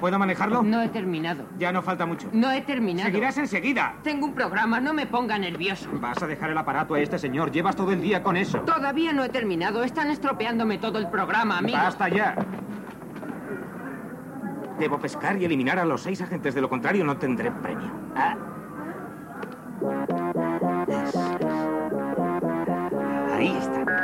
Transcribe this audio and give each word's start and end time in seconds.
¿Puedo 0.00 0.18
manejarlo? 0.18 0.62
No 0.62 0.82
he 0.82 0.88
terminado. 0.88 1.46
Ya 1.58 1.72
no 1.72 1.82
falta 1.82 2.06
mucho. 2.06 2.28
No 2.32 2.50
he 2.52 2.60
terminado. 2.60 3.06
Seguirás 3.08 3.38
enseguida. 3.38 3.94
Tengo 4.02 4.26
un 4.26 4.34
programa, 4.34 4.78
no 4.78 4.92
me 4.92 5.06
ponga 5.06 5.38
nervioso. 5.38 5.88
Vas 5.94 6.22
a 6.22 6.26
dejar 6.26 6.50
el 6.50 6.58
aparato 6.58 6.94
a 6.94 7.00
este 7.00 7.18
señor. 7.18 7.50
Llevas 7.50 7.76
todo 7.76 7.92
el 7.92 8.02
día 8.02 8.22
con 8.22 8.36
eso. 8.36 8.60
Todavía 8.60 9.12
no 9.12 9.24
he 9.24 9.28
terminado. 9.30 9.82
Están 9.82 10.10
estropeándome 10.10 10.78
todo 10.78 10.98
el 10.98 11.08
programa, 11.08 11.58
amigo. 11.58 11.78
Basta 11.78 12.08
ya. 12.08 12.36
Debo 14.78 14.98
pescar 14.98 15.40
y 15.40 15.46
eliminar 15.46 15.78
a 15.78 15.86
los 15.86 16.02
seis 16.02 16.20
agentes. 16.20 16.54
De 16.54 16.60
lo 16.60 16.68
contrario, 16.68 17.04
no 17.04 17.16
tendré 17.16 17.50
premio. 17.50 17.90
Ah. 18.14 18.36
Ahí 23.32 23.56
está. 23.56 23.96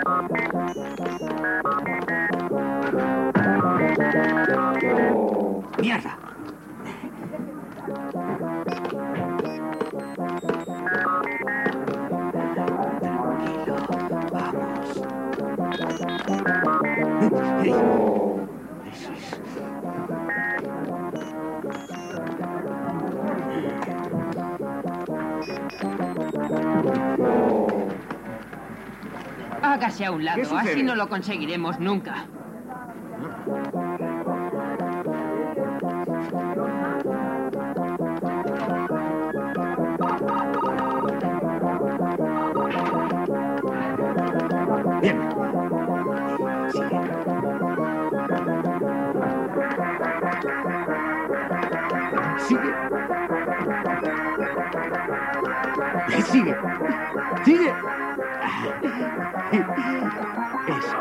Hágase 29.62 30.04
a 30.04 30.10
un 30.10 30.18
¿Qué 30.18 30.24
lado, 30.24 30.56
así 30.58 30.82
no 30.82 30.96
lo 30.96 31.08
conseguiremos 31.08 31.78
nunca. 31.78 32.26
Sigue. 56.32 56.56
Sigue. 57.44 57.74
Eso. 60.66 60.96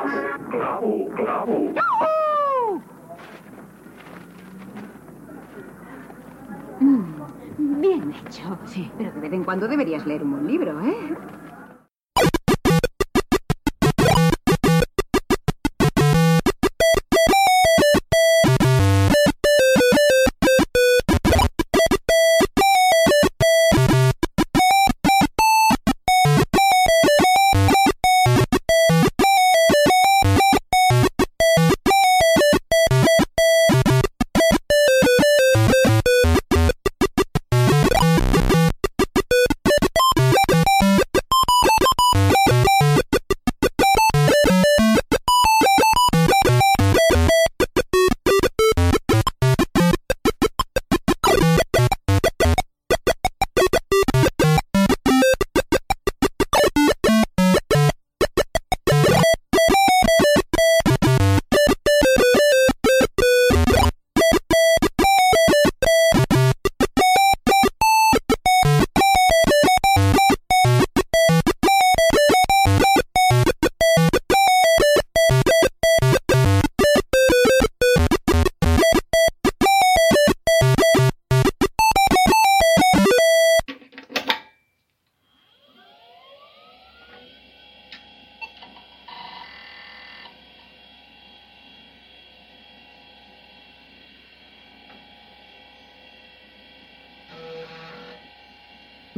Bien 7.58 8.12
hecho. 8.12 8.60
Sí, 8.66 8.92
pero 8.98 9.14
de 9.14 9.20
vez 9.22 9.32
en 9.32 9.46
cuando 9.46 9.70
deberías 9.70 10.06
leer 10.06 10.24
un 10.24 10.32
buen 10.32 10.48
libro, 10.48 10.82
¿eh? 10.82 11.18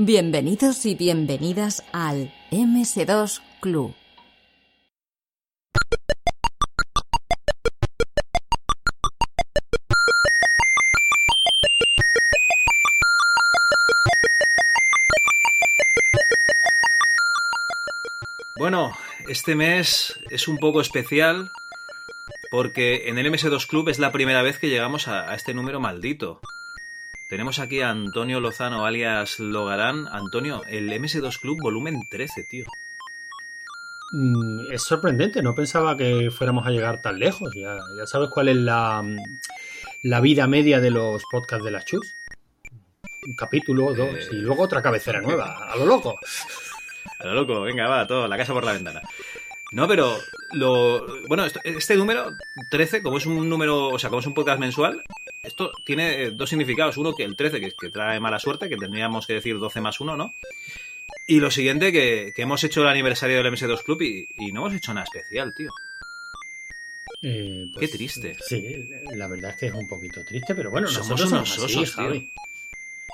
Bienvenidos 0.06 0.86
y 0.86 0.96
bienvenidas 0.96 1.82
al 1.94 2.34
MS2 2.52 3.42
Club. 3.62 3.96
Bueno, 18.60 18.98
este 19.30 19.56
mes 19.56 20.20
es 20.30 20.50
un 20.50 20.58
poco 20.58 20.82
especial 20.82 21.50
porque 22.52 23.08
en 23.08 23.18
el 23.20 23.32
MS2 23.32 23.68
Club 23.68 23.88
es 23.88 24.00
la 24.00 24.12
primera 24.12 24.42
vez 24.42 24.60
que 24.60 24.68
llegamos 24.68 25.08
a, 25.08 25.32
a 25.32 25.36
este 25.36 25.54
número 25.54 25.80
maldito. 25.80 26.42
Tenemos 27.30 27.60
aquí 27.60 27.82
a 27.82 27.90
Antonio 27.90 28.40
Lozano, 28.40 28.86
alias 28.86 29.40
Logarán. 29.40 30.08
Antonio, 30.12 30.62
el 30.68 30.90
MS2 30.92 31.40
Club 31.40 31.58
volumen 31.62 32.02
13, 32.10 32.44
tío. 32.50 32.66
Mm, 34.12 34.72
Es 34.72 34.84
sorprendente, 34.84 35.42
no 35.42 35.56
pensaba 35.56 35.98
que 35.98 36.30
fuéramos 36.32 36.68
a 36.68 36.70
llegar 36.72 37.02
tan 37.02 37.18
lejos. 37.20 37.52
Ya, 37.56 37.78
ya 37.98 38.06
sabes 38.06 38.30
cuál 38.30 38.50
es 38.50 38.58
la, 38.58 39.02
mm, 39.02 39.18
la 40.04 40.20
vida 40.22 40.46
media 40.48 40.80
de 40.80 40.92
los 40.92 41.24
podcasts 41.32 41.66
de 41.66 41.72
las 41.72 41.86
Chus. 41.86 42.06
Un 43.26 43.36
capítulo, 43.36 43.94
dos, 43.94 44.10
Eh. 44.16 44.28
y 44.34 44.36
luego 44.36 44.64
otra 44.64 44.82
cabecera 44.82 45.22
nueva, 45.22 45.72
a 45.72 45.76
lo 45.78 45.86
loco. 45.86 46.18
A 47.20 47.26
lo 47.28 47.34
loco, 47.36 47.62
venga, 47.62 47.88
va, 47.88 48.06
todo, 48.08 48.28
la 48.28 48.38
casa 48.38 48.52
por 48.54 48.66
la 48.66 48.74
ventana. 48.74 49.02
No, 49.74 49.88
pero 49.88 50.18
lo. 50.52 51.06
Bueno, 51.28 51.46
esto- 51.46 51.60
este 51.64 51.96
número 51.96 52.32
13, 52.70 53.02
como 53.02 53.18
es 53.18 53.26
un 53.26 53.50
número, 53.50 53.88
o 53.90 54.00
sea, 54.00 54.10
como 54.10 54.20
es 54.22 54.28
un 54.28 54.34
podcast 54.34 54.60
mensual, 54.60 55.02
esto 55.44 55.72
tiene 55.86 56.24
eh, 56.24 56.32
dos 56.32 56.50
significados. 56.50 56.98
Uno, 56.98 57.16
que 57.16 57.24
el 57.24 57.36
13, 57.36 57.60
que, 57.60 57.72
que 57.80 57.90
trae 57.90 58.20
mala 58.20 58.40
suerte, 58.40 58.70
que 58.70 58.78
tendríamos 58.78 59.26
que 59.28 59.34
decir 59.34 59.58
12 59.60 59.82
más 59.82 60.00
1, 60.00 60.16
¿no? 60.16 60.34
Y 61.28 61.40
lo 61.40 61.50
siguiente, 61.52 61.92
que, 61.92 62.32
que 62.36 62.42
hemos 62.44 62.64
hecho 62.64 62.82
el 62.82 62.88
aniversario 62.88 63.38
del 63.42 63.52
MS2 63.54 63.84
Club 63.84 64.02
y, 64.02 64.28
y 64.38 64.52
no 64.52 64.62
hemos 64.62 64.74
hecho 64.76 64.94
nada 64.94 65.06
especial, 65.06 65.54
tío. 65.56 65.72
Eh, 67.22 67.66
Qué 67.80 67.88
triste. 67.88 68.36
Sí, 68.48 68.86
la 69.16 69.28
verdad 69.28 69.52
es 69.52 69.58
que 69.58 69.66
es 69.68 69.74
un 69.74 69.88
poquito 69.88 70.24
triste, 70.26 70.54
pero 70.56 70.70
bueno, 70.72 70.88
Somos 70.88 71.10
nosotros 71.10 71.32
unos 71.32 71.50
somos 71.50 71.72
así, 71.72 71.80
osos, 71.80 71.96
tío. 71.96 72.04
Javi. 72.06 72.32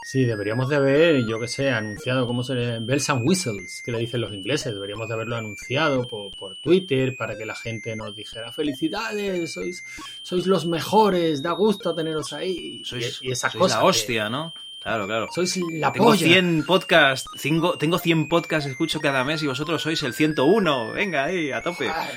Sí, 0.04 0.24
deberíamos 0.26 0.70
de 0.70 0.78
haber, 0.78 1.26
yo 1.28 1.40
que 1.40 1.48
sé, 1.48 1.70
anunciado 1.70 2.26
cómo 2.26 2.44
se 2.44 2.56
le... 2.56 2.80
Bells 2.80 3.10
and 3.10 3.28
Whistles, 3.28 3.82
que 3.86 3.92
le 3.92 4.00
dicen 4.00 4.22
los 4.22 4.34
ingleses. 4.34 4.74
Deberíamos 4.74 5.08
de 5.08 5.14
haberlo 5.14 5.36
anunciado 5.36 6.08
por, 6.08 6.36
por 6.38 6.56
Twitter 6.58 7.16
para 7.16 7.38
que 7.38 7.46
la 7.46 7.56
gente 7.56 7.96
nos 7.96 8.16
dijera 8.16 8.52
felicidades, 8.52 9.54
sois, 9.54 9.84
sois 10.24 10.48
los 10.48 10.66
mejores, 10.66 11.44
da 11.44 11.52
gusto 11.52 11.94
teneros 11.94 12.34
ahí. 12.34 12.82
Sois, 12.86 13.20
y, 13.22 13.28
y 13.28 13.32
esas 13.32 13.52
sois 13.52 13.62
cosas. 13.62 13.78
la 13.78 13.82
que- 13.84 13.88
hostia, 13.90 14.30
¿no? 14.30 14.54
Claro, 14.82 15.06
claro. 15.08 15.28
Sois 15.36 15.58
la 15.74 15.92
Tengo 15.92 16.06
polla. 16.06 16.26
100 16.26 16.64
podcasts, 16.66 17.30
tengo, 17.42 17.78
tengo 17.78 18.00
100 18.00 18.30
podcasts, 18.30 18.70
escucho 18.70 19.02
cada 19.02 19.26
mes 19.26 19.44
y 19.44 19.48
vosotros 19.48 19.82
sois 19.82 20.02
el 20.04 20.14
101. 20.14 20.94
Venga 20.94 21.26
ahí, 21.26 21.52
a 21.52 21.62
tope. 21.62 21.90
Ah, 21.90 22.08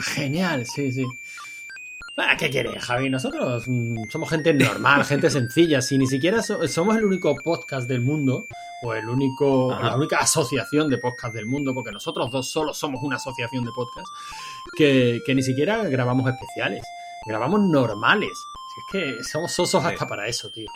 Genial, 0.00 0.64
sí, 0.64 0.90
sí. 0.92 1.04
Ah, 2.18 2.34
¿Qué 2.38 2.48
quieres, 2.48 2.82
Javi? 2.82 3.10
Nosotros 3.10 3.64
mm, 3.66 4.08
somos 4.08 4.30
gente 4.30 4.54
normal, 4.54 5.04
gente 5.06 5.28
sencilla. 5.30 5.82
Si 5.82 5.98
ni 5.98 6.06
siquiera 6.06 6.42
so- 6.42 6.66
somos 6.66 6.96
el 6.96 7.04
único 7.04 7.34
podcast 7.44 7.86
del 7.88 8.00
mundo, 8.00 8.46
o 8.82 8.94
el 8.94 9.08
único, 9.08 9.72
Ajá. 9.72 9.88
la 9.90 9.96
única 9.96 10.18
asociación 10.18 10.88
de 10.88 10.96
podcast 10.98 11.34
del 11.34 11.46
mundo, 11.46 11.74
porque 11.74 11.92
nosotros 11.92 12.30
dos 12.30 12.50
solo 12.50 12.72
somos 12.72 13.02
una 13.02 13.16
asociación 13.16 13.64
de 13.64 13.70
podcast, 13.72 14.06
que, 14.76 15.20
que 15.26 15.34
ni 15.34 15.42
siquiera 15.42 15.82
grabamos 15.84 16.26
especiales. 16.30 16.82
Grabamos 17.26 17.60
normales. 17.60 18.30
Es 18.30 18.84
que 18.92 19.24
somos 19.24 19.52
sosos 19.52 19.84
hasta 19.84 20.06
para 20.06 20.26
eso, 20.26 20.50
tío. 20.50 20.70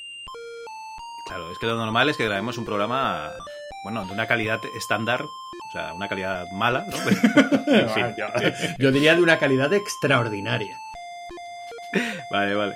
Claro, 1.27 1.51
es 1.53 1.59
que 1.59 1.67
lo 1.67 1.77
normal 1.77 2.09
es 2.11 2.17
que 2.17 2.25
grabemos 2.25 2.59
un 2.59 2.65
programa, 2.65 3.31
bueno, 3.85 4.05
de 4.05 4.13
una 4.13 4.27
calidad 4.27 4.61
estándar, 4.77 5.23
o 5.23 5.73
sea, 5.73 5.95
una 5.95 6.09
calidad 6.09 6.45
mala, 6.53 6.87
¿no? 6.91 6.97
en 7.73 7.89
fin. 7.95 8.07
yo, 8.19 8.27
yo 8.79 8.91
diría 8.93 9.15
de 9.15 9.23
una 9.23 9.39
calidad 9.39 9.73
extraordinaria. 9.73 10.77
Vale, 12.31 12.55
vale. 12.55 12.75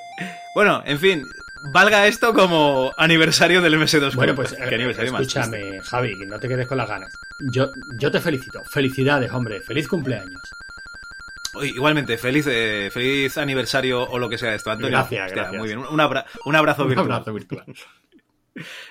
Bueno, 0.55 0.83
en 0.85 0.99
fin, 0.99 1.25
valga 1.73 2.07
esto 2.07 2.35
como 2.35 2.93
aniversario 2.97 3.61
del 3.63 3.75
MS2. 3.79 4.15
Bueno, 4.15 4.35
pues 4.35 4.53
¿Qué 4.53 4.75
aniversario 4.75 5.13
más 5.13 5.23
escúchame, 5.23 5.59
triste? 5.59 5.81
Javi, 5.83 6.19
que 6.19 6.27
no 6.27 6.39
te 6.41 6.49
quedes 6.49 6.67
con 6.67 6.79
las 6.79 6.89
ganas. 6.89 7.13
Yo, 7.53 7.71
yo 7.99 8.11
te 8.11 8.21
felicito. 8.21 8.63
Felicidades, 8.73 9.31
hombre. 9.33 9.61
Feliz 9.61 9.87
cumpleaños. 9.89 10.41
Igualmente, 11.63 12.19
feliz, 12.19 12.47
eh, 12.49 12.91
feliz 12.93 13.39
aniversario 13.39 14.03
o 14.03 14.19
lo 14.19 14.29
que 14.29 14.39
sea 14.39 14.55
esto, 14.55 14.71
Antonio. 14.73 14.99
Gracias, 14.99 15.31
gracias. 15.33 15.57
Muy 15.57 15.69
bien, 15.69 15.79
un, 15.79 16.01
abra- 16.01 16.27
un 16.47 16.57
abrazo 16.57 16.83
Un 16.83 16.89
virtual. 16.89 17.13
abrazo 17.13 17.33
virtual. 17.33 17.65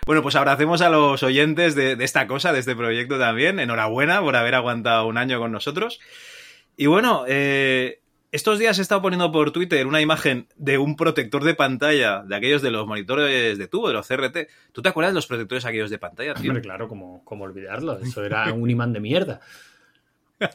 Bueno, 0.06 0.22
pues 0.22 0.36
abracemos 0.36 0.82
a 0.82 0.90
los 0.90 1.24
oyentes 1.24 1.74
de, 1.74 1.96
de 1.96 2.04
esta 2.04 2.28
cosa, 2.28 2.52
de 2.52 2.60
este 2.60 2.76
proyecto 2.76 3.18
también. 3.18 3.62
Enhorabuena 3.62 4.20
por 4.20 4.36
haber 4.36 4.56
aguantado 4.56 5.08
un 5.08 5.18
año 5.18 5.40
con 5.40 5.54
nosotros. 5.54 6.02
Y 6.76 6.88
bueno, 6.88 7.24
eh, 7.30 8.02
estos 8.34 8.60
días 8.60 8.78
he 8.80 8.82
estado 8.82 9.02
poniendo 9.02 9.32
por 9.32 9.52
Twitter 9.52 9.88
una 9.88 10.02
imagen 10.02 10.48
de 10.58 10.78
un 10.78 10.96
protector 10.98 11.44
de 11.46 11.54
pantalla, 11.56 12.24
de 12.24 12.36
aquellos 12.36 12.62
de 12.62 12.72
los 12.72 12.86
monitores 12.86 13.58
de 13.58 13.68
tubo, 13.68 13.88
de 13.88 13.94
los 13.94 14.06
CRT. 14.08 14.50
¿Tú 14.74 14.82
te 14.82 14.90
acuerdas 14.90 15.12
de 15.14 15.16
los 15.16 15.28
protectores 15.28 15.64
aquellos 15.66 15.90
de 15.90 16.00
pantalla, 16.00 16.34
tío? 16.34 16.50
Hombre, 16.52 16.62
claro, 16.62 16.88
como, 16.90 17.24
como 17.24 17.46
olvidarlo. 17.46 17.98
Eso 18.00 18.24
era 18.26 18.52
un 18.52 18.70
imán 18.70 18.92
de 18.92 19.00
mierda. 19.00 19.40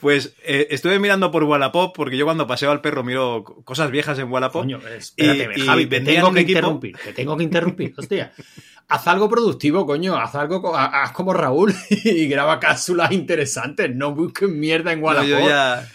Pues 0.00 0.34
eh, 0.44 0.68
estuve 0.70 0.98
mirando 1.00 1.30
por 1.32 1.42
Wallapop, 1.42 1.94
porque 1.94 2.16
yo 2.16 2.24
cuando 2.24 2.46
paseo 2.46 2.70
al 2.70 2.80
perro 2.80 3.02
miro 3.02 3.42
co- 3.44 3.62
cosas 3.64 3.90
viejas 3.90 4.18
en 4.18 4.30
Wallapop. 4.30 4.62
Coño, 4.62 4.78
espérate, 4.86 5.50
Y- 5.56 5.62
y 5.62 5.66
Javi, 5.66 5.86
te 5.86 6.00
tengo 6.00 6.32
que 6.32 6.40
equipo- 6.40 6.58
interrumpir. 6.58 6.96
Te 6.98 7.12
tengo 7.12 7.36
que 7.36 7.42
interrumpir, 7.44 7.94
hostia. 7.96 8.32
Haz 8.88 9.06
algo 9.08 9.28
productivo, 9.28 9.84
coño. 9.86 10.16
Haz 10.16 10.34
algo, 10.36 10.76
haz 10.76 11.10
como 11.12 11.32
Raúl 11.32 11.74
y 11.90 12.28
graba 12.28 12.60
cápsulas 12.60 13.10
interesantes. 13.10 13.92
No 13.94 14.14
busques 14.14 14.48
mierda 14.48 14.92
en 14.92 15.00
No, 15.00 15.06
Wallapop. 15.06 15.28
yo 15.28 15.48
ya, 15.48 15.88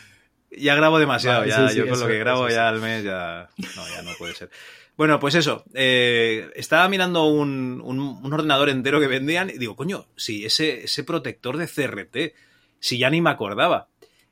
ya 0.51 0.75
grabo 0.75 0.99
demasiado, 0.99 1.39
Vale, 1.39 1.51
ya, 1.51 1.67
sí, 1.67 1.73
sí, 1.73 1.77
yo 1.79 1.85
con 1.85 1.93
eso- 1.93 2.03
lo 2.03 2.07
que 2.09 2.19
grabo 2.19 2.47
eso 2.47 2.55
ya 2.55 2.63
sí. 2.69 2.75
al 2.75 2.81
mes 2.81 3.03
ya... 3.03 3.49
No, 3.75 3.87
ya 3.89 4.01
no 4.01 4.11
puede 4.17 4.35
ser. 4.35 4.49
Bueno, 4.97 5.19
pues 5.19 5.35
eso, 5.35 5.63
eh, 5.73 6.51
estaba 6.55 6.87
mirando 6.89 7.25
un, 7.25 7.81
un- 7.83 7.99
un 8.23 8.33
ordenador 8.33 8.69
entero 8.69 8.99
que 8.99 9.07
vendían 9.07 9.49
y 9.49 9.57
digo, 9.57 9.75
coño, 9.75 10.05
si 10.15 10.45
ese, 10.45 10.83
ese 10.83 11.03
protector 11.03 11.57
de 11.57 11.67
CRT, 11.67 12.35
si 12.79 12.97
ya 12.97 13.09
ni 13.09 13.21
me 13.21 13.29
acordaba. 13.29 13.87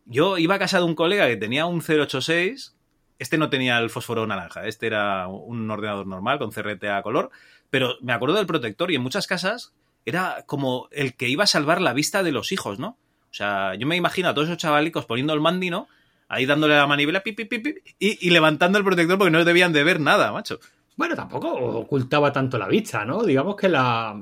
Yo 0.06 0.38
iba 0.38 0.56
a 0.56 0.60
casa 0.60 0.78
de 0.80 0.84
un 0.86 0.96
colega 0.96 1.28
que 1.28 1.38
tenía 1.38 1.66
un 1.66 1.82
086, 1.82 2.76
este 3.20 3.38
no 3.38 3.50
tenía 3.50 3.78
el 3.80 3.90
fósforo 3.90 4.26
naranja, 4.28 4.66
este 4.68 4.88
era 4.88 5.28
un 5.28 5.70
ordenador 5.70 6.08
normal 6.08 6.40
con 6.40 6.52
CRT 6.52 6.84
a 6.86 7.02
color, 7.04 7.30
pero 7.70 7.96
me 8.02 8.14
acuerdo 8.14 8.36
del 8.38 8.46
protector 8.48 8.92
y 8.92 8.96
en 8.96 9.02
muchas 9.04 9.28
casas 9.28 9.74
era 10.06 10.44
como 10.48 10.88
el 10.92 11.16
que 11.16 11.30
iba 11.30 11.44
a 11.44 11.48
salvar 11.48 11.82
la 11.82 11.94
vista 11.94 12.24
de 12.24 12.32
los 12.32 12.52
hijos, 12.52 12.80
¿no? 12.80 12.98
O 13.32 13.34
sea, 13.34 13.76
yo 13.76 13.86
me 13.86 13.96
imagino 13.96 14.30
a 14.30 14.34
todos 14.34 14.48
esos 14.48 14.58
chavalicos 14.58 15.06
poniendo 15.06 15.34
el 15.34 15.42
mandi, 15.42 15.70
¿no? 15.70 15.88
Ahí 16.30 16.46
dándole 16.46 16.76
la 16.78 16.88
manivela 16.88 17.22
pi, 17.22 17.34
pi, 17.34 17.46
pi, 17.46 17.76
y, 18.00 18.28
y 18.28 18.30
levantando 18.30 18.78
el 18.78 18.84
protector 18.86 19.18
porque 19.18 19.32
no 19.32 19.44
debían 19.44 19.74
de 19.74 19.84
ver 19.84 20.00
nada, 20.00 20.32
macho. 20.32 20.60
Bueno, 20.96 21.16
tampoco 21.16 21.50
ocultaba 21.54 22.32
tanto 22.32 22.58
la 22.58 22.68
vista, 22.68 23.04
¿no? 23.04 23.24
Digamos 23.24 23.56
que 23.56 23.68
la, 23.70 24.22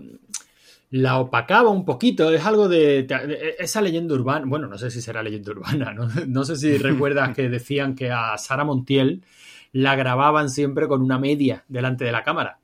la 0.91 1.17
opacaba 1.19 1.69
un 1.69 1.83
poquito. 1.85 2.31
Es 2.31 2.45
algo 2.45 2.67
de, 2.69 3.03
de- 3.03 3.55
esa 3.59 3.81
leyenda 3.81 4.13
urbana. 4.15 4.45
Bueno, 4.47 4.67
no 4.67 4.77
sé 4.77 4.89
si 4.89 5.01
será 5.01 5.21
leyenda 5.21 5.51
urbana, 5.51 5.93
¿no? 5.95 6.07
No 6.27 6.45
sé 6.45 6.55
si 6.55 6.77
recuerdas 6.77 7.35
que 7.35 7.49
decían 7.49 7.95
que 7.95 8.11
a 8.11 8.37
Sara 8.37 8.63
Montiel 8.63 9.23
la 9.73 9.95
grababan 9.95 10.49
siempre 10.49 10.87
con 10.87 11.01
una 11.01 11.19
media 11.19 11.65
delante 11.67 12.05
de 12.05 12.11
la 12.11 12.23
cámara. 12.23 12.59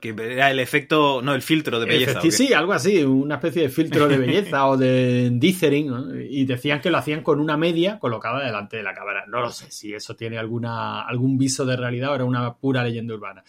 Que 0.00 0.10
era 0.16 0.50
el 0.52 0.60
efecto, 0.60 1.20
no, 1.20 1.34
el 1.34 1.42
filtro 1.42 1.80
de 1.80 1.86
belleza. 1.86 2.20
¿o 2.20 2.22
qué? 2.22 2.30
Sí, 2.30 2.52
algo 2.52 2.72
así, 2.72 3.02
una 3.02 3.34
especie 3.34 3.62
de 3.62 3.68
filtro 3.68 4.06
de 4.06 4.18
belleza 4.18 4.66
o 4.68 4.76
de 4.76 5.30
dithering, 5.32 5.86
¿no? 5.88 6.14
y 6.20 6.44
decían 6.44 6.80
que 6.80 6.90
lo 6.90 6.98
hacían 6.98 7.22
con 7.22 7.40
una 7.40 7.56
media 7.56 7.98
colocada 7.98 8.44
delante 8.44 8.76
de 8.76 8.84
la 8.84 8.94
cámara. 8.94 9.24
No 9.26 9.40
lo 9.40 9.50
sé 9.50 9.70
si 9.72 9.92
eso 9.92 10.14
tiene 10.14 10.38
alguna, 10.38 11.02
algún 11.02 11.36
viso 11.36 11.66
de 11.66 11.76
realidad 11.76 12.12
o 12.12 12.14
era 12.14 12.24
una 12.24 12.54
pura 12.54 12.84
leyenda 12.84 13.14
urbana. 13.14 13.42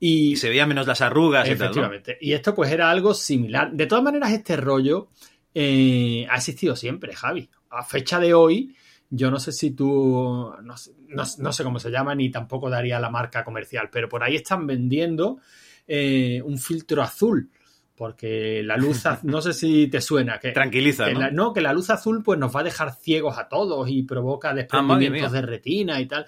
Y, 0.00 0.32
Y 0.32 0.36
se 0.36 0.48
veía 0.48 0.66
menos 0.66 0.86
las 0.86 1.00
arrugas 1.02 1.46
y 1.46 1.50
tal, 1.50 1.58
¿no? 1.58 1.64
efectivamente, 1.66 2.18
y 2.20 2.32
esto 2.32 2.54
pues 2.54 2.72
era 2.72 2.90
algo 2.90 3.12
similar. 3.12 3.70
De 3.72 3.86
todas 3.86 4.02
maneras, 4.02 4.32
este 4.32 4.56
rollo 4.56 5.08
eh, 5.54 6.26
ha 6.30 6.36
existido 6.36 6.76
siempre, 6.76 7.14
Javi. 7.14 7.48
A 7.70 7.82
fecha 7.82 8.18
de 8.20 8.34
hoy, 8.34 8.74
yo 9.10 9.30
no 9.30 9.38
sé 9.38 9.52
si 9.52 9.70
tú, 9.72 10.52
no 10.62 10.74
no- 11.08 11.24
no 11.38 11.52
sé 11.52 11.64
cómo 11.64 11.78
se 11.78 11.90
llama, 11.90 12.14
ni 12.14 12.30
tampoco 12.30 12.68
daría 12.68 12.98
la 13.00 13.10
marca 13.10 13.44
comercial, 13.44 13.88
pero 13.90 14.08
por 14.08 14.22
ahí 14.22 14.36
están 14.36 14.66
vendiendo 14.66 15.38
eh, 15.86 16.40
un 16.44 16.58
filtro 16.58 17.02
azul. 17.02 17.50
Porque 17.94 18.62
la 18.62 18.76
luz, 18.76 19.04
no 19.22 19.40
sé 19.40 19.54
si 19.54 19.88
te 19.88 20.02
suena, 20.02 20.38
que, 20.38 20.52
Tranquiliza, 20.52 21.06
que 21.06 21.14
¿no? 21.14 21.20
la, 21.20 21.30
no, 21.30 21.52
que 21.54 21.62
la 21.62 21.72
luz 21.72 21.88
azul 21.88 22.22
pues 22.22 22.38
nos 22.38 22.54
va 22.54 22.60
a 22.60 22.64
dejar 22.64 22.94
ciegos 22.94 23.38
a 23.38 23.48
todos 23.48 23.88
y 23.88 24.02
provoca 24.02 24.52
desprendimientos 24.52 25.32
mía. 25.32 25.40
de 25.40 25.46
retina 25.46 26.00
y 26.00 26.06
tal. 26.06 26.26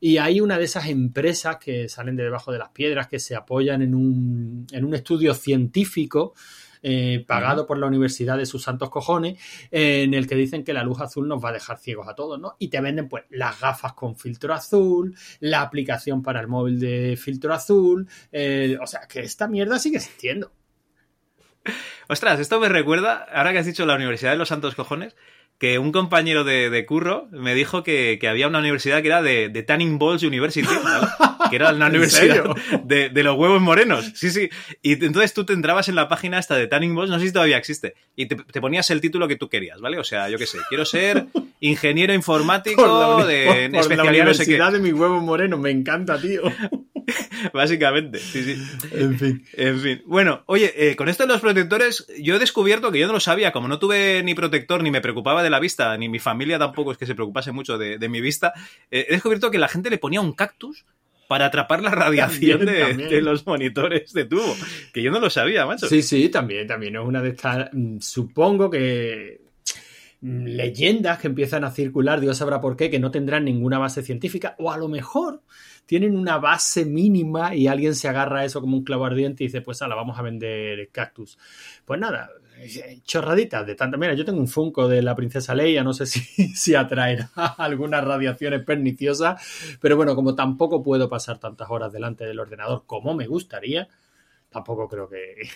Y 0.00 0.18
hay 0.18 0.40
una 0.40 0.58
de 0.58 0.64
esas 0.64 0.88
empresas 0.88 1.56
que 1.56 1.88
salen 1.88 2.14
de 2.14 2.24
debajo 2.24 2.52
de 2.52 2.58
las 2.58 2.68
piedras 2.68 3.08
que 3.08 3.18
se 3.18 3.34
apoyan 3.34 3.82
en 3.82 3.94
un, 3.94 4.66
en 4.70 4.84
un 4.84 4.94
estudio 4.94 5.34
científico 5.34 6.34
eh, 6.82 7.24
pagado 7.26 7.66
por 7.66 7.78
la 7.78 7.86
Universidad 7.86 8.36
de 8.36 8.46
sus 8.46 8.62
santos 8.62 8.90
cojones, 8.90 9.38
eh, 9.70 10.02
en 10.02 10.14
el 10.14 10.26
que 10.26 10.34
dicen 10.34 10.64
que 10.64 10.72
la 10.72 10.82
luz 10.82 11.00
azul 11.00 11.28
nos 11.28 11.44
va 11.44 11.50
a 11.50 11.52
dejar 11.52 11.78
ciegos 11.78 12.08
a 12.08 12.14
todos, 12.14 12.38
¿no? 12.40 12.56
Y 12.58 12.68
te 12.68 12.80
venden 12.80 13.08
pues 13.08 13.24
las 13.30 13.60
gafas 13.60 13.92
con 13.94 14.16
filtro 14.16 14.54
azul, 14.54 15.14
la 15.40 15.62
aplicación 15.62 16.22
para 16.22 16.40
el 16.40 16.48
móvil 16.48 16.80
de 16.80 17.18
filtro 17.20 17.52
azul, 17.52 18.08
eh, 18.32 18.78
o 18.80 18.86
sea, 18.86 19.00
que 19.08 19.20
esta 19.20 19.48
mierda 19.48 19.78
sigue 19.78 19.96
existiendo. 19.96 20.52
Ostras, 22.08 22.40
esto 22.40 22.60
me 22.60 22.68
recuerda, 22.68 23.26
ahora 23.32 23.52
que 23.52 23.58
has 23.58 23.66
dicho 23.66 23.84
la 23.84 23.94
Universidad 23.94 24.32
de 24.32 24.38
los 24.38 24.48
Santos 24.48 24.74
Cojones, 24.74 25.14
que 25.58 25.78
un 25.78 25.92
compañero 25.92 26.44
de, 26.44 26.70
de 26.70 26.86
curro 26.86 27.26
me 27.30 27.54
dijo 27.54 27.82
que, 27.82 28.18
que 28.20 28.28
había 28.28 28.48
una 28.48 28.60
universidad 28.60 29.02
que 29.02 29.08
era 29.08 29.22
de, 29.22 29.48
de 29.48 29.62
Tanning 29.62 29.98
Balls 29.98 30.22
University, 30.22 30.68
¿vale? 30.82 31.06
que 31.50 31.56
era 31.56 31.70
¿En 31.70 31.82
universidad 31.82 32.44
de, 32.84 33.08
de 33.10 33.22
los 33.22 33.36
huevos 33.36 33.60
morenos. 33.60 34.12
Sí, 34.14 34.30
sí. 34.30 34.48
Y 34.82 34.92
entonces 35.04 35.34
tú 35.34 35.44
te 35.44 35.52
entrabas 35.52 35.88
en 35.88 35.94
la 35.94 36.08
página 36.08 36.38
esta 36.38 36.54
de 36.56 36.66
Tanning 36.66 36.94
Balls, 36.94 37.10
no 37.10 37.18
sé 37.18 37.26
si 37.26 37.32
todavía 37.32 37.56
existe, 37.58 37.94
y 38.16 38.26
te, 38.26 38.36
te 38.36 38.60
ponías 38.60 38.90
el 38.90 39.00
título 39.00 39.28
que 39.28 39.36
tú 39.36 39.48
querías, 39.48 39.80
¿vale? 39.80 39.98
O 39.98 40.04
sea, 40.04 40.28
yo 40.28 40.38
qué 40.38 40.46
sé, 40.46 40.58
quiero 40.68 40.84
ser 40.84 41.26
ingeniero 41.60 42.14
informático 42.14 43.18
la, 43.18 43.24
de 43.26 43.44
por- 43.46 43.54
por 43.54 43.70
la 43.72 43.80
especialidad 43.80 44.24
no 44.26 44.34
sé 44.34 44.44
qué. 44.44 44.50
universidad 44.52 44.72
de 44.72 44.78
mi 44.78 44.92
huevo 44.92 45.20
moreno, 45.20 45.58
me 45.58 45.70
encanta, 45.70 46.20
tío. 46.20 46.42
Básicamente, 47.52 48.18
sí, 48.18 48.42
sí. 48.42 48.62
En 48.92 49.18
fin. 49.18 49.44
En 49.54 49.80
fin. 49.80 50.02
Bueno, 50.06 50.42
oye, 50.46 50.72
eh, 50.76 50.96
con 50.96 51.08
esto 51.08 51.22
de 51.24 51.32
los 51.32 51.40
protectores, 51.40 52.06
yo 52.20 52.36
he 52.36 52.38
descubierto 52.38 52.90
que 52.92 52.98
yo 52.98 53.06
no 53.06 53.12
lo 53.14 53.20
sabía, 53.20 53.52
como 53.52 53.68
no 53.68 53.78
tuve 53.78 54.22
ni 54.22 54.34
protector, 54.34 54.82
ni 54.82 54.90
me 54.90 55.00
preocupaba 55.00 55.42
de 55.42 55.50
la 55.50 55.60
vista, 55.60 55.96
ni 55.96 56.08
mi 56.08 56.18
familia 56.18 56.58
tampoco 56.58 56.92
es 56.92 56.98
que 56.98 57.06
se 57.06 57.14
preocupase 57.14 57.52
mucho 57.52 57.78
de, 57.78 57.98
de 57.98 58.08
mi 58.08 58.20
vista, 58.20 58.52
eh, 58.90 59.06
he 59.08 59.12
descubierto 59.12 59.50
que 59.50 59.58
la 59.58 59.68
gente 59.68 59.90
le 59.90 59.98
ponía 59.98 60.20
un 60.20 60.32
cactus 60.32 60.84
para 61.28 61.46
atrapar 61.46 61.82
la 61.82 61.90
radiación 61.90 62.58
También, 62.60 62.78
de, 62.80 62.86
también. 62.88 63.10
de 63.10 63.22
los 63.22 63.46
monitores 63.46 64.12
de 64.12 64.24
tubo, 64.24 64.56
que 64.92 65.02
yo 65.02 65.10
no 65.10 65.20
lo 65.20 65.30
sabía, 65.30 65.66
macho. 65.66 65.86
Sí, 65.86 66.02
sí, 66.02 66.28
también, 66.30 66.66
también 66.66 66.96
es 66.96 67.02
una 67.04 67.22
de 67.22 67.28
estas. 67.28 67.68
mm, 67.72 67.98
Supongo 68.00 68.70
que 68.70 69.42
mm, 70.20 70.44
leyendas 70.46 71.18
que 71.18 71.26
empiezan 71.28 71.64
a 71.64 71.70
circular, 71.70 72.18
Dios 72.20 72.38
sabrá 72.38 72.60
por 72.60 72.76
qué, 72.76 72.90
que 72.90 72.98
no 72.98 73.10
tendrán 73.10 73.44
ninguna 73.44 73.78
base 73.78 74.02
científica, 74.02 74.56
o 74.58 74.72
a 74.72 74.78
lo 74.78 74.88
mejor 74.88 75.42
tienen 75.86 76.16
una 76.16 76.38
base 76.38 76.84
mínima 76.84 77.54
y 77.54 77.66
alguien 77.66 77.94
se 77.94 78.08
agarra 78.08 78.40
a 78.40 78.44
eso 78.44 78.60
como 78.60 78.76
un 78.76 78.84
clavo 78.84 79.04
ardiente 79.06 79.44
y 79.44 79.46
dice, 79.46 79.60
pues 79.62 79.80
la 79.80 79.94
vamos 79.94 80.18
a 80.18 80.22
vender 80.22 80.88
cactus. 80.90 81.38
Pues 81.84 81.98
nada, 82.00 82.30
chorraditas 83.04 83.66
de 83.66 83.74
tanta. 83.74 83.96
Mira, 83.96 84.14
yo 84.14 84.24
tengo 84.24 84.38
un 84.40 84.48
Funko 84.48 84.88
de 84.88 85.02
la 85.02 85.14
princesa 85.14 85.54
Leia, 85.54 85.82
no 85.84 85.92
sé 85.92 86.06
si, 86.06 86.20
si 86.54 86.74
atraerá 86.74 87.30
algunas 87.58 88.04
radiaciones 88.04 88.62
perniciosas, 88.64 89.40
pero 89.80 89.96
bueno, 89.96 90.14
como 90.14 90.34
tampoco 90.34 90.82
puedo 90.82 91.08
pasar 91.08 91.38
tantas 91.38 91.68
horas 91.70 91.92
delante 91.92 92.24
del 92.24 92.40
ordenador 92.40 92.84
como 92.86 93.14
me 93.14 93.26
gustaría, 93.26 93.88
tampoco 94.50 94.88
creo 94.88 95.08
que, 95.08 95.48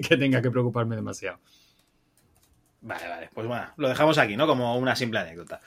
que 0.08 0.16
tenga 0.16 0.40
que 0.42 0.50
preocuparme 0.50 0.96
demasiado. 0.96 1.38
Vale, 2.80 3.08
vale, 3.08 3.30
pues 3.34 3.46
bueno, 3.46 3.66
lo 3.76 3.88
dejamos 3.88 4.18
aquí, 4.18 4.36
¿no? 4.36 4.46
Como 4.46 4.76
una 4.78 4.94
simple 4.94 5.18
anécdota. 5.18 5.60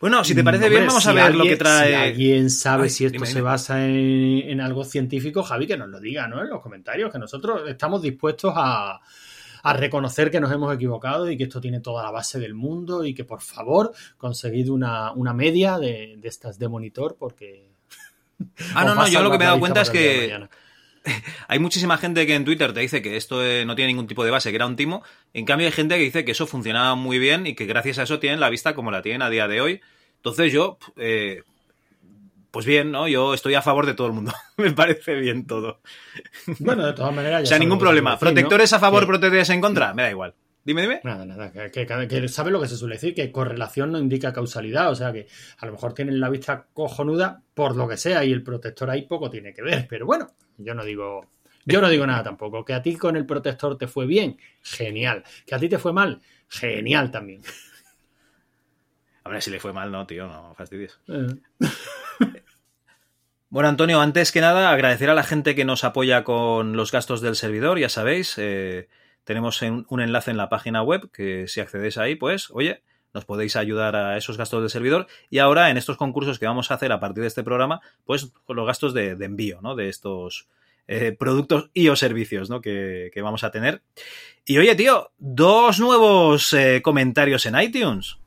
Bueno, 0.00 0.22
si 0.22 0.34
te 0.34 0.42
Mm, 0.42 0.44
parece 0.44 0.64
hombre, 0.64 0.78
bien, 0.78 0.88
vamos 0.88 1.06
a 1.06 1.10
si 1.10 1.14
ver 1.16 1.24
lo 1.34 1.40
alguien- 1.42 1.48
que 1.48 1.56
trae. 1.56 1.88
Si 1.88 1.94
alguien 1.94 2.50
sabe 2.50 2.82
Ay, 2.84 2.90
si 2.90 3.04
esto 3.06 3.14
dime, 3.14 3.26
se 3.26 3.32
dime. 3.34 3.42
basa 3.42 3.84
en, 3.86 4.42
en 4.50 4.60
algo 4.60 4.84
científico, 4.84 5.42
Javi, 5.42 5.66
que 5.66 5.76
nos 5.76 5.88
lo 5.88 5.98
diga, 5.98 6.28
¿no? 6.28 6.40
En 6.42 6.50
los 6.50 6.60
comentarios, 6.60 7.10
que 7.12 7.18
nosotros 7.18 7.62
estamos 7.68 8.02
dispuestos 8.02 8.52
a, 8.54 9.00
a 9.64 9.72
reconocer 9.72 10.30
que 10.30 10.40
nos 10.40 10.52
hemos 10.52 10.72
equivocado 10.74 11.30
y 11.30 11.38
que 11.38 11.44
esto 11.44 11.60
tiene 11.60 11.80
toda 11.80 12.02
la 12.02 12.10
base 12.10 12.38
del 12.38 12.54
mundo 12.54 13.04
y 13.04 13.14
que 13.14 13.24
por 13.24 13.40
favor 13.40 13.92
conseguid 14.18 14.68
una, 14.68 15.12
una 15.12 15.32
media 15.32 15.78
de, 15.78 16.16
de 16.18 16.28
estas 16.28 16.58
de 16.58 16.68
monitor 16.68 17.16
porque... 17.18 17.70
Ah, 18.74 18.84
no, 18.84 18.94
no, 18.94 19.08
yo 19.08 19.22
lo 19.22 19.30
que 19.30 19.38
me 19.38 19.44
he 19.44 19.46
dado 19.46 19.60
cuenta 19.60 19.80
es 19.80 19.90
que. 19.90 20.38
Hay 21.48 21.58
muchísima 21.58 21.96
gente 21.96 22.26
que 22.26 22.34
en 22.34 22.44
Twitter 22.44 22.72
te 22.72 22.80
dice 22.80 23.00
que 23.00 23.16
esto 23.16 23.36
no 23.64 23.74
tiene 23.74 23.88
ningún 23.88 24.06
tipo 24.06 24.24
de 24.24 24.30
base, 24.30 24.50
que 24.50 24.56
era 24.56 24.66
un 24.66 24.76
timo. 24.76 25.02
En 25.32 25.44
cambio, 25.44 25.66
hay 25.66 25.72
gente 25.72 25.96
que 25.96 26.02
dice 26.02 26.24
que 26.24 26.32
eso 26.32 26.46
funcionaba 26.46 26.94
muy 26.94 27.18
bien 27.18 27.46
y 27.46 27.54
que 27.54 27.66
gracias 27.66 27.98
a 27.98 28.04
eso 28.04 28.18
tienen 28.18 28.40
la 28.40 28.48
vista 28.48 28.74
como 28.74 28.90
la 28.90 29.02
tienen 29.02 29.20
a 29.20 29.28
día 29.28 29.46
de 29.46 29.60
hoy. 29.60 29.80
Entonces 30.16 30.50
yo, 30.50 30.78
eh, 30.96 31.42
pues 32.54 32.66
bien, 32.66 32.92
¿no? 32.92 33.08
Yo 33.08 33.34
estoy 33.34 33.56
a 33.56 33.62
favor 33.62 33.84
de 33.84 33.94
todo 33.94 34.06
el 34.06 34.12
mundo. 34.12 34.32
Me 34.58 34.70
parece 34.70 35.16
bien 35.16 35.44
todo. 35.44 35.80
Bueno, 36.60 36.86
de 36.86 36.92
todas 36.92 37.12
maneras. 37.12 37.42
o 37.42 37.46
sea, 37.46 37.58
ningún 37.58 37.80
problema. 37.80 38.16
Protectores 38.16 38.72
a 38.72 38.78
favor, 38.78 39.04
protectores 39.08 39.50
en 39.50 39.60
contra, 39.60 39.92
me 39.92 40.02
da 40.02 40.10
igual. 40.10 40.34
Dime, 40.64 40.82
dime. 40.82 41.00
Nada, 41.02 41.26
nada, 41.26 41.50
que, 41.50 41.84
que, 41.84 42.28
sabe 42.28 42.52
lo 42.52 42.60
que 42.60 42.68
se 42.68 42.76
suele 42.76 42.94
decir, 42.94 43.12
que 43.12 43.32
correlación 43.32 43.90
no 43.90 43.98
indica 43.98 44.32
causalidad, 44.32 44.88
o 44.92 44.94
sea 44.94 45.12
que 45.12 45.26
a 45.58 45.66
lo 45.66 45.72
mejor 45.72 45.94
tienen 45.94 46.20
la 46.20 46.30
vista 46.30 46.68
cojonuda 46.72 47.42
por 47.54 47.74
lo 47.74 47.88
que 47.88 47.96
sea 47.96 48.24
y 48.24 48.30
el 48.30 48.44
protector 48.44 48.88
ahí 48.88 49.02
poco 49.02 49.28
tiene 49.28 49.52
que 49.52 49.62
ver, 49.62 49.86
pero 49.90 50.06
bueno, 50.06 50.28
yo 50.56 50.74
no 50.74 50.84
digo, 50.84 51.26
yo 51.66 51.80
no 51.80 51.88
digo 51.88 52.06
nada 52.06 52.22
tampoco. 52.22 52.64
Que 52.64 52.74
a 52.74 52.80
ti 52.80 52.94
con 52.94 53.16
el 53.16 53.26
protector 53.26 53.76
te 53.76 53.88
fue 53.88 54.06
bien, 54.06 54.38
genial. 54.62 55.24
Que 55.44 55.56
a 55.56 55.58
ti 55.58 55.68
te 55.68 55.78
fue 55.78 55.92
mal, 55.92 56.22
genial 56.48 57.10
también. 57.10 57.42
Hombre, 59.24 59.40
si 59.40 59.50
le 59.50 59.58
fue 59.58 59.72
mal, 59.72 59.90
no, 59.90 60.06
tío, 60.06 60.28
no 60.28 60.54
fastidies. 60.54 61.00
Eh. 61.08 61.26
Bueno, 63.54 63.68
Antonio, 63.68 64.00
antes 64.00 64.32
que 64.32 64.40
nada, 64.40 64.72
agradecer 64.72 65.10
a 65.10 65.14
la 65.14 65.22
gente 65.22 65.54
que 65.54 65.64
nos 65.64 65.84
apoya 65.84 66.24
con 66.24 66.76
los 66.76 66.90
gastos 66.90 67.20
del 67.20 67.36
servidor, 67.36 67.78
ya 67.78 67.88
sabéis, 67.88 68.34
eh, 68.36 68.88
tenemos 69.22 69.62
un 69.62 70.00
enlace 70.00 70.32
en 70.32 70.36
la 70.36 70.48
página 70.48 70.82
web 70.82 71.08
que 71.12 71.46
si 71.46 71.60
accedéis 71.60 71.96
ahí, 71.96 72.16
pues, 72.16 72.50
oye, 72.50 72.82
nos 73.12 73.24
podéis 73.24 73.54
ayudar 73.54 73.94
a 73.94 74.16
esos 74.16 74.38
gastos 74.38 74.60
del 74.60 74.70
servidor. 74.70 75.06
Y 75.30 75.38
ahora, 75.38 75.70
en 75.70 75.76
estos 75.76 75.96
concursos 75.96 76.40
que 76.40 76.46
vamos 76.46 76.72
a 76.72 76.74
hacer 76.74 76.90
a 76.90 76.98
partir 76.98 77.22
de 77.22 77.28
este 77.28 77.44
programa, 77.44 77.80
pues 78.04 78.32
con 78.44 78.56
los 78.56 78.66
gastos 78.66 78.92
de, 78.92 79.10
envío, 79.10 79.60
¿no? 79.62 79.76
De 79.76 79.88
estos 79.88 80.48
eh, 80.88 81.12
productos 81.16 81.70
y 81.74 81.86
o 81.90 81.94
servicios, 81.94 82.50
¿no? 82.50 82.60
Que, 82.60 83.12
vamos 83.22 83.44
a 83.44 83.52
tener. 83.52 83.82
Y 84.44 84.58
oye, 84.58 84.74
tío, 84.74 85.12
dos 85.18 85.78
nuevos 85.78 86.52
eh, 86.54 86.82
comentarios 86.82 87.46
en 87.46 87.60
iTunes. 87.60 88.18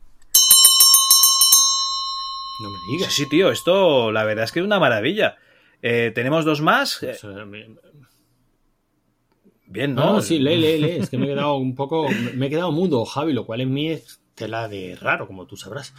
No 2.60 2.70
me 2.70 2.78
digas. 2.92 3.14
Sí, 3.14 3.28
tío, 3.30 3.52
esto 3.52 4.12
la 4.12 4.24
verdad 4.24 4.46
es 4.46 4.52
que 4.52 4.60
es 4.60 4.66
una 4.66 4.80
maravilla. 4.80 5.38
Eh, 5.82 6.12
tenemos 6.14 6.46
dos 6.46 6.62
más. 6.62 7.06
Bien, 9.66 9.94
¿no? 9.94 10.14
No, 10.14 10.22
sí, 10.22 10.40
lee, 10.40 10.58
lee, 10.58 10.80
lee. 10.80 10.98
Es 11.02 11.10
que 11.10 11.18
me 11.18 11.26
he 11.26 11.30
quedado 11.30 11.56
un 11.58 11.76
poco. 11.76 12.08
Me 12.34 12.48
he 12.48 12.50
quedado 12.50 12.72
mudo, 12.72 13.06
Javi, 13.06 13.34
lo 13.34 13.46
cual 13.46 13.62
en 13.62 13.74
mí 13.74 13.90
es 13.92 14.22
tela 14.34 14.68
de 14.68 14.96
raro, 14.96 15.28
como 15.28 15.46
tú 15.46 15.58
sabrás. 15.58 15.94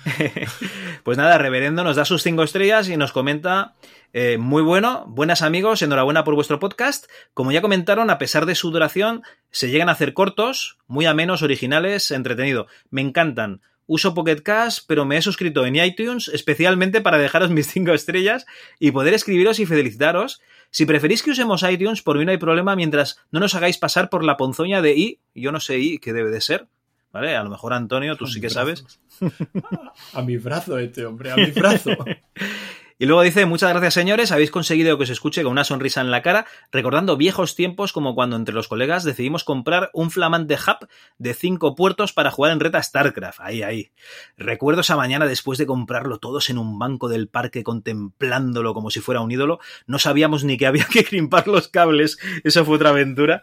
pues 1.03 1.19
nada, 1.19 1.39
Reverendo 1.39 1.85
nos 1.85 1.97
da 1.97 2.05
sus 2.05 2.23
cinco 2.23 2.45
estrellas 2.45 2.89
y 2.89 2.97
nos 2.97 3.13
comenta. 3.13 3.75
Eh, 4.13 4.39
muy 4.39 4.63
bueno, 4.63 5.05
buenas 5.09 5.43
amigos, 5.43 5.83
enhorabuena 5.83 6.25
por 6.25 6.35
vuestro 6.35 6.59
podcast. 6.59 7.11
Como 7.35 7.53
ya 7.53 7.61
comentaron, 7.61 8.11
a 8.11 8.19
pesar 8.19 8.47
de 8.47 8.55
su 8.55 8.71
duración, 8.71 9.23
se 9.51 9.71
llegan 9.71 9.89
a 9.89 9.93
hacer 9.93 10.15
cortos, 10.15 10.79
muy 10.87 11.05
amenos, 11.05 11.43
originales, 11.43 12.11
entretenido. 12.11 12.69
Me 12.91 13.03
encantan. 13.03 13.61
Uso 13.89 14.15
Pocket 14.15 14.43
Cash, 14.43 14.81
pero 14.87 15.05
me 15.05 15.17
he 15.17 15.23
suscrito 15.23 15.67
en 15.67 15.77
iTunes 15.77 16.29
especialmente 16.29 17.01
para 17.01 17.19
dejaros 17.19 17.51
mis 17.51 17.67
cinco 17.67 17.93
estrellas 17.93 18.47
y 18.79 18.93
poder 18.93 19.15
escribiros 19.15 19.59
y 19.59 19.67
felicitaros. 19.67 20.41
Si 20.71 20.85
preferís 20.85 21.23
que 21.23 21.31
usemos 21.31 21.63
iTunes, 21.63 22.03
por 22.03 22.19
mí 22.19 22.25
no 22.25 22.31
hay 22.31 22.37
problema 22.37 22.77
mientras 22.77 23.19
no 23.33 23.41
nos 23.41 23.55
hagáis 23.55 23.79
pasar 23.79 24.11
por 24.11 24.23
la 24.23 24.37
ponzoña 24.37 24.83
de 24.83 24.95
i, 24.95 25.21
yo 25.35 25.51
no 25.51 25.59
sé 25.59 25.79
i 25.79 25.99
qué 25.99 26.13
debe 26.13 26.31
de 26.31 26.43
ser, 26.43 26.69
¿vale? 27.11 27.35
A 27.35 27.43
lo 27.43 27.49
mejor 27.49 27.73
Antonio, 27.73 28.17
tú 28.17 28.27
sí 28.27 28.41
que 28.41 28.51
sabes. 28.51 28.85
A 30.13 30.23
mi 30.23 30.37
brazo 30.37 30.79
este 30.79 31.07
hombre, 31.07 31.33
a 31.33 31.37
mi 31.37 31.51
brazo. 31.51 31.91
Y 33.01 33.07
luego 33.07 33.23
dice, 33.23 33.47
muchas 33.47 33.71
gracias 33.71 33.95
señores, 33.95 34.33
habéis 34.33 34.51
conseguido 34.51 34.99
que 34.99 35.07
se 35.07 35.13
escuche 35.13 35.45
con 35.45 35.53
una 35.53 35.63
sonrisa 35.63 36.01
en 36.01 36.11
la 36.11 36.21
cara, 36.21 36.47
recordando 36.73 37.17
viejos 37.17 37.55
tiempos 37.55 37.93
como 37.93 38.17
cuando 38.17 38.35
entre 38.35 38.53
los 38.53 38.67
colegas 38.67 39.05
decidimos 39.05 39.45
comprar 39.45 39.91
un 39.93 40.11
flamante 40.11 40.55
hub 40.55 40.89
de 41.17 41.33
cinco 41.33 41.77
puertos 41.77 42.13
para 42.13 42.33
jugar 42.33 42.51
en 42.51 42.59
reta 42.59 42.83
StarCraft. 42.83 43.39
Ahí, 43.41 43.63
ahí. 43.63 43.93
Recuerdo 44.37 44.81
esa 44.81 44.97
mañana 44.97 45.27
después 45.27 45.59
de 45.59 45.67
comprarlo 45.67 46.19
todos 46.19 46.51
en 46.51 46.59
un 46.59 46.77
banco 46.77 47.09
del 47.09 47.29
parque 47.29 47.63
contemplándolo 47.63 48.75
como 48.75 48.91
si 48.91 48.99
fuera 48.99 49.21
un 49.21 49.31
ídolo. 49.31 49.61
No 49.87 50.01
sabíamos 50.01 50.43
ni 50.43 50.57
que 50.57 50.67
había 50.67 50.87
que 50.93 51.05
crimpar 51.05 51.47
los 51.47 51.69
cables. 51.69 52.19
Eso 52.43 52.65
fue 52.65 52.77
otra 52.77 52.91
aventura. 52.91 53.43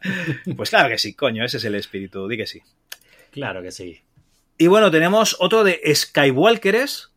Pues 0.57 0.69
claro 0.69 0.89
que 0.89 0.97
sí, 0.97 1.13
coño, 1.13 1.45
ese 1.45 1.57
es 1.57 1.63
el 1.63 1.75
espíritu, 1.75 2.27
di 2.27 2.35
que 2.35 2.47
sí. 2.47 2.61
Claro 3.31 3.61
que 3.61 3.71
sí. 3.71 4.01
Y 4.57 4.67
bueno, 4.67 4.91
tenemos 4.91 5.37
otro 5.39 5.63
de 5.63 5.81
Skywalkers, 5.93 7.11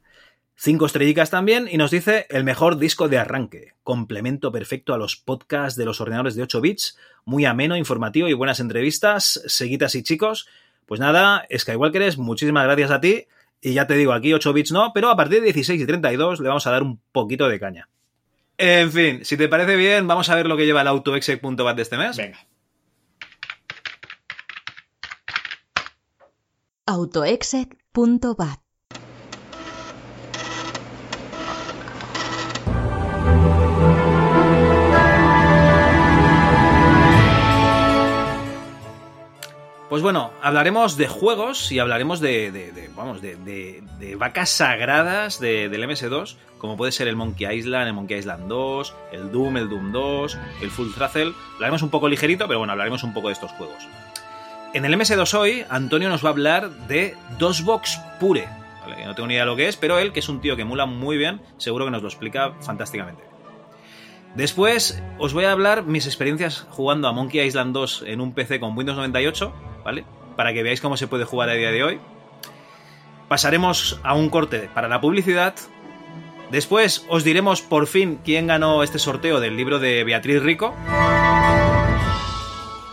Cinco 0.61 0.87
estrellitas 0.87 1.31
también 1.31 1.69
y 1.71 1.77
nos 1.77 1.93
dice 1.93 2.27
el 2.31 2.43
mejor 2.43 2.79
disco 2.79 3.09
de 3.09 3.17
arranque, 3.17 3.75
complemento 3.85 4.51
perfecto 4.51 4.93
a 4.93 4.99
los 4.99 5.15
podcasts 5.15 5.79
de 5.79 5.85
los 5.85 6.01
ordenadores 6.01 6.35
de 6.35 6.43
8 6.43 6.61
bits, 6.61 6.99
muy 7.25 7.45
ameno, 7.45 7.77
informativo 7.77 8.27
y 8.27 8.33
buenas 8.33 8.59
entrevistas, 8.59 9.41
seguitas 9.47 9.95
y 9.95 10.03
chicos. 10.03 10.49
Pues 10.85 10.99
nada, 10.99 11.47
Skywalkers, 11.57 12.19
muchísimas 12.19 12.65
gracias 12.65 12.91
a 12.91 13.01
ti 13.01 13.29
y 13.61 13.75
ya 13.75 13.87
te 13.87 13.95
digo, 13.95 14.13
aquí 14.13 14.35
8 14.35 14.53
bits 14.53 14.73
no, 14.73 14.91
pero 14.93 15.11
a 15.11 15.17
partir 15.17 15.39
de 15.39 15.45
16 15.45 15.81
y 15.81 15.87
32 15.87 16.41
le 16.41 16.49
vamos 16.49 16.67
a 16.67 16.73
dar 16.73 16.83
un 16.83 16.99
poquito 17.13 17.49
de 17.49 17.61
caña. 17.61 17.89
En 18.57 18.91
fin, 18.91 19.25
si 19.25 19.37
te 19.37 19.49
parece 19.49 19.77
bien, 19.77 20.09
vamos 20.09 20.29
a 20.29 20.35
ver 20.35 20.49
lo 20.49 20.57
que 20.57 20.67
lleva 20.67 20.81
el 20.81 20.89
autoexec.bat 20.89 21.77
de 21.77 21.83
este 21.83 21.97
mes. 21.97 22.17
Venga. 22.17 22.49
autoexec.bat 26.87 28.68
Pues 39.99 40.05
bueno, 40.05 40.31
hablaremos 40.43 40.97
de 40.97 41.09
juegos 41.09 41.73
y 41.73 41.81
hablaremos 41.81 42.21
de, 42.21 42.89
vamos, 42.95 43.21
de, 43.21 43.83
vacas 44.17 44.49
sagradas 44.49 45.41
del 45.41 45.73
MS2, 45.73 46.37
como 46.59 46.77
puede 46.77 46.93
ser 46.93 47.09
el 47.09 47.17
Monkey 47.17 47.53
Island, 47.53 47.89
el 47.89 47.95
Monkey 47.95 48.17
Island 48.17 48.47
2, 48.47 48.95
el 49.11 49.33
Doom, 49.33 49.57
el 49.57 49.69
Doom 49.69 49.91
2, 49.91 50.39
el 50.63 50.71
Full 50.71 50.93
Throttle. 50.95 51.33
Hablaremos 51.55 51.83
un 51.83 51.91
poco 51.91 52.09
ligerito, 52.09 52.47
pero 52.47 52.61
bueno, 52.61 52.71
hablaremos 52.71 53.03
un 53.03 53.13
poco 53.13 53.27
de 53.27 53.33
estos 53.33 53.51
juegos. 53.51 53.89
En 54.73 54.85
el 54.85 54.95
MS2 54.95 55.35
hoy, 55.35 55.65
Antonio 55.69 56.09
nos 56.09 56.25
va 56.25 56.29
a 56.29 56.33
hablar 56.33 56.71
de 56.87 57.17
DOSBox 57.41 57.99
Pure. 58.21 58.49
No 59.05 59.17
tengo 59.17 59.27
ni 59.27 59.35
idea 59.35 59.43
de 59.43 59.51
lo 59.51 59.57
que 59.57 59.67
es, 59.67 59.77
pero 59.77 59.99
él, 59.99 60.13
que 60.13 60.21
es 60.21 60.29
un 60.29 60.41
tío 60.41 60.55
que 60.55 60.63
emula 60.63 60.87
muy 60.87 61.17
bien, 61.17 61.41
seguro 61.57 61.87
que 61.87 61.91
nos 61.91 62.03
lo 62.03 62.09
explica 62.09 62.53
fantásticamente. 62.61 63.28
Después 64.35 65.03
os 65.19 65.33
voy 65.33 65.45
a 65.45 65.53
hablar 65.53 65.85
mis 65.85 66.07
experiencias 66.07 66.67
jugando 66.71 67.09
a 67.09 67.13
Monkey 67.13 67.41
Island 67.41 67.73
2 67.73 68.05
en 68.07 68.21
un 68.21 68.35
PC 68.35 68.61
con 68.61 68.77
Windows 68.77 68.97
98 68.97 69.53
¿vale? 69.85 70.05
Para 70.37 70.53
que 70.53 70.63
veáis 70.63 70.81
cómo 70.81 70.97
se 70.97 71.07
puede 71.07 71.25
jugar 71.25 71.49
a 71.49 71.55
día 71.55 71.71
de 71.71 71.83
hoy. 71.83 72.01
Pasaremos 73.29 74.01
a 74.05 74.15
un 74.15 74.31
corte 74.31 74.69
para 74.75 74.89
la 74.89 75.01
publicidad. 75.01 75.55
Después 76.51 77.05
os 77.09 77.25
diremos 77.25 77.63
por 77.63 77.87
fin 77.87 78.21
quién 78.25 78.47
ganó 78.47 78.83
este 78.83 78.99
sorteo 78.99 79.41
del 79.41 79.57
libro 79.57 79.79
de 79.79 80.05
Beatriz 80.05 80.43
Rico. 80.43 80.75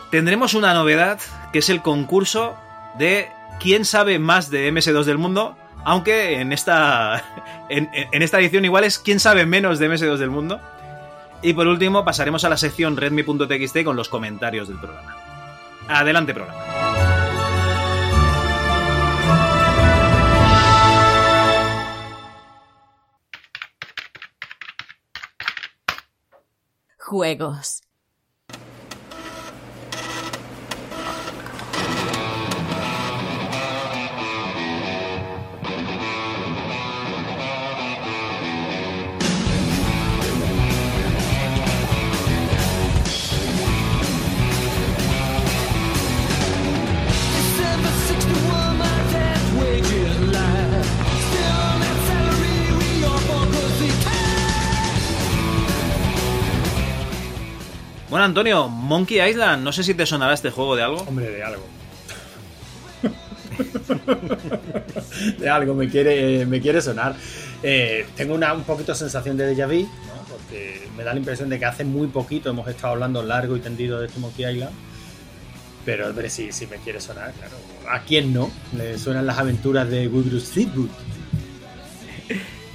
Tendremos 0.09 0.53
una 0.53 0.73
novedad, 0.73 1.19
que 1.51 1.59
es 1.59 1.69
el 1.69 1.81
concurso 1.81 2.55
de 2.97 3.29
quién 3.59 3.85
sabe 3.85 4.17
más 4.17 4.49
de 4.49 4.71
MS2 4.71 5.03
del 5.03 5.17
mundo, 5.17 5.57
aunque 5.83 6.39
en 6.39 6.53
esta, 6.53 7.23
en, 7.69 7.89
en 7.93 8.21
esta 8.21 8.39
edición 8.39 8.65
igual 8.65 8.85
es 8.85 8.99
quién 8.99 9.19
sabe 9.19 9.45
menos 9.45 9.79
de 9.79 9.89
MS2 9.89 10.17
del 10.17 10.29
mundo. 10.29 10.61
Y 11.45 11.53
por 11.53 11.67
último 11.67 12.03
pasaremos 12.03 12.43
a 12.43 12.49
la 12.49 12.57
sección 12.57 12.97
redmi.txt 12.97 13.83
con 13.83 13.95
los 13.95 14.09
comentarios 14.09 14.67
del 14.67 14.79
programa. 14.79 15.15
Adelante 15.87 16.33
programa. 16.33 16.59
Juegos. 26.97 27.84
Bueno, 58.09 58.25
Antonio, 58.25 58.67
Monkey 58.67 59.19
Island, 59.19 59.63
no 59.63 59.71
sé 59.71 59.83
si 59.83 59.93
te 59.93 60.05
sonará 60.05 60.33
este 60.33 60.51
juego 60.51 60.75
de 60.75 60.83
algo. 60.83 60.97
Hombre, 61.07 61.29
de 61.29 61.43
algo. 61.43 61.63
de 65.39 65.49
algo 65.49 65.73
me 65.73 65.89
quiere, 65.89 66.45
me 66.45 66.61
quiere 66.61 66.81
sonar. 66.81 67.15
Eh, 67.63 68.05
tengo 68.15 68.35
una 68.35 68.53
un 68.53 68.63
poquito 68.63 68.93
sensación 68.93 69.37
de 69.37 69.55
déjà 69.55 69.65
vu, 69.67 69.89
porque 70.29 70.87
me 70.95 71.03
da 71.03 71.13
la 71.13 71.19
impresión 71.19 71.49
de 71.49 71.57
que 71.57 71.65
hace 71.65 71.83
muy 71.83 72.07
poquito 72.07 72.49
hemos 72.49 72.67
estado 72.67 72.93
hablando 72.93 73.23
largo 73.23 73.55
y 73.57 73.59
tendido 73.59 73.99
de 73.99 74.07
este 74.07 74.19
Monkey 74.19 74.45
Island. 74.53 74.73
Pero 75.83 76.09
hombre, 76.09 76.29
sí, 76.29 76.51
sí 76.51 76.67
me 76.67 76.77
quiere 76.77 76.99
sonar, 77.01 77.31
claro. 77.33 77.55
¿A 77.89 78.01
quién 78.01 78.33
no? 78.33 78.51
Le 78.75 78.97
suenan 78.97 79.25
las 79.25 79.37
aventuras 79.37 79.89
de 79.89 80.07
Woodruff 80.07 80.51
Threepwood. 80.51 80.89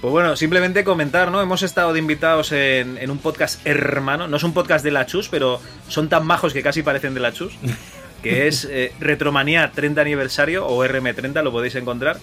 Pues 0.00 0.12
bueno, 0.12 0.34
simplemente 0.34 0.82
comentar, 0.82 1.30
¿no? 1.30 1.42
Hemos 1.42 1.62
estado 1.62 1.92
de 1.92 1.98
invitados 1.98 2.52
en, 2.52 2.96
en 2.96 3.10
un 3.10 3.18
podcast 3.18 3.64
hermano. 3.66 4.28
No 4.28 4.38
es 4.38 4.42
un 4.44 4.54
podcast 4.54 4.82
de 4.82 4.90
la 4.90 5.04
Chus, 5.04 5.28
pero 5.28 5.60
son 5.88 6.08
tan 6.08 6.26
majos 6.26 6.54
que 6.54 6.62
casi 6.62 6.82
parecen 6.82 7.14
de 7.14 7.20
la 7.20 7.32
Chus. 7.32 7.52
Que 8.22 8.48
es 8.48 8.66
eh, 8.70 8.92
Retromanía 9.00 9.72
30 9.74 9.98
aniversario 10.02 10.66
o 10.66 10.84
RM30, 10.84 11.42
lo 11.42 11.52
podéis 11.52 11.74
encontrar. 11.76 12.18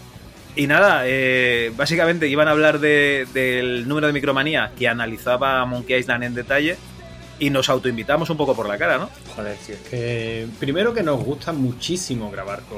Y 0.56 0.68
nada, 0.68 1.02
eh, 1.06 1.72
básicamente 1.76 2.28
iban 2.28 2.48
a 2.48 2.52
hablar 2.52 2.78
de- 2.80 3.26
del 3.34 3.88
número 3.88 4.06
de 4.06 4.14
Micromanía 4.14 4.74
que 4.78 4.88
analizaba 4.88 5.66
Monkey 5.66 5.98
Island 5.98 6.24
en 6.26 6.36
detalle. 6.36 6.78
Y 7.40 7.50
nos 7.50 7.70
autoinvitamos 7.70 8.30
un 8.30 8.38
poco 8.38 8.56
por 8.56 8.68
la 8.68 8.78
cara, 8.78 9.00
¿no? 9.00 9.10
Joder, 9.36 9.58
si 9.60 9.72
es 9.72 9.80
que 9.90 10.46
primero 10.60 10.94
que 10.94 11.02
nos 11.02 11.20
gusta 11.24 11.52
muchísimo 11.52 12.30
grabar 12.30 12.62
con, 12.70 12.78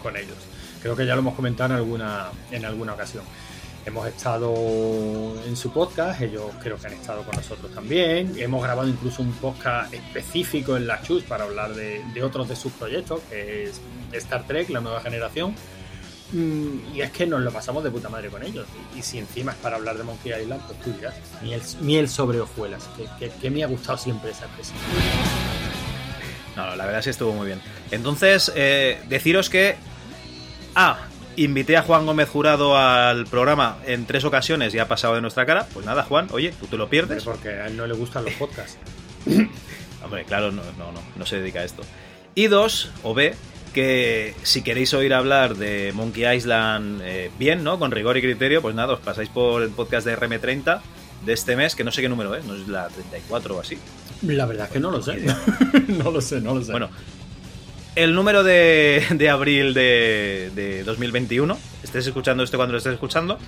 con 0.00 0.16
ellos. 0.16 0.36
Creo 0.80 0.94
que 0.94 1.04
ya 1.06 1.14
lo 1.16 1.22
hemos 1.22 1.34
comentado 1.34 1.70
en 1.74 1.76
alguna, 1.80 2.26
en 2.52 2.64
alguna 2.64 2.92
ocasión. 2.92 3.24
Hemos 3.86 4.06
estado 4.06 4.54
en 5.46 5.56
su 5.56 5.72
podcast, 5.72 6.20
ellos 6.20 6.50
creo 6.62 6.76
que 6.76 6.86
han 6.86 6.92
estado 6.92 7.22
con 7.22 7.34
nosotros 7.34 7.72
también. 7.74 8.34
Hemos 8.38 8.62
grabado 8.62 8.86
incluso 8.86 9.22
un 9.22 9.32
podcast 9.32 9.92
específico 9.94 10.76
en 10.76 10.86
la 10.86 11.00
Chus 11.00 11.22
para 11.22 11.44
hablar 11.44 11.74
de, 11.74 12.22
otros 12.22 12.48
de 12.48 12.56
sus 12.56 12.72
proyectos, 12.72 13.20
que 13.30 13.64
es 13.64 13.80
Star 14.12 14.46
Trek, 14.46 14.68
la 14.68 14.80
nueva 14.80 15.00
generación. 15.00 15.54
Mm, 16.32 16.94
Y 16.94 17.00
es 17.00 17.10
que 17.10 17.26
nos 17.26 17.40
lo 17.40 17.50
pasamos 17.50 17.82
de 17.82 17.90
puta 17.90 18.10
madre 18.10 18.28
con 18.28 18.42
ellos. 18.42 18.66
Y, 18.94 19.00
si 19.00 19.18
encima 19.18 19.52
es 19.52 19.58
para 19.58 19.76
hablar 19.76 19.96
de 19.96 20.04
Monkey 20.04 20.30
Island, 20.40 20.60
pues 20.66 20.78
tú 20.80 20.92
dirás. 20.92 21.14
Miel, 21.42 21.62
miel 21.80 22.08
sobre 22.08 22.38
hojuelas, 22.38 22.86
que, 23.40 23.50
me 23.50 23.64
ha 23.64 23.66
gustado 23.66 23.96
siempre 23.96 24.30
esa. 24.30 24.46
No, 26.54 26.66
no, 26.66 26.76
la 26.76 26.84
verdad 26.84 27.00
sí 27.00 27.10
estuvo 27.10 27.32
muy 27.32 27.46
bien. 27.46 27.62
Entonces, 27.90 28.52
eh, 28.54 29.02
deciros 29.08 29.48
que. 29.48 29.76
Ah, 30.74 30.98
invité 31.36 31.76
a 31.76 31.82
Juan 31.82 32.06
Gómez 32.06 32.28
Jurado 32.28 32.76
al 32.76 33.26
programa 33.26 33.78
en 33.86 34.06
tres 34.06 34.24
ocasiones 34.24 34.74
y 34.74 34.78
ha 34.78 34.88
pasado 34.88 35.14
de 35.14 35.20
nuestra 35.20 35.46
cara. 35.46 35.66
Pues 35.72 35.86
nada, 35.86 36.02
Juan, 36.04 36.28
oye, 36.32 36.52
tú 36.58 36.66
te 36.66 36.76
lo 36.76 36.88
pierdes. 36.88 37.24
Porque 37.24 37.48
a 37.48 37.66
él 37.66 37.76
no 37.76 37.86
le 37.86 37.94
gustan 37.94 38.24
los 38.24 38.34
podcasts. 38.38 38.78
Hombre, 40.02 40.24
claro, 40.24 40.50
no, 40.50 40.62
no, 40.78 40.92
no, 40.92 41.00
no 41.16 41.26
se 41.26 41.40
dedica 41.40 41.60
a 41.60 41.64
esto. 41.64 41.82
Y 42.34 42.46
dos, 42.46 42.90
o 43.02 43.14
B, 43.14 43.34
que 43.72 44.34
si 44.42 44.62
queréis 44.62 44.94
oír 44.94 45.14
hablar 45.14 45.56
de 45.56 45.92
Monkey 45.94 46.36
Island 46.36 47.00
eh, 47.04 47.30
bien, 47.38 47.62
¿no? 47.64 47.78
Con 47.78 47.90
rigor 47.90 48.16
y 48.16 48.22
criterio, 48.22 48.62
pues 48.62 48.74
nada, 48.74 48.94
os 48.94 49.00
pasáis 49.00 49.28
por 49.28 49.62
el 49.62 49.70
podcast 49.70 50.06
de 50.06 50.16
RM30 50.16 50.80
de 51.24 51.32
este 51.32 51.56
mes, 51.56 51.74
que 51.74 51.84
no 51.84 51.92
sé 51.92 52.02
qué 52.02 52.08
número 52.08 52.34
es, 52.34 52.44
no 52.44 52.54
es 52.54 52.66
la 52.68 52.88
34 52.88 53.56
o 53.56 53.60
así. 53.60 53.78
La 54.22 54.46
verdad 54.46 54.66
es 54.66 54.72
que 54.72 54.80
no 54.80 54.90
lo 54.90 55.02
sé. 55.02 55.18
no 55.88 56.10
lo 56.10 56.20
sé, 56.20 56.40
no 56.40 56.54
lo 56.54 56.62
sé. 56.62 56.72
Bueno, 56.72 56.90
el 57.94 58.14
número 58.14 58.42
de, 58.42 59.04
de 59.10 59.28
abril 59.28 59.74
de, 59.74 60.50
de 60.54 60.84
2021, 60.84 61.58
estés 61.82 62.06
escuchando 62.06 62.42
esto 62.42 62.56
cuando 62.56 62.72
lo 62.72 62.78
estés 62.78 62.94
escuchando, 62.94 63.38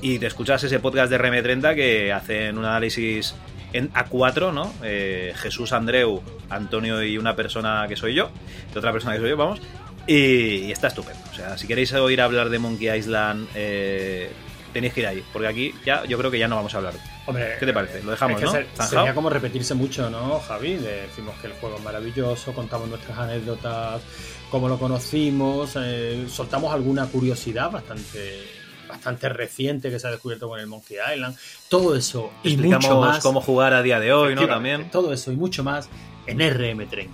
y 0.00 0.18
te 0.18 0.26
escuchas 0.26 0.62
ese 0.64 0.78
podcast 0.78 1.10
de 1.10 1.18
RM30 1.18 1.74
que 1.74 2.12
hacen 2.12 2.58
un 2.58 2.64
análisis 2.64 3.34
en 3.72 3.92
A4, 3.92 4.52
¿no? 4.52 4.72
Eh, 4.82 5.32
Jesús, 5.36 5.72
Andreu, 5.72 6.22
Antonio 6.48 7.02
y 7.02 7.18
una 7.18 7.34
persona 7.36 7.86
que 7.88 7.96
soy 7.96 8.14
yo, 8.14 8.30
y 8.74 8.78
otra 8.78 8.92
persona 8.92 9.14
que 9.14 9.20
soy 9.20 9.30
yo, 9.30 9.36
vamos, 9.36 9.60
y, 10.06 10.64
y 10.64 10.72
está 10.72 10.88
estupendo. 10.88 11.20
O 11.30 11.34
sea, 11.34 11.58
si 11.58 11.66
queréis 11.66 11.92
oír 11.92 12.20
hablar 12.20 12.50
de 12.50 12.58
Monkey 12.58 12.96
Island, 12.96 13.48
eh, 13.54 14.30
tenéis 14.76 14.92
que 14.92 15.00
ir 15.00 15.06
ahí, 15.06 15.24
porque 15.32 15.48
aquí 15.48 15.74
ya 15.86 16.04
yo 16.04 16.18
creo 16.18 16.30
que 16.30 16.38
ya 16.38 16.48
no 16.48 16.56
vamos 16.56 16.74
a 16.74 16.76
hablar. 16.76 16.92
Hombre, 17.24 17.56
¿Qué 17.58 17.64
te 17.64 17.72
parece? 17.72 18.02
Lo 18.02 18.10
dejamos, 18.10 18.42
es 18.42 18.50
que 18.50 18.66
¿no? 18.76 18.86
sería 18.86 19.14
como 19.14 19.30
repetirse 19.30 19.72
mucho, 19.72 20.10
¿no, 20.10 20.38
Javi? 20.40 20.74
Decimos 20.74 21.34
que 21.40 21.46
el 21.46 21.54
juego 21.54 21.76
es 21.78 21.82
maravilloso, 21.82 22.52
contamos 22.52 22.86
nuestras 22.90 23.16
anécdotas, 23.16 24.02
cómo 24.50 24.68
lo 24.68 24.78
conocimos, 24.78 25.78
eh, 25.80 26.26
soltamos 26.28 26.74
alguna 26.74 27.06
curiosidad 27.06 27.70
bastante 27.70 28.44
bastante 28.86 29.30
reciente 29.30 29.90
que 29.90 29.98
se 29.98 30.06
ha 30.08 30.10
descubierto 30.10 30.46
con 30.46 30.60
el 30.60 30.66
Monkey 30.66 30.98
Island. 31.14 31.34
Todo 31.70 31.96
eso 31.96 32.30
y 32.42 32.52
Explicamos 32.52 32.84
mucho 32.86 33.00
más. 33.00 33.22
cómo 33.22 33.40
jugar 33.40 33.72
a 33.72 33.80
día 33.80 33.98
de 33.98 34.12
hoy, 34.12 34.34
¿no? 34.34 34.46
También. 34.46 34.90
Todo 34.90 35.10
eso 35.14 35.32
y 35.32 35.36
mucho 35.36 35.64
más 35.64 35.88
en 36.26 36.38
RM30. 36.38 37.08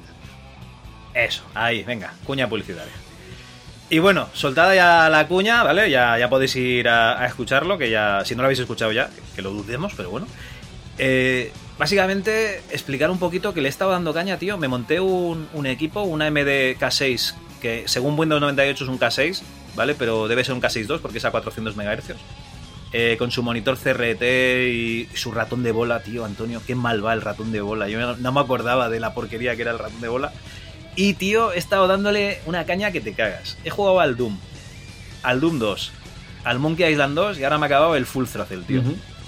Eso, 1.14 1.44
ahí, 1.54 1.84
venga, 1.84 2.12
cuña 2.24 2.48
publicitaria. 2.48 2.92
Y 3.92 3.98
bueno, 3.98 4.30
soltada 4.32 4.74
ya 4.74 5.10
la 5.10 5.28
cuña, 5.28 5.62
¿vale? 5.62 5.90
Ya, 5.90 6.16
ya 6.18 6.30
podéis 6.30 6.56
ir 6.56 6.88
a, 6.88 7.26
escucharlo, 7.26 7.76
que 7.76 7.90
ya, 7.90 8.24
si 8.24 8.34
no 8.34 8.40
lo 8.40 8.46
habéis 8.46 8.60
escuchado 8.60 8.90
ya, 8.90 9.10
que, 9.36 9.42
lo 9.42 9.50
dudemos, 9.50 9.92
pero 9.94 10.08
bueno. 10.08 10.26
Eh, 10.96 11.52
básicamente, 11.78 12.62
explicar 12.70 13.10
un 13.10 13.18
poquito 13.18 13.52
que 13.52 13.60
le 13.60 13.68
he 13.68 13.70
estado 13.70 13.90
dando 13.90 14.14
caña, 14.14 14.38
tío. 14.38 14.56
Me 14.56 14.66
monté 14.66 14.98
un, 14.98 15.46
un 15.52 15.66
equipo, 15.66 16.04
una 16.04 16.30
MD 16.30 16.78
K6, 16.78 17.34
que 17.60 17.82
según 17.84 18.18
Windows 18.18 18.40
98 18.40 18.82
es 18.82 18.88
un 18.88 18.98
K6, 18.98 19.42
¿vale? 19.74 19.94
Pero 19.94 20.26
debe 20.26 20.42
ser 20.42 20.54
un 20.54 20.62
K6.2 20.62 21.00
porque 21.00 21.18
es 21.18 21.26
a 21.26 21.30
400 21.30 21.76
MHz. 21.76 22.16
Eh, 22.94 23.16
con 23.18 23.30
su 23.30 23.42
monitor 23.42 23.76
CRT 23.76 24.22
y 24.22 25.08
su 25.12 25.32
ratón 25.32 25.62
de 25.62 25.72
bola, 25.72 26.02
tío, 26.02 26.24
Antonio, 26.24 26.62
qué 26.66 26.74
mal 26.74 27.04
va 27.04 27.12
el 27.12 27.20
ratón 27.20 27.52
de 27.52 27.60
bola. 27.60 27.90
Yo 27.90 28.16
no 28.16 28.32
me 28.32 28.40
acordaba 28.40 28.88
de 28.88 29.00
la 29.00 29.12
porquería 29.12 29.54
que 29.54 29.62
era 29.62 29.72
el 29.72 29.78
ratón 29.78 30.00
de 30.00 30.08
bola. 30.08 30.32
Y, 30.94 31.14
tío, 31.14 31.52
he 31.52 31.58
estado 31.58 31.86
dándole 31.86 32.40
una 32.46 32.64
caña 32.66 32.92
que 32.92 33.00
te 33.00 33.14
cagas. 33.14 33.56
He 33.64 33.70
jugado 33.70 34.00
al 34.00 34.16
Doom, 34.16 34.36
al 35.22 35.40
Doom 35.40 35.58
2, 35.58 35.92
al 36.44 36.58
Monkey 36.58 36.92
Island 36.92 37.14
2 37.14 37.38
y 37.38 37.44
ahora 37.44 37.58
me 37.58 37.66
ha 37.66 37.68
acabado 37.68 37.96
el 37.96 38.06
Full 38.06 38.26
Throttle, 38.26 38.62
tío. 38.66 38.82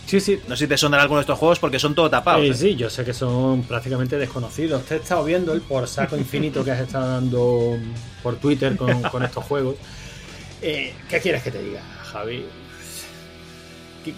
Sí, 0.07 0.20
sí. 0.20 0.38
No 0.46 0.57
sé 0.57 0.64
si 0.64 0.68
te 0.68 0.77
sonará 0.77 1.03
alguno 1.03 1.18
de 1.18 1.22
estos 1.22 1.38
juegos 1.38 1.59
porque 1.59 1.79
son 1.79 1.94
todo 1.94 2.11
tapados. 2.11 2.42
Sí, 2.42 2.50
¿eh? 2.50 2.55
sí, 2.55 2.77
yo 2.77 2.90
sé 2.90 3.05
que 3.05 3.14
son 3.14 3.62
prácticamente 3.62 4.18
desconocidos. 4.18 4.85
Te 4.85 4.96
he 4.96 4.98
estado 4.98 5.24
viendo 5.24 5.53
el 5.55 5.62
por 5.62 5.88
saco 5.88 6.16
infinito 6.16 6.62
que 6.62 6.72
has 6.72 6.81
estado 6.81 7.09
dando 7.09 7.79
por 8.22 8.37
Twitter 8.37 8.77
con, 8.77 9.03
con 9.03 9.22
estos 9.22 9.44
juegos. 9.44 9.77
Eh, 10.61 10.94
¿Qué 11.09 11.20
quieres 11.20 11.42
que 11.42 11.50
te 11.50 11.62
diga, 11.62 11.81
Javi? 12.12 12.44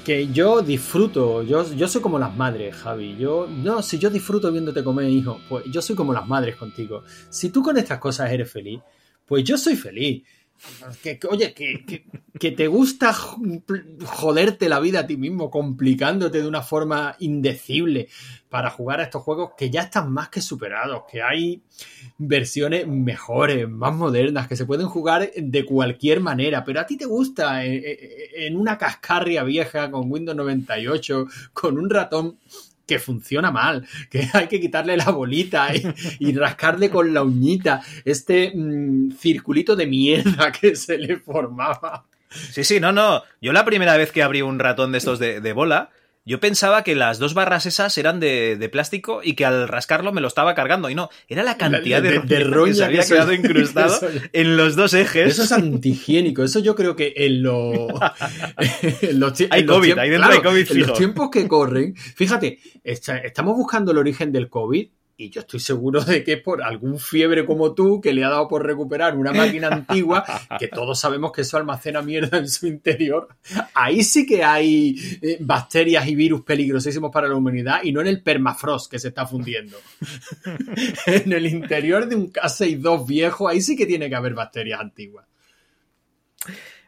Que, 0.04 0.28
yo 0.32 0.62
disfruto, 0.62 1.42
yo, 1.44 1.72
yo 1.74 1.86
soy 1.86 2.00
como 2.00 2.18
las 2.18 2.36
madres, 2.36 2.74
Javi. 2.74 3.16
Yo, 3.16 3.46
no, 3.48 3.82
si 3.82 3.98
yo 3.98 4.10
disfruto 4.10 4.50
viéndote 4.50 4.82
comer, 4.82 5.08
hijo, 5.08 5.40
pues 5.48 5.64
yo 5.66 5.80
soy 5.80 5.94
como 5.94 6.12
las 6.12 6.26
madres 6.26 6.56
contigo. 6.56 7.04
Si 7.30 7.50
tú 7.50 7.62
con 7.62 7.76
estas 7.76 7.98
cosas 7.98 8.32
eres 8.32 8.50
feliz, 8.50 8.80
pues 9.26 9.44
yo 9.44 9.56
soy 9.56 9.76
feliz. 9.76 10.24
Que, 11.02 11.18
oye, 11.30 11.54
que, 11.54 12.04
que, 12.38 12.50
te 12.50 12.66
gusta 12.66 13.12
jo- 13.12 13.40
joderte 14.04 14.68
la 14.68 14.80
vida 14.80 15.00
a 15.00 15.06
ti 15.06 15.16
mismo, 15.16 15.50
complicándote 15.50 16.40
de 16.42 16.48
una 16.48 16.62
forma 16.62 17.14
indecible 17.18 18.08
para 18.48 18.70
jugar 18.70 19.00
a 19.00 19.04
estos 19.04 19.22
juegos 19.22 19.50
que 19.56 19.70
ya 19.70 19.82
están 19.82 20.10
más 20.12 20.28
que 20.28 20.40
superados, 20.40 21.02
que 21.10 21.22
hay 21.22 21.62
versiones 22.18 22.86
mejores, 22.86 23.68
más 23.68 23.94
modernas, 23.94 24.48
que 24.48 24.56
se 24.56 24.64
pueden 24.66 24.86
jugar 24.86 25.30
de 25.36 25.64
cualquier 25.64 26.20
manera, 26.20 26.64
pero 26.64 26.80
a 26.80 26.86
ti 26.86 26.96
te 26.96 27.04
gusta 27.04 27.64
eh, 27.66 27.76
eh, 27.76 28.46
en 28.46 28.56
una 28.56 28.78
cascarria 28.78 29.42
vieja 29.44 29.90
con 29.90 30.10
Windows 30.10 30.36
98, 30.36 31.26
con 31.52 31.78
un 31.78 31.90
ratón 31.90 32.38
que 32.86 32.98
funciona 32.98 33.50
mal, 33.50 33.86
que 34.10 34.28
hay 34.32 34.46
que 34.48 34.60
quitarle 34.60 34.96
la 34.96 35.10
bolita 35.10 35.68
y, 36.18 36.32
rascarle 36.32 36.90
con 36.90 37.12
la 37.14 37.22
uñita 37.22 37.82
este 38.04 38.52
mm, 38.54 39.12
circulito 39.12 39.74
de 39.74 39.86
mierda 39.86 40.52
que 40.60 40.76
se 40.76 40.98
le 40.98 41.16
formaba. 41.16 42.04
Sí, 42.28 42.64
sí, 42.64 42.80
no, 42.80 42.92
no. 42.92 43.22
Yo 43.40 43.52
la 43.52 43.64
primera 43.64 43.96
vez 43.96 44.12
que 44.12 44.22
abrí 44.22 44.42
un 44.42 44.58
ratón 44.58 44.92
de 44.92 44.98
estos 44.98 45.18
de 45.18 45.52
bola, 45.52 45.90
yo 46.26 46.40
pensaba 46.40 46.82
que 46.84 46.94
las 46.96 47.18
dos 47.18 47.32
barras 47.34 47.64
esas 47.66 47.96
eran 47.96 48.18
de, 48.20 48.56
de 48.56 48.68
plástico 48.68 49.20
y 49.22 49.34
que 49.34 49.46
al 49.46 49.68
rascarlo 49.68 50.12
me 50.12 50.20
lo 50.20 50.26
estaba 50.28 50.54
cargando. 50.56 50.90
Y 50.90 50.94
no, 50.96 51.08
era 51.28 51.42
la 51.44 51.56
cantidad 51.56 52.02
de, 52.02 52.18
De- 52.18 52.18
de 52.20 52.40
roña 52.44 52.72
que 52.72 52.74
se 52.74 52.84
había 52.84 53.00
que 53.02 53.08
quedado 53.08 53.32
incrustado 53.32 54.00
en 54.32 54.56
los 54.56 54.74
dos 54.76 54.92
ejes. 54.92 55.30
Eso 55.32 55.44
es 55.44 55.52
antihigiénico. 55.52 56.42
Eso 56.42 56.58
yo 56.58 56.74
creo 56.74 56.96
que 56.96 57.14
en, 57.16 57.42
lo- 57.42 57.88
en 59.02 59.20
los, 59.20 59.32
Hay 59.50 59.62
los 59.62 59.76
COVID, 59.78 59.98
ahí 59.98 60.10
dentro 60.10 60.30
hay 60.32 60.40
COVID 60.42 60.72
En 60.72 60.80
los 60.80 60.98
tiempos 60.98 61.30
que 61.30 61.46
corren, 61.48 61.94
fíjate, 61.96 62.58
está- 62.84 63.18
estamos 63.18 63.56
buscando 63.56 63.92
el 63.92 63.98
origen 63.98 64.32
del 64.32 64.48
COVID. 64.50 64.88
Y 65.18 65.30
yo 65.30 65.40
estoy 65.40 65.60
seguro 65.60 66.04
de 66.04 66.22
que 66.22 66.34
es 66.34 66.42
por 66.42 66.62
algún 66.62 66.98
fiebre 67.00 67.46
como 67.46 67.72
tú 67.72 68.02
que 68.02 68.12
le 68.12 68.22
ha 68.22 68.28
dado 68.28 68.48
por 68.48 68.66
recuperar 68.66 69.16
una 69.16 69.32
máquina 69.32 69.68
antigua, 69.68 70.24
que 70.58 70.68
todos 70.68 71.00
sabemos 71.00 71.32
que 71.32 71.40
eso 71.40 71.56
almacena 71.56 72.02
mierda 72.02 72.36
en 72.36 72.48
su 72.48 72.66
interior. 72.66 73.28
Ahí 73.72 74.04
sí 74.04 74.26
que 74.26 74.44
hay 74.44 74.94
eh, 75.22 75.38
bacterias 75.40 76.06
y 76.06 76.14
virus 76.14 76.42
peligrosísimos 76.42 77.10
para 77.10 77.28
la 77.28 77.34
humanidad 77.34 77.80
y 77.82 77.92
no 77.92 78.02
en 78.02 78.08
el 78.08 78.22
permafrost 78.22 78.90
que 78.90 78.98
se 78.98 79.08
está 79.08 79.26
fundiendo. 79.26 79.78
en 81.06 81.32
el 81.32 81.46
interior 81.46 82.06
de 82.06 82.16
un 82.16 82.30
K62 82.30 83.06
viejo, 83.06 83.48
ahí 83.48 83.62
sí 83.62 83.74
que 83.74 83.86
tiene 83.86 84.10
que 84.10 84.16
haber 84.16 84.34
bacterias 84.34 84.80
antiguas. 84.80 85.24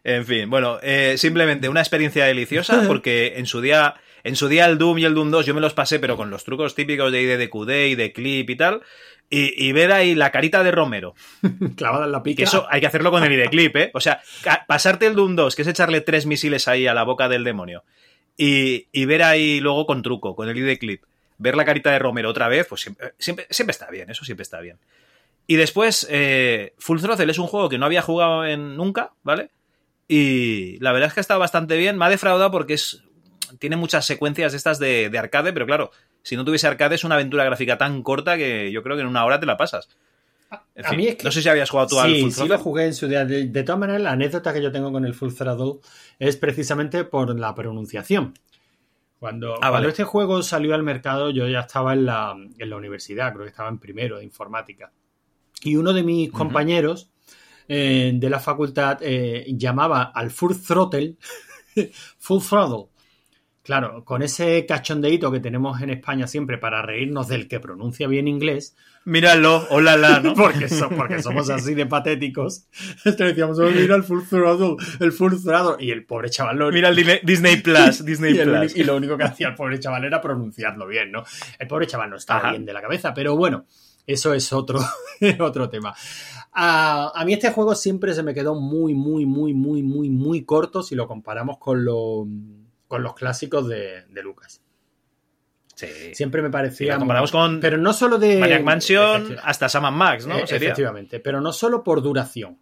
En 0.04 0.24
fin, 0.24 0.48
bueno, 0.48 0.78
eh, 0.82 1.14
simplemente 1.16 1.68
una 1.68 1.80
experiencia 1.80 2.24
deliciosa 2.24 2.84
porque 2.86 3.34
en 3.36 3.46
su 3.46 3.60
día, 3.60 3.94
en 4.24 4.37
su 4.37 4.48
día 4.48 4.66
el 4.66 4.78
Doom 4.78 4.98
y 4.98 5.04
el 5.04 5.14
Doom 5.14 5.31
2 5.31 5.46
yo 5.46 5.54
me 5.54 5.61
los 5.61 5.74
pasé, 5.74 5.98
pero 5.98 6.16
con 6.16 6.31
los 6.31 6.44
trucos 6.44 6.74
típicos 6.74 7.12
de 7.12 7.22
IDDQD 7.22 7.70
y 7.88 7.94
de 7.94 8.12
clip 8.12 8.50
y 8.50 8.57
tal. 8.57 8.83
Y, 9.31 9.62
y 9.62 9.72
ver 9.72 9.92
ahí 9.92 10.14
la 10.14 10.31
carita 10.31 10.62
de 10.62 10.70
Romero. 10.70 11.14
Clavada 11.76 12.07
en 12.07 12.12
la 12.12 12.22
pica. 12.22 12.38
Que 12.38 12.44
eso 12.44 12.66
hay 12.70 12.81
que 12.81 12.87
hacerlo 12.87 13.11
con 13.11 13.22
el 13.22 13.33
ID 13.33 13.50
clip, 13.50 13.76
¿eh? 13.76 13.90
O 13.94 14.00
sea, 14.00 14.22
pasarte 14.66 15.07
el 15.07 15.14
Doom 15.14 15.37
2, 15.37 15.54
que 15.54 15.62
es 15.62 15.68
echarle 15.68 16.00
tres 16.00 16.24
misiles 16.24 16.66
ahí 16.66 16.87
a 16.87 16.94
la 16.94 17.02
boca 17.02 17.28
del 17.28 17.44
demonio. 17.44 17.85
Y, 18.37 18.87
y 18.92 19.04
ver 19.04 19.22
ahí 19.22 19.61
luego 19.61 19.85
con 19.85 20.02
truco, 20.02 20.35
con 20.35 20.48
el 20.48 20.57
ID 20.57 20.78
clip, 20.78 21.02
ver 21.38 21.57
la 21.57 21.64
carita 21.64 21.90
de 21.90 21.98
Romero 21.98 22.31
otra 22.31 22.48
vez, 22.48 22.66
pues 22.68 22.83
siempre, 22.83 23.12
siempre, 23.18 23.46
siempre 23.50 23.72
está 23.72 23.90
bien, 23.90 24.09
eso 24.11 24.24
siempre 24.24 24.44
está 24.44 24.61
bien. 24.61 24.78
Y 25.46 25.57
después, 25.57 26.07
eh, 26.11 26.74
Full 26.78 27.00
Throttle 27.00 27.31
es 27.31 27.38
un 27.38 27.46
juego 27.46 27.68
que 27.68 27.78
no 27.78 27.87
había 27.87 28.02
jugado 28.02 28.44
en 28.44 28.76
nunca, 28.76 29.12
¿vale? 29.22 29.50
Y 30.07 30.78
la 30.81 30.92
verdad 30.92 31.09
es 31.09 31.14
que 31.14 31.20
ha 31.20 31.22
estado 31.22 31.40
bastante 31.40 31.76
bien. 31.76 31.96
Me 31.96 32.04
ha 32.04 32.11
defraudado 32.11 32.50
porque 32.50 32.74
es 32.74 33.02
tiene 33.58 33.76
muchas 33.76 34.04
secuencias 34.06 34.54
estas 34.54 34.78
de, 34.78 35.08
de 35.11 35.18
arcade, 35.18 35.52
pero 35.52 35.66
claro, 35.66 35.90
si 36.22 36.37
no 36.37 36.44
tuviese 36.44 36.66
arcade 36.66 36.94
es 36.96 37.04
una 37.04 37.14
aventura 37.14 37.44
gráfica 37.44 37.78
tan 37.78 38.02
corta 38.02 38.37
que 38.37 38.70
yo 38.72 38.82
creo 38.82 38.96
que 38.96 39.02
en 39.02 39.08
una 39.08 39.24
hora 39.24 39.38
te 39.40 39.46
la 39.46 39.56
pasas. 39.56 39.88
En 40.74 40.87
A 40.87 40.88
fin, 40.90 40.98
mí 40.98 41.06
es 41.08 41.16
que- 41.16 41.24
no 41.24 41.30
sé 41.30 41.42
si 41.42 41.48
habías 41.48 41.68
jugado 41.68 41.88
tú 41.88 42.00
al 42.00 42.11
Full 42.11 42.30
sí 42.30 42.37
Throttle. 42.37 42.56
lo 42.56 42.62
jugué 42.62 42.84
en 42.87 42.94
su 42.94 43.06
día. 43.08 43.24
De, 43.24 43.46
de 43.48 43.62
todas 43.64 43.78
maneras, 43.78 44.00
la 44.00 44.12
anécdota 44.12 44.52
que 44.52 44.62
yo 44.62 44.72
tengo 44.72 44.90
con 44.92 45.04
el 45.04 45.14
Full 45.14 45.34
Throttle 45.34 45.80
es 46.18 46.37
precisamente 46.37 47.04
por 47.04 47.38
la 47.38 47.54
pronunciación. 47.54 48.32
Cuando, 49.18 49.54
Ah, 49.54 49.58
cuando 49.58 49.72
vale. 49.72 49.88
este 49.88 50.04
juego 50.04 50.42
salió 50.42 50.74
al 50.74 50.84
mercado, 50.84 51.30
yo 51.30 51.48
ya 51.48 51.61
estaba 51.61 51.92
en 51.92 52.06
la, 52.06 52.34
en 52.58 52.70
la 52.70 52.76
universidad, 52.76 53.32
creo 53.32 53.44
que 53.44 53.50
estaba 53.50 53.68
en 53.68 53.78
primero 53.78 54.18
de 54.18 54.24
informática. 54.24 54.92
Y 55.62 55.74
uno 55.76 55.92
de 55.92 56.02
mis 56.04 56.30
compañeros 56.30 57.11
eh, 57.66 58.12
de 58.14 58.30
la 58.30 58.38
facultad 58.40 58.98
eh, 59.02 59.44
llamaba 59.48 60.04
al 60.14 60.30
Full 60.30 60.54
Throttle 60.66 61.16
Full 62.18 62.42
Throttle. 62.42 62.87
Claro, 63.68 64.02
con 64.02 64.22
ese 64.22 64.64
cachondeíto 64.64 65.31
que 65.31 65.40
tenemos 65.40 65.83
en 65.83 65.90
España 65.90 66.26
siempre 66.26 66.57
para 66.57 66.81
reírnos 66.81 67.28
del 67.28 67.48
que 67.48 67.61
pronuncia 67.61 68.09
bien 68.09 68.26
inglés, 68.26 68.74
Míralo, 69.04 69.66
hola, 69.68 69.98
la, 69.98 70.20
¿no? 70.20 70.33
porque, 70.37 70.70
so- 70.70 70.88
porque 70.88 71.22
somos 71.22 71.50
así 71.50 71.74
de 71.74 71.85
patéticos. 71.85 72.64
Te 73.04 73.24
decíamos, 73.24 73.59
"Oh, 73.59 73.68
mira 73.70 73.94
el 73.94 74.04
full 74.04 74.22
throttle, 74.26 74.76
el 75.00 75.12
full 75.12 75.35
throttle. 75.42 75.85
Y 75.85 75.90
el 75.90 76.07
pobre 76.07 76.31
chaval 76.31 76.57
lo, 76.57 76.70
Mira 76.72 76.88
el 76.88 76.96
Disney- 77.22 77.61
Plus, 77.61 78.02
Disney 78.07 78.35
y, 78.35 78.38
el 78.38 78.48
Plus. 78.50 78.74
y 78.74 78.85
lo 78.85 78.96
único 78.96 79.18
que 79.18 79.24
hacía 79.24 79.48
el 79.48 79.54
pobre 79.54 79.78
chaval 79.78 80.02
era 80.07 80.18
pronunciarlo 80.22 80.87
bien, 80.87 81.12
¿no? 81.12 81.24
El 81.59 81.68
pobre 81.68 81.87
chaval 81.87 82.09
no 82.09 82.16
estaba 82.16 82.40
Ajá. 82.40 82.50
bien 82.52 82.64
de 82.64 82.72
la 82.72 82.81
cabeza, 82.81 83.12
pero 83.12 83.37
bueno, 83.37 83.66
eso 84.07 84.33
es 84.33 84.50
otro, 84.50 84.81
otro 85.40 85.68
tema. 85.68 85.94
A, 86.54 87.12
a 87.14 87.24
mí 87.26 87.35
este 87.35 87.50
juego 87.50 87.74
siempre 87.74 88.14
se 88.14 88.22
me 88.22 88.33
quedó 88.33 88.54
muy, 88.54 88.94
muy, 88.94 89.26
muy, 89.26 89.52
muy, 89.52 89.83
muy, 89.83 90.09
muy 90.09 90.44
corto 90.46 90.83
si 90.83 90.94
lo 90.94 91.07
comparamos 91.07 91.59
con, 91.59 91.85
lo- 91.85 92.26
con 92.88 93.03
los 93.03 93.14
clásicos 93.14 93.68
de, 93.68 94.05
de 94.09 94.22
Lucas. 94.22 94.62
Sí. 95.74 95.87
Siempre 96.12 96.42
me 96.42 96.51
parecía... 96.51 96.94
lo 96.94 96.98
comparamos 96.98 97.31
con 97.31 97.61
pero 97.61 97.79
no 97.79 97.92
solo 97.92 98.18
de... 98.18 98.40
Maniac 98.40 98.64
Mansion 98.64 99.37
hasta 99.44 99.68
Sam 99.68 99.94
Max, 99.94 100.27
¿no? 100.27 100.44
Sería. 100.44 100.70
Efectivamente, 100.70 101.20
pero 101.20 101.40
no 101.40 101.53
solo 101.53 101.85
por 101.85 102.03
duración. 102.03 102.59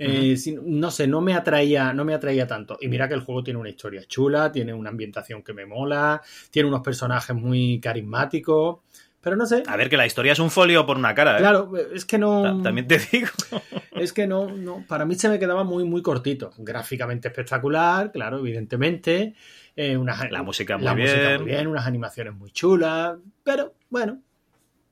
Eh, 0.00 0.36
no 0.62 0.92
sé, 0.92 1.08
no 1.08 1.20
me 1.20 1.34
atraía, 1.34 1.92
no 1.92 2.04
me 2.04 2.14
atraía 2.14 2.46
tanto. 2.46 2.78
Y 2.80 2.86
mira 2.86 3.08
que 3.08 3.14
el 3.14 3.20
juego 3.20 3.42
tiene 3.42 3.58
una 3.58 3.68
historia 3.68 4.04
chula, 4.06 4.52
tiene 4.52 4.72
una 4.72 4.90
ambientación 4.90 5.42
que 5.42 5.52
me 5.52 5.66
mola, 5.66 6.22
tiene 6.52 6.68
unos 6.68 6.82
personajes 6.82 7.34
muy 7.34 7.80
carismáticos, 7.80 8.78
pero 9.20 9.36
no 9.36 9.46
sé. 9.46 9.62
A 9.66 9.76
ver, 9.76 9.88
que 9.90 9.96
la 9.96 10.06
historia 10.06 10.32
es 10.32 10.38
un 10.38 10.50
folio 10.50 10.86
por 10.86 10.96
una 10.96 11.14
cara, 11.14 11.36
¿eh? 11.36 11.38
Claro, 11.40 11.72
es 11.76 12.04
que 12.04 12.18
no. 12.18 12.42
Ta- 12.42 12.62
También 12.62 12.86
te 12.88 12.98
digo. 13.12 13.28
Es 13.98 14.12
que 14.12 14.28
no, 14.28 14.46
no. 14.48 14.84
Para 14.86 15.04
mí 15.04 15.16
se 15.16 15.28
me 15.28 15.40
quedaba 15.40 15.64
muy, 15.64 15.82
muy 15.84 16.02
cortito. 16.02 16.52
Gráficamente 16.58 17.26
espectacular, 17.26 18.12
claro, 18.12 18.38
evidentemente. 18.38 19.34
Eh, 19.74 19.96
unas- 19.96 20.30
La 20.30 20.44
música 20.44 20.76
muy 20.76 20.84
la 20.84 20.94
música 20.94 21.18
bien. 21.30 21.42
muy 21.42 21.50
bien, 21.50 21.66
unas 21.66 21.84
animaciones 21.84 22.32
muy 22.34 22.52
chulas. 22.52 23.18
Pero 23.42 23.74
bueno. 23.90 24.22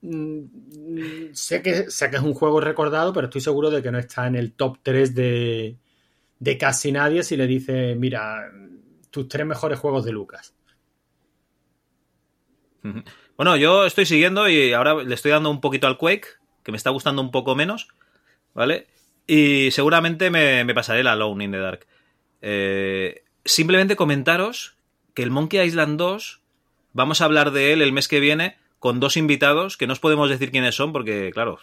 mm, 0.03 0.41
sé, 1.33 1.63
que, 1.63 1.89
sé 1.89 2.11
que 2.11 2.17
es 2.17 2.23
un 2.23 2.35
juego 2.35 2.61
recordado, 2.61 3.13
pero 3.13 3.27
estoy 3.29 3.41
seguro 3.43 3.71
de 3.71 3.81
que 3.81 3.93
no 3.93 3.99
está 3.99 4.27
en 4.27 4.35
el 4.35 4.55
top 4.55 4.79
3 4.83 5.15
de, 5.15 5.77
de 6.41 6.59
casi 6.59 6.91
nadie 6.91 7.23
si 7.23 7.37
le 7.37 7.47
dice, 7.47 7.95
mira, 7.95 8.51
tus 9.11 9.29
tres 9.29 9.47
mejores 9.47 9.79
juegos 9.79 10.05
de 10.05 10.11
Lucas. 10.13 10.53
Bueno, 13.37 13.57
yo 13.57 13.85
estoy 13.85 14.07
siguiendo 14.07 14.49
y 14.49 14.73
ahora 14.73 14.95
le 14.95 15.15
estoy 15.15 15.31
dando 15.31 15.51
un 15.51 15.61
poquito 15.61 15.87
al 15.87 15.99
Quake, 15.99 16.27
que 16.63 16.73
me 16.73 16.79
está 16.79 16.91
gustando 16.91 17.21
un 17.21 17.31
poco 17.31 17.55
menos, 17.55 17.89
¿vale? 18.55 18.87
Y 19.27 19.71
seguramente 19.73 20.31
me, 20.31 20.75
pasaré 20.75 21.03
la 21.03 21.13
Alone 21.13 21.45
in 21.45 21.53
the 21.53 21.59
Dark. 21.59 21.87
Eh, 22.41 23.25
simplemente 23.45 23.95
comentaros 23.95 24.77
que 25.13 25.23
el 25.23 25.31
Monkey 25.31 25.61
Island 25.61 25.99
2, 25.99 26.41
vamos 26.95 27.21
a 27.21 27.27
hablar 27.27 27.51
de 27.51 27.73
él 27.73 27.83
el 27.83 27.93
mes 27.93 28.09
que 28.09 28.21
viene 28.21 28.57
con 28.79 29.01
dos 29.01 29.19
invitados, 29.19 29.77
que 29.77 29.87
no 29.87 29.93
os 29.93 30.01
podemos 30.01 30.31
decir 30.31 30.51
quiénes 30.51 30.75
son 30.75 30.93
porque, 30.93 31.31
claro, 31.35 31.59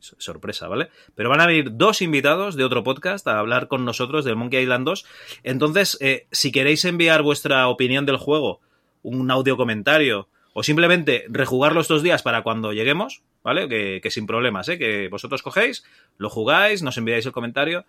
sorpresa, 0.00 0.66
¿vale? 0.68 0.88
Pero 1.14 1.28
van 1.28 1.40
a 1.40 1.46
venir 1.46 1.76
dos 1.76 2.00
invitados 2.00 2.56
de 2.56 2.64
otro 2.64 2.84
podcast 2.84 3.26
a 3.28 3.38
hablar 3.38 3.68
con 3.68 3.84
nosotros 3.84 4.24
del 4.24 4.36
Monkey 4.36 4.62
Island 4.62 4.86
2. 4.86 5.04
Entonces, 5.42 5.98
eh, 6.00 6.26
si 6.30 6.52
queréis 6.52 6.86
enviar 6.86 7.22
vuestra 7.22 7.68
opinión 7.68 8.06
del 8.06 8.16
juego, 8.16 8.60
un 9.02 9.30
audio 9.30 9.58
comentario 9.58 10.28
o 10.52 10.62
simplemente 10.62 11.24
rejugarlo 11.28 11.80
estos 11.80 12.02
días 12.02 12.22
para 12.22 12.42
cuando 12.42 12.72
lleguemos, 12.72 13.22
¿vale? 13.42 13.68
Que, 13.68 14.00
que 14.02 14.10
sin 14.10 14.26
problemas, 14.26 14.68
¿eh? 14.68 14.78
Que 14.78 15.08
vosotros 15.08 15.42
cogéis, 15.42 15.84
lo 16.18 16.28
jugáis, 16.28 16.82
nos 16.82 16.96
enviáis 16.98 17.24
el 17.26 17.32
comentario. 17.32 17.84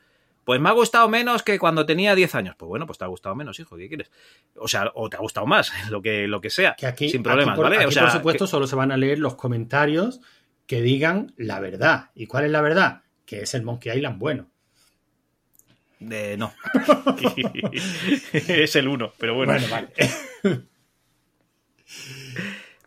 Pues 0.46 0.60
me 0.60 0.68
ha 0.70 0.74
gustado 0.74 1.08
menos 1.08 1.42
que 1.42 1.58
cuando 1.58 1.86
tenía 1.86 2.16
10 2.16 2.36
años. 2.36 2.56
Pues 2.58 2.68
bueno, 2.68 2.86
pues 2.86 2.98
te 3.00 3.06
ha 3.06 3.08
gustado 3.08 3.34
menos, 3.36 3.60
hijo, 3.60 3.78
¿qué 3.78 3.88
quieres? 3.88 4.12
O 4.56 4.68
sea, 4.68 4.92
o 4.94 5.10
te 5.10 5.16
ha 5.16 5.20
gustado 5.20 5.46
más, 5.46 5.72
lo 5.90 6.02
que, 6.02 6.28
lo 6.28 6.42
que 6.42 6.50
sea. 6.50 6.76
Que 6.78 6.86
aquí, 6.88 7.10
sin 7.10 7.24
problemas, 7.24 7.54
aquí 7.54 7.58
por, 7.58 7.66
¿vale? 7.66 7.78
aquí, 7.78 7.86
o 7.86 7.92
sea, 7.92 8.04
por 8.04 8.12
supuesto, 8.12 8.48
solo 8.48 8.68
se 8.68 8.76
van 8.76 8.92
a 8.92 8.98
leer 8.98 9.20
los 9.20 9.36
comentarios 9.36 10.20
que 10.68 10.82
digan 10.82 11.34
la 11.38 11.60
verdad. 11.60 12.12
¿Y 12.16 12.28
cuál 12.28 12.46
es 12.46 12.52
la 12.52 12.62
verdad? 12.62 13.02
Que 13.26 13.42
es 13.42 13.54
el 13.54 13.64
Monkey 13.64 13.96
Island 13.96 14.20
bueno. 14.20 14.50
eh, 16.00 16.36
no. 16.38 16.54
es 18.34 18.76
el 18.76 18.88
uno, 18.88 19.14
pero 19.18 19.36
bueno. 19.36 19.54
Bueno, 19.54 19.68
vale. 19.70 19.90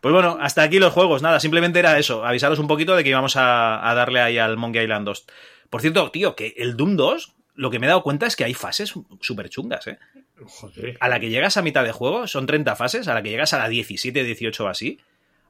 Pues 0.01 0.13
bueno, 0.13 0.37
hasta 0.39 0.63
aquí 0.63 0.79
los 0.79 0.93
juegos. 0.93 1.21
Nada, 1.21 1.39
simplemente 1.39 1.79
era 1.79 1.97
eso. 1.97 2.25
Avisaros 2.25 2.59
un 2.59 2.67
poquito 2.67 2.95
de 2.95 3.03
que 3.03 3.09
íbamos 3.09 3.35
a, 3.35 3.89
a 3.89 3.93
darle 3.95 4.21
ahí 4.21 4.37
al 4.37 4.57
Monkey 4.57 4.83
Island 4.83 5.05
2. 5.05 5.25
Por 5.69 5.81
cierto, 5.81 6.11
tío, 6.11 6.35
que 6.35 6.53
el 6.57 6.77
Doom 6.77 6.95
2, 6.95 7.33
lo 7.55 7.71
que 7.71 7.79
me 7.79 7.87
he 7.87 7.89
dado 7.89 8.03
cuenta 8.03 8.25
es 8.27 8.35
que 8.35 8.43
hay 8.43 8.53
fases 8.53 8.93
súper 9.21 9.49
chungas, 9.49 9.87
¿eh? 9.87 9.99
Joder. 10.45 10.97
A 10.99 11.09
la 11.09 11.19
que 11.19 11.29
llegas 11.29 11.57
a 11.57 11.63
mitad 11.63 11.83
de 11.83 11.91
juego, 11.91 12.27
son 12.27 12.45
30 12.45 12.75
fases, 12.75 13.07
a 13.07 13.13
la 13.13 13.23
que 13.23 13.29
llegas 13.29 13.53
a 13.53 13.57
la 13.57 13.67
17, 13.67 14.23
18 14.23 14.63
o 14.63 14.67
así, 14.67 14.99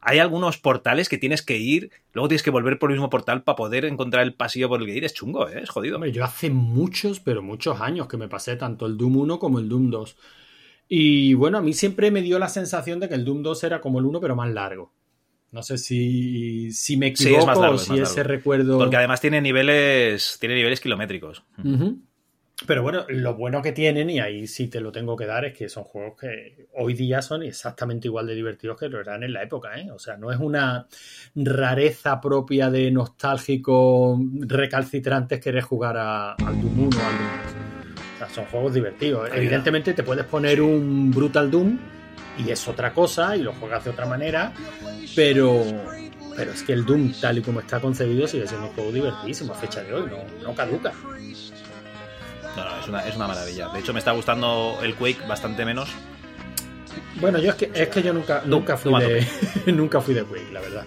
hay 0.01 0.19
algunos 0.19 0.57
portales 0.57 1.09
que 1.09 1.17
tienes 1.17 1.41
que 1.41 1.57
ir, 1.57 1.91
luego 2.13 2.29
tienes 2.29 2.43
que 2.43 2.49
volver 2.49 2.79
por 2.79 2.91
el 2.91 2.95
mismo 2.95 3.09
portal 3.09 3.43
para 3.43 3.55
poder 3.55 3.83
encontrar 3.83 4.23
el 4.23 4.33
pasillo 4.33 4.69
por 4.69 4.79
el 4.79 4.87
que 4.87 4.95
ir. 4.95 5.03
Es 5.03 5.13
chungo, 5.13 5.49
¿eh? 5.49 5.59
Es 5.63 5.69
jodido. 5.69 5.95
Hombre, 5.95 6.11
yo 6.11 6.23
hace 6.23 6.49
muchos, 6.49 7.19
pero 7.19 7.41
muchos 7.41 7.81
años 7.81 8.07
que 8.07 8.17
me 8.17 8.27
pasé 8.27 8.55
tanto 8.55 8.85
el 8.85 8.97
Doom 8.97 9.17
1 9.17 9.39
como 9.39 9.59
el 9.59 9.67
Doom 9.67 9.89
2. 9.89 10.15
Y 10.89 11.33
bueno, 11.33 11.57
a 11.57 11.61
mí 11.61 11.73
siempre 11.73 12.11
me 12.11 12.21
dio 12.21 12.39
la 12.39 12.49
sensación 12.49 12.99
de 12.99 13.09
que 13.09 13.15
el 13.15 13.25
Doom 13.25 13.43
2 13.43 13.63
era 13.63 13.81
como 13.81 13.99
el 13.99 14.05
1, 14.05 14.21
pero 14.21 14.35
más 14.35 14.49
largo. 14.51 14.93
No 15.51 15.63
sé 15.63 15.77
si, 15.77 16.71
si 16.71 16.97
me 16.97 17.07
Sí, 17.15 17.23
es 17.25 17.27
equivoco 17.29 17.45
más 17.47 17.57
largo, 17.59 17.73
o 17.73 17.75
es 17.77 17.81
si 17.83 17.89
más 17.91 17.99
ese 18.11 18.17
largo. 18.19 18.33
recuerdo. 18.33 18.77
Porque 18.77 18.95
además 18.97 19.21
tiene 19.21 19.41
niveles, 19.41 20.37
tiene 20.39 20.55
niveles 20.55 20.79
kilométricos. 20.81 21.43
Pero 22.65 22.81
bueno, 22.81 23.05
lo 23.09 23.35
bueno 23.35 23.61
que 23.61 23.71
tienen, 23.71 24.09
y 24.09 24.19
ahí 24.19 24.47
sí 24.47 24.67
te 24.67 24.81
lo 24.81 24.91
tengo 24.91 25.15
que 25.15 25.27
dar, 25.27 25.45
es 25.45 25.55
que 25.57 25.69
son 25.69 25.83
juegos 25.83 26.19
que 26.19 26.67
hoy 26.75 26.95
día 26.95 27.21
son 27.21 27.43
exactamente 27.43 28.07
igual 28.07 28.25
de 28.25 28.33
divertidos 28.33 28.79
que 28.79 28.89
lo 28.89 28.99
eran 28.99 29.21
en 29.23 29.31
la 29.33 29.43
época, 29.43 29.79
¿eh? 29.79 29.91
O 29.91 29.99
sea, 29.99 30.17
no 30.17 30.31
es 30.31 30.39
una 30.39 30.87
rareza 31.35 32.19
propia 32.19 32.71
de 32.71 32.89
nostálgico 32.89 34.19
recalcitrantes 34.39 35.39
querer 35.39 35.61
jugar 35.63 35.97
a- 35.97 36.31
al 36.33 36.59
Doom 36.61 36.79
1 36.87 36.97
o 36.97 37.07
al 37.07 37.17
Doom 37.17 37.29
2. 37.75 37.76
O 38.17 38.19
sea, 38.19 38.29
son 38.29 38.45
juegos 38.45 38.73
divertidos. 38.73 39.29
Evidentemente 39.31 39.93
te 39.93 40.01
puedes 40.01 40.25
poner 40.25 40.59
un 40.61 41.11
Brutal 41.11 41.51
Doom 41.51 41.77
y 42.37 42.49
es 42.49 42.67
otra 42.67 42.91
cosa 42.91 43.37
y 43.37 43.43
lo 43.43 43.53
juegas 43.53 43.83
de 43.83 43.91
otra 43.91 44.07
manera, 44.07 44.53
pero, 45.15 45.63
pero 46.35 46.51
es 46.51 46.63
que 46.63 46.73
el 46.73 46.83
Doom, 46.83 47.13
tal 47.21 47.37
y 47.37 47.41
como 47.41 47.59
está 47.59 47.79
concebido, 47.79 48.27
sigue 48.27 48.47
siendo 48.47 48.67
un 48.67 48.73
juego 48.73 48.91
divertidísimo 48.91 49.53
a 49.53 49.55
fecha 49.55 49.83
de 49.83 49.93
hoy, 49.93 50.09
no, 50.09 50.17
no 50.43 50.55
caduca. 50.55 50.93
No, 52.55 52.65
no, 52.65 52.79
es 52.79 52.87
una, 52.87 53.07
es 53.07 53.15
una 53.15 53.27
maravilla. 53.27 53.69
De 53.69 53.79
hecho, 53.79 53.93
me 53.93 53.99
está 53.99 54.13
gustando 54.13 54.79
el 54.81 54.95
Quake 54.95 55.27
bastante 55.27 55.63
menos. 55.63 55.89
Bueno, 57.21 57.37
yo 57.39 57.51
es 57.51 57.55
que, 57.55 57.71
es 57.71 57.89
que 57.89 58.01
yo 58.01 58.13
nunca, 58.13 58.41
nunca 58.45 58.77
fui 58.77 58.93
de 58.99 59.27
nunca 59.71 60.01
fui 60.01 60.15
de 60.15 60.23
Quake, 60.23 60.51
la 60.51 60.61
verdad. 60.61 60.85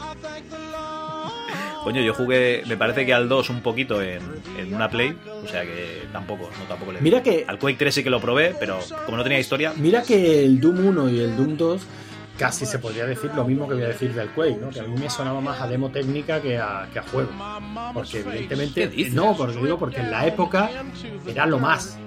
Coño, 1.85 2.03
yo 2.03 2.14
jugué, 2.14 2.62
me 2.66 2.77
parece 2.77 3.07
que 3.07 3.14
al 3.14 3.29
2 3.29 3.51
un 3.51 3.62
poquito 3.62 4.03
en, 4.03 4.21
en 4.59 4.75
una 4.75 4.88
Play, 4.90 5.16
o 5.43 5.47
sea 5.47 5.62
que 5.62 6.03
tampoco, 6.12 6.51
no 6.59 6.64
tampoco 6.66 6.93
le 6.93 7.01
Mira 7.01 7.23
que 7.23 7.45
Al 7.47 7.59
Quake 7.59 7.79
3 7.79 7.95
sí 7.95 8.05
que 8.05 8.11
lo 8.11 8.21
probé, 8.21 8.55
pero 8.59 8.79
como 9.07 9.16
no 9.16 9.23
tenía 9.23 9.38
historia, 9.38 9.73
mira 9.77 10.03
que 10.03 10.45
el 10.45 10.61
Doom 10.61 10.87
1 10.87 11.09
y 11.11 11.21
el 11.21 11.37
Doom 11.37 11.57
2 11.57 11.83
casi 12.40 12.64
se 12.64 12.79
podría 12.79 13.05
decir 13.05 13.31
lo 13.35 13.45
mismo 13.45 13.69
que 13.69 13.75
voy 13.75 13.83
a 13.85 13.88
decir 13.88 14.14
del 14.14 14.31
Quake, 14.31 14.57
¿no? 14.57 14.71
Que 14.71 14.81
a 14.81 14.85
mí 14.85 14.99
me 14.99 15.11
sonaba 15.11 15.43
más 15.43 15.61
a 15.61 15.66
demo 15.66 15.90
técnica 15.90 16.40
que 16.40 16.57
a, 16.59 16.88
que 16.90 16.99
a 16.99 17.03
juego. 17.03 17.31
Porque 17.93 18.21
evidentemente 18.21 18.90
no, 19.12 19.37
porque 19.37 19.57
digo 19.57 19.79
porque 19.79 20.01
en 20.01 20.11
la 20.11 20.27
época 20.27 20.71
era 21.27 21.45
lo 21.45 21.59
más. 21.59 21.99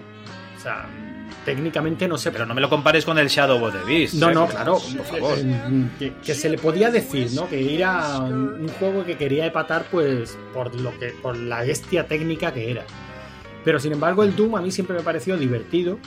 O 0.58 0.60
sea, 0.60 0.88
técnicamente 1.46 2.08
no 2.08 2.18
sé, 2.18 2.32
pero 2.32 2.46
no 2.46 2.54
me 2.54 2.62
lo 2.62 2.70
compares 2.70 3.06
con 3.06 3.18
el 3.18 3.28
Shadow 3.28 3.64
of 3.64 3.74
the 3.74 3.84
Beast. 3.84 4.16
No, 4.16 4.30
¿eh? 4.30 4.34
no, 4.34 4.48
claro, 4.48 4.80
Por 4.80 5.06
favor. 5.06 5.38
Que, 6.00 6.14
que 6.16 6.34
se 6.34 6.50
le 6.50 6.58
podía 6.58 6.90
decir, 6.90 7.32
¿no? 7.34 7.48
Que 7.48 7.76
era 7.76 8.20
un 8.20 8.68
juego 8.80 9.06
que 9.06 9.18
quería 9.18 9.46
epatar, 9.46 9.86
pues, 9.92 10.38
por 10.54 10.74
lo 10.80 10.98
que, 11.00 11.10
por 11.10 11.38
la 11.38 11.62
bestia 11.62 12.08
técnica 12.08 12.54
que 12.54 12.72
era. 12.72 12.84
Pero 13.64 13.80
sin 13.80 13.94
embargo, 13.94 14.24
el 14.24 14.36
Doom 14.36 14.56
a 14.56 14.62
mí 14.62 14.72
siempre 14.72 14.96
me 14.96 15.04
pareció 15.04 15.38
divertido. 15.38 16.00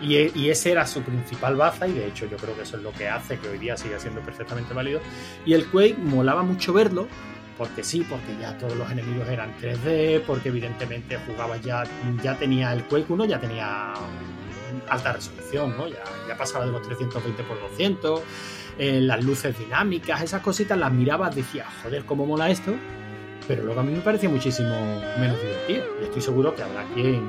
Y, 0.00 0.16
y 0.36 0.50
ese 0.50 0.72
era 0.72 0.84
su 0.84 1.00
principal 1.02 1.54
baza, 1.54 1.86
y 1.86 1.92
de 1.92 2.08
hecho 2.08 2.26
yo 2.26 2.36
creo 2.36 2.56
que 2.56 2.62
eso 2.62 2.76
es 2.76 2.82
lo 2.82 2.90
que 2.90 3.08
hace 3.08 3.38
que 3.38 3.48
hoy 3.48 3.58
día 3.58 3.76
siga 3.76 4.00
siendo 4.00 4.20
perfectamente 4.20 4.74
válido. 4.74 5.00
Y 5.46 5.54
el 5.54 5.66
Quake 5.66 5.96
molaba 5.96 6.42
mucho 6.42 6.72
verlo, 6.72 7.06
porque 7.56 7.84
sí, 7.84 8.04
porque 8.08 8.36
ya 8.40 8.58
todos 8.58 8.74
los 8.76 8.90
enemigos 8.90 9.28
eran 9.28 9.54
3D, 9.60 10.22
porque 10.26 10.48
evidentemente 10.48 11.18
jugabas 11.26 11.60
ya, 11.62 11.84
ya 12.20 12.36
tenía 12.36 12.72
el 12.72 12.82
Quake 12.84 13.12
1, 13.12 13.26
ya 13.26 13.38
tenía 13.38 13.92
alta 14.88 15.12
resolución, 15.12 15.76
¿no? 15.76 15.88
Ya, 15.88 16.02
ya 16.28 16.36
pasaba 16.36 16.66
de 16.66 16.72
los 16.72 16.82
320 16.82 17.42
por 17.44 17.60
200, 17.60 18.20
eh, 18.78 19.00
las 19.00 19.24
luces 19.24 19.58
dinámicas, 19.58 20.22
esas 20.22 20.42
cositas 20.42 20.78
las 20.78 20.92
mirabas, 20.92 21.34
decías, 21.34 21.66
joder, 21.82 22.04
cómo 22.04 22.26
mola 22.26 22.50
esto, 22.50 22.74
pero 23.46 23.64
luego 23.64 23.80
a 23.80 23.82
mí 23.82 23.92
me 23.92 24.00
parecía 24.00 24.28
muchísimo 24.28 24.74
menos 25.18 25.40
divertido. 25.40 25.84
Y 26.00 26.04
estoy 26.04 26.22
seguro 26.22 26.54
que 26.54 26.62
habrá 26.62 26.84
quien, 26.94 27.22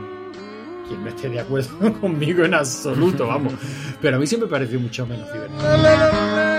quien 0.88 1.04
no 1.04 1.10
esté 1.10 1.30
de 1.30 1.40
acuerdo 1.40 1.94
conmigo 2.02 2.44
en 2.44 2.54
absoluto, 2.54 3.28
vamos. 3.28 3.54
Pero 4.02 4.18
a 4.18 4.20
mí 4.20 4.28
siempre 4.28 4.48
me 4.48 4.52
pareció 4.52 4.80
mucho 4.80 5.06
menos 5.06 5.32
divertido. 5.32 6.53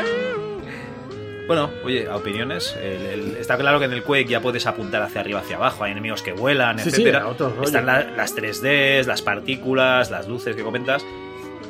Bueno, 1.46 1.70
oye, 1.84 2.08
a 2.08 2.16
opiniones. 2.16 2.74
El- 2.82 3.06
el- 3.06 3.36
está 3.36 3.58
claro 3.58 3.78
que 3.78 3.84
en 3.84 3.92
el 3.92 4.02
Quake 4.02 4.24
ya 4.26 4.40
puedes 4.40 4.66
apuntar 4.66 5.02
hacia 5.02 5.20
arriba, 5.20 5.40
hacia 5.40 5.56
abajo. 5.56 5.84
Hay 5.84 5.92
enemigos 5.92 6.22
que 6.22 6.32
vuelan, 6.32 6.78
Sí, 6.78 6.84
sí, 6.84 7.02
etcétera. 7.02 7.20
rollo. 7.38 7.62
Están 7.64 7.84
la- 7.86 8.04
las 8.16 8.34
3Ds, 8.34 9.06
las 9.06 9.20
partículas, 9.20 10.10
las 10.10 10.26
luces 10.26 10.56
que 10.56 10.62
comentas. 10.62 11.04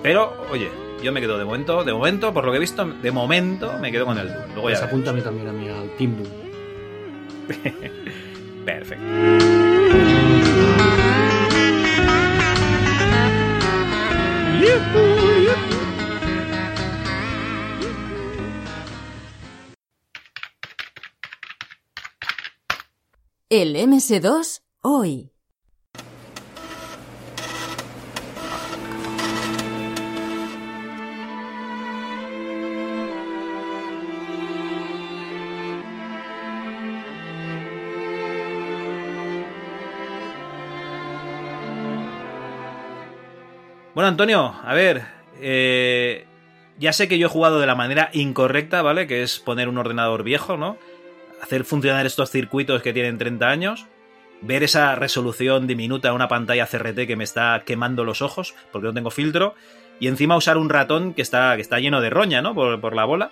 Pero, 0.02 0.32
oye, 0.52 0.68
yo 1.02 1.10
me 1.12 1.20
quedo 1.20 1.38
de 1.38 1.44
momento, 1.44 1.82
de 1.82 1.92
momento, 1.92 2.32
por 2.32 2.44
lo 2.44 2.52
que 2.52 2.58
he 2.58 2.60
visto, 2.60 2.84
de 2.84 3.10
momento 3.10 3.72
me 3.80 3.90
quedo 3.90 4.06
con 4.06 4.16
el 4.18 4.28
Doom. 4.28 4.44
Luego 4.48 4.62
Pues 4.62 4.78
ya 4.78 4.87
apúntame 4.87 5.22
también 5.22 5.48
a 5.48 5.52
mí 5.52 5.68
al 5.68 5.88
Team 5.96 6.16
Doom. 6.18 6.28
Perfecto. 8.64 9.04
El 23.57 23.77
MS2 23.77 24.62
hoy. 24.83 25.31
Bueno, 43.95 44.09
Antonio, 44.09 44.53
a 44.64 44.75
ver. 44.75 45.05
eh, 45.40 46.27
ya 46.81 46.93
sé 46.93 47.07
que 47.07 47.19
yo 47.19 47.29
he 47.29 47.31
jugado 47.31 47.61
de 47.61 47.69
la 47.69 47.77
manera 47.77 48.11
incorrecta, 48.14 48.83
¿vale? 48.83 49.07
Que 49.07 49.23
es 49.23 49.38
poner 49.38 49.69
un 49.69 49.79
ordenador 49.79 50.25
viejo, 50.25 50.57
¿no? 50.57 50.77
Hacer 51.44 51.64
funcionar 51.64 52.07
estos 52.07 52.30
circuitos 52.30 52.80
que 52.80 52.94
tienen 52.94 53.18
30 53.18 53.46
años. 53.48 53.87
Ver 54.40 54.62
esa 54.62 54.94
resolución 54.94 55.66
diminuta 55.66 56.09
en 56.09 56.14
una 56.14 56.26
pantalla 56.26 56.66
CRT 56.66 57.07
que 57.07 57.16
me 57.16 57.24
está 57.24 57.62
quemando 57.66 58.02
los 58.02 58.22
ojos 58.22 58.54
porque 58.72 58.87
no 58.88 58.94
tengo 58.94 59.11
filtro. 59.11 59.54
Y 60.00 60.09
encima 60.09 60.37
usar 60.38 60.57
un 60.57 60.70
ratón 60.70 61.12
que 61.12 61.20
está, 61.20 61.54
que 61.57 61.61
está 61.62 61.80
lleno 61.80 62.00
de 62.00 62.09
roña, 62.09 62.40
¿no? 62.40 62.54
Por, 62.54 62.94
la 62.94 63.04
bola. 63.04 63.30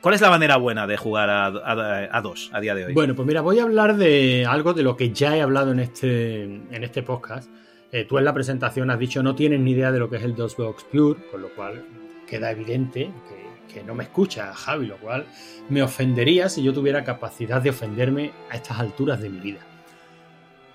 ¿Cuál 0.00 0.14
es 0.16 0.20
la 0.20 0.30
manera 0.30 0.56
buena 0.56 0.86
de 0.88 0.96
jugar 0.96 1.30
a, 1.30 1.46
a- 1.46 2.08
a 2.10 2.20
dos 2.20 2.50
a 2.52 2.60
día 2.60 2.74
de 2.74 2.86
hoy? 2.86 2.92
Bueno, 2.92 3.14
pues 3.14 3.26
mira, 3.26 3.40
voy 3.40 3.60
a 3.60 3.62
hablar 3.62 3.96
de 3.96 4.44
algo 4.48 4.74
de 4.74 4.82
lo 4.82 4.96
que 4.96 5.10
ya 5.12 5.36
he 5.36 5.40
hablado 5.42 5.70
en 5.70 5.78
este, 5.78 6.42
en 6.44 6.82
este 6.84 7.02
podcast. 7.04 7.48
Eh, 7.92 8.04
tú 8.04 8.18
en 8.18 8.24
la 8.24 8.34
presentación 8.34 8.90
has 8.90 8.98
dicho 8.98 9.22
no 9.22 9.34
tienes 9.36 9.60
ni 9.60 9.70
idea 9.72 9.92
de 9.92 9.98
lo 10.00 10.10
que 10.10 10.16
es 10.16 10.22
el 10.24 10.34
DOSBox 10.34 10.84
Pure, 10.84 11.20
con 11.30 11.40
lo 11.40 11.48
cual 11.54 11.84
queda 12.28 12.50
evidente 12.50 13.10
que, 13.28 13.37
que 13.72 13.82
no 13.84 13.94
me 13.94 14.04
escucha 14.04 14.52
Javi, 14.54 14.86
lo 14.86 14.96
cual 14.98 15.26
me 15.68 15.82
ofendería 15.82 16.48
si 16.48 16.62
yo 16.62 16.72
tuviera 16.72 17.04
capacidad 17.04 17.60
de 17.62 17.70
ofenderme 17.70 18.32
a 18.50 18.56
estas 18.56 18.78
alturas 18.80 19.20
de 19.20 19.28
mi 19.30 19.38
vida. 19.38 19.60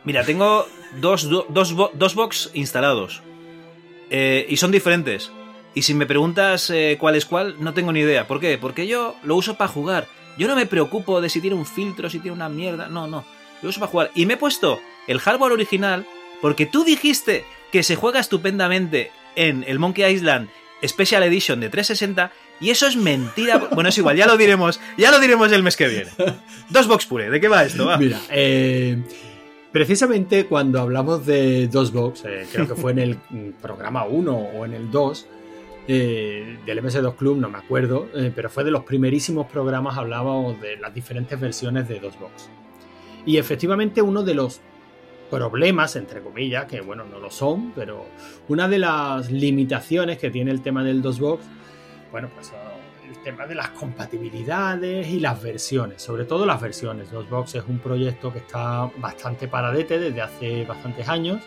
Mira, 0.06 0.24
tengo 0.24 0.68
dos, 1.00 1.30
do- 1.30 1.46
dos, 1.50 1.76
dos 1.94 2.16
box 2.16 2.52
instalados. 2.54 3.22
Eh, 4.10 4.46
y 4.50 4.58
son 4.58 4.72
diferentes. 4.72 5.32
Y 5.74 5.82
si 5.84 5.94
me 5.94 6.06
preguntas 6.06 6.70
eh, 6.70 6.98
cuál 7.00 7.16
es 7.16 7.26
cuál, 7.26 7.56
no 7.60 7.74
tengo 7.74 7.92
ni 7.92 8.02
idea. 8.02 8.28
¿Por 8.28 8.40
qué? 8.40 8.58
Porque 8.58 8.86
yo 8.86 9.16
lo 9.24 9.36
uso 9.36 9.56
para 9.56 9.70
jugar. 9.70 10.08
Yo 10.38 10.48
no 10.48 10.56
me 10.56 10.66
preocupo 10.66 11.22
de 11.22 11.30
si 11.30 11.42
tiene 11.42 11.56
un 11.56 11.66
filtro, 11.66 12.10
si 12.10 12.20
tiene 12.20 12.36
una 12.36 12.50
mierda. 12.50 12.88
No, 12.90 13.08
no. 13.08 13.24
Lo 13.62 13.70
uso 13.70 13.80
para 13.80 13.92
jugar. 13.92 14.12
Y 14.14 14.26
me 14.26 14.34
he 14.34 14.38
puesto 14.38 14.80
el 15.08 15.20
hardware 15.20 15.54
original 15.54 16.06
porque 16.42 16.66
tú 16.66 16.84
dijiste 16.84 17.46
que 17.72 17.82
se 17.82 17.96
juega 17.96 18.20
estupendamente 18.20 19.12
en 19.36 19.64
el 19.68 19.80
Monkey 19.80 20.06
Island 20.14 20.50
Special 20.86 21.24
Edition 21.24 21.60
de 21.62 21.70
360 21.70 22.32
y 22.60 22.70
eso 22.70 22.88
es 22.88 22.96
mentira. 22.96 23.58
Bueno, 23.74 23.90
es 23.90 23.98
igual, 23.98 24.16
ya 24.16 24.28
lo 24.28 24.38
diremos, 24.38 24.80
ya 24.98 25.12
lo 25.12 25.20
diremos 25.20 25.52
el 25.52 25.64
mes 25.64 25.76
que 25.76 25.88
viene. 25.88 26.10
Dos 26.70 26.88
box 26.88 27.06
pure, 27.06 27.30
¿de 27.30 27.42
qué 27.42 27.48
va 27.48 27.64
esto? 27.64 27.98
Mira, 27.98 28.20
eh, 28.30 29.02
precisamente 29.72 30.46
cuando 30.46 30.80
hablamos 30.80 31.26
de 31.26 31.68
DOSBox, 31.68 32.26
eh, 32.26 32.48
creo 32.52 32.68
que 32.68 32.76
fue 32.76 32.92
en 32.92 33.00
el 33.00 33.18
programa 33.62 34.06
1 34.06 34.34
o 34.34 34.66
en 34.66 34.74
el 34.74 34.92
2 34.92 35.28
eh, 35.88 36.58
del 36.66 36.84
MS2 36.84 37.16
Club, 37.16 37.38
no 37.38 37.50
me 37.50 37.58
acuerdo, 37.58 38.08
pero 38.36 38.50
fue 38.50 38.64
de 38.64 38.72
los 38.72 38.84
primerísimos 38.84 39.48
programas 39.48 39.98
hablábamos 39.98 40.62
de 40.62 40.78
las 40.78 40.94
diferentes 40.94 41.40
versiones 41.40 41.88
de 41.88 42.00
DOSBox. 42.00 42.50
Y 43.26 43.38
efectivamente 43.38 44.02
uno 44.02 44.24
de 44.24 44.36
los 44.36 44.62
problemas, 45.30 45.96
entre 45.96 46.22
comillas, 46.22 46.66
que 46.66 46.82
bueno, 46.82 47.06
no 47.06 47.20
lo 47.20 47.32
son, 47.32 47.72
pero 47.72 48.06
una 48.48 48.68
de 48.68 48.78
las 48.78 49.32
limitaciones 49.32 50.20
que 50.20 50.30
tiene 50.30 50.52
el 50.52 50.62
tema 50.62 50.84
del 50.84 51.02
DOSBox, 51.02 51.44
bueno, 52.14 52.30
pues 52.36 52.54
el 53.10 53.18
tema 53.24 53.48
de 53.48 53.56
las 53.56 53.70
compatibilidades 53.70 55.08
y 55.08 55.20
las 55.20 55.42
versiones, 55.42 56.00
sobre 56.00 56.26
todo 56.26 56.46
las 56.46 56.62
versiones. 56.62 57.10
DOSBox 57.10 57.56
es 57.56 57.64
un 57.68 57.80
proyecto 57.80 58.32
que 58.32 58.38
está 58.38 58.86
bastante 58.98 59.48
paradete 59.48 59.98
desde 59.98 60.22
hace 60.22 60.64
bastantes 60.64 61.10
años. 61.10 61.42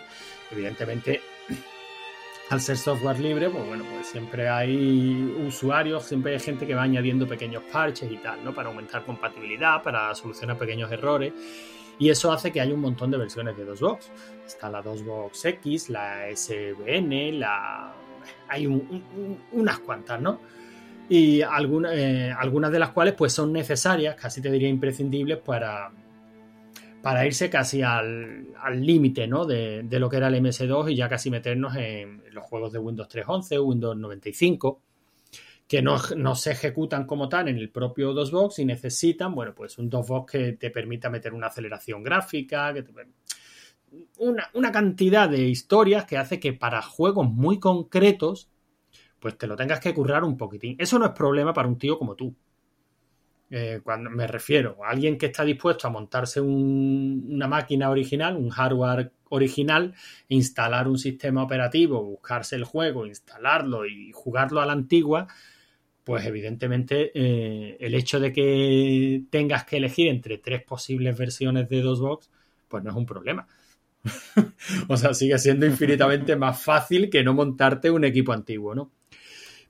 Evidentemente, 0.50 1.20
al 2.50 2.60
ser 2.60 2.76
software 2.78 3.20
libre, 3.20 3.48
pues 3.48 3.64
bueno, 3.64 3.84
pues 3.88 4.08
siempre 4.08 4.48
hay 4.48 5.36
usuarios, 5.46 6.02
siempre 6.02 6.32
hay 6.32 6.40
gente 6.40 6.66
que 6.66 6.74
va 6.74 6.82
añadiendo 6.82 7.28
pequeños 7.28 7.62
parches 7.70 8.10
y 8.10 8.16
tal, 8.16 8.42
¿no? 8.42 8.52
Para 8.52 8.68
aumentar 8.68 9.04
compatibilidad, 9.04 9.84
para 9.84 10.12
solucionar 10.16 10.58
pequeños 10.58 10.90
errores. 10.90 11.32
Y 12.00 12.10
eso 12.10 12.32
hace 12.32 12.50
que 12.50 12.60
haya 12.60 12.74
un 12.74 12.80
montón 12.80 13.12
de 13.12 13.18
versiones 13.18 13.56
de 13.56 13.64
DOSBox. 13.64 14.10
Está 14.44 14.68
la 14.68 14.82
DOSBox 14.82 15.44
X, 15.44 15.90
la 15.90 16.26
SVN, 16.34 17.38
la... 17.38 17.94
Hay 18.48 18.66
un- 18.66 19.04
un- 19.16 19.38
unas 19.52 19.78
cuantas, 19.80 20.20
¿no? 20.20 20.40
Y 21.08 21.40
eh, 21.40 21.44
algunas 21.44 22.72
de 22.72 22.78
las 22.78 22.90
cuales 22.90 23.14
pues 23.14 23.32
son 23.32 23.52
necesarias, 23.52 24.16
casi 24.16 24.40
te 24.42 24.50
diría 24.50 24.68
imprescindibles 24.68 25.38
para, 25.38 25.90
para 27.02 27.24
irse 27.26 27.48
casi 27.48 27.82
al 27.82 28.46
al 28.60 28.84
límite 28.84 29.28
¿no? 29.28 29.44
de, 29.44 29.82
de 29.84 30.00
lo 30.00 30.08
que 30.10 30.16
era 30.16 30.26
el 30.28 30.34
MS2 30.42 30.90
y 30.90 30.96
ya 30.96 31.08
casi 31.08 31.30
meternos 31.30 31.76
en 31.76 32.22
los 32.32 32.44
juegos 32.44 32.72
de 32.72 32.80
Windows 32.80 33.08
3.11, 33.08 33.64
Windows 33.64 33.96
95, 33.96 34.80
que 35.68 35.82
no, 35.82 35.96
no 36.16 36.34
se 36.34 36.50
ejecutan 36.52 37.06
como 37.06 37.28
tal 37.28 37.48
en 37.48 37.56
el 37.58 37.70
propio 37.70 38.12
DOSBox 38.12 38.58
y 38.58 38.64
necesitan, 38.64 39.34
bueno, 39.34 39.54
pues 39.54 39.78
un 39.78 39.88
DOSBox 39.88 40.32
que 40.32 40.52
te 40.54 40.70
permita 40.70 41.08
meter 41.10 41.32
una 41.32 41.46
aceleración 41.46 42.02
gráfica, 42.02 42.74
que 42.74 42.82
te 42.82 42.92
una, 44.18 44.48
una 44.54 44.72
cantidad 44.72 45.28
de 45.28 45.42
historias 45.48 46.04
que 46.06 46.18
hace 46.18 46.40
que 46.40 46.52
para 46.52 46.82
juegos 46.82 47.28
muy 47.30 47.58
concretos 47.60 48.48
pues 49.20 49.38
te 49.38 49.46
lo 49.48 49.56
tengas 49.56 49.80
que 49.80 49.94
currar 49.94 50.24
un 50.24 50.36
poquitín. 50.38 50.76
Eso 50.78 50.98
no 50.98 51.06
es 51.06 51.12
problema 51.12 51.52
para 51.54 51.68
un 51.68 51.78
tío 51.78 51.98
como 51.98 52.16
tú. 52.16 52.34
Eh, 53.48 53.80
cuando 53.84 54.10
me 54.10 54.26
refiero 54.26 54.76
a 54.84 54.90
alguien 54.90 55.16
que 55.16 55.26
está 55.26 55.44
dispuesto 55.44 55.86
a 55.86 55.90
montarse 55.90 56.40
un- 56.40 57.26
una 57.30 57.46
máquina 57.46 57.90
original, 57.90 58.36
un 58.36 58.50
hardware 58.50 59.12
original, 59.28 59.94
instalar 60.28 60.88
un 60.88 60.98
sistema 60.98 61.44
operativo, 61.44 62.02
buscarse 62.02 62.56
el 62.56 62.64
juego, 62.64 63.06
instalarlo 63.06 63.86
y 63.86 64.10
jugarlo 64.12 64.60
a 64.60 64.66
la 64.66 64.72
antigua, 64.72 65.28
pues 66.04 66.26
evidentemente 66.26 67.12
eh, 67.14 67.76
el 67.80 67.94
hecho 67.94 68.20
de 68.20 68.32
que 68.32 69.24
tengas 69.30 69.64
que 69.64 69.78
elegir 69.78 70.08
entre 70.08 70.38
tres 70.38 70.62
posibles 70.64 71.18
versiones 71.18 71.68
de 71.68 71.82
DOSBox, 71.82 72.30
pues 72.68 72.84
no 72.84 72.90
es 72.90 72.96
un 72.96 73.06
problema. 73.06 73.48
o 74.88 74.96
sea, 74.96 75.14
sigue 75.14 75.38
siendo 75.38 75.66
infinitamente 75.66 76.36
más 76.36 76.62
fácil 76.62 77.10
que 77.10 77.22
no 77.22 77.34
montarte 77.34 77.90
un 77.90 78.04
equipo 78.04 78.32
antiguo, 78.32 78.74
¿no? 78.74 78.92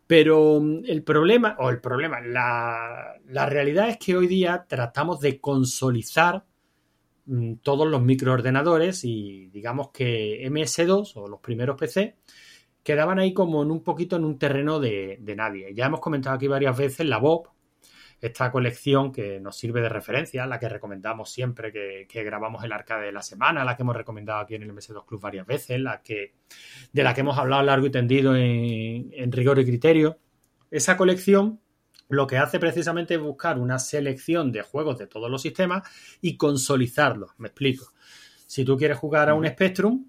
Pero 0.07 0.61
mm, 0.61 0.85
el 0.87 1.03
problema, 1.03 1.57
o 1.59 1.71
el 1.71 1.81
problema, 1.81 2.21
la, 2.21 3.15
la 3.29 3.47
realidad 3.47 3.89
es 3.89 3.99
que 3.99 4.17
hoy 4.17 4.27
día 4.27 4.67
tratamos 4.69 5.21
de 5.21 5.41
consolizar 5.41 6.45
mm, 7.27 7.55
todos 7.63 7.89
los 7.89 8.03
microordenadores 8.03 9.05
y 9.05 9.49
digamos 9.49 9.91
que 9.91 10.47
MS2 10.49 11.13
o 11.17 11.29
los 11.29 11.41
primeros 11.41 11.77
PC 11.77 12.17
quedaban 12.83 13.19
ahí 13.19 13.35
como 13.35 13.63
en 13.65 13.73
un 13.73 13.83
poquito 13.83 14.17
en 14.17 14.25
un 14.25 14.39
terreno 14.39 14.79
de, 14.79 15.19
de 15.21 15.37
nadie. 15.37 15.75
Ya 15.75 15.87
hemos 15.87 16.01
comentado 16.01 16.37
aquí 16.37 16.47
varias 16.47 16.77
veces 16.77 17.07
la 17.07 17.19
Bob, 17.19 17.49
esta 18.21 18.51
colección 18.51 19.13
que 19.13 19.41
nos 19.41 19.57
sirve 19.57 19.81
de 19.81 19.89
referencia, 19.89 20.47
la 20.47 20.59
que 20.59 20.69
recomendamos 20.69 21.31
siempre 21.31 21.73
que, 21.73 22.07
que 22.09 22.25
grabamos 22.25 22.65
el 22.65 22.73
arcade 22.73 23.07
de 23.07 23.13
la 23.13 23.23
semana, 23.23 23.65
la 23.65 23.77
que 23.77 23.83
hemos 23.83 23.97
recomendado 23.97 24.41
aquí 24.41 24.55
en 24.55 24.63
el 24.63 24.73
MS2 24.73 25.05
Club 25.05 25.21
varias 25.21 25.47
veces, 25.47 25.81
la 25.81 26.03
que, 26.03 26.35
de 26.93 27.03
la 27.03 27.15
que 27.15 27.21
hemos 27.21 27.39
hablado 27.39 27.63
largo 27.63 27.87
y 27.87 27.91
tendido 27.91 28.35
en, 28.35 29.11
en 29.13 29.33
rigor 29.33 29.59
y 29.59 29.65
criterio. 29.65 30.19
Esa 30.71 30.97
colección 30.97 31.61
lo 32.09 32.27
que 32.27 32.39
hace 32.39 32.59
precisamente 32.59 33.15
es 33.15 33.21
buscar 33.21 33.59
una 33.59 33.79
selección 33.79 34.53
de 34.53 34.63
juegos 34.63 34.99
de 34.99 35.07
todos 35.07 35.31
los 35.31 35.43
sistemas 35.43 35.83
y 36.21 36.37
consolizarlos. 36.37 37.31
Me 37.39 37.49
explico. 37.49 37.93
Si 38.47 38.65
tú 38.65 38.77
quieres 38.77 38.97
jugar 38.97 39.29
a 39.29 39.35
un 39.35 39.47
Spectrum, 39.47 40.09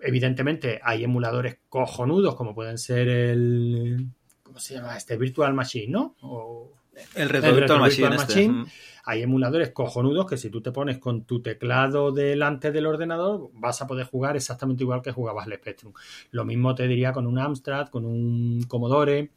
evidentemente 0.00 0.80
hay 0.82 1.04
emuladores 1.04 1.58
cojonudos 1.68 2.34
como 2.34 2.54
pueden 2.54 2.78
ser 2.78 3.08
el... 3.08 4.08
¿Cómo 4.42 4.58
se 4.58 4.74
llama? 4.74 4.96
Este 4.96 5.16
Virtual 5.16 5.54
Machine, 5.54 5.92
¿no? 5.92 6.16
O 6.22 6.79
el 7.14 7.28
Retro, 7.28 7.54
Virtual, 7.54 7.80
Machine. 7.80 8.16
Este. 8.16 8.72
Hay 9.04 9.22
emuladores 9.22 9.70
cojonudos 9.70 10.26
que 10.26 10.36
si 10.36 10.50
tú 10.50 10.60
te 10.60 10.72
pones 10.72 10.98
con 10.98 11.24
tu 11.24 11.42
teclado 11.42 12.12
delante 12.12 12.70
del 12.70 12.86
ordenador 12.86 13.50
vas 13.54 13.80
a 13.82 13.86
poder 13.86 14.06
jugar 14.06 14.36
exactamente 14.36 14.84
igual 14.84 15.02
que 15.02 15.12
jugabas 15.12 15.46
el 15.46 15.54
Spectrum. 15.54 15.92
Lo 16.30 16.44
mismo 16.44 16.74
te 16.74 16.86
diría 16.86 17.12
con 17.12 17.26
un 17.26 17.38
Amstrad, 17.38 17.88
con 17.88 18.04
un 18.04 18.62
Commodore. 18.68 19.30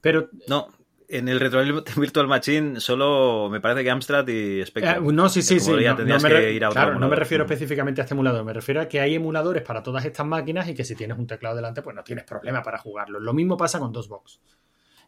Pero 0.00 0.30
no, 0.48 0.68
en 1.08 1.28
el 1.28 1.38
Retro 1.38 1.62
Virtual 1.96 2.26
Machine 2.28 2.80
solo 2.80 3.48
me 3.50 3.60
parece 3.60 3.84
que 3.84 3.90
Amstrad 3.90 4.26
y 4.28 4.64
Spectrum. 4.64 5.10
Eh, 5.10 5.12
no, 5.12 5.28
sí, 5.28 5.42
sí, 5.42 5.60
sí. 5.60 5.70
No, 5.70 5.76
me, 6.20 6.58
claro, 6.58 6.98
no 6.98 7.08
me 7.08 7.16
refiero 7.16 7.44
específicamente 7.44 8.00
a 8.00 8.04
este 8.04 8.14
emulador, 8.14 8.44
me 8.44 8.52
refiero 8.52 8.80
a 8.80 8.88
que 8.88 9.00
hay 9.00 9.14
emuladores 9.14 9.62
para 9.62 9.82
todas 9.82 10.04
estas 10.04 10.26
máquinas 10.26 10.68
y 10.68 10.74
que 10.74 10.84
si 10.84 10.94
tienes 10.94 11.18
un 11.18 11.26
teclado 11.26 11.56
delante, 11.56 11.82
pues 11.82 11.94
no 11.94 12.02
tienes 12.02 12.24
problema 12.24 12.62
para 12.62 12.78
jugarlo. 12.78 13.20
Lo 13.20 13.32
mismo 13.32 13.56
pasa 13.56 13.78
con 13.78 13.92
DOSBox. 13.92 14.40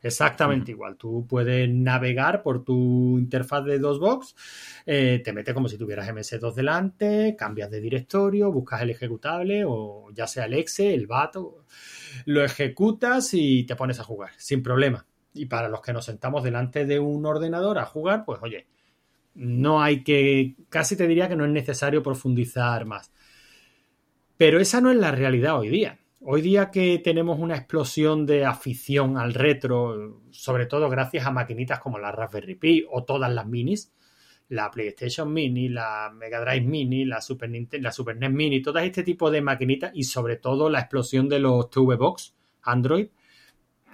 Exactamente 0.03 0.71
igual. 0.71 0.97
Tú 0.97 1.27
puedes 1.29 1.69
navegar 1.69 2.43
por 2.43 2.65
tu 2.65 3.19
interfaz 3.19 3.65
de 3.65 3.79
DOSBox, 3.79 4.35
eh, 4.87 5.21
te 5.25 5.33
mete 5.33 5.55
como 5.55 5.69
si 5.69 5.79
tuvieras 5.79 6.09
MS2 6.09 6.55
delante, 6.55 7.35
cambias 7.37 7.71
de 7.71 7.81
directorio, 7.81 8.53
buscas 8.53 8.83
el 8.83 8.91
ejecutable 8.91 9.65
o 9.67 10.11
ya 10.13 10.27
sea 10.27 10.45
el 10.45 10.55
exe, 10.55 10.95
el 10.95 11.07
BAT, 11.07 11.37
lo 12.27 12.45
ejecutas 12.45 13.35
y 13.35 13.65
te 13.65 13.77
pones 13.77 14.01
a 14.01 14.05
jugar 14.05 14.31
sin 14.37 14.63
problema 14.63 15.07
y 15.37 15.47
para 15.47 15.69
los 15.69 15.81
que 15.81 15.93
nos 15.93 16.05
sentamos 16.05 16.43
delante 16.43 16.85
de 16.87 16.99
un 16.99 17.25
ordenador 17.27 17.79
a 17.79 17.85
jugar, 17.85 18.25
pues 18.25 18.41
oye, 18.43 18.67
no 19.35 19.83
hay 19.83 20.03
que, 20.03 20.57
casi 20.69 20.97
te 20.97 21.07
diría 21.07 21.29
que 21.29 21.37
no 21.37 21.45
es 21.45 21.51
necesario 21.51 22.03
profundizar 22.03 22.87
más. 22.87 23.13
Pero 24.37 24.61
esa 24.61 24.81
no 24.81 24.91
es 24.91 24.97
la 24.97 25.13
realidad 25.13 25.59
hoy 25.59 25.69
día. 25.69 25.99
Hoy 26.29 26.43
día 26.43 26.73
que 26.73 26.99
tenemos 26.99 27.39
una 27.39 27.55
explosión 27.55 28.27
de 28.27 28.45
afición 28.45 29.17
al 29.17 29.33
retro, 29.33 30.23
sobre 30.33 30.67
todo 30.67 30.91
gracias 30.91 31.25
a 31.25 31.31
maquinitas 31.31 31.79
como 31.79 32.01
la 32.01 32.11
Raspberry 32.11 32.57
Pi 32.57 32.85
o 32.91 33.05
todas 33.05 33.33
las 33.33 33.47
minis, 33.47 33.93
la 34.49 34.69
PlayStation 34.73 35.33
Mini, 35.33 35.69
la 35.69 36.13
Mega 36.13 36.41
Drive 36.41 36.67
Mini, 36.67 37.05
la 37.05 37.21
Super, 37.21 37.49
Nintendo, 37.49 37.85
la 37.85 37.93
Super 37.93 38.17
NES 38.17 38.33
Mini, 38.33 38.61
todo 38.61 38.81
este 38.81 39.05
tipo 39.05 39.31
de 39.31 39.41
maquinitas 39.41 39.93
y 39.95 40.03
sobre 40.03 40.35
todo 40.35 40.69
la 40.69 40.81
explosión 40.81 41.29
de 41.29 41.39
los 41.39 41.71
TV 41.71 41.95
Box 41.95 42.35
Android, 42.63 43.07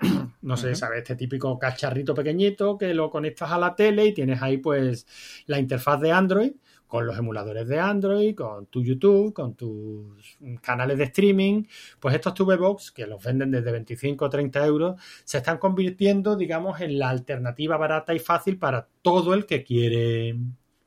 no 0.41 0.57
sé, 0.57 0.75
¿sabes? 0.75 1.01
Este 1.01 1.17
típico 1.17 1.59
cacharrito 1.59 2.15
pequeñito 2.15 2.79
que 2.79 2.95
lo 2.95 3.11
conectas 3.11 3.53
a 3.53 3.59
la 3.59 3.77
tele 3.77 4.07
y 4.07 4.15
tienes 4.15 4.41
ahí 4.41 4.57
pues 4.57 5.07
la 5.45 5.59
interfaz 5.59 6.01
de 6.01 6.13
Android 6.13 6.53
con 6.93 7.07
los 7.07 7.17
emuladores 7.17 7.67
de 7.69 7.81
Android, 7.81 8.35
con 8.35 8.67
tu 8.67 8.83
YouTube, 8.83 9.33
con 9.33 9.55
tus 9.55 10.37
canales 10.61 10.99
de 10.99 11.05
streaming, 11.05 11.65
pues 11.99 12.15
estos 12.15 12.35
TV-Box, 12.35 12.93
que 12.93 13.07
los 13.07 13.25
venden 13.25 13.51
desde 13.51 13.73
25 13.73 14.23
o 14.23 14.29
30 14.29 14.67
euros, 14.67 15.01
se 15.25 15.39
están 15.39 15.57
convirtiendo, 15.57 16.37
digamos, 16.37 16.83
en 16.83 16.99
la 16.99 17.09
alternativa 17.09 17.79
barata 17.79 18.13
y 18.13 18.19
fácil 18.19 18.59
para 18.59 18.87
todo 19.01 19.33
el 19.33 19.47
que 19.47 19.65
quiere 19.65 20.37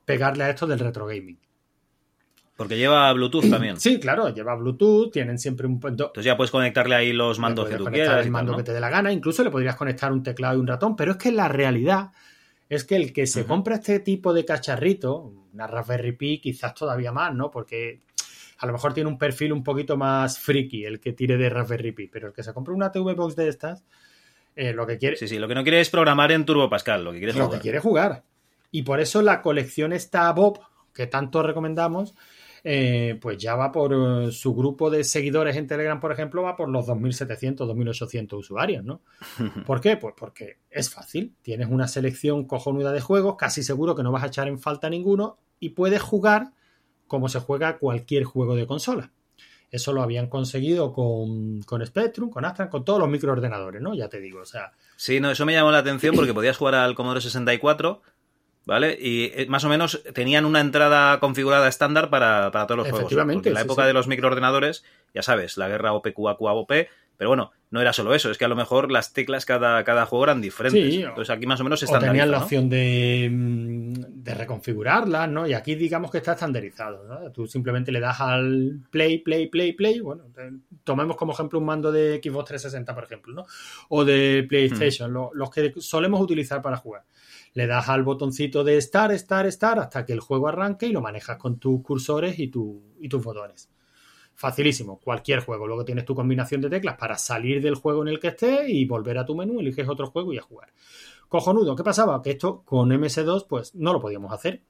pegarle 0.05 0.43
a 0.43 0.51
esto 0.51 0.67
del 0.67 0.77
retro 0.77 1.07
gaming. 1.07 1.39
Porque 2.55 2.77
lleva 2.77 3.11
Bluetooth 3.11 3.49
también. 3.49 3.77
Sí, 3.79 3.99
claro, 3.99 4.29
lleva 4.31 4.53
Bluetooth, 4.53 5.11
tienen 5.11 5.39
siempre 5.39 5.65
un... 5.65 5.81
Entonces 5.83 6.23
ya 6.23 6.37
puedes 6.37 6.51
conectarle 6.51 6.93
ahí 6.93 7.13
los 7.13 7.39
mandos 7.39 7.67
que 7.67 7.77
tú 7.77 7.85
quieras. 7.85 8.23
El 8.23 8.29
mando 8.29 8.55
que 8.55 8.61
te 8.61 8.73
dé 8.73 8.79
la 8.79 8.91
gana, 8.91 9.11
incluso 9.11 9.43
le 9.43 9.49
podrías 9.49 9.75
conectar 9.75 10.13
un 10.13 10.21
teclado 10.21 10.55
y 10.55 10.59
un 10.59 10.67
ratón, 10.67 10.95
pero 10.95 11.13
es 11.13 11.17
que 11.17 11.31
la 11.31 11.47
realidad 11.47 12.11
es 12.69 12.83
que 12.83 12.95
el 12.95 13.11
que 13.11 13.25
se 13.25 13.45
compra 13.45 13.75
este 13.75 13.99
tipo 13.99 14.33
de 14.33 14.45
cacharrito, 14.45 15.44
una 15.55 15.67
Raspberry 15.67 16.11
Pi 16.11 16.39
quizás 16.39 16.73
todavía 16.75 17.11
más, 17.11 17.33
¿no? 17.33 17.49
Porque 17.49 18.01
a 18.59 18.65
lo 18.67 18.73
mejor 18.73 18.93
tiene 18.93 19.09
un 19.09 19.17
perfil 19.17 19.53
un 19.53 19.63
poquito 19.63 19.97
más 19.97 20.37
friki 20.39 20.85
el 20.85 20.99
que 20.99 21.13
tire 21.13 21.37
de 21.37 21.49
Raspberry 21.49 21.91
Pi, 21.91 22.07
pero 22.07 22.27
el 22.27 22.33
que 22.33 22.43
se 22.43 22.53
compra 22.53 22.73
una 22.73 22.91
TV 22.91 23.13
Box 23.13 23.35
de 23.35 23.47
estas, 23.47 23.83
eh, 24.55 24.73
lo 24.73 24.85
que 24.85 24.97
quiere... 24.97 25.15
Sí, 25.15 25.27
sí, 25.27 25.39
lo 25.39 25.47
que 25.47 25.55
no 25.55 25.63
quiere 25.63 25.81
es 25.81 25.89
programar 25.89 26.31
en 26.31 26.45
Turbo 26.45 26.69
Pascal, 26.69 27.03
lo 27.03 27.11
que 27.11 27.17
quiere 27.17 27.31
es 27.31 27.37
Lo 27.37 27.49
que 27.49 27.59
quiere 27.59 27.79
jugar. 27.79 28.23
Y 28.71 28.83
por 28.83 28.99
eso 28.99 29.21
la 29.21 29.41
colección 29.41 29.93
está 29.93 30.31
Bob, 30.31 30.59
que 30.93 31.07
tanto 31.07 31.43
recomendamos, 31.43 32.15
eh, 32.63 33.17
pues 33.21 33.37
ya 33.37 33.55
va 33.55 33.71
por 33.71 33.93
eh, 33.93 34.31
su 34.31 34.55
grupo 34.55 34.89
de 34.89 35.03
seguidores 35.03 35.55
en 35.55 35.67
Telegram, 35.67 35.99
por 35.99 36.11
ejemplo, 36.11 36.41
va 36.41 36.55
por 36.55 36.69
los 36.69 36.87
2.700, 36.87 37.57
2.800 37.57 38.33
usuarios, 38.33 38.83
¿no? 38.83 39.01
¿Por 39.65 39.81
qué? 39.81 39.97
Pues 39.97 40.15
porque 40.17 40.57
es 40.69 40.89
fácil, 40.89 41.35
tienes 41.41 41.67
una 41.69 41.87
selección 41.87 42.45
cojonuda 42.45 42.91
de 42.91 43.01
juegos, 43.01 43.35
casi 43.37 43.63
seguro 43.63 43.95
que 43.95 44.03
no 44.03 44.11
vas 44.11 44.23
a 44.23 44.27
echar 44.27 44.47
en 44.47 44.59
falta 44.59 44.89
ninguno 44.89 45.37
y 45.59 45.69
puedes 45.69 46.01
jugar 46.01 46.51
como 47.07 47.29
se 47.29 47.39
juega 47.39 47.77
cualquier 47.77 48.23
juego 48.23 48.55
de 48.55 48.67
consola. 48.67 49.11
Eso 49.71 49.93
lo 49.93 50.01
habían 50.01 50.27
conseguido 50.27 50.93
con, 50.93 51.61
con 51.63 51.85
Spectrum, 51.85 52.29
con 52.29 52.45
Astra, 52.45 52.69
con 52.69 52.85
todos 52.85 52.99
los 52.99 53.09
microordenadores, 53.09 53.81
¿no? 53.81 53.93
Ya 53.93 54.07
te 54.09 54.19
digo, 54.19 54.39
o 54.39 54.45
sea... 54.45 54.71
Sí, 54.95 55.19
no, 55.19 55.31
eso 55.31 55.45
me 55.45 55.53
llamó 55.53 55.71
la 55.71 55.79
atención 55.79 56.15
porque 56.15 56.33
podías 56.33 56.57
jugar 56.57 56.75
al 56.75 56.95
Commodore 56.95 57.21
64 57.21 58.01
¿vale? 58.65 58.97
Y 58.99 59.31
eh, 59.35 59.45
más 59.47 59.63
o 59.63 59.69
menos 59.69 60.01
tenían 60.13 60.45
una 60.45 60.59
entrada 60.59 61.19
configurada 61.19 61.67
estándar 61.67 62.09
para, 62.09 62.51
todos 62.51 62.77
los 62.77 62.89
juegos. 62.89 63.13
Porque 63.13 63.49
en 63.49 63.53
la 63.53 63.61
época 63.61 63.85
de 63.85 63.93
los 63.93 64.07
microordenadores, 64.07 64.83
ya 65.13 65.21
sabes, 65.21 65.57
la 65.57 65.67
guerra 65.67 65.93
OPQAQAOP, 65.93 66.71
pero 67.17 67.29
bueno, 67.29 67.51
no 67.71 67.81
era 67.81 67.93
solo 67.93 68.13
eso, 68.13 68.31
es 68.31 68.37
que 68.37 68.45
a 68.45 68.47
lo 68.47 68.55
mejor 68.55 68.91
las 68.91 69.13
teclas 69.13 69.45
cada, 69.45 69.83
cada 69.83 70.05
juego 70.05 70.25
eran 70.25 70.41
diferentes. 70.41 70.95
Entonces 70.95 71.29
aquí 71.29 71.45
más 71.45 71.59
o 71.59 71.63
menos 71.63 71.81
está 71.83 71.99
tenían 71.99 72.31
la 72.31 72.39
opción 72.39 72.69
de, 72.69 73.29
mm, 73.31 73.93
de, 74.23 74.33
reconfigurarlas, 74.33 75.29
¿no? 75.29 75.47
Y 75.47 75.53
aquí 75.53 75.75
digamos 75.75 76.11
que 76.11 76.19
está 76.19 76.33
estandarizado, 76.33 77.03
¿no? 77.05 77.31
Tú 77.31 77.47
simplemente 77.47 77.91
le 77.91 77.99
das 77.99 78.21
al 78.21 78.79
play, 78.89 79.19
play, 79.19 79.47
play, 79.47 79.73
play. 79.73 79.99
Bueno, 79.99 80.25
tomemos 80.83 81.17
como 81.17 81.33
ejemplo 81.33 81.59
un 81.59 81.65
mando 81.65 81.91
de 81.91 82.21
Xbox 82.23 82.49
360, 82.49 82.95
por 82.95 83.03
ejemplo, 83.03 83.33
¿no? 83.33 83.45
O 83.89 84.05
de 84.05 84.45
PlayStation, 84.47 85.11
mm. 85.11 85.29
los 85.33 85.49
que 85.49 85.73
solemos 85.77 86.21
utilizar 86.21 86.61
para 86.61 86.77
jugar 86.77 87.03
le 87.55 87.67
das 87.67 87.87
al 87.87 88.03
botoncito 88.03 88.65
de 88.65 88.79
Start, 88.81 89.15
Start, 89.15 89.49
Start 89.49 89.79
hasta 89.79 90.05
que 90.05 90.11
el 90.11 90.19
juego 90.19 90.49
arranque 90.49 90.87
y 90.87 90.91
lo 90.91 91.01
manejas 91.01 91.37
con 91.37 91.57
tus 91.57 91.81
cursores 91.81 92.37
y, 92.37 92.51
y 92.99 93.09
tus 93.09 93.23
botones. 93.23 93.69
Facilísimo, 94.35 94.99
cualquier 94.99 95.39
juego. 95.39 95.65
Luego 95.65 95.85
tienes 95.85 96.03
tu 96.05 96.13
combinación 96.13 96.61
de 96.61 96.69
teclas 96.69 96.97
para 96.97 97.17
salir 97.17 97.61
del 97.61 97.75
juego 97.75 98.01
en 98.01 98.09
el 98.09 98.19
que 98.19 98.27
estés 98.29 98.69
y 98.69 98.85
volver 98.85 99.17
a 99.17 99.25
tu 99.25 99.33
menú, 99.33 99.59
eliges 99.59 99.87
otro 99.87 100.07
juego 100.07 100.33
y 100.33 100.37
a 100.37 100.41
jugar. 100.41 100.73
Cojonudo, 101.29 101.75
¿qué 101.75 101.83
pasaba? 101.83 102.21
Que 102.21 102.31
esto 102.31 102.61
con 102.63 102.89
MS2 102.89 103.47
pues 103.47 103.73
no 103.75 103.93
lo 103.93 104.01
podíamos 104.01 104.33
hacer. 104.33 104.61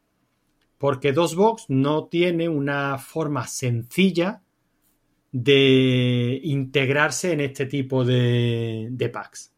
Porque 0.78 1.14
DOSBox 1.14 1.66
no 1.70 2.06
tiene 2.06 2.48
una 2.48 2.98
forma 3.00 3.48
sencilla 3.48 4.44
de 5.32 6.40
integrarse 6.44 7.32
en 7.32 7.42
este 7.42 7.66
tipo 7.66 8.06
de, 8.06 8.90
de 8.92 9.10
packs. 9.10 9.56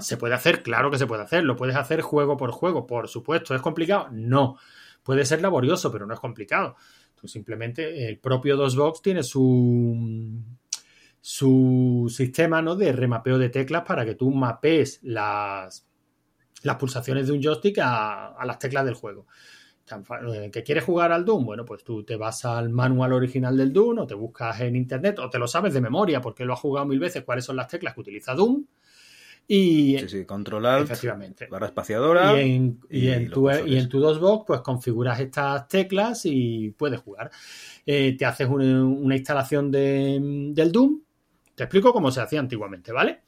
¿Se 0.00 0.16
puede 0.16 0.34
hacer? 0.34 0.62
Claro 0.62 0.90
que 0.90 0.98
se 0.98 1.06
puede 1.06 1.22
hacer. 1.22 1.42
Lo 1.42 1.56
puedes 1.56 1.76
hacer 1.76 2.00
juego 2.00 2.36
por 2.36 2.52
juego, 2.52 2.86
por 2.86 3.08
supuesto. 3.08 3.54
¿Es 3.54 3.62
complicado? 3.62 4.08
No. 4.12 4.56
Puede 5.02 5.24
ser 5.24 5.42
laborioso, 5.42 5.90
pero 5.90 6.06
no 6.06 6.14
es 6.14 6.20
complicado. 6.20 6.76
Tú 7.18 7.28
simplemente, 7.28 8.08
el 8.08 8.18
propio 8.18 8.56
DOSBox 8.56 9.02
tiene 9.02 9.22
su, 9.22 10.42
su 11.20 12.12
sistema 12.14 12.62
¿no? 12.62 12.76
de 12.76 12.92
remapeo 12.92 13.38
de 13.38 13.48
teclas 13.48 13.82
para 13.82 14.04
que 14.04 14.14
tú 14.14 14.30
mapees 14.30 15.00
las, 15.02 15.86
las 16.62 16.76
pulsaciones 16.76 17.26
de 17.26 17.32
un 17.32 17.42
joystick 17.42 17.78
a, 17.78 18.28
a 18.28 18.44
las 18.44 18.58
teclas 18.58 18.84
del 18.84 18.94
juego. 18.94 19.26
Eh, 20.32 20.50
¿Que 20.52 20.64
quieres 20.64 20.84
jugar 20.84 21.12
al 21.12 21.24
Doom? 21.24 21.44
Bueno, 21.44 21.64
pues 21.64 21.84
tú 21.84 22.02
te 22.02 22.16
vas 22.16 22.44
al 22.44 22.70
manual 22.70 23.12
original 23.12 23.56
del 23.56 23.72
Doom 23.72 24.00
o 24.00 24.06
te 24.06 24.14
buscas 24.14 24.60
en 24.60 24.74
internet 24.74 25.18
o 25.20 25.30
te 25.30 25.38
lo 25.38 25.46
sabes 25.46 25.74
de 25.74 25.80
memoria 25.80 26.20
porque 26.20 26.44
lo 26.44 26.54
has 26.54 26.60
jugado 26.60 26.86
mil 26.86 26.98
veces 26.98 27.22
cuáles 27.22 27.44
son 27.44 27.56
las 27.56 27.68
teclas 27.68 27.94
que 27.94 28.00
utiliza 28.00 28.34
Doom 28.34 28.64
y, 29.48 29.96
sí, 30.00 30.08
sí, 30.08 30.24
controlar 30.24 30.82
efectivamente. 30.82 31.46
barra 31.46 31.66
espaciadora. 31.66 32.42
Y 32.42 32.56
en, 32.56 32.80
y, 32.90 33.08
en 33.08 33.30
tu, 33.30 33.48
y 33.50 33.76
en 33.76 33.88
tu 33.88 34.00
DOSBox, 34.00 34.44
pues 34.46 34.60
configuras 34.60 35.20
estas 35.20 35.68
teclas 35.68 36.22
y 36.24 36.70
puedes 36.70 37.00
jugar. 37.00 37.30
Eh, 37.84 38.16
te 38.18 38.24
haces 38.24 38.48
una, 38.48 39.16
instalación 39.16 39.70
de, 39.70 40.18
del 40.52 40.72
Doom. 40.72 41.00
Te 41.54 41.64
explico 41.64 41.92
cómo 41.92 42.10
se 42.10 42.20
hacía 42.20 42.40
antiguamente, 42.40 42.92
¿vale? 42.92 43.20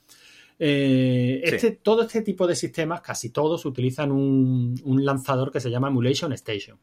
Eh, 0.59 1.41
este, 1.45 1.71
Todo 1.71 2.03
este 2.03 2.23
tipo 2.23 2.47
de 2.47 2.57
sistemas, 2.57 3.01
casi 3.01 3.31
todos, 3.31 3.64
utilizan 3.64 4.11
un, 4.11 4.75
un 4.85 5.05
lanzador 5.05 5.53
que 5.53 5.61
se 5.61 5.71
llama 5.71 5.89
Emulation 5.89 6.33
Station. 6.33 6.79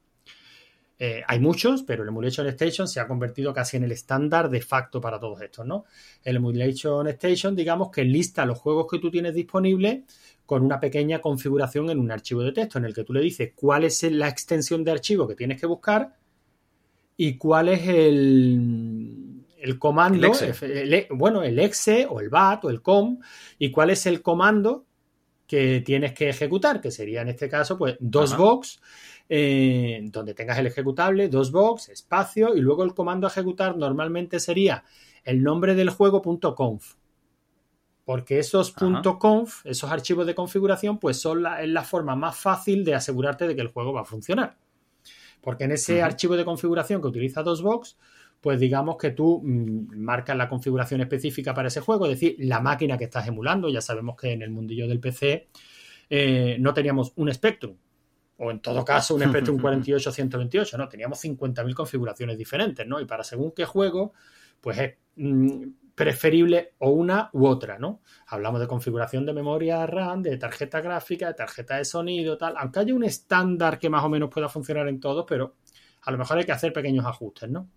Eh, 0.98 1.22
hay 1.28 1.40
muchos, 1.40 1.84
pero 1.84 2.04
el 2.04 2.10
Emulation 2.10 2.48
Station 2.48 2.88
se 2.88 3.02
ha 3.02 3.08
convertido 3.08 3.54
casi 3.54 3.76
en 3.76 3.84
el 3.84 3.92
estándar 3.92 4.50
de 4.50 4.62
facto 4.62 5.02
para 5.02 5.20
todos 5.20 5.42
estos, 5.42 5.66
¿no? 5.66 5.86
El 6.24 6.38
Emulation 6.38 7.08
Station, 7.08 7.56
digamos 7.56 7.90
que 7.92 8.06
lista 8.06 8.46
los 8.46 8.58
juegos 8.60 8.88
que 8.90 9.00
tú 9.00 9.12
tienes 9.12 9.34
disponibles 9.34 10.04
con 10.46 10.64
una 10.64 10.80
pequeña 10.80 11.20
configuración 11.20 11.90
en 11.90 12.00
un 12.00 12.12
archivo 12.12 12.44
de 12.44 12.54
texto 12.54 12.78
en 12.78 12.86
el 12.86 12.94
que 12.94 13.04
tú 13.04 13.14
le 13.14 13.22
dices 13.22 13.52
cuál 13.56 13.84
es 13.84 14.04
la 14.04 14.30
extensión 14.30 14.84
de 14.84 14.92
archivo 14.92 15.28
que 15.28 15.36
tienes 15.36 15.60
que 15.60 15.68
buscar 15.68 16.16
y 17.18 17.38
cuál 17.38 17.70
es 17.70 17.88
el, 17.88 19.44
el 19.58 19.80
comando, 19.80 20.32
el 20.62 21.08
bueno, 21.10 21.44
el 21.44 21.60
exe 21.60 22.06
o 22.10 22.20
el 22.22 22.30
bat 22.30 22.64
o 22.66 22.70
el 22.70 22.82
com 22.82 23.20
y 23.58 23.72
cuál 23.72 23.90
es 23.90 24.06
el 24.06 24.22
comando 24.22 24.86
que 25.48 25.82
tienes 25.82 26.14
que 26.14 26.30
ejecutar, 26.30 26.82
que 26.82 26.92
sería 26.92 27.22
en 27.22 27.30
este 27.30 27.48
caso, 27.48 27.78
pues, 27.78 27.96
dos 28.00 28.34
Ajá. 28.34 28.42
box, 28.42 28.82
eh, 29.30 30.02
donde 30.12 30.34
tengas 30.34 30.58
el 30.60 30.68
ejecutable, 30.68 31.30
dos 31.30 31.52
box, 31.52 31.90
espacio, 31.90 32.56
y 32.56 32.62
luego 32.62 32.84
el 32.84 32.94
comando 32.94 33.28
a 33.28 33.30
ejecutar 33.30 33.78
normalmente 33.78 34.40
sería 34.40 34.84
el 35.24 35.44
nombre 35.44 35.76
del 35.76 35.90
juego 35.90 36.22
.conf. 36.22 36.96
Porque 38.06 38.38
esos. 38.38 38.72
.conf, 39.20 39.66
esos 39.66 39.92
archivos 39.92 40.28
de 40.28 40.36
configuración, 40.36 41.00
pues 41.00 41.20
son 41.20 41.42
la, 41.42 41.64
es 41.64 41.70
la 41.70 41.84
forma 41.84 42.16
más 42.16 42.38
fácil 42.38 42.86
de 42.86 42.94
asegurarte 42.94 43.48
de 43.48 43.56
que 43.56 43.62
el 43.62 43.70
juego 43.70 43.94
va 43.94 44.02
a 44.02 44.06
funcionar. 44.06 44.58
Porque 45.42 45.64
en 45.64 45.72
ese 45.72 46.04
archivo 46.04 46.36
de 46.36 46.46
configuración 46.46 47.02
que 47.02 47.08
utiliza 47.08 47.44
DOSBox, 47.44 47.98
pues 48.42 48.60
digamos 48.60 48.98
que 48.98 49.10
tú 49.10 49.42
mm, 49.44 49.98
marcas 49.98 50.38
la 50.38 50.48
configuración 50.48 51.02
específica 51.02 51.54
para 51.54 51.70
ese 51.70 51.82
juego, 51.82 52.06
es 52.06 52.12
decir, 52.12 52.36
la 52.40 52.60
máquina 52.60 52.96
que 52.96 53.06
estás 53.06 53.28
emulando. 53.28 53.70
Ya 53.70 53.82
sabemos 53.82 54.16
que 54.16 54.34
en 54.34 54.44
el 54.44 54.52
mundillo 54.52 54.88
del 54.88 55.00
PC 55.00 55.48
eh, 56.12 56.58
no 56.60 56.74
teníamos 56.74 57.14
un 57.16 57.34
Spectrum, 57.34 57.76
o 58.38 58.52
en 58.52 58.60
todo 58.60 58.84
caso 58.84 59.16
un 59.16 59.24
Spectrum 59.24 59.58
48-128, 59.62 60.78
no, 60.78 60.90
teníamos 60.90 61.24
50.000 61.24 61.74
configuraciones 61.74 62.38
diferentes, 62.38 62.86
¿no? 62.86 63.00
Y 63.00 63.06
para 63.06 63.24
según 63.24 63.52
qué 63.52 63.66
juego, 63.66 64.14
pues 64.62 64.78
es 64.78 64.94
mm, 65.16 65.68
preferible 65.96 66.74
o 66.80 66.90
una 66.90 67.30
u 67.32 67.48
otra, 67.48 67.80
¿no? 67.80 68.02
Hablamos 68.28 68.60
de 68.60 68.68
configuración 68.68 69.26
de 69.26 69.34
memoria 69.34 69.86
RAM, 69.86 70.22
de 70.22 70.38
tarjeta 70.38 70.82
gráfica, 70.82 71.28
de 71.28 71.34
tarjeta 71.34 71.78
de 71.78 71.86
sonido, 71.86 72.38
tal, 72.38 72.56
aunque 72.58 72.80
haya 72.80 72.94
un 72.94 73.06
estándar 73.06 73.80
que 73.80 73.90
más 73.90 74.04
o 74.04 74.10
menos 74.10 74.30
pueda 74.30 74.50
funcionar 74.50 74.88
en 74.90 75.00
todos, 75.00 75.26
pero 75.28 75.56
a 76.02 76.12
lo 76.12 76.18
mejor 76.18 76.38
hay 76.38 76.44
que 76.44 76.52
hacer 76.52 76.74
pequeños 76.74 77.06
ajustes, 77.06 77.50
¿no? 77.50 77.70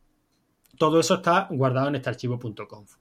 Todo 0.76 1.00
eso 1.00 1.14
está 1.14 1.48
guardado 1.50 1.88
en 1.88 1.94
este 1.96 2.10
archivo.conf. 2.10 2.96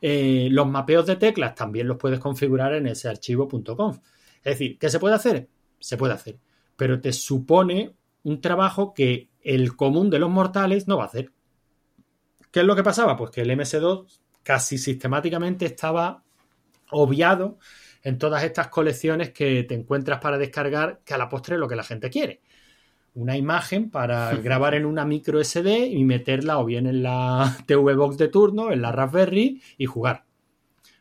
Eh, 0.00 0.48
los 0.50 0.66
mapeos 0.66 1.06
de 1.06 1.16
teclas 1.16 1.54
también 1.54 1.88
los 1.88 1.96
puedes 1.96 2.18
configurar 2.18 2.74
en 2.74 2.86
ese 2.86 3.08
archivo.conf. 3.08 3.98
Es 4.38 4.58
decir, 4.58 4.78
¿qué 4.78 4.88
se 4.88 4.98
puede 4.98 5.14
hacer? 5.14 5.48
Se 5.78 5.96
puede 5.96 6.14
hacer, 6.14 6.38
pero 6.76 7.00
te 7.00 7.12
supone 7.12 7.94
un 8.22 8.40
trabajo 8.40 8.94
que 8.94 9.28
el 9.42 9.76
común 9.76 10.10
de 10.10 10.18
los 10.18 10.30
mortales 10.30 10.88
no 10.88 10.96
va 10.96 11.04
a 11.04 11.06
hacer. 11.06 11.30
¿Qué 12.50 12.60
es 12.60 12.66
lo 12.66 12.76
que 12.76 12.82
pasaba? 12.82 13.16
Pues 13.16 13.30
que 13.30 13.42
el 13.42 13.50
MS2 13.50 14.06
casi 14.42 14.78
sistemáticamente 14.78 15.66
estaba 15.66 16.22
obviado 16.90 17.58
en 18.02 18.18
todas 18.18 18.44
estas 18.44 18.68
colecciones 18.68 19.30
que 19.30 19.64
te 19.64 19.74
encuentras 19.74 20.20
para 20.20 20.38
descargar, 20.38 21.00
que 21.04 21.14
a 21.14 21.18
la 21.18 21.28
postre 21.28 21.54
es 21.56 21.60
lo 21.60 21.68
que 21.68 21.76
la 21.76 21.82
gente 21.82 22.10
quiere. 22.10 22.42
Una 23.14 23.36
imagen 23.36 23.90
para 23.90 24.34
grabar 24.42 24.74
en 24.74 24.84
una 24.86 25.04
micro 25.04 25.42
SD 25.42 25.86
y 25.86 26.04
meterla 26.04 26.58
o 26.58 26.64
bien 26.64 26.86
en 26.86 27.02
la 27.02 27.56
TV 27.66 27.94
Box 27.94 28.18
de 28.18 28.28
turno, 28.28 28.70
en 28.72 28.82
la 28.82 28.92
Raspberry 28.92 29.60
y 29.78 29.86
jugar. 29.86 30.24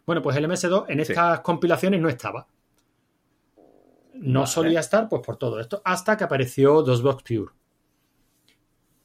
Bueno, 0.05 0.21
pues 0.21 0.35
el 0.37 0.45
MS2 0.45 0.85
en 0.89 1.05
Sí. 1.05 1.11
estas 1.13 1.39
compilaciones 1.41 2.01
no 2.01 2.09
estaba. 2.09 2.47
No 4.13 4.41
Vale. 4.41 4.51
solía 4.51 4.79
estar, 4.79 5.09
pues 5.09 5.21
por 5.25 5.37
todo 5.37 5.59
esto, 5.59 5.81
hasta 5.83 6.17
que 6.17 6.23
apareció 6.23 6.81
DOSBox 6.83 7.23
Pure. 7.23 7.51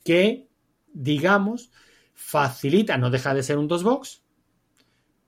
Que, 0.05 0.49
digamos, 0.93 1.71
facilita, 2.15 2.99
no 2.99 3.11
deja 3.11 3.35
de 3.35 3.43
ser 3.43 3.59
un 3.59 3.69
DOSBox, 3.69 4.23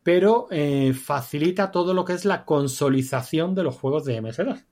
pero 0.03 0.49
eh, 0.51 0.93
facilita 0.93 1.70
todo 1.70 1.95
lo 1.95 2.05
que 2.05 2.14
es 2.14 2.24
la 2.24 2.45
consolización 2.45 3.55
de 3.55 3.62
los 3.62 3.76
juegos 3.76 4.05
de 4.05 4.20
MS2. 4.22 4.64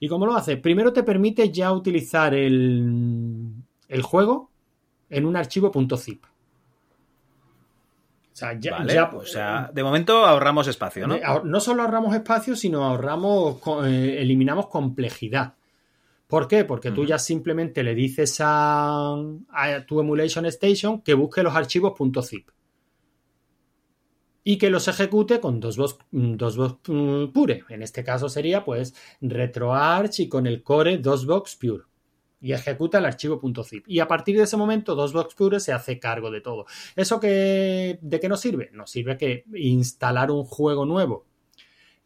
¿Y 0.00 0.08
cómo 0.08 0.26
lo 0.26 0.34
hace? 0.34 0.56
Primero 0.56 0.92
te 0.92 1.02
permite 1.02 1.50
ya 1.50 1.72
utilizar 1.72 2.34
el, 2.34 3.52
el 3.88 4.02
juego 4.02 4.50
en 5.08 5.24
un 5.24 5.36
archivo 5.36 5.72
.zip. 5.96 6.24
O 8.36 8.38
sea, 8.38 8.52
ya, 8.60 8.72
vale, 8.72 8.92
ya- 8.92 9.10
o 9.14 9.24
sea, 9.24 9.70
de 9.72 9.82
momento 9.82 10.26
ahorramos 10.26 10.68
espacio, 10.68 11.06
¿no? 11.06 11.16
no 11.42 11.58
solo 11.58 11.80
ahorramos 11.82 12.14
espacio, 12.14 12.54
sino 12.54 12.84
ahorramos, 12.84 13.62
eh, 13.86 14.18
eliminamos 14.20 14.66
complejidad. 14.66 15.54
¿Por 16.26 16.46
qué? 16.46 16.64
Porque 16.66 16.90
tú 16.90 17.06
ya 17.06 17.18
simplemente 17.18 17.82
le 17.82 17.94
dices 17.94 18.36
a, 18.40 19.14
a 19.48 19.86
tu 19.86 20.00
Emulation 20.00 20.44
Station 20.44 21.00
que 21.00 21.14
busque 21.14 21.42
los 21.42 21.54
archivos 21.54 21.94
.zip 22.28 22.50
y 24.44 24.58
que 24.58 24.68
los 24.68 24.86
ejecute 24.86 25.40
con 25.40 25.58
dos 25.58 25.78
voz, 25.78 25.98
dos 26.10 26.56
voz 26.58 26.76
mm, 26.88 27.28
pure. 27.28 27.64
En 27.70 27.82
este 27.82 28.04
caso 28.04 28.28
sería 28.28 28.64
pues 28.66 28.94
RetroArch 29.22 30.20
y 30.20 30.28
con 30.28 30.46
el 30.46 30.62
core 30.62 30.98
DOSBox 30.98 31.56
Pure. 31.56 31.84
Y 32.40 32.52
ejecuta 32.52 32.98
el 32.98 33.06
archivo 33.06 33.40
.zip. 33.64 33.84
Y 33.88 34.00
a 34.00 34.08
partir 34.08 34.36
de 34.36 34.42
ese 34.42 34.56
momento 34.56 34.94
DOSBox 34.94 35.34
Pure 35.34 35.60
se 35.60 35.72
hace 35.72 35.98
cargo 35.98 36.30
de 36.30 36.40
todo. 36.40 36.66
¿Eso 36.94 37.18
que, 37.18 37.98
de 38.00 38.20
qué 38.20 38.28
nos 38.28 38.40
sirve? 38.40 38.70
Nos 38.72 38.90
sirve 38.90 39.16
que 39.16 39.44
instalar 39.54 40.30
un 40.30 40.44
juego 40.44 40.84
nuevo 40.84 41.26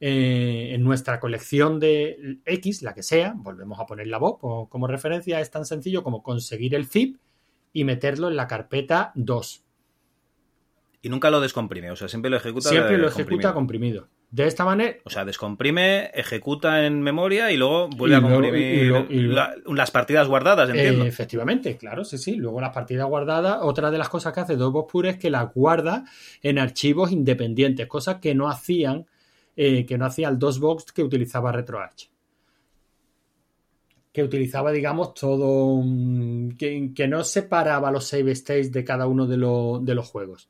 eh, 0.02 0.70
en 0.72 0.82
nuestra 0.82 1.20
colección 1.20 1.78
de 1.78 2.38
X, 2.46 2.82
la 2.82 2.94
que 2.94 3.02
sea, 3.02 3.34
volvemos 3.36 3.78
a 3.80 3.86
poner 3.86 4.06
la 4.06 4.18
voz 4.18 4.38
como, 4.38 4.68
como 4.70 4.86
referencia, 4.86 5.40
es 5.40 5.50
tan 5.50 5.66
sencillo 5.66 6.02
como 6.02 6.22
conseguir 6.22 6.74
el 6.74 6.86
zip 6.86 7.18
y 7.72 7.84
meterlo 7.84 8.28
en 8.28 8.36
la 8.36 8.46
carpeta 8.46 9.12
2. 9.14 9.64
Y 11.02 11.08
nunca 11.08 11.30
lo 11.30 11.40
descomprime, 11.40 11.90
o 11.90 11.96
sea, 11.96 12.08
siempre 12.08 12.30
lo 12.30 12.38
ejecuta 12.38 12.68
Siempre 12.68 12.96
lo 12.96 13.08
comprimido. 13.08 13.28
ejecuta 13.28 13.54
comprimido. 13.54 14.08
De 14.32 14.46
esta 14.46 14.64
manera, 14.64 14.96
O 15.04 15.10
sea, 15.10 15.24
descomprime, 15.24 16.10
ejecuta 16.14 16.86
en 16.86 17.02
memoria 17.02 17.50
y 17.50 17.56
luego 17.56 17.88
vuelve 17.88 18.14
Y 18.14 18.18
a 18.18 18.20
luego- 18.20 18.34
comprimir 18.36 19.06
y 19.10 19.16
y 19.18 19.74
las 19.74 19.90
partidas 19.90 20.28
guardadas, 20.28 20.70
entiendo. 20.70 21.04
Eh, 21.04 21.08
efectivamente, 21.08 21.76
claro, 21.76 22.04
sí, 22.04 22.16
sí. 22.16 22.36
Luego 22.36 22.60
las 22.60 22.70
partidas 22.72 23.08
guardadas, 23.08 23.58
otra 23.62 23.90
de 23.90 23.98
las 23.98 24.08
cosas 24.08 24.32
que 24.32 24.38
hace 24.40 24.54
DOSBox 24.56 24.92
Pure 24.92 25.08
es 25.10 25.18
que 25.18 25.30
las 25.30 25.52
guarda 25.52 26.04
en 26.42 26.60
archivos 26.60 27.10
independientes, 27.10 27.88
cosas 27.88 28.18
que 28.20 28.34
no 28.36 28.48
hacían, 28.48 29.06
eh, 29.56 29.84
que 29.84 29.98
no 29.98 30.06
hacía 30.06 30.28
el 30.28 30.38
DOSBox 30.38 30.92
que 30.92 31.02
utilizaba 31.02 31.50
RetroArch. 31.50 32.08
Que 34.12 34.22
utilizaba, 34.24 34.72
digamos, 34.72 35.14
todo. 35.14 35.82
Que, 36.58 36.90
que 36.94 37.08
no 37.08 37.22
separaba 37.24 37.90
los 37.92 38.06
save 38.06 38.32
states 38.32 38.72
de 38.72 38.84
cada 38.84 39.06
uno 39.06 39.26
de, 39.26 39.36
lo- 39.36 39.80
de 39.82 39.94
los 39.94 40.08
juegos. 40.08 40.48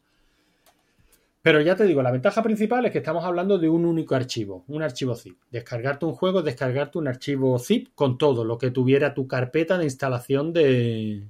Pero 1.42 1.60
ya 1.62 1.74
te 1.74 1.84
digo, 1.84 2.02
la 2.02 2.10
ventaja 2.10 2.42
principal 2.42 2.84
es 2.84 2.92
que 2.92 2.98
estamos 2.98 3.24
hablando 3.24 3.58
de 3.58 3.68
un 3.68 3.86
único 3.86 4.14
archivo, 4.14 4.64
un 4.68 4.82
archivo 4.82 5.14
zip. 5.14 5.38
Descargarte 5.50 6.04
un 6.04 6.12
juego, 6.12 6.42
descargarte 6.42 6.98
un 6.98 7.08
archivo 7.08 7.58
zip 7.58 7.88
con 7.94 8.18
todo 8.18 8.44
lo 8.44 8.58
que 8.58 8.70
tuviera 8.70 9.14
tu 9.14 9.26
carpeta 9.26 9.78
de 9.78 9.84
instalación 9.84 10.52
de, 10.52 11.28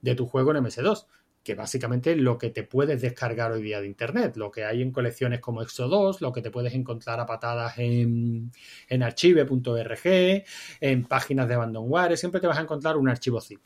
de 0.00 0.14
tu 0.14 0.26
juego 0.26 0.52
en 0.52 0.64
MS2, 0.64 1.06
que 1.42 1.54
básicamente 1.54 2.12
es 2.12 2.18
lo 2.18 2.38
que 2.38 2.48
te 2.48 2.62
puedes 2.62 3.02
descargar 3.02 3.52
hoy 3.52 3.62
día 3.62 3.80
de 3.82 3.86
Internet, 3.86 4.36
lo 4.36 4.50
que 4.50 4.64
hay 4.64 4.80
en 4.80 4.90
colecciones 4.90 5.40
como 5.40 5.62
Exo2, 5.62 6.20
lo 6.20 6.32
que 6.32 6.40
te 6.40 6.50
puedes 6.50 6.72
encontrar 6.72 7.20
a 7.20 7.26
patadas 7.26 7.78
en, 7.78 8.50
en 8.88 9.02
archive.org, 9.02 10.44
en 10.80 11.04
páginas 11.04 11.46
de 11.46 11.54
abandonware, 11.54 12.16
siempre 12.16 12.40
te 12.40 12.46
vas 12.46 12.58
a 12.58 12.62
encontrar 12.62 12.96
un 12.96 13.10
archivo 13.10 13.40
zip. 13.40 13.60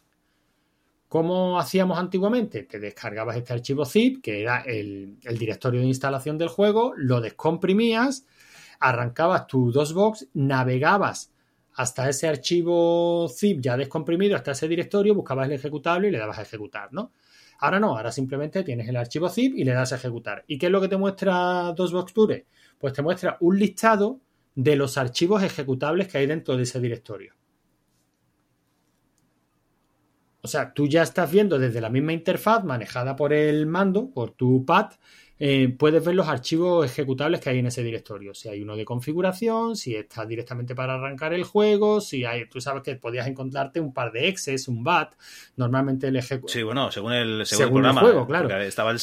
¿Cómo 1.12 1.60
hacíamos 1.60 1.98
antiguamente? 1.98 2.62
Te 2.62 2.80
descargabas 2.80 3.36
este 3.36 3.52
archivo 3.52 3.84
zip, 3.84 4.22
que 4.22 4.40
era 4.40 4.62
el, 4.62 5.18
directorio 5.38 5.80
de 5.80 5.86
instalación 5.86 6.38
del 6.38 6.48
juego, 6.48 6.94
lo 6.96 7.20
descomprimías, 7.20 8.24
arrancabas 8.80 9.46
tu 9.46 9.70
DOSBox, 9.70 10.28
navegabas 10.32 11.30
hasta 11.74 12.08
ese 12.08 12.28
archivo 12.28 13.28
zip 13.28 13.60
ya 13.60 13.76
descomprimido, 13.76 14.36
hasta 14.36 14.52
ese 14.52 14.66
directorio, 14.68 15.14
buscabas 15.14 15.48
el 15.48 15.52
ejecutable 15.52 16.08
y 16.08 16.12
le 16.12 16.18
dabas 16.18 16.38
a 16.38 16.42
ejecutar, 16.44 16.90
¿no? 16.94 17.12
Ahora 17.58 17.78
no, 17.78 17.94
ahora 17.94 18.10
simplemente 18.10 18.64
tienes 18.64 18.88
el 18.88 18.96
archivo 18.96 19.28
zip 19.28 19.54
y 19.54 19.64
le 19.64 19.72
das 19.72 19.92
a 19.92 19.96
ejecutar. 19.96 20.44
¿Y 20.46 20.56
qué 20.56 20.64
es 20.64 20.72
lo 20.72 20.80
que 20.80 20.88
te 20.88 20.96
muestra 20.96 21.74
DOSBox 21.76 22.10
Pure? 22.14 22.46
Pues 22.78 22.94
te 22.94 23.02
muestra 23.02 23.36
un 23.40 23.58
listado 23.58 24.18
de 24.54 24.76
los 24.76 24.96
archivos 24.96 25.42
ejecutables 25.42 26.08
que 26.08 26.16
hay 26.16 26.26
dentro 26.26 26.56
de 26.56 26.62
ese 26.62 26.80
directorio. 26.80 27.34
O 30.42 30.48
sea, 30.48 30.74
tú 30.74 30.86
ya 30.88 31.02
estás 31.02 31.30
viendo 31.30 31.58
desde 31.58 31.80
la 31.80 31.88
misma 31.88 32.12
interfaz 32.12 32.64
manejada 32.64 33.14
por 33.16 33.32
el 33.32 33.66
mando, 33.66 34.10
por 34.10 34.30
tu 34.32 34.64
pad, 34.66 34.90
eh, 35.44 35.74
puedes 35.76 36.04
ver 36.04 36.14
los 36.14 36.28
archivos 36.28 36.86
ejecutables 36.86 37.40
que 37.40 37.50
hay 37.50 37.58
en 37.58 37.66
ese 37.66 37.82
directorio. 37.82 38.32
Si 38.32 38.48
hay 38.48 38.60
uno 38.62 38.76
de 38.76 38.84
configuración, 38.84 39.74
si 39.76 39.96
está 39.96 40.24
directamente 40.24 40.74
para 40.74 40.94
arrancar 40.94 41.32
el 41.32 41.42
juego, 41.42 42.00
si 42.00 42.24
hay, 42.24 42.48
tú 42.48 42.60
sabes 42.60 42.82
que 42.84 42.94
podías 42.94 43.26
encontrarte 43.26 43.80
un 43.80 43.92
par 43.92 44.12
de 44.12 44.28
exes, 44.28 44.68
un 44.68 44.84
BAT. 44.84 45.14
Normalmente 45.56 46.06
el 46.08 46.16
ejecutable. 46.16 46.52
Sí, 46.52 46.62
bueno, 46.62 46.92
según 46.92 47.12
el, 47.12 47.44
según 47.46 47.64
Según 47.64 47.84
el 47.84 47.90
el 47.90 47.94
programa. 47.94 48.00
juego, 48.00 48.26
claro. 48.28 48.48
porque 48.48 48.66
Estaba 48.66 48.90
el, 48.92 48.98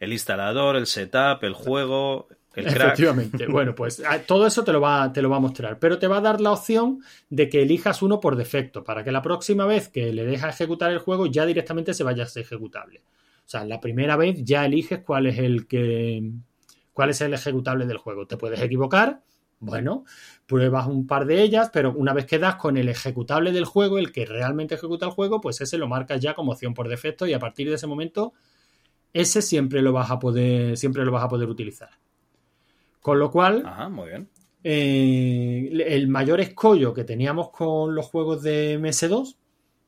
el 0.00 0.12
instalador, 0.12 0.74
el 0.76 0.86
setup, 0.86 1.44
el 1.44 1.54
juego, 1.54 2.28
el 2.58 2.64
crack. 2.74 2.76
Efectivamente. 2.76 3.46
Bueno, 3.48 3.74
pues 3.74 4.02
ah, 4.06 4.18
todo 4.18 4.46
eso 4.46 4.64
te 4.64 4.72
lo, 4.72 4.80
va, 4.80 5.12
te 5.12 5.22
lo 5.22 5.30
va 5.30 5.36
a 5.36 5.40
mostrar, 5.40 5.78
pero 5.78 5.98
te 5.98 6.06
va 6.06 6.18
a 6.18 6.20
dar 6.20 6.40
la 6.40 6.52
opción 6.52 7.02
de 7.30 7.48
que 7.48 7.62
elijas 7.62 8.02
uno 8.02 8.20
por 8.20 8.36
defecto, 8.36 8.84
para 8.84 9.04
que 9.04 9.12
la 9.12 9.22
próxima 9.22 9.66
vez 9.66 9.88
que 9.88 10.12
le 10.12 10.24
dejas 10.24 10.54
ejecutar 10.54 10.90
el 10.90 10.98
juego 10.98 11.26
ya 11.26 11.46
directamente 11.46 11.94
se 11.94 12.04
vaya 12.04 12.24
a 12.24 12.26
ser 12.26 12.42
ejecutable. 12.42 13.02
O 13.46 13.50
sea, 13.50 13.64
la 13.64 13.80
primera 13.80 14.16
vez 14.16 14.44
ya 14.44 14.66
eliges 14.66 15.00
cuál 15.00 15.26
es 15.26 15.38
el 15.38 15.66
que 15.66 16.22
cuál 16.92 17.10
es 17.10 17.20
el 17.20 17.32
ejecutable 17.32 17.86
del 17.86 17.96
juego. 17.96 18.26
Te 18.26 18.36
puedes 18.36 18.60
equivocar, 18.60 19.22
bueno, 19.60 20.04
pruebas 20.46 20.86
un 20.86 21.06
par 21.06 21.26
de 21.26 21.42
ellas, 21.42 21.70
pero 21.72 21.92
una 21.92 22.12
vez 22.12 22.26
que 22.26 22.38
das 22.38 22.56
con 22.56 22.76
el 22.76 22.88
ejecutable 22.88 23.52
del 23.52 23.64
juego, 23.64 23.98
el 23.98 24.12
que 24.12 24.26
realmente 24.26 24.74
ejecuta 24.74 25.06
el 25.06 25.12
juego, 25.12 25.40
pues 25.40 25.60
ese 25.60 25.78
lo 25.78 25.88
marcas 25.88 26.20
ya 26.20 26.34
como 26.34 26.52
opción 26.52 26.74
por 26.74 26.88
defecto 26.88 27.26
y 27.26 27.32
a 27.32 27.38
partir 27.38 27.68
de 27.68 27.76
ese 27.76 27.86
momento 27.86 28.32
ese 29.12 29.42
siempre 29.42 29.82
lo 29.82 29.92
vas 29.92 30.10
a 30.10 30.18
poder 30.18 30.76
siempre 30.76 31.04
lo 31.04 31.12
vas 31.12 31.24
a 31.24 31.28
poder 31.28 31.48
utilizar. 31.48 31.90
Con 33.00 33.18
lo 33.18 33.30
cual, 33.30 33.62
Ajá, 33.64 33.88
muy 33.88 34.08
bien. 34.08 34.28
eh, 34.64 35.70
el 35.86 36.08
mayor 36.08 36.40
escollo 36.40 36.92
que 36.94 37.04
teníamos 37.04 37.50
con 37.50 37.94
los 37.94 38.06
juegos 38.06 38.42
de 38.42 38.74
MS2, 38.74 39.36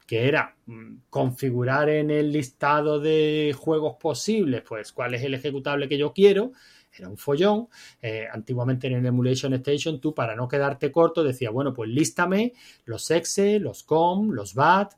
que 0.07 0.27
era 0.29 0.57
mm, 0.67 0.95
configurar 1.11 1.89
en 1.89 2.11
el 2.11 2.33
listado 2.33 2.99
de 3.01 3.55
juegos 3.59 3.97
posibles, 4.01 4.63
pues 4.67 4.93
cuál 4.93 5.15
es 5.15 5.23
el 5.23 5.35
ejecutable 5.35 5.89
que 5.89 5.99
yo 5.99 6.13
quiero, 6.13 6.53
era 6.97 7.09
un 7.09 7.17
follón. 7.17 7.69
Eh, 8.03 8.27
antiguamente 8.33 8.87
en 8.89 8.95
el 8.95 9.07
Emulation 9.07 9.55
Station, 9.55 10.01
tú 10.01 10.15
para 10.15 10.35
no 10.35 10.49
quedarte 10.49 10.91
corto 10.91 11.23
decías, 11.25 11.53
bueno, 11.53 11.73
pues 11.75 11.91
lístame 11.91 12.53
los 12.85 13.11
exe, 13.11 13.59
los 13.61 13.83
com, 13.85 14.31
los 14.31 14.55
bat. 14.55 14.95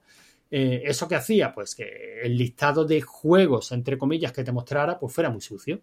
Eh, 0.50 0.82
¿Eso 0.84 1.08
que 1.08 1.14
hacía? 1.16 1.52
Pues 1.54 1.74
que 1.74 2.20
el 2.22 2.36
listado 2.36 2.84
de 2.84 3.00
juegos, 3.02 3.72
entre 3.72 3.96
comillas, 3.98 4.32
que 4.32 4.44
te 4.44 4.52
mostrara, 4.52 4.98
pues 4.98 5.12
fuera 5.14 5.30
muy 5.30 5.40
sucio. 5.40 5.80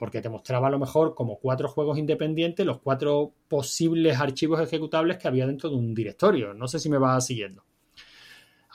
Porque 0.00 0.22
te 0.22 0.30
mostraba 0.30 0.68
a 0.68 0.70
lo 0.70 0.78
mejor 0.78 1.14
como 1.14 1.38
cuatro 1.38 1.68
juegos 1.68 1.98
independientes, 1.98 2.64
los 2.64 2.80
cuatro 2.80 3.34
posibles 3.48 4.18
archivos 4.18 4.58
ejecutables 4.58 5.18
que 5.18 5.28
había 5.28 5.46
dentro 5.46 5.68
de 5.68 5.76
un 5.76 5.94
directorio. 5.94 6.54
No 6.54 6.66
sé 6.68 6.78
si 6.78 6.88
me 6.88 6.96
vas 6.96 7.26
siguiendo. 7.26 7.62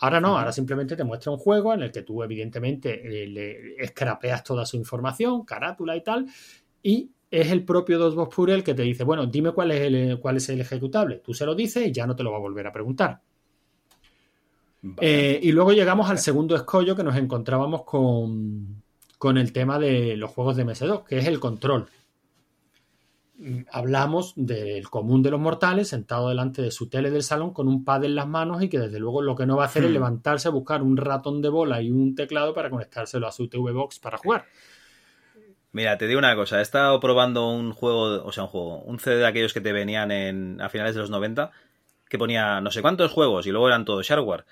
Ahora 0.02 0.22
no, 0.22 0.38
ahora 0.38 0.52
simplemente 0.52 0.96
te 0.96 1.04
muestra 1.04 1.32
un 1.32 1.40
juego 1.40 1.74
en 1.74 1.82
el 1.82 1.92
que 1.92 2.04
tú 2.04 2.22
evidentemente 2.22 3.24
eh, 3.24 3.26
le 3.26 3.76
escrapeas 3.84 4.44
toda 4.44 4.68
su 4.68 4.78
información, 4.78 5.44
carátula 5.46 5.96
y 5.96 6.04
tal, 6.04 6.28
y 6.84 7.10
es 7.32 7.50
el 7.50 7.66
propio 7.66 7.98
DOSBox 7.98 8.36
Pure 8.36 8.54
el 8.54 8.64
que 8.64 8.76
te 8.76 8.84
dice, 8.84 9.04
bueno, 9.04 9.26
dime 9.26 9.52
cuál 9.52 9.72
es 9.72 9.82
el, 9.82 10.20
cuál 10.20 10.38
es 10.38 10.48
el 10.50 10.62
ejecutable. 10.62 11.24
Tú 11.26 11.34
se 11.34 11.48
lo 11.48 11.56
dices 11.56 11.88
y 11.88 11.92
ya 11.92 12.06
no 12.06 12.16
te 12.16 12.22
lo 12.22 12.30
va 12.30 12.38
a 12.38 12.42
volver 12.42 12.68
a 12.68 12.72
preguntar. 12.72 13.20
Eh, 15.02 15.40
y 15.42 15.52
luego 15.52 15.72
llegamos 15.72 16.08
al 16.08 16.20
segundo 16.20 16.56
escollo 16.56 16.96
que 16.96 17.04
nos 17.04 17.16
encontrábamos 17.16 17.84
con, 17.84 18.84
con 19.26 19.40
el 19.40 19.54
tema 19.54 19.80
de 19.80 20.16
los 20.18 20.30
juegos 20.30 20.56
de 20.56 20.64
MS2, 20.64 21.04
que 21.06 21.18
es 21.18 21.26
el 21.26 21.40
control. 21.40 21.88
Hablamos 23.72 24.34
del 24.36 24.88
común 24.88 25.24
de 25.24 25.32
los 25.32 25.40
mortales 25.40 25.88
sentado 25.88 26.30
delante 26.30 26.62
de 26.62 26.70
su 26.70 26.90
tele 26.90 27.10
del 27.10 27.24
salón 27.24 27.52
con 27.52 27.68
un 27.68 27.84
pad 27.84 28.04
en 28.04 28.14
las 28.14 28.28
manos 28.28 28.62
y 28.62 28.70
que 28.70 28.78
desde 28.78 29.00
luego 29.00 29.24
lo 29.24 29.36
que 29.36 29.48
no 29.48 29.58
va 29.58 29.64
a 29.64 29.66
hacer 29.66 29.84
es 29.84 29.90
hmm. 29.90 29.94
levantarse 29.94 30.48
a 30.48 30.52
buscar 30.52 30.84
un 30.84 30.96
ratón 30.96 31.42
de 31.42 31.50
bola 31.50 31.82
y 31.82 31.90
un 31.90 32.14
teclado 32.14 32.54
para 32.54 32.70
conectárselo 32.70 33.26
a 33.26 33.32
su 33.32 33.48
TV 33.48 33.72
Box 33.72 33.98
para 33.98 34.20
jugar. 34.20 34.46
Mira, 35.72 35.98
te 35.98 36.06
digo 36.06 36.20
una 36.20 36.36
cosa, 36.36 36.60
he 36.60 36.62
estado 36.62 37.00
probando 37.00 37.50
un 37.50 37.74
juego, 37.74 38.24
o 38.24 38.32
sea, 38.32 38.44
un 38.44 38.50
juego, 38.50 38.82
un 38.82 39.00
CD 39.00 39.16
de 39.18 39.26
aquellos 39.26 39.56
que 39.56 39.62
te 39.62 39.74
venían 39.74 40.12
en, 40.12 40.62
a 40.62 40.70
finales 40.70 40.94
de 40.94 41.02
los 41.02 41.10
90, 41.10 41.50
que 42.08 42.20
ponía 42.20 42.62
no 42.62 42.70
sé 42.70 42.84
cuántos 42.84 43.12
juegos 43.12 43.48
y 43.48 43.50
luego 43.50 43.70
eran 43.70 43.86
todos 43.86 44.06
shareware. 44.06 44.46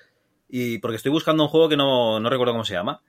Y 0.49 0.79
porque 0.79 0.95
estoy 0.95 1.11
buscando 1.11 1.43
un 1.43 1.49
juego 1.49 1.69
que 1.69 1.77
no, 1.77 2.19
no 2.19 2.27
recuerdo 2.27 2.53
cómo 2.53 2.65
se 2.65 2.73
llama. 2.73 3.03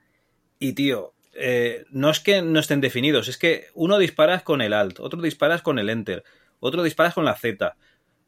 Y 0.59 0.73
tío, 0.73 1.15
eh, 1.35 1.85
no 1.89 2.09
es 2.09 2.19
que 2.19 2.41
no 2.41 2.59
estén 2.59 2.81
definidos, 2.81 3.27
es 3.27 3.37
que 3.37 3.67
uno 3.73 3.97
disparas 3.97 4.43
con 4.43 4.61
el 4.61 4.73
alt, 4.73 4.99
otro 4.99 5.21
disparas 5.21 5.61
con 5.61 5.79
el 5.79 5.89
enter, 5.89 6.23
otro 6.59 6.83
disparas 6.83 7.13
con 7.13 7.25
la 7.25 7.35
Z. 7.35 7.75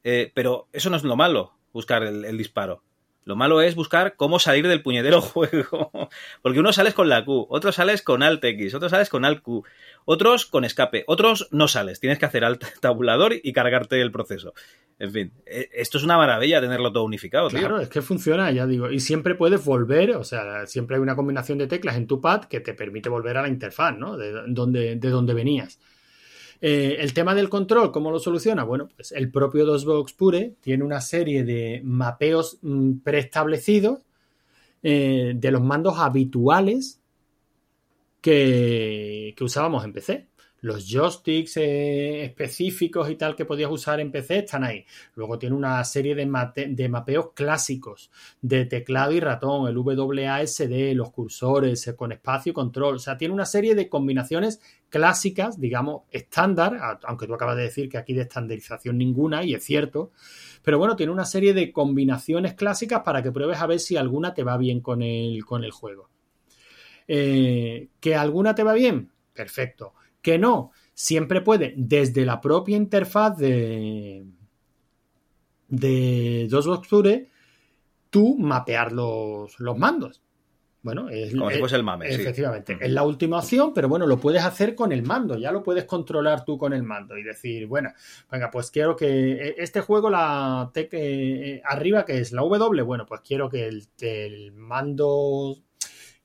Eh, 0.04 0.32
pero 0.34 0.68
eso 0.74 0.90
no 0.90 0.98
es 0.98 1.04
lo 1.04 1.16
malo, 1.16 1.54
buscar 1.74 2.04
el 2.04 2.38
disparo. 2.38 2.84
Lo 3.28 3.36
malo 3.36 3.62
es 3.62 3.76
buscar 3.76 4.16
cómo 4.16 4.40
salir 4.40 4.70
del 4.70 4.82
puñetero 4.82 5.20
juego. 5.22 5.92
Porque 6.42 6.62
uno 6.62 6.72
sales 6.72 6.94
con 6.94 7.10
la 7.10 7.26
Q, 7.26 7.46
otro 7.50 7.74
sales 7.74 8.02
con 8.02 8.24
Alt 8.24 8.42
X, 8.42 8.74
otro 8.74 8.88
sales 8.88 9.10
con 9.10 9.26
Alt 9.26 9.42
Q, 9.42 9.66
otros 10.06 10.46
con 10.46 10.64
escape, 10.64 11.04
otros 11.08 11.50
no 11.52 11.68
sales. 11.68 12.00
Tienes 12.00 12.20
que 12.20 12.26
hacer 12.26 12.46
Alt 12.46 12.64
tabulador 12.80 13.34
y 13.44 13.52
cargarte 13.52 14.00
el 14.02 14.14
proceso. 14.14 14.54
En 14.98 15.12
fin, 15.12 15.34
e, 15.46 15.68
esto 15.74 15.98
es 15.98 16.06
una 16.06 16.16
maravilla 16.16 16.62
tenerlo 16.62 16.94
todo 16.94 17.04
unificado. 17.04 17.50
Claro, 17.50 17.82
es 17.82 17.90
que 17.90 18.02
funciona, 18.02 18.50
ya 18.52 18.66
digo. 18.66 18.90
Y 18.90 19.02
siempre 19.02 19.36
puedes 19.36 19.66
volver, 19.66 20.12
o 20.12 20.24
sea, 20.24 20.66
siempre 20.66 20.96
hay 20.96 21.02
una 21.02 21.18
combinación 21.18 21.58
de 21.58 21.68
teclas 21.68 21.98
en 21.98 22.08
tu 22.08 22.22
pad 22.22 22.46
que 22.46 22.62
te 22.62 22.74
permite 22.74 23.10
volver 23.10 23.36
a 23.36 23.42
la 23.42 23.50
interfaz, 23.50 23.98
¿no? 23.98 24.16
De 24.16 24.32
donde, 24.48 24.96
de 24.96 25.10
donde 25.10 25.34
venías. 25.34 25.82
Eh, 26.62 26.98
el 27.00 27.14
tema 27.14 27.36
del 27.36 27.50
control, 27.50 27.92
¿cómo 27.92 28.12
lo 28.12 28.20
soluciona? 28.20 28.64
Bueno, 28.64 28.88
pues 28.96 29.12
el 29.12 29.32
propio 29.32 29.66
DOSBox 29.66 30.14
Pure 30.14 30.56
tiene 30.62 30.84
una 30.84 31.02
serie 31.02 31.44
de 31.44 31.82
mapeos 31.84 32.58
mm, 32.62 33.00
preestablecidos 33.00 34.00
eh, 34.84 35.34
de 35.36 35.52
los 35.52 35.62
mandos 35.62 35.98
habituales 35.98 37.02
que, 38.22 39.34
que 39.38 39.44
usábamos 39.44 39.86
en 39.86 39.94
PC 39.94 40.27
los 40.62 40.88
joysticks 40.88 41.58
eh, 41.58 42.26
específicos 42.26 43.10
y 43.10 43.16
tal 43.16 43.36
que 43.36 43.46
podías 43.46 43.70
usar 43.70 44.00
en 44.00 44.12
PC 44.12 44.40
están 44.40 44.64
ahí. 44.64 44.86
Luego 45.16 45.38
tiene 45.38 45.56
una 45.56 45.84
serie 45.84 46.16
de, 46.16 46.26
mapeos 46.26 47.32
clásicos 47.34 48.12
de 48.42 48.66
teclado 48.66 49.12
y 49.12 49.20
ratón, 49.20 49.68
el 49.68 49.78
WASD, 49.78 50.94
los 50.94 51.12
cursores 51.12 51.94
con 51.96 52.12
espacio 52.12 52.52
y 52.52 52.54
control. 52.54 52.96
O 52.96 53.00
sea, 53.00 53.18
tiene 53.18 53.34
una 53.34 53.46
serie 53.46 53.76
de 53.76 53.90
combinaciones 53.90 54.60
clásicas, 54.90 55.60
digamos, 55.60 56.04
estándar, 56.12 57.00
aunque 57.04 57.28
tú 57.28 57.34
acabas 57.34 57.58
de 57.58 57.64
decir 57.64 57.90
que 57.90 57.98
aquí 57.98 58.14
de 58.14 58.22
estandarización 58.22 58.98
ninguna, 58.98 59.44
y 59.44 59.54
es 59.54 59.64
cierto. 59.64 60.12
Pero 60.64 60.80
bueno, 60.80 60.96
tiene 60.96 61.12
una 61.12 61.26
serie 61.26 61.54
de 61.54 61.72
combinaciones 61.72 62.56
clásicas 62.56 63.02
para 63.02 63.22
que 63.22 63.32
pruebes 63.32 63.60
a 63.60 63.68
ver 63.68 63.80
si 63.80 63.96
alguna 63.96 64.34
te 64.34 64.44
va 64.44 64.58
bien 64.58 64.82
con 64.82 65.02
el, 65.02 65.46
con 65.46 65.64
el 65.64 65.72
juego. 65.72 66.10
Eh, 67.08 67.88
¿Que 68.02 68.16
alguna 68.16 68.54
te 68.54 68.64
va 68.64 68.74
bien? 68.74 69.12
Perfecto 69.34 69.94
que 70.28 70.38
no, 70.38 70.72
siempre 70.94 71.40
puede, 71.40 71.74
desde 71.78 72.26
la 72.26 72.42
propia 72.42 72.76
interfaz 72.76 73.38
de, 73.38 74.26
de 75.70 76.48
DOSBox 76.50 76.90
tú 78.10 78.36
mapear 78.38 78.92
los, 78.92 79.58
los 79.58 79.78
mandos. 79.78 80.22
Bueno, 80.82 81.08
es, 81.08 81.34
Como 81.34 81.50
si 81.50 81.60
fuese 81.60 81.78
el 81.78 81.84
mame. 81.84 82.10
Efectivamente, 82.10 82.78
es 82.82 82.92
la 82.92 83.04
última 83.04 83.38
opción, 83.38 83.72
pero 83.74 83.88
bueno, 83.88 84.06
lo 84.06 84.20
puedes 84.20 84.44
hacer 84.44 84.76
con 84.76 84.92
el 84.92 85.02
mando, 85.04 85.38
ya 85.38 85.54
lo 85.54 85.64
puedes 85.64 85.86
controlar 85.86 86.44
tú 86.44 86.58
con 86.58 86.74
el 86.74 86.84
mando 86.84 87.18
y 87.18 87.24
decir, 87.24 87.66
bueno, 87.68 87.94
venga, 88.30 88.52
pues 88.52 88.70
quiero 88.70 88.98
que 88.98 89.32
e, 89.32 89.56
este 89.60 89.80
juego, 89.80 90.10
la 90.10 90.72
tec 90.74 90.90
eh, 90.92 91.62
arriba, 91.64 92.04
que 92.04 92.18
es 92.18 92.34
la 92.34 92.42
W, 92.42 92.82
bueno, 92.82 93.06
pues 93.06 93.22
quiero 93.22 93.50
que 93.50 93.66
el, 93.66 93.88
el 94.02 94.52
mando, 94.52 95.56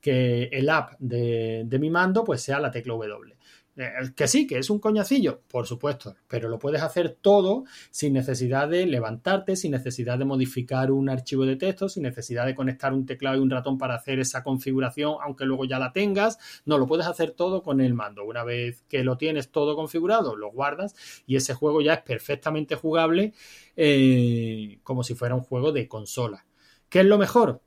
que 0.01 0.49
el 0.51 0.69
app 0.69 0.91
de, 0.99 1.63
de, 1.65 1.79
mi 1.79 1.89
mando, 1.89 2.25
pues 2.25 2.41
sea 2.41 2.59
la 2.59 2.69
tecla 2.69 2.95
W. 2.95 3.32
Eh, 3.75 3.91
que 4.15 4.27
sí, 4.27 4.45
que 4.45 4.59
es 4.59 4.69
un 4.69 4.77
coñacillo, 4.77 5.41
por 5.47 5.65
supuesto, 5.65 6.15
pero 6.27 6.47
lo 6.47 6.59
puedes 6.59 6.83
hacer 6.83 7.17
todo 7.19 7.63
sin 7.89 8.13
necesidad 8.13 8.69
de 8.69 8.85
levantarte, 8.85 9.55
sin 9.55 9.71
necesidad 9.71 10.19
de 10.19 10.25
modificar 10.25 10.91
un 10.91 11.09
archivo 11.09 11.43
de 11.45 11.55
texto, 11.55 11.89
sin 11.89 12.03
necesidad 12.03 12.45
de 12.45 12.53
conectar 12.53 12.93
un 12.93 13.07
teclado 13.07 13.37
y 13.37 13.39
un 13.39 13.49
ratón 13.49 13.79
para 13.79 13.95
hacer 13.95 14.19
esa 14.19 14.43
configuración, 14.43 15.15
aunque 15.23 15.45
luego 15.45 15.65
ya 15.65 15.79
la 15.79 15.91
tengas. 15.91 16.37
No, 16.65 16.77
lo 16.77 16.85
puedes 16.85 17.07
hacer 17.07 17.31
todo 17.31 17.63
con 17.63 17.81
el 17.81 17.95
mando. 17.95 18.23
Una 18.23 18.43
vez 18.43 18.83
que 18.87 19.03
lo 19.03 19.17
tienes 19.17 19.49
todo 19.49 19.75
configurado, 19.75 20.35
lo 20.35 20.51
guardas 20.51 20.95
y 21.25 21.35
ese 21.35 21.55
juego 21.55 21.81
ya 21.81 21.95
es 21.95 22.01
perfectamente 22.01 22.75
jugable 22.75 23.33
eh, 23.75 24.79
como 24.83 25.03
si 25.03 25.15
fuera 25.15 25.33
un 25.33 25.41
juego 25.41 25.71
de 25.71 25.87
consola. 25.87 26.45
¿Qué 26.89 26.99
es 26.99 27.05
lo 27.07 27.17
mejor? 27.17 27.63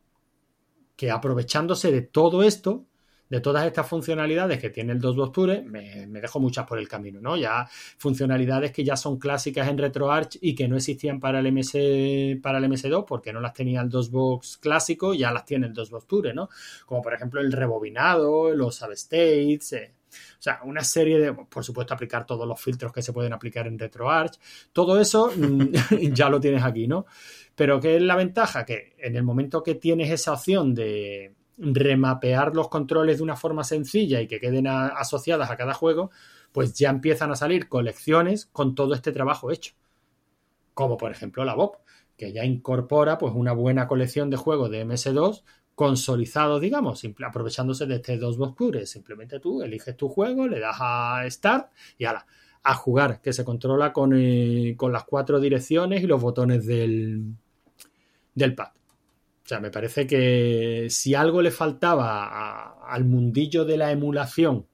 Que 0.95 1.11
aprovechándose 1.11 1.91
de 1.91 2.03
todo 2.03 2.45
esto, 2.45 2.87
de 3.29 3.41
todas 3.41 3.67
estas 3.67 3.89
funcionalidades 3.89 4.61
que 4.61 4.71
tiene 4.71 4.93
el 4.93 5.01
2 5.01 5.31
Pure, 5.31 5.63
me, 5.63 6.07
dejo 6.07 6.41
muchas 6.41 6.67
por 6.67 6.79
el 6.79 6.89
camino, 6.89 7.21
¿no? 7.21 7.37
Ya 7.37 7.69
funcionalidades 7.99 8.73
que 8.73 8.85
ya 8.85 8.97
son 8.97 9.19
clásicas 9.19 9.69
en 9.69 9.79
RetroArch 9.79 10.39
y 10.41 10.55
que 10.55 10.69
no 10.69 10.77
existían 10.77 11.19
para 11.19 11.41
el 11.41 11.53
MS 11.53 11.73
para 12.43 12.59
el 12.59 12.65
MS2 12.65 13.05
porque 13.05 13.33
no 13.33 13.41
las 13.41 13.53
tenía 13.53 13.81
el 13.81 13.89
DOSBox 13.89 14.59
clásico, 14.59 15.15
ya 15.15 15.33
las 15.33 15.45
tiene 15.45 15.67
el 15.67 15.73
2 15.73 15.91
Pure, 16.07 16.35
¿no? 16.35 16.49
Como 16.85 17.03
por 17.03 17.15
ejemplo 17.15 17.41
el 17.41 17.53
rebobinado, 17.53 18.51
los 18.51 18.77
substates, 18.77 19.73
eh, 19.73 19.93
o 20.39 20.43
sea, 20.43 20.61
una 20.65 20.85
serie 20.85 21.19
de, 21.19 21.33
por 21.33 21.65
supuesto, 21.65 21.95
aplicar 21.95 22.25
todos 22.25 22.47
los 22.47 22.61
filtros 22.61 22.93
que 22.93 23.03
se 23.03 23.13
pueden 23.13 23.33
aplicar 23.33 23.67
en 23.67 23.79
RetroArch. 23.79 24.39
Todo 24.73 25.01
eso 25.01 25.33
mm, 25.37 25.73
ya 26.13 26.29
lo 26.29 26.41
tienes 26.41 26.63
aquí, 26.63 26.87
¿no? 26.87 27.07
Pero 27.55 27.81
¿qué 27.81 27.97
es 27.97 28.03
la 28.03 28.17
ventaja? 28.17 28.65
Que 28.65 28.95
en 28.99 29.17
el 29.17 29.23
momento 29.23 29.63
que 29.63 29.75
tienes 29.75 30.11
esa 30.11 30.33
opción 30.33 30.75
de, 30.75 31.35
remapear 31.59 32.55
los 32.55 32.69
controles 32.69 33.19
de 33.19 33.23
una 33.23 33.37
forma 33.37 33.65
sencilla 33.65 34.21
y 34.21 34.29
que 34.29 34.41
queden 34.41 34.67
asociadas 34.67 35.51
a 35.51 35.57
cada 35.57 35.75
juego, 35.75 36.11
pues 36.53 36.75
ya 36.75 36.91
empiezan 36.91 37.31
a 37.31 37.37
salir 37.37 37.69
colecciones 37.69 38.47
con 38.47 38.75
todo 38.75 38.95
este 38.95 39.13
trabajo 39.13 39.51
hecho. 39.51 39.75
Como 40.75 40.97
por 40.97 41.11
ejemplo 41.11 41.45
la 41.45 41.55
Bob, 41.55 41.79
que 42.17 42.33
ya 42.33 42.45
incorpora 42.45 43.19
pues 43.19 43.35
una 43.35 43.53
buena 43.53 43.89
colección 43.89 44.31
de 44.31 44.37
juegos 44.37 44.71
de 44.71 44.85
MS2 44.87 45.43
consolizados, 45.75 46.61
digamos, 46.61 47.03
aprovechándose 47.25 47.87
de 47.87 47.97
este 47.97 48.17
dos 48.17 48.39
box 48.39 48.55
pure. 48.57 48.87
Simplemente 48.87 49.39
tú 49.39 49.63
eliges 49.63 49.97
tu 49.97 50.09
juego, 50.09 50.49
le 50.49 50.59
das 50.59 50.77
a 50.81 51.23
Start 51.29 51.71
y 51.99 52.07
ala, 52.07 52.27
a 52.63 52.75
jugar, 52.75 53.21
que 53.21 53.35
se 53.35 53.45
controla 53.45 53.93
con, 53.93 54.13
eh, 54.17 54.75
con 54.77 54.91
las 54.91 55.05
cuatro 55.05 55.39
direcciones 55.39 56.03
y 56.03 56.07
los 56.07 56.21
botones 56.21 56.67
del, 56.67 57.35
del 58.35 58.55
pad. 58.55 58.71
O 59.47 59.49
sea, 59.49 59.61
me 59.61 59.71
parece 59.71 60.09
que 60.09 60.89
si 60.91 61.15
algo 61.15 61.41
le 61.41 61.53
faltaba 61.53 62.85
al 62.85 63.05
mundillo 63.05 63.65
de 63.65 63.77
la 63.77 63.93
emulación 63.93 64.67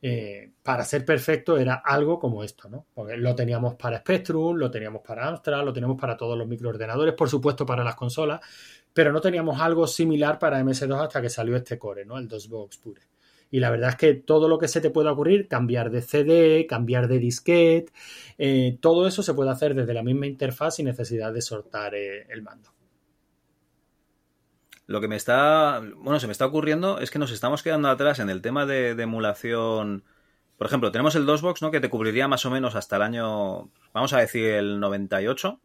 eh, 0.00 0.52
para 0.62 0.82
ser 0.82 1.04
perfecto 1.04 1.58
era 1.58 1.74
algo 1.74 2.18
como 2.18 2.42
esto, 2.42 2.70
¿no? 2.70 2.86
Porque 2.94 3.18
lo 3.18 3.34
teníamos 3.34 3.74
para 3.74 3.98
Spectrum, 3.98 4.56
lo 4.56 4.70
teníamos 4.70 5.02
para 5.06 5.28
Amstrad, 5.28 5.62
lo 5.62 5.74
teníamos 5.74 6.00
para 6.00 6.16
todos 6.16 6.38
los 6.38 6.48
microordenadores, 6.48 7.14
por 7.14 7.28
supuesto 7.28 7.66
para 7.66 7.84
las 7.84 7.94
consolas, 7.94 8.40
pero 8.94 9.12
no 9.12 9.20
teníamos 9.20 9.60
algo 9.60 9.86
similar 9.86 10.38
para 10.38 10.58
MS2 10.62 10.98
hasta 11.04 11.20
que 11.20 11.28
salió 11.28 11.54
este 11.54 11.78
core, 11.78 12.06
¿no? 12.06 12.16
El 12.16 12.28
DOSBox 12.28 12.78
Pure. 12.78 13.02
Y 13.50 13.60
la 13.60 13.68
verdad 13.68 13.90
es 13.90 13.96
que 13.96 14.14
todo 14.14 14.48
lo 14.48 14.58
que 14.58 14.68
se 14.68 14.80
te 14.80 14.88
pueda 14.88 15.12
ocurrir, 15.12 15.48
cambiar 15.48 15.90
de 15.90 16.00
CD, 16.00 16.66
cambiar 16.66 17.08
de 17.08 17.18
disquete, 17.18 17.92
eh, 18.38 18.78
todo 18.80 19.06
eso 19.06 19.22
se 19.22 19.34
puede 19.34 19.50
hacer 19.50 19.74
desde 19.74 19.92
la 19.92 20.02
misma 20.02 20.26
interfaz 20.26 20.76
sin 20.76 20.86
necesidad 20.86 21.30
de 21.30 21.42
soltar 21.42 21.94
eh, 21.94 22.26
el 22.30 22.40
mando. 22.40 22.70
Lo 24.86 25.00
que 25.00 25.08
me 25.08 25.16
está, 25.16 25.82
bueno, 25.96 26.20
se 26.20 26.26
me 26.26 26.32
está 26.32 26.46
ocurriendo 26.46 26.98
es 26.98 27.10
que 27.10 27.18
nos 27.18 27.30
estamos 27.30 27.62
quedando 27.62 27.88
atrás 27.88 28.18
en 28.18 28.30
el 28.30 28.42
tema 28.42 28.66
de, 28.66 28.90
emulación. 28.90 30.04
Por 30.56 30.66
ejemplo, 30.66 30.92
tenemos 30.92 31.14
el 31.14 31.26
DOSBox, 31.26 31.62
¿no? 31.62 31.70
Que 31.70 31.80
te 31.80 31.88
cubriría 31.88 32.28
más 32.28 32.44
o 32.44 32.50
menos 32.50 32.74
hasta 32.74 32.96
el 32.96 33.02
año, 33.02 33.70
vamos 33.92 34.12
a 34.12 34.18
decir, 34.18 34.46
el 34.46 34.80
98, 34.80 35.60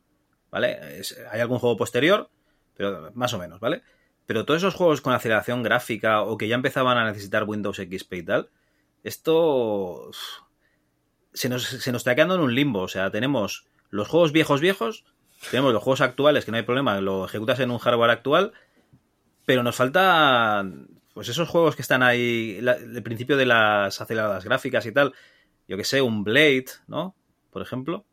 ¿vale? 0.51 1.01
Hay 1.31 1.41
algún 1.41 1.59
juego 1.59 1.77
posterior, 1.77 2.29
pero 2.75 3.11
más 3.13 3.33
o 3.33 3.39
menos, 3.39 3.59
¿vale? 3.59 3.81
Pero 4.25 4.45
todos 4.45 4.61
esos 4.61 4.75
juegos 4.75 5.01
con 5.01 5.13
aceleración 5.13 5.63
gráfica 5.63 6.21
o 6.21 6.37
que 6.37 6.47
ya 6.47 6.55
empezaban 6.55 6.97
a 6.97 7.05
necesitar 7.05 7.45
Windows 7.45 7.77
XP 7.77 8.13
y 8.13 8.23
tal, 8.23 8.49
esto 9.03 10.11
se 11.33 11.49
nos, 11.49 11.63
se 11.63 11.91
nos 11.91 12.01
está 12.01 12.15
quedando 12.15 12.35
en 12.35 12.41
un 12.41 12.53
limbo. 12.55 12.81
O 12.81 12.87
sea, 12.87 13.09
tenemos 13.11 13.65
los 13.89 14.07
juegos 14.07 14.31
viejos 14.31 14.61
viejos, 14.61 15.05
tenemos 15.51 15.73
los 15.73 15.83
juegos 15.83 16.01
actuales, 16.01 16.45
que 16.45 16.51
no 16.51 16.57
hay 16.57 16.63
problema, 16.63 16.99
lo 17.01 17.25
ejecutas 17.25 17.59
en 17.59 17.71
un 17.71 17.77
hardware 17.77 18.11
actual, 18.11 18.53
pero 19.47 19.63
nos 19.63 19.77
falta 19.77 20.69
pues 21.13 21.29
esos 21.29 21.47
juegos 21.47 21.73
que 21.75 21.81
están 21.81 22.03
ahí, 22.03 22.59
la- 22.61 22.73
el 22.75 23.01
principio 23.01 23.37
de 23.37 23.45
las 23.45 23.99
aceleradas 24.01 24.43
gráficas 24.43 24.85
y 24.85 24.91
tal. 24.91 25.13
Yo 25.67 25.77
que 25.77 25.85
sé, 25.85 26.01
un 26.01 26.23
Blade, 26.25 26.65
¿no? 26.87 27.15
Por 27.49 27.61
ejemplo. 27.61 28.05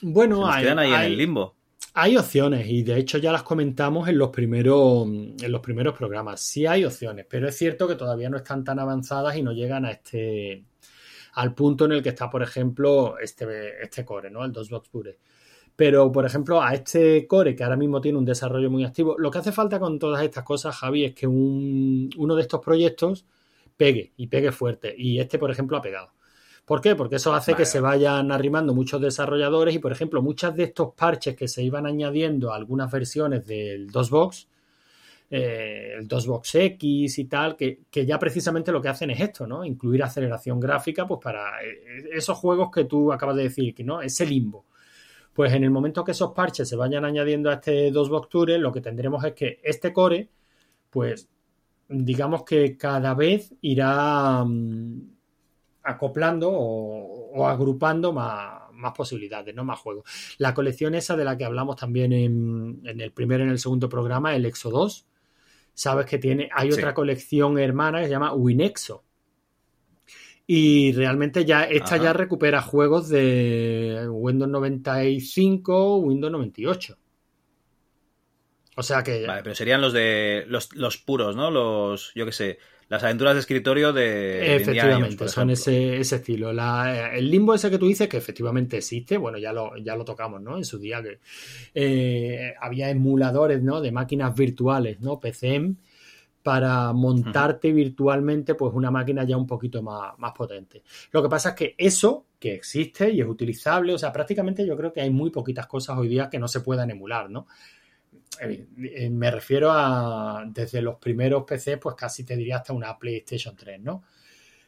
Bueno, 0.00 0.40
nos 0.40 0.54
hay, 0.54 0.62
quedan 0.62 0.78
ahí 0.78 0.92
en 0.92 1.00
el 1.00 1.16
limbo. 1.16 1.54
hay 1.94 2.16
opciones 2.16 2.68
y 2.68 2.82
de 2.84 2.98
hecho 2.98 3.18
ya 3.18 3.32
las 3.32 3.42
comentamos 3.42 4.08
en 4.08 4.16
los 4.18 4.28
primeros 4.30 5.06
en 5.08 5.50
los 5.52 5.60
primeros 5.60 5.94
programas. 5.98 6.40
Sí 6.40 6.66
hay 6.66 6.84
opciones, 6.84 7.26
pero 7.28 7.48
es 7.48 7.56
cierto 7.56 7.88
que 7.88 7.96
todavía 7.96 8.30
no 8.30 8.36
están 8.36 8.62
tan 8.62 8.78
avanzadas 8.78 9.36
y 9.36 9.42
no 9.42 9.52
llegan 9.52 9.84
a 9.84 9.90
este 9.90 10.64
al 11.34 11.52
punto 11.52 11.84
en 11.86 11.92
el 11.92 12.02
que 12.02 12.10
está, 12.10 12.30
por 12.30 12.42
ejemplo, 12.42 13.18
este, 13.18 13.82
este 13.82 14.04
core, 14.04 14.30
¿no? 14.30 14.44
El 14.44 14.52
DOSBox 14.52 14.88
Pure. 14.88 15.18
Pero, 15.76 16.10
por 16.10 16.24
ejemplo, 16.24 16.62
a 16.62 16.72
este 16.74 17.26
core, 17.26 17.54
que 17.54 17.62
ahora 17.64 17.76
mismo 17.76 18.00
tiene 18.00 18.18
un 18.18 18.24
desarrollo 18.24 18.70
muy 18.70 18.84
activo, 18.84 19.16
lo 19.18 19.30
que 19.30 19.38
hace 19.38 19.52
falta 19.52 19.78
con 19.78 19.98
todas 19.98 20.22
estas 20.22 20.42
cosas, 20.44 20.74
Javi, 20.76 21.04
es 21.04 21.14
que 21.14 21.26
un- 21.26 22.10
uno 22.16 22.34
de 22.34 22.42
estos 22.42 22.60
proyectos 22.60 23.26
pegue 23.76 24.12
y 24.16 24.28
pegue 24.28 24.52
fuerte. 24.52 24.94
Y 24.96 25.20
este, 25.20 25.38
por 25.38 25.50
ejemplo, 25.50 25.76
ha 25.76 25.82
pegado. 25.82 26.10
¿Por 26.64 26.80
qué? 26.80 26.96
Porque 26.96 27.16
eso 27.16 27.34
hace 27.34 27.52
Vale, 27.52 27.62
que 27.62 27.66
se 27.66 27.80
vayan 27.80 28.32
arrimando 28.32 28.74
muchos 28.74 29.00
desarrolladores 29.00 29.74
y, 29.74 29.78
por 29.78 29.92
ejemplo, 29.92 30.22
muchas 30.22 30.56
de 30.56 30.64
estos 30.64 30.94
parches 30.94 31.36
que 31.36 31.46
se 31.46 31.62
iban 31.62 31.86
añadiendo 31.86 32.52
a 32.52 32.56
algunas 32.56 32.90
versiones 32.90 33.46
del 33.46 33.88
DOSBox, 33.90 34.48
eh, 35.30 35.94
el 35.98 36.06
DOSBox 36.08 36.54
X 36.54 37.18
y 37.18 37.24
tal, 37.26 37.56
que, 37.56 37.80
que 37.90 38.06
ya 38.06 38.18
precisamente 38.18 38.72
lo 38.72 38.80
que 38.80 38.88
hacen 38.88 39.10
es 39.10 39.20
esto, 39.20 39.46
¿no? 39.46 39.64
Incluir 39.64 40.02
aceleración 40.02 40.60
gráfica, 40.60 41.06
pues 41.06 41.20
para 41.22 41.62
eh, 41.64 42.10
esos 42.12 42.38
juegos 42.38 42.70
que 42.72 42.84
tú 42.84 43.12
acabas 43.12 43.36
de 43.36 43.44
decir, 43.44 43.74
que 43.74 43.84
no, 43.84 44.00
ese 44.02 44.24
limbo. 44.26 44.64
Pues 45.36 45.52
en 45.52 45.62
el 45.64 45.70
momento 45.70 46.02
que 46.02 46.12
esos 46.12 46.32
parches 46.32 46.68
se 46.68 46.76
vayan 46.76 47.04
añadiendo 47.04 47.50
a 47.50 47.54
este 47.54 47.90
DOSBox 47.90 48.28
Tour, 48.28 48.50
lo 48.58 48.72
que 48.72 48.80
tendremos 48.80 49.22
es 49.24 49.34
que 49.34 49.60
este 49.62 49.92
core, 49.92 50.30
pues 50.90 51.28
digamos 51.88 52.42
que 52.44 52.76
cada 52.76 53.14
vez 53.14 53.54
irá 53.60 54.42
mm, 54.44 55.02
acoplando 55.84 56.50
o, 56.50 57.30
o 57.34 57.46
agrupando 57.46 58.12
más, 58.12 58.62
más 58.72 58.92
posibilidades, 58.92 59.54
¿no? 59.54 59.64
Más 59.64 59.78
juegos. 59.78 60.04
La 60.38 60.54
colección 60.54 60.94
esa 60.94 61.16
de 61.16 61.24
la 61.24 61.36
que 61.36 61.44
hablamos 61.44 61.76
también 61.76 62.12
en, 62.12 62.80
en 62.84 63.00
el 63.00 63.12
primer 63.12 63.40
y 63.40 63.44
en 63.44 63.50
el 63.50 63.58
segundo 63.58 63.88
programa, 63.88 64.34
el 64.34 64.46
Exo 64.46 64.70
2, 64.70 65.06
sabes 65.74 66.06
que 66.06 66.18
tiene, 66.18 66.48
hay 66.54 66.72
Sí. 66.72 66.78
otra 66.78 66.94
colección 66.94 67.58
hermana 67.58 67.98
que 68.00 68.06
se 68.06 68.10
llama 68.10 68.32
Winexo. 68.34 69.04
Y 70.48 70.92
realmente 70.92 71.44
ya 71.44 71.64
esta 71.64 71.96
Ajá. 71.96 72.04
ya 72.04 72.12
recupera 72.12 72.62
juegos 72.62 73.08
de 73.08 74.06
Windows 74.10 74.50
95, 74.50 75.98
Windows 75.98 76.32
98. 76.32 76.96
O 78.76 78.82
sea 78.82 79.02
que 79.02 79.16
Vale, 79.26 79.42
pero 79.42 79.54
serían 79.56 79.80
los 79.80 79.92
de 79.92 80.44
los, 80.48 80.72
los 80.74 80.98
puros, 80.98 81.34
¿no? 81.34 81.50
Los, 81.50 82.12
yo 82.14 82.24
qué 82.26 82.32
sé, 82.32 82.58
las 82.88 83.02
aventuras 83.02 83.34
de 83.34 83.40
escritorio 83.40 83.92
de, 83.92 84.52
de 84.54 84.62
Indiana 84.62 84.96
Jones, 84.96 85.16
Efectivamente, 85.16 85.28
son 85.28 85.50
ese, 85.50 85.96
ese 85.98 86.16
estilo. 86.16 86.52
La- 86.52 87.14
el 87.16 87.30
limbo 87.30 87.52
ese 87.54 87.70
que 87.70 87.78
tú 87.78 87.86
dices, 87.86 88.08
que 88.08 88.16
efectivamente 88.16 88.76
existe, 88.76 89.16
bueno, 89.16 89.38
ya 89.38 89.52
lo, 89.52 89.76
ya 89.78 89.96
lo 89.96 90.04
tocamos, 90.04 90.40
¿no? 90.40 90.56
En 90.56 90.64
su 90.64 90.78
día 90.78 91.02
que 91.02 91.18
eh, 91.74 92.54
había 92.60 92.90
emuladores, 92.90 93.62
¿no? 93.62 93.80
De 93.80 93.92
máquinas 93.92 94.34
virtuales, 94.36 95.00
¿no? 95.00 95.18
PCM, 95.18 95.76
para 96.46 96.92
montarte 96.92 97.72
virtualmente, 97.72 98.54
pues 98.54 98.72
una 98.72 98.88
máquina 98.88 99.24
ya 99.24 99.36
un 99.36 99.48
poquito 99.48 99.82
más, 99.82 100.16
más 100.18 100.30
potente. 100.30 100.84
Lo 101.10 101.20
que 101.20 101.28
pasa 101.28 101.48
es 101.48 101.54
que 101.56 101.74
eso, 101.76 102.26
que 102.38 102.54
existe 102.54 103.10
y 103.10 103.20
es 103.20 103.26
utilizable, 103.26 103.92
o 103.92 103.98
sea, 103.98 104.12
prácticamente 104.12 104.64
yo 104.64 104.76
creo 104.76 104.92
que 104.92 105.00
hay 105.00 105.10
muy 105.10 105.30
poquitas 105.30 105.66
cosas 105.66 105.98
hoy 105.98 106.06
día 106.06 106.30
que 106.30 106.38
no 106.38 106.46
se 106.46 106.60
puedan 106.60 106.88
emular, 106.88 107.28
¿no? 107.28 107.48
Eh, 108.40 108.64
eh, 108.78 109.10
me 109.10 109.28
refiero 109.28 109.72
a 109.72 110.44
desde 110.46 110.80
los 110.82 110.98
primeros 110.98 111.42
PC, 111.42 111.78
pues 111.78 111.96
casi 111.96 112.22
te 112.22 112.36
diría 112.36 112.58
hasta 112.58 112.72
una 112.72 112.96
PlayStation 112.96 113.56
3, 113.56 113.80
¿no? 113.80 114.04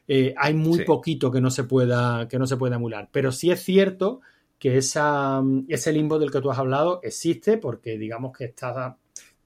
Eh, 0.08 0.34
hay 0.36 0.54
muy 0.54 0.78
Sí. 0.78 0.84
poquito 0.84 1.30
que 1.30 1.40
no 1.40 1.52
se 1.52 1.62
pueda 1.62 2.26
que 2.26 2.40
no 2.40 2.46
se 2.48 2.56
pueda 2.56 2.74
emular, 2.74 3.08
pero 3.12 3.30
sí 3.30 3.52
es 3.52 3.62
cierto 3.62 4.20
que 4.58 4.78
esa, 4.78 5.40
ese 5.68 5.92
limbo 5.92 6.18
del 6.18 6.32
que 6.32 6.40
tú 6.40 6.50
has 6.50 6.58
hablado 6.58 6.98
existe 7.04 7.56
porque 7.56 7.96
digamos 7.96 8.36
que 8.36 8.46
está 8.46 8.96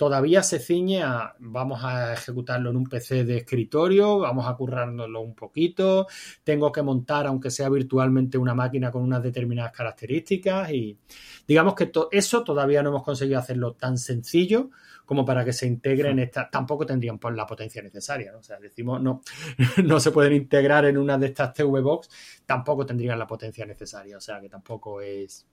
todavía 0.03 0.43
se 0.43 0.59
ciñe 0.59 1.01
a 1.05 1.33
vamos 1.39 1.85
a 1.85 2.13
ejecutarlo 2.15 2.71
en 2.71 2.77
un 2.77 2.89
PC 2.89 3.23
de 3.23 3.37
escritorio, 3.37 4.19
vamos 4.19 4.49
a 4.49 4.55
currárnoslo 4.57 5.21
un 5.21 5.37
poquito, 5.37 6.09
tengo 6.43 6.73
que 6.73 6.83
montar 6.83 7.29
aunque 7.29 7.53
sea 7.53 7.69
virtualmente 7.69 8.37
una 8.37 8.53
máquina 8.53 8.91
con 8.91 9.05
unas 9.05 9.23
determinadas 9.23 9.71
características 9.71 10.73
y 10.73 10.99
digamos 11.47 11.77
que 11.77 11.87
to- 11.87 12.09
eso 12.11 12.43
todavía 12.43 12.83
no 12.83 12.89
hemos 12.89 13.05
conseguido 13.05 13.39
hacerlo 13.39 13.75
tan 13.75 13.97
sencillo 13.97 14.71
como 15.07 15.25
para 15.25 15.45
que 15.45 15.53
se 15.53 15.69
integre 15.69 16.11
en 16.11 16.19
esta, 16.19 16.51
tampoco 16.51 16.85
tendrían 16.85 17.21
pues, 17.21 17.37
la 17.37 17.47
potencia 17.47 17.81
necesaria, 17.81 18.33
¿no? 18.33 18.39
O 18.39 18.43
sea, 18.43 18.59
decimos, 18.59 19.01
no, 19.01 19.23
no 19.85 20.01
se 20.01 20.11
pueden 20.11 20.33
integrar 20.33 20.85
en 20.87 20.99
una 20.99 21.17
de 21.17 21.27
estas 21.27 21.53
TV 21.55 21.81
Box, 21.81 22.09
tampoco 22.45 22.85
tendrían 22.85 23.21
la 23.21 23.27
potencia 23.29 23.65
necesaria, 23.65 24.17
o 24.17 24.21
sea, 24.21 24.41
que 24.41 24.49
tampoco 24.49 25.01
es... 25.01 25.47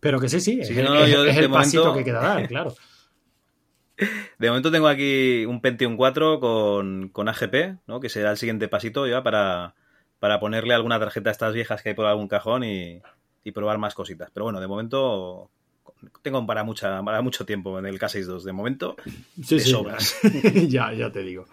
Pero 0.00 0.20
que 0.20 0.28
sí, 0.28 0.40
sí, 0.40 0.60
es, 0.60 0.68
Sí, 0.68 0.78
el- 0.78 0.84
no, 0.84 0.96
es- 0.96 1.36
es 1.38 1.48
pasito 1.48 1.94
que 1.94 2.04
queda 2.04 2.20
dar, 2.20 2.46
claro. 2.48 2.74
De 4.38 4.48
momento 4.48 4.70
tengo 4.70 4.88
aquí 4.88 5.44
un 5.46 5.60
Pentium 5.60 5.96
4 5.96 6.40
con, 6.40 7.08
con 7.08 7.28
AGP, 7.28 7.78
¿no? 7.86 8.00
Que 8.00 8.08
será 8.08 8.30
el 8.30 8.36
siguiente 8.36 8.68
pasito 8.68 9.06
ya 9.06 9.22
para, 9.22 9.74
para 10.18 10.40
ponerle 10.40 10.74
alguna 10.74 10.98
tarjeta 10.98 11.30
a 11.30 11.32
estas 11.32 11.54
viejas 11.54 11.82
que 11.82 11.90
hay 11.90 11.94
por 11.94 12.06
algún 12.06 12.28
cajón 12.28 12.64
y, 12.64 13.00
y 13.44 13.52
probar 13.52 13.78
más 13.78 13.94
cositas. 13.94 14.30
Pero 14.32 14.44
bueno, 14.44 14.60
de 14.60 14.66
momento 14.66 15.50
tengo 16.22 16.44
para, 16.46 16.64
mucha, 16.64 17.02
para 17.02 17.22
mucho 17.22 17.44
tiempo 17.46 17.78
en 17.78 17.86
el 17.86 17.98
K62. 17.98 18.42
De 18.42 18.52
momento, 18.52 18.96
Sí, 19.44 19.56
de 19.56 19.60
sí, 19.60 19.70
sobras. 19.70 20.18
ya, 20.68 20.92
ya 20.92 21.10
te 21.10 21.22
digo. 21.22 21.46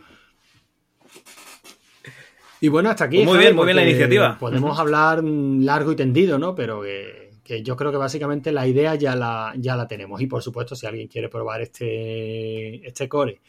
Y 2.62 2.68
bueno, 2.68 2.90
hasta 2.90 3.06
aquí. 3.06 3.18
Pues 3.18 3.28
muy 3.28 3.36
Javi, 3.36 3.46
bien, 3.46 3.56
muy 3.56 3.66
bien 3.66 3.76
la 3.78 3.84
iniciativa. 3.84 4.38
Podemos 4.38 4.78
hablar 4.80 5.24
largo 5.24 5.92
y 5.92 5.96
tendido, 5.96 6.38
¿no? 6.38 6.56
Pero 6.56 6.82
que, 6.82 7.29
yo 7.64 7.76
creo 7.76 7.92
que 7.92 7.98
básicamente 7.98 8.52
la 8.52 8.68
idea 8.68 8.96
ya 8.96 9.16
la, 9.16 9.54
ya 9.58 9.76
la 9.76 9.88
tenemos. 9.88 10.22
Y 10.22 10.28
por 10.28 10.42
supuesto, 10.42 10.76
si 10.76 10.86
alguien 10.86 11.08
quiere 11.08 11.30
probar 11.30 11.62
este, 11.62 12.88
este 12.88 13.10
core, 13.10 13.42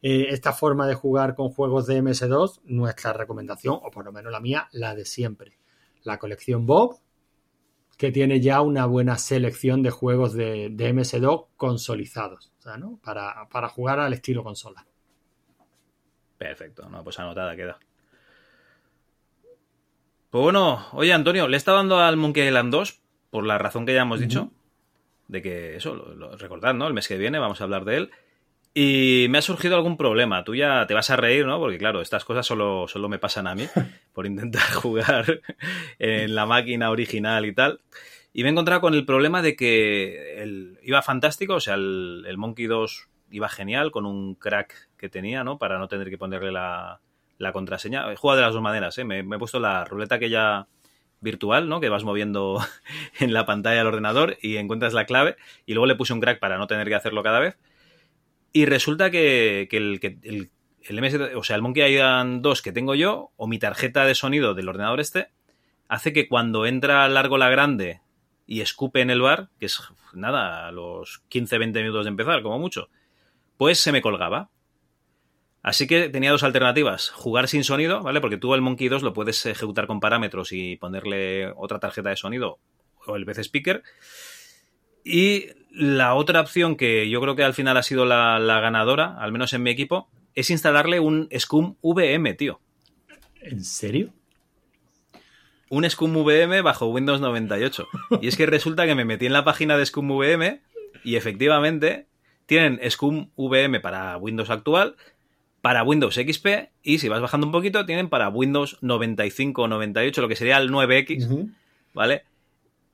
eh, 0.00 0.26
esta 0.30 0.52
forma 0.52 0.86
de 0.86 0.94
jugar 0.94 1.34
con 1.34 1.50
juegos 1.50 1.86
de 1.86 2.02
MS2, 2.02 2.60
nuestra 2.64 3.12
recomendación, 3.12 3.78
o 3.82 3.90
por 3.90 4.04
lo 4.04 4.12
menos 4.12 4.32
la 4.32 4.40
mía, 4.40 4.68
la 4.72 4.94
de 4.94 5.04
siempre. 5.04 5.58
La 6.04 6.18
colección 6.18 6.66
Bob, 6.66 6.98
que 7.96 8.10
tiene 8.10 8.40
ya 8.40 8.60
una 8.60 8.86
buena 8.86 9.18
selección 9.18 9.82
de 9.82 9.90
juegos 9.90 10.32
de, 10.34 10.70
de 10.70 10.94
MS2 10.94 11.46
consolizados, 11.56 12.52
o 12.58 12.62
sea, 12.62 12.76
¿no? 12.76 12.98
Para, 13.02 13.48
para 13.50 13.68
jugar 13.68 14.00
al 14.00 14.12
estilo 14.12 14.42
consola. 14.42 14.84
Perfecto, 16.38 16.88
no, 16.88 17.04
pues 17.04 17.18
anotada 17.20 17.54
queda. 17.54 17.78
Pues 20.30 20.42
bueno, 20.42 20.86
oye 20.92 21.12
Antonio, 21.12 21.46
le 21.46 21.58
está 21.58 21.72
dando 21.72 21.98
al 21.98 22.16
Monkey 22.16 22.46
Island 22.46 22.72
2 22.72 23.01
por 23.32 23.44
la 23.46 23.58
razón 23.58 23.84
que 23.86 23.94
ya 23.94 24.02
hemos 24.02 24.20
dicho, 24.20 24.52
de 25.26 25.42
que 25.42 25.74
eso, 25.76 25.94
lo, 25.96 26.14
lo- 26.14 26.36
recordad, 26.36 26.74
¿no? 26.74 26.86
El 26.86 26.92
mes 26.94 27.08
que 27.08 27.16
viene 27.16 27.38
vamos 27.40 27.60
a 27.60 27.64
hablar 27.64 27.84
de 27.84 27.96
él. 27.96 28.10
Y 28.74 29.26
me 29.30 29.38
ha 29.38 29.42
surgido 29.42 29.74
algún 29.76 29.96
problema. 29.96 30.44
Tú 30.44 30.54
ya 30.54 30.86
te 30.86 30.94
vas 30.94 31.10
a 31.10 31.16
reír, 31.16 31.46
¿no? 31.46 31.58
Porque 31.58 31.78
claro, 31.78 32.00
estas 32.02 32.24
cosas 32.24 32.46
solo, 32.46 32.86
solo 32.88 33.08
me 33.08 33.18
pasan 33.18 33.46
a 33.46 33.54
mí 33.54 33.66
por 34.14 34.26
intentar 34.26 34.70
jugar 34.74 35.40
en 35.98 36.34
la 36.34 36.46
máquina 36.46 36.90
original 36.90 37.46
y 37.46 37.54
tal. 37.54 37.80
Y 38.34 38.42
me 38.42 38.48
he 38.50 38.52
encontrado 38.52 38.80
con 38.82 38.94
el 38.94 39.04
problema 39.06 39.40
de 39.42 39.56
que 39.56 40.42
el, 40.42 40.78
iba 40.82 41.02
fantástico, 41.02 41.54
o 41.54 41.60
sea, 41.60 41.74
el, 41.74 42.24
el 42.26 42.38
Monkey 42.38 42.66
2 42.66 43.08
iba 43.30 43.48
genial 43.48 43.90
con 43.90 44.04
un 44.06 44.34
crack 44.34 44.88
que 44.98 45.08
tenía, 45.08 45.42
¿no? 45.44 45.58
Para 45.58 45.78
no 45.78 45.88
tener 45.88 46.08
que 46.10 46.18
ponerle 46.18 46.52
la, 46.52 47.00
la 47.38 47.52
contraseña. 47.52 48.10
He 48.12 48.16
jugado 48.16 48.38
de 48.40 48.44
las 48.46 48.54
dos 48.54 48.62
maneras, 48.62 48.96
¿eh? 48.98 49.04
Me, 49.04 49.22
me 49.22 49.36
he 49.36 49.38
puesto 49.38 49.58
la 49.60 49.84
ruleta 49.86 50.14
aquella 50.16 50.66
virtual, 51.22 51.68
¿no? 51.68 51.80
Que 51.80 51.88
vas 51.88 52.04
moviendo 52.04 52.60
en 53.20 53.32
la 53.32 53.46
pantalla 53.46 53.78
del 53.78 53.86
ordenador 53.86 54.36
y 54.42 54.56
encuentras 54.58 54.92
la 54.92 55.06
clave. 55.06 55.36
Y 55.64 55.72
luego 55.74 55.86
le 55.86 55.94
puse 55.94 56.12
un 56.12 56.20
crack 56.20 56.38
para 56.38 56.58
no 56.58 56.66
tener 56.66 56.88
que 56.88 56.94
hacerlo 56.94 57.22
cada 57.22 57.40
vez. 57.40 57.56
Y 58.52 58.66
resulta 58.66 59.10
que, 59.10 59.68
el, 59.70 60.00
que 60.00 60.18
el- 60.22 60.50
el 60.82 60.98
MS, 61.00 61.14
o 61.36 61.44
sea, 61.44 61.54
el 61.56 61.62
Monkey 61.62 61.94
Island 61.94 62.42
2 62.42 62.60
que 62.60 62.72
tengo 62.72 62.96
yo, 62.96 63.30
o 63.36 63.46
mi 63.46 63.58
tarjeta 63.60 64.04
de 64.04 64.16
sonido 64.16 64.52
del 64.54 64.68
ordenador 64.68 64.98
este, 64.98 65.28
hace 65.88 66.12
que 66.12 66.26
cuando 66.28 66.66
entra 66.66 67.08
largo 67.08 67.38
la 67.38 67.48
grande 67.50 68.00
y 68.48 68.62
escupe 68.62 69.00
en 69.00 69.10
el 69.10 69.20
bar, 69.22 69.48
que 69.60 69.66
es 69.66 69.80
nada, 70.12 70.66
a 70.66 70.72
los 70.72 71.22
15-20 71.30 71.72
minutos 71.82 72.04
de 72.04 72.08
empezar, 72.10 72.42
como 72.42 72.58
mucho, 72.58 72.88
pues 73.56 73.78
se 73.78 73.92
me 73.92 74.02
colgaba. 74.02 74.50
Así 75.62 75.86
que 75.86 76.08
tenía 76.08 76.32
dos 76.32 76.42
alternativas. 76.42 77.10
Jugar 77.10 77.48
sin 77.48 77.62
sonido, 77.62 78.02
¿vale? 78.02 78.20
Porque 78.20 78.36
tú 78.36 78.54
el 78.54 78.60
Monkey 78.60 78.88
2 78.88 79.02
lo 79.02 79.12
puedes 79.12 79.46
ejecutar 79.46 79.86
con 79.86 80.00
parámetros 80.00 80.52
y 80.52 80.76
ponerle 80.76 81.52
otra 81.56 81.78
tarjeta 81.78 82.10
de 82.10 82.16
sonido 82.16 82.58
o 83.06 83.16
el 83.16 83.24
PC 83.24 83.44
Speaker. 83.44 83.82
Y 85.04 85.46
la 85.70 86.14
otra 86.14 86.40
opción 86.40 86.76
que 86.76 87.08
yo 87.08 87.20
creo 87.20 87.36
que 87.36 87.44
al 87.44 87.54
final 87.54 87.76
ha 87.76 87.82
sido 87.82 88.04
la, 88.04 88.38
la 88.38 88.60
ganadora, 88.60 89.16
al 89.18 89.32
menos 89.32 89.52
en 89.52 89.62
mi 89.62 89.70
equipo, 89.70 90.08
es 90.34 90.50
instalarle 90.50 91.00
un 91.00 91.28
Scum 91.38 91.76
VM, 91.82 92.34
tío. 92.34 92.60
¿En 93.40 93.64
serio? 93.64 94.12
Un 95.68 95.88
Scum 95.88 96.14
VM 96.16 96.60
bajo 96.60 96.86
Windows 96.86 97.20
98. 97.20 97.88
Y 98.20 98.28
es 98.28 98.36
que 98.36 98.46
resulta 98.46 98.86
que 98.86 98.94
me 98.94 99.04
metí 99.04 99.26
en 99.26 99.32
la 99.32 99.44
página 99.44 99.76
de 99.76 99.86
Scum 99.86 100.10
VM 100.10 100.60
y 101.04 101.16
efectivamente 101.16 102.06
tienen 102.46 102.78
Scum 102.90 103.30
VM 103.36 103.80
para 103.80 104.16
Windows 104.16 104.50
actual, 104.50 104.96
para 105.62 105.82
Windows 105.84 106.14
XP 106.16 106.46
y 106.82 106.98
si 106.98 107.08
vas 107.08 107.20
bajando 107.22 107.46
un 107.46 107.52
poquito 107.52 107.86
tienen 107.86 108.08
para 108.10 108.28
Windows 108.28 108.76
95 108.82 109.62
o 109.62 109.68
98, 109.68 110.20
lo 110.20 110.28
que 110.28 110.36
sería 110.36 110.58
el 110.58 110.70
9X, 110.70 111.48
¿vale? 111.94 112.24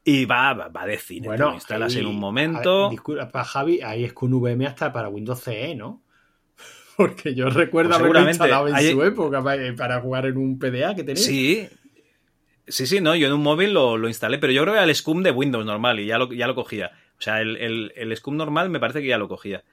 Y 0.04 0.24
va, 0.26 0.54
va, 0.54 0.68
va 0.68 0.86
de 0.86 0.98
cine. 0.98 1.26
Bueno, 1.26 1.44
te 1.46 1.50
lo 1.50 1.54
instalas 1.54 1.94
ahí- 1.94 2.00
en 2.00 2.06
un 2.06 2.16
momento. 2.20 2.88
disculpa, 2.90 3.42
Javi, 3.44 3.80
ahí 3.82 4.04
es 4.04 4.12
con 4.12 4.32
VM 4.32 4.66
hasta 4.66 4.92
para 4.92 5.08
Windows 5.08 5.40
CE, 5.42 5.74
¿no? 5.74 6.02
Porque 6.96 7.34
yo 7.34 7.50
recuerdo 7.50 7.90
Pues 7.90 8.00
haberlo 8.00 8.28
instalado 8.28 8.68
en 8.68 8.74
Hay- 8.76 8.92
su 8.92 9.02
época 9.02 9.42
para, 9.42 9.74
para 9.74 10.00
jugar 10.00 10.26
en 10.26 10.36
un 10.36 10.58
PDA 10.58 10.94
que 10.94 11.02
tenía. 11.04 11.22
Sí. 11.22 11.68
Sí, 12.66 12.86
sí, 12.86 13.00
no, 13.00 13.16
yo 13.16 13.28
en 13.28 13.32
un 13.32 13.42
móvil 13.42 13.72
lo, 13.72 13.96
lo 13.96 14.08
instalé, 14.08 14.36
pero 14.38 14.52
yo 14.52 14.60
creo 14.62 14.74
que 14.74 14.80
era 14.80 14.88
el 14.88 14.94
Scum 14.94 15.22
de 15.22 15.30
Windows 15.30 15.64
normal 15.64 16.00
y 16.00 16.06
ya 16.06 16.18
lo, 16.18 16.30
ya 16.34 16.46
lo 16.46 16.54
cogía. 16.54 16.90
O 17.18 17.22
sea, 17.22 17.40
el, 17.40 17.56
el, 17.56 17.92
el 17.96 18.14
Scum 18.14 18.36
normal 18.36 18.68
me 18.68 18.78
parece 18.78 19.00
que 19.00 19.06
ya 19.08 19.16
lo 19.16 19.26
cogía. 19.26 19.64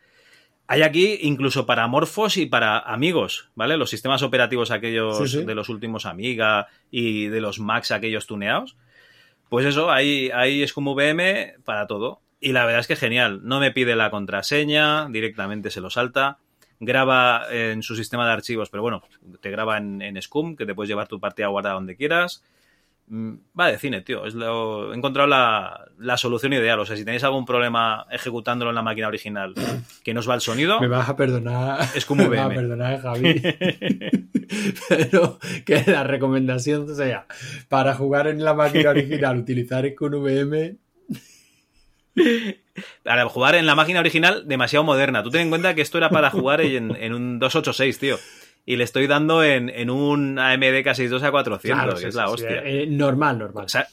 Hay 0.68 0.82
aquí 0.82 1.20
incluso 1.22 1.66
para 1.66 1.86
Morphos 1.88 2.38
y 2.38 2.48
para 2.48 2.80
amigos, 2.80 3.50
¿vale? 3.56 3.78
Los 3.78 3.92
sistemas 3.92 4.24
operativos 4.24 4.72
aquellos 4.72 5.18
Sí, 5.18 5.40
sí. 5.40 5.46
de 5.46 5.54
los 5.56 5.70
últimos 5.70 6.06
Amiga 6.06 6.68
y 6.90 7.28
de 7.28 7.40
los 7.42 7.60
Macs 7.60 7.92
aquellos 7.92 8.26
tuneados. 8.26 8.76
Pues 9.50 9.66
eso, 9.66 9.92
hay, 9.92 10.32
hay 10.32 10.68
Scum 10.68 10.88
VM 10.88 11.56
para 11.64 11.86
todo. 11.86 12.22
Y 12.40 12.52
la 12.52 12.66
verdad 12.66 12.82
es 12.82 12.88
que 12.88 12.96
genial. 12.96 13.42
No 13.44 13.60
me 13.60 13.72
pide 13.72 13.96
la 13.96 14.10
contraseña, 14.10 15.08
directamente 15.10 15.70
se 15.70 15.82
lo 15.82 15.90
salta. 15.90 16.40
Graba 16.80 17.46
en 17.52 17.84
su 17.84 17.96
sistema 17.96 18.26
de 18.26 18.34
archivos, 18.34 18.70
pero 18.70 18.82
bueno, 18.84 19.04
te 19.42 19.50
graba 19.52 19.78
en, 19.78 20.02
en 20.02 20.22
Scum, 20.22 20.56
que 20.56 20.66
te 20.66 20.74
puedes 20.76 20.90
llevar 20.90 21.08
tu 21.08 21.20
partida 21.20 21.48
guardada 21.48 21.76
donde 21.76 21.96
quieras. 21.96 22.44
Mm, 23.08 23.34
Va 23.60 23.68
de 23.68 23.78
cine, 23.78 24.02
tío. 24.02 24.26
Es 24.26 24.34
lo, 24.34 24.92
he 24.92 24.98
encontrado 24.98 25.28
la, 25.28 25.86
la 26.00 26.18
solución 26.18 26.54
ideal. 26.54 26.80
O 26.80 26.86
sea, 26.86 26.98
si 26.98 27.06
tenéis 27.06 27.24
algún 27.24 27.46
problema 27.46 28.08
ejecutándolo 28.12 28.72
en 28.72 28.76
la 28.76 28.82
máquina 28.82 29.08
original 29.08 29.54
que 30.04 30.14
no 30.14 30.22
os 30.22 30.30
va 30.30 30.34
el 30.36 30.42
sonido, 30.42 30.80
Me 30.80 30.88
vas 30.88 31.08
a 31.08 31.16
perdonar. 31.16 31.88
Es 31.94 32.06
como 32.06 32.28
me 32.28 32.36
vas 32.36 32.48
a 32.48 32.50
perdonar, 32.50 33.02
Javi. 33.02 33.42
Pero 34.90 35.40
que 35.66 35.84
la 35.88 36.04
recomendación 36.04 36.94
sea 36.96 37.28
para 37.70 37.94
jugar 37.94 38.28
en 38.28 38.44
la 38.44 38.54
máquina 38.54 38.90
original, 38.90 39.38
utilizar 39.38 39.94
con 39.96 40.14
VM. 40.16 40.78
para 43.04 43.26
jugar 43.30 43.56
en 43.56 43.66
la 43.66 43.76
máquina 43.76 44.00
original, 44.00 44.48
demasiado 44.48 44.84
moderna. 44.84 45.24
Tú 45.24 45.30
ten 45.30 45.42
en 45.42 45.50
cuenta 45.50 45.76
que 45.76 45.82
esto 45.82 45.98
era 45.98 46.10
para 46.10 46.30
jugar 46.32 46.62
en, 46.62 46.96
en 46.96 47.14
un 47.14 47.40
286, 47.40 48.00
tío. 48.00 48.18
Y 48.66 48.78
le 48.78 48.84
estoy 48.84 49.06
dando 49.08 49.44
en, 49.44 49.70
en 49.70 49.90
un 49.92 50.40
AMD 50.40 50.64
K62 50.84 51.22
a 51.22 51.32
400, 51.32 51.62
Claro, 51.84 51.94
que 51.96 52.02
sí, 52.02 52.08
es 52.08 52.16
la 52.16 52.26
sí, 52.28 52.34
hostia. 52.34 52.50
sí, 52.50 52.56
eh, 52.64 52.88
normal, 52.90 53.38
normal. 53.38 53.66
O 53.66 53.70
sea, 53.70 53.88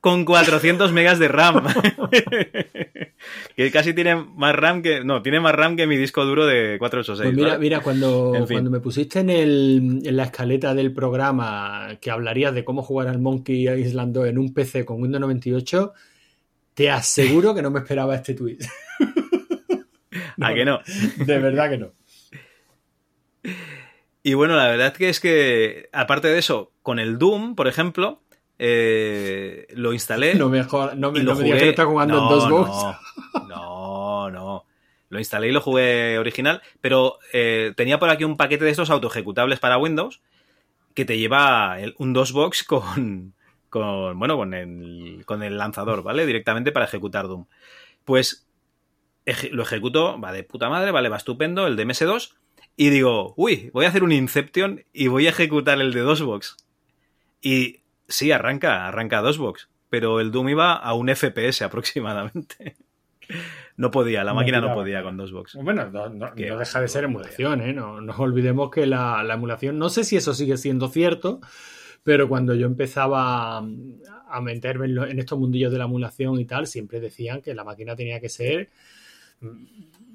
con 0.00 0.24
400 0.24 0.90
megas 0.92 1.18
de 1.18 1.28
RAM. 1.28 1.62
que 3.56 3.70
casi 3.70 3.92
tiene 3.94 4.16
más 4.16 4.54
RAM 4.56 4.82
que. 4.82 5.04
No, 5.04 5.22
tiene 5.22 5.38
más 5.40 5.54
RAM 5.54 5.76
que 5.76 5.86
mi 5.86 5.96
disco 5.96 6.24
duro 6.24 6.46
de 6.46 6.76
486. 6.78 7.28
Pues 7.28 7.36
mira, 7.36 7.48
¿vale? 7.50 7.60
mira 7.60 7.80
cuando, 7.80 8.34
En 8.34 8.46
fin. 8.48 8.56
cuando 8.56 8.70
me 8.70 8.80
pusiste 8.80 9.20
en, 9.20 9.30
el, 9.30 10.00
en 10.04 10.16
la 10.16 10.24
escaleta 10.24 10.74
del 10.74 10.92
programa 10.92 11.98
que 12.00 12.10
hablarías 12.10 12.54
de 12.54 12.64
cómo 12.64 12.82
jugar 12.82 13.08
al 13.08 13.20
Monkey 13.20 13.68
Island 13.68 14.14
2 14.14 14.26
en 14.28 14.38
un 14.38 14.52
PC 14.54 14.84
con 14.84 15.00
Windows 15.02 15.20
98, 15.20 15.92
te 16.74 16.90
aseguro 16.90 17.54
que 17.54 17.62
no 17.62 17.70
me 17.70 17.80
esperaba 17.80 18.14
este 18.16 18.34
tweet. 18.34 18.58
¿A 20.40 20.54
que 20.54 20.64
no? 20.64 20.80
De 21.26 21.38
verdad 21.38 21.70
que 21.70 21.78
no. 21.78 21.92
Y 24.22 24.34
bueno, 24.34 24.54
la 24.56 24.68
verdad 24.68 24.92
que 24.92 25.08
es 25.08 25.18
que, 25.20 25.88
aparte 25.92 26.28
de 26.28 26.38
eso, 26.38 26.72
con 26.82 26.98
el 26.98 27.18
Doom, 27.18 27.54
por 27.54 27.68
ejemplo, 27.68 28.20
eh, 28.58 29.66
lo 29.74 29.92
instalé. 29.92 30.34
No 30.38 30.48
me, 30.48 30.62
no 30.96 31.12
me, 31.12 31.20
y 31.20 31.22
lo 31.22 31.32
no 31.34 31.40
me 31.40 31.46
jugué. 31.46 31.58
que 31.58 31.64
lo 31.64 31.70
estás 31.70 31.86
jugando 31.86 32.14
no, 32.16 32.22
en 32.44 32.50
dos. 32.50 32.50
No, 32.50 32.98
no, 33.48 34.30
no. 34.30 34.64
Lo 35.08 35.18
instalé 35.18 35.48
y 35.48 35.52
lo 35.52 35.60
jugué 35.60 36.18
original, 36.18 36.62
pero 36.80 37.18
eh, 37.32 37.72
tenía 37.76 37.98
por 37.98 38.10
aquí 38.10 38.24
un 38.24 38.36
paquete 38.36 38.64
de 38.64 38.70
estos 38.70 38.90
autoejecutables 38.90 39.58
para 39.58 39.78
Windows 39.78 40.20
que 40.94 41.04
te 41.04 41.18
lleva 41.18 41.80
el- 41.80 41.94
un 41.98 42.12
DOSBox 42.12 42.62
con, 42.64 43.34
con 43.70 44.18
bueno, 44.18 44.36
con 44.36 44.54
el, 44.54 45.22
con 45.26 45.42
el 45.42 45.56
lanzador, 45.58 46.02
¿vale? 46.02 46.26
Directamente 46.26 46.70
para 46.72 46.84
ejecutar 46.84 47.26
Doom. 47.26 47.46
Pues 48.04 48.46
eje- 49.26 49.50
lo 49.50 49.62
ejecuto, 49.62 50.20
va 50.20 50.30
de 50.32 50.44
puta 50.44 50.68
madre, 50.68 50.90
vale, 50.92 51.08
va 51.08 51.16
estupendo, 51.16 51.66
el 51.66 51.74
de 51.76 51.86
MS2, 51.86 52.34
y 52.76 52.90
digo, 52.90 53.34
uy, 53.36 53.70
voy 53.72 53.84
a 53.84 53.88
hacer 53.88 54.02
un 54.02 54.12
Inception 54.12 54.84
y 54.92 55.08
voy 55.08 55.26
a 55.26 55.30
ejecutar 55.30 55.80
el 55.80 55.92
de 55.92 56.00
DOSBox. 56.00 56.56
Y 57.42 57.80
sí, 58.08 58.32
arranca, 58.32 58.86
arranca 58.88 59.20
DOSBox, 59.20 59.68
pero 59.88 60.20
el 60.20 60.30
Doom 60.30 60.50
iba 60.50 60.74
a 60.74 60.94
un 60.94 61.08
FPS 61.08 61.62
aproximadamente. 61.62 62.76
No 63.76 63.90
podía, 63.90 64.24
la 64.24 64.32
No 64.32 64.36
máquina 64.36 64.60
no 64.60 64.74
podía 64.74 65.02
con 65.02 65.16
DOSBox. 65.16 65.54
Bueno, 65.54 65.88
no, 65.88 66.08
no- 66.08 66.32
deja 66.34 66.80
de 66.80 66.88
ser 66.88 67.04
emulación, 67.04 67.62
¿eh? 67.62 67.72
No, 67.72 68.00
nos 68.00 68.18
olvidemos 68.18 68.70
que 68.70 68.86
la, 68.86 69.22
la 69.22 69.34
emulación, 69.34 69.78
no 69.78 69.88
sé 69.88 70.04
si 70.04 70.16
eso 70.16 70.34
sigue 70.34 70.56
siendo 70.56 70.88
cierto, 70.88 71.40
pero 72.02 72.28
cuando 72.28 72.54
yo 72.54 72.66
empezaba 72.66 73.58
a, 73.58 74.40
meterme 74.42 74.86
en 74.86 75.18
estos 75.18 75.38
mundillos 75.38 75.72
de 75.72 75.78
la 75.78 75.84
emulación 75.84 76.38
y 76.40 76.44
tal, 76.44 76.66
siempre 76.66 77.00
decían 77.00 77.40
que 77.40 77.54
la 77.54 77.64
máquina 77.64 77.94
tenía 77.96 78.20
que 78.20 78.28
ser 78.28 78.68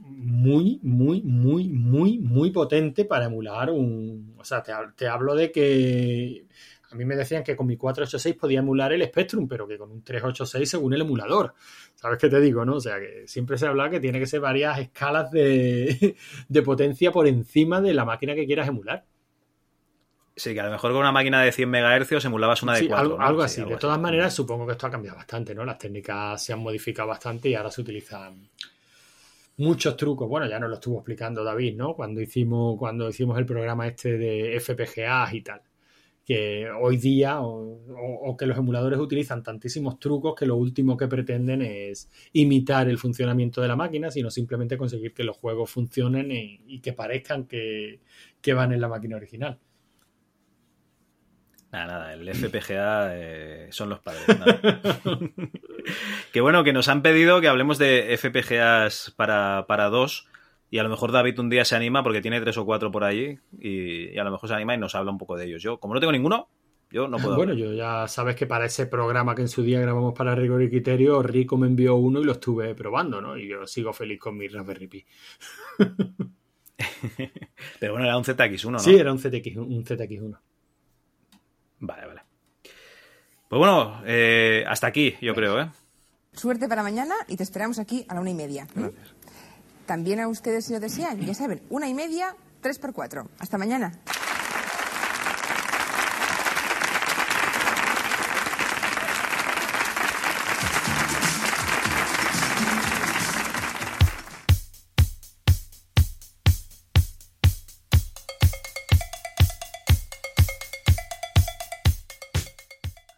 muy, 0.07 0.79
muy, 0.83 1.21
muy, 1.23 1.67
muy, 1.67 2.19
muy 2.19 2.51
potente 2.51 3.05
para 3.05 3.25
emular 3.25 3.69
un... 3.71 4.35
O 4.37 4.43
sea, 4.43 4.61
te, 4.63 4.71
te 4.95 5.07
hablo 5.07 5.33
de 5.35 5.51
que 5.51 6.45
a 6.91 6.95
mí 6.95 7.03
me 7.05 7.15
decían 7.15 7.43
que 7.43 7.55
con 7.55 7.67
mi 7.67 7.75
486 7.75 8.35
podía 8.39 8.59
emular 8.59 8.93
el 8.93 9.03
Spectrum, 9.03 9.47
pero 9.47 9.67
que 9.67 9.77
con 9.77 9.91
un 9.91 10.03
386 10.03 10.69
según 10.69 10.93
el 10.93 11.01
emulador. 11.01 11.53
¿Sabes 11.95 12.19
qué 12.19 12.29
te 12.29 12.39
digo, 12.39 12.63
no? 12.63 12.75
O 12.75 12.79
sea, 12.79 12.99
que 12.99 13.23
siempre 13.27 13.57
se 13.57 13.65
habla 13.67 13.89
que 13.89 13.99
tiene 13.99 14.19
que 14.19 14.27
ser 14.27 14.39
varias 14.39 14.79
escalas 14.79 15.31
de, 15.31 16.15
de 16.47 16.61
potencia 16.61 17.11
por 17.11 17.27
encima 17.27 17.81
de 17.81 17.93
la 17.93 18.05
máquina 18.05 18.35
que 18.35 18.45
quieras 18.45 18.67
emular. 18.67 19.05
Sí, 20.37 20.53
que 20.53 20.59
a 20.59 20.65
lo 20.65 20.71
mejor 20.71 20.91
con 20.91 20.99
una 20.99 21.13
máquina 21.13 21.41
de 21.41 21.51
100 21.51 21.69
MHz 21.69 22.25
emulabas 22.25 22.61
una 22.61 22.73
de 22.73 22.79
Sí, 22.81 22.87
4. 22.87 23.01
algo, 23.03 23.17
¿no? 23.17 23.25
algo 23.25 23.47
Sí, 23.47 23.61
así. 23.61 23.69
de 23.69 23.77
todas 23.77 23.99
maneras, 23.99 24.33
supongo 24.33 24.65
que 24.65 24.73
esto 24.73 24.85
ha 24.87 24.91
cambiado 24.91 25.15
bastante, 25.17 25.55
¿no? 25.55 25.63
Las 25.65 25.77
técnicas 25.77 26.43
se 26.43 26.51
han 26.53 26.59
modificado 26.59 27.07
bastante 27.07 27.49
y 27.49 27.55
ahora 27.55 27.71
se 27.71 27.81
utilizan 27.81 28.49
muchos 29.57 29.95
trucos. 29.97 30.27
Bueno, 30.29 30.47
ya 30.47 30.59
nos 30.59 30.69
lo 30.69 30.75
estuvo 30.75 30.97
explicando 30.97 31.43
David, 31.43 31.75
¿no? 31.75 31.95
Cuando 31.95 32.21
hicimos, 32.21 32.77
cuando 32.77 33.09
hicimos 33.09 33.37
el 33.37 33.45
programa 33.45 33.87
este 33.87 34.17
de 34.17 34.59
FPGA 34.59 35.29
y 35.33 35.41
tal. 35.41 35.61
Que 36.25 36.67
hoy 36.71 36.97
día, 36.97 37.39
o 37.41 38.35
que 38.37 38.47
los 38.47 38.57
emuladores 38.57 38.99
utilizan 38.99 39.43
tantísimos 39.43 39.99
trucos 39.99 40.33
que 40.35 40.47
lo 40.47 40.55
último 40.55 40.97
que 40.97 41.07
pretenden 41.07 41.61
es 41.61 42.09
imitar 42.33 42.89
el 42.89 42.97
funcionamiento 42.97 43.61
de 43.61 43.67
la 43.67 43.75
máquina, 43.75 44.09
sino 44.09 44.31
simplemente 44.31 44.77
conseguir 44.77 45.13
que 45.13 45.23
los 45.23 45.37
juegos 45.37 45.69
funcionen 45.69 46.31
y, 46.31 46.61
y 46.67 46.79
que 46.81 46.93
parezcan 46.93 47.45
que, 47.45 48.01
que 48.41 48.53
van 48.53 48.73
en 48.73 48.81
la 48.81 48.87
máquina 48.87 49.17
original. 49.17 49.59
Nada, 51.71 51.87
nada, 51.87 52.13
el 52.13 52.33
FPGA 52.33 53.15
eh, 53.15 53.67
son 53.71 53.89
los 53.89 53.99
padres. 53.99 54.23
que 56.31 56.41
bueno, 56.41 56.63
que 56.63 56.73
nos 56.73 56.87
han 56.87 57.01
pedido 57.01 57.41
que 57.41 57.47
hablemos 57.47 57.77
de 57.77 58.17
FPGAs 58.17 59.13
para, 59.15 59.65
para 59.67 59.89
dos. 59.89 60.27
Y 60.69 60.79
a 60.79 60.83
lo 60.83 60.89
mejor 60.89 61.11
David 61.11 61.39
un 61.39 61.49
día 61.49 61.65
se 61.65 61.75
anima 61.75 62.03
porque 62.03 62.21
tiene 62.21 62.41
tres 62.41 62.57
o 62.57 62.65
cuatro 62.65 62.91
por 62.91 63.03
allí. 63.03 63.39
Y, 63.59 64.09
y 64.09 64.17
a 64.17 64.23
lo 64.23 64.31
mejor 64.31 64.49
se 64.49 64.55
anima 64.55 64.73
y 64.73 64.77
nos 64.77 64.95
habla 64.95 65.11
un 65.11 65.17
poco 65.17 65.35
de 65.35 65.45
ellos. 65.45 65.61
Yo, 65.61 65.79
como 65.79 65.93
no 65.93 65.99
tengo 65.99 66.11
ninguno, 66.11 66.49
yo 66.91 67.07
no 67.07 67.17
puedo. 67.17 67.35
Bueno, 67.35 67.53
hablar. 67.53 67.67
yo 67.67 67.73
ya 67.73 68.07
sabes 68.07 68.35
que 68.35 68.45
para 68.45 68.65
ese 68.65 68.85
programa 68.85 69.35
que 69.35 69.41
en 69.41 69.49
su 69.49 69.63
día 69.63 69.81
grabamos 69.81 70.13
para 70.13 70.35
Rigor 70.35 70.61
y 70.63 70.69
Criterio, 70.69 71.21
Rico 71.21 71.57
me 71.57 71.67
envió 71.67 71.95
uno 71.95 72.21
y 72.21 72.23
lo 72.23 72.33
estuve 72.33 72.73
probando, 72.75 73.21
¿no? 73.21 73.37
Y 73.37 73.49
yo 73.49 73.65
sigo 73.67 73.91
feliz 73.91 74.19
con 74.19 74.37
mi 74.37 74.47
Raspberry 74.47 74.87
Pi. 74.87 75.05
Pero 77.79 77.93
bueno, 77.93 78.05
era 78.05 78.17
un 78.17 78.23
ZX1, 78.23 78.71
¿no? 78.71 78.79
Sí, 78.79 78.95
era 78.95 79.11
un 79.11 79.19
ZX, 79.19 79.57
un 79.57 79.83
ZX1. 79.83 80.37
Vale, 81.85 82.07
vale. 82.07 82.21
Pues 83.47 83.59
bueno, 83.59 84.01
eh, 84.05 84.63
hasta 84.67 84.87
aquí, 84.87 85.15
yo 85.21 85.35
creo, 85.35 85.61
¿eh? 85.61 85.69
Suerte 86.33 86.67
para 86.67 86.83
mañana 86.83 87.15
y 87.27 87.37
te 87.37 87.43
esperamos 87.43 87.79
aquí 87.79 88.05
a 88.09 88.15
la 88.15 88.21
una 88.21 88.31
y 88.31 88.33
media. 88.33 88.67
¿m? 88.75 88.91
También 89.85 90.19
a 90.19 90.27
ustedes, 90.27 90.65
si 90.65 90.73
lo 90.73 90.79
desean, 90.79 91.21
ya 91.21 91.33
saben, 91.33 91.61
una 91.69 91.87
y 91.87 91.93
media 91.93 92.35
3x4. 92.63 93.27
Hasta 93.39 93.57
mañana. 93.57 93.93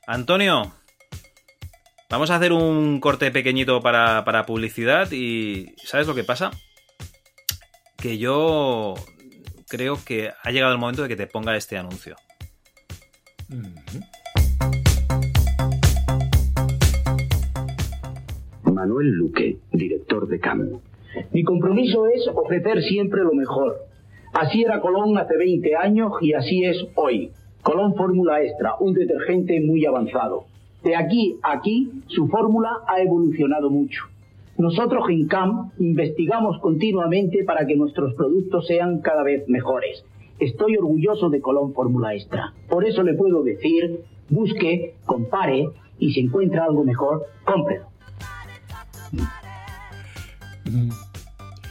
Antonio, 0.10 0.72
vamos 2.10 2.32
a 2.32 2.38
hacer 2.38 2.54
un 2.54 3.02
corte 3.02 3.30
pequeñito 3.30 3.82
para, 3.82 4.24
para 4.24 4.46
publicidad 4.46 5.12
y 5.12 5.76
¿sabes 5.84 6.08
lo 6.08 6.16
que 6.16 6.24
pasa? 6.24 6.52
Que 7.98 8.18
yo 8.18 8.94
creo 9.68 9.98
que 10.06 10.32
ha 10.42 10.52
llegado 10.52 10.72
el 10.72 10.80
momento 10.80 11.04
de 11.04 11.10
que 11.10 11.18
te 11.18 11.28
ponga 11.28 11.58
este 11.58 11.78
anuncio. 11.78 12.16
Manuel 18.64 19.10
Luque, 19.10 19.58
director 19.74 20.26
de 20.30 20.40
CAM. 20.40 20.80
Mi 21.34 21.44
compromiso 21.44 22.08
es 22.08 22.26
ofrecer 22.34 22.82
siempre 22.82 23.24
lo 23.24 23.34
mejor. 23.34 23.86
Así 24.34 24.62
era 24.62 24.80
Colón 24.80 25.18
hace 25.18 25.36
20 25.36 25.76
años 25.76 26.14
y 26.22 26.32
así 26.32 26.64
es 26.64 26.78
hoy. 26.96 27.34
Colón 27.68 27.96
Fórmula 27.96 28.42
Extra, 28.42 28.76
un 28.80 28.94
detergente 28.94 29.60
muy 29.60 29.86
avanzado. 29.86 30.46
De 30.86 30.96
aquí 30.96 31.38
a 31.44 31.52
aquí, 31.52 31.92
su 32.08 32.30
fórmula 32.30 32.70
ha 32.88 33.02
evolucionado 33.02 33.70
mucho. 33.70 34.06
Nosotros 34.58 35.04
en 35.10 35.28
CAM 35.28 35.72
investigamos 35.78 36.62
continuamente 36.62 37.44
para 37.44 37.68
que 37.68 37.76
nuestros 37.76 38.14
productos 38.14 38.68
sean 38.68 39.02
cada 39.02 39.22
vez 39.22 39.50
mejores. 39.50 40.06
Estoy 40.40 40.78
orgulloso 40.78 41.30
de 41.30 41.42
Colón 41.42 41.74
Fórmula 41.74 42.16
Extra. 42.16 42.54
Por 42.70 42.88
eso 42.88 43.04
le 43.04 43.16
puedo 43.16 43.44
decir, 43.44 44.00
busque, 44.30 44.94
compare 45.06 45.68
y 46.00 46.14
si 46.14 46.22
encuentra 46.22 46.64
algo 46.64 46.86
mejor, 46.86 47.26
cómprelo. 47.44 47.88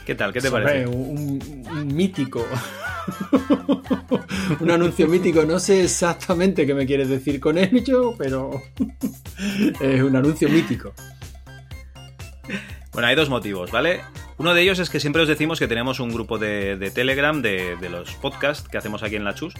¿Qué 0.05 0.13
tal? 0.13 0.31
¿Qué 0.31 0.41
te 0.41 0.51
parece? 0.51 0.85
Un, 0.85 1.39
un 1.71 1.87
mítico. 1.87 2.41
un 4.59 4.71
anuncio 4.71 5.07
mítico. 5.07 5.43
No 5.43 5.59
sé 5.59 5.83
exactamente 5.83 6.65
qué 6.65 6.73
me 6.73 6.85
quieres 6.85 7.09
decir 7.09 7.39
con 7.39 7.57
ello, 7.57 8.15
pero 8.17 8.61
es 9.81 10.01
un 10.01 10.15
anuncio 10.15 10.49
mítico. 10.49 10.93
Bueno, 12.93 13.07
hay 13.07 13.15
dos 13.15 13.29
motivos, 13.29 13.71
¿vale? 13.71 14.01
Uno 14.37 14.53
de 14.53 14.61
ellos 14.61 14.79
es 14.79 14.89
que 14.89 14.99
siempre 14.99 15.21
os 15.21 15.27
decimos 15.27 15.59
que 15.59 15.67
tenemos 15.67 15.99
un 15.99 16.09
grupo 16.09 16.37
de, 16.37 16.91
Telegram 16.93 17.41
de, 17.41 17.75
de 17.77 17.89
los 17.89 18.13
podcasts 18.15 18.67
que 18.67 18.77
hacemos 18.77 19.03
aquí 19.03 19.15
en 19.15 19.23
la 19.23 19.35
Chus, 19.35 19.53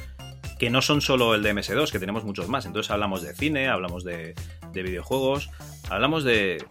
que 0.60 0.70
no 0.70 0.82
son 0.82 1.02
solo 1.02 1.36
el 1.36 1.44
de 1.44 1.54
MS2, 1.54 1.92
que 1.92 2.00
tenemos 2.00 2.24
muchos 2.24 2.48
más. 2.48 2.66
Entonces 2.66 2.92
hablamos 2.92 3.22
de 3.22 3.34
cine, 3.34 3.70
hablamos 3.70 4.04
de, 4.04 4.36
de 4.74 4.84
videojuegos, 4.84 5.50
hablamos 5.90 6.24
de... 6.24 6.64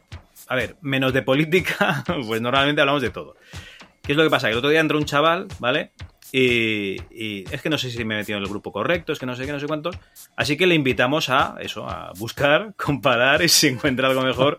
A 0.49 0.55
ver, 0.55 0.77
menos 0.81 1.13
de 1.13 1.23
política, 1.23 2.05
pues 2.27 2.41
normalmente 2.41 2.81
hablamos 2.81 3.03
de 3.03 3.11
todo. 3.11 3.37
¿Qué 4.03 4.13
es 4.13 4.19
lo 4.19 4.23
que 4.23 4.31
pasa? 4.31 4.47
Que 4.47 4.53
el 4.53 4.59
otro 4.59 4.71
día 4.71 4.81
entró 4.81 4.99
un 4.99 5.05
chaval, 5.05 5.49
¿vale? 5.59 5.91
Y, 6.33 7.01
y 7.11 7.45
es 7.51 7.63
que 7.63 7.71
no 7.71 7.79
sé 7.79 7.91
si 7.91 8.05
me 8.05 8.15
he 8.15 8.19
metido 8.19 8.39
en 8.39 8.45
el 8.45 8.51
grupo 8.51 8.73
correcto, 8.73 9.13
es 9.13 9.19
que 9.19 9.27
no 9.27 9.37
sé 9.37 9.47
qué, 9.47 9.53
no 9.53 9.61
sé 9.61 9.67
cuántos. 9.67 9.97
Así 10.37 10.57
que 10.57 10.67
le 10.67 10.75
invitamos 10.75 11.29
a 11.29 11.57
eso, 11.61 11.89
a 11.89 12.13
buscar, 12.19 12.75
comparar 12.77 13.43
y 13.43 13.49
si 13.49 13.69
encuentra 13.69 14.09
algo 14.09 14.23
mejor, 14.23 14.57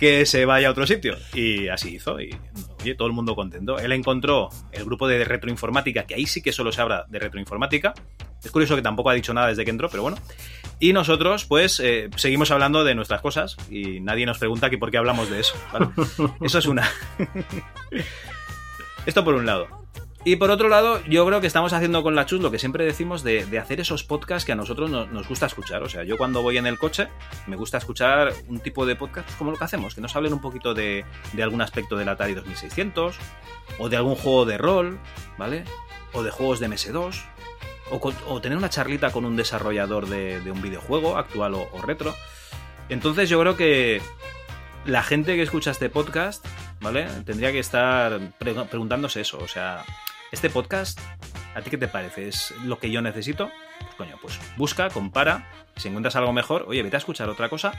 que 0.00 0.24
se 0.24 0.46
vaya 0.46 0.68
a 0.68 0.70
otro 0.70 0.86
sitio. 0.86 1.16
Y 1.34 1.68
así 1.68 1.96
hizo. 1.96 2.20
Y 2.20 2.34
oye, 2.80 2.94
todo 2.94 3.06
el 3.06 3.14
mundo 3.14 3.36
contento. 3.36 3.78
Él 3.78 3.92
encontró 3.92 4.48
el 4.72 4.84
grupo 4.84 5.06
de 5.06 5.24
retroinformática, 5.24 6.04
que 6.04 6.14
ahí 6.14 6.26
sí 6.26 6.42
que 6.42 6.52
solo 6.52 6.72
se 6.72 6.80
habla 6.80 7.04
de 7.08 7.18
retroinformática. 7.18 7.92
Es 8.42 8.50
curioso 8.50 8.74
que 8.74 8.82
tampoco 8.82 9.10
ha 9.10 9.14
dicho 9.14 9.34
nada 9.34 9.48
desde 9.48 9.64
que 9.64 9.70
entró, 9.70 9.90
pero 9.90 10.02
bueno. 10.02 10.16
Y 10.78 10.94
nosotros, 10.94 11.44
pues, 11.44 11.78
eh, 11.80 12.08
seguimos 12.16 12.50
hablando 12.50 12.84
de 12.84 12.94
nuestras 12.94 13.20
cosas 13.20 13.58
y 13.70 14.00
nadie 14.00 14.24
nos 14.24 14.38
pregunta 14.38 14.68
aquí 14.68 14.78
por 14.78 14.90
qué 14.90 14.96
hablamos 14.96 15.28
de 15.28 15.40
eso. 15.40 15.54
¿vale? 15.70 15.88
Eso 16.40 16.58
es 16.58 16.66
una. 16.66 16.90
Esto 19.06 19.22
por 19.22 19.34
un 19.34 19.44
lado. 19.44 19.79
Y 20.22 20.36
por 20.36 20.50
otro 20.50 20.68
lado, 20.68 21.02
yo 21.06 21.24
creo 21.24 21.40
que 21.40 21.46
estamos 21.46 21.72
haciendo 21.72 22.02
con 22.02 22.14
la 22.14 22.26
Chus 22.26 22.42
lo 22.42 22.50
que 22.50 22.58
siempre 22.58 22.84
decimos 22.84 23.22
de, 23.22 23.46
de 23.46 23.58
hacer 23.58 23.80
esos 23.80 24.04
podcasts 24.04 24.44
que 24.44 24.52
a 24.52 24.54
nosotros 24.54 24.90
no- 24.90 25.06
nos 25.06 25.26
gusta 25.26 25.46
escuchar. 25.46 25.82
O 25.82 25.88
sea, 25.88 26.04
yo 26.04 26.18
cuando 26.18 26.42
voy 26.42 26.58
en 26.58 26.66
el 26.66 26.78
coche 26.78 27.08
me 27.46 27.56
gusta 27.56 27.78
escuchar 27.78 28.34
un 28.46 28.60
tipo 28.60 28.84
de 28.84 28.96
podcast 28.96 29.26
pues, 29.26 29.36
como 29.38 29.50
lo 29.50 29.56
que 29.56 29.64
hacemos, 29.64 29.94
que 29.94 30.02
nos 30.02 30.14
hablen 30.14 30.34
un 30.34 30.42
poquito 30.42 30.74
de, 30.74 31.06
de 31.32 31.42
algún 31.42 31.62
aspecto 31.62 31.96
del 31.96 32.06
Atari 32.10 32.34
2600, 32.34 33.16
o 33.78 33.88
de 33.88 33.96
algún 33.96 34.14
juego 34.14 34.44
de 34.44 34.58
rol, 34.58 35.00
¿vale? 35.38 35.64
O 36.12 36.22
de 36.22 36.30
juegos 36.30 36.60
de 36.60 36.68
MS2, 36.68 37.22
o, 37.90 38.12
o 38.28 38.40
tener 38.42 38.58
una 38.58 38.68
charlita 38.68 39.10
con 39.12 39.24
un 39.24 39.36
desarrollador 39.36 40.06
de, 40.06 40.40
de 40.42 40.50
un 40.50 40.60
videojuego 40.60 41.16
actual 41.16 41.54
o, 41.54 41.66
retro. 41.82 42.14
Entonces 42.90 43.30
yo 43.30 43.40
creo 43.40 43.56
que 43.56 44.02
la 44.84 45.02
gente 45.02 45.34
que 45.36 45.42
escucha 45.42 45.70
este 45.70 45.88
podcast, 45.88 46.44
¿vale? 46.82 47.06
Tendría 47.24 47.52
que 47.52 47.58
estar 47.60 48.18
pre- 48.38 48.52
preguntándose 48.66 49.22
eso. 49.22 49.38
O 49.38 49.48
sea, 49.48 49.84
este 50.32 50.50
podcast, 50.50 50.98
¿a 51.54 51.62
ti 51.62 51.70
qué 51.70 51.78
te 51.78 51.88
parece? 51.88 52.28
¿Es 52.28 52.54
lo 52.64 52.78
que 52.78 52.90
yo 52.90 53.02
necesito? 53.02 53.50
Pues 53.80 53.94
coño, 53.96 54.18
pues 54.20 54.38
busca, 54.56 54.88
compara. 54.90 55.50
Si 55.76 55.88
encuentras 55.88 56.16
algo 56.16 56.32
mejor, 56.32 56.64
oye, 56.68 56.82
vete 56.82 56.96
a 56.96 56.98
escuchar 56.98 57.28
otra 57.28 57.48
cosa. 57.48 57.72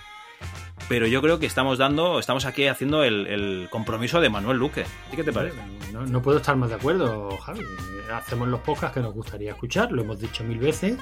Pero 0.89 1.07
yo 1.07 1.21
creo 1.21 1.39
que 1.39 1.45
estamos 1.45 1.77
dando, 1.77 2.19
estamos 2.19 2.45
aquí 2.45 2.67
haciendo 2.67 3.03
el, 3.03 3.67
compromiso 3.69 4.19
de 4.19 4.29
Manuel 4.29 4.57
Luque. 4.57 4.81
¿A 4.81 5.11
ti 5.11 5.15
qué 5.15 5.23
te 5.23 5.31
parece? 5.31 5.57
No, 5.93 6.05
no 6.05 6.21
puedo 6.21 6.37
estar 6.37 6.55
más 6.55 6.69
de 6.69 6.75
acuerdo, 6.75 7.37
Javi. 7.37 7.61
Hacemos 8.13 8.47
los 8.47 8.59
podcasts 8.61 8.95
que 8.95 9.01
nos 9.01 9.13
gustaría 9.13 9.51
escuchar, 9.51 9.91
lo 9.91 10.01
hemos 10.01 10.19
dicho 10.19 10.43
mil 10.43 10.57
veces. 10.57 10.97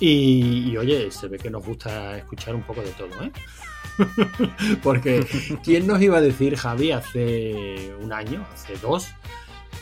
Y, 0.00 0.70
y, 0.70 0.76
oye, 0.76 1.10
se 1.10 1.28
ve 1.28 1.38
que 1.38 1.50
nos 1.50 1.64
gusta 1.64 2.16
escuchar 2.16 2.54
un 2.54 2.62
poco 2.62 2.80
de 2.80 2.90
todo, 2.92 3.22
¿eh? 3.22 3.32
Porque, 4.82 5.26
¿quién 5.62 5.86
nos 5.86 6.00
iba 6.00 6.18
a 6.18 6.20
decir, 6.20 6.56
Javi, 6.56 6.92
hace 6.92 7.94
un 8.00 8.12
año, 8.12 8.46
hace 8.52 8.76
dos, 8.78 9.08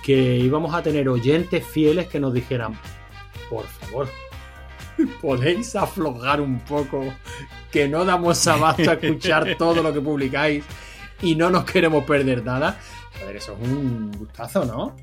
que 0.02 0.36
íbamos 0.36 0.74
a 0.74 0.82
tener 0.82 1.08
oyentes 1.08 1.66
fieles 1.66 2.06
que 2.08 2.20
nos 2.20 2.32
dijeran, 2.32 2.78
por 3.48 3.66
favor, 3.66 4.08
podéis 5.20 5.74
aflojar 5.76 6.40
un 6.40 6.60
poco, 6.60 7.04
que 7.70 7.88
no 7.88 8.04
damos 8.04 8.46
abasto 8.46 8.90
a 8.90 8.94
escuchar 8.94 9.54
todo 9.58 9.82
lo 9.82 9.92
que 9.92 10.00
publicáis 10.00 10.64
y 11.22 11.34
no 11.34 11.50
nos 11.50 11.64
queremos 11.64 12.04
perder 12.04 12.44
nada? 12.44 12.78
Joder, 13.20 13.36
eso 13.36 13.56
es 13.60 13.68
un 13.68 14.12
gustazo, 14.12 14.64
¿no? 14.64 14.96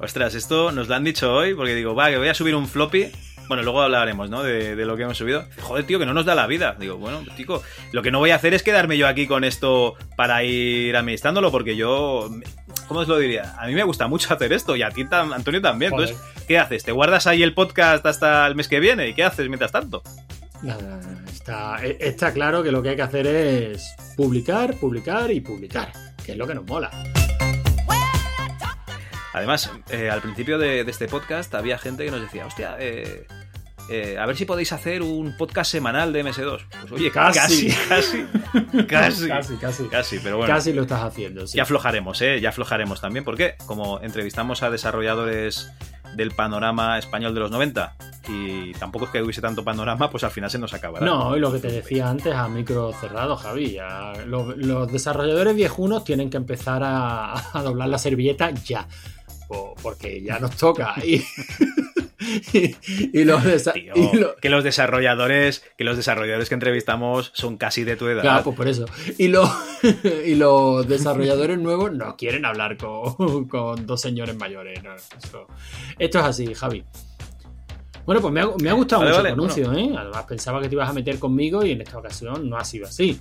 Ostras, 0.00 0.34
esto 0.34 0.72
nos 0.72 0.88
lo 0.88 0.94
han 0.94 1.04
dicho 1.04 1.32
hoy 1.32 1.54
porque 1.54 1.74
digo, 1.74 1.94
va, 1.94 2.10
que 2.10 2.18
voy 2.18 2.28
a 2.28 2.34
subir 2.34 2.54
un 2.54 2.66
floppy. 2.66 3.10
Bueno, 3.48 3.64
luego 3.64 3.82
hablaremos, 3.82 4.30
¿no? 4.30 4.42
De, 4.42 4.76
de 4.76 4.84
lo 4.86 4.96
que 4.96 5.02
hemos 5.02 5.18
subido. 5.18 5.44
Joder, 5.60 5.84
tío, 5.84 5.98
que 5.98 6.06
no 6.06 6.14
nos 6.14 6.24
da 6.24 6.34
la 6.34 6.46
vida. 6.46 6.74
Digo, 6.78 6.96
bueno, 6.96 7.22
chico, 7.36 7.62
lo 7.92 8.02
que 8.02 8.10
no 8.10 8.18
voy 8.18 8.30
a 8.30 8.36
hacer 8.36 8.54
es 8.54 8.62
quedarme 8.62 8.96
yo 8.96 9.06
aquí 9.06 9.26
con 9.26 9.44
esto 9.44 9.94
para 10.16 10.42
ir 10.44 10.96
administrándolo 10.96 11.50
porque 11.50 11.76
yo... 11.76 12.30
¿Cómo 12.88 13.00
os 13.00 13.08
lo 13.08 13.18
diría? 13.18 13.54
A 13.58 13.66
mí 13.66 13.74
me 13.74 13.84
gusta 13.84 14.06
mucho 14.06 14.32
hacer 14.34 14.52
esto 14.52 14.76
y 14.76 14.82
a 14.82 14.90
ti, 14.90 15.04
tam- 15.04 15.34
Antonio, 15.34 15.60
también. 15.62 15.90
Joder. 15.92 16.10
Entonces, 16.10 16.44
¿qué 16.46 16.58
haces? 16.58 16.84
¿Te 16.84 16.92
guardas 16.92 17.26
ahí 17.26 17.42
el 17.42 17.54
podcast 17.54 18.04
hasta 18.06 18.46
el 18.46 18.54
mes 18.54 18.68
que 18.68 18.80
viene? 18.80 19.08
¿Y 19.08 19.14
qué 19.14 19.24
haces 19.24 19.48
mientras 19.48 19.72
tanto? 19.72 20.02
Nada, 20.62 21.00
está, 21.32 21.84
e- 21.84 21.96
está 22.00 22.32
claro 22.32 22.62
que 22.62 22.70
lo 22.70 22.82
que 22.82 22.90
hay 22.90 22.96
que 22.96 23.02
hacer 23.02 23.26
es 23.26 23.94
publicar, 24.16 24.74
publicar 24.74 25.30
y 25.30 25.40
publicar, 25.40 25.92
que 26.24 26.32
es 26.32 26.38
lo 26.38 26.46
que 26.46 26.54
nos 26.54 26.64
mola. 26.66 26.90
Además, 29.34 29.70
eh, 29.88 30.10
al 30.10 30.20
principio 30.20 30.58
de, 30.58 30.84
de 30.84 30.90
este 30.90 31.08
podcast 31.08 31.54
había 31.54 31.78
gente 31.78 32.04
que 32.04 32.10
nos 32.10 32.20
decía, 32.20 32.46
hostia, 32.46 32.76
eh, 32.78 33.26
eh, 33.88 34.16
a 34.18 34.26
ver 34.26 34.36
si 34.36 34.44
podéis 34.44 34.72
hacer 34.72 35.02
un 35.02 35.36
podcast 35.36 35.70
semanal 35.70 36.12
de 36.12 36.24
MS2. 36.24 36.60
Pues 36.80 36.92
oye, 36.92 37.10
Casi. 37.10 37.68
casi, 37.68 37.70
casi, 37.88 38.24
casi, 38.86 39.28
Casi, 39.28 39.56
casi. 39.56 39.84
casi, 39.88 40.18
pero 40.20 40.38
bueno. 40.38 40.52
Casi 40.54 40.72
lo 40.72 40.82
estás 40.82 41.02
haciendo, 41.02 41.46
sí. 41.46 41.56
Ya 41.56 41.64
aflojaremos, 41.64 42.20
¿eh? 42.22 42.40
Ya 42.40 42.50
aflojaremos 42.50 43.00
también, 43.00 43.24
porque 43.24 43.54
como 43.66 44.00
entrevistamos 44.00 44.62
a 44.62 44.70
desarrolladores 44.70 45.70
del 46.16 46.30
panorama 46.32 46.98
español 46.98 47.32
de 47.34 47.40
los 47.40 47.50
90 47.50 47.96
y 48.28 48.72
tampoco 48.74 49.06
es 49.06 49.10
que 49.10 49.22
hubiese 49.22 49.40
tanto 49.40 49.64
panorama, 49.64 50.10
pues 50.10 50.22
al 50.24 50.30
final 50.30 50.50
se 50.50 50.58
nos 50.58 50.74
acabará. 50.74 51.04
No, 51.06 51.34
y 51.36 51.40
lo 51.40 51.50
que 51.50 51.58
te 51.58 51.68
decía 51.68 52.08
antes 52.10 52.34
a 52.34 52.48
micro 52.48 52.92
cerrado, 52.92 53.34
Javi. 53.36 53.72
ya 53.72 54.12
los, 54.26 54.54
los 54.58 54.92
desarrolladores 54.92 55.56
viejunos 55.56 56.04
tienen 56.04 56.28
que 56.28 56.36
empezar 56.36 56.82
a, 56.84 57.32
a 57.58 57.62
doblar 57.62 57.88
la 57.88 57.96
servilleta 57.98 58.50
ya. 58.50 58.86
po- 59.48 59.74
Porque 59.82 60.22
ya 60.22 60.38
nos 60.38 60.54
toca. 60.56 60.94
Y, 61.02 61.24
y, 62.52 62.76
y 63.20 63.24
los 63.24 63.42
desa- 63.44 63.72
Tío, 63.72 63.92
y 63.96 64.16
lo- 64.16 64.36
que 64.36 64.48
los 64.50 64.64
desarrolladores, 64.64 65.64
que 65.76 65.84
los 65.84 65.96
desarrolladores 65.96 66.48
que 66.48 66.54
entrevistamos 66.54 67.30
son 67.34 67.56
casi 67.56 67.84
de 67.84 67.96
tu 67.96 68.06
edad. 68.08 68.22
Claro, 68.22 68.44
pues 68.44 68.56
por 68.56 68.68
eso. 68.68 68.86
Y 69.18 69.28
los, 69.28 69.48
y 70.26 70.34
los 70.34 70.86
desarrolladores 70.88 71.58
nuevos 71.58 71.92
no 71.92 72.16
quieren 72.16 72.44
hablar 72.44 72.76
con, 72.76 73.46
con 73.48 73.86
dos 73.86 74.00
señores 74.00 74.36
mayores. 74.36 74.82
no, 74.82 74.90
Esto 75.98 76.18
es 76.18 76.24
así, 76.24 76.54
Javi. 76.54 76.84
Bueno, 78.04 78.20
pues 78.20 78.34
me 78.34 78.40
ha, 78.40 78.46
me 78.60 78.68
ha 78.68 78.72
gustado 78.72 79.02
Vale, 79.02 79.12
mucho 79.12 79.22
vale, 79.22 79.28
el 79.28 79.34
anuncio, 79.34 79.72
¿eh? 79.74 79.94
Además 79.96 80.24
pensaba 80.24 80.60
que 80.60 80.68
te 80.68 80.74
ibas 80.74 80.88
a 80.90 80.92
meter 80.92 81.18
conmigo 81.20 81.64
y 81.64 81.70
en 81.70 81.82
esta 81.82 81.98
ocasión 81.98 82.50
no 82.50 82.56
ha 82.56 82.64
sido 82.64 82.86
así. 82.86 83.20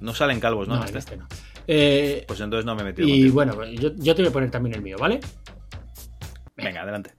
No 0.00 0.14
salen 0.14 0.40
calvos, 0.40 0.66
¿no? 0.66 0.82
este. 0.84 0.98
este 0.98 1.16
no. 1.16 1.28
Eh, 1.68 2.24
Pues 2.26 2.40
entonces 2.40 2.64
no 2.66 2.74
me 2.74 2.82
he 2.82 2.84
metido. 2.86 3.06
y 3.06 3.12
contigo. 3.30 3.34
bueno, 3.34 3.64
yo, 3.66 3.90
yo 3.96 4.14
te 4.16 4.22
voy 4.22 4.30
a 4.30 4.32
poner 4.32 4.50
también 4.50 4.74
el 4.74 4.82
mío, 4.82 4.96
¿vale? 4.98 5.20
Venga, 6.56 6.82
adelante. 6.82 7.12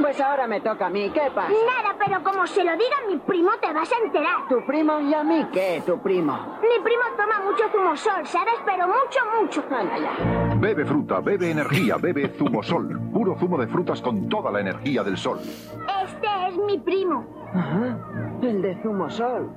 Pues 0.00 0.20
ahora 0.20 0.46
me 0.46 0.60
toca 0.60 0.86
a 0.86 0.90
mí, 0.90 1.10
¿qué 1.10 1.30
pasa? 1.34 1.50
Nada, 1.50 1.94
pero 1.98 2.22
como 2.22 2.46
se 2.46 2.64
lo 2.64 2.72
diga 2.72 2.96
a 3.04 3.10
mi 3.10 3.18
primo, 3.18 3.50
te 3.60 3.72
vas 3.72 3.90
a 3.92 4.04
enterar. 4.04 4.48
¿Tu 4.48 4.64
primo 4.66 5.00
y 5.00 5.12
a 5.14 5.22
mí 5.22 5.46
qué, 5.52 5.82
tu 5.84 5.98
primo? 6.00 6.58
Mi 6.62 6.82
primo 6.82 7.02
toma 7.16 7.40
mucho 7.44 7.64
zumosol, 7.70 8.26
¿sabes? 8.26 8.54
Pero 8.64 8.86
mucho, 8.86 9.20
mucho. 9.40 9.62
Anda 9.70 9.98
ya. 9.98 10.54
Bebe 10.56 10.84
fruta, 10.84 11.20
bebe 11.20 11.50
energía, 11.50 11.96
bebe 11.96 12.28
zumosol. 12.28 12.98
Puro 13.12 13.36
zumo 13.38 13.58
de 13.58 13.66
frutas 13.66 14.00
con 14.00 14.28
toda 14.28 14.50
la 14.50 14.60
energía 14.60 15.02
del 15.02 15.16
sol. 15.16 15.38
Este 15.40 16.48
es 16.48 16.56
mi 16.56 16.78
primo. 16.78 17.24
Ajá, 17.52 17.98
el 18.42 18.62
de 18.62 18.76
Zumosol. 18.80 19.50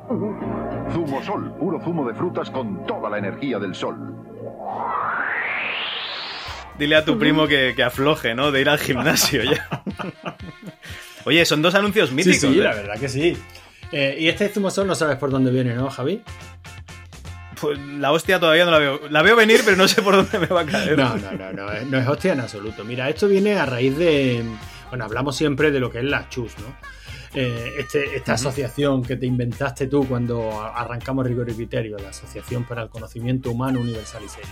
Zumosol, 0.91 1.51
puro 1.59 1.79
zumo 1.81 2.07
de 2.07 2.13
frutas 2.15 2.49
con 2.49 2.85
toda 2.87 3.09
la 3.09 3.19
energía 3.19 3.59
del 3.59 3.75
sol. 3.75 3.95
Dile 6.79 6.95
a 6.95 7.05
tu 7.05 7.17
primo 7.19 7.47
que, 7.47 7.73
que 7.75 7.83
afloje, 7.83 8.33
¿no? 8.35 8.51
De 8.51 8.61
ir 8.61 8.69
al 8.69 8.79
gimnasio 8.79 9.43
ya. 9.43 9.83
Oye, 11.25 11.45
son 11.45 11.61
dos 11.61 11.75
anuncios 11.75 12.11
míticos. 12.11 12.39
sí, 12.39 12.47
sí, 12.53 12.59
¿eh? 12.59 12.63
la 12.63 12.73
verdad 12.75 12.99
que 12.99 13.09
sí. 13.09 13.37
Eh, 13.91 14.17
y 14.19 14.27
este 14.27 14.49
zumosol 14.49 14.87
no 14.87 14.95
sabes 14.95 15.17
por 15.17 15.29
dónde 15.29 15.51
viene, 15.51 15.75
¿no, 15.75 15.89
Javi? 15.89 16.21
Pues 17.61 17.77
la 17.79 18.11
hostia 18.11 18.39
todavía 18.39 18.65
no 18.65 18.71
la 18.71 18.79
veo. 18.79 18.99
La 19.09 19.21
veo 19.21 19.35
venir, 19.35 19.61
pero 19.63 19.77
no 19.77 19.87
sé 19.87 20.01
por 20.01 20.15
dónde 20.15 20.37
me 20.39 20.47
va 20.47 20.61
a 20.61 20.65
caer. 20.65 20.97
No, 20.97 21.15
no, 21.15 21.31
no, 21.31 21.53
no, 21.53 21.71
es- 21.71 21.85
no 21.87 21.97
es 21.99 22.07
hostia 22.07 22.33
en 22.33 22.41
absoluto. 22.41 22.83
Mira, 22.83 23.07
esto 23.07 23.27
viene 23.27 23.53
a 23.55 23.65
raíz 23.65 23.95
de. 23.97 24.43
Bueno, 24.89 25.05
hablamos 25.05 25.35
siempre 25.37 25.71
de 25.71 25.79
lo 25.79 25.89
que 25.89 25.99
es 25.99 26.03
la 26.05 26.27
chus, 26.29 26.51
¿no? 26.59 26.75
Eh, 27.35 27.75
este, 27.79 28.15
esta 28.17 28.33
asociación 28.33 29.01
que 29.03 29.15
te 29.15 29.25
inventaste 29.25 29.87
tú 29.87 30.05
cuando 30.07 30.61
arrancamos 30.61 31.25
Rigor 31.25 31.49
y 31.49 31.53
Criterio, 31.53 31.97
la 31.97 32.09
Asociación 32.09 32.63
para 32.65 32.83
el 32.83 32.89
Conocimiento 32.89 33.49
Humano 33.49 33.79
Universal 33.79 34.21
y 34.25 34.29
Serio. 34.29 34.51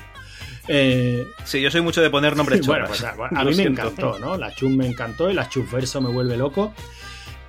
Eh, 0.68 1.26
Sí, 1.44 1.62
yo 1.62 1.70
soy 1.72 1.82
mucho 1.82 2.02
de 2.02 2.10
poner 2.10 2.36
nombres 2.36 2.66
bueno, 2.66 2.86
pues 2.88 3.04
a, 3.04 3.12
a 3.12 3.44
mí 3.44 3.50
me 3.50 3.54
siento. 3.54 3.82
encantó, 3.82 4.20
¿no? 4.20 4.38
La 4.38 4.54
chus 4.54 4.70
me 4.72 4.88
encantó 4.88 5.30
y 5.30 5.34
la 5.34 5.50
chus 5.50 5.70
verso 5.72 6.02
me 6.02 6.10
vuelve 6.10 6.38
loco. 6.38 6.74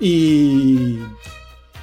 Y, 0.01 0.99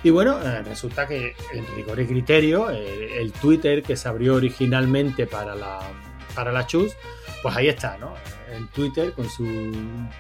y 0.04 0.10
bueno, 0.10 0.40
eh, 0.44 0.62
resulta 0.64 1.08
que 1.08 1.36
en 1.54 1.66
rigor 1.76 2.00
y 2.00 2.06
criterio, 2.06 2.70
eh, 2.72 3.20
el 3.22 3.32
Twitter 3.32 3.84
que 3.84 3.96
se 3.96 4.08
abrió 4.10 4.36
originalmente 4.36 5.26
para 5.28 5.56
la, 5.56 5.80
para 6.36 6.52
la 6.52 6.68
chus, 6.68 6.92
pues 7.42 7.56
ahí 7.56 7.68
está, 7.70 7.98
¿no? 7.98 8.14
En 8.56 8.68
Twitter 8.70 9.14
con 9.14 9.30
su 9.30 9.72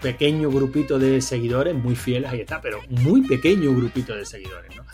pequeño 0.01 0.49
grupito 0.49 0.99
de 0.99 1.19
seguidores, 1.21 1.73
muy 1.75 1.95
fieles, 1.95 2.31
ahí 2.31 2.41
está, 2.41 2.61
pero 2.61 2.79
muy 2.89 3.21
pequeño 3.27 3.73
grupito 3.75 4.15
de 4.15 4.25
seguidores, 4.25 4.73
¿no? 4.75 4.85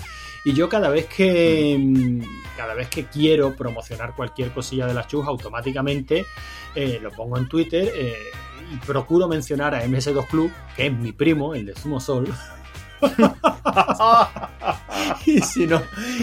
Y 0.45 0.53
yo 0.53 0.69
cada 0.69 0.89
vez 0.89 1.07
que 1.07 1.75
mm, 1.77 2.21
cada 2.55 2.73
vez 2.73 2.87
que 2.87 3.05
quiero 3.05 3.55
promocionar 3.55 4.15
cualquier 4.15 4.51
cosilla 4.51 4.85
de 4.87 4.93
la 4.93 5.05
chus, 5.07 5.25
automáticamente 5.27 6.25
eh, 6.75 6.99
lo 7.01 7.11
pongo 7.11 7.37
en 7.37 7.49
Twitter 7.49 7.91
eh, 7.95 8.15
y 8.73 8.77
procuro 8.85 9.27
mencionar 9.27 9.75
a 9.75 9.83
MS2 9.85 10.27
Club, 10.27 10.51
que 10.75 10.87
es 10.87 10.93
mi 10.93 11.11
primo, 11.11 11.53
el 11.53 11.65
de 11.65 11.73
Zumo 11.73 11.99
Sol. 11.99 12.33
y 15.25 15.41
si 15.41 15.67
no 15.67 15.81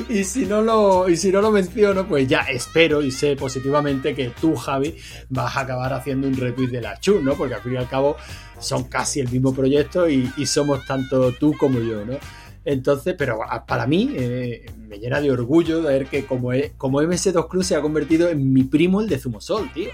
y 0.09 0.25
si 0.25 0.47
no 0.47 0.63
lo 0.63 1.07
y 1.09 1.19
si 1.19 1.31
no 1.31 1.43
lo 1.43 1.51
menciono 1.53 2.09
pues 2.09 2.27
ya 2.27 2.41
espero 2.41 3.03
y 3.03 3.11
sé 3.11 3.37
positivamente 3.37 4.15
que 4.15 4.31
tú 4.31 4.57
Javi 4.57 4.97
vas 5.29 5.55
a 5.55 5.61
acabar 5.61 5.93
haciendo 5.93 6.27
un 6.27 6.35
retweet 6.35 6.69
de 6.69 6.81
la 6.81 6.99
chus 6.99 7.23
no 7.23 7.35
porque 7.35 7.55
al 7.55 7.61
fin 7.61 7.75
y 7.75 7.77
al 7.77 7.89
cabo 7.89 8.17
son 8.59 8.85
casi 8.85 9.21
el 9.21 9.29
mismo 9.29 9.55
proyecto 9.55 10.09
y, 10.09 10.33
y 10.39 10.47
somos 10.47 10.85
tanto 10.87 11.33
tú 11.33 11.55
como 11.59 11.79
yo 11.79 12.07
no 12.07 12.19
entonces 12.65 13.15
pero 13.19 13.41
para 13.67 13.87
mí 13.87 14.13
eh, 14.17 14.67
me 14.89 14.99
llena 14.99 15.21
de 15.21 15.31
orgullo 15.31 15.83
ver 15.83 16.07
que 16.07 16.25
como, 16.27 16.53
es- 16.53 16.73
como 16.79 17.01
MS2 17.03 17.49
Club 17.49 17.65
se 17.65 17.75
ha 17.77 17.81
convertido 17.83 18.29
en 18.29 18.53
mi 18.53 18.65
primo 18.65 19.01
el 19.01 19.09
de 19.09 19.19
Zumosol 19.19 19.73
tío. 19.73 19.91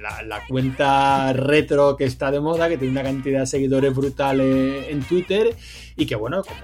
La, 0.00 0.22
la 0.22 0.46
cuenta 0.46 1.32
retro 1.32 1.96
que 1.96 2.04
está 2.04 2.30
de 2.30 2.38
moda, 2.38 2.68
que 2.68 2.78
tiene 2.78 2.92
una 2.92 3.02
cantidad 3.02 3.40
de 3.40 3.46
seguidores 3.46 3.92
brutales 3.94 4.86
en 4.90 5.00
Twitter 5.02 5.54
y 5.96 6.06
que 6.06 6.14
bueno, 6.14 6.42
como 6.44 6.56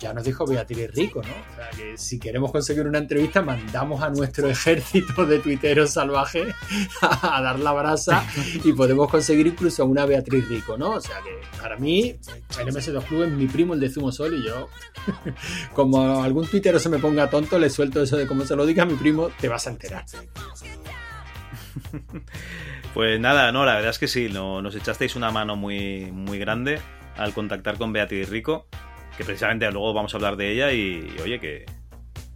ya 0.00 0.12
nos 0.12 0.24
dijo 0.24 0.46
Beatriz 0.46 0.90
Rico, 0.94 1.22
¿no? 1.22 1.28
O 1.28 1.56
sea, 1.56 1.70
que 1.70 1.96
si 1.96 2.18
queremos 2.18 2.52
conseguir 2.52 2.86
una 2.86 2.98
entrevista, 2.98 3.42
mandamos 3.42 4.02
a 4.02 4.10
nuestro 4.10 4.48
ejército 4.50 5.24
de 5.26 5.38
tuiteros 5.38 5.90
salvajes 5.90 6.54
a 7.02 7.40
dar 7.42 7.58
la 7.58 7.72
brasa 7.72 8.24
y 8.64 8.72
podemos 8.72 9.10
conseguir 9.10 9.46
incluso 9.46 9.84
una 9.86 10.06
Beatriz 10.06 10.48
Rico, 10.48 10.76
¿no? 10.76 10.90
O 10.90 11.00
sea 11.00 11.16
que 11.22 11.40
para 11.60 11.76
mí, 11.76 12.16
el 12.60 12.66
MS2 12.68 13.04
Club 13.04 13.22
es 13.24 13.30
mi 13.32 13.46
primo, 13.46 13.74
el 13.74 13.80
de 13.80 13.90
Zumo 13.90 14.12
Sol, 14.12 14.34
y 14.34 14.44
yo, 14.46 14.68
como 15.74 16.22
algún 16.22 16.46
tuitero 16.46 16.78
se 16.78 16.88
me 16.88 16.98
ponga 16.98 17.28
tonto, 17.30 17.58
le 17.58 17.70
suelto 17.70 18.02
eso 18.02 18.16
de 18.16 18.26
como 18.26 18.44
se 18.44 18.56
lo 18.56 18.66
diga 18.66 18.82
a 18.82 18.86
mi 18.86 18.94
primo, 18.94 19.30
te 19.40 19.48
vas 19.48 19.66
a 19.66 19.70
enterar. 19.70 20.04
Pues 22.94 23.20
nada, 23.20 23.52
no, 23.52 23.64
la 23.66 23.74
verdad 23.74 23.90
es 23.90 23.98
que 23.98 24.08
sí, 24.08 24.28
no- 24.30 24.62
nos 24.62 24.74
echasteis 24.74 25.16
una 25.16 25.30
mano 25.30 25.56
muy, 25.56 26.10
muy 26.12 26.38
grande 26.38 26.80
al 27.16 27.32
contactar 27.34 27.76
con 27.76 27.92
Beatriz 27.92 28.28
Rico, 28.30 28.66
que 29.16 29.24
precisamente 29.24 29.70
luego 29.70 29.92
vamos 29.94 30.12
a 30.14 30.16
hablar 30.16 30.36
de 30.36 30.52
ella 30.52 30.72
y, 30.72 31.14
y 31.16 31.20
oye, 31.22 31.40
que, 31.40 31.64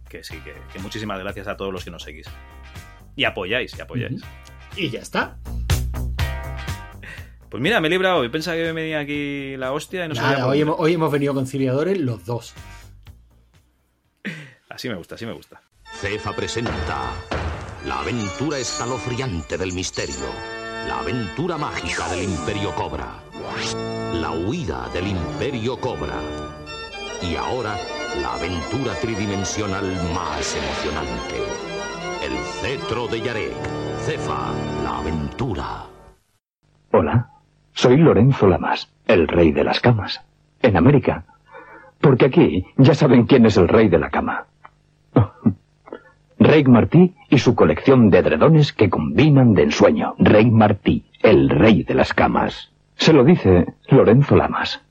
que 0.09 0.23
sí, 0.23 0.37
que, 0.43 0.53
que 0.73 0.79
muchísimas 0.79 1.19
gracias 1.19 1.47
a 1.47 1.55
todos 1.55 1.71
los 1.71 1.83
que 1.83 1.91
nos 1.91 2.03
seguís. 2.03 2.27
Y 3.15 3.23
apoyáis, 3.23 3.77
y 3.77 3.81
apoyáis. 3.81 4.21
Y 4.75 4.89
ya 4.89 4.99
está. 4.99 5.37
Pues 7.49 7.61
mira, 7.61 7.81
me 7.81 7.87
he 7.87 7.91
librado. 7.91 8.23
Yo 8.23 8.31
pensaba 8.31 8.55
que 8.55 8.63
me 8.63 8.71
venía 8.71 8.99
aquí 8.99 9.57
la 9.57 9.73
hostia 9.73 10.05
y 10.05 10.07
no 10.07 10.15
sabía 10.15 10.37
Nada, 10.37 10.47
hoy 10.47 10.61
hemos, 10.61 10.75
hoy 10.79 10.93
hemos 10.93 11.11
venido 11.11 11.33
conciliadores 11.33 11.99
los 11.99 12.25
dos. 12.25 12.53
Así 14.69 14.87
me 14.87 14.95
gusta, 14.95 15.15
así 15.15 15.25
me 15.25 15.33
gusta. 15.33 15.61
Cefa 15.83 16.33
presenta 16.33 17.11
la 17.85 17.99
aventura 17.99 18.57
escalofriante 18.57 19.57
del 19.57 19.73
misterio, 19.73 20.15
la 20.87 20.99
aventura 20.99 21.57
mágica 21.57 22.07
del 22.09 22.23
Imperio 22.23 22.73
Cobra, 22.73 23.21
la 24.13 24.31
huida 24.31 24.89
del 24.93 25.07
Imperio 25.07 25.77
Cobra 25.77 26.21
y 27.21 27.35
ahora 27.35 27.75
la 28.21 28.33
aventura 28.33 28.93
tridimensional 28.99 29.85
más 30.13 30.55
emocionante, 30.55 31.37
el 32.25 32.37
cetro 32.61 33.07
de 33.07 33.21
Yarek, 33.21 33.53
Cefa, 33.99 34.51
la 34.83 34.97
aventura. 34.97 35.85
Hola, 36.91 37.29
soy 37.73 37.97
Lorenzo 37.97 38.47
Lamas, 38.47 38.91
el 39.07 39.27
rey 39.27 39.51
de 39.51 39.63
las 39.63 39.79
camas. 39.79 40.21
En 40.61 40.77
América. 40.77 41.25
Porque 41.99 42.25
aquí 42.25 42.65
ya 42.77 42.93
saben 42.95 43.25
quién 43.25 43.45
es 43.45 43.57
el 43.57 43.67
rey 43.67 43.87
de 43.87 43.99
la 43.99 44.09
cama. 44.09 44.45
Rey 46.39 46.63
Martí 46.63 47.13
y 47.29 47.37
su 47.37 47.53
colección 47.53 48.09
de 48.09 48.17
edredones 48.17 48.73
que 48.73 48.89
combinan 48.89 49.53
de 49.53 49.63
ensueño. 49.63 50.15
Rey 50.17 50.49
Martí, 50.49 51.05
el 51.21 51.49
rey 51.49 51.83
de 51.83 51.93
las 51.93 52.15
camas. 52.15 52.71
Se 52.95 53.13
lo 53.13 53.23
dice 53.23 53.67
Lorenzo 53.89 54.35
Lamas. 54.35 54.81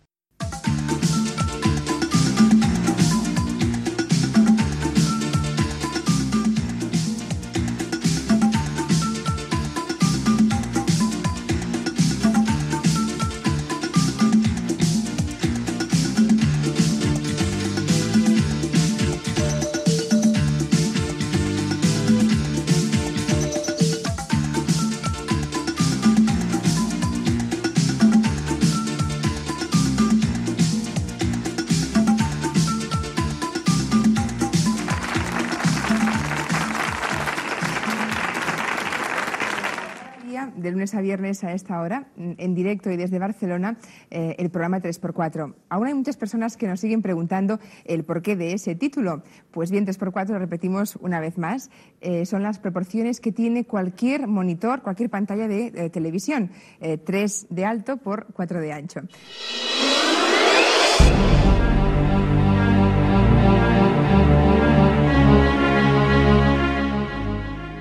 Viernes 41.01 41.45
a 41.45 41.53
esta 41.53 41.81
hora, 41.81 42.09
mm, 42.17 42.33
en 42.39 42.55
directo 42.55 42.91
y 42.91 42.97
desde 42.97 43.19
Barcelona, 43.19 43.77
eh, 44.11 44.37
el 44.39 44.51
programa 44.51 44.81
3x4. 44.81 45.55
Aún 45.69 45.87
hay 45.87 45.95
muchas 45.95 46.17
personas 46.17 46.57
que 46.57 46.67
nos 46.67 46.81
siguen 46.81 47.03
preguntando 47.03 47.59
el 47.85 48.05
porqué 48.05 48.37
de 48.37 48.53
ese 48.53 48.75
título. 48.75 49.23
Pues 49.51 49.71
bien, 49.71 49.87
3x4 49.87 50.29
lo 50.29 50.39
repetimos 50.39 50.97
una 50.97 51.21
vez 51.21 51.39
más. 51.39 51.71
eh, 52.01 52.25
son 52.27 52.43
las 52.43 52.59
proporciones 52.59 53.21
que 53.21 53.33
tiene 53.33 53.65
cualquier 53.65 54.27
monitor, 54.27 54.83
cualquier 54.83 55.11
pantalla 55.11 55.49
de 55.49 55.67
eh, 55.67 55.91
televisión. 55.91 56.51
3 56.81 57.47
de 57.51 57.65
alto 57.65 57.97
por 57.99 58.27
4 58.33 58.61
de 58.61 58.73
ancho. 58.73 59.01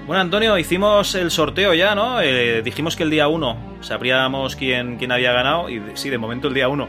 Bueno, 0.09 0.21
Antonio, 0.21 0.57
hicimos 0.57 1.13
el 1.13 1.29
sorteo 1.29 1.75
ya, 1.75 1.93
¿no? 1.93 2.19
Eh, 2.19 2.63
dijimos 2.63 2.95
que 2.95 3.03
el 3.03 3.11
día 3.11 3.27
1 3.27 3.75
sabríamos 3.81 4.55
quién, 4.55 4.97
quién 4.97 5.11
había 5.11 5.31
ganado 5.33 5.69
y 5.69 5.83
sí, 5.93 6.09
de 6.09 6.17
momento 6.17 6.47
el 6.47 6.55
día 6.55 6.67
1 6.67 6.87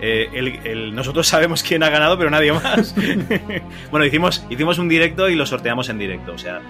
eh, 0.00 0.30
el- 0.32 0.58
el- 0.66 0.94
nosotros 0.94 1.28
sabemos 1.28 1.62
quién 1.62 1.82
ha 1.82 1.90
ganado, 1.90 2.16
pero 2.16 2.30
nadie 2.30 2.50
más. 2.50 2.94
bueno, 3.90 4.06
hicimos, 4.06 4.46
hicimos 4.48 4.78
un 4.78 4.88
directo 4.88 5.28
y 5.28 5.34
lo 5.34 5.44
sorteamos 5.44 5.90
en 5.90 5.98
directo. 5.98 6.32
O 6.32 6.38
sea, 6.38 6.62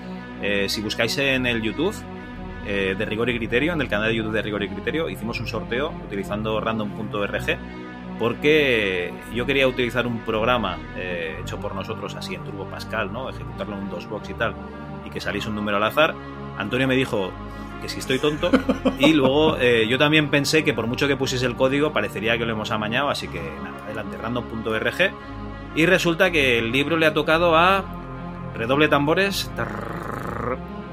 eh, 0.43 0.69
si 0.69 0.81
buscáis 0.81 1.17
en 1.19 1.47
el 1.47 1.63
YouTube 1.63 1.95
eh, 2.67 2.97
de 2.99 3.05
Rigor 3.05 3.31
y 3.31 3.39
Criterio, 3.39 3.73
en 3.73 3.81
el 3.81 3.87
canal 3.89 4.09
de 4.09 4.17
YouTube 4.17 4.33
de 4.33 4.43
Rigor 4.43 4.65
y 4.65 4.71
Criterio, 4.71 5.09
hicimos 5.09 5.39
un 5.39 5.47
sorteo 5.47 5.93
utilizando 6.05 6.61
random.org 6.61 7.59
porque 8.19 9.15
yo 9.33 9.47
quería 9.47 9.69
utilizar 9.69 10.05
un 10.09 10.19
programa 10.23 10.79
hecho 11.41 11.61
por 11.61 11.77
nosotros 11.77 12.17
así 12.17 12.35
en 12.35 12.43
Turbo 12.43 12.65
Pascal, 12.67 13.13
¿no? 13.13 13.31
Ejecutarlo 13.31 13.77
en 13.77 13.83
un 13.85 13.91
DOSBox 13.91 14.31
y 14.31 14.35
tal, 14.35 14.55
y 15.07 15.11
que 15.11 15.21
saliese 15.21 15.49
un 15.49 15.55
número 15.55 15.77
al 15.79 15.85
azar. 15.85 16.15
Antonio 16.59 16.87
me 16.89 16.95
dijo 16.97 17.31
que 17.81 17.89
si 17.89 17.99
estoy 17.99 18.19
tonto, 18.19 18.51
y 18.99 19.13
luego 19.15 19.57
eh, 19.59 19.87
yo 19.89 19.99
también 19.99 20.29
pensé 20.31 20.63
que 20.65 20.73
por 20.75 20.87
mucho 20.87 21.09
que 21.09 21.17
pusiese 21.17 21.47
el 21.47 21.57
código 21.57 21.93
parecería 21.93 22.39
que 22.39 22.45
lo 22.47 22.53
hemos 22.53 22.71
amañado, 22.71 23.09
así 23.11 23.29
que 23.29 23.41
nada, 23.63 23.77
adelante, 23.87 24.17
random.org. 24.19 25.13
Y 25.75 25.87
resulta 25.87 26.31
que 26.31 26.59
el 26.59 26.71
libro 26.71 26.97
le 26.97 27.07
ha 27.07 27.15
tocado 27.15 27.57
a 27.57 27.85
redoble 28.55 28.89
tambores 28.89 29.51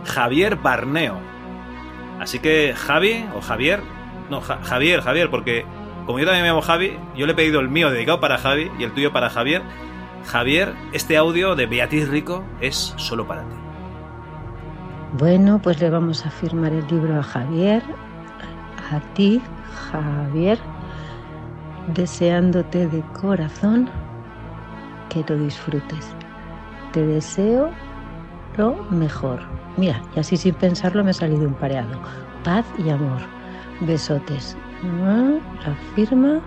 Javier 0.05 0.55
Barneo. 0.55 1.17
Así 2.19 2.39
que 2.39 2.73
Javi 2.75 3.25
o 3.35 3.41
Javier, 3.41 3.81
no, 4.29 4.41
Ja- 4.41 4.59
Javier, 4.63 5.01
Javier, 5.01 5.29
porque 5.29 5.65
como 6.05 6.19
yo 6.19 6.25
también 6.25 6.43
me 6.43 6.49
llamo 6.49 6.61
Javi, 6.61 6.97
yo 7.15 7.25
le 7.25 7.33
he 7.33 7.35
pedido 7.35 7.59
el 7.59 7.69
mío 7.69 7.89
dedicado 7.91 8.19
para 8.19 8.37
Javi 8.37 8.71
y 8.79 8.83
el 8.83 8.91
tuyo 8.93 9.11
para 9.13 9.29
Javier. 9.29 9.61
Javier, 10.25 10.73
este 10.91 11.17
audio 11.17 11.55
de 11.55 11.65
Beatriz 11.65 12.07
Rico 12.09 12.43
es 12.61 12.93
solo 12.97 13.27
para 13.27 13.43
ti. 13.43 13.55
Bueno, 15.17 15.59
pues 15.59 15.81
le 15.81 15.89
vamos 15.89 16.23
a 16.23 16.29
firmar 16.29 16.71
el 16.71 16.85
libro 16.87 17.19
a 17.19 17.23
Javier, 17.23 17.81
a 18.91 18.99
ti, 19.15 19.41
Javier, 19.91 20.59
deseándote 21.95 22.87
de 22.87 23.01
corazón 23.19 23.89
que 25.09 25.25
lo 25.27 25.35
disfrutes. 25.39 26.13
Te 26.93 27.03
deseo 27.03 27.71
lo 28.55 28.75
mejor. 28.91 29.39
Mira, 29.77 29.99
y 30.15 30.19
así 30.19 30.37
sin 30.37 30.53
pensarlo 30.53 31.03
me 31.03 31.09
ha 31.09 31.13
salido 31.13 31.47
un 31.47 31.55
pareado. 31.55 31.99
Paz 32.43 32.65
y 32.77 32.91
amor. 32.91 33.21
Besotes. 33.81 34.55
La 34.83 35.73
firma 35.95 36.39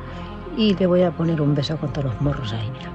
y 0.57 0.75
le 0.77 0.87
voy 0.87 1.03
a 1.03 1.11
poner 1.11 1.41
un 1.41 1.57
beso 1.57 1.77
con 1.79 1.93
todos 1.93 2.13
los 2.13 2.21
morros 2.21 2.53
ahí, 2.53 2.71
mira. 2.71 2.91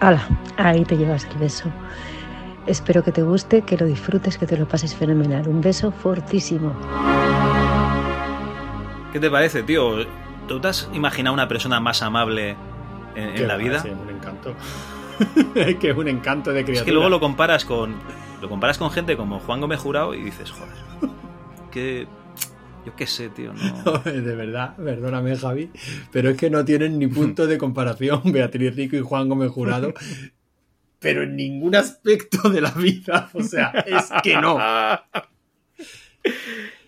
¡Hala! 0.00 0.22
Ahí 0.56 0.84
te 0.84 0.96
llevas 0.96 1.24
el 1.24 1.38
beso. 1.38 1.70
Espero 2.68 3.02
que 3.02 3.12
te 3.12 3.22
guste, 3.22 3.62
que 3.62 3.78
lo 3.78 3.86
disfrutes, 3.86 4.36
que 4.36 4.46
te 4.46 4.58
lo 4.58 4.68
pases 4.68 4.94
fenomenal. 4.94 5.48
Un 5.48 5.62
beso 5.62 5.90
fortísimo. 5.90 6.76
¿Qué 9.10 9.18
te 9.18 9.30
parece, 9.30 9.62
tío? 9.62 10.06
¿Tú 10.46 10.60
te 10.60 10.68
has 10.68 10.86
imaginado 10.92 11.32
una 11.32 11.48
persona 11.48 11.80
más 11.80 12.02
amable 12.02 12.56
en, 13.16 13.48
la 13.48 13.56
vida? 13.56 13.80
sí, 13.80 13.88
un 13.88 14.14
encanto. 14.14 14.54
es 15.54 15.76
que 15.76 15.90
es 15.90 15.96
un 15.96 16.08
encanto 16.08 16.52
de 16.52 16.62
criatura. 16.62 16.80
Es 16.80 16.84
que 16.84 16.92
luego 16.92 17.08
lo 17.08 17.20
comparas 17.20 17.64
con 17.64 17.94
lo 18.42 18.50
comparas 18.50 18.76
con 18.76 18.90
gente 18.90 19.16
como 19.16 19.40
Juan 19.40 19.62
Gómez 19.62 19.80
Jurado 19.80 20.12
y 20.14 20.22
dices, 20.22 20.50
joder, 20.50 20.76
que 21.70 22.06
yo 22.84 22.94
qué 22.96 23.06
sé, 23.06 23.28
tío, 23.30 23.52
no. 23.52 23.98
de 24.04 24.34
verdad, 24.34 24.76
perdóname 24.76 25.36
Javi, 25.36 25.70
pero 26.12 26.30
es 26.30 26.36
que 26.36 26.50
no 26.50 26.64
tienen 26.64 26.98
ni 26.98 27.06
punto 27.06 27.46
de 27.46 27.58
comparación 27.58 28.20
Beatriz 28.32 28.76
Rico 28.76 28.96
y 28.96 29.00
Juan 29.00 29.28
Gómez 29.28 29.50
Jurado, 29.50 29.92
pero 30.98 31.22
en 31.22 31.36
ningún 31.36 31.74
aspecto 31.76 32.48
de 32.50 32.60
la 32.60 32.70
vida, 32.72 33.30
o 33.32 33.42
sea, 33.42 33.70
es 33.86 34.10
que 34.22 34.36
no. 34.36 34.58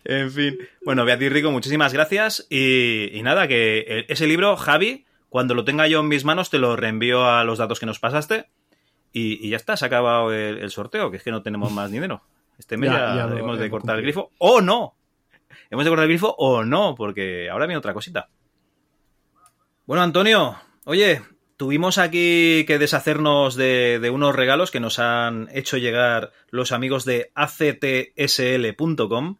En 0.05 0.31
fin. 0.31 0.57
Bueno, 0.85 1.05
Beatriz 1.05 1.33
Rico, 1.33 1.51
muchísimas 1.51 1.93
gracias. 1.93 2.47
Y, 2.51 3.11
y 3.17 3.23
nada, 3.23 3.47
que 3.49 3.81
el- 3.81 4.07
ese 4.09 4.27
libro, 4.27 4.57
Javi, 4.57 5.05
cuando 5.29 5.55
lo 5.55 5.65
tenga 5.65 5.87
yo 5.87 6.01
en 6.01 6.09
mis 6.09 6.25
manos, 6.25 6.51
te 6.51 6.59
lo 6.59 6.75
reenvío 6.77 7.25
a 7.29 7.45
los 7.45 7.59
datos 7.59 7.79
que 7.79 7.87
nos 7.87 7.99
pasaste. 7.99 8.47
Y, 9.13 9.45
y 9.47 9.51
ya 9.51 9.57
está, 9.57 9.77
se 9.77 9.85
ha 9.85 9.89
acabado 9.89 10.33
el, 10.33 10.59
el 10.59 10.71
sorteo, 10.71 11.11
que 11.11 11.19
es 11.19 11.23
que 11.23 11.31
no 11.31 11.43
tenemos 11.43 11.71
más 11.73 11.91
dinero. 11.91 12.23
Este 12.59 12.77
mes 12.77 12.91
Ya, 12.91 12.99
ya, 12.99 13.17
ya 13.17 13.27
lo 13.27 13.39
hemos 13.39 13.59
de 13.59 13.71
cortar 13.71 13.97
el 13.97 14.03
grifo. 14.03 14.33
¡O 14.39 14.61
no! 14.61 14.95
Hemos 15.71 15.85
de 15.85 15.91
cortar 15.91 16.05
el 16.05 16.11
grifo 16.11 16.35
o 16.39 16.65
no, 16.65 16.95
porque 16.97 17.49
ahora 17.51 17.67
viene 17.67 17.79
otra 17.79 17.95
cosita. 17.95 18.29
Bueno, 19.87 20.03
Antonio, 20.03 20.57
oye, 20.85 21.23
tuvimos 21.61 21.99
aquí 21.99 22.65
que 22.67 22.79
deshacernos 22.79 23.55
de, 23.55 23.99
de 24.01 24.09
unos 24.09 24.35
regalos 24.35 24.71
que 24.71 24.81
nos 24.81 24.99
han 24.99 25.47
hecho 25.53 25.77
llegar 25.77 26.33
los 26.49 26.73
amigos 26.73 27.05
de 27.05 27.33
actsl.com. 27.35 29.37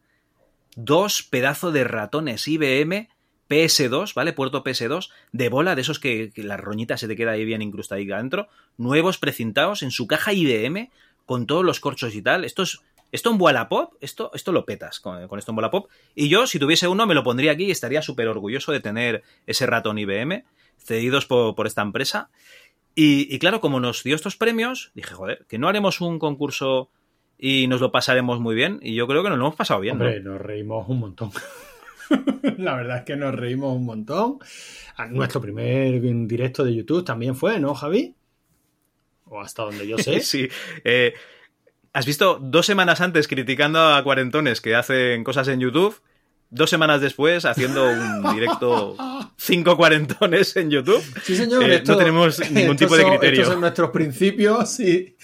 Dos 0.75 1.23
pedazos 1.23 1.73
de 1.73 1.83
ratones 1.83 2.47
IBM 2.47 3.09
PS2, 3.49 4.13
¿vale? 4.13 4.33
Puerto 4.33 4.63
PS2, 4.63 5.09
de 5.31 5.49
bola, 5.49 5.73
de 5.73 5.81
esos 5.81 5.97
que, 5.97 6.31
la 6.35 6.57
roñita 6.57 6.95
se 6.95 7.07
te 7.07 7.15
queda 7.15 7.31
ahí 7.31 7.43
bien 7.43 7.63
incrustadita 7.63 8.17
adentro. 8.17 8.49
Nuevos, 8.77 9.17
precintados, 9.17 9.81
en 9.81 9.89
su 9.89 10.05
caja 10.05 10.31
IBM, 10.31 10.91
con 11.25 11.47
todos 11.47 11.65
los 11.65 11.79
corchos 11.79 12.13
y 12.13 12.21
tal. 12.21 12.45
Esto 12.45 12.61
es. 12.61 12.81
Esto 13.11 13.31
en 13.31 13.41
Wallapop, 13.41 13.95
esto, 13.99 14.29
esto 14.35 14.51
lo 14.51 14.63
petas 14.63 14.99
con, 14.99 15.27
con 15.27 15.39
esto 15.39 15.51
en 15.51 15.57
Wallapop. 15.57 15.89
Y 16.13 16.29
yo, 16.29 16.45
si 16.45 16.59
tuviese 16.59 16.87
uno, 16.87 17.07
me 17.07 17.15
lo 17.15 17.23
pondría 17.23 17.53
aquí 17.53 17.65
y 17.65 17.71
estaría 17.71 18.03
súper 18.03 18.27
orgulloso 18.27 18.71
de 18.71 18.79
tener 18.79 19.23
ese 19.47 19.65
ratón 19.65 19.97
IBM, 19.97 20.45
cedidos 20.83 21.25
por, 21.25 21.55
por 21.55 21.67
esta 21.67 21.81
empresa. 21.81 22.29
Y, 22.95 23.33
y 23.33 23.39
claro, 23.39 23.61
como 23.61 23.79
nos 23.79 24.03
dio 24.03 24.15
estos 24.15 24.35
premios, 24.35 24.91
dije, 24.95 25.13
joder, 25.13 25.45
que 25.47 25.57
no 25.57 25.69
haremos 25.69 26.01
un 26.01 26.19
concurso 26.19 26.89
y 27.37 27.67
nos 27.67 27.81
lo 27.81 27.91
pasaremos 27.91 28.39
muy 28.39 28.53
bien. 28.55 28.79
Y 28.81 28.95
yo 28.95 29.07
creo 29.07 29.23
que 29.23 29.29
nos 29.29 29.39
lo 29.39 29.45
hemos 29.45 29.55
pasado 29.55 29.79
bien, 29.79 29.97
¿no? 29.97 30.05
Hombre, 30.05 30.21
nos 30.21 30.39
reímos 30.39 30.87
un 30.87 30.99
montón. 30.99 31.31
La 32.57 32.75
verdad 32.75 32.97
es 32.97 33.03
que 33.03 33.15
nos 33.15 33.33
reímos 33.33 33.75
un 33.75 33.85
montón. 33.85 34.39
A 34.95 35.07
Nuestro 35.07 35.41
primer 35.41 35.99
directo 36.27 36.63
de 36.63 36.75
YouTube 36.75 37.03
también 37.03 37.35
fue, 37.35 37.59
¿no, 37.59 37.73
Javi? 37.73 38.15
O 39.25 39.41
hasta 39.41 39.63
donde 39.63 39.87
yo 39.87 39.97
sé. 39.97 40.19
sí. 40.21 40.47
Eh, 40.83 41.13
¿Has 41.93 42.05
visto 42.05 42.37
dos 42.39 42.65
semanas 42.65 43.01
antes 43.01 43.27
criticando 43.27 43.79
a 43.79 44.03
cuarentones 44.03 44.61
que 44.61 44.75
hacen 44.75 45.23
cosas 45.23 45.47
en 45.47 45.59
YouTube? 45.59 45.99
Dos 46.53 46.69
semanas 46.69 46.99
después 46.99 47.45
haciendo 47.45 47.89
un 47.89 48.23
directo 48.35 48.95
cinco 49.37 49.77
cuarentones 49.77 50.55
en 50.57 50.69
YouTube. 50.69 51.01
Sí, 51.23 51.35
señor. 51.35 51.63
Eh, 51.63 51.75
esto- 51.77 51.93
no 51.93 51.97
tenemos 51.97 52.39
ningún 52.51 52.75
tipo 52.75 52.95
de 52.97 53.05
criterio. 53.05 53.39
Estos 53.41 53.53
son 53.53 53.61
nuestros 53.61 53.89
principios 53.91 54.79
y, 54.81 55.15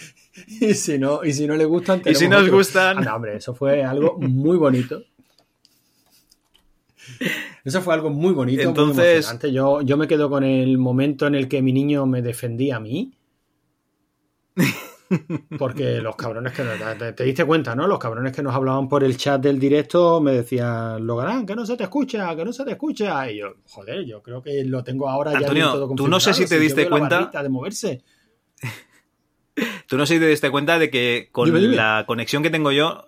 y 0.61 0.73
si 0.73 0.97
no 0.97 1.23
y 1.25 1.33
si 1.33 1.45
no 1.45 1.55
le 1.57 1.65
gustan 1.65 2.01
Y 2.05 2.15
si 2.15 2.29
nos 2.29 2.49
gustan- 2.49 2.99
Ah, 2.99 3.01
no, 3.01 3.15
hombre, 3.17 3.35
eso 3.35 3.53
fue 3.53 3.83
algo 3.83 4.17
muy 4.19 4.55
bonito. 4.57 5.03
Eso 7.65 7.81
fue 7.81 7.93
algo 7.93 8.09
muy 8.09 8.33
bonito, 8.33 8.61
muy 8.63 8.69
Entonces- 8.69 9.13
emocionante. 9.15 9.51
Yo, 9.51 9.81
yo 9.81 9.97
me 9.97 10.07
quedo 10.07 10.29
con 10.29 10.43
el 10.45 10.77
momento 10.77 11.27
en 11.27 11.35
el 11.35 11.47
que 11.49 11.61
mi 11.61 11.73
niño 11.73 12.05
me 12.05 12.21
defendía 12.21 12.77
a 12.77 12.79
mí. 12.79 13.11
Porque 15.57 16.01
los 16.01 16.15
cabrones 16.15 16.53
que 16.53 16.63
nos- 16.63 16.97
te, 16.97 17.13
te 17.13 17.23
diste 17.23 17.45
cuenta, 17.45 17.75
¿no? 17.75 17.87
Los 17.87 17.99
cabrones 17.99 18.33
que 18.33 18.43
nos 18.43 18.53
hablaban 18.53 18.89
por 18.89 19.03
el 19.03 19.15
chat 19.17 19.41
del 19.41 19.57
directo 19.59 20.19
me 20.21 20.33
decían, 20.33 21.05
Logarán, 21.05 21.45
que 21.45 21.55
no 21.55 21.65
se 21.65 21.77
te 21.77 21.83
escucha, 21.83 22.35
que 22.35 22.43
no 22.45 22.51
se 22.53 22.65
te 22.65 22.71
escucha. 22.71 23.29
Y 23.31 23.37
yo, 23.39 23.55
joder, 23.65 24.05
yo 24.05 24.21
creo 24.21 24.41
que 24.41 24.63
lo 24.65 24.83
tengo 24.83 25.07
ahora 25.09 25.31
ya 25.31 25.37
Antonio, 25.39 25.63
bien 25.65 25.73
todo 25.87 25.95
tú 25.95 26.07
no 26.07 26.19
sé 26.19 26.33
si 26.33 26.45
te 26.45 26.59
diste 26.59 26.89
cuenta- 26.89 27.29
de 27.41 27.49
moverse. 27.49 28.03
Tú 29.87 29.97
no 29.97 30.05
sé 30.05 30.15
si 30.15 30.19
te 30.19 30.27
diste 30.27 30.51
cuenta 30.51 30.77
de 30.77 30.89
que 30.91 31.29
con 31.31 31.45
Dime, 31.45 31.59
dime. 31.59 31.75
la 31.75 32.03
conexión 32.05 32.43
que 32.43 32.49
tengo 32.51 32.71
yo, 32.71 33.07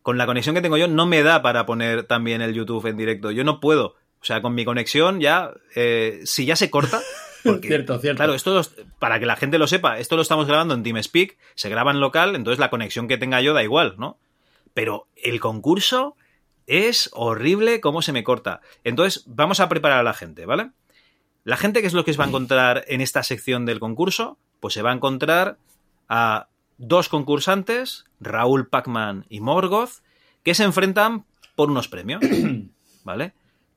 con 0.00 0.16
la 0.16 0.24
conexión 0.26 0.54
que 0.54 0.62
tengo 0.62 0.78
yo, 0.78 0.88
no 0.88 1.04
me 1.06 1.22
da 1.22 1.42
para 1.42 1.66
poner 1.66 2.04
también 2.04 2.40
el 2.40 2.54
YouTube 2.54 2.86
en 2.86 2.96
directo. 2.96 3.30
Yo 3.30 3.44
no 3.44 3.60
puedo. 3.60 3.88
O 4.20 4.24
sea, 4.26 4.40
con 4.40 4.54
mi 4.54 4.64
conexión 4.64 5.20
ya, 5.20 5.52
eh, 5.74 6.20
si 6.24 6.46
ya 6.46 6.56
se 6.56 6.70
corta. 6.70 7.00
Porque, 7.44 7.68
Cierto, 7.68 7.98
cierto. 7.98 8.16
Claro, 8.18 8.34
esto 8.34 8.54
los- 8.54 8.74
para 8.98 9.20
que 9.20 9.26
la 9.26 9.36
gente 9.36 9.58
lo 9.58 9.66
sepa, 9.66 9.98
esto 9.98 10.16
lo 10.16 10.22
estamos 10.22 10.46
grabando 10.46 10.74
en 10.74 10.82
TeamSpeak, 10.82 11.36
se 11.54 11.68
graba 11.68 11.90
en 11.92 12.00
local, 12.00 12.34
entonces 12.34 12.58
la 12.58 12.70
conexión 12.70 13.06
que 13.08 13.18
tenga 13.18 13.40
yo 13.40 13.52
da 13.54 13.62
igual, 13.62 13.94
¿no? 13.98 14.18
Pero 14.72 15.06
el 15.16 15.38
concurso 15.40 16.16
es 16.66 17.10
horrible 17.12 17.80
cómo 17.80 18.02
se 18.02 18.12
me 18.12 18.24
corta. 18.24 18.60
Entonces, 18.84 19.24
vamos 19.26 19.60
a 19.60 19.68
preparar 19.68 19.98
a 19.98 20.02
la 20.02 20.14
gente, 20.14 20.46
¿vale? 20.46 20.70
La 21.44 21.56
gente, 21.58 21.80
¿qué 21.82 21.86
es 21.86 21.92
lo 21.92 22.04
que 22.04 22.12
se 22.12 22.18
va 22.18 22.24
a 22.24 22.28
encontrar 22.28 22.84
en 22.88 23.00
esta 23.02 23.22
sección 23.22 23.66
del 23.66 23.78
concurso? 23.80 24.38
Pues 24.60 24.72
se 24.74 24.80
va 24.82 24.90
a 24.90 24.94
encontrar 24.94 25.58
a 26.08 26.48
dos 26.78 27.08
concursantes, 27.10 28.06
Raúl 28.18 28.66
Pacman 28.68 29.26
y 29.28 29.40
Morgoth, 29.40 30.02
que 30.42 30.54
se 30.54 30.64
enfrentan 30.64 31.24
por 31.54 31.70
unos 31.70 31.88
premios, 31.88 32.22
¿vale? 33.04 33.34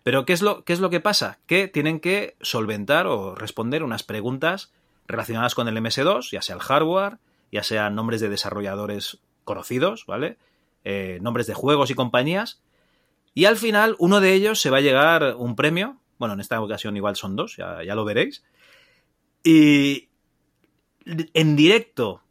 Pero 0.07 0.23
¿qué 0.23 0.31
es, 0.31 0.41
lo, 0.41 0.63
¿qué 0.63 0.71
es 0.71 0.79
lo 0.79 0.89
que 0.89 1.01
pasa? 1.01 1.37
Que 1.47 1.67
tienen 1.67 1.99
que 1.99 2.37
solventar 2.39 3.07
o 3.07 3.35
responder 3.35 3.83
unas 3.83 4.03
preguntas 4.03 4.71
relacionadas 5.05 5.53
con 5.53 5.67
el 5.67 5.75
MS2, 5.75 6.31
ya 6.31 6.41
sea 6.41 6.55
el 6.55 6.61
hardware, 6.61 7.17
ya 7.51 7.61
sean 7.61 7.93
nombres 7.93 8.21
de 8.21 8.29
desarrolladores 8.29 9.19
conocidos, 9.43 10.05
¿vale? 10.05 10.37
Eh, 10.85 11.19
nombres 11.21 11.45
de 11.45 11.55
juegos 11.55 11.91
y 11.91 11.93
compañías. 11.93 12.61
Y 13.33 13.43
al 13.43 13.57
final, 13.57 13.97
uno 13.99 14.21
de 14.21 14.31
ellos 14.31 14.61
se 14.61 14.69
va 14.69 14.77
a 14.77 14.79
llegar 14.79 15.35
un 15.35 15.57
premio. 15.57 15.97
Bueno, 16.19 16.35
en 16.35 16.39
esta 16.39 16.61
ocasión 16.61 16.95
igual 16.95 17.17
son 17.17 17.35
dos, 17.35 17.57
ya, 17.57 17.83
ya 17.83 17.93
lo 17.93 18.05
veréis. 18.05 18.45
Y 19.43 20.07
en 21.33 21.57
directo, 21.57 22.21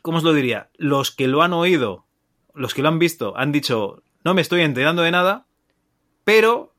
¿cómo 0.00 0.16
os 0.16 0.24
lo 0.24 0.32
diría? 0.32 0.70
Los 0.78 1.10
que 1.10 1.28
lo 1.28 1.42
han 1.42 1.52
oído, 1.52 2.06
los 2.54 2.72
que 2.72 2.80
lo 2.80 2.88
han 2.88 2.98
visto, 2.98 3.36
han 3.36 3.52
dicho, 3.52 4.02
no 4.24 4.32
me 4.32 4.40
estoy 4.40 4.62
enterando 4.62 5.02
de 5.02 5.10
nada, 5.10 5.44
pero 6.24 6.71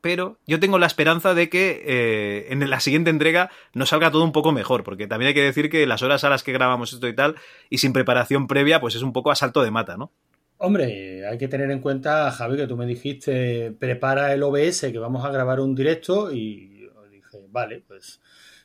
pero 0.00 0.38
yo 0.46 0.60
tengo 0.60 0.78
la 0.78 0.86
esperanza 0.86 1.34
de 1.34 1.48
que 1.48 1.82
eh, 1.84 2.46
en 2.52 2.68
la 2.68 2.80
siguiente 2.80 3.10
entrega 3.10 3.50
nos 3.74 3.90
salga 3.90 4.10
todo 4.10 4.24
un 4.24 4.32
poco 4.32 4.52
mejor, 4.52 4.84
porque 4.84 5.06
también 5.06 5.28
hay 5.28 5.34
que 5.34 5.42
decir 5.42 5.70
que 5.70 5.86
las 5.86 6.02
horas 6.02 6.24
a 6.24 6.30
las 6.30 6.42
que 6.42 6.52
grabamos 6.52 6.92
esto 6.92 7.08
y 7.08 7.14
tal, 7.14 7.36
y 7.68 7.78
sin 7.78 7.92
preparación 7.92 8.46
previa, 8.46 8.80
pues 8.80 8.94
es 8.94 9.02
un 9.02 9.12
poco 9.12 9.30
asalto 9.30 9.62
de 9.62 9.70
mata, 9.70 9.96
¿no? 9.96 10.12
Hombre, 10.58 11.26
hay 11.26 11.38
que 11.38 11.48
tener 11.48 11.70
en 11.70 11.80
cuenta, 11.80 12.30
Javi, 12.30 12.56
que 12.56 12.66
tú 12.66 12.76
me 12.76 12.84
dijiste, 12.84 13.72
prepara 13.78 14.34
el 14.34 14.42
OBS, 14.42 14.80
que 14.92 14.98
vamos 14.98 15.24
a 15.24 15.30
grabar 15.30 15.60
un 15.60 15.74
directo, 15.74 16.30
y 16.32 16.80
yo 16.80 16.90
dije, 17.10 17.46
vale, 17.48 17.82
pues 17.86 18.20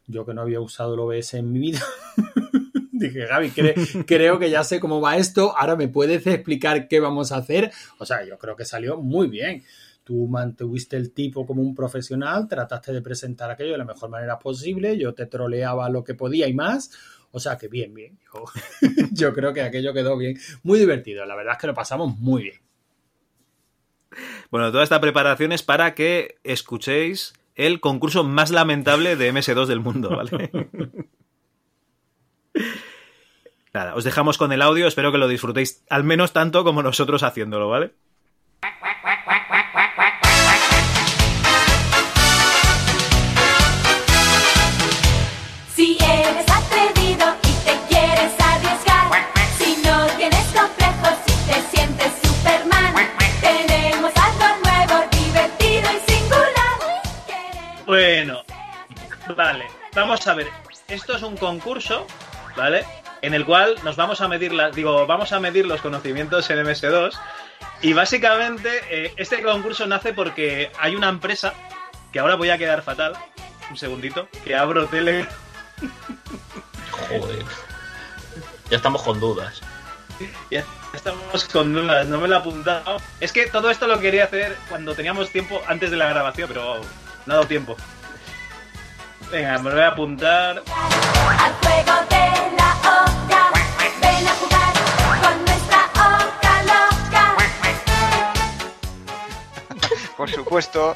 yo 0.08 0.26
que 0.26 0.34
no 0.34 0.42
había 0.42 0.60
usado 0.60 0.94
el 0.94 1.00
OBS 1.00 1.36
en 1.36 1.52
mi 1.52 1.60
vida. 1.60 1.82
Dije, 2.98 3.26
Gaby, 3.26 3.50
creo 4.08 4.40
que 4.40 4.50
ya 4.50 4.64
sé 4.64 4.80
cómo 4.80 5.02
va 5.02 5.18
esto. 5.18 5.56
Ahora 5.58 5.76
me 5.76 5.88
puedes 5.88 6.26
explicar 6.28 6.88
qué 6.88 7.00
vamos 7.00 7.32
a 7.32 7.38
hacer. 7.38 7.72
O 7.98 8.06
sea, 8.06 8.26
yo 8.26 8.38
creo 8.38 8.56
que 8.56 8.66
salió 8.66 8.98
muy 8.98 9.28
bien. 9.28 9.64
Tú 10.06 10.28
mantuviste 10.28 10.96
el 10.98 11.12
tipo 11.14 11.48
como 11.48 11.64
un 11.64 11.74
profesional, 11.74 12.48
trataste 12.48 12.94
de 12.94 13.02
presentar 13.02 13.50
aquello 13.50 13.72
de 13.72 13.80
la 13.80 13.86
mejor 13.86 14.08
manera 14.10 14.38
posible. 14.38 14.98
Yo 15.00 15.16
te 15.16 15.26
troleaba 15.26 15.90
lo 15.90 16.04
que 16.04 16.14
podía 16.14 16.48
y 16.48 16.54
más. 16.54 16.92
O 17.32 17.40
sea, 17.40 17.58
que 17.58 17.68
bien, 17.68 17.92
bien. 17.92 18.20
Yo, 18.32 18.46
yo 19.12 19.34
creo 19.34 19.52
que 19.52 19.64
aquello 19.64 19.94
quedó 19.94 20.16
bien. 20.16 20.38
Muy 20.62 20.78
divertido. 20.78 21.26
La 21.26 21.36
verdad 21.36 21.54
es 21.54 21.60
que 21.60 21.68
lo 21.68 21.74
pasamos 21.74 22.18
muy 22.20 22.44
bien. 22.44 22.62
Bueno, 24.52 24.72
toda 24.72 24.84
esta 24.84 25.02
preparación 25.02 25.52
es 25.52 25.64
para 25.64 25.96
que 25.96 26.38
escuchéis 26.44 27.34
el 27.56 27.80
concurso 27.80 28.24
más 28.24 28.52
lamentable 28.52 29.16
de 29.16 29.34
MS2 29.34 29.66
del 29.66 29.80
mundo, 29.80 30.16
¿vale? 30.16 30.52
Nada, 33.74 33.96
os 33.96 34.04
dejamos 34.04 34.38
con 34.38 34.52
el 34.54 34.62
audio, 34.62 34.88
espero 34.88 35.12
que 35.12 35.18
lo 35.18 35.28
disfrutéis 35.28 35.84
al 35.90 36.04
menos 36.04 36.32
tanto 36.32 36.64
como 36.64 36.84
nosotros 36.84 37.24
haciéndolo, 37.24 37.70
¿vale? 37.70 37.92
Bueno, 57.96 58.44
vale, 59.38 59.68
vamos 59.94 60.28
a 60.28 60.34
ver. 60.34 60.50
Esto 60.90 61.16
es 61.16 61.24
un 61.24 61.38
concurso, 61.38 62.06
¿vale? 62.58 62.86
En 63.22 63.34
el 63.34 63.46
cual 63.46 63.78
nos 63.86 63.96
vamos 63.96 64.20
a 64.20 64.28
medir 64.28 64.52
las, 64.52 64.76
digo, 64.76 65.08
vamos 65.08 65.32
a 65.32 65.40
medir 65.40 65.66
los 65.66 65.80
conocimientos 65.80 66.50
en 66.50 66.58
MS2 66.58 67.18
y 67.82 67.94
básicamente 67.94 68.82
eh, 68.90 69.14
este 69.16 69.42
concurso 69.42 69.88
nace 69.88 70.12
porque 70.12 70.74
hay 70.78 70.94
una 70.98 71.08
empresa 71.08 71.54
que 72.12 72.20
ahora 72.20 72.36
voy 72.36 72.50
a 72.50 72.58
quedar 72.58 72.82
fatal, 72.82 73.14
un 73.72 73.78
segundito, 73.78 74.28
que 74.44 74.58
abro 74.58 74.88
tele. 74.88 75.26
Joder. 76.92 77.46
Ya 78.70 78.76
estamos 78.76 79.04
con 79.04 79.22
dudas. 79.22 79.62
Ya 80.52 80.66
estamos 80.94 81.46
con 81.46 81.72
dudas, 81.74 82.06
no 82.08 82.20
me 82.20 82.28
lo 82.28 82.36
he 82.36 82.40
apuntado. 82.40 82.98
Es 83.22 83.32
que 83.32 83.48
todo 83.48 83.72
esto 83.72 83.88
lo 83.88 84.02
quería 84.02 84.26
hacer 84.26 84.58
cuando 84.68 84.96
teníamos 84.96 85.30
tiempo 85.30 85.62
antes 85.66 85.92
de 85.92 85.96
la 85.96 86.10
grabación, 86.10 86.50
pero 86.50 86.82
no 87.26 87.34
ha 87.34 87.36
dado 87.38 87.48
tiempo. 87.48 87.76
Venga, 89.32 89.58
me 89.60 89.70
lo 89.70 89.76
voy 89.76 89.84
a 89.84 89.88
apuntar. 89.88 90.58
Al 90.58 91.54
juego 91.54 91.94
de 92.10 92.56
la 92.56 92.76
oca, 92.84 93.52
ven 94.02 94.28
a 94.28 94.32
jugar 94.36 94.74
con 95.22 95.46
nuestra 95.46 95.82
oca 95.94 96.64
loca. 96.64 97.36
Por 100.18 100.30
supuesto. 100.32 100.96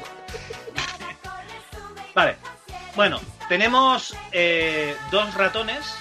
Vale. 2.14 2.36
Bueno, 2.94 3.20
tenemos 3.48 4.16
eh, 4.32 4.96
dos 5.10 5.34
ratones. 5.34 5.94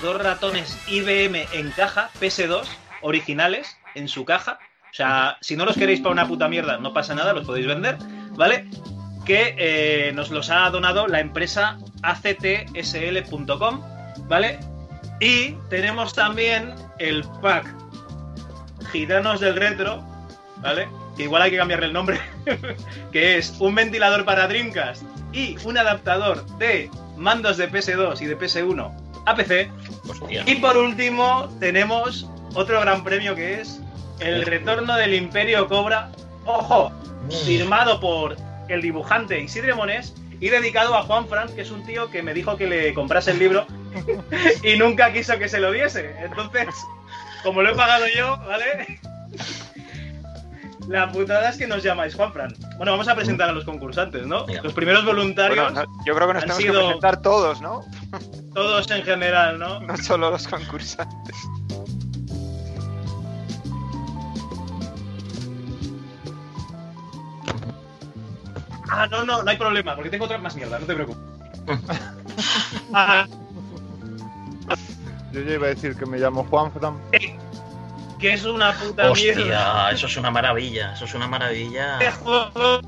Dos 0.00 0.22
ratones 0.22 0.78
IBM 0.88 1.46
en 1.52 1.70
caja, 1.72 2.08
PS2, 2.18 2.64
originales, 3.02 3.76
en 3.94 4.08
su 4.08 4.24
caja. 4.24 4.58
O 4.90 4.94
sea, 4.94 5.36
si 5.42 5.54
no 5.54 5.66
los 5.66 5.76
queréis 5.76 6.00
para 6.00 6.12
una 6.12 6.26
puta 6.26 6.48
mierda, 6.48 6.78
no 6.78 6.94
pasa 6.94 7.14
nada, 7.14 7.34
los 7.34 7.44
podéis 7.44 7.66
vender, 7.66 7.98
¿vale? 8.30 8.68
Que 9.24 9.54
eh, 9.58 10.12
nos 10.12 10.30
los 10.30 10.50
ha 10.50 10.68
donado 10.70 11.06
la 11.06 11.20
empresa 11.20 11.78
actsl.com, 12.02 13.80
¿vale? 14.28 14.58
Y 15.20 15.52
tenemos 15.70 16.14
también 16.14 16.74
el 16.98 17.24
pack 17.40 17.72
Gitanos 18.90 19.40
del 19.40 19.56
Retro, 19.56 20.02
¿vale? 20.58 20.88
Que 21.16 21.24
igual 21.24 21.42
hay 21.42 21.50
que 21.50 21.58
cambiarle 21.58 21.86
el 21.86 21.92
nombre, 21.92 22.20
que 23.12 23.38
es 23.38 23.54
un 23.60 23.74
ventilador 23.74 24.24
para 24.24 24.48
Dreamcast 24.48 25.02
y 25.32 25.56
un 25.64 25.78
adaptador 25.78 26.44
de 26.58 26.90
mandos 27.16 27.56
de 27.56 27.70
PS2 27.70 28.20
y 28.20 28.26
de 28.26 28.38
PS1 28.38 28.92
a 29.26 29.34
PC. 29.34 29.70
Hostia. 30.08 30.42
Y 30.46 30.56
por 30.56 30.76
último 30.76 31.48
tenemos 31.60 32.28
otro 32.54 32.80
gran 32.80 33.04
premio 33.04 33.34
que 33.34 33.60
es 33.60 33.80
el 34.20 34.44
retorno 34.44 34.96
del 34.96 35.14
Imperio 35.14 35.68
Cobra, 35.68 36.10
ojo, 36.44 36.92
firmado 37.44 38.00
por 38.00 38.36
el 38.74 38.82
dibujante 38.82 39.38
Isidre 39.40 39.74
Monés 39.74 40.14
y 40.40 40.48
dedicado 40.48 40.96
a 40.96 41.02
Juan 41.04 41.28
Fran, 41.28 41.54
que 41.54 41.62
es 41.62 41.70
un 41.70 41.84
tío 41.84 42.10
que 42.10 42.22
me 42.22 42.34
dijo 42.34 42.56
que 42.56 42.66
le 42.66 42.94
comprase 42.94 43.30
el 43.30 43.38
libro 43.38 43.66
y 44.64 44.76
nunca 44.76 45.12
quiso 45.12 45.38
que 45.38 45.48
se 45.48 45.60
lo 45.60 45.70
diese. 45.70 46.14
Entonces, 46.20 46.68
como 47.44 47.62
lo 47.62 47.70
he 47.70 47.74
pagado 47.74 48.06
yo, 48.16 48.36
¿vale? 48.46 48.98
La 50.88 51.12
putada 51.12 51.48
es 51.48 51.56
que 51.56 51.66
nos 51.68 51.82
llamáis 51.82 52.14
Juan 52.16 52.32
Fran. 52.32 52.54
Bueno, 52.76 52.92
vamos 52.92 53.06
a 53.08 53.14
presentar 53.14 53.48
a 53.48 53.52
los 53.52 53.64
concursantes, 53.64 54.26
¿no? 54.26 54.44
Los 54.64 54.72
primeros 54.72 55.04
voluntarios. 55.04 55.72
Bueno, 55.72 55.82
no- 55.86 56.04
yo 56.04 56.14
creo 56.14 56.26
que 56.28 56.34
nos 56.34 56.42
han 56.42 56.48
tenemos 56.48 56.62
sido 56.62 56.80
que 56.80 56.86
presentar 56.86 57.22
todos, 57.22 57.60
¿no? 57.60 57.82
todos 58.52 58.90
en 58.90 59.02
general, 59.04 59.58
¿no? 59.58 59.80
No 59.86 59.96
solo 59.96 60.30
los 60.30 60.48
concursantes. 60.48 61.36
Ah, 68.94 69.06
no, 69.10 69.24
no, 69.24 69.42
no 69.42 69.50
hay 69.50 69.56
problema, 69.56 69.94
porque 69.94 70.10
tengo 70.10 70.24
otra 70.26 70.38
más 70.38 70.54
mierda, 70.54 70.78
no 70.78 70.86
te 70.86 70.94
preocupes. 70.94 71.22
Ah, 72.94 73.26
Yo 75.32 75.40
ya 75.40 75.54
iba 75.54 75.66
a 75.66 75.70
decir 75.70 75.96
que 75.96 76.06
me 76.06 76.18
llamo 76.18 76.44
Juan 76.44 76.70
Fran. 76.72 76.98
que 78.18 78.32
es 78.34 78.44
una 78.44 78.72
puta 78.74 79.10
Hostia, 79.10 79.34
mierda. 79.34 79.90
eso 79.90 80.06
es 80.06 80.16
una 80.16 80.30
maravilla. 80.30 80.92
Eso 80.94 81.04
es 81.06 81.14
una 81.14 81.26
maravilla. 81.26 81.98
Este 82.00 82.12
juego 82.22 82.80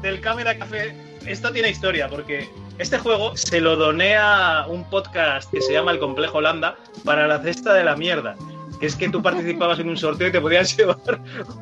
del 0.00 0.20
Cámara 0.20 0.58
Café, 0.58 0.96
esto 1.26 1.50
tiene 1.52 1.70
historia, 1.70 2.08
porque 2.08 2.48
este 2.78 2.98
juego 2.98 3.36
se 3.36 3.60
lo 3.60 3.76
doné 3.76 4.16
a 4.16 4.66
un 4.68 4.84
podcast 4.90 5.50
que 5.50 5.60
se 5.60 5.72
llama 5.72 5.92
El 5.92 5.98
Complejo 5.98 6.38
Holanda 6.38 6.76
para 7.04 7.26
la 7.26 7.38
cesta 7.40 7.72
de 7.74 7.84
la 7.84 7.96
mierda. 7.96 8.36
Que 8.80 8.86
es 8.86 8.96
que 8.96 9.08
tú 9.08 9.22
participabas 9.22 9.78
en 9.78 9.88
un 9.88 9.96
sorteo 9.96 10.28
y 10.28 10.32
te 10.32 10.40
podías 10.40 10.76
llevar 10.76 10.98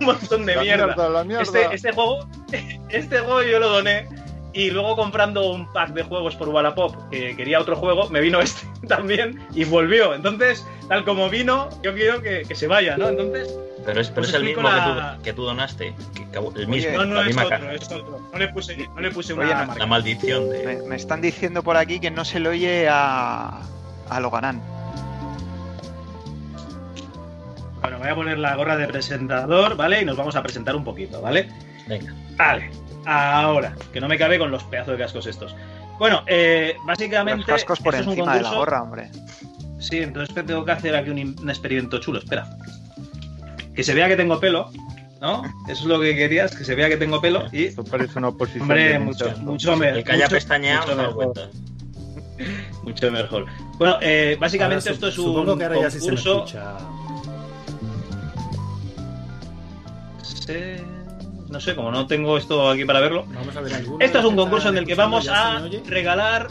un 0.01 0.07
montón 0.07 0.45
de 0.47 0.57
La 0.57 0.62
mierda. 0.62 0.86
mierda, 0.86 1.09
la 1.09 1.24
mierda. 1.24 1.43
Este, 1.43 1.69
este 1.74 1.93
juego, 1.93 2.27
este 2.89 3.19
juego 3.20 3.43
yo 3.43 3.59
lo 3.59 3.69
doné. 3.69 4.09
Y 4.57 4.70
luego 4.70 4.95
comprando 4.95 5.51
un 5.51 5.66
pack 5.73 5.95
de 5.95 6.05
juegos 6.05 6.36
por 6.36 6.49
Wallapop, 6.49 6.95
que 7.11 7.35
quería 7.35 7.59
otro 7.61 7.74
juego, 7.74 8.09
me 8.11 8.20
vino 8.20 8.41
este 8.41 8.65
también 8.86 9.41
y 9.53 9.65
volvió. 9.65 10.15
Entonces, 10.15 10.65
tal 10.89 11.05
como 11.05 11.28
vino, 11.28 11.69
yo 11.82 11.93
quiero 11.93 12.23
que, 12.23 12.43
que 12.47 12.55
se 12.55 12.69
vaya, 12.69 12.97
¿no? 12.97 13.09
Entonces, 13.09 13.53
Pero 13.85 14.01
es, 14.01 14.11
pero 14.11 14.23
Os 14.23 14.28
es 14.28 14.35
el 14.36 14.45
mismo 14.45 14.62
la- 14.62 15.15
que, 15.16 15.19
tú, 15.19 15.23
que 15.24 15.32
tú 15.32 15.43
donaste. 15.45 15.95
que- 16.15 16.39
el 16.61 16.69
mismo, 16.69 16.99
no, 16.99 17.05
no 17.05 17.15
la 17.24 17.28
es 17.31 17.36
otro, 17.36 17.49
ca- 17.49 17.74
es 17.74 17.85
otro. 17.91 18.20
No 18.32 18.39
le 18.39 18.49
puse, 18.49 18.77
no 18.95 19.01
le 19.01 19.11
puse 19.11 19.35
una 19.35 19.45
Oye, 19.45 19.55
marca. 19.57 19.74
La 19.77 19.86
maldición 19.86 20.49
de. 20.51 20.65
Me, 20.65 20.89
me 20.89 20.95
están 20.97 21.20
diciendo 21.20 21.65
por 21.65 21.77
aquí 21.77 21.99
que 21.99 22.12
no 22.12 22.24
se 22.24 22.39
le 22.39 22.49
oye 22.51 22.89
a, 22.89 23.61
a 24.09 24.20
Logarán. 24.20 24.62
Bueno, 27.85 27.98
voy 27.98 28.09
a 28.09 28.15
poner 28.15 28.39
la 28.39 28.56
gorra 28.56 28.77
de 28.78 28.86
presentador, 28.89 29.77
¿vale? 29.77 30.01
Y 30.01 30.05
nos 30.06 30.16
vamos 30.16 30.35
a 30.36 30.43
presentar 30.43 30.74
un 30.74 30.85
poquito, 30.85 31.20
¿vale? 31.20 31.51
Venga. 31.86 32.15
Vale, 32.36 32.70
ahora, 33.05 33.74
que 33.93 34.01
no 34.01 34.09
me 34.09 34.16
cabe 34.16 34.39
con 34.39 34.51
los 34.51 34.65
pedazos 34.65 34.93
de 34.97 35.05
cascos 35.05 35.27
estos. 35.27 35.55
Bueno, 35.98 36.23
eh, 36.27 36.77
básicamente. 36.86 37.40
Los 37.40 37.47
cascos 37.47 37.81
por 37.81 37.94
esto 37.94 38.02
es 38.02 38.06
un 38.06 38.12
encima 38.20 38.36
de 38.36 38.43
la 38.43 38.55
gorra, 38.55 38.82
hombre. 38.82 39.11
Sí, 39.81 39.98
entonces 39.98 40.35
tengo 40.47 40.65
que 40.65 40.73
hacer 40.73 40.97
aquí 40.97 41.11
un, 41.11 41.36
un 41.39 41.51
experimento 41.51 41.98
chulo, 41.98 42.20
espera. 42.20 42.48
Que 43.74 43.82
se 43.82 43.93
vea 43.93 44.09
que 44.09 44.16
tengo 44.16 44.40
pelo, 44.40 44.70
¿no? 45.20 45.43
Eso 45.69 45.82
es 45.82 45.85
lo 45.85 46.01
que 46.01 46.16
querías, 46.16 46.56
que 46.56 46.65
se 46.65 46.74
vea 46.74 46.89
que 46.89 46.97
tengo 46.97 47.20
pelo 47.20 47.44
y. 47.52 47.65
Esto 47.66 47.85
parece 47.85 48.19
una 48.19 48.28
oposición. 48.28 48.62
Hombre, 48.62 48.89
de 48.89 48.98
mucho, 48.98 49.24
muchas 49.27 49.39
mucho 49.40 49.77
mejor. 49.77 49.98
El 49.98 50.05
que 50.05 50.12
haya 50.12 50.24
mucho- 50.24 50.36
pestañeado 50.36 51.12
mucho. 51.12 51.51
Mucho 52.82 53.11
mejor. 53.12 53.47
Bueno, 53.78 53.97
eh, 54.02 54.36
básicamente 54.39 54.89
Ahora, 54.89 54.94
esto 54.94 55.09
es 55.09 55.19
un 55.19 55.24
Supongo 55.24 55.56
que 55.56 55.65
ahora 55.65 55.81
ya 55.82 55.90
sí 55.90 56.01
se 56.01 56.11
me 56.11 56.16
concurso. 56.16 56.44
escucha. 56.44 56.77
No 61.49 61.61
sé, 61.61 61.75
como 61.75 61.91
no 61.91 62.07
tengo 62.07 62.37
esto 62.37 62.69
aquí 62.71 62.85
para 62.85 63.01
verlo. 63.01 63.25
Vamos 63.33 63.57
a 63.57 63.61
ver 63.61 63.75
alguno. 63.75 64.05
Esto 64.05 64.19
es 64.19 64.25
un 64.25 64.37
concurso 64.37 64.69
en 64.71 64.79
el 64.79 64.87
que 64.87 64.95
vamos 64.95 65.25
escuchando, 65.25 65.66
¿ya 65.69 65.79
a 65.81 65.91
regalar. 65.91 66.49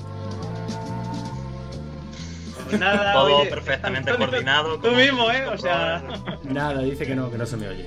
Pues 2.66 2.80
nada, 2.80 3.14
Todo 3.14 3.38
oye, 3.40 3.50
perfectamente 3.50 4.10
Antonio, 4.12 4.28
coordinado. 4.32 4.76
Tú 4.76 4.82
como- 4.82 4.96
mismo, 4.98 5.30
¿eh? 5.32 5.46
O 5.48 5.58
sea. 5.58 6.02
Nada, 6.44 6.82
dice 6.82 7.06
que 7.06 7.16
no, 7.16 7.30
que 7.30 7.38
no 7.38 7.46
se 7.46 7.58
me 7.58 7.68
oye. 7.68 7.86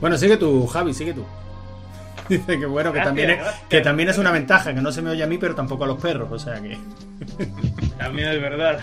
Bueno, 0.00 0.16
sigue 0.16 0.36
tú, 0.36 0.66
Javi, 0.66 0.94
sigue 0.94 1.12
tú. 1.14 1.24
Dice 2.28 2.58
que 2.58 2.66
bueno, 2.66 2.90
que 2.92 2.96
Gracias, 2.98 3.06
también, 3.08 3.30
es, 3.30 3.38
gracias. 3.38 3.64
que 3.68 3.80
también 3.80 4.08
es 4.10 4.18
una 4.18 4.30
ventaja, 4.30 4.74
que 4.74 4.80
no 4.82 4.92
se 4.92 5.00
me 5.02 5.10
oye 5.10 5.22
a 5.24 5.26
mí, 5.26 5.38
pero 5.38 5.54
tampoco 5.54 5.84
a 5.84 5.86
los 5.86 5.98
perros, 5.98 6.30
o 6.30 6.38
sea 6.38 6.60
que... 6.60 6.78
También 7.98 8.28
es 8.28 8.40
verdad. 8.40 8.80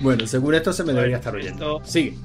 Bueno, 0.00 0.26
según 0.26 0.54
esto 0.54 0.72
se 0.72 0.82
me 0.82 0.92
debería 0.94 1.18
estar 1.18 1.34
oyendo. 1.34 1.82
Sigue. 1.84 2.16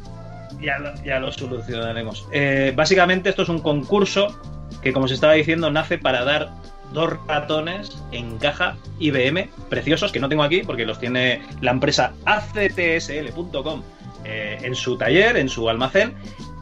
Ya 0.62 0.80
lo, 0.80 0.94
ya 1.04 1.20
lo 1.20 1.32
solucionaremos. 1.32 2.28
Eh, 2.32 2.74
básicamente 2.76 3.30
esto 3.30 3.44
es 3.44 3.50
un 3.50 3.60
concurso 3.60 4.36
que, 4.82 4.94
como 4.94 5.08
se 5.08 5.14
estaba 5.14 5.34
diciendo, 5.34 5.70
nace 5.72 5.98
para 5.98 6.24
dar 6.24 6.50
dos 6.94 7.14
ratones 7.28 8.02
en 8.12 8.38
caja 8.38 8.78
IBM 9.00 9.50
preciosos 9.70 10.12
que 10.12 10.20
no 10.20 10.30
tengo 10.30 10.44
aquí 10.44 10.62
porque 10.64 10.86
los 10.86 11.00
tiene 11.00 11.42
la 11.62 11.72
empresa 11.72 12.14
actsl.com 12.26 13.84
eh, 14.24 14.58
en 14.62 14.76
su 14.76 14.98
taller, 14.98 15.38
en 15.38 15.50
su 15.50 15.70
almacén. 15.70 16.16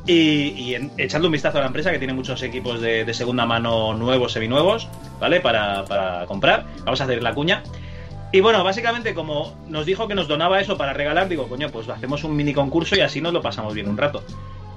Y, 0.08 0.14
y 0.14 0.92
echando 0.98 1.28
un 1.28 1.32
vistazo 1.32 1.58
a 1.58 1.62
la 1.62 1.68
empresa 1.68 1.92
que 1.92 1.98
tiene 1.98 2.14
muchos 2.14 2.44
equipos 2.44 2.80
de, 2.80 3.06
de 3.06 3.14
segunda 3.16 3.48
mano 3.48 3.96
nuevos, 3.96 4.34
seminuevos, 4.34 4.88
¿vale? 5.20 5.42
Para, 5.42 5.84
para 5.86 6.28
comprar. 6.28 6.68
Vamos 6.84 7.02
a 7.02 7.06
hacer 7.06 7.24
la 7.24 7.34
cuña. 7.34 7.64
Y 8.32 8.42
bueno, 8.42 8.64
básicamente 8.64 9.14
como 9.14 9.56
nos 9.70 9.86
dijo 9.86 10.08
que 10.08 10.16
nos 10.16 10.28
donaba 10.28 10.60
eso 10.60 10.78
para 10.78 10.94
regalar, 10.94 11.30
digo, 11.30 11.48
coño, 11.48 11.70
pues 11.70 11.88
hacemos 11.90 12.24
un 12.24 12.36
mini 12.36 12.54
concurso 12.54 12.96
y 12.96 13.02
así 13.02 13.22
nos 13.22 13.34
lo 13.34 13.42
pasamos 13.42 13.74
bien 13.74 13.88
un 13.88 13.98
rato. 13.98 14.24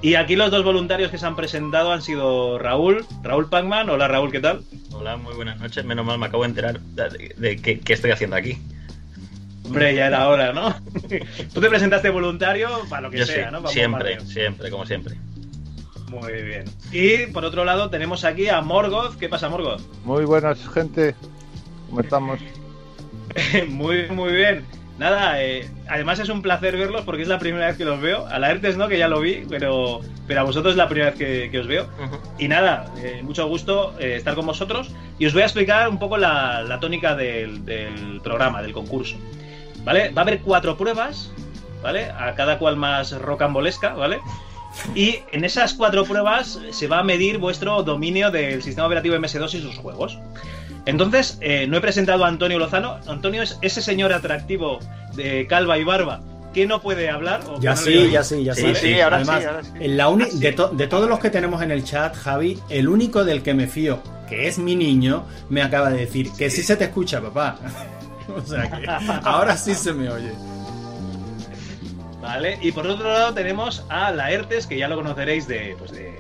Y 0.01 0.15
aquí 0.15 0.37
los 0.37 0.53
dos 0.53 0.63
voluntarios 0.63 1.11
que 1.11 1.19
se 1.19 1.27
han 1.27 1.35
presentado 1.35 1.93
han 1.93 2.03
sido 2.03 2.59
Raúl, 2.59 3.05
Raúl 3.23 3.49
Pacman. 3.49 3.91
Hola 3.91 4.07
Raúl, 4.07 4.31
¿qué 4.31 4.39
tal? 4.39 4.63
Hola, 4.93 5.17
muy 5.17 5.35
buenas 5.35 5.59
noches. 5.59 5.85
Menos 5.85 6.07
mal, 6.07 6.19
me 6.19 6.27
acabo 6.27 6.45
de 6.45 6.51
enterar 6.51 6.79
de, 6.81 7.35
de 7.37 7.57
qué, 7.57 7.81
qué 7.81 7.93
estoy 7.95 8.13
haciendo 8.13 8.37
aquí. 8.37 8.59
Hombre, 9.65 9.95
ya 9.95 10.07
era 10.07 10.29
hora, 10.29 10.53
¿no? 10.53 10.75
Tú 11.53 11.61
te 11.61 11.69
presentaste 11.69 12.11
voluntario 12.11 12.69
para 12.89 13.03
lo 13.03 13.11
que 13.11 13.19
Yo 13.19 13.27
sea, 13.27 13.47
sí, 13.47 13.53
¿no? 13.53 13.61
Para 13.61 13.73
siempre, 13.73 14.21
siempre, 14.21 14.71
como 14.71 14.87
siempre. 14.87 15.17
Muy 16.11 16.43
bien. 16.43 16.65
Y 16.91 17.27
por 17.27 17.45
otro 17.45 17.65
lado 17.65 17.91
tenemos 17.91 18.25
aquí 18.25 18.49
a 18.49 18.61
Morgoth. 18.63 19.19
¿Qué 19.19 19.29
pasa, 19.29 19.49
Morgoth? 19.49 19.83
Muy 20.05 20.25
buenas, 20.25 20.67
gente. 20.69 21.15
¿Cómo 21.89 22.01
estamos? 22.01 22.39
muy, 23.69 24.09
muy 24.09 24.33
bien. 24.33 24.65
Nada, 24.99 25.41
eh, 25.41 25.71
además 25.89 26.19
es 26.19 26.29
un 26.29 26.43
placer 26.43 26.77
verlos 26.77 27.03
porque 27.05 27.23
es 27.23 27.29
la 27.29 27.39
primera 27.39 27.69
vez 27.69 27.77
que 27.77 27.85
los 27.85 28.01
veo. 28.01 28.27
A 28.27 28.39
la 28.41 28.51
ERTES 28.51 28.77
no, 28.77 28.89
que 28.89 28.99
ya 28.99 29.07
lo 29.07 29.21
vi, 29.21 29.45
pero, 29.49 30.01
pero 30.27 30.41
a 30.41 30.43
vosotros 30.43 30.73
es 30.73 30.77
la 30.77 30.89
primera 30.89 31.11
vez 31.11 31.19
que, 31.19 31.51
que 31.51 31.61
os 31.61 31.69
veo. 31.69 31.87
Y 32.39 32.49
nada, 32.49 32.93
eh, 32.99 33.21
mucho 33.23 33.47
gusto 33.47 33.95
eh, 34.01 34.17
estar 34.17 34.35
con 34.35 34.47
vosotros. 34.47 34.91
Y 35.19 35.27
os 35.27 35.33
voy 35.33 35.43
a 35.43 35.45
explicar 35.45 35.89
un 35.89 36.01
poco 36.01 36.17
la, 36.17 36.63
la 36.63 36.81
tónica 36.81 37.15
del, 37.15 37.65
del 37.65 38.21
programa, 38.25 38.61
del 38.61 38.73
concurso. 38.73 39.17
¿Vale? 39.85 40.11
Va 40.11 40.23
a 40.23 40.25
haber 40.25 40.41
cuatro 40.41 40.77
pruebas, 40.77 41.31
¿vale? 41.81 42.11
A 42.11 42.35
cada 42.35 42.59
cual 42.59 42.77
más 42.77 43.13
rocambolesca, 43.13 43.95
¿vale? 43.95 44.19
Y 44.95 45.21
en 45.33 45.45
esas 45.45 45.75
cuatro 45.75 46.05
pruebas 46.05 46.61
se 46.71 46.89
va 46.89 46.99
a 46.99 47.05
medir 47.05 47.39
vuestro 47.39 47.83
dominio 47.85 48.31
del 48.31 48.63
sistema 48.63 48.87
operativo 48.87 49.17
MS2 49.17 49.55
y 49.55 49.63
sus 49.63 49.77
juegos. 49.77 50.19
Entonces, 50.89 51.39
eh, 51.41 51.67
no 51.69 51.77
he 51.77 51.81
presentado 51.81 52.25
a 52.25 52.29
Antonio 52.29 52.59
Lozano. 52.59 52.99
Antonio 53.07 53.43
es 53.43 53.59
ese 53.63 53.83
señor 53.83 54.13
atractivo 54.13 54.79
de 55.15 55.47
calva 55.47 55.79
y 55.79 55.85
barba 55.85 56.21
que 56.55 56.67
no 56.67 56.81
puede 56.81 57.11
hablar. 57.11 57.43
o 57.49 57.61
Ya 57.61 57.71
no 57.73 57.77
sí, 57.77 58.11
ya 58.11 58.25
sí, 58.25 58.43
ya 58.43 58.55
sí. 58.55 58.63
¿Vale? 58.63 58.75
sí, 58.75 59.01
ahora 59.01 59.17
Además, 59.17 59.41
sí, 59.43 59.47
ahora 59.47 59.63
sí. 59.65 59.71
en 59.81 59.97
la 59.99 60.09
uni- 60.09 60.31
de, 60.31 60.53
to- 60.53 60.69
de 60.71 60.87
todos 60.89 61.09
los 61.09 61.19
que 61.21 61.29
tenemos 61.31 61.61
en 61.63 61.71
el 61.71 61.85
chat, 61.85 62.17
Javi, 62.17 62.59
el 62.71 62.89
único 62.89 63.25
del 63.25 63.43
que 63.43 63.53
me 63.55 63.67
fío, 63.67 64.01
que 64.29 64.49
es 64.49 64.59
mi 64.59 64.75
niño, 64.77 65.25
me 65.51 65.63
acaba 65.63 65.91
de 65.91 65.99
decir 65.99 66.31
que 66.39 66.49
sí 66.51 66.63
se 66.63 66.77
te 66.77 66.85
escucha, 66.85 67.21
papá. 67.21 67.57
o 68.35 68.41
sea 68.41 68.71
que 68.71 68.87
ahora 69.25 69.57
sí 69.59 69.75
se 69.75 69.93
me 69.93 70.09
oye. 70.11 70.33
Vale, 72.23 72.59
y 72.63 72.73
por 72.73 72.87
otro 72.87 73.13
lado 73.13 73.33
tenemos 73.33 73.85
a 73.89 74.11
Laertes, 74.11 74.67
que 74.67 74.77
ya 74.79 74.89
lo 74.89 74.97
conoceréis 74.97 75.47
de, 75.47 75.77
pues 75.79 75.93
de 75.93 76.19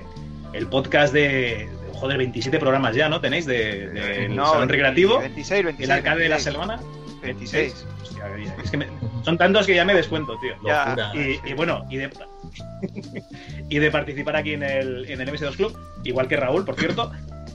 el 0.53 0.66
podcast 0.69 1.12
de, 1.12 1.69
joder, 1.99 2.19
27 2.19 2.59
programas 2.59 2.95
ya, 2.97 3.09
¿no? 3.09 3.20
Tenéis 3.20 3.47
de, 3.47 4.29
No, 4.31 4.47
Salón 4.53 4.69
Recreativo, 4.69 5.19
26, 5.20 5.65
26. 5.65 5.89
el 5.89 5.95
Arcade 5.97 6.23
de 6.23 6.29
la 6.29 6.37
26. 6.37 6.53
Semana. 6.55 6.81
26. 7.23 7.87
Hostia, 8.03 8.25
ya, 8.45 8.57
es 8.62 8.70
que 8.70 8.77
me- 8.77 8.87
son 9.23 9.37
tantos 9.37 9.66
que 9.66 9.75
ya 9.75 9.85
me 9.85 9.95
descuento, 9.95 10.39
tío. 10.41 10.55
Ya. 10.65 10.87
Locura. 10.97 11.12
Y, 11.15 11.41
y 11.51 11.53
bueno, 11.55 11.85
y 11.91 11.97
de, 11.99 12.11
y 13.69 13.79
de 13.79 13.91
participar 13.91 14.37
aquí 14.37 14.55
en 14.55 14.62
el, 14.62 15.11
en 15.11 15.20
el 15.20 15.29
MS2 15.33 15.57
Club, 15.57 15.79
igual 16.05 16.29
que 16.29 16.37
Raúl, 16.37 16.65
por 16.65 16.77
cierto. 16.77 17.11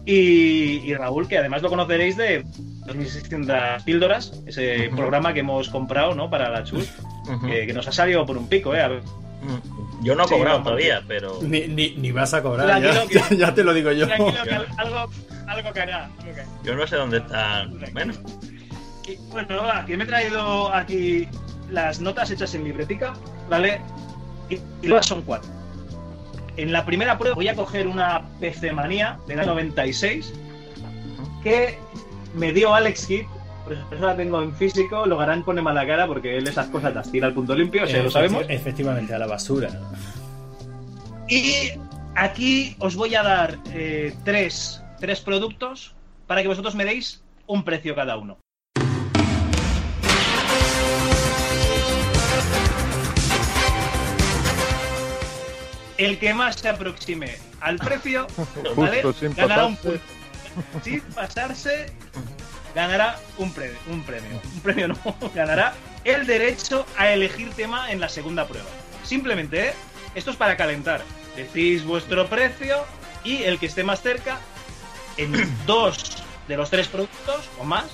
Y, 0.06 0.82
y 0.84 0.94
Raúl, 0.96 1.28
que 1.30 1.38
además 1.38 1.62
lo 1.62 1.70
conoceréis 1.70 2.18
de 2.18 2.44
2600 2.86 3.84
píldoras, 3.84 4.42
ese 4.46 4.90
programa 4.96 5.34
que 5.34 5.40
hemos 5.40 5.70
comprado, 5.70 6.14
¿no? 6.14 6.30
Para 6.30 6.50
la 6.50 6.64
Chus, 6.66 6.92
que, 7.48 7.66
que 7.66 7.74
nos 7.74 7.88
ha 7.88 7.92
salido 7.94 8.26
por 8.26 8.38
un 8.38 8.48
pico, 8.50 8.76
¿eh? 8.76 8.82
A 8.82 8.90
ver. 8.90 9.02
Yo 10.04 10.16
no 10.16 10.26
he 10.26 10.28
Sí, 10.28 10.34
cobrado 10.36 10.58
no, 10.60 10.64
todavía, 10.66 11.02
pero. 11.08 11.40
Ni, 11.42 11.68
ni, 11.68 11.92
ni 11.92 12.12
vas 12.12 12.34
a 12.34 12.44
cobrar, 12.44 12.82
ya, 12.82 13.08
que- 13.08 13.36
ya 13.38 13.54
te 13.54 13.64
lo 13.64 13.74
digo 13.74 13.92
yo. 13.92 14.06
Tranquilo, 14.08 14.44
que 14.44 14.56
al- 14.56 14.68
algo, 14.78 15.10
algo 15.48 15.72
caerá. 15.74 16.10
Yo 16.64 16.76
no 16.76 16.86
sé 16.88 16.96
dónde 16.98 17.18
están. 17.18 17.80
Bueno, 17.94 18.14
Y, 19.08 19.16
bueno, 19.32 19.64
va, 19.64 19.86
que 19.86 19.96
me 19.98 20.04
he 20.04 20.08
traído 20.08 20.74
aquí 20.74 21.28
las 21.70 22.00
notas 22.00 22.30
hechas 22.32 22.54
en 22.56 22.64
libretica, 22.66 23.14
¿vale? 23.50 23.82
Y, 24.50 24.60
y 24.82 24.88
las 24.88 25.06
son 25.06 25.22
cuatro. 25.24 25.50
En 26.58 26.72
la 26.72 26.86
primera 26.86 27.18
prueba 27.18 27.36
voy 27.36 27.48
a 27.48 27.56
coger 27.56 27.88
una 27.88 28.22
PC 28.40 28.72
Manía 28.74 29.18
del 29.28 29.40
año 29.40 29.48
96 29.52 30.34
que 31.42 31.80
me 32.36 32.52
dio 32.54 32.74
Alex 32.76 33.08
Kidd, 33.08 33.26
por 33.64 33.74
eso 33.74 34.06
la 34.06 34.16
tengo 34.16 34.42
en 34.42 34.54
físico, 34.56 35.06
lo 35.06 35.20
harán 35.20 35.44
pone 35.44 35.62
mala 35.62 35.86
cara 35.88 36.06
porque 36.08 36.38
él 36.38 36.48
esas 36.48 36.68
cosas 36.68 36.94
las 36.94 37.12
tira 37.12 37.28
al 37.28 37.34
punto 37.34 37.56
limpio, 37.56 37.84
o 37.84 37.88
sea, 37.88 38.04
lo 38.04 38.12
sabemos. 38.12 38.44
Efecti- 38.44 38.52
Efectivamente, 38.56 39.14
a 39.14 39.20
la 39.20 39.28
basura. 39.28 39.70
Y 41.30 41.72
aquí 42.16 42.76
os 42.80 42.96
voy 42.96 43.16
a 43.16 43.24
dar 43.24 43.58
eh, 43.74 44.14
tres, 44.26 44.84
tres 45.00 45.22
productos 45.22 45.96
para 46.28 46.42
que 46.42 46.48
vosotros 46.48 46.76
me 46.76 46.86
deis 46.86 47.24
un 47.48 47.64
precio 47.64 47.96
cada 47.96 48.18
uno. 48.18 48.38
El 55.98 56.18
que 56.20 56.34
más 56.34 56.56
se 56.56 56.70
aproxime 56.70 57.36
al 57.62 57.78
precio, 57.78 58.28
¿vale? 58.76 59.02
Justo, 59.04 59.14
sin 59.14 59.34
ganará 59.36 59.68
un 59.68 59.76
punto. 59.78 60.00
Sin 60.84 61.02
pasarse, 61.02 61.86
ganará 62.76 63.20
un 63.38 63.54
premio. 63.54 63.78
Un 63.88 64.04
premio, 64.04 64.40
un 64.56 64.60
premio 64.62 64.88
no, 64.90 64.98
ganará 65.36 65.74
el 66.04 66.26
derecho 66.26 66.86
a 66.98 67.10
elegir 67.12 67.50
tema 67.54 67.92
en 67.92 68.00
la 68.00 68.10
segunda 68.10 68.48
prueba. 68.48 68.68
Simplemente, 69.04 69.70
¿eh? 69.70 69.74
esto 70.16 70.32
es 70.32 70.38
para 70.38 70.58
calentar. 70.58 71.02
Decís 71.36 71.84
vuestro 71.84 72.28
precio 72.28 72.86
y 73.24 73.44
el 73.44 73.58
que 73.60 73.66
esté 73.68 73.84
más 73.84 74.02
cerca, 74.02 74.40
en 75.18 75.32
dos 75.66 76.24
de 76.48 76.58
los 76.58 76.70
tres 76.70 76.88
productos 76.88 77.50
o 77.60 77.64
más, 77.64 77.86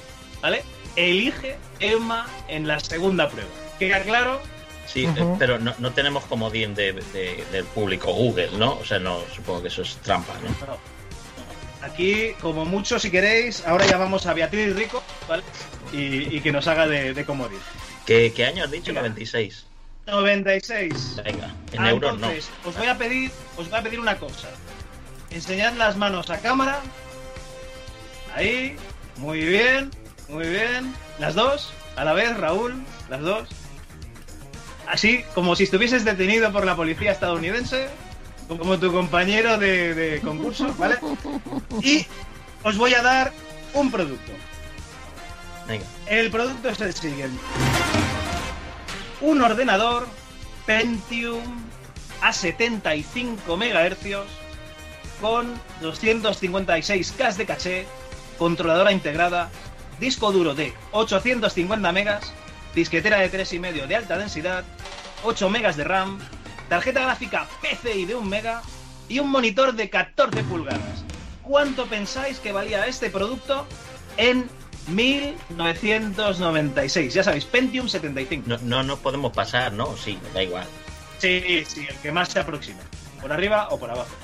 ¿vale? 0.41 0.63
Elige 0.95 1.57
tema 1.77 2.27
en 2.47 2.67
la 2.67 2.79
segunda 2.79 3.29
prueba. 3.29 3.49
¿Queda 3.77 4.01
claro? 4.01 4.41
sí, 4.87 5.05
eh, 5.05 5.35
pero 5.37 5.59
no, 5.59 5.75
no 5.77 5.91
tenemos 5.93 6.23
comodín 6.25 6.73
de, 6.73 6.93
de- 6.93 7.45
del 7.51 7.63
público 7.65 8.11
Google, 8.11 8.49
¿no? 8.57 8.73
O 8.79 8.83
sea, 8.85 8.97
no, 8.97 9.19
supongo 9.35 9.61
que 9.61 9.67
eso 9.67 9.83
es 9.83 9.97
trampa, 9.97 10.33
¿no? 10.41 10.77
Aquí, 11.81 12.33
como 12.41 12.65
mucho, 12.65 12.99
si 12.99 13.09
queréis, 13.09 13.65
ahora 13.65 13.85
llamamos 13.85 14.25
a 14.25 14.33
Beatriz 14.33 14.75
Rico, 14.75 15.01
¿vale? 15.27 15.43
Y, 15.93 16.35
y 16.35 16.41
que 16.41 16.51
nos 16.51 16.67
haga 16.67 16.87
de, 16.87 17.13
de 17.13 17.25
comodín. 17.25 17.59
¿Qué, 18.05 18.33
qué 18.35 18.45
año 18.45 18.63
has 18.65 18.71
dicho? 18.71 18.91
96. 18.91 19.65
96. 20.07 21.21
Venga, 21.23 21.53
en 21.71 21.79
Ah, 21.81 21.89
euros 21.91 22.19
no. 22.19 22.27
os 22.65 22.75
voy 22.77 22.87
a 22.87 22.97
pedir, 22.97 23.31
os 23.57 23.69
voy 23.69 23.79
a 23.79 23.83
pedir 23.83 23.99
una 23.99 24.17
cosa. 24.17 24.49
Enseñad 25.29 25.73
las 25.73 25.95
manos 25.95 26.29
a 26.29 26.39
cámara. 26.39 26.79
Ahí, 28.35 28.75
muy 29.17 29.39
bien, 29.45 29.91
muy 30.27 30.47
bien. 30.47 30.93
Las 31.19 31.35
dos, 31.35 31.71
a 31.95 32.03
la 32.03 32.13
vez, 32.13 32.35
Raúl, 32.37 32.83
las 33.09 33.21
dos. 33.21 33.47
Así, 34.87 35.23
como 35.35 35.55
si 35.55 35.63
estuvieses 35.63 36.03
detenido 36.03 36.51
por 36.51 36.65
la 36.65 36.75
policía 36.75 37.11
estadounidense, 37.11 37.87
como 38.57 38.79
tu 38.79 38.91
compañero 38.91 39.57
de, 39.57 39.93
de 39.93 40.21
concurso, 40.21 40.73
¿vale? 40.77 40.97
Y 41.81 42.05
os 42.63 42.77
voy 42.77 42.93
a 42.93 43.01
dar 43.01 43.31
un 43.73 43.91
producto. 43.91 44.31
Venga. 45.67 45.85
El 46.07 46.31
producto 46.31 46.69
es 46.69 46.81
el 46.81 46.93
siguiente. 46.93 47.39
Un 49.21 49.41
ordenador 49.41 50.07
Pentium 50.65 51.43
a 52.21 52.33
75 52.33 53.55
MHz 53.55 54.17
con 55.21 55.53
256K 55.81 57.35
de 57.35 57.45
caché, 57.45 57.85
controladora 58.37 58.91
integrada, 58.91 59.49
disco 59.99 60.31
duro 60.31 60.55
de 60.55 60.73
850 60.91 61.91
megas, 61.91 62.33
disquetera 62.73 63.19
de 63.19 63.31
3,5 63.31 63.87
de 63.87 63.95
alta 63.95 64.17
densidad, 64.17 64.63
8 65.23 65.49
megas 65.49 65.75
de 65.75 65.83
RAM, 65.83 66.19
tarjeta 66.69 67.01
gráfica 67.01 67.47
PCI 67.61 68.05
de 68.05 68.15
1 68.15 68.29
mega 68.29 68.61
y 69.09 69.19
un 69.19 69.29
monitor 69.29 69.73
de 69.73 69.89
14 69.89 70.43
pulgadas. 70.43 71.03
¿Cuánto 71.41 71.87
pensáis 71.87 72.39
que 72.39 72.51
valía 72.51 72.85
este 72.85 73.09
producto 73.09 73.65
en 74.17 74.47
1996? 74.87 77.11
Ya 77.13 77.23
sabéis, 77.23 77.45
Pentium 77.45 77.87
75. 77.89 78.47
No, 78.47 78.59
no 78.59 78.83
nos 78.83 78.99
podemos 78.99 79.33
pasar, 79.33 79.73
¿no? 79.73 79.97
Sí, 79.97 80.19
da 80.33 80.43
igual. 80.43 80.67
Sí, 81.17 81.65
sí, 81.67 81.87
el 81.89 81.95
que 81.97 82.11
más 82.11 82.29
se 82.29 82.39
aproxime. 82.39 82.81
Por 83.19 83.33
arriba 83.33 83.69
o 83.71 83.79
por 83.79 83.89
abajo. 83.89 84.15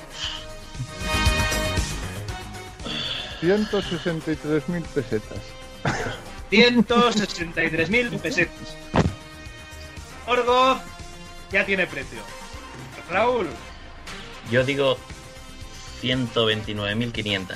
163.000 3.42 4.84
pesetas. 4.86 5.40
163.000 6.50 8.20
pesetas. 8.20 8.76
Orgoz 10.26 10.78
ya 11.52 11.64
tiene 11.66 11.86
precio. 11.86 12.18
Raúl, 13.10 13.46
Yo 14.50 14.64
digo 14.64 14.96
129.500. 16.02 17.54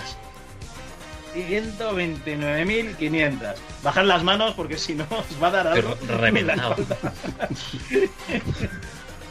129.500. 1.34 3.54
Bajad 3.82 4.04
las 4.04 4.22
manos 4.24 4.54
porque 4.54 4.76
si 4.78 4.94
no 4.94 5.04
os 5.10 5.42
va 5.42 5.48
a 5.48 5.50
dar 5.50 5.66
algo. 5.68 5.96
Re- 6.06 6.16
reventado. 6.16 6.76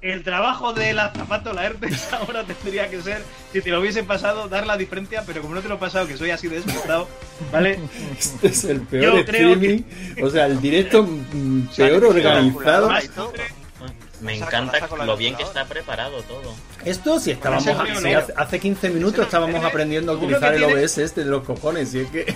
el 0.00 0.22
trabajo 0.22 0.72
del 0.72 0.98
azafato, 0.98 1.52
la 1.52 1.66
ERTES, 1.66 2.12
ahora 2.12 2.44
tendría 2.44 2.88
que 2.88 3.02
ser, 3.02 3.22
si 3.52 3.60
te 3.60 3.70
lo 3.70 3.80
hubiese 3.80 4.04
pasado, 4.04 4.48
dar 4.48 4.66
la 4.66 4.76
diferencia, 4.76 5.24
pero 5.26 5.42
como 5.42 5.54
no 5.54 5.60
te 5.60 5.68
lo 5.68 5.76
he 5.76 5.78
pasado, 5.78 6.06
que 6.06 6.16
soy 6.16 6.30
así 6.30 6.48
despistado, 6.48 7.08
¿vale? 7.52 7.78
Este 8.18 8.48
es 8.48 8.64
el 8.64 8.80
peor 8.82 9.14
Yo 9.14 9.18
streaming. 9.20 9.82
O 10.22 10.30
sea, 10.30 10.46
el 10.46 10.60
directo 10.60 11.02
mm, 11.04 11.68
peor 11.76 12.04
organizado. 12.04 12.90
Me 14.20 14.36
encanta 14.36 14.88
lo 15.04 15.16
bien 15.16 15.36
que 15.36 15.44
está 15.44 15.64
preparado 15.64 16.20
todo. 16.22 16.52
Esto 16.84 17.20
si 17.20 17.30
estábamos 17.30 17.68
hace, 17.68 18.16
hace 18.36 18.58
15 18.58 18.90
minutos 18.90 19.24
estábamos 19.24 19.64
aprendiendo 19.64 20.10
a 20.10 20.16
utilizar 20.16 20.54
el 20.54 20.64
OBS 20.64 20.98
este 20.98 21.22
de 21.22 21.30
los 21.30 21.44
cojones 21.44 21.94
y 21.94 22.00
es 22.00 22.10
que 22.10 22.34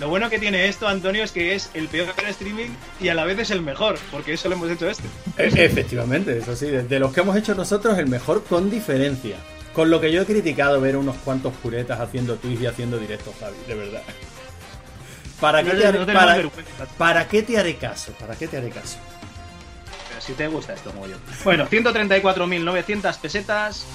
Lo 0.00 0.08
bueno 0.08 0.30
que 0.30 0.38
tiene 0.38 0.66
esto, 0.66 0.88
Antonio, 0.88 1.22
es 1.22 1.30
que 1.30 1.54
es 1.54 1.68
el 1.74 1.86
peor 1.88 2.08
streaming 2.28 2.70
y 3.00 3.08
a 3.08 3.14
la 3.14 3.24
vez 3.24 3.38
es 3.38 3.50
el 3.50 3.60
mejor, 3.60 3.98
porque 4.10 4.32
eso 4.32 4.48
lo 4.48 4.54
hemos 4.54 4.70
hecho 4.70 4.88
este. 4.88 5.04
E- 5.36 5.64
Efectivamente, 5.66 6.38
eso 6.38 6.56
sí, 6.56 6.66
de, 6.66 6.98
los 6.98 7.12
que 7.12 7.20
hemos 7.20 7.36
hecho 7.36 7.54
nosotros, 7.54 7.98
el 7.98 8.06
mejor 8.06 8.42
con 8.44 8.70
diferencia. 8.70 9.36
Con 9.74 9.90
lo 9.90 10.00
que 10.00 10.10
yo 10.10 10.22
he 10.22 10.24
criticado 10.26 10.80
ver 10.80 10.96
unos 10.96 11.16
cuantos 11.16 11.52
puretas 11.62 12.00
haciendo 12.00 12.36
tweets 12.36 12.62
y 12.62 12.66
haciendo 12.66 12.98
directos, 12.98 13.34
Javi, 13.38 13.56
de 13.68 13.74
verdad. 13.74 14.02
¿Para 15.38 15.62
qué, 15.62 15.70
te 15.70 15.86
haré, 15.86 15.98
no 15.98 16.06
para 16.96 17.28
qué 17.28 17.42
te 17.42 17.58
haré 17.58 17.76
caso? 17.76 18.12
¿Para 18.18 18.36
qué 18.36 18.48
te 18.48 18.56
haré 18.56 18.70
caso? 18.70 18.98
Pero 20.08 20.20
si 20.20 20.32
te 20.32 20.48
gusta 20.48 20.72
esto, 20.72 20.90
como 20.92 21.06
yo. 21.06 21.16
Bueno, 21.44 21.68
134.900 21.68 23.18
pesetas. 23.18 23.86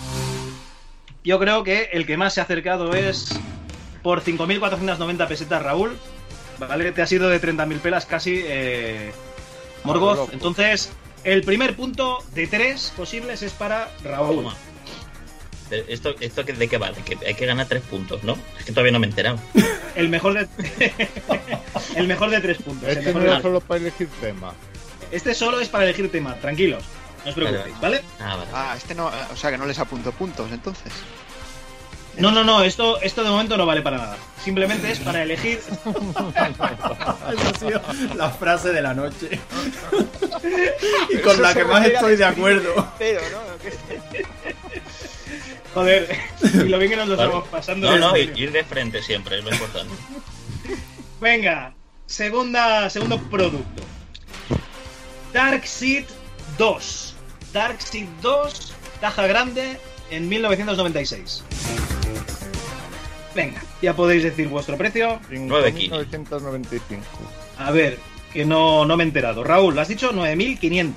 Yo 1.23 1.39
creo 1.39 1.63
que 1.63 1.89
el 1.93 2.05
que 2.05 2.15
más 2.17 2.35
se 2.35 2.41
ha 2.41 2.43
acercado 2.43 2.93
es 2.93 3.29
por 4.05 4.23
5.490 4.23 5.27
pesetas, 5.27 5.63
Raúl. 5.63 5.97
Vale, 6.59 6.91
te 6.91 7.01
ha 7.01 7.07
sido 7.07 7.27
de 7.27 7.41
30.000 7.41 7.79
pelas 7.79 8.05
casi, 8.05 8.39
eh, 8.45 9.11
Morgoth. 9.83 10.17
loco. 10.17 10.29
Entonces, 10.31 10.91
el 11.23 11.41
primer 11.41 11.75
punto 11.75 12.19
de 12.35 12.45
tres 12.45 12.93
posibles 12.95 13.41
es 13.41 13.53
para 13.53 13.89
Raúl. 14.03 14.35
Toma. 14.35 14.55
Eh, 15.71 15.85
¿Esto, 15.87 16.13
esto 16.19 16.43
de 16.43 16.67
qué 16.67 16.77
vale? 16.77 16.97
Que 17.03 17.17
hay 17.25 17.33
que 17.33 17.47
ganar 17.47 17.65
tres 17.65 17.81
puntos, 17.81 18.23
¿no? 18.23 18.37
Es 18.59 18.65
que 18.65 18.73
todavía 18.73 18.91
no 18.91 18.99
me 18.99 19.07
he 19.07 19.09
enterado. 19.09 19.39
El 19.95 20.09
mejor 20.09 20.35
de, 20.35 20.47
el 21.95 22.07
mejor 22.07 22.29
de 22.29 22.41
tres 22.41 22.57
puntos. 22.57 22.87
Este 22.87 23.05
mejor 23.05 23.23
no 23.23 23.31
era 23.31 23.41
solo 23.41 23.59
para 23.59 23.79
elegir 23.79 24.07
tema. 24.21 24.53
Este 25.09 25.33
solo 25.33 25.59
es 25.59 25.69
para 25.69 25.85
elegir 25.85 26.11
tema, 26.11 26.35
tranquilos. 26.35 26.83
No 27.23 27.29
os 27.29 27.35
preocupéis, 27.35 27.79
¿vale? 27.79 28.03
Ah, 28.19 28.35
vale. 28.35 28.51
Ah, 28.53 28.73
este 28.77 28.93
no, 28.93 29.09
o 29.31 29.35
sea 29.35 29.49
que 29.49 29.57
no 29.57 29.65
les 29.65 29.79
apunto 29.79 30.11
puntos 30.11 30.51
entonces. 30.51 30.93
No, 32.17 32.31
no, 32.31 32.43
no, 32.43 32.63
esto, 32.63 33.01
esto 33.01 33.23
de 33.23 33.29
momento 33.29 33.57
no 33.57 33.65
vale 33.65 33.81
para 33.81 33.97
nada. 33.97 34.17
Simplemente 34.43 34.91
es 34.91 34.99
para 34.99 35.23
elegir. 35.23 35.59
Esa 36.33 37.49
ha 37.49 37.59
sido 37.59 37.81
la 38.15 38.29
frase 38.29 38.71
de 38.71 38.81
la 38.81 38.93
noche. 38.93 39.29
y 41.09 41.17
con 41.17 41.41
la 41.41 41.53
que 41.53 41.65
más 41.65 41.85
estoy 41.85 42.15
de 42.15 42.25
acuerdo. 42.25 42.93
Pero, 42.97 43.21
¿no? 43.21 43.37
Joder, 45.73 46.17
y 46.41 46.69
lo 46.69 46.79
bien 46.79 46.91
que 46.91 46.97
nos 46.97 47.07
lo 47.07 47.15
estamos 47.15 47.47
pasando. 47.49 47.91
No, 47.91 48.11
no, 48.11 48.17
ir 48.17 48.51
de 48.51 48.63
frente 48.63 49.03
siempre 49.03 49.39
es 49.39 49.43
lo 49.43 49.51
importante. 49.51 49.93
Venga, 51.19 51.73
segunda, 52.05 52.89
segundo 52.89 53.19
producto. 53.19 53.83
Dark 55.33 55.67
Seed 55.67 56.05
2. 56.57 57.15
Dark 57.51 57.81
Seed 57.81 58.07
2, 58.21 58.73
caja 59.01 59.27
grande, 59.27 59.77
en 60.11 60.29
1996. 60.29 61.43
Venga, 63.35 63.61
ya 63.81 63.95
podéis 63.95 64.23
decir 64.23 64.47
vuestro 64.47 64.77
precio. 64.77 65.19
5.995. 65.29 67.01
A 67.57 67.71
ver, 67.71 67.99
que 68.31 68.45
no, 68.45 68.85
no 68.85 68.95
me 68.95 69.03
he 69.03 69.07
enterado. 69.07 69.43
Raúl, 69.43 69.77
has 69.77 69.89
dicho 69.89 70.13
9.500. 70.13 70.93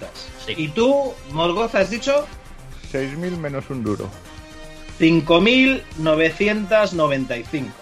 Y 0.57 0.69
tú, 0.69 1.13
Morgoth, 1.33 1.75
has 1.75 1.91
dicho 1.91 2.29
6.000 2.93 3.39
menos 3.39 3.69
un 3.71 3.83
duro. 3.83 4.09
5.995. 5.01 7.73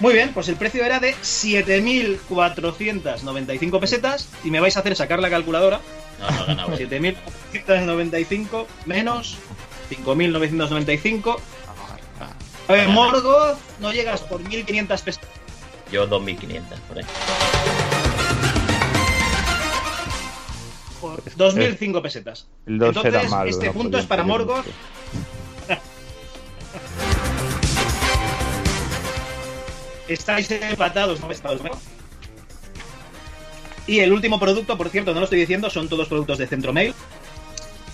Muy 0.00 0.14
bien, 0.14 0.32
pues 0.32 0.48
el 0.48 0.56
precio 0.56 0.84
era 0.84 0.98
de 1.00 1.14
7.495 1.16 3.80
pesetas 3.80 4.28
y 4.44 4.50
me 4.50 4.60
vais 4.60 4.76
a 4.76 4.80
hacer 4.80 4.94
sacar 4.94 5.18
la 5.18 5.30
calculadora. 5.30 5.80
No, 6.20 6.30
no, 6.30 6.46
ganaba. 6.46 6.76
7.495 6.76 8.66
menos 8.86 9.38
5.995. 9.90 11.40
A 12.68 12.72
ver, 12.74 12.88
Morgoth, 12.88 13.56
no 13.80 13.92
llegas 13.92 14.20
por 14.20 14.42
1.500 14.42 15.02
pesetas. 15.02 15.30
Yo 15.90 16.06
2500, 16.06 16.78
por 16.80 16.98
ahí. 16.98 17.04
Por 21.00 21.24
2.005 21.24 22.02
pesetas. 22.02 22.46
El 22.66 22.78
2 22.78 22.88
Entonces, 22.88 23.14
era 23.14 23.28
malo. 23.30 23.48
este 23.48 23.66
no 23.66 23.72
punto 23.72 23.96
es 23.96 24.04
para 24.04 24.22
Morgoth. 24.22 24.66
Estáis 30.08 30.50
empatados, 30.50 31.20
no 31.20 31.30
estáis 31.30 31.62
¿no? 31.62 31.70
Y 33.86 34.00
el 34.00 34.12
último 34.12 34.38
producto, 34.38 34.76
por 34.76 34.90
cierto, 34.90 35.14
no 35.14 35.20
lo 35.20 35.24
estoy 35.24 35.40
diciendo, 35.40 35.70
son 35.70 35.88
todos 35.88 36.08
productos 36.08 36.36
de 36.36 36.46
Centro 36.46 36.74
Mail. 36.74 36.94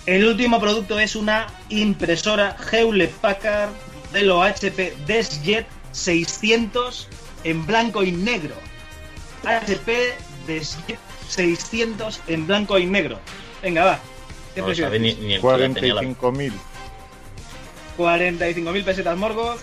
El 0.05 0.25
último 0.25 0.59
producto 0.59 0.99
es 0.99 1.15
una 1.15 1.47
impresora 1.69 2.57
Hewlett 2.71 3.11
Packard 3.13 3.69
de 4.15 4.23
lo 4.23 4.41
HP 4.41 4.95
DeskJet 5.05 5.67
600 5.91 7.07
en 7.43 7.65
blanco 7.65 8.01
y 8.01 8.13
negro. 8.13 8.55
HP 9.43 10.13
DeskJet 10.47 10.97
600 11.27 12.21
en 12.27 12.47
blanco 12.47 12.79
y 12.79 12.85
negro. 12.85 13.19
Venga, 13.61 13.83
va. 13.83 13.99
¿Qué 14.53 14.61
No 14.61 14.67
precio 14.67 14.85
sabe 14.85 14.99
ni, 14.99 15.09
decís? 15.09 15.23
ni 15.25 15.33
el 15.33 15.41
que 15.41 15.47
la 15.47 15.57
tenía 15.73 15.93
la 15.95 16.01
45.000. 16.01 16.53
45.000 17.97 18.83
pesetas 18.85 19.17
Morgoth, 19.17 19.59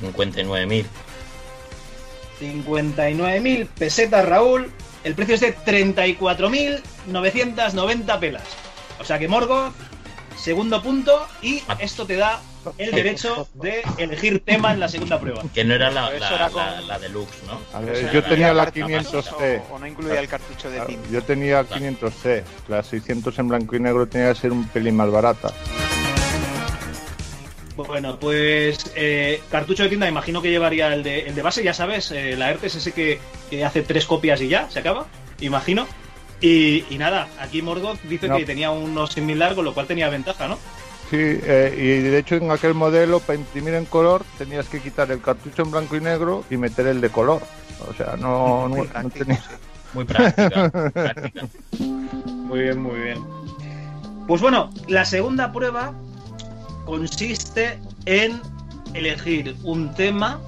59.000. 0.00 0.86
59.000 2.40 3.66
pesetas 3.66 4.24
Raúl. 4.26 4.70
El 5.04 5.14
precio 5.14 5.34
es 5.34 5.42
de 5.42 5.54
34.990 5.58 8.18
pelas. 8.18 8.44
O 8.98 9.04
sea 9.04 9.18
que 9.18 9.28
Morgoth, 9.28 9.74
segundo 10.38 10.82
punto, 10.82 11.28
y 11.42 11.62
esto 11.78 12.06
te 12.06 12.16
da 12.16 12.40
el 12.78 12.90
derecho 12.92 13.48
de 13.54 13.82
elegir 13.98 14.42
tema 14.44 14.72
en 14.72 14.80
la 14.80 14.88
segunda 14.88 15.18
prueba. 15.20 15.42
Que 15.54 15.64
no 15.64 15.74
era 15.74 15.90
la, 15.90 16.10
la, 16.10 16.16
era 16.16 16.30
la- 16.38 16.50
con- 16.50 16.88
la 16.88 16.98
deluxe, 16.98 17.42
¿no? 17.46 17.60
A 17.76 17.80
ver, 17.80 18.10
yo 18.12 18.22
tenía 18.24 18.52
la 18.54 18.64
carta 18.64 18.80
más- 18.80 18.90
500C. 19.12 19.62
O, 19.70 19.74
o 19.74 19.78
no 19.78 19.86
incluía 19.86 20.20
el 20.20 20.28
cartucho 20.28 20.70
de 20.70 20.80
tinta. 20.80 21.08
Yo 21.10 21.22
tenía 21.22 21.62
500C. 21.64 22.42
La 22.68 22.82
600 22.82 23.38
en 23.38 23.48
blanco 23.48 23.76
y 23.76 23.80
negro 23.80 24.06
tenía 24.06 24.32
que 24.32 24.40
ser 24.40 24.52
un 24.52 24.66
pelín 24.68 24.96
más 24.96 25.10
barata. 25.10 25.52
Bueno, 27.76 28.18
pues 28.18 28.90
eh, 28.94 29.42
cartucho 29.50 29.82
de 29.82 29.90
tinta, 29.90 30.08
imagino 30.08 30.40
que 30.40 30.50
llevaría 30.50 30.92
el 30.94 31.02
de, 31.02 31.20
el 31.28 31.34
de 31.34 31.42
base, 31.42 31.62
ya 31.62 31.74
sabes, 31.74 32.10
eh, 32.10 32.34
la 32.34 32.50
ERTE 32.50 32.68
es 32.68 32.76
ese 32.76 32.92
que, 32.92 33.20
que 33.50 33.66
hace 33.66 33.82
tres 33.82 34.06
copias 34.06 34.40
y 34.40 34.48
ya, 34.48 34.70
se 34.70 34.78
acaba, 34.78 35.06
imagino. 35.40 35.86
Y, 36.40 36.84
y 36.88 36.96
nada, 36.98 37.28
aquí 37.38 37.60
Morgoth 37.60 38.00
dice 38.04 38.28
No. 38.28 38.36
que 38.38 38.46
tenía 38.46 38.70
uno 38.70 39.06
similar, 39.06 39.54
con 39.54 39.66
lo 39.66 39.74
cual 39.74 39.86
tenía 39.86 40.08
ventaja, 40.08 40.48
¿no? 40.48 40.58
Sí, 41.10 41.18
eh, 41.20 41.74
y 41.76 42.02
de 42.02 42.18
hecho 42.18 42.34
en 42.34 42.50
aquel 42.50 42.74
modelo 42.74 43.20
para 43.20 43.38
imprimir 43.38 43.74
en 43.74 43.84
color 43.84 44.24
tenías 44.38 44.68
que 44.68 44.80
quitar 44.80 45.10
el 45.12 45.20
cartucho 45.20 45.62
en 45.62 45.70
blanco 45.70 45.96
y 45.96 46.00
negro 46.00 46.44
y 46.50 46.56
meter 46.56 46.88
el 46.88 47.00
de 47.00 47.10
color. 47.10 47.42
O 47.88 47.94
sea, 47.94 48.16
no, 48.16 48.68
no, 48.68 48.84
no 48.84 49.10
tenía... 49.10 49.42
Muy 49.94 50.04
práctica. 50.04 50.70
práctica. 50.92 51.46
Muy 51.78 52.60
bien, 52.60 52.82
muy 52.82 53.00
bien. 53.00 53.18
Pues 54.26 54.42
bueno, 54.42 54.70
la 54.88 55.04
segunda 55.04 55.52
prueba 55.52 55.94
consiste 56.84 57.78
en 58.06 58.40
elegir 58.94 59.56
un 59.62 59.94
tema 59.94 60.40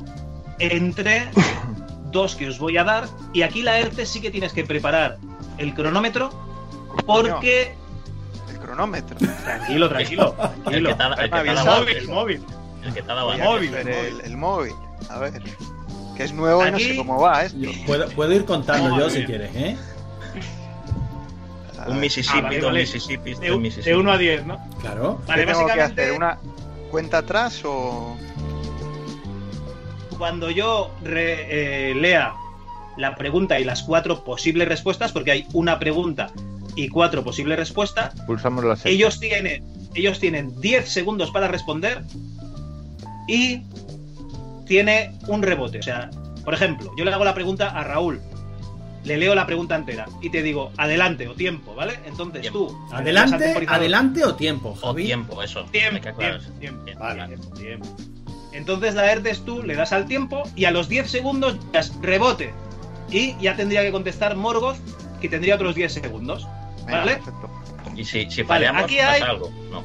entre 0.59 1.31
dos 2.11 2.35
que 2.35 2.49
os 2.49 2.59
voy 2.59 2.77
a 2.79 2.85
dar. 2.85 3.07
Y 3.33 3.43
aquí 3.43 3.63
la 3.63 3.79
ERTE 3.79 4.07
sí 4.07 4.21
que 4.21 4.31
tienes 4.31 4.53
que 4.53 4.65
preparar 4.65 5.19
el 5.59 5.73
cronómetro 5.75 6.31
porque... 7.07 7.75
cronómetro. 8.69 9.17
Tranquilo, 9.19 9.89
tranquilo. 9.89 10.33
tranquilo. 10.33 10.59
El 10.71 10.85
que 10.85 10.91
el 11.25 11.31
que 11.31 11.51
el 11.51 11.55
dado 11.57 11.81
móvil, 11.81 11.97
el 11.97 12.09
móvil. 12.09 12.45
El 12.85 12.95
que 12.95 13.03
te 13.03 13.11
ha 13.11 13.15
dado 13.15 13.27
Voy 13.27 13.35
antes. 13.35 13.47
a 13.47 13.51
móvil, 13.51 13.71
coger 13.71 13.89
el 13.89 13.95
el, 14.07 14.21
el 14.21 14.37
móvil. 14.37 14.75
A 15.11 15.19
ver. 15.19 15.43
Que 16.17 16.25
es 16.25 16.33
nuevo 16.33 16.67
y 16.67 16.71
no 16.71 16.77
Aquí- 16.77 16.85
sé 16.91 16.97
cómo 16.97 17.21
va 17.21 17.45
esto. 17.45 17.59
Puedo, 17.87 18.09
puedo 18.11 18.33
ir 18.33 18.45
contando 18.45 18.99
yo 18.99 19.09
si 19.11 19.25
quieres, 19.25 19.51
¿eh? 19.55 19.77
Un 21.87 22.01
Mississippi, 22.01 22.39
Ah, 22.39 22.43
vale, 22.43 22.59
dos 22.59 22.67
vale. 22.71 22.81
Mississippi, 22.81 23.35
De, 23.35 23.53
un- 23.53 23.63
Mississippi. 23.63 23.91
de 23.91 23.97
1 23.97 24.13
a 24.13 24.19
10, 24.19 24.47
¿no? 24.47 24.59
Claro. 24.81 25.21
Vale, 25.27 25.47
¿Qué 25.47 25.53
tengo 25.53 25.67
que 25.67 25.81
hacer? 25.81 26.13
¿Una 26.13 26.39
cuenta 26.91 27.19
atrás 27.19 27.63
o...? 27.65 28.17
cuando 30.19 30.51
yo 30.51 30.91
re- 31.05 31.91
eh, 31.91 31.95
lea 31.95 32.35
la 32.97 33.15
pregunta 33.15 33.61
y 33.61 33.65
las 33.65 33.85
cuatro 33.85 34.25
posibles 34.25 34.67
respuestas, 34.67 35.13
porque 35.13 35.31
hay 35.31 35.47
una 35.53 35.79
pregunta 35.79 36.33
y 36.79 36.89
cuatro 36.89 37.25
posibles 37.25 37.59
respuestas, 37.59 38.15
Pulsamos 38.27 38.65
la 38.65 38.77
sexta. 38.77 38.89
ellos 38.91 39.19
tienen, 39.19 39.65
ellos 39.95 40.19
tienen 40.21 40.59
10 40.61 40.89
segundos 40.89 41.31
para 41.33 41.49
responder 41.49 42.03
y 43.27 43.63
tiene 44.67 45.13
un 45.27 45.43
rebote. 45.43 45.79
O 45.79 45.83
sea, 45.83 46.11
por 46.45 46.55
ejemplo, 46.55 46.93
yo 46.97 47.05
le 47.05 47.13
hago 47.13 47.25
la 47.25 47.35
pregunta 47.35 47.69
a 47.71 47.83
Raúl, 47.85 48.21
le 49.05 49.17
leo 49.17 49.35
la 49.35 49.47
pregunta 49.47 49.75
entera 49.75 50.07
y 50.23 50.31
te 50.31 50.43
digo 50.43 50.71
adelante 50.77 51.27
o 51.29 51.35
tiempo, 51.35 51.75
¿vale? 51.75 51.99
Entonces 52.07 52.51
tú. 52.53 52.77
¿Adelante, 52.93 53.67
adelante 53.67 54.25
o 54.25 54.35
tiempo, 54.35 54.71
O 54.71 54.75
Javi? 54.75 55.05
tiempo, 55.07 55.43
eso. 55.43 55.65
Tiempo, 55.73 56.01
tiempo, 56.01 56.23
eso. 56.23 56.51
tiempo, 56.61 56.83
Vale. 57.01 57.27
tiempo, 57.27 57.49
tiempo. 57.57 57.87
Entonces 58.53 58.95
la 58.95 59.11
ERTES 59.13 59.45
tú 59.45 59.63
le 59.63 59.75
das 59.75 59.93
al 59.93 60.07
tiempo 60.07 60.43
y 60.57 60.65
a 60.65 60.71
los 60.71 60.89
10 60.89 61.11
segundos 61.11 61.57
das 61.73 61.93
rebote. 62.03 62.53
Y 63.11 63.37
ya 63.41 63.57
tendría 63.57 63.83
que 63.83 63.91
contestar 63.91 64.37
Morgoth, 64.37 64.77
que 65.21 65.29
tendría 65.29 65.55
otros 65.57 65.75
10 65.75 65.93
segundos. 65.93 66.47
¿Vale? 66.93 67.17
perfecto. 67.17 67.51
Y 67.97 68.05
si, 68.05 68.31
si 68.31 68.43
Vale, 68.43 68.67
fallamos, 68.67 68.85
aquí 68.85 68.97
pasa 68.99 69.11
hay- 69.13 69.23
algo. 69.23 69.51
No. 69.71 69.83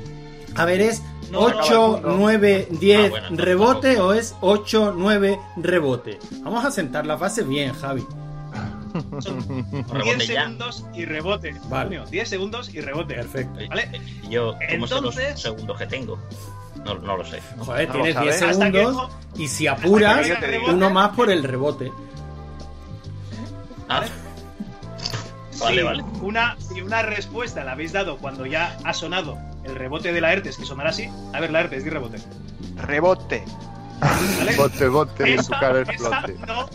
A 0.56 0.66
ver, 0.66 0.82
¿es 0.82 1.02
No, 1.32 1.40
8, 1.40 2.00
no, 2.04 2.10
no. 2.10 2.18
9, 2.18 2.68
10 2.72 3.00
Ah, 3.00 3.10
bueno, 3.10 3.28
entonces 3.30 3.46
rebote 3.46 4.00
o 4.00 4.14
es 4.14 4.36
8, 4.42 4.94
9 4.96 5.40
rebote? 5.58 6.20
Vamos 6.42 6.64
a 6.64 6.70
sentar 6.72 7.06
las 7.08 7.20
bases 7.20 7.48
bien, 7.48 7.74
Javi. 7.74 8.06
Son 9.22 9.40
Rebote 9.90 10.16
10 10.18 10.28
ya. 10.28 10.44
segundos 10.44 10.86
y 10.94 11.06
rebote. 11.06 11.56
Vale. 11.70 11.98
Coño, 11.98 12.06
10 12.12 12.30
segundos 12.30 12.72
y 12.72 12.82
rebote. 12.82 13.16
Perfecto. 13.16 13.60
¿Vale? 13.68 13.90
Y 14.24 14.30
Yo, 14.30 14.54
¿cómo 14.70 14.86
sé 14.88 14.96
Entonces- 14.96 15.32
los 15.34 15.42
segundos 15.42 15.78
que 15.80 15.88
tengo? 15.88 16.20
No, 16.86 16.94
no 16.96 17.18
lo 17.18 17.26
sé. 17.26 17.42
Joder, 17.58 17.88
No 17.88 17.94
tienes 17.96 18.22
10 18.22 18.36
sabes. 18.40 18.56
Hasta 18.58 18.72
que 18.72 18.78
segundos 18.80 19.12
y 19.38 19.48
si 19.48 19.66
apuras, 19.68 20.28
uno 20.70 20.90
más 20.92 21.10
por 21.16 21.32
el 21.32 21.44
rebote. 21.44 21.92
Ah. 23.90 24.04
Vale, 25.60 25.78
si 25.78 25.84
vale. 25.84 26.04
Una, 26.22 26.56
si 26.60 26.82
una 26.82 27.02
respuesta 27.04 27.64
la 27.64 27.74
habéis 27.74 27.92
dado 27.94 28.18
cuando 28.18 28.46
ya 28.46 28.78
ha 28.84 28.94
sonado 28.94 29.38
el 29.64 29.76
rebote 29.76 30.12
de 30.12 30.22
la 30.22 30.34
ERTES, 30.34 30.58
que 30.58 30.66
sonará 30.66 30.90
así. 30.90 31.10
A 31.34 31.40
ver, 31.40 31.52
la 31.52 31.62
ERTES, 31.62 31.84
di 31.84 31.90
rebote. 31.90 32.18
Rebote. 32.78 33.44
¿Vale? 34.00 34.56
Bote, 34.58 34.88
bote, 34.88 35.34
Esa- 35.36 35.60
cara 35.60 35.82
esa 35.82 35.92
explote. 35.94 36.36
no, 36.48 36.70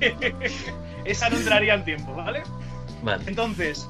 esa 1.04 1.30
no 1.30 1.36
entraría 1.36 1.74
en 1.74 1.84
tiempo, 1.84 2.14
¿vale? 2.14 2.42
Vale. 3.02 3.22
Entonces, 3.26 3.88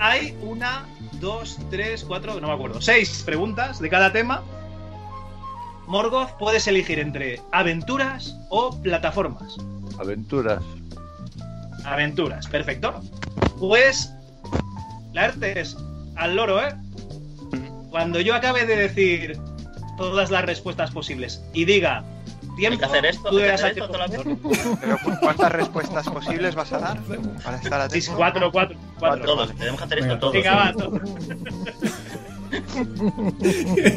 hay 0.00 0.36
una, 0.42 0.86
dos, 1.20 1.58
tres, 1.70 2.04
cuatro, 2.04 2.40
no 2.40 2.48
me 2.48 2.54
acuerdo, 2.54 2.80
seis 2.80 3.22
preguntas 3.24 3.78
de 3.78 3.88
cada 3.90 4.12
tema. 4.12 4.42
Morgoth, 5.86 6.30
puedes 6.38 6.66
elegir 6.66 6.98
entre 6.98 7.40
aventuras 7.52 8.36
o 8.48 8.76
plataformas. 8.82 9.56
Aventuras. 10.00 10.62
Aventuras, 11.86 12.46
perfecto. 12.48 13.00
Pues, 13.58 14.12
la 15.12 15.26
es 15.26 15.76
al 16.16 16.36
loro, 16.36 16.60
¿eh? 16.62 16.74
Cuando 17.90 18.20
yo 18.20 18.34
acabe 18.34 18.66
de 18.66 18.76
decir 18.76 19.38
todas 19.96 20.30
las 20.30 20.44
respuestas 20.44 20.90
posibles 20.90 21.42
y 21.54 21.64
diga 21.64 22.04
tiempo, 22.56 22.72
¿Hay 22.74 22.78
que 22.78 22.84
hacer 22.84 23.06
esto? 23.06 23.30
tú 23.30 23.36
¿Hay 23.36 23.36
le 23.36 23.42
que 23.42 23.48
das 23.52 23.60
hacer 23.64 23.78
esto 23.78 23.88
tiempo. 23.88 24.04
otra 24.48 24.76
Pero 24.80 24.98
¿cu- 24.98 25.16
¿cuántas 25.20 25.52
respuestas 25.52 26.08
posibles 26.08 26.54
vas 26.54 26.72
a 26.72 26.78
dar? 26.78 26.98
Para 27.44 27.56
estar 27.58 27.90
Sí, 27.90 27.98
atento. 27.98 28.16
cuatro, 28.16 28.50
cuatro, 28.52 28.76
cuatro. 28.98 29.24
Todos, 29.24 29.54
tenemos 29.56 29.78
que 29.78 29.84
hacer 29.84 29.98
esto 30.00 30.18
todos. 30.18 30.32
Venga, 30.34 30.54
va, 30.54 30.72
todo. 30.72 31.00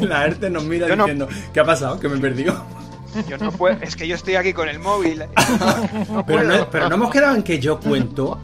La 0.00 0.26
ERTE 0.26 0.50
nos 0.50 0.64
mira 0.64 0.88
Yo 0.88 0.96
no- 0.96 1.04
diciendo, 1.04 1.28
¿qué 1.52 1.60
ha 1.60 1.64
pasado? 1.64 1.98
Que 2.00 2.08
me 2.08 2.18
perdió. 2.18 2.64
Yo 3.28 3.38
no 3.38 3.50
puedo, 3.52 3.76
es 3.82 3.96
que 3.96 4.06
yo 4.06 4.14
estoy 4.14 4.36
aquí 4.36 4.52
con 4.52 4.68
el 4.68 4.78
móvil. 4.78 5.24
No 6.08 6.24
Pero 6.26 6.44
no, 6.44 6.70
pero 6.70 6.88
no 6.88 6.94
hemos 6.96 7.10
quedado 7.10 7.36
en 7.36 7.42
que 7.42 7.58
yo 7.58 7.78
cuento. 7.80 8.38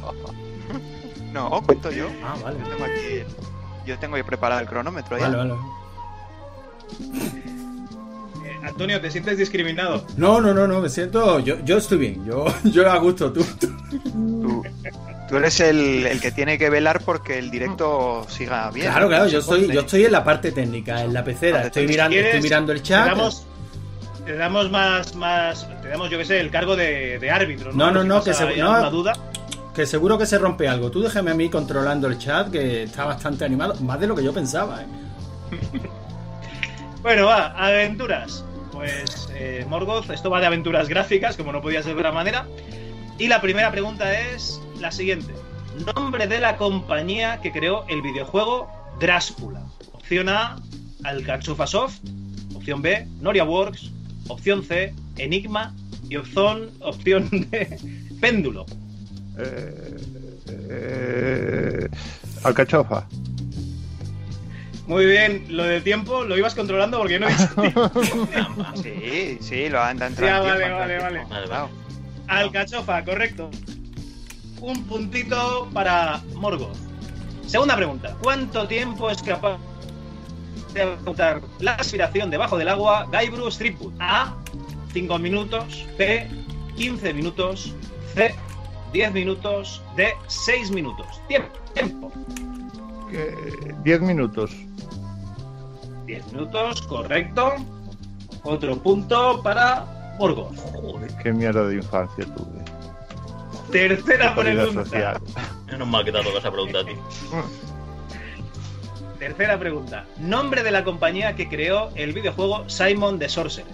No, 1.32 1.62
cuento 1.62 1.90
yo. 1.90 2.06
Ah, 2.24 2.34
vale. 2.42 2.58
Yo 2.58 2.68
tengo 2.70 2.84
aquí. 2.84 3.34
Yo 3.86 3.98
tengo 3.98 4.24
preparado 4.24 4.60
el 4.60 4.66
cronómetro 4.66 5.18
ya. 5.18 5.28
Vale, 5.28 5.36
vale. 5.36 5.54
Eh, 8.44 8.56
Antonio, 8.64 9.00
¿te 9.00 9.10
sientes 9.10 9.38
discriminado? 9.38 10.04
No, 10.16 10.40
no, 10.40 10.52
no, 10.54 10.66
no, 10.66 10.80
me 10.80 10.88
siento. 10.88 11.40
Yo, 11.40 11.56
yo 11.64 11.78
estoy 11.78 11.98
bien, 11.98 12.24
yo, 12.24 12.46
yo 12.64 12.90
a 12.90 12.96
gusto, 12.98 13.32
tú. 13.32 13.44
tú. 13.60 13.68
Tú, 13.90 14.64
tú 15.28 15.36
eres 15.36 15.60
el, 15.60 16.06
el 16.06 16.20
que 16.20 16.30
tiene 16.32 16.58
que 16.58 16.70
velar 16.70 17.02
porque 17.04 17.38
el 17.38 17.50
directo 17.50 18.26
siga 18.28 18.70
bien. 18.70 18.86
Claro, 18.90 19.08
claro, 19.08 19.26
yo 19.28 19.38
estoy, 19.40 19.68
yo 19.72 19.80
estoy 19.80 20.04
en 20.04 20.12
la 20.12 20.24
parte 20.24 20.52
técnica, 20.52 21.02
en 21.02 21.12
la 21.12 21.22
pecera. 21.24 21.62
Estoy 21.66 21.86
mirando, 21.86 22.16
estoy 22.16 22.40
mirando 22.40 22.72
el 22.72 22.78
Te 22.78 22.84
chat. 22.88 23.06
damos, 23.08 23.46
te 24.26 24.36
damos 24.36 24.70
más, 24.70 25.14
más, 25.14 25.66
te 25.80 25.88
damos, 25.88 26.10
yo 26.10 26.18
qué 26.18 26.24
sé, 26.24 26.40
el 26.40 26.50
cargo 26.50 26.76
de, 26.76 27.18
de 27.18 27.30
árbitro, 27.30 27.72
¿no? 27.72 27.86
No, 27.86 27.92
no, 27.92 28.04
no, 28.04 28.22
que 28.24 28.34
se- 28.34 28.56
no. 28.56 28.90
duda. 28.90 29.12
Que 29.74 29.86
seguro 29.86 30.18
que 30.18 30.26
se 30.26 30.38
rompe 30.38 30.68
algo. 30.68 30.90
Tú 30.90 31.00
déjame 31.02 31.30
a 31.30 31.34
mí 31.34 31.48
controlando 31.50 32.08
el 32.08 32.18
chat, 32.18 32.50
que 32.50 32.84
está 32.84 33.04
bastante 33.04 33.44
animado. 33.44 33.74
Más 33.80 34.00
de 34.00 34.06
lo 34.06 34.14
que 34.14 34.24
yo 34.24 34.32
pensaba, 34.32 34.82
¿eh? 34.82 34.86
Bueno, 37.02 37.26
va, 37.26 37.48
aventuras. 37.52 38.44
Pues 38.72 39.28
eh, 39.34 39.64
Morgoth, 39.68 40.10
esto 40.10 40.28
va 40.28 40.40
de 40.40 40.46
aventuras 40.46 40.88
gráficas, 40.88 41.36
como 41.36 41.52
no 41.52 41.62
podía 41.62 41.82
ser 41.82 41.92
de 41.94 42.00
otra 42.00 42.10
manera. 42.12 42.46
Y 43.18 43.28
la 43.28 43.40
primera 43.40 43.70
pregunta 43.70 44.18
es 44.20 44.60
la 44.80 44.90
siguiente. 44.90 45.32
Nombre 45.94 46.26
de 46.26 46.40
la 46.40 46.56
compañía 46.56 47.40
que 47.40 47.52
creó 47.52 47.84
el 47.88 48.02
videojuego 48.02 48.68
Drácula. 48.98 49.60
Opción 49.92 50.28
A, 50.28 50.56
Alcachofa 51.04 51.66
Soft. 51.66 51.98
Opción 52.54 52.82
B, 52.82 53.06
Noria 53.20 53.44
Works. 53.44 53.92
Opción 54.28 54.62
C, 54.64 54.94
Enigma. 55.18 55.74
Y 56.08 56.16
opción, 56.16 56.70
opción 56.80 57.28
D, 57.50 57.78
Péndulo. 58.20 58.64
Eh, 59.38 59.96
eh, 60.48 61.88
alcachofa. 62.44 63.08
Muy 64.86 65.04
bien, 65.04 65.44
lo 65.48 65.64
de 65.64 65.80
tiempo 65.80 66.22
lo 66.22 66.38
ibas 66.38 66.54
controlando 66.54 66.98
porque 66.98 67.18
no 67.18 67.26
he 67.28 67.32
dicho 67.32 67.48
tiempo. 67.60 67.90
Sí, 68.82 69.38
sí, 69.40 69.68
lo 69.68 69.80
anda 69.82 70.06
Ya, 70.06 70.10
entrando. 70.10 70.44
vale, 70.48 70.70
vale, 70.70 70.98
vale. 70.98 71.24
Vale, 71.28 71.46
vale. 71.48 71.68
Alcachofa, 72.28 73.04
correcto. 73.04 73.50
Un 74.60 74.84
puntito 74.84 75.68
para 75.72 76.22
Morgoth. 76.34 76.76
Segunda 77.46 77.76
pregunta. 77.76 78.16
¿Cuánto 78.22 78.66
tiempo 78.68 79.10
es 79.10 79.20
capaz 79.22 79.58
de 80.76 80.82
aguantar 80.82 81.40
la 81.60 81.74
aspiración 81.74 82.30
debajo 82.30 82.56
del 82.58 82.68
agua 82.68 83.06
Guybrush 83.10 83.56
Threepwood? 83.58 83.94
A. 83.98 84.34
5 84.92 85.18
minutos. 85.18 85.86
B. 85.98 86.28
15 86.76 87.12
minutos. 87.14 87.74
C. 88.14 88.34
10 88.92 89.12
minutos. 89.12 89.82
D. 89.96 90.12
6 90.26 90.70
minutos. 90.70 91.06
Tiempo. 91.28 91.48
Tiempo. 91.74 92.12
Eh, 93.12 93.74
Diez 93.84 94.00
minutos. 94.00 94.50
10 96.06 96.32
minutos, 96.32 96.82
correcto. 96.82 97.54
Otro 98.44 98.76
punto 98.82 99.42
para 99.42 100.14
Morgoth. 100.18 100.56
Joder, 100.72 101.10
Qué 101.22 101.32
mierda 101.32 101.66
de 101.66 101.76
infancia 101.76 102.24
tuve. 102.26 102.64
Tercera 103.70 104.34
pregunta. 104.34 104.84
social. 104.84 105.20
menos 105.66 105.88
mal 105.88 106.04
que 106.04 106.12
te 106.12 106.18
ha 106.18 106.22
tocado 106.22 106.38
esa 106.38 106.50
pregunta 106.52 106.78
a 106.80 106.84
ti. 106.84 106.92
Tercera 109.26 109.58
pregunta. 109.58 110.04
Nombre 110.18 110.62
de 110.62 110.70
la 110.70 110.84
compañía 110.84 111.34
que 111.34 111.48
creó 111.48 111.90
el 111.96 112.12
videojuego 112.12 112.68
Simon 112.68 113.18
the 113.18 113.28
Sorcerer. 113.28 113.66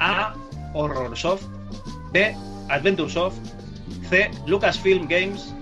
A. 0.00 0.32
Horrorsoft. 0.72 1.44
B. 2.10 2.34
Adventuresoft. 2.70 3.36
C. 4.08 4.30
Lucasfilm 4.46 5.06
Games. 5.06 5.54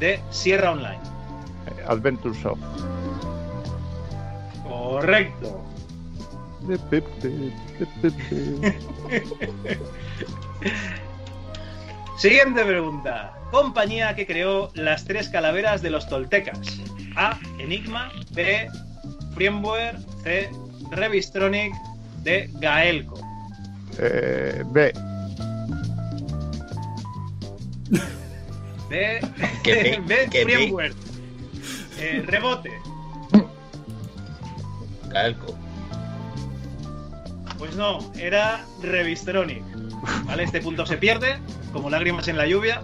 D. 0.00 0.18
Sierra 0.30 0.70
Online. 0.70 0.98
Eh, 1.66 1.84
Adventure 1.86 2.34
Soft. 2.40 2.58
Correcto. 4.66 5.62
De 6.62 6.78
Pepe, 6.78 7.28
de 7.28 7.52
Pepe. 8.00 8.78
Siguiente 12.16 12.64
pregunta. 12.64 13.34
Compañía 13.50 14.16
que 14.16 14.26
creó 14.26 14.70
las 14.72 15.04
tres 15.04 15.28
calaveras 15.28 15.82
de 15.82 15.90
los 15.90 16.08
toltecas. 16.08 16.80
A. 17.14 17.38
Enigma. 17.58 18.10
B. 18.32 18.70
Firmware. 19.36 19.98
C. 20.22 20.50
Revistronic. 20.90 21.72
D. 22.22 22.50
Gaelco. 22.54 23.20
Eh, 23.98 24.62
B. 24.66 24.92
B. 28.90 29.20
B. 30.06 30.92
Eh, 31.98 32.22
rebote. 32.26 32.70
Calco. 35.10 35.56
Pues 37.58 37.74
no, 37.74 37.98
era 38.16 38.64
Revistronic. 38.82 39.62
Vale, 40.24 40.42
este 40.42 40.60
punto 40.60 40.84
se 40.84 40.98
pierde, 40.98 41.38
como 41.72 41.88
lágrimas 41.88 42.28
en 42.28 42.36
la 42.36 42.46
lluvia. 42.46 42.82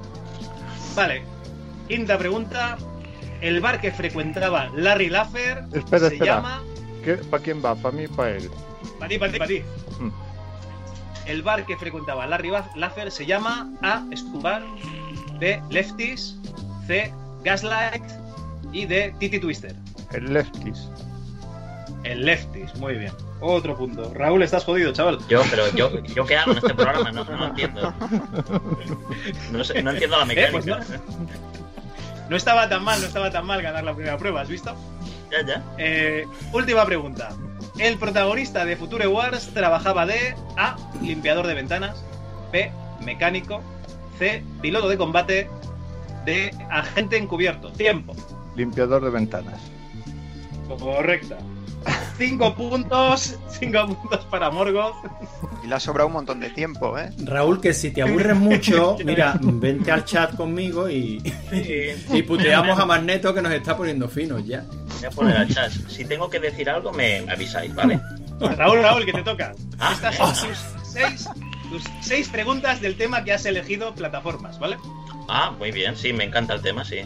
Vale, 0.96 1.22
quinta 1.88 2.16
pregunta. 2.16 2.78
El 3.42 3.60
bar 3.60 3.80
que 3.80 3.90
frecuentaba 3.92 4.70
Larry 4.74 5.08
Laffer 5.10 5.64
Espera, 5.72 6.08
se 6.08 6.14
espera. 6.14 6.36
llama. 6.36 6.62
¿Para 7.30 7.42
quién 7.42 7.62
va? 7.64 7.74
¿Para 7.74 7.94
mí 7.96 8.06
para 8.08 8.30
él? 8.30 8.48
Para 8.98 9.08
ti, 9.08 9.18
para 9.18 9.32
ti, 9.32 9.38
para 9.38 9.48
ti. 9.48 9.62
Mm. 9.98 10.10
El 11.26 11.42
bar 11.42 11.66
que 11.66 11.76
frecuentaba 11.76 12.26
Larry 12.26 12.50
Laffer 12.76 13.10
se 13.10 13.26
llama 13.26 13.68
A. 13.82 14.04
Stubar, 14.16 14.62
B. 15.38 15.60
Lefties, 15.70 16.36
C. 16.86 17.12
Gaslight 17.44 18.02
y 18.72 18.86
D. 18.86 19.12
Titi 19.18 19.38
Twister. 19.40 19.74
El 20.12 20.32
Lefties. 20.32 20.88
El 22.04 22.24
Lefties, 22.24 22.74
muy 22.76 22.94
bien. 22.94 23.12
Otro 23.40 23.76
punto. 23.76 24.12
Raúl, 24.14 24.42
estás 24.42 24.64
jodido, 24.64 24.92
chaval. 24.92 25.18
Yo, 25.28 25.42
pero 25.50 25.68
yo, 25.74 26.00
¿yo 26.04 26.24
qué 26.26 26.36
hago 26.36 26.52
en 26.52 26.58
este 26.58 26.74
programa? 26.74 27.10
No, 27.10 27.24
no 27.24 27.46
entiendo. 27.48 27.92
No, 29.52 29.62
sé- 29.64 29.82
no 29.82 29.90
entiendo 29.90 30.16
la 30.24 30.32
Eh, 30.32 30.48
pues 30.52 30.64
mecánica. 30.66 31.00
No 32.32 32.38
estaba 32.38 32.66
tan 32.66 32.82
mal, 32.82 32.98
no 32.98 33.06
estaba 33.06 33.30
tan 33.30 33.44
mal 33.44 33.60
ganar 33.60 33.84
la 33.84 33.94
primera 33.94 34.16
prueba, 34.16 34.40
¿has 34.40 34.48
visto? 34.48 34.74
Ya, 35.30 35.46
ya. 35.46 35.62
Eh, 35.76 36.24
última 36.54 36.86
pregunta. 36.86 37.28
El 37.78 37.98
protagonista 37.98 38.64
de 38.64 38.74
Future 38.74 39.06
Wars 39.06 39.50
trabajaba 39.52 40.06
de 40.06 40.34
A. 40.56 40.76
Limpiador 41.02 41.46
de 41.46 41.52
ventanas. 41.52 42.02
B. 42.50 42.72
Mecánico. 43.04 43.60
C. 44.18 44.42
Piloto 44.62 44.88
de 44.88 44.96
combate. 44.96 45.50
D. 46.24 46.54
Agente 46.70 47.18
encubierto. 47.18 47.70
Tiempo. 47.70 48.16
Limpiador 48.56 49.04
de 49.04 49.10
ventanas. 49.10 49.60
Correcta. 50.80 51.36
Cinco 52.18 52.54
puntos. 52.54 53.36
Cinco 53.48 53.86
puntos 53.86 54.24
para 54.26 54.50
Morgoth. 54.50 54.94
Y 55.64 55.66
le 55.66 55.74
ha 55.74 55.80
sobrado 55.80 56.08
un 56.08 56.14
montón 56.14 56.40
de 56.40 56.50
tiempo, 56.50 56.98
¿eh? 56.98 57.10
Raúl, 57.24 57.60
que 57.60 57.72
si 57.72 57.90
te 57.92 58.02
aburres 58.02 58.36
mucho, 58.36 58.96
mira, 59.04 59.38
vente 59.40 59.90
al 59.92 60.04
chat 60.04 60.34
conmigo 60.36 60.88
y, 60.90 61.22
y 62.12 62.22
puteamos 62.22 62.78
a 62.78 62.84
Magneto 62.86 63.32
que 63.34 63.42
nos 63.42 63.52
está 63.52 63.76
poniendo 63.76 64.08
finos 64.08 64.44
ya. 64.46 64.64
Voy 64.96 65.04
a 65.04 65.10
poner 65.10 65.36
al 65.36 65.48
chat. 65.48 65.70
Si 65.88 66.04
tengo 66.04 66.28
que 66.30 66.38
decir 66.40 66.68
algo, 66.68 66.92
me, 66.92 67.22
me 67.22 67.32
avisáis, 67.32 67.74
¿vale? 67.74 68.00
Raúl, 68.40 68.82
Raúl, 68.82 69.04
que 69.04 69.12
te 69.12 69.22
toca. 69.22 69.52
Ah, 69.78 69.92
Estas 69.94 70.16
son 70.16 70.32
tus 70.48 70.58
seis, 70.82 71.28
tus 71.70 71.82
seis 72.00 72.28
preguntas 72.28 72.80
del 72.80 72.96
tema 72.96 73.22
que 73.22 73.32
has 73.32 73.46
elegido 73.46 73.94
plataformas, 73.94 74.58
¿vale? 74.58 74.78
Ah, 75.28 75.52
muy 75.56 75.70
bien, 75.70 75.96
sí, 75.96 76.12
me 76.12 76.24
encanta 76.24 76.54
el 76.54 76.62
tema, 76.62 76.84
sí. 76.84 77.02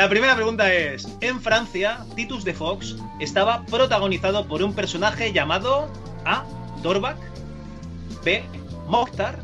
La 0.00 0.08
primera 0.08 0.34
pregunta 0.34 0.72
es: 0.72 1.06
En 1.20 1.42
Francia, 1.42 2.06
Titus 2.16 2.42
de 2.42 2.54
Fox 2.54 2.96
estaba 3.18 3.66
protagonizado 3.66 4.48
por 4.48 4.62
un 4.62 4.72
personaje 4.72 5.30
llamado 5.34 5.90
A. 6.24 6.46
Dorback, 6.82 7.18
B. 8.24 8.42
Mokhtar, 8.86 9.38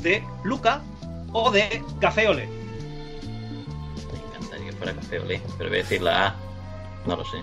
C. 0.00 0.22
Luca 0.44 0.82
o 1.32 1.50
D. 1.50 1.82
Café 2.00 2.28
Olé. 2.28 2.46
Me 4.12 4.38
encantaría 4.38 4.70
que 4.70 4.76
fuera 4.76 4.92
café 4.94 5.18
olé, 5.18 5.42
pero 5.58 5.68
voy 5.68 5.78
a 5.80 5.82
decir 5.82 6.00
la 6.00 6.26
A. 6.28 6.34
No 7.04 7.16
lo 7.16 7.24
sé. 7.24 7.38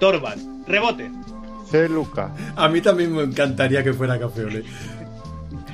Dorback, 0.00 0.38
rebote. 0.66 1.10
C. 1.70 1.90
Luca. 1.90 2.32
A 2.56 2.68
mí 2.70 2.80
también 2.80 3.14
me 3.14 3.22
encantaría 3.22 3.84
que 3.84 3.92
fuera 3.92 4.18
Café 4.18 4.46
Olé. 4.46 4.64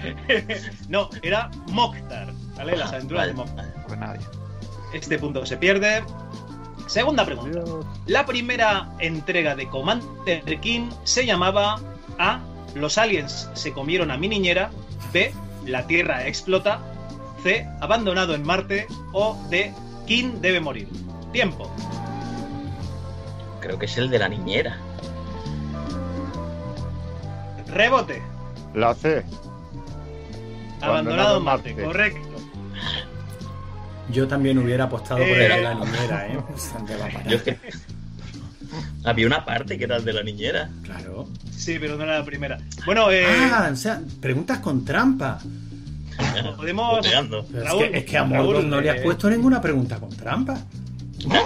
no, 0.89 1.09
era 1.23 1.49
Mokhtar, 1.69 2.33
¿vale? 2.57 2.77
Las 2.77 2.93
aventuras 2.93 3.29
de 3.29 3.35
Mokhtar. 3.35 3.85
Pues 3.87 3.99
nadie. 4.01 4.42
Este 4.93 5.19
punto 5.19 5.47
se 5.47 5.57
pierde. 5.57 6.05
Segunda 6.87 7.25
pregunta. 7.25 7.61
La 8.07 8.27
primera 8.27 8.93
entrega 8.99 9.55
de 9.57 9.69
Commander 9.69 10.61
King 10.61 10.91
se 11.05 11.25
llamaba 11.25 11.81
A. 12.19 12.41
Los 12.75 12.99
aliens 12.99 13.51
se 13.55 13.73
comieron 13.73 14.11
a 14.11 14.17
mi 14.17 14.29
niñera. 14.29 14.71
B. 15.13 15.33
La 15.67 15.87
Tierra 15.87 16.27
explota. 16.27 16.81
C. 17.43 17.67
Abandonado 17.81 18.35
en 18.35 18.43
Marte. 18.43 18.87
O 19.13 19.39
D. 19.49 19.73
King 20.07 20.41
debe 20.41 20.61
morir. 20.61 20.89
Tiempo. 21.33 21.71
Creo 23.61 23.79
que 23.79 23.87
es 23.87 23.97
el 23.97 24.11
de 24.11 24.19
la 24.19 24.29
niñera. 24.29 24.79
Rebote. 27.69 28.23
La 28.75 28.95
C. 28.95 29.25
Abandonado 30.83 31.39
en 31.39 31.45
Marte. 31.45 31.75
Correcto. 31.75 32.32
Yo 34.13 34.29
también 34.29 34.59
hubiera 34.59 34.85
apostado 34.85 35.21
por 35.21 35.29
Eh. 35.29 35.47
el 35.47 35.53
de 35.53 35.63
la 35.63 35.75
niñera, 35.75 36.29
¿eh? 36.29 36.39
¿Dónde 36.75 36.97
va 36.97 37.07
a 37.07 37.09
parar? 37.09 37.29
Yo 37.29 37.37
es 37.37 37.43
que... 37.43 37.59
Había 39.05 39.27
una 39.27 39.45
parte 39.45 39.77
que 39.77 39.85
era 39.85 39.97
el 39.97 40.05
de 40.05 40.13
la 40.13 40.23
niñera. 40.23 40.71
Claro. 40.83 41.29
Sí, 41.55 41.77
pero 41.81 41.97
no 41.97 42.05
era 42.05 42.19
la 42.21 42.25
primera. 42.25 42.59
Bueno, 42.87 43.11
eh, 43.11 43.27
Ah, 43.29 43.69
o 43.73 43.77
sea, 43.77 44.01
preguntas 44.21 44.59
con 44.61 44.85
trampa. 44.85 45.39
podemos. 46.57 47.01
Raúl, 47.53 47.83
es 47.85 47.91
que, 47.91 47.99
es 47.99 48.05
que 48.05 48.19
a 48.19 48.25
Raúl, 48.25 48.47
Morgoth 48.47 48.65
no 48.65 48.81
le 48.81 48.91
has 48.91 48.97
eh, 48.99 49.03
puesto 49.03 49.29
ninguna 49.31 49.61
pregunta 49.61 49.99
con 49.99 50.11
trampa. 50.11 50.59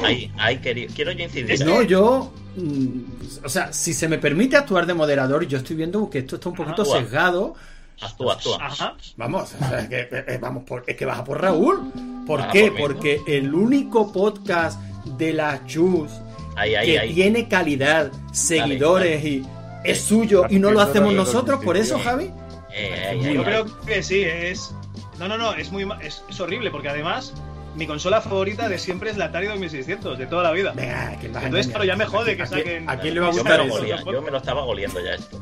Ahí, 0.04 0.30
ahí 0.38 0.58
quería, 0.58 0.86
quiero 0.94 1.12
yo 1.12 1.24
incidir. 1.24 1.64
No, 1.66 1.82
yo. 1.82 2.32
mm, 2.56 3.44
O 3.44 3.48
sea, 3.48 3.72
si 3.72 3.92
se 3.92 4.08
me 4.08 4.18
permite 4.18 4.56
actuar 4.56 4.86
de 4.86 4.94
moderador, 4.94 5.46
yo 5.46 5.58
estoy 5.58 5.76
viendo 5.76 6.08
que 6.08 6.20
esto 6.20 6.36
está 6.36 6.48
un 6.48 6.54
poquito 6.54 6.82
Actúa. 6.82 7.00
sesgado. 7.00 7.54
Actúa, 8.00 8.34
actúa. 8.34 8.58
Ajá. 8.60 8.94
Vamos, 9.16 9.54
o 9.54 9.58
sea, 9.68 9.80
es 9.80 9.88
que, 9.88 10.00
eh, 10.00 10.08
eh, 10.28 10.38
vamos 10.40 10.64
por, 10.64 10.84
es 10.86 10.96
que 10.96 11.04
vas 11.06 11.18
a 11.18 11.24
por 11.24 11.40
Raúl. 11.40 11.92
¿Por 12.26 12.42
Ah, 12.42 12.48
qué? 12.52 12.72
Porque 12.76 13.20
el 13.26 13.54
único 13.54 14.12
podcast 14.12 14.80
de 15.18 15.32
la 15.32 15.64
Chus 15.66 16.10
Ahí, 16.56 16.74
ahí, 16.74 16.86
que 16.86 16.98
ahí. 16.98 17.14
tiene 17.14 17.48
calidad, 17.48 18.10
seguidores 18.32 19.24
y 19.24 19.46
es 19.84 20.00
suyo 20.00 20.44
y 20.50 20.58
no 20.58 20.70
lo 20.72 20.80
hacemos 20.80 21.12
nosotros, 21.14 21.62
por 21.64 21.76
eso, 21.76 21.98
Javi. 21.98 22.30
Eh, 22.74 23.32
Yo 23.34 23.42
creo 23.44 23.64
que 23.86 24.02
sí, 24.02 24.22
es. 24.22 24.74
No, 25.18 25.28
no, 25.28 25.38
no, 25.38 25.54
es 25.54 25.70
muy 25.72 25.86
es, 26.02 26.22
es 26.28 26.40
horrible 26.40 26.70
porque 26.70 26.88
además 26.90 27.32
mi 27.74 27.86
consola 27.86 28.20
favorita 28.20 28.68
de 28.68 28.78
siempre 28.78 29.10
es 29.10 29.16
la 29.16 29.26
Atari 29.26 29.46
2600, 29.46 30.18
de 30.18 30.26
toda 30.26 30.42
la 30.42 30.52
vida. 30.52 30.72
Venga, 30.74 31.16
que 31.20 31.26
Entonces, 31.26 31.68
claro, 31.68 31.84
ya 31.84 31.96
me 31.96 32.04
jode 32.06 32.36
que 32.36 32.42
¿A 32.42 32.46
quién- 32.46 32.58
saquen. 32.64 32.90
¿A 32.90 32.98
quién 32.98 33.14
le 33.14 33.20
va 33.20 33.28
a 33.28 33.30
Yo 33.30 33.36
me, 33.36 33.40
gustar 33.42 33.66
lo 33.66 33.68
golía, 33.72 34.02
yo 34.04 34.22
me 34.22 34.30
lo 34.30 34.36
estaba 34.38 34.62
goliendo 34.64 35.00
ya 35.02 35.14
esto. 35.14 35.40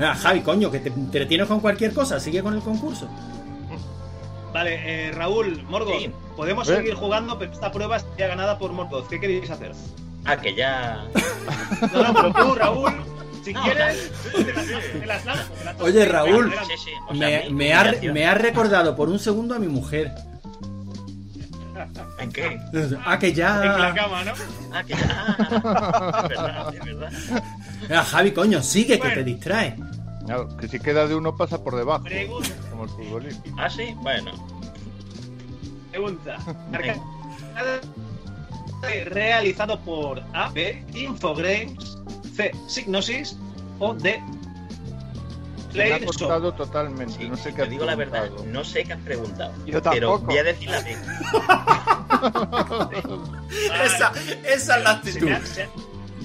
Ah, 0.00 0.14
Javi, 0.14 0.40
coño, 0.40 0.70
que 0.70 0.80
te 0.80 0.88
entretienes 0.88 1.46
con 1.46 1.60
cualquier 1.60 1.92
cosa, 1.92 2.18
sigue 2.20 2.42
con 2.42 2.54
el 2.54 2.60
concurso. 2.60 3.08
Vale, 4.52 5.08
eh, 5.08 5.12
Raúl, 5.12 5.62
Morgoth, 5.64 5.98
Sí. 5.98 6.10
podemos 6.36 6.68
¿Eh? 6.68 6.76
seguir 6.76 6.94
jugando, 6.94 7.38
pero 7.38 7.52
esta 7.52 7.72
prueba 7.72 7.98
ya 8.16 8.28
ganada 8.28 8.56
por 8.58 8.72
Morgoth. 8.72 9.08
¿Qué 9.08 9.18
queréis 9.18 9.50
hacer? 9.50 9.72
Ah, 10.24 10.36
que 10.36 10.54
ya. 10.54 11.04
No, 11.92 12.02
no, 12.02 12.14
pero 12.14 12.32
tú, 12.32 12.54
Raúl, 12.54 12.92
si 13.44 13.52
No, 13.52 13.62
quieres, 13.62 14.10
te 14.32 14.52
las, 14.52 14.66
te 14.66 15.06
las 15.06 15.24
lanzo, 15.26 15.52
te 15.58 15.64
las- 15.64 15.80
Oye, 15.80 16.04
Raúl, 16.06 16.48
Venga, 16.50 16.64
Sí, 16.64 16.72
sí. 16.84 16.90
O 17.08 17.14
sea, 17.14 17.28
Me, 17.50 17.74
ha, 17.74 17.82
humillación. 17.82 18.14
me 18.14 18.26
ha 18.26 18.34
recordado 18.34 18.94
por 18.96 19.08
un 19.08 19.18
segundo 19.18 19.54
a 19.54 19.58
mi 19.58 19.66
mujer. 19.66 20.12
¿En 22.20 22.32
qué? 22.32 22.58
Ah, 23.04 23.18
que 23.18 23.28
En 23.28 23.38
la 23.38 23.88
ya. 23.88 23.94
cama, 23.94 24.24
¿no? 24.24 24.32
Ah, 24.72 24.82
que 24.84 24.94
ya. 24.94 25.36
Ah, 25.64 26.20
es 26.22 26.28
verdad, 26.28 26.74
es 26.74 26.84
verdad. 26.84 27.42
Ah, 27.90 28.04
Javi, 28.04 28.32
coño, 28.32 28.62
sigue, 28.62 28.98
que 28.98 29.10
te 29.10 29.24
distrae. 29.24 29.76
Claro, 30.26 30.56
que 30.56 30.68
si 30.68 30.80
queda 30.80 31.06
de 31.06 31.14
uno 31.14 31.36
pasa 31.36 31.62
por 31.62 31.76
debajo. 31.76 32.04
Pregunta. 32.04 32.48
Como 32.70 32.84
el 32.84 32.90
futbolista. 32.90 33.42
Ah, 33.58 33.68
sí, 33.68 33.94
bueno. 34.00 34.32
Pregunta. 35.90 36.36
Realizado 39.06 39.80
por 39.80 40.22
A, 40.34 40.50
B, 40.50 40.84
Infogrames, 40.94 41.98
C, 42.36 42.52
Signosis 42.68 43.36
o 43.78 43.94
D, 43.94 44.20
Se 45.72 45.78
me 45.78 45.92
ha 45.92 45.96
Play 45.98 46.06
cortado 46.06 46.52
totalmente. 46.52 47.14
Sí, 47.14 47.28
no 47.28 47.36
sé 47.36 47.50
qué 47.50 47.56
te 47.56 47.62
has 47.62 47.70
digo 47.70 47.84
la 47.86 47.94
verdad, 47.96 48.28
no 48.46 48.62
sé 48.64 48.84
qué 48.84 48.92
has 48.92 49.00
preguntado. 49.00 49.52
Yo 49.66 49.66
Pero 49.66 49.82
tampoco. 49.82 50.18
voy 50.26 50.38
a 50.38 50.44
decir 50.44 50.70
la 50.70 50.80
B. 50.80 50.96
Esa, 53.84 54.12
esa 54.44 54.76
es 54.78 54.84
la 54.84 55.02
Se 55.02 55.08
actitud. 55.08 55.26
me 55.26 55.32
ha- 55.34 55.46
se 55.46 55.62
ha- 55.64 55.68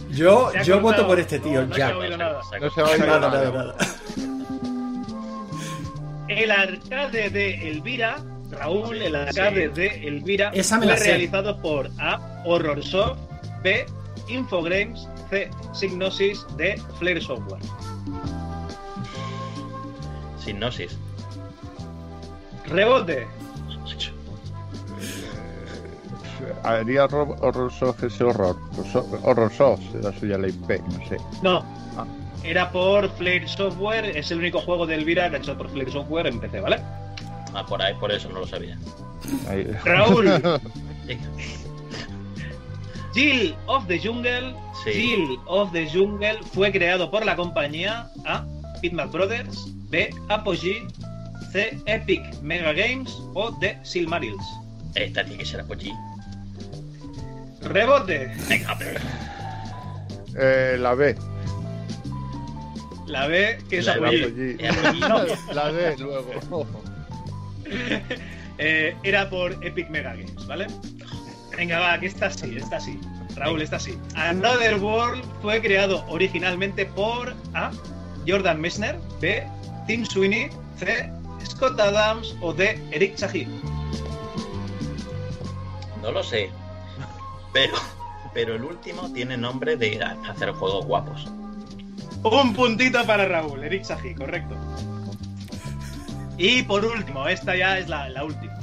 Yo, 0.09 0.51
yo 0.63 0.79
voto 0.81 1.05
por 1.07 1.19
este 1.19 1.39
tío, 1.39 1.61
No, 1.61 1.67
no 1.67 1.75
ya. 1.75 1.87
se 1.87 1.93
ha 1.93 1.97
oído 1.97 2.17
nada. 2.17 2.41
No 2.59 2.69
se 2.71 2.81
va 2.81 2.87
a 2.87 2.91
oír 2.91 2.99
Nada, 2.99 3.19
nada. 3.19 3.43
nada, 3.51 3.51
nada. 3.51 3.75
El 6.27 6.51
arcade 6.51 7.29
de 7.29 7.69
Elvira, 7.69 8.17
Raúl, 8.51 9.01
el 9.01 9.15
arcade 9.15 9.69
de 9.69 10.07
Elvira 10.07 10.49
Esa 10.53 10.77
me 10.77 10.83
fue 10.85 10.93
la 10.93 10.97
sé. 10.99 11.05
realizado 11.05 11.59
por 11.61 11.89
A, 11.99 12.41
Horrorsoft, 12.45 13.17
B, 13.63 13.85
Infogrames, 14.27 15.07
C, 15.29 15.49
Signosis, 15.73 16.45
D, 16.57 16.79
Flare 16.99 17.21
Software. 17.21 17.61
Sinopsis. 20.43 20.97
Rebote. 22.65 23.27
Haría 26.63 27.05
horror, 27.05 27.35
horror 27.41 27.71
soft 27.71 28.03
ese 28.03 28.23
horror. 28.23 28.55
Horror 29.23 29.51
soft 29.51 29.81
será 29.91 30.11
suya 30.19 30.37
la 30.37 30.47
IP, 30.47 30.69
no 30.69 31.07
sé. 31.07 31.17
No. 31.41 31.65
Ah. 31.97 32.05
Era 32.43 32.71
por 32.71 33.09
Flare 33.17 33.47
Software, 33.47 34.05
es 34.17 34.31
el 34.31 34.39
único 34.39 34.59
juego 34.61 34.85
de 34.85 34.95
Elvira 34.95 35.29
que 35.29 35.35
ha 35.37 35.39
hecho 35.39 35.57
por 35.57 35.69
Flare 35.69 35.91
Software 35.91 36.27
en 36.27 36.39
PC, 36.39 36.61
¿vale? 36.61 36.79
Ah, 37.53 37.65
por 37.67 37.81
ahí, 37.81 37.93
por 37.95 38.11
eso 38.11 38.29
no 38.29 38.39
lo 38.39 38.47
sabía. 38.47 38.77
Ahí. 39.47 39.65
Raúl. 39.83 40.27
Jill 43.13 43.55
of 43.65 43.87
the 43.87 43.99
Jungle. 43.99 44.55
Sí. 44.83 44.91
Jill 44.91 45.39
of 45.47 45.71
the 45.73 45.89
Jungle 45.89 46.39
fue 46.53 46.71
creado 46.71 47.09
por 47.11 47.25
la 47.25 47.35
compañía 47.35 48.09
A. 48.25 48.45
Pitman 48.81 49.11
Brothers, 49.11 49.65
B. 49.89 50.09
Apogee, 50.29 50.87
C. 51.51 51.77
Epic 51.85 52.39
Mega 52.41 52.71
Games 52.71 53.21
o 53.33 53.51
D. 53.59 53.77
Silmarils. 53.83 54.45
Esta 54.95 55.23
tiene 55.25 55.39
que 55.39 55.45
ser 55.45 55.61
Apogee. 55.61 55.93
Rebote. 57.61 58.31
Venga, 58.47 58.75
pero. 58.77 58.99
Eh, 60.37 60.77
la 60.79 60.93
B. 60.93 61.15
La 63.07 63.27
B, 63.27 63.57
que 63.69 63.79
es 63.79 63.85
La. 63.85 63.95
No. 63.95 65.23
La 65.53 65.71
D 65.71 65.97
luego. 65.97 66.67
Eh, 68.61 68.93
era 69.03 69.29
por 69.29 69.53
Epic 69.65 69.89
Mega 69.89 70.13
Games, 70.13 70.45
¿vale? 70.45 70.67
Venga, 71.55 71.79
va, 71.79 71.97
que 71.97 72.07
esta 72.07 72.29
sí, 72.29 72.57
esta 72.57 72.77
sí. 72.77 72.99
Raúl, 73.37 73.61
esta 73.61 73.79
sí. 73.79 73.97
Another 74.15 74.75
World 74.75 75.23
fue 75.41 75.61
creado 75.61 76.05
originalmente 76.09 76.85
por 76.85 77.33
A. 77.53 77.71
Jordan 78.27 78.59
Messner, 78.59 78.99
B. 79.21 79.47
Tim 79.87 80.05
Sweeney, 80.05 80.49
C. 80.77 81.09
Scott 81.45 81.79
Adams 81.79 82.35
o 82.41 82.53
D. 82.53 82.77
Eric 82.91 83.15
Chahi. 83.15 83.47
No 86.01 86.11
lo 86.11 86.21
sé. 86.21 86.49
Pero, 87.53 87.73
pero 88.33 88.55
el 88.55 88.63
último 88.63 89.11
tiene 89.11 89.37
nombre 89.37 89.75
de 89.75 90.01
hacer 90.03 90.51
juegos 90.51 90.85
guapos. 90.85 91.27
Un 92.23 92.53
puntito 92.53 93.05
para 93.05 93.25
Raúl, 93.25 93.63
Eric 93.63 93.83
Saji, 93.83 94.13
correcto. 94.13 94.55
Y 96.37 96.63
por 96.63 96.85
último, 96.85 97.27
esta 97.27 97.55
ya 97.55 97.77
es 97.77 97.89
la, 97.89 98.09
la 98.09 98.23
última. 98.23 98.53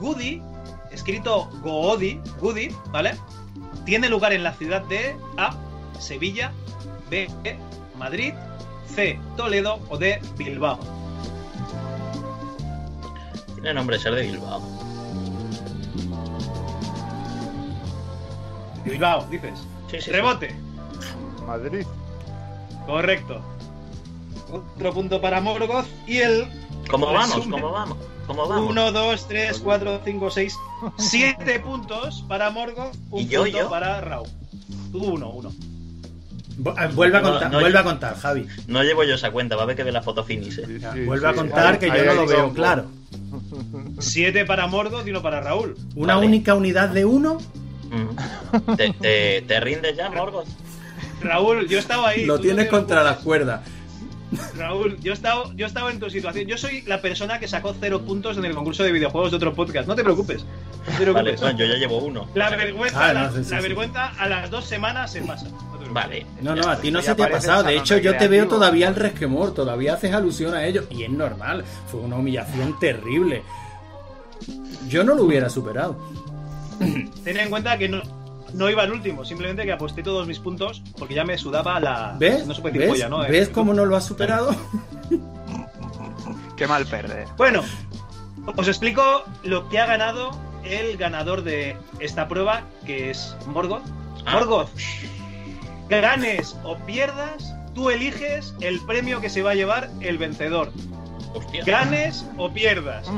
Goody, 0.00 0.42
escrito 0.90 1.48
Goody, 1.62 2.20
Goody, 2.40 2.74
¿vale? 2.90 3.16
Tiene 3.84 4.08
lugar 4.08 4.32
en 4.32 4.42
la 4.42 4.52
ciudad 4.52 4.82
de 4.82 5.16
A. 5.36 5.56
Sevilla, 5.98 6.52
B. 7.10 7.28
Madrid, 7.96 8.34
C. 8.86 9.18
Toledo 9.36 9.80
o 9.88 9.96
D. 9.96 10.20
Bilbao. 10.36 10.78
Tiene 13.54 13.74
nombre 13.74 13.96
de 13.96 14.02
ser 14.02 14.14
de 14.14 14.22
Bilbao. 14.22 14.60
Bilbao, 18.84 19.26
dices. 19.30 19.58
Sí, 19.90 19.96
sí, 19.98 20.02
sí. 20.02 20.10
Rebote. 20.10 20.54
Madrid. 21.46 21.86
Correcto. 22.86 23.40
Otro 24.50 24.92
punto 24.92 25.20
para 25.20 25.40
Morgoth 25.40 25.86
y 26.06 26.18
el. 26.18 26.46
¿Cómo 26.90 27.06
vamos? 27.12 27.36
resumen. 27.36 27.60
¿Cómo 27.60 27.72
vamos? 27.72 27.96
¿Cómo 28.26 28.48
vamos? 28.48 28.70
1, 28.70 28.92
2, 28.92 29.28
3, 29.28 29.60
4, 29.60 30.00
5, 30.04 30.30
6, 30.30 30.58
7 30.98 31.60
puntos 31.60 32.24
para 32.28 32.50
Morgoth, 32.50 32.94
un 33.10 33.20
¿Y 33.22 33.26
yo, 33.28 33.42
punto 33.42 33.58
yo? 33.58 33.70
para 33.70 34.00
Raúl. 34.00 34.28
Tú 34.92 34.98
uno, 35.04 35.30
uno. 35.30 35.50
Eh, 35.50 36.88
Vuelve 36.94 37.18
a 37.18 37.22
contar, 37.22 37.50
no, 37.50 37.60
vuelve 37.60 37.78
a 37.78 37.82
contar, 37.84 38.16
Javi. 38.16 38.46
No 38.68 38.82
llevo 38.82 39.04
yo 39.04 39.14
esa 39.14 39.30
cuenta, 39.32 39.56
va 39.56 39.62
a 39.62 39.66
ver 39.66 39.74
que 39.74 39.84
ve 39.84 39.90
la 39.92 40.02
foto 40.02 40.22
finis. 40.22 40.58
eh. 40.58 41.04
Vuelve 41.06 41.28
a 41.28 41.34
contar 41.34 41.78
que 41.78 41.88
yo 41.88 42.04
no 42.04 42.14
lo 42.14 42.26
veo 42.26 42.52
claro. 42.52 42.86
7 43.98 44.44
para 44.44 44.66
Morgoth 44.66 45.06
y 45.06 45.10
uno 45.10 45.22
para 45.22 45.40
Raúl. 45.40 45.76
Una 45.96 46.14
Vale. 46.16 46.26
única 46.26 46.54
unidad 46.54 46.90
de 46.90 47.04
uno. 47.04 47.38
¿Te, 48.76 48.90
te, 48.92 49.42
te 49.42 49.60
rindes 49.60 49.96
ya, 49.96 50.10
Morgoth? 50.10 50.46
Raúl, 51.20 51.68
yo 51.68 51.78
estaba 51.78 52.08
ahí. 52.08 52.24
Lo 52.24 52.40
tienes 52.40 52.66
no 52.66 52.70
contra 52.70 53.02
las 53.02 53.18
cuerdas. 53.18 53.60
Raúl, 54.56 54.98
yo 55.00 55.12
estaba, 55.12 55.44
yo 55.54 55.66
estaba 55.66 55.90
en 55.90 56.00
tu 56.00 56.08
situación. 56.08 56.46
Yo 56.46 56.56
soy 56.56 56.82
la 56.82 57.02
persona 57.02 57.38
que 57.38 57.46
sacó 57.46 57.74
cero 57.78 58.00
puntos 58.02 58.38
en 58.38 58.44
el 58.46 58.54
concurso 58.54 58.82
de 58.82 58.90
videojuegos 58.92 59.30
de 59.30 59.36
otro 59.36 59.52
podcast. 59.54 59.86
No 59.86 59.94
te 59.94 60.02
preocupes. 60.02 60.44
No 60.90 60.98
te 60.98 61.02
preocupes. 61.02 61.40
yo 61.40 61.66
ya 61.66 61.76
llevo 61.76 61.98
uno. 61.98 62.26
La 62.34 62.48
vergüenza, 62.50 63.08
Ah, 63.08 63.12
la, 63.12 63.22
no, 63.28 63.36
sí, 63.36 63.44
sí, 63.44 63.50
la 63.50 63.56
sí. 63.58 63.62
vergüenza 63.62 64.06
a 64.18 64.28
las 64.28 64.50
dos 64.50 64.64
semanas 64.64 65.12
se 65.12 65.20
pasa. 65.20 65.46
No. 65.48 65.92
Vale. 65.92 66.24
No, 66.40 66.54
no, 66.56 66.66
a 66.68 66.76
ti 66.78 66.90
no 66.90 67.02
se 67.02 67.14
te 67.14 67.22
ha 67.24 67.28
pasado. 67.30 67.62
De 67.64 67.76
hecho, 67.76 67.98
yo 67.98 68.16
te 68.16 68.26
veo 68.26 68.48
todavía 68.48 68.88
el 68.88 68.94
resquemor. 68.94 69.52
Todavía 69.52 69.94
haces 69.94 70.14
alusión 70.14 70.54
a 70.54 70.64
ello. 70.64 70.84
Y 70.90 71.02
es 71.04 71.10
normal. 71.10 71.64
Fue 71.88 72.00
una 72.00 72.16
humillación 72.16 72.78
terrible. 72.78 73.42
Yo 74.88 75.04
no 75.04 75.14
lo 75.14 75.24
hubiera 75.24 75.50
superado. 75.50 75.96
Ten 77.24 77.36
en 77.38 77.50
cuenta 77.50 77.76
que 77.78 77.88
no, 77.88 78.02
no 78.54 78.70
iba 78.70 78.82
al 78.82 78.92
último, 78.92 79.24
simplemente 79.24 79.64
que 79.64 79.72
aposté 79.72 80.02
todos 80.02 80.26
mis 80.26 80.38
puntos 80.38 80.82
porque 80.98 81.14
ya 81.14 81.24
me 81.24 81.38
sudaba 81.38 81.80
la. 81.80 82.14
¿Ves? 82.18 82.46
No 82.46 82.54
se 82.54 82.60
puede 82.62 82.74
decir 82.74 82.90
¿Ves? 82.90 83.00
polla, 83.04 83.08
¿no? 83.08 83.18
¿Ves 83.28 83.48
Eh, 83.48 83.52
cómo 83.52 83.72
no 83.74 83.84
lo 83.86 83.96
has 83.96 84.04
superado? 84.04 84.54
Qué 86.56 86.66
mal 86.66 86.86
perder. 86.86 87.26
Bueno, 87.36 87.62
os 88.56 88.68
explico 88.68 89.24
lo 89.42 89.68
que 89.68 89.78
ha 89.78 89.86
ganado 89.86 90.30
el 90.64 90.96
ganador 90.96 91.42
de 91.42 91.76
esta 91.98 92.28
prueba, 92.28 92.62
que 92.86 93.10
es 93.10 93.34
Morgoth. 93.46 93.82
Ah. 94.26 94.34
Morgoth, 94.34 94.68
ganes 95.88 96.56
o 96.64 96.76
pierdas, 96.78 97.54
tú 97.74 97.90
eliges 97.90 98.54
el 98.60 98.80
premio 98.80 99.20
que 99.20 99.28
se 99.30 99.42
va 99.42 99.50
a 99.52 99.54
llevar 99.54 99.90
el 100.00 100.18
vencedor. 100.18 100.70
Hostia. 101.34 101.64
Ganes 101.64 102.24
o 102.36 102.52
pierdas. 102.52 103.08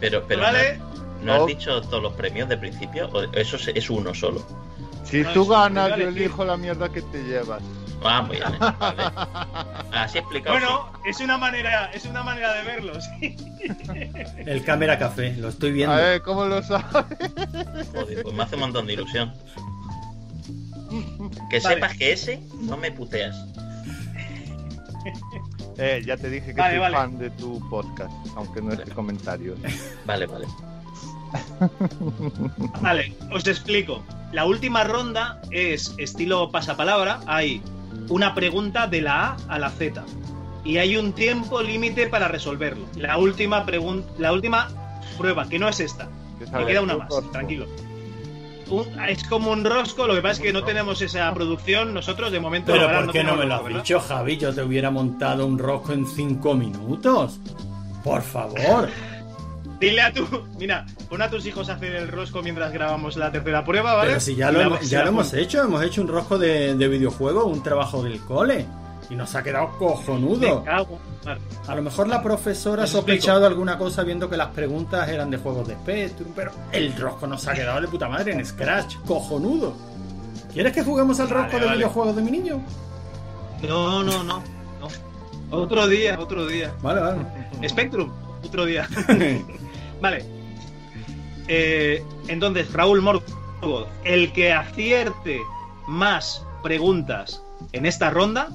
Pero, 0.00 0.24
pero 0.26 0.40
¿Vale? 0.42 0.78
¿no, 0.78 0.93
has 1.32 1.40
Oh. 1.40 1.46
dicho 1.46 1.80
todos 1.82 2.02
los 2.02 2.12
premios 2.12 2.48
de 2.48 2.56
principio? 2.58 3.08
¿O 3.12 3.22
eso 3.32 3.56
es- 3.56 3.68
es 3.68 3.90
uno 3.90 4.12
solo? 4.14 4.44
Si 5.04 5.22
No, 5.22 5.32
tú 5.32 5.46
ganas, 5.46 5.90
yo 5.98 6.08
elijo 6.08 6.44
la 6.44 6.56
mierda 6.56 6.88
que 6.90 7.02
te 7.02 7.22
llevas. 7.24 7.62
Ah, 8.02 8.20
muy 8.22 8.36
bien. 8.36 8.48
Vale. 8.78 9.02
Así 9.92 10.18
explicado. 10.18 10.56
Bueno, 10.58 10.92
es 11.06 11.20
una 11.20 11.38
manera, 11.38 11.86
es 11.92 12.04
una 12.04 12.22
manera 12.22 12.52
de 12.54 12.62
verlo, 12.64 12.92
sí. 13.00 13.36
El 14.46 14.62
cámara 14.64 14.98
café, 14.98 15.34
lo 15.36 15.48
estoy 15.48 15.72
viendo. 15.72 15.94
A 15.94 15.98
ver, 15.98 16.22
¿cómo 16.22 16.44
lo 16.44 16.62
sabes? 16.62 16.94
Joder, 17.94 18.22
pues 18.22 18.34
me 18.34 18.42
hace 18.42 18.54
un 18.56 18.60
montón 18.60 18.86
de 18.86 18.92
ilusión. 18.94 19.32
Que 21.50 21.58
Vale. 21.60 21.74
sepas 21.74 21.96
que 21.96 22.12
ese 22.12 22.40
no 22.60 22.76
me 22.76 22.92
puteas. 22.92 23.34
Eh, 25.76 26.02
ya 26.06 26.16
te 26.16 26.30
dije 26.30 26.46
que 26.54 26.60
Vale, 26.60 26.74
soy 26.74 26.80
vale. 26.80 26.96
fan 26.96 27.18
de 27.18 27.30
tu 27.30 27.68
podcast, 27.68 28.12
aunque 28.36 28.62
no 28.62 28.72
es 28.72 28.78
de 28.78 28.92
comentarios. 28.92 29.58
Vale, 30.04 30.26
vale. 30.26 30.46
Vale, 32.80 33.14
os 33.32 33.46
explico. 33.46 34.02
La 34.32 34.44
última 34.44 34.84
ronda 34.84 35.40
es 35.50 35.94
estilo 35.98 36.50
pasapalabra. 36.50 37.20
Hay 37.26 37.62
una 38.08 38.34
pregunta 38.34 38.86
de 38.86 39.02
la 39.02 39.26
A 39.30 39.36
a 39.48 39.58
la 39.58 39.70
Z. 39.70 40.04
Y 40.64 40.78
hay 40.78 40.96
un 40.96 41.12
tiempo 41.12 41.62
límite 41.62 42.08
para 42.08 42.28
resolverlo. 42.28 42.86
La 42.96 43.18
última 43.18 43.64
pregunta, 43.66 44.08
la 44.18 44.32
última 44.32 44.68
prueba, 45.18 45.48
que 45.48 45.58
no 45.58 45.68
es 45.68 45.78
esta. 45.80 46.08
Me 46.52 46.66
queda 46.66 46.80
una 46.82 46.96
más, 46.96 47.08
Rosco. 47.08 47.30
tranquilo. 47.30 47.66
Un- 48.70 48.98
es 49.08 49.22
como 49.24 49.50
un 49.50 49.62
rosco, 49.62 50.06
lo 50.06 50.14
que 50.14 50.22
pasa 50.22 50.34
es 50.36 50.40
que 50.40 50.52
no 50.52 50.64
tenemos 50.64 51.02
esa 51.02 51.32
producción 51.34 51.92
nosotros 51.92 52.32
de 52.32 52.40
momento. 52.40 52.72
Pero 52.72 52.86
¿por 52.90 53.12
qué 53.12 53.22
no 53.22 53.36
me 53.36 53.44
lo 53.44 53.54
has 53.56 53.66
dicho, 53.68 54.00
Javi? 54.00 54.38
Yo 54.38 54.54
te 54.54 54.62
hubiera 54.62 54.90
montado 54.90 55.46
un 55.46 55.58
rosco 55.58 55.92
en 55.92 56.06
cinco 56.06 56.54
minutos. 56.54 57.38
Por 58.02 58.22
favor. 58.22 58.88
Dile 59.80 60.02
a 60.02 60.12
tu. 60.12 60.26
Mira, 60.58 60.86
pon 61.08 61.20
a 61.22 61.28
tus 61.30 61.44
hijos 61.46 61.68
a 61.68 61.74
hacer 61.74 61.94
el 61.96 62.08
rosco 62.08 62.42
mientras 62.42 62.72
grabamos 62.72 63.16
la 63.16 63.30
tercera 63.32 63.64
prueba, 63.64 63.94
¿vale? 63.94 64.08
Pero 64.10 64.20
si 64.20 64.36
ya 64.36 64.50
lo, 64.50 64.58
la- 64.60 64.66
hemos, 64.66 64.88
ya 64.88 65.02
lo 65.02 65.08
hemos 65.08 65.32
hecho, 65.34 65.62
hemos 65.62 65.82
hecho 65.82 66.00
un 66.02 66.08
rosco 66.08 66.38
de, 66.38 66.74
de 66.74 66.88
videojuego, 66.88 67.44
un 67.46 67.62
trabajo 67.62 68.02
del 68.02 68.20
cole. 68.20 68.66
Y 69.10 69.16
nos 69.16 69.34
ha 69.34 69.42
quedado 69.42 69.68
cojonudo. 69.78 70.60
Me 70.60 70.64
cago. 70.64 70.98
Vale. 71.24 71.40
A 71.68 71.74
lo 71.74 71.82
mejor 71.82 72.08
la 72.08 72.22
profesora 72.22 72.84
ha 72.84 72.86
sospechado 72.86 73.46
alguna 73.46 73.76
cosa 73.76 74.02
viendo 74.02 74.30
que 74.30 74.36
las 74.38 74.48
preguntas 74.48 75.08
eran 75.10 75.30
de 75.30 75.36
juegos 75.38 75.68
de 75.68 75.74
Spectrum, 75.74 76.32
pero 76.34 76.52
el 76.72 76.96
rosco 76.96 77.26
nos 77.26 77.46
ha 77.46 77.52
quedado 77.52 77.80
de 77.82 77.88
puta 77.88 78.08
madre 78.08 78.32
en 78.32 78.44
Scratch, 78.46 78.96
cojonudo. 79.06 79.74
¿Quieres 80.52 80.72
que 80.72 80.82
juguemos 80.82 81.20
al 81.20 81.26
Vale, 81.26 81.40
rosco 81.42 81.58
de 81.58 81.64
vale. 81.66 81.76
videojuegos 81.78 82.16
de 82.16 82.22
mi 82.22 82.30
niño? 82.30 82.62
No, 83.68 84.02
no, 84.02 84.22
no, 84.22 84.42
no. 84.80 84.88
Otro 85.50 85.86
día, 85.86 86.18
otro 86.18 86.46
día. 86.46 86.72
Vale, 86.82 87.00
vale. 87.00 87.68
Spectrum, 87.68 88.10
otro 88.44 88.64
día. 88.64 88.88
vale. 90.00 90.24
Eh, 91.48 92.02
entonces, 92.28 92.72
Raúl 92.72 93.02
Morgoth, 93.02 93.88
el 94.04 94.32
que 94.32 94.52
acierte 94.52 95.40
más 95.86 96.44
preguntas 96.62 97.42
en 97.72 97.86
esta 97.86 98.10
ronda, 98.10 98.48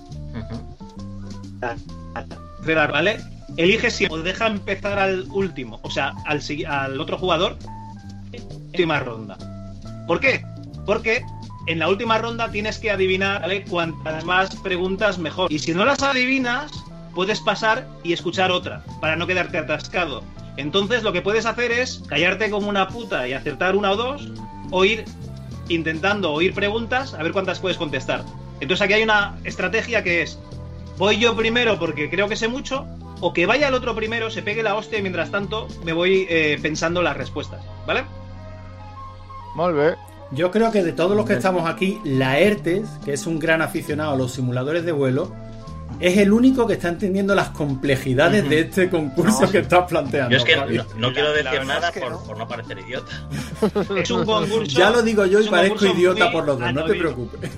¿vale? 2.63 3.19
Elige 3.57 3.91
si 3.91 4.07
o 4.09 4.17
deja 4.17 4.47
empezar 4.47 4.99
al 4.99 5.27
último, 5.31 5.79
o 5.83 5.91
sea, 5.91 6.13
al, 6.25 6.41
al 6.67 6.99
otro 6.99 7.17
jugador, 7.17 7.57
última 8.67 8.99
ronda. 8.99 9.37
¿Por 10.07 10.19
qué? 10.19 10.43
Porque 10.85 11.23
en 11.67 11.79
la 11.79 11.87
última 11.87 12.17
ronda 12.17 12.51
tienes 12.51 12.79
que 12.79 12.91
adivinar. 12.91 13.47
Cuantas 13.69 14.23
más 14.25 14.55
preguntas, 14.57 15.19
mejor. 15.19 15.51
Y 15.51 15.59
si 15.59 15.73
no 15.73 15.85
las 15.85 16.01
adivinas, 16.01 16.71
puedes 17.13 17.39
pasar 17.41 17.87
y 18.03 18.13
escuchar 18.13 18.51
otra, 18.51 18.83
para 19.01 19.15
no 19.15 19.27
quedarte 19.27 19.57
atascado. 19.57 20.23
Entonces 20.59 21.03
lo 21.03 21.13
que 21.13 21.21
puedes 21.21 21.45
hacer 21.45 21.71
es 21.71 22.03
callarte 22.07 22.49
como 22.49 22.67
una 22.67 22.89
puta 22.89 23.25
y 23.29 23.33
acertar 23.33 23.77
una 23.77 23.91
o 23.91 23.95
dos, 23.95 24.29
o 24.71 24.83
ir 24.83 25.05
intentando 25.69 26.33
oír 26.33 26.53
preguntas 26.53 27.13
a 27.13 27.23
ver 27.23 27.31
cuántas 27.31 27.59
puedes 27.59 27.77
contestar. 27.77 28.25
Entonces 28.59 28.83
aquí 28.83 28.93
hay 28.93 29.03
una 29.03 29.37
estrategia 29.45 30.03
que 30.03 30.21
es, 30.21 30.37
voy 30.97 31.17
yo 31.17 31.33
primero 31.37 31.79
porque 31.79 32.09
creo 32.09 32.27
que 32.27 32.35
sé 32.35 32.49
mucho, 32.49 32.85
o 33.21 33.31
que 33.31 33.45
vaya 33.45 33.69
el 33.69 33.73
otro 33.73 33.95
primero, 33.95 34.29
se 34.29 34.41
pegue 34.41 34.61
la 34.61 34.75
hostia 34.75 34.99
y 34.99 35.01
mientras 35.01 35.31
tanto 35.31 35.67
me 35.85 35.93
voy 35.93 36.27
eh, 36.29 36.59
pensando 36.61 37.01
las 37.01 37.15
respuestas, 37.15 37.61
¿vale? 37.87 38.03
Bé. 39.55 39.95
Yo 40.31 40.51
creo 40.51 40.71
que 40.71 40.83
de 40.83 40.91
todos 40.91 41.15
los 41.15 41.25
que 41.25 41.33
estamos 41.33 41.69
aquí, 41.69 41.99
Laertes, 42.03 42.87
que 43.05 43.13
es 43.13 43.25
un 43.25 43.39
gran 43.39 43.61
aficionado 43.61 44.11
a 44.11 44.17
los 44.17 44.33
simuladores 44.33 44.85
de 44.85 44.91
vuelo, 44.91 45.33
es 45.99 46.17
el 46.17 46.31
único 46.31 46.65
que 46.65 46.73
está 46.73 46.89
entendiendo 46.89 47.35
las 47.35 47.49
complejidades 47.49 48.49
de 48.49 48.61
este 48.61 48.89
concurso 48.89 49.49
que 49.51 49.59
estás 49.59 49.85
planteando. 49.87 50.31
Yo 50.31 50.37
es 50.37 50.43
que 50.43 50.55
no, 50.55 50.85
no 50.97 51.13
quiero 51.13 51.33
decir 51.33 51.65
nada 51.65 51.91
por, 51.91 52.11
no. 52.11 52.23
por 52.23 52.37
no 52.37 52.47
parecer 52.47 52.79
idiota. 52.79 53.11
Es 53.97 54.09
un 54.11 54.25
concurso. 54.25 54.77
Ya 54.77 54.89
lo 54.89 55.01
digo 55.01 55.25
yo 55.25 55.41
y 55.41 55.47
parezco 55.49 55.85
idiota 55.85 56.31
por 56.31 56.45
los 56.45 56.59
dos, 56.59 56.73
no 56.73 56.85
te 56.85 56.95
preocupes. 56.95 57.51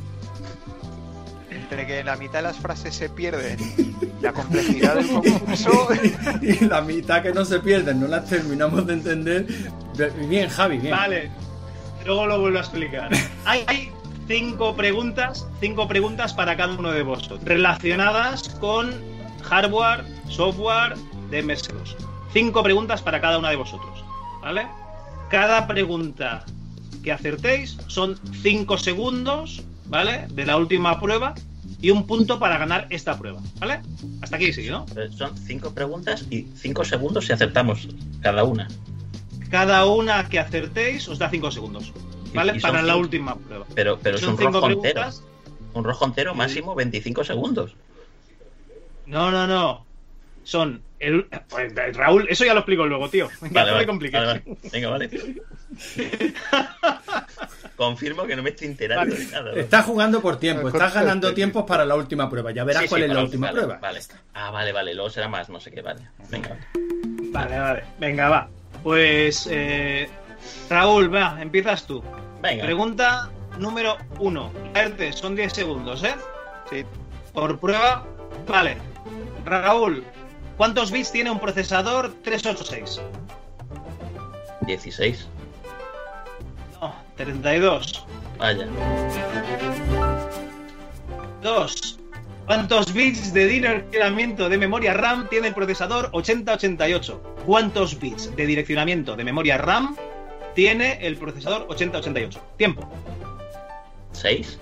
Entre 1.49 1.85
que 1.87 2.03
la 2.03 2.15
mitad 2.15 2.39
de 2.39 2.43
las 2.43 2.57
frases 2.57 2.95
se 2.95 3.09
pierden, 3.09 3.57
la 4.21 4.33
complejidad 4.33 4.95
del 4.95 5.07
concurso. 5.07 5.87
y 6.41 6.65
la 6.65 6.81
mitad 6.81 7.21
que 7.21 7.31
no 7.31 7.45
se 7.45 7.59
pierden 7.59 7.99
no 7.99 8.07
las 8.07 8.25
terminamos 8.27 8.85
de 8.87 8.93
entender. 8.93 9.45
Bien, 10.27 10.49
Javi, 10.49 10.79
bien. 10.79 10.95
Vale, 10.95 11.31
luego 12.05 12.25
lo 12.25 12.39
vuelvo 12.39 12.57
a 12.57 12.61
explicar. 12.61 13.09
Hay 13.45 13.91
cinco 14.31 14.77
preguntas, 14.77 15.45
cinco 15.59 15.89
preguntas 15.89 16.33
para 16.33 16.55
cada 16.55 16.73
uno 16.73 16.89
de 16.91 17.03
vosotros, 17.03 17.43
relacionadas 17.43 18.47
con 18.61 18.89
hardware, 19.43 20.05
software 20.29 20.95
de 21.29 21.43
MS2. 21.43 21.97
Cinco 22.31 22.63
preguntas 22.63 23.01
para 23.01 23.19
cada 23.19 23.37
una 23.39 23.49
de 23.49 23.57
vosotros, 23.57 24.05
¿vale? 24.41 24.67
Cada 25.29 25.67
pregunta 25.67 26.45
que 27.03 27.11
acertéis 27.11 27.77
son 27.87 28.17
cinco 28.41 28.77
segundos, 28.77 29.63
¿vale? 29.87 30.27
De 30.29 30.45
la 30.45 30.55
última 30.55 30.97
prueba 30.97 31.35
y 31.81 31.89
un 31.89 32.07
punto 32.07 32.39
para 32.39 32.57
ganar 32.57 32.87
esta 32.89 33.17
prueba, 33.19 33.41
¿vale? 33.59 33.81
Hasta 34.21 34.37
aquí 34.37 34.53
sí, 34.53 34.69
¿no? 34.69 34.85
Eh, 34.95 35.09
Son 35.11 35.37
cinco 35.37 35.73
preguntas 35.73 36.25
y 36.29 36.47
cinco 36.55 36.85
segundos 36.85 37.25
si 37.25 37.33
acertamos 37.33 37.89
cada 38.21 38.45
una. 38.45 38.69
Cada 39.49 39.85
una 39.87 40.29
que 40.29 40.39
acertéis 40.39 41.09
os 41.09 41.19
da 41.19 41.29
cinco 41.29 41.51
segundos, 41.51 41.91
¿vale? 42.33 42.53
Y- 42.53 42.57
y 42.57 42.59
son 42.59 42.71
para 42.71 42.83
la 42.83 42.95
última 42.95 43.35
prueba. 43.35 43.65
Pero, 43.75 43.99
pero 44.01 44.15
es 44.17 44.21
Son 44.21 44.31
un 44.33 44.37
cinco 44.39 44.51
rojo 44.53 44.69
entero. 44.69 44.93
preguntas. 44.93 45.23
Un 45.73 45.83
rojo 45.83 46.05
entero 46.05 46.35
máximo 46.35 46.75
25 46.75 47.23
segundos. 47.23 47.75
No, 49.05 49.31
no, 49.31 49.47
no. 49.47 49.85
Son 50.43 50.81
el 50.99 51.27
pues, 51.49 51.73
Raúl, 51.95 52.27
eso 52.29 52.45
ya 52.45 52.53
lo 52.53 52.59
explico 52.61 52.85
luego, 52.85 53.09
tío. 53.09 53.29
Venga, 53.41 53.63
Vale, 53.63 53.65
no 53.65 53.65
me 53.65 53.71
vale, 53.73 53.87
compliques. 53.87 54.19
vale, 54.19 54.43
vale. 54.45 54.57
Venga, 54.71 54.89
vale. 54.89 55.09
Confirmo 57.75 58.25
que 58.25 58.35
no 58.35 58.43
me 58.43 58.51
estoy 58.51 58.67
enterando 58.67 59.15
de 59.15 59.25
nada. 59.27 59.51
¿no? 59.51 59.57
Estás 59.57 59.85
jugando 59.85 60.21
por 60.21 60.37
tiempo, 60.39 60.67
estás 60.67 60.93
ganando 60.93 61.33
tiempos 61.33 61.63
para 61.65 61.85
la 61.85 61.95
última 61.95 62.29
prueba. 62.29 62.51
Ya 62.51 62.63
verás 62.63 62.83
Sí, 62.83 62.87
sí, 62.87 62.89
cuál 62.89 63.03
es 63.03 63.09
la 63.11 63.23
última 63.23 63.47
vale, 63.47 63.59
prueba. 63.61 63.79
Vale. 63.79 63.99
Ah, 64.33 64.51
vale, 64.51 64.71
vale. 64.71 64.93
Luego 64.93 65.09
será 65.09 65.27
más, 65.27 65.49
no 65.49 65.59
sé 65.59 65.71
qué, 65.71 65.81
vale. 65.81 66.01
Venga. 66.29 66.57
Vale, 67.31 67.59
vale. 67.59 67.83
Venga, 67.99 68.29
va. 68.29 68.49
Pues 68.83 69.47
eh, 69.49 70.09
Raúl, 70.69 71.13
va, 71.13 71.37
empiezas 71.41 71.85
tú. 71.85 72.03
Venga. 72.41 72.63
Pregunta 72.63 73.29
número 73.57 73.97
uno. 74.19 74.51
Laerte, 74.73 75.13
son 75.13 75.35
10 75.35 75.53
segundos, 75.53 76.03
¿eh? 76.03 76.15
Sí. 76.69 76.85
Por 77.33 77.59
prueba. 77.59 78.05
Vale. 78.47 78.77
Raúl, 79.45 80.03
¿cuántos 80.57 80.91
bits 80.91 81.11
tiene 81.11 81.31
un 81.31 81.39
procesador 81.39 82.13
386? 82.23 83.01
16. 84.61 85.27
No, 86.79 86.95
32. 87.15 88.05
Vaya. 88.37 88.67
2. 91.41 91.99
¿Cuántos 92.45 92.93
bits 92.93 93.33
de 93.33 93.45
direccionamiento 93.47 94.49
de 94.49 94.57
memoria 94.57 94.93
RAM 94.93 95.27
tiene 95.29 95.49
el 95.49 95.53
procesador 95.53 96.09
8088? 96.11 97.35
¿Cuántos 97.45 97.99
bits 97.99 98.35
de 98.35 98.45
direccionamiento 98.45 99.15
de 99.15 99.23
memoria 99.23 99.57
RAM 99.57 99.95
tiene 100.55 101.05
el 101.05 101.17
procesador 101.17 101.65
8088? 101.69 102.41
Tiempo. 102.57 102.89
6. 104.13 104.59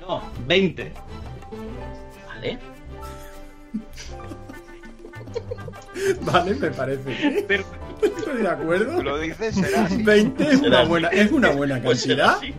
No, 0.00 0.22
20. 0.46 0.92
Vale. 2.26 2.58
Vale, 6.22 6.54
me 6.54 6.70
parece. 6.70 7.02
bien. 7.10 7.46
Estoy 8.02 8.42
de 8.42 8.48
acuerdo. 8.48 8.96
Tú 8.96 9.02
lo 9.02 9.18
dices, 9.18 9.54
será 9.56 9.84
así. 9.84 10.02
20 10.02 10.44
es 10.44 10.60
una 10.60 10.84
buena, 10.84 11.08
es 11.08 11.32
una 11.32 11.50
buena 11.50 11.80
Pues 11.82 12.02
será 12.02 12.34
cantidad. 12.34 12.56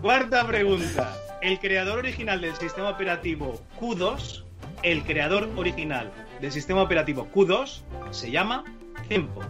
Cuarta 0.00 0.46
pregunta. 0.46 1.16
El 1.42 1.58
creador 1.58 1.98
original 1.98 2.40
del 2.40 2.54
sistema 2.56 2.90
operativo 2.90 3.60
Q2, 3.80 4.44
el 4.82 5.02
creador 5.04 5.50
original 5.56 6.10
del 6.40 6.52
sistema 6.52 6.82
operativo 6.82 7.28
Q2, 7.32 7.82
se 8.10 8.30
llama 8.30 8.64
Tiempo. 9.12 9.42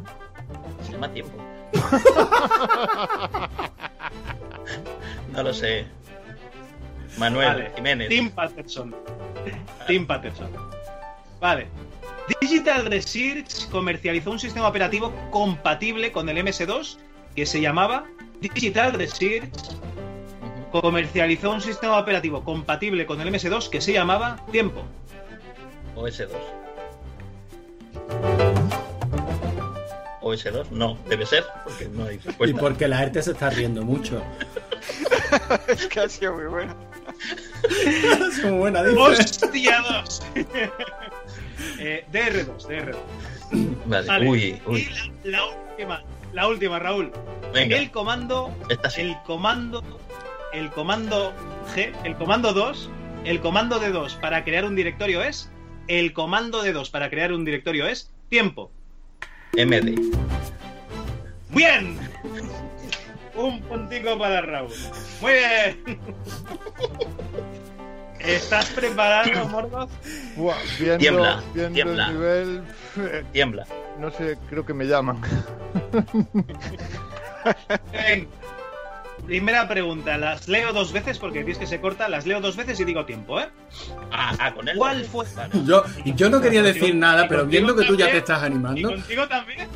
Se 0.85 0.91
llama 0.91 1.09
tiempo. 1.13 1.37
no 5.33 5.43
lo 5.45 5.55
sé. 5.55 5.87
Manuel 7.17 7.47
Vale. 7.47 7.71
Jiménez. 7.77 8.09
Tim 8.09 8.29
Patterson. 8.31 8.93
Tim 9.87 10.05
Patterson. 10.05 10.51
Vale. 11.39 11.69
Digital 12.41 12.87
Research 12.87 13.69
comercializó 13.71 14.33
un 14.33 14.41
sistema 14.41 14.67
operativo 14.67 15.13
compatible 15.31 16.11
con 16.11 16.29
el 16.29 16.39
MS2 16.39 16.99
que 17.37 17.47
se 17.47 17.61
llamaba 17.61 18.05
Digital 18.41 18.95
Research 18.95 19.77
comercializó 20.73 21.53
un 21.53 21.61
sistema 21.61 22.01
operativo 22.01 22.43
compatible 22.43 23.07
con 23.07 23.21
el 23.21 23.29
MS2 23.29 23.69
que 23.69 23.81
se 23.81 23.93
llamaba 23.93 24.45
Tiempo. 24.51 24.83
OS2. 25.95 26.31
OS2, 30.23 30.71
no, 30.71 30.97
debe 31.09 31.27
ser, 31.27 31.45
porque 31.65 31.89
no 31.89 32.05
hay 32.05 32.17
Y 32.17 32.19
respuesta. 32.19 32.61
porque 32.61 32.89
la 32.89 33.03
ERTE 33.03 33.23
se 33.23 33.33
está 33.33 33.51
riendo 33.51 33.83
mucho. 33.83 34.23
es 35.69 35.87
que 35.87 36.01
ha 36.01 36.09
sido 36.09 36.35
muy 36.35 36.47
bueno. 36.47 36.75
es 38.29 38.45
muy 38.45 38.59
buena, 38.59 38.83
dice. 38.83 38.99
¡Hostia 38.99 39.83
2! 39.83 40.23
eh, 41.79 42.05
DR2, 42.13 42.67
DR2. 42.67 42.97
Vale, 43.87 44.07
Vale. 44.07 44.29
uy, 44.29 44.63
uy. 44.67 44.89
Y 45.25 45.29
la, 45.29 45.39
la 45.39 45.47
última, 45.47 46.05
la 46.33 46.49
última, 46.49 46.79
Raúl. 46.79 47.13
Venga. 47.53 47.77
El 47.77 47.91
comando, 47.91 48.51
sí. 48.89 49.01
el 49.03 49.17
comando, 49.27 49.83
el 50.53 50.71
comando 50.71 51.33
G, 51.75 51.93
el 52.05 52.17
comando 52.17 52.53
2, 52.53 52.91
el 53.25 53.41
comando 53.41 53.79
de 53.79 53.91
2 53.91 54.15
para 54.17 54.45
crear 54.45 54.65
un 54.65 54.75
directorio 54.75 55.23
es, 55.23 55.51
el 55.89 56.13
comando 56.13 56.63
de 56.63 56.73
2 56.73 56.91
para 56.91 57.11
crear 57.11 57.33
un 57.33 57.45
directorio 57.45 57.87
es 57.87 58.11
tiempo. 58.29 58.71
MD. 59.57 59.95
¡Bien! 61.51 61.99
Un 63.35 63.61
puntico 63.63 64.19
para 64.19 64.41
Raúl. 64.43 64.73
Muy 65.21 65.33
bien. 65.33 66.01
¿Estás 68.21 68.71
preparado, 68.71 69.49
Morgoth? 69.49 69.91
Buah, 70.37 70.57
viendo, 70.79 70.99
Tiembla, 70.99 71.43
viendo 71.55 71.75
tiembla. 71.75 72.07
el 72.07 72.13
nivel, 72.15 72.63
eh, 72.99 73.25
Tiembla. 73.33 73.67
no 73.99 74.11
sé, 74.13 74.39
creo 74.49 74.65
que 74.65 74.73
me 74.75 74.85
llaman. 74.87 75.21
Bien. 77.93 78.29
Primera 79.27 79.69
pregunta, 79.69 80.19
las 80.19 80.49
leo 80.49 80.73
dos 80.73 80.93
veces 80.93 81.19
porque 81.19 81.39
tienes 81.41 81.59
que 81.59 81.67
se 81.67 81.81
corta, 81.81 82.09
las 82.09 82.27
leo 82.27 82.41
dos 82.41 82.57
veces 82.57 82.79
y 82.81 82.85
digo 82.85 83.05
tiempo, 83.07 83.41
¿eh? 83.41 83.49
Ah, 84.11 84.35
ah, 84.39 84.53
con 84.53 84.69
él. 84.69 84.77
¿Cuál 84.77 85.05
fue? 85.05 85.25
Vale. 85.37 85.53
Yo, 85.65 85.85
y 86.05 86.15
yo 86.15 86.29
no 86.29 86.41
quería 86.41 86.63
decir 86.63 86.81
Contigo- 86.83 86.99
nada, 87.01 87.25
y 87.25 87.29
pero 87.29 87.47
viendo 87.47 87.77
que 87.77 87.85
tú 87.85 87.95
ya 87.97 88.11
te 88.11 88.19
estás 88.19 88.43
¿Y 88.43 88.47
animando. 88.47 88.91
contigo 88.91 89.29
también? 89.29 89.69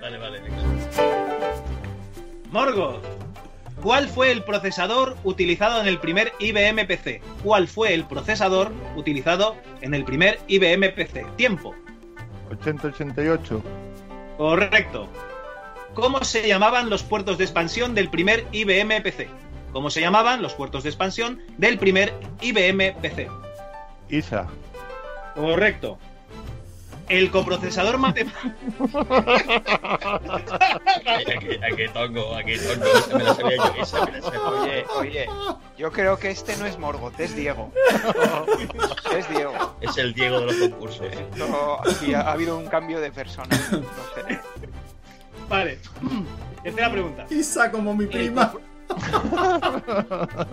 Vale, 0.00 0.18
vale, 0.18 0.40
venga. 0.40 0.56
Morgoth, 2.50 3.02
¿cuál 3.82 4.08
fue 4.08 4.32
el 4.32 4.42
procesador 4.42 5.16
utilizado 5.22 5.80
en 5.82 5.86
el 5.86 5.98
primer 5.98 6.32
IBM 6.38 6.86
PC? 6.86 7.20
¿Cuál 7.42 7.68
fue 7.68 7.92
el 7.92 8.04
procesador 8.04 8.72
utilizado 8.96 9.56
en 9.82 9.92
el 9.94 10.04
primer 10.04 10.40
IBM 10.48 10.88
PC? 10.92 11.26
Tiempo. 11.36 11.74
8088. 12.50 13.62
Correcto. 14.38 15.08
¿Cómo 15.94 16.22
se 16.24 16.46
llamaban 16.46 16.90
los 16.90 17.02
puertos 17.02 17.38
de 17.38 17.44
expansión 17.44 17.94
del 17.94 18.10
primer 18.10 18.46
IBM 18.52 19.00
PC? 19.02 19.28
¿Cómo 19.72 19.90
se 19.90 20.00
llamaban 20.00 20.42
los 20.42 20.54
puertos 20.54 20.82
de 20.82 20.90
expansión 20.90 21.40
del 21.58 21.78
primer 21.78 22.12
IBM 22.40 22.94
PC? 23.00 23.28
ISA. 24.08 24.46
Correcto. 25.34 25.98
El 27.08 27.30
coprocesador 27.30 27.98
matemático. 27.98 28.54
Aquí, 31.26 31.58
aquí 31.62 31.88
tongo, 31.92 32.34
aquí 32.34 32.54
tongo. 32.56 32.86
Esa 32.86 33.18
me 33.18 33.24
la 33.24 33.34
sabía 33.34 33.56
yo, 33.56 33.82
esa 33.82 34.06
me 34.06 34.12
la 34.12 34.22
sabía. 34.22 34.40
Oye, 34.40 34.84
oye, 34.96 35.26
yo 35.76 35.92
creo 35.92 36.18
que 36.18 36.30
este 36.30 36.56
no 36.56 36.64
es 36.66 36.78
Morgoth, 36.78 37.18
es 37.20 37.34
Diego. 37.36 37.70
Es 39.14 39.28
Diego. 39.28 39.76
Es 39.80 39.96
el 39.96 40.12
Diego 40.12 40.40
de 40.40 40.46
los 40.46 40.56
concursos. 40.56 41.06
Esto- 41.06 41.78
aquí 41.88 42.14
ha, 42.14 42.22
ha 42.22 42.32
habido 42.32 42.58
un 42.58 42.66
cambio 42.66 43.00
de 43.00 43.12
persona. 43.12 43.48
No 43.70 43.78
sé. 44.14 44.40
Vale. 45.54 45.78
Tercera 46.64 46.90
pregunta. 46.90 47.26
Isa 47.30 47.70
como 47.70 47.94
mi 47.94 48.06
prima. 48.06 48.52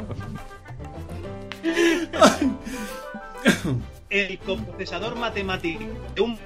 El 4.09 4.39
coprocesador 4.39 5.15
matemático 5.15 5.85
de 6.13 6.21
un 6.21 6.37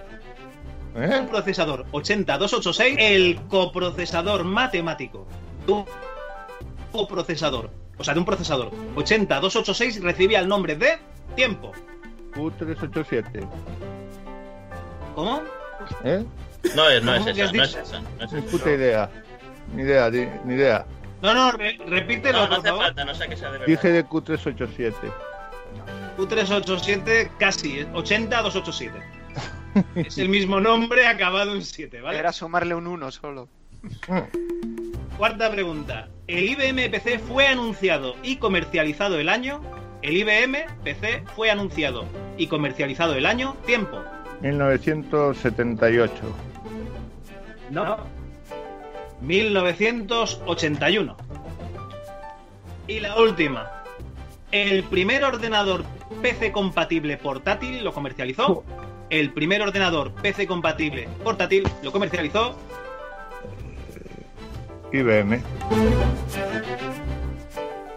¿Eh? 0.95 1.19
un 1.19 1.27
procesador 1.27 1.85
80286, 1.91 2.95
el 2.97 3.41
coprocesador 3.49 4.45
matemático 4.45 5.27
de 5.67 5.73
un 5.73 5.85
coprocesador 6.93 7.69
o 7.97 8.03
sea, 8.03 8.13
de 8.13 8.21
un 8.21 8.25
procesador 8.25 8.71
80286 8.95 10.01
recibía 10.01 10.39
el 10.39 10.47
nombre 10.47 10.77
de 10.77 10.97
tiempo. 11.35 11.73
Q387. 12.33 13.45
¿Cómo? 15.15 15.41
¿Eh? 16.05 16.23
No 16.75 16.89
es, 16.89 17.03
no 17.03 17.13
es 17.15 17.19
¿Cómo 17.23 17.33
que 17.35 17.41
has 17.43 17.49
esa, 17.53 17.57
no 17.57 17.63
es 17.63 17.75
esa. 17.75 17.99
No 18.01 18.25
es 18.25 18.33
esa. 18.33 18.45
puta 18.51 18.71
idea. 18.71 19.09
Ni 19.73 19.81
idea, 19.83 20.09
ni 20.09 20.53
idea. 20.53 20.85
No, 21.21 21.33
no, 21.33 21.51
re- 21.51 21.77
repítelo, 21.87 22.39
No, 22.39 22.43
no 22.43 22.49
por 22.49 22.57
hace 22.59 22.67
favor. 22.69 22.83
falta, 22.83 23.05
no 23.05 23.15
sé 23.15 23.27
que 23.27 23.35
sea 23.37 23.47
de 23.51 23.57
verdad. 23.59 23.67
Dije 23.67 23.89
de 23.91 24.05
Q387. 24.05 24.93
Q387 26.17 27.29
casi, 27.39 27.79
¿eh? 27.79 27.87
80287. 27.93 28.93
es 29.95 30.17
el 30.17 30.29
mismo 30.29 30.59
nombre 30.61 31.07
acabado 31.07 31.53
en 31.55 31.61
7, 31.63 32.01
¿vale? 32.01 32.17
Era 32.19 32.31
sumarle 32.31 32.75
un 32.75 32.87
1 32.87 33.11
solo. 33.11 33.49
Cuarta 35.17 35.51
pregunta. 35.51 36.07
El 36.27 36.49
IBM 36.49 36.89
PC 36.89 37.19
fue 37.19 37.47
anunciado 37.47 38.15
y 38.23 38.37
comercializado 38.37 39.19
el 39.19 39.29
año. 39.29 39.61
El 40.01 40.17
IBM 40.17 40.65
PC 40.83 41.23
fue 41.35 41.49
anunciado 41.51 42.05
y 42.37 42.47
comercializado 42.47 43.15
el 43.15 43.25
año. 43.25 43.55
Tiempo. 43.65 44.03
1978. 44.41 46.13
No. 47.75 47.97
1981. 49.19 51.17
Y 52.87 52.99
la 53.01 53.19
última. 53.19 53.69
El 54.51 54.83
primer 54.85 55.25
ordenador 55.25 55.83
PC 56.21 56.53
compatible 56.53 57.17
portátil 57.17 57.83
lo 57.83 57.91
comercializó. 57.91 58.63
El 59.09 59.33
primer 59.33 59.61
ordenador 59.61 60.13
PC 60.13 60.47
compatible 60.47 61.09
portátil 61.21 61.67
lo 61.83 61.91
comercializó. 61.91 62.55
IBM. 64.93 65.43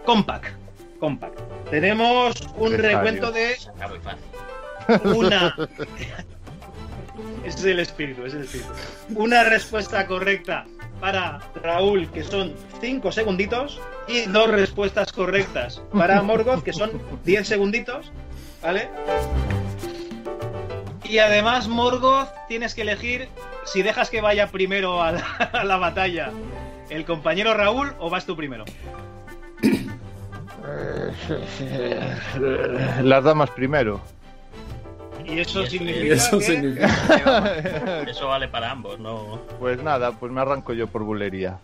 Compaq. 0.03 0.51
Compaq. 0.99 1.31
Tenemos 1.69 2.35
un 2.57 2.73
recuento 2.73 3.31
de 3.31 3.55
Saca 3.55 3.87
muy 3.87 3.99
fácil. 3.99 4.25
una. 5.15 5.55
Es 7.45 7.63
el 7.63 7.79
espíritu, 7.79 8.25
es 8.25 8.33
el 8.33 8.41
espíritu. 8.41 8.69
Una 9.15 9.43
respuesta 9.43 10.05
correcta 10.07 10.65
para 10.99 11.39
Raúl, 11.63 12.09
que 12.11 12.23
son 12.23 12.53
5 12.81 13.11
segunditos, 13.11 13.79
y 14.07 14.21
dos 14.25 14.49
respuestas 14.49 15.11
correctas 15.11 15.81
para 15.93 16.21
Morgoth, 16.21 16.63
que 16.63 16.73
son 16.73 16.91
10 17.23 17.47
segunditos, 17.47 18.11
¿vale? 18.61 18.89
Y 21.03 21.19
además, 21.19 21.67
Morgoth, 21.67 22.29
tienes 22.47 22.75
que 22.75 22.81
elegir 22.81 23.29
si 23.65 23.81
dejas 23.81 24.09
que 24.09 24.21
vaya 24.21 24.47
primero 24.47 25.01
a 25.01 25.11
la, 25.11 25.25
a 25.53 25.63
la 25.63 25.77
batalla 25.77 26.31
el 26.89 27.05
compañero 27.05 27.53
Raúl 27.53 27.93
o 27.99 28.09
vas 28.09 28.25
tú 28.25 28.35
primero. 28.35 28.65
Las 33.03 33.23
damas 33.23 33.49
primero. 33.51 34.01
Y 35.31 35.39
eso 35.39 35.61
Y 35.63 35.67
significa 35.67 36.13
Eso 36.15 36.39
que 36.39 36.45
significa. 36.45 38.03
Eso 38.07 38.27
vale 38.27 38.47
para 38.47 38.71
ambos, 38.71 38.99
no. 38.99 39.39
Pues 39.59 39.81
nada, 39.83 40.11
pues 40.13 40.31
me 40.31 40.41
arranco 40.41 40.73
yo 40.73 40.87
por 40.87 41.03
bulería. 41.03 41.59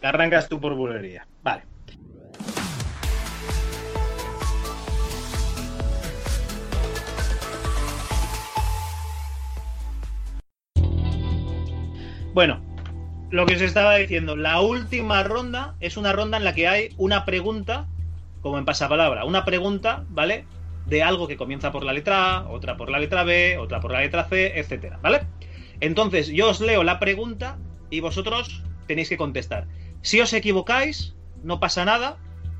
te 0.00 0.06
arrancas 0.06 0.48
tú 0.48 0.60
por 0.60 0.74
bulería. 0.74 1.26
Vale. 1.42 1.62
Bueno, 12.34 12.60
lo 13.30 13.46
que 13.46 13.54
os 13.54 13.62
estaba 13.62 13.94
diciendo, 13.94 14.36
la 14.36 14.60
última 14.60 15.22
ronda 15.22 15.74
es 15.80 15.96
una 15.96 16.12
ronda 16.12 16.36
en 16.36 16.44
la 16.44 16.54
que 16.54 16.68
hay 16.68 16.94
una 16.98 17.24
pregunta, 17.24 17.86
como 18.42 18.58
en 18.58 18.66
pasapalabra, 18.66 19.24
una 19.24 19.46
pregunta, 19.46 20.04
¿vale? 20.10 20.44
De 20.86 21.02
algo 21.02 21.26
que 21.26 21.36
comienza 21.36 21.72
por 21.72 21.84
la 21.84 21.92
letra 21.92 22.36
A, 22.38 22.48
otra 22.48 22.76
por 22.76 22.90
la 22.90 22.98
letra 22.98 23.24
B, 23.24 23.58
otra 23.58 23.80
por 23.80 23.90
la 23.92 24.00
letra 24.00 24.24
C, 24.24 24.58
etcétera, 24.58 24.98
¿vale? 25.02 25.22
Entonces, 25.80 26.28
yo 26.28 26.50
os 26.50 26.60
leo 26.60 26.84
la 26.84 26.98
pregunta 26.98 27.58
y 27.90 28.00
vosotros 28.00 28.62
tenéis 28.86 29.08
que 29.08 29.16
contestar. 29.16 29.66
Si 30.02 30.20
os 30.20 30.32
equivocáis, 30.32 31.14
no 31.42 31.58
pasa 31.60 31.84
nada, 31.84 32.16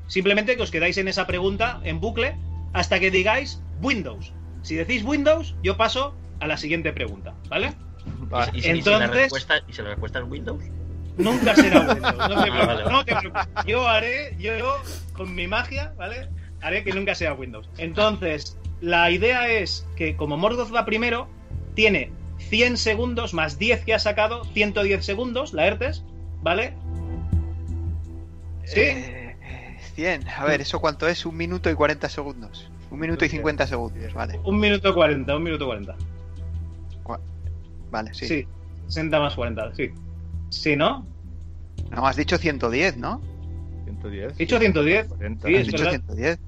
simplemente 0.07 0.55
que 0.57 0.61
os 0.63 0.71
quedáis 0.71 0.97
en 0.97 1.07
esa 1.07 1.25
pregunta 1.25 1.79
en 1.83 1.99
bucle 1.99 2.35
hasta 2.73 2.99
que 2.99 3.11
digáis 3.11 3.61
Windows. 3.81 4.33
Si 4.61 4.75
decís 4.75 5.03
Windows, 5.03 5.55
yo 5.63 5.77
paso 5.77 6.13
a 6.41 6.47
la 6.47 6.57
siguiente 6.57 6.91
pregunta, 6.93 7.33
¿vale? 7.49 7.73
¿Y, 8.53 8.61
si- 8.61 8.69
y 8.77 8.81
si 8.81 8.89
la 8.89 8.97
Entonces- 8.97 9.09
respuesta, 9.21 9.55
¿Y 9.67 9.73
si 9.73 9.81
la 9.81 9.89
respuesta 9.89 10.19
es 10.19 10.25
Windows? 10.25 10.63
Nunca 11.17 11.55
será 11.55 11.79
Windows. 11.79 12.17
No 12.17 12.27
te 12.27 12.33
Ah, 12.35 12.43
preocupes. 12.43 12.67
vale, 12.67 12.83
vale. 12.83 12.91
no 12.91 13.05
te 13.05 13.15
preocupes. 13.15 13.47
Yo 13.65 13.87
haré, 13.87 14.35
yo 14.37 14.51
con 15.13 15.33
mi 15.33 15.47
magia, 15.47 15.93
¿vale? 15.97 16.29
Haré 16.61 16.83
que 16.83 16.91
nunca 16.91 17.15
sea 17.15 17.33
Windows. 17.33 17.69
Entonces, 17.77 18.57
la 18.81 19.09
idea 19.11 19.49
es 19.49 19.85
que 19.95 20.15
como 20.15 20.37
Morgoth 20.37 20.73
va 20.73 20.85
primero, 20.85 21.27
tiene 21.75 22.11
100 22.37 22.77
segundos 22.77 23.33
más 23.33 23.57
10 23.59 23.85
que 23.85 23.93
ha 23.93 23.99
sacado, 23.99 24.43
110 24.45 25.05
segundos, 25.05 25.53
la 25.53 25.67
ERTES, 25.67 26.03
¿vale? 26.41 26.73
Sí. 28.65 28.79
Eh, 28.79 29.35
eh, 29.41 29.77
100. 29.95 30.27
A 30.29 30.45
ver, 30.45 30.61
¿eso 30.61 30.79
cuánto 30.79 31.07
es? 31.07 31.25
Un 31.25 31.37
minuto 31.37 31.69
y 31.69 31.75
40 31.75 32.09
segundos. 32.09 32.69
Un 32.89 32.99
minuto 32.99 33.25
y 33.25 33.29
50 33.29 33.67
segundos, 33.67 34.13
vale. 34.13 34.39
Un 34.43 34.59
minuto 34.59 34.93
40, 34.93 35.35
un 35.35 35.43
minuto 35.43 35.65
40. 35.65 35.95
Vale, 37.89 38.13
sí. 38.13 38.27
Sí. 38.27 38.47
60 38.87 39.19
más 39.19 39.35
40, 39.35 39.75
sí. 39.75 39.91
Sí, 40.49 40.75
¿no? 40.75 41.05
No, 41.91 42.07
has 42.07 42.15
dicho 42.15 42.37
110, 42.37 42.97
¿no? 42.97 43.21
110. 44.09 44.33
He 44.33 44.37
dicho 44.37 44.59
110. 44.59 45.07
40. 45.07 45.47
Sí, 45.47 45.53
has 45.55 45.61
es 45.61 45.67
dicho 45.67 45.77
verdad. 45.83 45.91
110. 46.07 46.39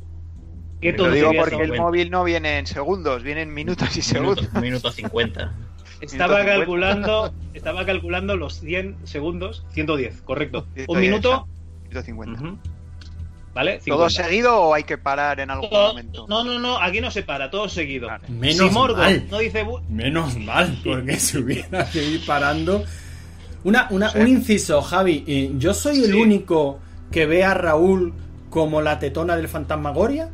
¿Qué 0.81 0.94
Lo 0.94 1.11
digo 1.11 1.31
porque 1.38 1.61
el 1.64 1.76
móvil 1.77 2.10
no 2.10 2.23
viene 2.23 2.57
en 2.57 2.65
segundos, 2.65 3.22
viene 3.22 3.41
en 3.41 3.53
minutos 3.53 3.90
y 3.98 4.14
Minuto, 4.14 4.44
segundos. 4.44 4.61
minuto 4.61 4.91
50. 4.91 5.53
Estaba 6.02 6.36
150. 6.38 6.45
calculando, 6.45 7.34
estaba 7.53 7.86
calculando 7.86 8.38
los 8.38 8.61
100 8.61 8.95
segundos, 9.03 9.65
110, 9.73 10.22
correcto. 10.22 10.61
110, 10.76 10.88
Un 10.88 10.99
minuto, 11.02 11.48
150. 11.90 12.41
ujú, 12.41 12.57
¿vale? 13.53 13.81
¿Todo 13.86 14.10
50. 14.10 14.23
seguido 14.23 14.61
o 14.61 14.73
hay 14.73 14.84
que 14.86 14.98
parar 14.98 15.41
en 15.41 15.49
algún 15.52 15.69
Todo- 15.69 15.90
momento? 15.90 16.26
No, 16.30 16.45
no, 16.45 16.57
no, 16.60 16.80
aquí 16.80 17.02
no 17.02 17.11
se 17.11 17.23
para, 17.23 17.52
todo 17.52 17.68
seguido. 17.68 18.07
Menos 18.30 18.56
si 18.69 18.73
Morgoth 18.73 18.98
mal. 18.99 19.27
no 19.30 19.40
dice 19.40 19.65
Menos 19.90 20.38
mal, 20.38 20.80
porque 20.86 21.18
se 21.19 21.40
hubiera 21.40 21.90
que 21.90 22.02
ir 22.02 22.26
parando. 22.26 22.86
Una, 23.65 23.88
una- 23.90 24.14
Un 24.15 24.27
inciso, 24.30 24.81
Javi. 24.81 25.26
eh, 25.27 25.52
¿Yo 25.57 25.73
soy 25.73 25.98
el 26.06 26.11
Sí. 26.14 26.14
único 26.14 26.80
que 27.11 27.26
ve 27.26 27.44
a 27.44 27.53
Raúl 27.53 28.14
como 28.49 28.81
la 28.81 28.99
tetona 28.99 29.36
del 29.36 29.48
fantasmagoria? 29.48 30.30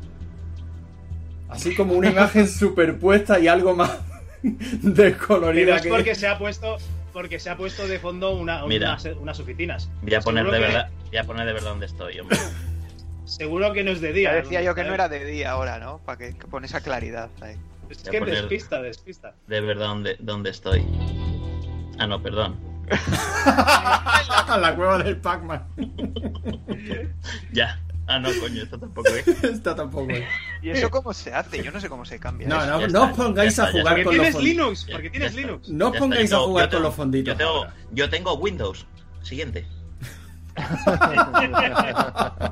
Así 1.49 1.76
como 1.76 1.93
una 1.93 2.10
imagen 2.10 2.47
superpuesta 2.49 3.39
y 3.39 3.47
algo 3.47 3.76
más 3.76 3.99
pero 4.41 4.56
descolorida 4.81 5.76
es 5.77 5.81
que... 5.84 5.89
porque 5.89 6.15
se 6.15 6.27
ha 6.27 6.38
puesto 6.38 6.77
porque 7.14 7.39
se 7.39 7.49
ha 7.49 7.56
puesto 7.56 7.88
de 7.88 7.97
fondo 7.97 8.35
una, 8.35 8.65
Mira. 8.65 8.89
unas, 8.89 9.06
unas 9.06 9.39
oficinas. 9.39 9.89
Voy 10.02 10.14
a 10.15 10.19
poner 10.19 10.43
de 10.45 10.52
Seguro 10.52 10.68
que- 10.68 10.73
verdad, 10.73 10.89
voy 11.07 11.18
a 11.18 11.23
poner 11.23 11.45
de 11.47 11.53
verdad 11.53 11.69
donde 11.69 11.85
estoy, 11.85 12.19
hombre. 12.19 12.38
Seguro 13.26 13.72
que 13.73 13.84
no 13.84 13.91
es 13.91 14.02
de 14.02 14.11
día. 14.14 14.31
Ya 14.31 14.41
decía 14.41 14.61
yo 14.61 14.76
que 14.76 14.84
no 14.84 14.93
era 14.93 15.07
de 15.10 15.23
día 15.26 15.52
ahora, 15.52 15.80
¿no? 15.80 15.99
Para 15.99 16.18
que, 16.18 16.38
que 16.38 16.45
pone 16.47 16.68
esa 16.68 16.81
claridad 16.81 17.30
ahí. 17.41 17.56
Es 17.89 17.99
que 17.99 18.19
despista, 18.19 18.81
despista. 18.81 19.34
De 19.47 19.61
verdad 19.61 19.88
donde, 19.88 20.18
donde 20.19 20.49
estoy. 20.49 20.85
Ah, 21.97 22.06
no, 22.06 22.22
perdón. 22.22 22.56
la 24.59 24.75
cueva 24.75 24.97
del 24.99 25.17
Pac-Man. 25.17 25.63
Ya. 27.51 27.79
Ah, 28.07 28.19
no, 28.19 28.29
coño, 28.39 28.61
esto 28.61 28.77
tampoco 28.79 29.09
es. 29.09 29.27
Esta 29.43 29.75
tampoco 29.75 30.07
es. 30.11 30.23
¿Y 30.61 30.69
eso 30.69 30.91
cómo 30.91 31.11
se 31.13 31.33
hace? 31.33 31.63
Yo 31.63 31.71
no 31.71 31.79
sé 31.79 31.89
cómo 31.89 32.05
se 32.05 32.19
cambia. 32.19 32.47
No, 32.47 32.57
eso. 32.57 32.67
no, 32.67 32.77
no 32.79 32.85
está, 32.85 33.01
os 33.01 33.11
pongáis 33.17 33.59
a 33.59 33.71
jugar 33.71 34.03
con 34.03 34.15
los 34.17 34.27
tienes 34.27 34.33
fonditos. 34.33 34.43
Linux, 34.43 34.87
porque 34.91 35.05
Ya 35.07 35.11
tienes 35.11 35.29
está. 35.31 35.41
Linux. 35.41 35.69
No 35.69 35.87
os 35.89 35.97
pongáis 35.97 36.33
a 36.33 36.37
jugar 36.39 36.69
con 36.69 36.83
los 36.83 36.93
fonditos. 36.93 37.33
Yo 37.33 37.37
tengo, 37.37 37.51
ahora. 37.51 37.73
yo 37.91 38.09
tengo 38.09 38.33
Windows. 38.35 38.85
Siguiente. 39.23 39.65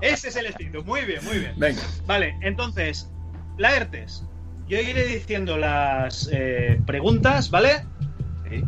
Ese 0.02 0.30
es 0.30 0.36
el 0.36 0.48
espíritu. 0.48 0.84
Muy 0.84 1.02
bien, 1.06 1.24
muy 1.24 1.38
bien. 1.38 1.54
Venga. 1.58 1.82
Vale, 2.08 2.36
entonces, 2.42 3.10
Laertes. 3.58 4.24
Yo 4.68 4.80
iré 4.80 5.06
diciendo 5.06 5.58
las 5.58 6.30
eh, 6.32 6.82
preguntas, 6.88 7.52
¿vale? 7.52 7.86
Sí. 8.50 8.64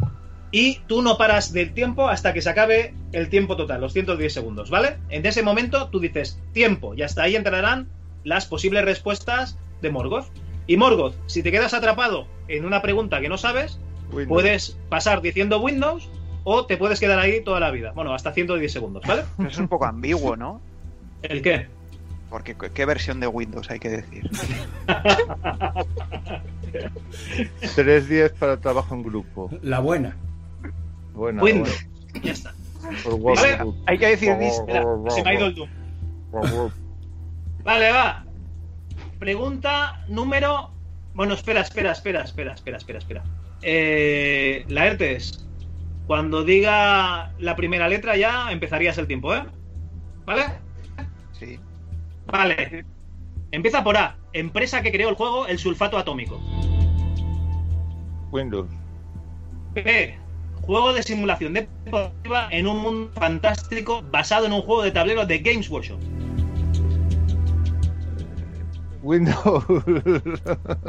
Y 0.58 0.80
tú 0.88 1.02
no 1.02 1.18
paras 1.18 1.52
del 1.52 1.74
tiempo 1.74 2.08
hasta 2.08 2.32
que 2.32 2.42
se 2.42 2.50
acabe 2.50 2.94
el 3.12 3.28
tiempo 3.28 3.58
total, 3.58 3.82
los 3.82 3.92
110 3.92 4.32
segundos, 4.34 4.70
¿vale? 4.70 4.96
En 5.10 5.26
ese 5.26 5.44
momento 5.44 5.90
tú 5.90 6.00
dices 6.00 6.40
tiempo 6.54 6.94
y 6.96 7.02
hasta 7.02 7.24
ahí 7.24 7.36
entrarán 7.36 7.90
las 8.24 8.46
posibles 8.46 8.86
respuestas 8.86 9.58
de 9.82 9.90
Morgoth. 9.90 10.28
Y 10.66 10.78
Morgoth, 10.78 11.14
si 11.26 11.44
te 11.44 11.52
quedas 11.52 11.74
atrapado 11.74 12.26
en 12.48 12.64
una 12.64 12.82
pregunta 12.82 13.20
que 13.20 13.28
no 13.28 13.38
sabes, 13.38 13.82
Windows. 14.14 14.28
puedes 14.30 14.78
pasar 14.88 15.22
diciendo 15.22 15.60
Windows 15.60 16.08
o 16.46 16.66
te 16.66 16.78
puedes 16.78 17.02
quedar 17.02 17.20
ahí 17.20 17.44
toda 17.44 17.60
la 17.60 17.70
vida. 17.72 17.92
Bueno, 17.92 18.14
hasta 18.14 18.32
110 18.32 18.72
segundos, 18.72 19.04
¿vale? 19.06 19.24
Pero 19.38 19.50
es 19.50 19.58
un 19.58 19.68
poco 19.68 19.84
ambiguo, 19.88 20.38
¿no? 20.38 20.62
¿El 21.22 21.42
qué? 21.42 21.68
Porque 22.30 22.56
¿qué- 22.56 22.72
¿qué 22.72 22.86
versión 22.86 23.20
de 23.20 23.28
Windows 23.28 23.70
hay 23.70 23.80
que 23.80 23.90
decir? 23.90 24.30
310 27.76 28.32
para 28.34 28.58
trabajo 28.58 28.96
en 28.96 29.04
grupo. 29.04 29.50
La 29.62 29.80
buena. 29.80 30.16
Buena, 31.16 31.42
Windows. 31.42 31.86
buena. 32.12 32.26
Ya 32.26 32.32
está. 32.32 32.54
Por 33.04 33.36
Vale. 33.36 33.74
Hay 33.88 33.98
que 33.98 34.08
decir 34.08 34.36
se 35.10 35.24
me 35.24 35.30
ha 35.30 35.34
ido 35.34 35.46
el 35.48 35.56
Doom. 35.56 35.70
Vale, 37.64 37.92
va. 37.92 38.26
Pregunta 39.20 40.06
número. 40.08 40.72
Bueno, 41.14 41.34
espera, 41.34 41.62
espera, 41.62 41.94
espera, 41.94 42.22
espera, 42.24 42.54
espera, 42.54 42.78
espera, 42.78 43.00
espera. 43.00 43.24
Eh, 43.62 44.66
Laertes, 44.68 45.48
cuando 46.08 46.44
diga 46.44 47.32
la 47.40 47.56
primera 47.56 47.88
letra 47.88 48.16
ya 48.18 48.52
empezarías 48.52 48.98
el 48.98 49.08
tiempo, 49.08 49.34
¿eh? 49.34 49.44
¿Vale? 50.26 50.44
Sí. 51.32 51.60
Vale. 52.28 52.86
Empieza 53.52 53.84
por 53.84 53.98
A. 53.98 54.18
Empresa 54.34 54.82
que 54.82 54.92
creó 54.92 55.10
el 55.10 55.16
juego 55.16 55.48
El 55.48 55.58
Sulfato 55.58 55.98
Atómico. 55.98 56.42
Windows. 58.32 58.70
B. 59.74 60.18
Juego 60.66 60.94
de 60.94 61.04
simulación 61.04 61.54
deportiva 61.54 62.48
en 62.52 62.68
un 62.68 62.80
mundo 62.82 63.12
fantástico 63.14 64.04
basado 64.12 64.48
en 64.48 64.54
un 64.54 64.62
juego 64.62 64.82
de 64.84 64.92
tablero 64.92 65.26
de 65.26 65.40
Games 65.40 65.70
Workshop. 65.70 66.00
Windows. 69.04 69.64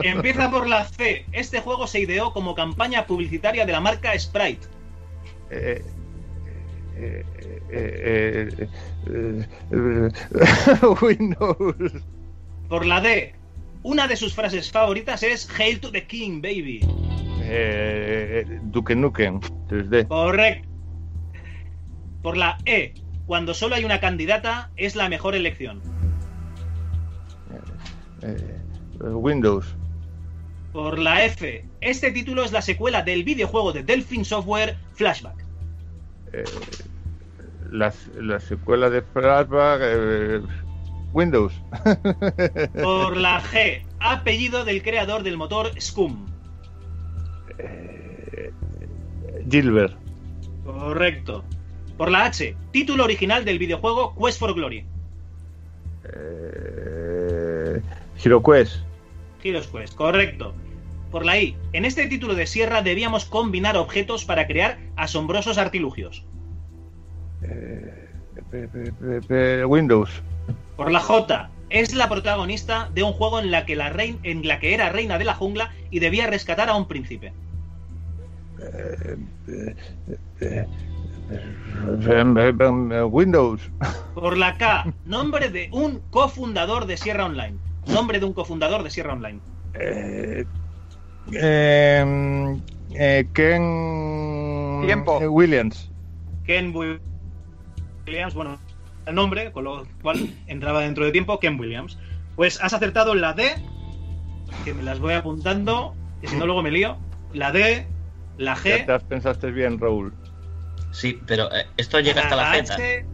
Empieza 0.03 0.51
por 0.51 0.67
la 0.67 0.85
C. 0.87 1.27
Este 1.33 1.61
juego 1.61 1.87
se 1.87 2.01
ideó 2.01 2.33
como 2.33 2.55
campaña 2.55 3.07
publicitaria 3.07 3.67
de 3.67 3.73
la 3.73 3.81
marca 3.81 4.19
Sprite. 4.19 4.67
Eh, 5.51 5.85
eh, 6.97 7.25
eh, 7.71 8.49
eh, 8.59 8.69
eh, 9.11 9.47
eh, 9.73 10.87
Windows. 11.03 11.93
Por 12.71 12.87
la 12.87 13.03
D. 13.03 13.35
Una 13.87 14.09
de 14.09 14.17
sus 14.17 14.35
frases 14.35 14.73
favoritas 14.73 15.23
es 15.23 15.49
Hail 15.57 15.79
to 15.79 15.93
the 15.93 16.05
King, 16.09 16.43
baby. 16.43 16.81
Eh, 17.43 18.45
Duke 18.65 18.97
Nukem 18.97 19.39
3D. 19.69 20.09
Correcto. 20.09 20.69
Por 22.21 22.37
la 22.37 22.59
E. 22.65 22.95
Cuando 23.27 23.55
solo 23.55 23.77
hay 23.77 23.85
una 23.85 24.01
candidata, 24.01 24.73
es 24.75 24.97
la 24.97 25.09
mejor 25.09 25.37
elección. 25.37 25.81
Eh, 28.23 28.59
Windows. 28.99 29.77
Por 30.73 30.99
la 30.99 31.25
F. 31.25 31.65
Este 31.81 32.11
título 32.11 32.43
es 32.43 32.51
la 32.51 32.63
secuela 32.63 33.03
del 33.03 33.23
videojuego 33.23 33.73
de 33.73 33.85
Delphin 33.85 34.25
Software 34.25 34.77
Flashback. 34.95 35.45
Eh, 36.33 36.43
la, 37.71 37.95
la 38.17 38.41
secuela 38.41 38.91
de 38.91 39.03
Flashback. 39.03 39.81
Eh, 41.17 41.17
Windows. 41.17 41.53
Por 42.83 43.17
la 43.17 43.41
G. 43.53 43.83
Apellido 44.01 44.65
del 44.65 44.83
creador 44.83 45.23
del 45.23 45.37
motor 45.37 45.81
Scum. 45.81 46.27
Gilbert. 49.49 49.97
Correcto. 50.65 51.45
Por 51.97 52.11
la 52.11 52.27
H. 52.27 52.57
Título 52.73 53.05
original 53.05 53.45
del 53.45 53.59
videojuego 53.59 54.15
Quest 54.17 54.39
for 54.39 54.55
Glory. 54.55 54.85
Eh, 56.05 57.81
HeroQuest. 58.23 58.83
Heroes 59.43 59.67
Quest, 59.69 59.95
correcto. 59.95 60.55
Por 61.11 61.25
la 61.25 61.39
I. 61.39 61.57
En 61.73 61.85
este 61.85 62.07
título 62.09 62.35
de 62.35 62.47
sierra 62.47 62.83
debíamos 62.83 63.25
combinar 63.25 63.77
objetos 63.77 64.25
para 64.25 64.47
crear 64.47 64.79
asombrosos 64.97 65.59
artilugios. 65.59 66.25
Eh, 67.43 69.65
Windows. 69.67 70.11
Por 70.77 70.91
la 70.93 71.01
J. 71.01 71.51
Es 71.69 71.95
la 71.95 72.09
protagonista 72.09 72.91
de 72.95 73.03
un 73.03 73.13
juego 73.13 73.41
en 73.41 73.51
la 73.51 73.67
que, 73.67 73.75
la 73.75 73.93
rein- 73.93 74.21
en 74.23 74.47
la 74.47 74.61
que 74.61 74.73
era 74.75 74.89
reina 74.91 75.19
de 75.19 75.25
la 75.25 75.35
jungla 75.35 75.73
y 75.91 75.99
debía 75.99 76.27
rescatar 76.29 76.69
a 76.69 76.77
un 76.77 76.87
príncipe. 76.87 77.33
Eh, 78.63 79.17
eh, 79.49 79.75
eh, 80.41 80.67
eh, 82.11 83.03
Windows. 83.11 83.71
Por 84.15 84.37
la 84.37 84.57
K. 84.57 84.95
Nombre 85.05 85.49
de 85.51 85.69
un 85.73 86.01
cofundador 86.11 86.87
de 86.87 86.97
Sierra 86.97 87.25
Online. 87.27 87.57
Nombre 87.89 88.21
de 88.21 88.27
un 88.27 88.33
cofundador 88.33 88.83
de 88.83 88.91
Sierra 88.91 89.15
Online. 89.15 89.41
Eh, 89.75 90.45
eh, 91.33 92.57
eh, 92.95 93.29
Ken 93.33 94.83
Tiempo. 94.87 95.19
Williams. 95.19 95.91
Ken 96.45 96.73
Williams, 96.75 98.35
bueno, 98.35 98.59
el 99.07 99.15
nombre, 99.15 99.53
con 99.53 99.65
lo 99.65 99.87
cual 100.03 100.31
entraba 100.47 100.81
dentro 100.83 101.05
de 101.05 101.13
tiempo, 101.13 101.39
Ken 101.41 101.59
Williams. 101.59 101.99
Pues 102.35 102.61
has 102.63 102.75
acertado 102.75 103.15
la 103.15 103.33
D, 103.33 103.55
que 104.65 104.75
me 104.75 104.83
las 104.83 104.99
voy 104.99 105.15
apuntando, 105.15 105.95
que 106.21 106.29
si 106.29 106.37
no 106.37 106.47
luego 106.47 106.63
me 106.63 106.71
lío. 106.71 106.97
La 107.33 107.53
D, 107.53 107.87
la 108.39 108.55
Ya 108.57 108.61
G, 108.83 108.87
te 108.87 108.93
has 108.93 109.05
pensaste 109.05 109.51
bien, 109.51 109.79
Raúl. 109.79 110.13
Sí, 110.93 111.21
pero 111.27 111.53
eh, 111.55 111.67
esto 111.77 112.01
llega 112.01 112.23
hasta 112.23 112.37
la 112.37 112.53
Z. 112.55 112.75
H, 112.75 113.07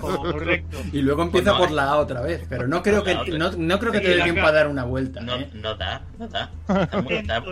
correcto. 0.00 0.78
Y 0.92 1.02
luego 1.02 1.22
empieza 1.22 1.52
No, 1.52 1.58
por 1.58 1.70
la 1.70 1.84
A 1.84 1.96
otra 1.98 2.20
vez. 2.22 2.44
Pero 2.48 2.66
no 2.66 2.82
creo 2.82 3.04
que, 3.04 3.14
La 3.14 3.20
otra. 3.22 3.38
no, 3.38 3.50
no 3.52 3.78
creo 3.78 3.92
que 3.92 4.00
te 4.00 4.12
Y 4.12 4.16
dé 4.16 4.22
tiempo 4.22 4.46
a 4.46 4.52
dar 4.52 4.68
una 4.68 4.84
vuelta. 4.84 5.20
No, 5.20 5.36
¿eh? 5.36 5.48
no 5.54 5.74
da, 5.74 6.02
no 6.18 6.26
da. 6.28 6.50
Está 6.82 7.02
muy- 7.02 7.14
está- 7.14 7.42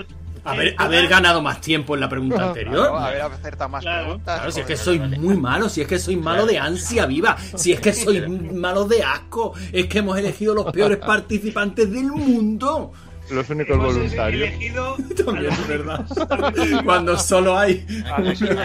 Haber, 0.45 0.75
haber 0.79 1.09
ganado 1.09 1.43
más 1.43 1.61
tiempo 1.61 1.95
en 1.95 2.01
la 2.01 2.09
pregunta 2.09 2.49
anterior. 2.49 2.75
Claro, 2.89 2.99
a 2.99 3.11
ver, 3.11 3.23
acerta 3.23 3.69
más 3.69 3.83
Claro. 3.83 4.05
preguntas. 4.05 4.37
Claro, 4.37 4.51
si 4.53 4.61
es 4.61 4.67
que 4.67 4.77
soy 4.77 4.99
muy 5.01 5.37
malo, 5.37 5.69
si 5.69 5.81
es 5.83 5.87
que 5.89 5.99
soy 5.99 6.17
malo 6.17 6.47
de 6.47 6.59
ansia 6.59 7.07
viva, 7.07 7.37
si 7.57 7.73
es 7.73 7.81
que 7.81 7.93
soy 7.93 8.21
malo 8.29 8.85
de 8.85 9.03
asco, 9.03 9.55
es 9.73 9.87
que 9.87 9.99
hemos 9.99 10.19
elegido 10.19 10.55
los 10.55 10.73
peores 10.73 10.99
participantes 10.99 11.91
del 11.93 12.07
mundo. 12.13 12.93
Los 13.31 13.51
únicos 13.51 13.75
Hemos 13.75 13.95
voluntarios. 13.95 14.49
elegido 14.49 14.97
También 15.25 15.53
es 15.53 15.69
verdad. 15.69 16.07
Cuando 16.85 17.19
solo 17.19 17.59
hay, 17.59 17.87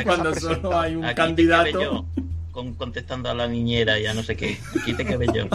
cuando 0.06 0.34
solo 0.36 0.80
hay 0.80 0.96
un 0.96 1.04
Aquí 1.04 1.14
te 1.14 1.16
quedé 1.16 1.26
candidato. 1.28 1.82
yo, 1.82 2.06
con- 2.52 2.74
contestando 2.76 3.30
a 3.30 3.34
la 3.34 3.46
niñera 3.48 4.00
y 4.00 4.06
a 4.06 4.14
no 4.14 4.24
sé 4.24 4.38
qué. 4.38 4.58
Aquí 4.82 4.94
te 4.94 5.06
quedé 5.06 5.28
yo. 5.34 5.48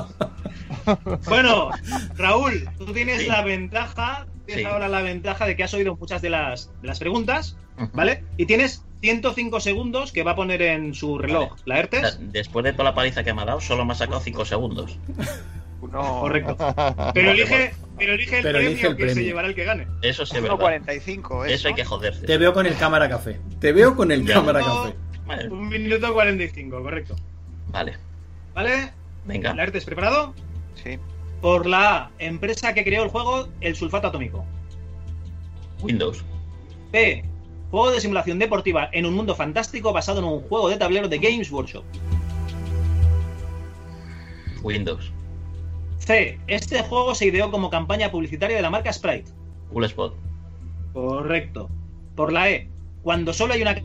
Bueno, 1.27 1.71
Raúl, 2.17 2.69
tú 2.79 2.87
tienes 2.93 3.21
Sí. 3.23 3.27
la 3.29 3.43
ventaja, 3.43 4.27
tienes 4.49 4.65
Sí. 4.65 4.71
ahora 4.71 4.89
la 4.89 5.03
ventaja 5.03 5.47
de 5.47 5.55
que 5.57 5.63
has 5.65 5.75
oído 5.75 5.97
muchas 5.97 6.23
de 6.23 6.31
las, 6.31 6.71
de 6.81 6.89
las 6.89 6.99
preguntas. 6.99 7.57
¿vale? 7.93 8.25
Y 8.37 8.47
tienes 8.47 8.83
105 9.03 9.61
segundos 9.61 10.11
que 10.11 10.25
va 10.25 10.33
a 10.33 10.37
poner 10.37 10.61
en 10.63 10.95
su 10.95 11.17
reloj 11.19 11.51
Vale. 11.51 11.63
la 11.67 11.79
ERTES. 11.79 12.19
Después 12.33 12.65
de 12.65 12.73
toda 12.73 12.85
la 12.85 12.95
paliza 12.95 13.23
que 13.23 13.33
me 13.35 13.43
ha 13.43 13.45
dado, 13.45 13.61
solo 13.61 13.85
me 13.85 13.93
ha 13.93 13.97
sacado 13.97 14.19
5 14.21 14.45
segundos. 14.45 14.99
No, 15.93 16.21
Correcto. 16.21 16.57
Pero 17.15 17.31
elige, 17.31 17.73
pero 17.97 18.15
elige 18.15 18.37
el 18.39 18.43
Pero 18.43 18.55
premio 18.59 18.71
elige 18.71 18.87
el 18.89 18.97
que 18.97 19.15
se 19.15 19.23
llevará 19.25 19.47
el 19.49 19.55
que 19.55 19.65
gane. 19.65 19.87
Eso 20.03 20.27
sí 20.27 20.37
es 20.37 20.43
verdad. 20.43 20.59
1.45, 20.59 21.47
¿eh? 21.49 21.55
Eso 21.55 21.69
hay 21.69 21.75
que 21.75 21.85
joderse. 21.85 22.27
Te 22.27 22.37
veo 22.39 22.53
con 22.53 22.67
el 22.67 22.77
cámara 22.77 23.09
café. 23.09 23.39
Te 23.61 23.73
veo 23.73 23.95
con 23.95 24.11
el 24.11 24.27
Ya. 24.27 24.35
cámara 24.35 24.61
café. 24.61 24.95
Vale, 25.27 25.49
Un 25.49 25.69
minuto 25.69 26.13
45, 26.13 26.83
correcto. 26.83 27.15
vale. 27.69 27.97
¿Vale? 28.55 28.93
Venga. 29.25 29.55
¿La 29.55 29.63
ERTES 29.65 29.85
preparado? 29.85 30.35
Sí. 30.83 30.99
Por 31.41 31.67
la 31.67 31.97
A, 31.97 32.11
empresa 32.19 32.75
que 32.75 32.85
creó 32.85 33.05
el 33.05 33.11
juego 33.11 33.49
El 33.61 33.77
Sulfato 33.77 34.09
Atómico. 34.09 34.45
Windows. 35.83 36.25
B, 36.91 37.25
juego 37.71 37.91
de 37.91 38.01
simulación 38.01 38.39
deportiva 38.39 38.89
en 38.93 39.07
un 39.07 39.15
mundo 39.15 39.35
fantástico 39.35 39.93
basado 39.93 40.19
en 40.19 40.25
un 40.25 40.41
juego 40.41 40.69
de 40.69 40.77
tablero 40.77 41.09
de 41.09 41.19
Games 41.19 41.51
Workshop. 41.53 41.85
Windows. 44.63 45.13
C, 45.99 46.41
este 46.47 46.83
juego 46.83 47.15
se 47.15 47.27
ideó 47.27 47.51
como 47.51 47.71
campaña 47.71 48.11
publicitaria 48.11 48.57
de 48.57 48.63
la 48.63 48.71
marca 48.71 48.93
Sprite. 48.93 49.31
Cool 49.73 49.85
Spot. 49.85 50.17
Correcto. 50.93 51.69
Por 52.17 52.33
la 52.33 52.51
E, 52.51 52.69
cuando 53.03 53.33
solo 53.33 53.55
hay 53.55 53.63
una... 53.63 53.77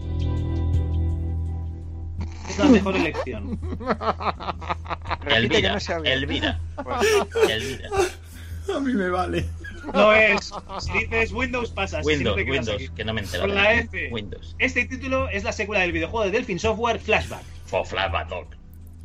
Es 2.50 2.58
la 2.60 2.66
mejor 2.66 2.96
elección. 2.96 3.60
Que 5.26 5.36
Elvira. 5.36 5.78
no. 5.90 6.04
Elvira. 6.06 6.60
Pues, 6.84 6.98
Elvira. 7.50 7.90
A 8.76 8.80
mí 8.80 8.94
me 8.94 9.10
vale. 9.10 9.46
No 9.94 10.14
es. 10.14 10.52
Si 10.80 10.92
dices 10.94 11.32
Windows, 11.32 11.70
pasas. 11.72 12.06
Windows, 12.06 12.36
quedas 12.36 12.50
Windows, 12.50 12.76
aquí. 12.76 12.90
que 12.96 13.04
no 13.04 13.14
me 13.14 13.22
entero. 13.22 13.44
Con 13.44 13.56
la 13.56 13.74
F. 13.74 14.10
Windows. 14.12 14.56
Este 14.60 14.86
título 14.86 15.30
es 15.30 15.44
la 15.44 15.52
secuela 15.52 15.82
del 15.82 15.92
videojuego 15.92 16.26
de 16.26 16.32
Delphin 16.32 16.60
Software 16.60 17.00
Flashback. 17.00 17.44
For 17.66 17.86
Flashback 17.86 18.30
Dog. 18.30 18.48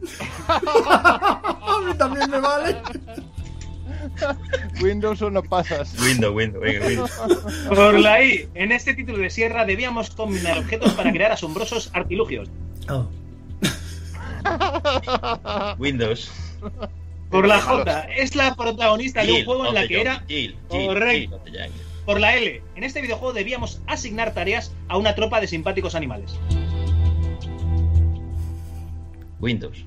A 0.48 1.80
mí 1.84 1.94
también 1.96 2.30
me 2.30 2.38
vale. 2.40 2.76
Windows 4.80 5.20
o 5.22 5.30
no 5.30 5.42
pasas. 5.42 5.98
Windows, 6.00 6.34
Windows, 6.34 6.62
venga, 6.62 6.86
Windows. 6.86 7.10
Por 7.68 7.98
la 7.98 8.22
I, 8.22 8.48
en 8.54 8.70
este 8.72 8.94
título 8.94 9.18
de 9.18 9.30
sierra 9.30 9.64
debíamos 9.64 10.10
combinar 10.10 10.58
objetos 10.58 10.92
para 10.94 11.12
crear 11.12 11.32
asombrosos 11.32 11.90
artilugios. 11.94 12.48
Oh. 12.88 13.08
Windows. 15.78 16.30
Por 17.30 17.46
la 17.46 17.60
J, 17.60 18.00
es 18.16 18.34
la 18.34 18.54
protagonista 18.54 19.22
de 19.22 19.32
un 19.32 19.44
juego 19.44 19.66
en 19.66 19.74
la 19.74 19.86
que 19.86 20.00
era. 20.00 20.24
Jill, 20.26 20.56
Jill, 20.70 20.86
Correcto. 20.86 21.40
Por 22.06 22.20
la 22.20 22.34
L, 22.36 22.62
en 22.74 22.84
este 22.84 23.02
videojuego 23.02 23.34
debíamos 23.34 23.82
asignar 23.86 24.32
tareas 24.32 24.72
a 24.88 24.96
una 24.96 25.14
tropa 25.14 25.40
de 25.40 25.46
simpáticos 25.46 25.94
animales. 25.94 26.38
Windows. 29.40 29.84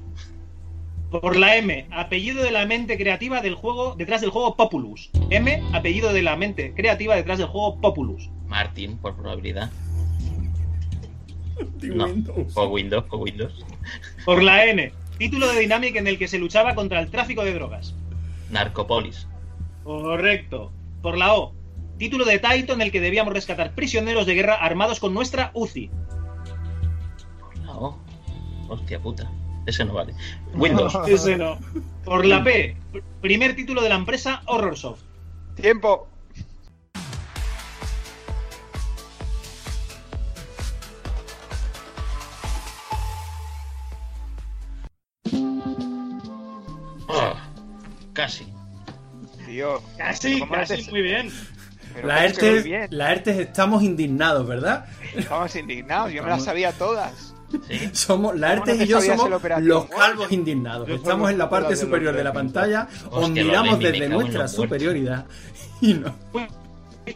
Por 1.09 1.35
la 1.35 1.57
M, 1.57 1.87
apellido 1.91 2.41
de 2.43 2.51
la 2.51 2.65
mente 2.65 2.97
creativa 2.97 3.41
del 3.41 3.55
juego 3.55 3.95
detrás 3.95 4.21
del 4.21 4.29
juego 4.29 4.55
Populus. 4.55 5.09
M, 5.29 5.61
apellido 5.73 6.13
de 6.13 6.21
la 6.21 6.35
mente 6.35 6.73
creativa 6.73 7.15
detrás 7.15 7.39
del 7.39 7.47
juego 7.47 7.81
Populus. 7.81 8.29
Martin, 8.47 8.97
por 8.97 9.15
probabilidad. 9.15 9.71
No, 11.81 12.05
Windows. 12.05 12.53
por 12.53 12.67
Windows, 12.69 13.03
por 13.05 13.19
Windows. 13.19 13.65
Por 14.25 14.43
la 14.43 14.65
N, 14.65 14.91
título 15.17 15.47
de 15.47 15.59
Dynamic 15.59 15.95
en 15.95 16.07
el 16.07 16.17
que 16.17 16.27
se 16.27 16.37
luchaba 16.39 16.75
contra 16.75 16.99
el 16.99 17.09
tráfico 17.09 17.43
de 17.43 17.53
drogas. 17.53 17.95
Narcopolis. 18.49 19.27
Correcto. 19.83 20.71
Por 21.01 21.17
la 21.17 21.33
O. 21.35 21.53
Título 21.97 22.25
de 22.25 22.39
Taito 22.39 22.73
en 22.73 22.81
el 22.81 22.91
que 22.91 22.99
debíamos 22.99 23.33
rescatar 23.33 23.73
prisioneros 23.73 24.25
de 24.25 24.33
guerra 24.35 24.55
armados 24.55 24.99
con 24.99 25.13
nuestra 25.13 25.51
UCI. 25.53 25.89
No. 27.63 27.97
Hostia 28.67 28.99
puta. 28.99 29.29
Ese 29.65 29.85
no 29.85 29.93
vale. 29.93 30.13
Windows. 30.53 30.93
Ese 31.07 31.37
no. 31.37 31.59
Por 32.03 32.25
la 32.25 32.43
P. 32.43 32.75
pr- 32.91 33.03
Primer 33.21 33.55
título 33.55 33.81
de 33.81 33.89
la 33.89 33.95
empresa 33.95 34.41
Horrorsoft. 34.47 35.01
Tiempo. 35.55 36.07
Casi. 48.21 48.45
Tío. 49.45 49.81
Casi, 49.97 50.39
¿cómo 50.39 50.53
casi, 50.53 50.89
muy 50.91 51.01
bien. 51.01 51.31
Pero 51.93 52.07
La 52.07 52.15
¿cómo 52.15 52.25
es 52.27 52.37
que 52.37 52.45
muy 52.45 52.55
ERTE, 52.57 52.69
bien? 52.69 52.87
la 52.91 53.11
ERTE 53.11 53.41
estamos 53.41 53.83
indignados, 53.83 54.47
¿verdad? 54.47 54.85
Estamos 55.15 55.55
indignados, 55.55 56.13
yo 56.13 56.23
me 56.23 56.29
las 56.29 56.43
sabía 56.43 56.71
todas. 56.71 57.33
Somos, 57.91 58.39
la 58.39 58.55
¿Cómo 58.55 58.65
no 58.65 58.71
ERTE 58.71 58.77
te 58.77 58.83
y 58.85 58.87
yo 58.87 59.01
somos 59.01 59.29
los 59.61 59.89
calvos 59.89 60.31
indignados. 60.31 60.87
Yo 60.87 60.95
Estamos 60.95 61.29
en 61.31 61.37
la 61.37 61.49
parte 61.49 61.75
superior 61.75 62.15
de 62.15 62.23
la 62.23 62.31
pantalla, 62.31 62.87
os 63.09 63.25
Hostia, 63.25 63.43
miramos 63.43 63.79
desde 63.79 64.07
nuestra 64.07 64.47
superioridad 64.47 65.25
y 65.81 65.95
no. 65.95 66.15
Muy 66.31 66.47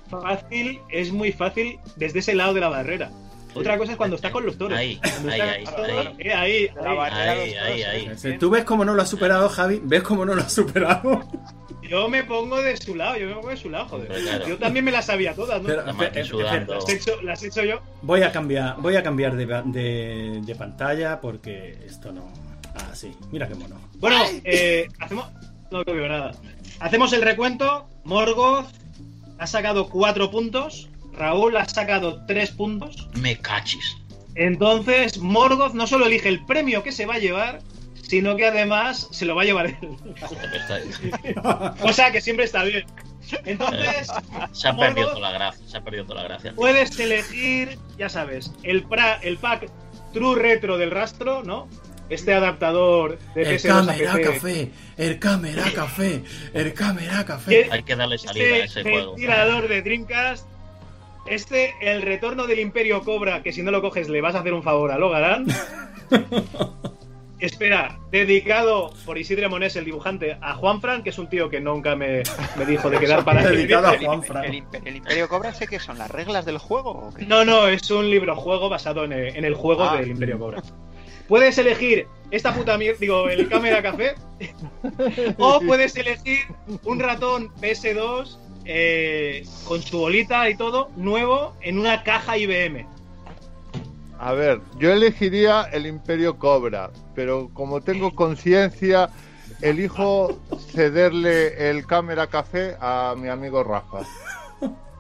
fácil, 0.10 0.82
es 0.90 1.12
muy 1.12 1.32
fácil 1.32 1.80
desde 1.96 2.20
ese 2.20 2.34
lado 2.36 2.54
de 2.54 2.62
la 2.62 2.70
barrera. 2.70 3.12
Otra 3.56 3.78
cosa 3.78 3.92
es 3.94 3.98
cuando 3.98 4.16
está 4.16 4.32
con 4.32 4.46
los 4.46 4.58
toros. 4.58 4.78
Ahí, 4.78 5.00
ahí, 5.32 5.64
está- 5.64 5.84
ahí, 5.86 6.16
Eh, 6.20 6.34
ahí, 6.34 6.52
ahí. 6.54 6.70
Ahí, 7.12 7.54
ahí, 7.54 7.84
ahí. 7.84 8.12
¿eh? 8.24 8.38
¿Tú 8.40 8.50
ves 8.50 8.64
cómo 8.64 8.84
no 8.86 8.94
lo 8.94 9.02
ha 9.02 9.06
superado, 9.06 9.48
Javi? 9.50 9.80
¿Ves 9.84 10.04
cómo 10.04 10.26
no 10.26 10.36
lo 10.36 10.42
ha 10.42 10.50
superado? 10.50 11.22
Yo 11.88 12.10
me 12.10 12.24
pongo 12.24 12.62
de 12.62 12.76
su 12.78 12.96
lado, 12.96 13.16
yo 13.18 13.28
me 13.28 13.34
pongo 13.36 13.50
de 13.50 13.58
su 13.58 13.70
lado, 13.70 13.88
joder. 13.90 14.08
Claro. 14.08 14.48
Yo 14.48 14.58
también 14.58 14.84
me 14.86 14.92
las 14.92 15.06
sabía 15.06 15.36
todas, 15.36 15.62
¿no? 15.62 15.68
Pero. 15.68 15.84
Las 16.76 16.90
he 16.90 16.94
hecho, 16.94 17.22
las 17.22 17.44
he 17.44 17.48
hecho 17.48 17.64
yo. 17.64 17.80
Voy 18.02 18.24
a 18.24 18.32
cambiar, 18.32 18.78
voy 18.80 18.96
a 18.96 19.04
cambiar 19.04 19.36
de, 19.36 19.46
de- 19.46 20.42
de 20.44 20.56
pantalla 20.56 21.22
porque 21.22 21.78
esto 21.86 22.12
no. 22.12 22.28
Ah, 22.76 22.90
sí, 22.94 23.16
mira 23.32 23.48
qué 23.48 23.56
mono. 23.56 23.80
Bueno, 24.00 24.18
eh, 24.44 24.88
hacemos. 25.00 25.28
No 25.72 25.84
veo 25.84 26.08
nada. 26.08 26.32
Hacemos 26.80 27.14
el 27.14 27.22
recuento. 27.22 27.88
Morgoth 28.04 28.66
ha 29.38 29.48
sacado 29.48 29.88
4 29.90 30.32
puntos. 30.32 30.90
Raúl 31.18 31.58
ha 31.58 31.68
sacado 31.68 32.26
3 32.26 32.52
puntos. 32.52 33.08
Me 33.14 33.38
cachis. 33.38 33.98
Entonces, 34.36 35.18
Morgoth 35.18 35.74
no 35.74 35.88
solo 35.88 36.06
elige 36.08 36.28
el 36.30 36.46
premio 36.46 36.84
que 36.84 36.92
se 36.92 37.06
va 37.06 37.16
a 37.16 37.20
llevar, 37.20 37.62
sino 38.02 38.36
que 38.36 38.46
además 38.46 39.08
se 39.12 39.26
lo 39.26 39.36
va 39.36 39.44
a 39.44 39.46
llevar 39.46 39.66
él. 39.68 39.78
Está- 40.16 41.76
Cosa 41.80 42.12
que 42.12 42.22
siempre 42.22 42.46
está 42.46 42.64
bien. 42.64 42.86
Entonces, 43.46 44.12
Se 44.52 44.68
ha 44.68 44.76
perdido 44.78 45.08
toda 45.10 45.20
la 45.22 45.32
gracia. 45.32 45.68
Se 45.68 45.78
ha 45.78 45.82
perdido 45.84 46.06
toda 46.06 46.22
la 46.22 46.28
gracia. 46.30 46.54
puedes 46.56 47.00
elegir, 47.00 47.80
ya 47.98 48.08
sabes, 48.10 48.52
el, 48.64 48.88
pra- 48.88 49.20
el 49.24 49.38
pack 49.38 49.70
True 50.14 50.40
Retro 50.40 50.78
del 50.78 50.92
rastro, 50.92 51.42
¿no? 51.44 51.68
Este 52.10 52.36
adaptador 52.36 53.18
de 53.34 53.42
El 53.42 53.56
PS2 53.60 53.66
a 53.66 53.78
cámara 53.80 54.14
PC. 54.14 54.22
café, 54.22 54.72
el 54.98 55.20
cámara 55.20 55.64
café, 55.74 56.24
el 56.54 56.74
cámara 56.76 57.18
Que- 57.20 57.26
café. 57.26 57.68
Hay 57.72 57.82
que 57.84 57.96
darle 57.96 58.18
salida 58.20 58.46
a 58.46 58.58
Este 58.60 58.82
ese 58.82 58.84
juego. 58.84 59.12
ventilador 59.14 59.68
de 59.68 59.82
Dreamcast. 59.82 60.46
Este, 61.28 61.74
el 61.82 62.02
retorno 62.04 62.46
del 62.48 62.60
Imperio 62.60 63.02
Cobra, 63.02 63.42
que 63.44 63.52
si 63.52 63.64
no 63.64 63.72
lo 63.72 63.82
coges 63.82 64.10
le 64.10 64.22
vas 64.22 64.36
a 64.36 64.40
hacer 64.40 64.54
un 64.54 64.64
favor 64.64 64.92
a 64.92 64.98
Logarán. 64.98 65.46
Espera, 67.40 68.00
dedicado 68.12 68.94
por 69.06 69.18
Isidre 69.18 69.50
Monés, 69.50 69.76
el 69.76 69.84
dibujante, 69.86 70.38
a 70.42 70.54
Juanfran, 70.56 71.04
que 71.04 71.10
es 71.10 71.18
un 71.20 71.28
tío 71.28 71.50
que 71.50 71.60
nunca 71.60 71.94
me, 71.96 72.24
me 72.58 72.66
dijo 72.66 72.90
de 72.90 72.98
quedar 72.98 73.26
para 73.26 73.44
Dedicado 73.44 73.88
a 73.90 73.94
El, 73.96 74.06
Juanfran. 74.06 74.46
el 74.46 74.54
imp- 74.54 74.82
el 74.86 74.96
Imperio 74.96 75.28
Cobra 75.28 75.54
sé 75.54 75.68
que 75.68 75.80
son 75.80 75.98
las 75.98 76.10
reglas 76.10 76.46
del 76.46 76.58
juego. 76.58 76.92
¿o 76.92 77.14
qué? 77.14 77.26
No, 77.26 77.44
no, 77.44 77.68
es 77.68 77.92
un 77.92 78.10
libro 78.10 78.36
juego 78.38 78.70
basado 78.70 79.04
en 79.04 79.12
el, 79.12 79.36
en 79.36 79.44
el 79.44 79.54
juego 79.54 79.84
Ah. 79.84 79.98
del 79.98 80.12
Imperio 80.12 80.40
Cobra. 80.40 80.64
Puedes 81.28 81.58
elegir 81.58 82.08
esta 82.32 82.54
puta 82.54 82.78
mierda, 82.78 83.00
digo, 83.02 83.28
el 83.30 83.50
cámara 83.50 83.82
café, 83.84 84.16
o 85.38 85.60
puedes 85.60 85.96
elegir 85.98 86.40
un 86.84 87.00
ratón 87.00 87.50
PS2 87.56 88.38
eh, 88.66 89.46
con 89.68 89.82
su 89.82 90.00
bolita 90.00 90.50
y 90.50 90.56
todo, 90.56 90.90
nuevo, 90.96 91.56
en 91.62 91.80
una 91.80 92.04
caja 92.04 92.38
IBM. 92.38 92.86
A 94.20 94.34
ver, 94.34 94.62
yo 94.80 94.92
elegiría 94.92 95.64
el 95.74 95.86
Imperio 95.86 96.38
Cobra, 96.38 96.90
pero 97.14 97.50
como 97.54 97.82
tengo 97.82 98.16
conciencia, 98.16 99.10
elijo 99.62 100.40
cederle 100.72 101.70
el 101.70 101.86
cámara 101.86 102.28
café 102.28 102.76
a 102.80 103.14
mi 103.18 103.28
amigo 103.28 103.64
Rafa. 103.64 104.00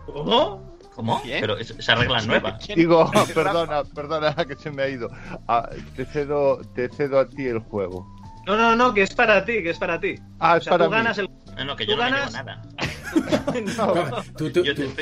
¿Cómo? 0.05 0.75
¿Cómo? 0.95 1.21
¿Quién? 1.21 1.41
Pero 1.41 1.55
regla 1.55 2.17
es 2.19 2.27
nueva. 2.27 2.57
Digo, 2.75 3.09
perdona, 3.33 3.83
perdona 3.83 4.33
que 4.47 4.55
se 4.55 4.71
me 4.71 4.83
ha 4.83 4.87
ido. 4.89 5.09
Ah, 5.47 5.69
te 5.95 6.05
cedo, 6.05 6.59
te 6.73 6.89
cedo 6.89 7.19
a 7.19 7.27
ti 7.27 7.45
el 7.47 7.59
juego. 7.59 8.05
No, 8.45 8.55
no, 8.55 8.75
no, 8.75 8.93
que 8.93 9.01
es 9.01 9.13
para 9.15 9.43
ti, 9.43 9.63
que 9.63 9.71
es 9.71 9.77
para 9.77 9.99
ti. 9.99 10.15
Ah, 10.39 10.53
O 10.53 10.57
es 10.57 10.65
sea, 10.65 10.71
para 10.71 10.85
tú 10.85 10.91
mí. 10.91 10.97
ganas 10.97 11.17
el. 11.17 11.29
No, 11.57 11.65
no, 11.65 11.75
que 11.75 11.85
Tú 11.85 11.91
yo 11.91 11.97
no 11.97 12.03
me 12.03 12.11
llevo 12.11 12.21
ganas- 12.31 12.33
nada. 12.33 12.61
No. 13.77 13.93
Tú, 14.37 14.51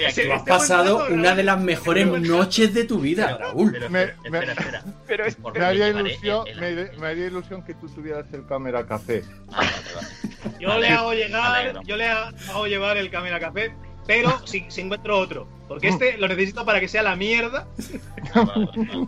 has 0.06 0.18
este 0.18 0.30
pasado 0.46 1.00
rato, 1.00 1.14
una 1.14 1.34
de 1.36 1.44
las 1.44 1.60
mejores 1.60 2.06
Pero- 2.08 2.20
noches 2.20 2.74
de 2.74 2.84
tu 2.84 3.00
vida, 3.00 3.38
Raúl. 3.38 3.72
Pero, 3.72 3.90
Me- 3.90 4.04
espera, 4.04 4.30
me- 4.30 4.38
espera, 4.40 4.54
espera. 4.54 4.84
Pero 5.08 5.26
es- 5.26 5.36
Porque 5.36 5.60
Me 5.60 5.66
haría 5.66 5.88
ilusión, 5.90 6.48
el- 6.48 6.60
me, 6.60 6.68
el- 6.70 6.98
me 7.00 7.08
haría 7.08 7.28
ilusión 7.28 7.64
que 7.64 7.74
tú 7.74 7.88
tuvieras 7.90 8.26
el 8.34 8.46
cámara 8.46 8.86
café. 8.86 9.24
Ah, 9.52 9.58
vale, 9.62 9.72
vale. 9.96 10.58
Yo 10.60 10.68
Vale. 10.70 10.82
le 10.82 10.88
hago 10.90 11.14
llegar, 11.14 11.80
yo 11.86 11.96
le 11.96 12.08
hago 12.10 12.68
llevar 12.68 12.98
el 12.98 13.10
Camera 13.10 13.40
Café, 13.40 13.74
pero 14.06 14.30
si, 14.46 14.66
si 14.70 14.82
encuentro 14.82 15.18
otro. 15.18 15.48
Porque 15.68 15.88
este 15.88 16.18
lo 16.18 16.28
necesito 16.28 16.66
para 16.66 16.80
que 16.80 16.88
sea 16.88 17.02
la 17.04 17.16
mierda 17.16 17.66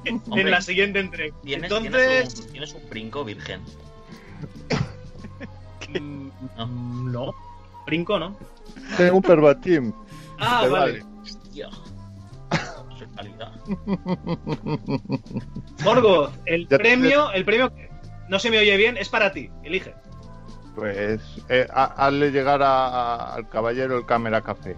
en 0.05 0.22
Hombre, 0.26 0.49
la 0.49 0.61
siguiente 0.61 0.99
entrega. 0.99 1.35
tienes, 1.43 1.72
Entonces, 1.72 1.91
tienes, 1.93 2.39
un, 2.39 2.51
tienes 2.51 2.73
un 2.73 2.89
brinco 2.89 3.23
virgen. 3.26 3.61
mm, 5.99 6.30
¿no? 6.57 6.65
no. 7.11 7.35
Brinco, 7.85 8.17
¿no? 8.17 8.35
Tengo 8.97 9.18
un 9.18 9.22
perbatim. 9.23 9.93
Ah, 10.39 10.61
Te 10.64 10.69
vale. 10.69 11.03
Calidad. 13.15 13.52
Morgoth, 15.84 16.31
el 16.45 16.68
Ya 16.68 16.77
premio, 16.77 17.31
el 17.31 17.45
premio 17.45 17.73
que 17.73 17.89
no 18.27 18.39
se 18.39 18.49
me 18.49 18.57
oye 18.60 18.76
bien, 18.76 18.97
es 18.97 19.07
para 19.07 19.31
ti. 19.31 19.49
Elige. 19.64 19.93
Pues 20.76 21.22
eh, 21.47 21.65
ha- 21.73 21.93
hazle 22.07 22.31
llegar 22.31 22.61
a- 22.61 22.88
a- 22.88 23.34
al 23.35 23.47
caballero 23.47 23.97
el 23.97 24.06
cámara 24.06 24.41
café. 24.41 24.76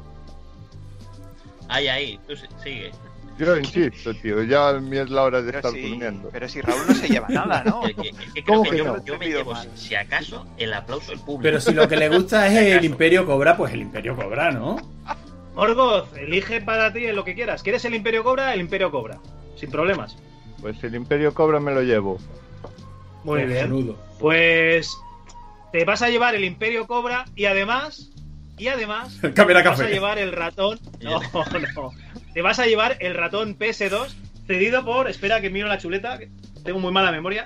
Ahí, 1.70 1.88
ahí, 1.88 2.20
tú 2.28 2.36
si- 2.36 2.46
sigue. 2.64 2.92
Yo 3.38 3.56
insisto, 3.58 4.14
tío, 4.16 4.42
ya 4.44 4.70
a 4.70 4.74
mí 4.80 4.98
es 4.98 5.10
la 5.10 5.24
hora 5.24 5.42
de 5.42 5.52
Pero 5.52 5.58
estar 5.60 5.72
si, 5.72 5.82
durmiendo. 5.90 6.30
pero 6.32 6.50
si 6.50 6.62
Raúl 6.62 6.82
no 6.88 6.94
se 6.96 7.08
lleva 7.08 7.28
nada, 7.30 7.64
¿no? 7.66 7.82
Que- 7.86 7.94
que- 7.96 8.10
es 8.10 8.34
que 8.34 8.44
¿Cómo 8.44 8.64
que 8.64 8.70
que 8.72 8.78
yo, 8.78 8.86
no? 8.86 9.06
yo 9.06 9.18
me 9.20 9.28
llevo, 9.28 9.52
mal. 9.54 9.70
si 9.76 9.94
acaso, 9.96 10.48
el 10.58 10.74
aplauso 10.74 11.12
del 11.12 11.20
público. 11.20 11.44
Pero 11.44 11.62
si 11.62 11.74
lo 11.74 11.88
que 11.88 11.98
le 11.98 12.10
gusta 12.10 12.48
es 12.48 12.78
el 12.78 12.86
Imperio 12.92 13.26
Cobra, 13.26 13.56
pues 13.56 13.74
el 13.74 13.82
Imperio 13.82 14.16
Cobra, 14.16 14.52
¿no? 14.52 14.78
Morgoth, 15.56 16.16
elige 16.18 16.62
para 16.62 16.92
ti 16.94 17.08
lo 17.12 17.24
que 17.24 17.34
quieras. 17.36 17.64
¿Quieres 17.64 17.84
el 17.86 17.96
Imperio 17.96 18.24
Cobra? 18.24 18.54
El 18.54 18.62
Imperio 18.62 18.92
Cobra. 18.92 19.20
Sin 19.56 19.72
problemas. 19.72 20.16
Pues 20.62 20.84
el 20.84 20.96
imperio 20.96 21.34
cobra 21.36 21.60
me 21.60 21.72
lo 21.72 21.82
llevo. 21.84 22.18
Muy 23.24 23.44
bien. 23.46 23.96
Pues 24.20 24.98
te 25.72 25.86
vas 25.86 26.02
a 26.02 26.10
llevar 26.10 26.34
el 26.36 26.44
Imperio 26.44 26.88
Cobra 26.88 27.26
y 27.36 27.46
además, 27.46 28.10
y 28.58 28.68
además, 28.68 29.20
vas 29.36 29.80
a 29.80 29.88
llevar 29.88 30.18
el 30.18 30.32
ratón. 30.32 30.80
No, 31.02 31.20
no. 31.22 31.92
Te 32.38 32.44
vas 32.44 32.60
a 32.60 32.68
llevar 32.68 32.98
el 33.00 33.16
ratón 33.16 33.58
PS2 33.58 34.14
cedido 34.46 34.86
por, 34.86 35.10
espera 35.10 35.42
que 35.42 35.50
miro 35.50 35.68
la 35.68 35.80
chuleta, 35.80 36.20
que 36.20 36.30
tengo 36.64 36.78
muy 36.78 36.92
mala 36.92 37.12
memoria, 37.12 37.46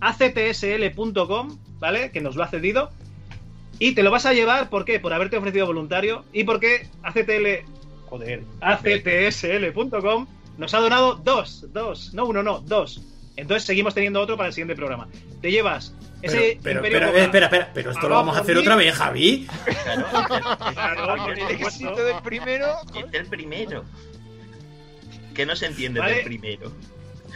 actsl.com, 0.00 1.58
¿vale? 1.80 2.12
Que 2.12 2.20
nos 2.20 2.36
lo 2.36 2.44
ha 2.44 2.46
cedido. 2.46 2.92
Y 3.80 3.96
te 3.96 4.04
lo 4.04 4.12
vas 4.12 4.26
a 4.26 4.34
llevar, 4.34 4.70
¿por 4.70 4.84
qué? 4.84 5.00
Por 5.00 5.12
haberte 5.12 5.36
ofrecido 5.38 5.66
voluntario 5.66 6.24
y 6.32 6.44
porque 6.44 6.86
ACTL, 7.02 7.68
joder, 8.06 8.44
actsl.com 8.60 10.28
nos 10.56 10.72
ha 10.72 10.78
donado 10.78 11.16
dos, 11.16 11.66
dos, 11.72 12.14
no 12.14 12.26
uno, 12.26 12.44
no, 12.44 12.60
dos. 12.60 13.02
Entonces 13.34 13.64
seguimos 13.64 13.92
teniendo 13.92 14.20
otro 14.20 14.36
para 14.36 14.46
el 14.50 14.52
siguiente 14.52 14.76
programa. 14.76 15.08
Te 15.42 15.50
llevas 15.50 15.92
Pero, 16.20 16.32
ese 16.32 16.60
pero, 16.62 16.78
Imperio 16.78 16.98
pero, 16.98 17.06
Cobra. 17.08 17.24
espera, 17.24 17.46
espera, 17.46 17.70
pero 17.74 17.90
esto 17.90 18.08
lo 18.08 18.14
vamos 18.14 18.36
a 18.36 18.40
hacer 18.42 18.54
mí. 18.54 18.60
otra 18.60 18.76
vez, 18.76 18.94
Javi. 18.94 19.48
Claro, 19.82 20.06
Claro, 20.74 21.16
por 21.24 21.38
El 21.38 21.50
éxito 21.50 21.96
del 21.96 22.22
primero. 22.22 22.76
es 22.94 23.14
el 23.14 23.26
primero. 23.26 23.84
Que 25.38 25.46
no 25.46 25.54
se 25.54 25.66
entiende 25.66 26.00
Vale. 26.00 26.16
del 26.16 26.24
primero. 26.24 26.72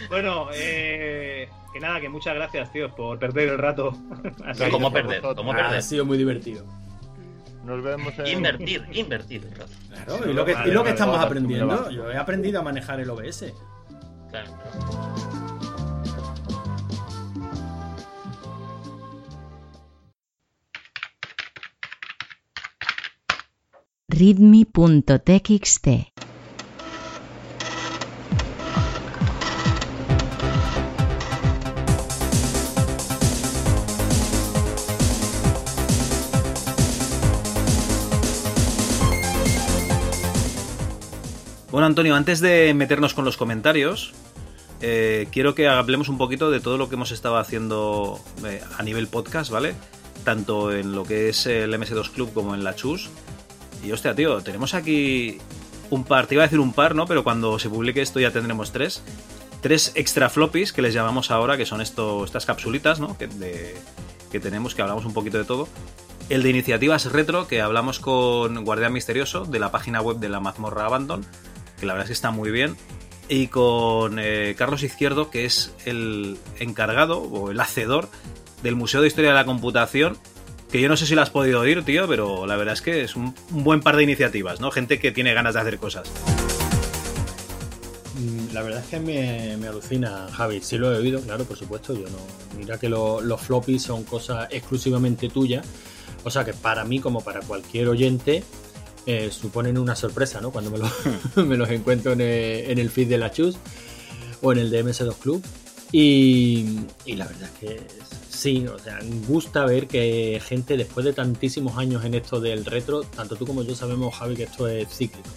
Bueno, 0.09 0.49
eh, 0.53 1.49
que 1.73 1.79
nada, 1.79 2.01
que 2.01 2.09
muchas 2.09 2.35
gracias, 2.35 2.73
tíos, 2.73 2.91
por 2.91 3.17
perder 3.21 3.51
el 3.51 3.59
rato. 3.59 3.97
Así. 4.45 4.65
¿Cómo 4.73 4.91
por 4.91 5.01
perder? 5.03 5.21
vosotros. 5.21 5.37
¿Cómo 5.37 5.53
Ah, 5.53 5.57
perder? 5.63 5.79
ha 5.79 5.83
sido 5.83 6.05
muy 6.05 6.19
divertido. 6.19 6.67
Nos 7.65 7.81
vemos 7.81 8.13
en. 8.19 8.27
Invertir, 8.27 8.85
invertir. 8.93 9.43
claro. 9.51 9.71
Claro, 10.17 10.29
y 10.29 10.35
lo 10.35 10.45
que, 10.45 10.55
Vale, 10.55 10.69
y 10.69 10.73
lo 10.73 10.81
que 10.81 10.85
vale, 10.87 10.91
estamos 10.91 11.15
vale, 11.15 11.27
aprendiendo, 11.29 11.91
yo 11.91 12.11
he 12.11 12.17
aprendido 12.17 12.59
a 12.59 12.63
manejar 12.65 12.99
el 12.99 13.09
OBS. 13.09 13.55
Claro. 14.31 14.51
readme.txt. 24.53 25.87
Bueno, 41.73 41.87
Antonio, 41.87 42.15
antes 42.15 42.41
de 42.41 42.75
meternos 42.75 43.15
con 43.15 43.25
los 43.25 43.39
comentarios, 43.39 44.13
eh, 44.83 45.27
quiero 45.33 45.55
que 45.55 45.69
hablemos 45.69 46.11
un 46.11 46.19
poquito 46.19 46.51
de 46.51 46.61
todo 46.61 46.77
lo 46.77 46.91
que 46.91 46.97
hemos 46.97 47.13
estado 47.13 47.39
haciendo 47.39 48.21
eh, 48.45 48.61
a 48.77 48.83
nivel 48.83 49.07
podcast, 49.07 49.51
¿vale? 49.51 49.75
Tanto 50.23 50.71
en 50.71 50.93
lo 50.93 51.05
que 51.05 51.31
es 51.31 51.47
el 51.47 51.73
MS2 51.73 52.11
Club 52.11 52.35
como 52.35 52.55
en 52.55 52.63
la 52.63 52.77
Chus. 52.77 53.09
Y 53.83 53.91
hostia, 53.91 54.15
tío, 54.15 54.43
tenemos 54.43 54.75
aquí 54.75 55.39
un 55.89 56.05
par, 56.05 56.27
te 56.27 56.35
iba 56.35 56.45
a 56.45 56.47
decir 56.47 56.61
un 56.61 56.75
par, 56.75 56.95
¿no? 56.95 57.07
Pero 57.07 57.25
cuando 57.25 57.59
se 57.59 57.71
publique 57.71 58.03
esto 58.03 58.21
ya 58.21 58.33
tendremos 58.33 58.71
tres. 58.71 59.03
Tres 59.63 59.93
extra 59.95 60.29
floppies 60.29 60.75
que 60.75 60.83
les 60.83 60.93
llamamos 60.93 61.31
ahora, 61.31 61.57
que 61.57 61.65
son 61.65 61.81
estas 61.81 62.45
capsulitas, 62.45 63.01
¿no? 63.01 63.17
Que, 63.17 63.31
que 64.31 64.41
tenemos, 64.41 64.75
que 64.75 64.83
hablamos 64.83 65.07
un 65.07 65.15
poquito 65.15 65.39
de 65.39 65.45
todo. 65.45 65.69
El 66.29 66.43
de 66.43 66.51
iniciativas 66.51 67.11
retro, 67.11 67.49
que 67.49 67.63
hablamos 67.63 67.99
con 67.99 68.63
Guardián 68.63 68.93
Misterioso, 68.93 69.47
de 69.47 69.59
la 69.59 69.71
página 69.71 70.03
web 70.03 70.19
de 70.19 70.29
la 70.29 70.39
mazmorra 70.39 70.85
Abandon, 70.85 71.25
que 71.83 71.87
la 71.87 71.95
verdad 71.95 72.05
es 72.05 72.11
que 72.11 72.15
está 72.15 72.31
muy 72.31 72.53
bien. 72.53 72.77
Y 73.29 73.49
con 73.49 74.19
eh, 74.21 74.55
Carlos 74.57 74.83
Izquierdo, 74.85 75.31
que 75.31 75.45
es 75.45 75.73
el 75.85 76.39
encargado 76.61 77.19
o 77.21 77.51
el 77.51 77.59
hacedor 77.61 78.09
del 78.63 78.77
Museo 78.77 79.01
de 79.01 79.09
Historia 79.09 79.31
de 79.31 79.37
la 79.37 79.45
Computación, 79.45 80.17
que 80.71 80.81
yo 80.81 80.89
no 80.89 80.97
sé 80.97 81.07
si 81.07 81.15
lo 81.17 81.23
has 81.23 81.31
podido 81.31 81.61
oír, 81.61 81.83
tío, 81.85 82.07
pero 82.07 82.47
la 82.47 82.55
verdad 82.57 82.75
es 82.75 82.83
que 82.83 83.03
es 83.03 83.17
un, 83.17 83.35
buen 83.51 83.81
par 83.81 83.97
de 83.97 84.05
iniciativas, 84.05 84.61
¿no? 84.61 84.71
Gente 84.71 85.01
que 85.01 85.11
tiene 85.11 85.35
ganas 85.35 85.55
de 85.55 85.61
hacer 85.61 85.79
cosas. 85.79 86.09
Mm, 88.19 88.55
La 88.55 88.63
verdad 88.63 88.81
es 88.85 88.89
que 88.91 89.01
me, 89.01 89.57
me 89.57 89.67
alucina, 89.69 90.29
Javi. 90.33 90.61
Sí 90.61 90.79
lo 90.79 90.93
he 90.95 90.99
oído, 90.99 91.21
claro, 91.21 91.45
por 91.45 91.57
supuesto. 91.57 91.95
Yo 91.95 92.05
no. 92.09 92.59
Mira 92.59 92.79
que 92.79 92.89
lo- 92.89 93.21
los 93.21 93.41
floppies 93.41 93.83
son 93.83 94.05
cosas 94.05 94.47
exclusivamente 94.51 95.29
tuyas. 95.29 95.67
O 96.25 96.31
sea 96.31 96.45
que 96.45 96.53
para 96.53 96.85
mí, 96.85 97.01
como 97.01 97.23
para 97.23 97.41
cualquier 97.41 97.89
oyente, 97.89 98.45
eh, 99.07 99.31
suponen 99.33 99.79
una 99.79 99.97
sorpresa, 99.97 100.41
¿no? 100.41 100.51
Cuando 100.51 100.71
me, 100.71 100.79
lo- 100.79 100.91
me 101.45 101.57
los 101.57 101.69
encuentro 101.71 102.13
en 102.13 102.21
el, 102.21 102.79
en 102.79 102.91
feed 102.91 103.09
de 103.09 103.19
la 103.19 103.31
Chus 103.31 103.57
o 104.41 104.53
en 104.53 104.59
el 104.59 104.71
de 104.71 104.85
MS2 104.85 105.15
Club. 105.17 105.43
Y, 105.95 106.79
la 107.07 107.27
verdad 107.27 107.51
es 107.55 107.59
que 107.61 107.81
sí, 108.31 108.67
o 108.67 108.79
sea, 108.79 108.99
gusta 109.29 109.67
ver 109.67 109.87
que 109.89 110.41
gente 110.45 110.77
después 110.79 111.05
de 111.05 111.13
tantísimos 111.13 111.77
años 111.77 112.05
en 112.05 112.15
esto 112.15 112.41
del 112.41 112.65
retro, 112.65 113.03
tanto 113.03 113.37
tú 113.37 113.47
como 113.47 113.63
yo 113.63 113.75
sabemos, 113.75 114.15
Javi, 114.15 114.35
que 114.37 114.45
esto 114.45 114.67
es 114.69 114.89
cíclico. 114.89 115.29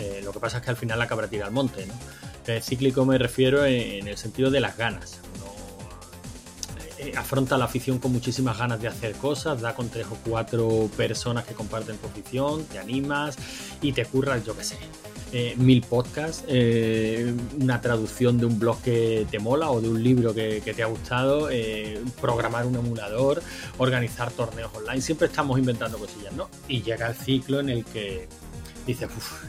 Eh, 0.00 0.20
lo 0.24 0.32
que 0.32 0.40
pasa 0.40 0.58
es 0.58 0.64
que 0.64 0.70
al 0.70 0.76
final 0.76 0.98
la 0.98 1.06
cabra 1.06 1.28
tira 1.28 1.46
al 1.46 1.52
monte, 1.52 1.86
¿no? 1.86 1.94
Eh, 2.46 2.60
cíclico 2.62 3.04
me 3.04 3.18
refiero 3.18 3.64
en 3.66 4.08
el 4.08 4.16
sentido 4.16 4.50
de 4.50 4.58
las 4.60 4.76
ganas. 4.76 5.20
Eh, 6.98 7.12
afronta 7.16 7.56
la 7.56 7.66
afición 7.66 7.98
con 7.98 8.12
muchísimas 8.12 8.58
ganas 8.58 8.80
de 8.80 8.88
hacer 8.88 9.12
cosas, 9.12 9.60
da 9.60 9.72
con 9.72 9.88
tres 9.88 10.06
o 10.10 10.16
cuatro 10.28 10.90
personas 10.96 11.44
que 11.44 11.54
comparten 11.54 11.96
tu 11.96 12.08
afición, 12.08 12.64
te 12.64 12.80
animas 12.80 13.36
y 13.80 13.92
te 13.92 14.04
curras, 14.04 14.44
yo 14.44 14.56
qué 14.56 14.64
sé, 14.64 14.76
eh, 15.32 15.54
mil 15.58 15.82
podcasts, 15.82 16.44
eh, 16.48 17.32
una 17.60 17.80
traducción 17.80 18.38
de 18.38 18.46
un 18.46 18.58
blog 18.58 18.82
que 18.82 19.28
te 19.30 19.38
mola 19.38 19.70
o 19.70 19.80
de 19.80 19.88
un 19.88 20.02
libro 20.02 20.34
que, 20.34 20.60
te 20.60 20.82
ha 20.82 20.86
gustado, 20.86 21.48
programar 22.20 22.66
un 22.66 22.74
emulador, 22.74 23.42
organizar 23.78 24.32
torneos 24.32 24.72
online. 24.74 25.00
Siempre 25.00 25.28
estamos 25.28 25.56
inventando 25.56 25.98
cosillas, 25.98 26.32
¿no? 26.32 26.48
Y 26.66 26.82
llega 26.82 27.06
el 27.06 27.14
ciclo 27.14 27.60
en 27.60 27.68
el 27.68 27.84
que 27.84 28.26
dices, 28.86 29.08
uff, 29.16 29.44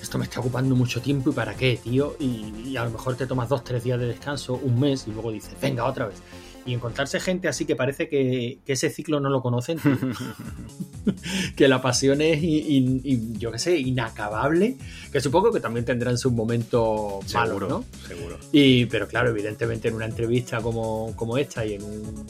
esto 0.00 0.18
me 0.18 0.24
está 0.24 0.38
ocupando 0.38 0.76
mucho 0.76 1.00
tiempo 1.00 1.30
y 1.30 1.32
para 1.32 1.54
qué, 1.54 1.80
tío. 1.82 2.14
Y, 2.20 2.52
y 2.64 2.76
a 2.76 2.84
lo 2.84 2.90
mejor 2.90 3.16
te 3.16 3.26
tomas 3.26 3.48
dos, 3.48 3.64
tres 3.64 3.82
días 3.82 3.98
de 3.98 4.06
descanso, 4.06 4.54
un 4.54 4.78
mes 4.78 5.08
y 5.08 5.10
luego 5.10 5.32
dices, 5.32 5.54
venga, 5.60 5.84
otra 5.84 6.06
vez. 6.06 6.18
Y 6.66 6.74
encontrarse 6.74 7.20
gente 7.20 7.46
así 7.48 7.64
que 7.64 7.76
parece 7.76 8.08
que, 8.08 8.58
que 8.66 8.72
ese 8.72 8.90
ciclo 8.90 9.20
no 9.20 9.30
lo 9.30 9.40
conocen, 9.40 9.78
que 11.56 11.68
la 11.68 11.80
pasión 11.80 12.20
es, 12.20 12.42
y, 12.42 12.56
y- 12.58 13.00
y, 13.04 13.38
yo 13.38 13.52
qué 13.52 13.58
sé, 13.58 13.78
inacabable, 13.78 14.76
que 15.12 15.20
supongo 15.20 15.52
que 15.52 15.60
también 15.60 15.84
tendrán 15.84 16.18
su 16.18 16.30
momento 16.30 17.20
malo, 17.32 17.46
Seguro, 17.48 17.68
¿no? 17.68 17.84
seguro. 18.06 18.38
Y, 18.52 18.86
pero 18.86 19.06
claro, 19.06 19.30
evidentemente 19.30 19.88
en 19.88 19.94
una 19.94 20.06
entrevista 20.06 20.60
como, 20.60 21.12
como 21.16 21.38
esta 21.38 21.64
y 21.64 21.74
en, 21.74 21.82
un, 21.84 22.26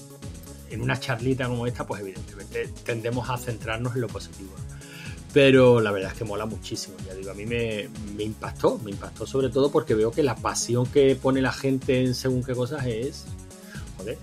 en 0.71 0.81
una 0.83 0.99
charlita 1.01 1.49
como 1.49 1.67
esta, 1.67 1.87
pues 1.87 2.03
evidentemente 2.03 2.69
tendemos 2.85 3.29
a 3.31 3.39
centrarnos 3.39 3.95
en 3.95 4.03
lo 4.03 4.09
positivo. 4.09 4.51
Pero 5.33 5.81
la 5.81 5.91
verdad 5.93 6.13
es 6.13 6.19
que 6.19 6.25
mola 6.25 6.47
muchísimo, 6.47 6.97
ya 7.07 7.15
digo, 7.15 7.31
a 7.31 7.35
mí 7.35 7.45
me, 7.45 7.89
me 8.17 8.23
impactó, 8.25 8.79
me 8.79 8.91
impactó 8.91 9.27
sobre 9.27 9.51
todo 9.51 9.71
porque 9.71 9.95
veo 9.95 10.11
que 10.11 10.23
la 10.23 10.35
pasión 10.35 10.87
que 10.87 11.15
pone 11.15 11.43
la 11.43 11.53
gente 11.53 12.03
en 12.05 12.15
según 12.15 12.43
qué 12.43 12.55
cosas 12.55 12.87
es, 12.87 13.27
joder, 14.07 14.19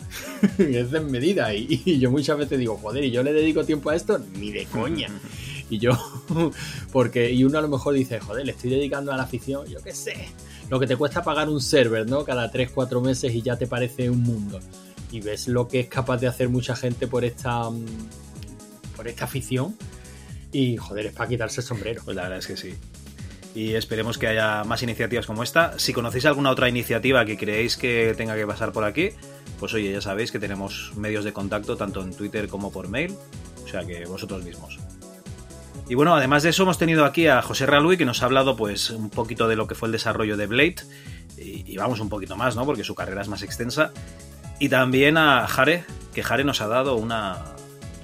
es 0.76 0.92
desmedida. 0.92 1.54
Y, 1.54 1.82
y 1.86 2.00
yo 2.00 2.12
muchas 2.12 2.38
veces 2.38 2.60
digo, 2.60 2.78
joder, 2.78 3.04
¿y 3.04 3.12
yo 3.12 3.24
le 3.24 3.34
dedico 3.34 3.64
tiempo 3.64 3.90
a 3.90 3.96
esto? 3.96 4.20
Ni 4.38 4.52
de 4.52 4.66
coña. 4.66 5.10
Y 5.70 5.80
yo, 5.80 5.92
porque, 6.92 7.32
y 7.32 7.44
uno 7.46 7.58
a 7.58 7.62
lo 7.62 7.68
mejor 7.68 7.96
dice, 7.96 8.20
joder, 8.20 8.46
le 8.46 8.52
estoy 8.52 8.70
dedicando 8.70 9.12
a 9.12 9.18
la 9.18 9.24
afición, 9.24 9.66
yo 9.66 9.82
qué 9.82 9.94
sé, 9.94 10.28
lo 10.70 10.80
que 10.80 10.86
te 10.86 10.96
cuesta 10.96 11.24
pagar 11.24 11.50
un 11.50 11.62
server, 11.62 12.08
¿no? 12.08 12.24
Cada 12.26 12.52
3, 12.52 12.72
4 12.72 13.02
meses 13.02 13.34
y 13.34 13.42
ya 13.42 13.58
te 13.58 13.66
parece 13.66 14.10
un 14.10 14.22
mundo. 14.22 14.60
Y 15.12 15.22
ves 15.22 15.48
lo 15.48 15.68
que 15.68 15.80
es 15.80 15.88
capaz 15.88 16.18
de 16.18 16.28
hacer 16.28 16.50
mucha 16.50 16.76
gente 16.76 17.08
por 17.08 17.24
esta, 17.24 17.70
mm, 17.70 17.86
por 18.96 19.08
esta 19.08 19.26
afición. 19.26 19.76
Y 20.52 20.78
joder, 20.78 21.08
es 21.08 21.14
para 21.14 21.30
quitarse 21.30 21.62
el 21.62 21.68
sombrero. 21.68 22.02
Pues 22.04 22.16
la 22.16 22.24
verdad 22.24 22.40
es 22.40 22.48
que 22.48 22.58
sí. 22.58 22.74
Y 23.56 23.76
esperemos 23.76 24.18
que 24.18 24.28
haya 24.28 24.64
más 24.64 24.82
iniciativas 24.82 25.28
como 25.28 25.44
esta. 25.44 25.78
Si 25.78 25.94
conocéis 25.94 26.26
alguna 26.26 26.50
otra 26.50 26.70
iniciativa 26.70 27.24
que 27.24 27.38
creéis 27.38 27.78
que 27.78 28.16
tenga 28.18 28.36
que 28.36 28.48
pasar 28.48 28.72
por 28.72 28.84
aquí, 28.84 29.12
pues 29.60 29.74
oye, 29.74 29.92
ya 29.92 30.02
sabéis 30.02 30.32
que 30.32 30.40
tenemos 30.40 30.92
medios 30.96 31.24
de 31.24 31.34
contacto 31.34 31.78
tanto 31.78 32.02
en 32.02 32.16
Twitter 32.16 32.48
como 32.48 32.72
por 32.72 32.88
mail. 32.88 33.16
O 33.64 33.68
sea 33.68 33.86
que 33.86 34.06
vosotros 34.06 34.44
mismos. 34.44 34.80
Y 35.88 35.96
bueno, 35.96 36.16
además 36.16 36.44
de 36.44 36.50
eso 36.50 36.64
hemos 36.64 36.78
tenido 36.78 37.06
aquí 37.06 37.28
a 37.28 37.42
José 37.42 37.66
Ralui 37.66 37.98
que 37.98 38.06
nos 38.06 38.24
ha 38.24 38.26
hablado 38.26 38.56
pues 38.56 38.90
un 38.90 39.10
poquito 39.10 39.48
de 39.48 39.56
lo 39.56 39.68
que 39.68 39.76
fue 39.76 39.88
el 39.88 39.92
desarrollo 39.92 40.36
de 40.36 40.48
Blade. 40.48 40.76
Y, 41.38 41.72
y 41.72 41.78
vamos 41.78 42.00
un 42.00 42.10
poquito 42.10 42.36
más, 42.36 42.56
¿no? 42.56 42.66
Porque 42.66 42.84
su 42.84 42.96
carrera 42.96 43.22
es 43.22 43.28
más 43.28 43.44
extensa. 43.44 43.92
Y 44.60 44.70
también 44.70 45.18
a 45.18 45.48
Jare, 45.48 45.84
que 46.14 46.24
Jare 46.24 46.44
nos 46.44 46.62
ha 46.62 46.68
dado 46.68 46.96
una, 46.96 47.53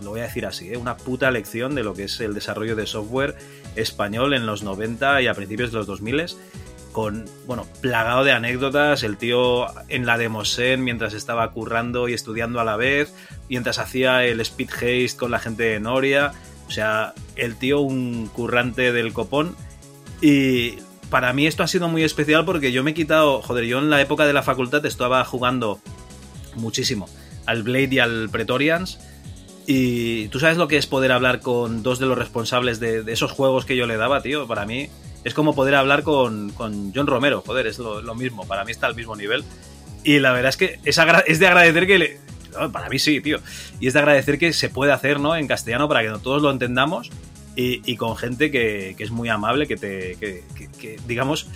lo 0.01 0.11
voy 0.11 0.21
a 0.21 0.23
decir 0.23 0.45
así, 0.45 0.73
¿eh? 0.73 0.77
una 0.77 0.97
puta 0.97 1.31
lección 1.31 1.76
de 1.76 1.84
lo 1.84 1.93
que 1.93 2.03
es 2.03 2.19
el 2.19 2.34
desarrollo 2.34 2.76
de 2.76 2.85
software 2.85 3.35
español 3.76 4.34
en 4.34 4.45
los 4.45 4.63
90 4.63 5.21
y 5.21 5.27
a 5.27 5.34
principios 5.34 5.71
de 5.71 5.77
los 5.77 5.88
2000 5.88 6.27
con, 6.91 7.26
bueno, 7.45 7.67
plagado 7.81 8.23
de 8.23 8.31
anécdotas, 8.31 9.03
el 9.03 9.17
tío 9.17 9.67
en 9.89 10.05
la 10.05 10.17
Demosen 10.17 10.84
mientras 10.84 11.13
estaba 11.13 11.51
currando 11.51 12.09
y 12.09 12.13
estudiando 12.13 12.59
a 12.59 12.63
la 12.63 12.77
vez, 12.77 13.13
mientras 13.47 13.77
hacía 13.77 14.26
el 14.26 14.41
speed 14.41 14.69
haste 14.71 15.17
con 15.17 15.31
la 15.31 15.39
gente 15.39 15.63
de 15.63 15.80
Noria, 15.80 16.34
o 16.67 16.71
sea, 16.71 17.13
el 17.35 17.55
tío 17.57 17.80
un 17.81 18.27
currante 18.27 18.91
del 18.91 19.13
copón 19.13 19.55
y 20.21 20.77
para 21.09 21.34
mí 21.34 21.47
esto 21.47 21.63
ha 21.63 21.67
sido 21.67 21.88
muy 21.88 22.03
especial 22.03 22.45
porque 22.45 22.71
yo 22.71 22.84
me 22.84 22.91
he 22.91 22.93
quitado, 22.93 23.41
joder, 23.41 23.65
yo 23.65 23.80
en 23.80 23.89
la 23.89 24.01
época 24.01 24.26
de 24.26 24.34
la 24.34 24.43
facultad 24.43 24.85
estaba 24.85 25.23
jugando 25.26 25.80
muchísimo 26.55 27.07
al 27.45 27.63
Blade 27.63 27.89
y 27.91 27.99
al 27.99 28.30
Pretorians 28.30 28.99
y 29.71 30.29
tú 30.29 30.39
sabes 30.39 30.57
lo 30.57 30.67
que 30.67 30.77
es 30.77 30.87
poder 30.87 31.11
hablar 31.11 31.41
con 31.41 31.83
dos 31.83 31.99
de 31.99 32.07
los 32.07 32.17
responsables 32.17 32.79
de, 32.79 33.03
esos 33.05 33.31
juegos 33.31 33.65
que 33.65 33.75
yo 33.75 33.85
le 33.85 33.97
daba, 33.97 34.23
tío. 34.23 34.47
Para 34.47 34.65
mí 34.65 34.89
es 35.23 35.35
como 35.35 35.53
poder 35.53 35.75
hablar 35.75 36.01
con, 36.01 36.49
con 36.49 36.91
John 36.91 37.05
Romero, 37.05 37.43
joder, 37.45 37.67
es 37.67 37.77
lo, 37.77 38.15
mismo. 38.15 38.47
Para 38.47 38.65
mí 38.65 38.71
está 38.71 38.87
al 38.87 38.95
mismo 38.95 39.15
nivel. 39.15 39.43
Y 40.03 40.17
la 40.17 40.31
verdad 40.31 40.49
es 40.49 40.57
que 40.57 40.79
es, 40.83 40.99
es 41.27 41.37
de 41.37 41.47
agradecer 41.47 41.85
que 41.85 41.99
le. 41.99 42.19
para 42.73 42.89
mí 42.89 42.97
sí, 42.97 43.21
tío. 43.21 43.41
Y 43.79 43.85
es 43.85 43.93
de 43.93 43.99
agradecer 43.99 44.39
que 44.39 44.53
se 44.53 44.69
puede 44.69 44.91
hacer, 44.91 45.19
¿no? 45.19 45.35
En 45.35 45.45
castellano 45.45 45.87
para 45.87 46.01
que 46.01 46.19
todos 46.19 46.41
lo 46.41 46.49
entendamos. 46.49 47.11
Y, 47.60 47.81
y 47.86 47.98
con 47.98 48.15
gente 48.15 48.52
que, 48.52 48.95
que 48.98 49.03
es 49.03 49.11
muy 49.11 49.27
amable, 49.27 49.68
que 49.68 49.76
te. 49.76 50.15
Que, 50.15 50.98
digamos, 51.06 51.49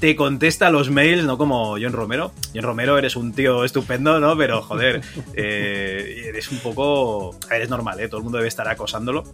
te 0.00 0.16
contesta 0.16 0.70
los 0.70 0.88
mails, 0.88 1.24
no 1.24 1.36
como 1.36 1.72
John 1.72 1.92
Romero. 1.92 2.32
John 2.54 2.62
Romero 2.62 2.96
eres 2.96 3.14
un 3.14 3.34
tío 3.34 3.62
estupendo, 3.62 4.20
¿no? 4.20 4.38
Pero 4.38 4.62
joder, 4.62 5.02
eh, 5.34 6.24
eres 6.28 6.50
un 6.50 6.60
poco. 6.60 7.36
a 7.44 7.48
ver, 7.50 7.60
es 7.60 7.68
normal, 7.68 8.00
¿eh? 8.00 8.08
Todo 8.08 8.16
el 8.16 8.22
mundo 8.22 8.38
debe 8.38 8.48
estar 8.48 8.66
acosándolo. 8.68 9.24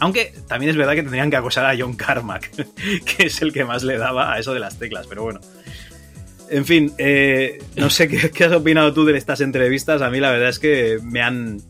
Aunque 0.00 0.34
también 0.48 0.70
es 0.70 0.76
verdad 0.76 0.94
que 0.94 1.02
tendrían 1.02 1.30
que 1.30 1.36
acosar 1.36 1.64
a 1.66 1.78
John 1.78 1.94
Carmack, 1.94 2.50
que 3.04 3.26
es 3.26 3.40
el 3.40 3.52
que 3.52 3.64
más 3.64 3.84
le 3.84 3.96
daba 3.96 4.32
a 4.32 4.40
eso 4.40 4.52
de 4.52 4.58
las 4.58 4.80
teclas, 4.80 5.06
pero 5.06 5.22
bueno. 5.22 5.38
En 6.50 6.64
fin, 6.64 6.94
eh, 6.98 7.62
no 7.76 7.90
sé 7.90 8.08
¿qué, 8.08 8.32
qué 8.32 8.44
has 8.44 8.52
opinado 8.52 8.92
tú 8.92 9.04
de 9.04 9.16
estas 9.16 9.40
entrevistas. 9.40 10.02
A 10.02 10.10
mí 10.10 10.18
la 10.18 10.32
verdad 10.32 10.48
es 10.48 10.58
que 10.58 10.98
me 11.00 11.22
han, 11.22 11.60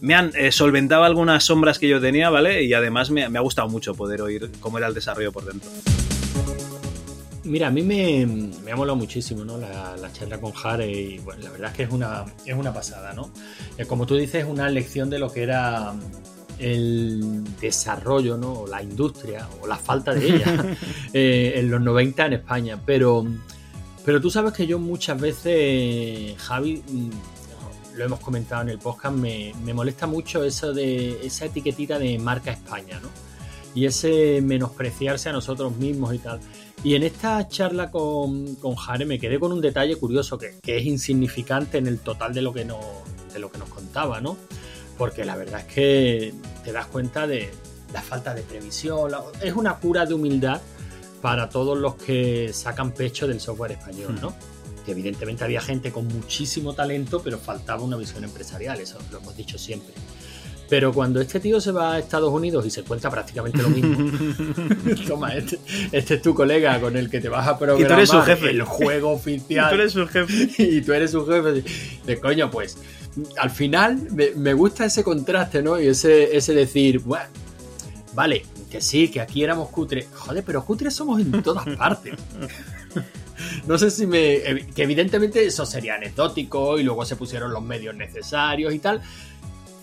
me 0.00 0.14
han 0.14 0.32
eh, 0.34 0.52
solventado 0.52 1.04
algunas 1.04 1.44
sombras 1.44 1.78
que 1.78 1.88
yo 1.88 2.00
tenía, 2.00 2.30
¿vale? 2.30 2.62
Y 2.64 2.72
además 2.72 3.10
me, 3.10 3.28
me 3.28 3.38
ha 3.38 3.42
gustado 3.42 3.68
mucho 3.68 3.94
poder 3.94 4.22
oír 4.22 4.50
cómo 4.60 4.78
era 4.78 4.86
el 4.86 4.94
desarrollo 4.94 5.32
por 5.32 5.44
dentro. 5.44 5.70
Mira, 7.44 7.68
a 7.68 7.70
mí 7.70 7.82
me, 7.82 8.26
me 8.64 8.72
ha 8.72 8.76
molado 8.76 8.96
muchísimo 8.96 9.44
¿no? 9.44 9.56
la, 9.56 9.96
la 9.96 10.12
charla 10.12 10.38
con 10.40 10.52
Jare 10.52 10.90
y 10.90 11.18
bueno, 11.18 11.42
la 11.42 11.50
verdad 11.50 11.70
es 11.70 11.76
que 11.76 11.82
es 11.84 11.90
una, 11.90 12.24
es 12.44 12.54
una 12.54 12.72
pasada, 12.72 13.12
¿no? 13.14 13.30
Eh, 13.78 13.86
como 13.86 14.06
tú 14.06 14.14
dices, 14.14 14.44
una 14.46 14.68
lección 14.68 15.08
de 15.08 15.18
lo 15.18 15.32
que 15.32 15.42
era 15.42 15.94
el 16.58 17.42
desarrollo, 17.58 18.36
¿no? 18.36 18.52
O 18.52 18.66
la 18.66 18.82
industria, 18.82 19.48
o 19.62 19.66
la 19.66 19.76
falta 19.76 20.14
de 20.14 20.26
ella 20.26 20.76
eh, 21.12 21.54
en 21.56 21.70
los 21.70 21.80
90 21.80 22.26
en 22.26 22.32
España. 22.34 22.78
Pero, 22.84 23.26
pero 24.04 24.20
tú 24.20 24.30
sabes 24.30 24.52
que 24.52 24.66
yo 24.66 24.78
muchas 24.78 25.18
veces, 25.18 26.36
Javi, 26.38 26.82
mm, 26.86 27.10
lo 27.96 28.04
hemos 28.04 28.20
comentado 28.20 28.62
en 28.62 28.68
el 28.70 28.78
podcast, 28.78 29.14
me, 29.16 29.52
me 29.64 29.74
molesta 29.74 30.06
mucho 30.06 30.44
eso 30.44 30.72
de 30.72 31.24
esa 31.26 31.46
etiquetita 31.46 31.98
de 31.98 32.18
marca 32.18 32.50
España, 32.50 32.98
¿no? 33.02 33.08
Y 33.74 33.86
ese 33.86 34.40
menospreciarse 34.42 35.28
a 35.28 35.32
nosotros 35.32 35.76
mismos 35.76 36.14
y 36.14 36.18
tal. 36.18 36.40
Y 36.82 36.94
en 36.94 37.02
esta 37.02 37.46
charla 37.46 37.90
con, 37.90 38.54
con 38.56 38.74
Jare 38.74 39.04
me 39.04 39.18
quedé 39.18 39.38
con 39.38 39.52
un 39.52 39.60
detalle 39.60 39.96
curioso 39.96 40.38
que, 40.38 40.58
que 40.62 40.78
es 40.78 40.86
insignificante 40.86 41.78
en 41.78 41.86
el 41.86 41.98
total 41.98 42.32
de 42.34 42.42
lo 42.42 42.52
que 42.52 42.64
nos, 42.64 42.84
de 43.32 43.38
lo 43.38 43.50
que 43.52 43.58
nos 43.58 43.68
contaba, 43.68 44.20
¿no? 44.20 44.36
Porque 44.98 45.24
la 45.24 45.36
verdad 45.36 45.60
es 45.60 45.72
que 45.74 46.34
te 46.64 46.72
das 46.72 46.86
cuenta 46.86 47.26
de 47.26 47.50
la 47.92 48.02
falta 48.02 48.34
de 48.34 48.42
previsión. 48.42 49.10
la- 49.10 49.22
es 49.42 49.54
una 49.54 49.76
cura 49.76 50.04
de 50.06 50.14
humildad 50.14 50.60
para 51.20 51.48
todos 51.48 51.76
los 51.78 51.94
que 51.96 52.50
sacan 52.52 52.92
pecho 52.92 53.26
del 53.28 53.40
software 53.40 53.72
español, 53.72 54.18
¿no? 54.20 54.34
Que 54.90 54.94
evidentemente 54.94 55.44
había 55.44 55.60
gente 55.60 55.92
con 55.92 56.08
muchísimo 56.08 56.72
talento, 56.74 57.22
pero 57.22 57.38
faltaba 57.38 57.84
una 57.84 57.96
visión 57.96 58.24
empresarial, 58.24 58.80
eso 58.80 58.98
lo 59.12 59.18
hemos 59.18 59.36
dicho 59.36 59.56
siempre. 59.56 59.94
Pero 60.68 60.92
cuando 60.92 61.20
este 61.20 61.38
tío 61.38 61.60
se 61.60 61.70
va 61.70 61.92
a 61.92 61.98
Estados 62.00 62.32
Unidos 62.32 62.66
y 62.66 62.70
se 62.70 62.82
cuenta 62.82 63.08
prácticamente 63.08 63.62
lo 63.62 63.70
mismo, 63.70 63.96
toma, 65.06 65.36
este, 65.36 65.60
este 65.92 66.14
es 66.14 66.22
tu 66.22 66.34
colega 66.34 66.80
con 66.80 66.96
el 66.96 67.08
que 67.08 67.20
te 67.20 67.28
vas 67.28 67.46
a 67.46 67.56
programar 67.56 67.84
Y 67.84 67.86
tú 67.86 67.92
eres 67.92 68.08
su 68.08 68.20
jefe. 68.20 68.50
el 68.50 68.62
juego 68.62 69.10
oficial. 69.12 69.66
Y 69.70 69.76
tú 69.76 69.80
eres 69.80 69.92
su 69.92 70.06
jefe. 70.08 70.50
y 70.58 70.80
tú 70.80 70.92
eres 70.92 71.10
su 71.12 71.24
jefe. 71.24 71.64
De 72.04 72.18
coño, 72.18 72.50
pues 72.50 72.76
al 73.38 73.50
final 73.50 74.08
me, 74.10 74.32
me 74.32 74.54
gusta 74.54 74.86
ese 74.86 75.04
contraste, 75.04 75.62
¿no? 75.62 75.80
Y 75.80 75.86
ese, 75.86 76.36
ese 76.36 76.52
decir, 76.52 76.98
bueno, 76.98 77.26
vale, 78.12 78.44
que 78.68 78.80
sí, 78.80 79.08
que 79.08 79.20
aquí 79.20 79.44
éramos 79.44 79.68
cutres. 79.68 80.08
Joder, 80.12 80.42
pero 80.44 80.64
cutres 80.64 80.94
somos 80.94 81.20
en 81.20 81.42
todas 81.44 81.64
partes. 81.76 82.14
No 83.66 83.78
sé 83.78 83.90
si 83.90 84.06
me. 84.06 84.64
Que 84.74 84.82
evidentemente 84.82 85.44
eso 85.44 85.64
sería 85.66 85.94
anecdótico 85.94 86.78
y 86.78 86.82
luego 86.82 87.04
se 87.04 87.16
pusieron 87.16 87.52
los 87.52 87.62
medios 87.62 87.94
necesarios 87.94 88.72
y 88.74 88.78
tal. 88.78 89.00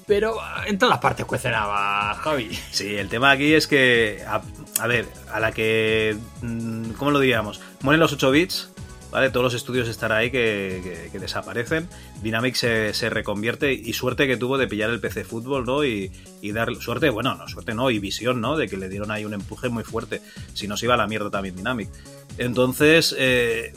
Pero 0.06 0.38
ah, 0.40 0.64
en 0.66 0.78
todas 0.78 1.00
partes 1.00 1.26
cuecen 1.26 1.54
habas, 1.54 2.18
Javi. 2.20 2.58
Sí, 2.72 2.96
el 2.96 3.10
tema 3.10 3.32
aquí 3.32 3.54
es 3.54 3.68
que, 3.68 4.24
a, 4.26 4.88
ver, 4.88 5.06
a 5.34 5.40
la 5.42 5.52
que, 5.52 6.16
mm, 6.42 6.92
¿cómo 6.92 7.12
lo 7.12 7.20
diríamos? 7.20 7.60
Mueren 7.82 8.00
los 8.00 8.14
8 8.14 8.32
bits, 8.32 8.70
¿vale? 9.12 9.32
Todos 9.32 9.44
los 9.44 9.54
estudios 9.54 9.90
están 9.90 10.14
ahí 10.14 10.32
que, 10.32 10.80
que- 10.82 11.10
que 11.12 11.20
desaparecen. 11.20 11.90
Dynamic 12.22 12.56
se, 12.56 12.94
se 12.94 13.10
reconvierte 13.10 13.74
y 13.74 13.92
suerte 13.92 14.28
que 14.28 14.38
tuvo 14.38 14.58
de 14.58 14.68
pillar 14.70 14.90
el 14.92 15.02
PC 15.02 15.26
Fútbol, 15.26 15.66
¿no? 15.66 15.84
Y, 15.84 16.10
y 16.42 16.54
dar 16.54 16.74
suerte, 16.78 17.10
bueno, 17.10 17.36
no, 17.36 17.46
suerte 17.50 17.74
no, 17.74 17.92
y 17.92 18.00
visión, 18.00 18.40
¿no? 18.40 18.56
De 18.56 18.70
que 18.70 18.78
le 18.78 18.88
dieron 18.88 19.12
ahí 19.12 19.26
un 19.26 19.34
empuje 19.34 19.68
muy 19.68 19.84
fuerte. 19.84 20.22
Si 20.54 20.70
no 20.70 20.78
se 20.78 20.86
iba 20.86 20.94
a 20.94 20.98
la 20.98 21.08
mierda 21.08 21.30
también 21.30 21.58
Dynamic. 21.58 21.90
Entonces, 22.38 23.16
eh, 23.18 23.74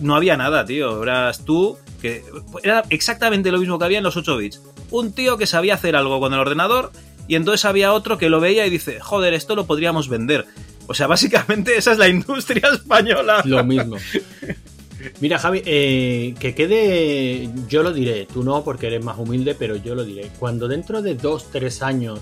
no 0.00 0.16
había 0.16 0.36
nada, 0.36 0.64
tío. 0.64 1.02
Eras 1.02 1.44
tú, 1.44 1.78
que 2.00 2.24
era 2.62 2.84
exactamente 2.90 3.50
lo 3.50 3.58
mismo 3.58 3.78
que 3.78 3.84
había 3.84 3.98
en 3.98 4.04
los 4.04 4.16
8 4.16 4.36
bits. 4.36 4.62
Un 4.90 5.12
tío 5.12 5.36
que 5.36 5.46
sabía 5.46 5.74
hacer 5.74 5.96
algo 5.96 6.20
con 6.20 6.32
el 6.32 6.40
ordenador 6.40 6.92
y 7.26 7.34
entonces 7.34 7.64
había 7.66 7.92
otro 7.92 8.16
que 8.18 8.30
lo 8.30 8.40
veía 8.40 8.66
y 8.66 8.70
dice, 8.70 9.00
joder, 9.00 9.34
esto 9.34 9.54
lo 9.54 9.66
podríamos 9.66 10.08
vender. 10.08 10.46
O 10.86 10.94
sea, 10.94 11.06
básicamente 11.08 11.76
esa 11.76 11.92
es 11.92 11.98
la 11.98 12.08
industria 12.08 12.68
española. 12.72 13.42
Lo 13.44 13.62
mismo. 13.64 13.96
Mira, 15.20 15.38
Javi, 15.38 15.62
eh, 15.64 16.34
que 16.40 16.54
quede, 16.54 17.48
yo 17.68 17.84
lo 17.84 17.92
diré, 17.92 18.26
tú 18.26 18.42
no 18.42 18.64
porque 18.64 18.88
eres 18.88 19.04
más 19.04 19.16
humilde, 19.18 19.54
pero 19.54 19.76
yo 19.76 19.94
lo 19.94 20.04
diré. 20.04 20.30
Cuando 20.38 20.66
dentro 20.66 21.02
de 21.02 21.14
dos, 21.14 21.50
tres 21.52 21.82
años 21.82 22.20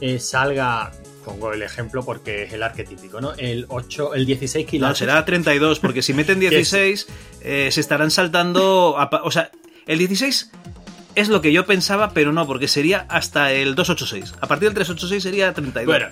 eh, 0.00 0.18
salga, 0.18 0.90
pongo 1.28 1.52
el 1.52 1.62
ejemplo 1.62 2.04
porque 2.04 2.44
es 2.44 2.52
el 2.52 2.62
arquetípico, 2.62 3.20
¿no? 3.20 3.34
El 3.36 3.66
8, 3.68 4.14
el 4.14 4.24
16 4.26 4.64
No, 4.66 4.70
kilos. 4.70 4.98
será 4.98 5.24
32, 5.24 5.78
porque 5.80 6.00
si 6.02 6.14
meten 6.14 6.40
16, 6.40 7.06
eh, 7.42 7.68
se 7.70 7.80
estarán 7.80 8.10
saltando. 8.10 8.96
a 8.98 9.08
o 9.22 9.30
sea, 9.30 9.50
el 9.86 9.98
16 9.98 10.50
es 11.14 11.28
lo 11.28 11.40
que 11.40 11.52
yo 11.52 11.66
pensaba, 11.66 12.10
pero 12.14 12.32
no, 12.32 12.46
porque 12.46 12.68
sería 12.68 13.04
hasta 13.08 13.52
el 13.52 13.74
286. 13.74 14.34
A 14.40 14.46
partir 14.46 14.68
del 14.68 14.74
386 14.74 15.22
sería 15.22 15.52
32. 15.52 15.86
Bueno, 15.86 16.06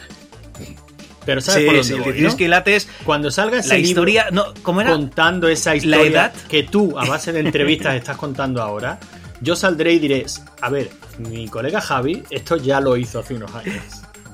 pero 1.24 1.40
¿sabes 1.40 1.60
Sí, 1.62 1.66
por 1.66 1.74
dónde 1.76 1.88
sí, 1.88 1.94
voy, 1.94 2.12
16 2.12 2.32
no? 2.32 2.36
quilates. 2.38 2.88
Cuando 3.04 3.30
salga 3.30 3.58
ese 3.58 3.68
La 3.70 3.74
libro 3.76 3.88
historia. 3.88 4.28
No, 4.32 4.54
¿Cómo 4.62 4.80
era? 4.80 4.90
contando 4.90 5.48
esa 5.48 5.70
La 5.70 5.76
historia 5.76 6.06
edad. 6.06 6.34
que 6.48 6.62
tú, 6.64 6.98
a 6.98 7.04
base 7.04 7.32
de 7.32 7.40
entrevistas, 7.40 7.94
estás 7.96 8.16
contando 8.16 8.62
ahora, 8.62 8.98
yo 9.40 9.56
saldré 9.56 9.92
y 9.94 9.98
diré, 9.98 10.24
a 10.60 10.70
ver, 10.70 10.88
mi 11.18 11.48
colega 11.48 11.80
Javi, 11.80 12.22
esto 12.30 12.56
ya 12.56 12.80
lo 12.80 12.96
hizo 12.96 13.18
hace 13.18 13.34
unos 13.34 13.52
años. 13.54 13.82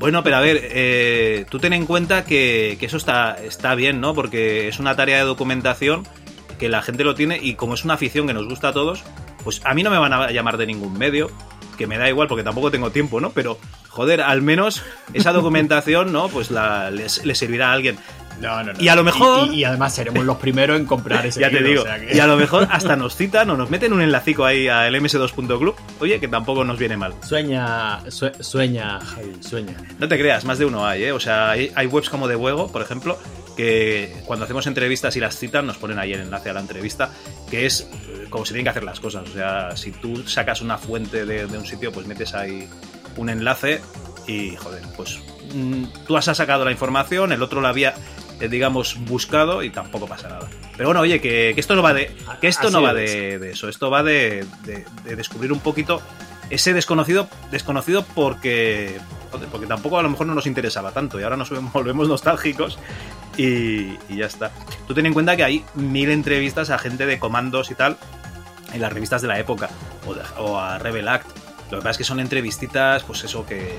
Bueno, 0.02 0.24
pero 0.24 0.34
a 0.34 0.40
ver, 0.40 0.58
eh, 0.64 1.46
tú 1.48 1.60
ten 1.60 1.72
en 1.72 1.86
cuenta 1.86 2.24
que, 2.24 2.76
eso 2.80 2.96
está, 2.96 3.38
está 3.40 3.76
bien, 3.76 4.00
¿no? 4.00 4.14
Porque 4.14 4.66
es 4.66 4.80
una 4.80 4.96
tarea 4.96 5.18
de 5.18 5.22
documentación 5.22 6.04
que 6.58 6.68
la 6.68 6.82
gente 6.82 7.04
lo 7.04 7.14
tiene 7.14 7.38
y 7.40 7.54
como 7.54 7.74
es 7.74 7.84
una 7.84 7.94
afición 7.94 8.26
que 8.26 8.34
nos 8.34 8.48
gusta 8.48 8.70
a 8.70 8.72
todos, 8.72 9.04
pues 9.44 9.60
a 9.64 9.74
mí 9.74 9.84
no 9.84 9.90
me 9.90 9.98
van 9.98 10.12
a 10.12 10.32
llamar 10.32 10.56
de 10.56 10.66
ningún 10.66 10.98
medio, 10.98 11.30
que 11.78 11.86
me 11.86 11.98
da 11.98 12.08
igual 12.08 12.26
porque 12.26 12.42
tampoco 12.42 12.72
tengo 12.72 12.90
tiempo, 12.90 13.20
¿no? 13.20 13.30
Pero, 13.30 13.60
joder, 13.90 14.22
al 14.22 14.42
menos 14.42 14.82
esa 15.14 15.32
documentación, 15.32 16.10
¿no? 16.10 16.26
Pues 16.26 16.50
la, 16.50 16.90
les, 16.90 17.24
les 17.24 17.38
servirá 17.38 17.70
a 17.70 17.74
alguien. 17.74 17.96
No, 18.40 18.62
no, 18.64 18.72
no. 18.72 18.80
Y 18.80 18.88
a 18.88 18.96
lo 18.96 19.04
mejor... 19.04 19.48
Y, 19.48 19.60
y 19.60 19.64
además 19.64 19.94
seremos 19.94 20.24
los 20.24 20.36
primeros 20.38 20.78
en 20.78 20.86
comprar 20.86 21.24
ese 21.26 21.40
Ya 21.40 21.50
te 21.50 21.62
digo, 21.62 21.82
o 21.82 21.84
sea 21.84 21.98
que- 22.00 22.16
y 22.16 22.18
a 22.20 22.26
lo 22.26 22.36
mejor 22.36 22.66
hasta 22.70 22.96
nos 22.96 23.14
citan 23.16 23.48
o 23.50 23.56
nos 23.56 23.70
meten 23.70 23.92
un 23.92 24.02
enlacico 24.02 24.44
ahí 24.44 24.68
al 24.68 24.94
ms2.club, 24.94 25.74
oye, 26.00 26.18
que 26.20 26.28
tampoco 26.28 26.64
nos 26.64 26.78
viene 26.78 26.96
mal. 26.96 27.14
Sueña, 27.22 28.00
sue- 28.10 28.32
sueña, 28.42 29.00
Javi, 29.00 29.32
sueña. 29.40 29.76
No 29.98 30.08
te 30.08 30.18
creas, 30.18 30.44
más 30.44 30.58
de 30.58 30.64
uno 30.64 30.86
hay, 30.86 31.04
¿eh? 31.04 31.12
O 31.12 31.20
sea, 31.20 31.50
hay, 31.50 31.70
hay 31.74 31.86
webs 31.86 32.08
como 32.10 32.26
de 32.28 32.36
Huego, 32.36 32.70
por 32.72 32.82
ejemplo, 32.82 33.18
que 33.56 34.14
cuando 34.24 34.44
hacemos 34.44 34.66
entrevistas 34.66 35.14
y 35.16 35.20
las 35.20 35.36
citan, 35.36 35.66
nos 35.66 35.76
ponen 35.76 35.98
ahí 35.98 36.12
el 36.12 36.20
enlace 36.22 36.50
a 36.50 36.54
la 36.54 36.60
entrevista, 36.60 37.10
que 37.50 37.66
es 37.66 37.82
eh, 38.08 38.26
como 38.30 38.44
se 38.46 38.52
tienen 38.54 38.64
que 38.64 38.70
hacer 38.70 38.84
las 38.84 38.98
cosas. 38.98 39.28
O 39.28 39.32
sea, 39.32 39.76
si 39.76 39.92
tú 39.92 40.26
sacas 40.26 40.62
una 40.62 40.78
fuente 40.78 41.26
de, 41.26 41.46
de 41.46 41.58
un 41.58 41.66
sitio, 41.66 41.92
pues 41.92 42.06
metes 42.06 42.34
ahí 42.34 42.66
un 43.16 43.28
enlace 43.28 43.80
y, 44.26 44.56
joder, 44.56 44.80
pues 44.96 45.18
mm, 45.54 45.84
tú 46.06 46.16
has 46.16 46.24
sacado 46.24 46.64
la 46.64 46.70
información, 46.70 47.30
el 47.32 47.42
otro 47.42 47.60
la 47.60 47.68
había, 47.68 47.92
eh, 48.42 48.48
digamos, 48.48 48.96
buscado 49.06 49.62
y 49.62 49.70
tampoco 49.70 50.06
pasa 50.06 50.28
nada. 50.28 50.48
Pero 50.76 50.88
bueno, 50.88 51.00
oye, 51.00 51.20
que, 51.20 51.52
que 51.54 51.60
esto 51.60 51.74
no 51.74 51.82
va 51.82 51.94
de, 51.94 52.14
que 52.40 52.48
esto 52.48 52.66
Así 52.68 52.72
no 52.74 52.82
va 52.82 52.90
es. 52.90 52.96
de, 53.12 53.38
de 53.38 53.50
eso, 53.52 53.68
esto 53.68 53.90
va 53.90 54.02
de, 54.02 54.44
de- 54.64 54.84
de 55.04 55.16
descubrir 55.16 55.52
un 55.52 55.60
poquito 55.60 56.02
ese 56.50 56.74
desconocido, 56.74 57.28
desconocido 57.50 58.04
porque, 58.14 58.98
porque 59.50 59.66
tampoco 59.66 59.98
a 59.98 60.02
lo 60.02 60.10
mejor 60.10 60.26
no 60.26 60.34
nos 60.34 60.46
interesaba 60.46 60.90
tanto 60.92 61.18
y 61.18 61.22
ahora 61.22 61.36
nos 61.38 61.50
volvemos 61.72 62.08
nostálgicos 62.08 62.78
y, 63.38 63.96
y 64.08 64.16
ya 64.18 64.26
está. 64.26 64.50
Tú 64.86 64.92
ten 64.94 65.06
en 65.06 65.14
cuenta 65.14 65.36
que 65.36 65.44
hay 65.44 65.64
mil 65.74 66.10
entrevistas 66.10 66.68
a 66.70 66.78
gente 66.78 67.06
de 67.06 67.18
comandos 67.18 67.70
y 67.70 67.74
tal 67.74 67.96
en 68.74 68.80
las 68.80 68.92
revistas 68.92 69.22
de 69.22 69.28
la 69.28 69.38
época 69.38 69.70
o, 70.06 70.42
o 70.42 70.58
a 70.58 70.78
Rebel 70.78 71.08
Act. 71.08 71.26
Lo 71.70 71.78
que 71.78 71.84
pasa 71.84 71.90
es 71.92 71.98
que 71.98 72.04
son 72.04 72.20
entrevistitas, 72.20 73.02
pues 73.04 73.24
eso 73.24 73.46
que. 73.46 73.78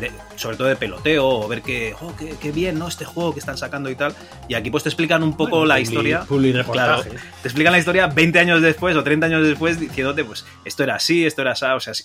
De- 0.00 0.10
sobre 0.36 0.56
todo 0.56 0.68
de 0.68 0.76
peloteo, 0.76 1.26
o 1.26 1.48
ver 1.48 1.62
que, 1.62 1.94
oh, 2.00 2.14
qué, 2.16 2.34
qué 2.40 2.50
bien, 2.52 2.78
¿no? 2.78 2.88
Este 2.88 3.04
juego 3.04 3.32
que 3.32 3.40
están 3.40 3.56
sacando 3.58 3.90
y 3.90 3.94
tal. 3.96 4.14
Y 4.48 4.54
aquí 4.54 4.70
pues 4.70 4.82
te 4.82 4.88
explican 4.88 5.22
un 5.22 5.36
poco 5.36 5.50
Bueno, 5.50 5.66
la 5.66 5.80
historia. 5.80 6.24
Claro, 6.72 7.02
te 7.42 7.48
explican 7.48 7.72
la 7.72 7.78
historia 7.78 8.06
20 8.06 8.38
años 8.38 8.62
después 8.62 8.96
o 8.96 9.02
30 9.04 9.26
años 9.26 9.46
después 9.46 9.78
diciéndote, 9.78 10.24
pues, 10.24 10.44
esto 10.64 10.82
era 10.82 10.96
así, 10.96 11.24
esto 11.26 11.42
era 11.42 11.52
así, 11.52 11.64
o 11.66 11.80
sea, 11.80 11.94
sí. 11.94 12.04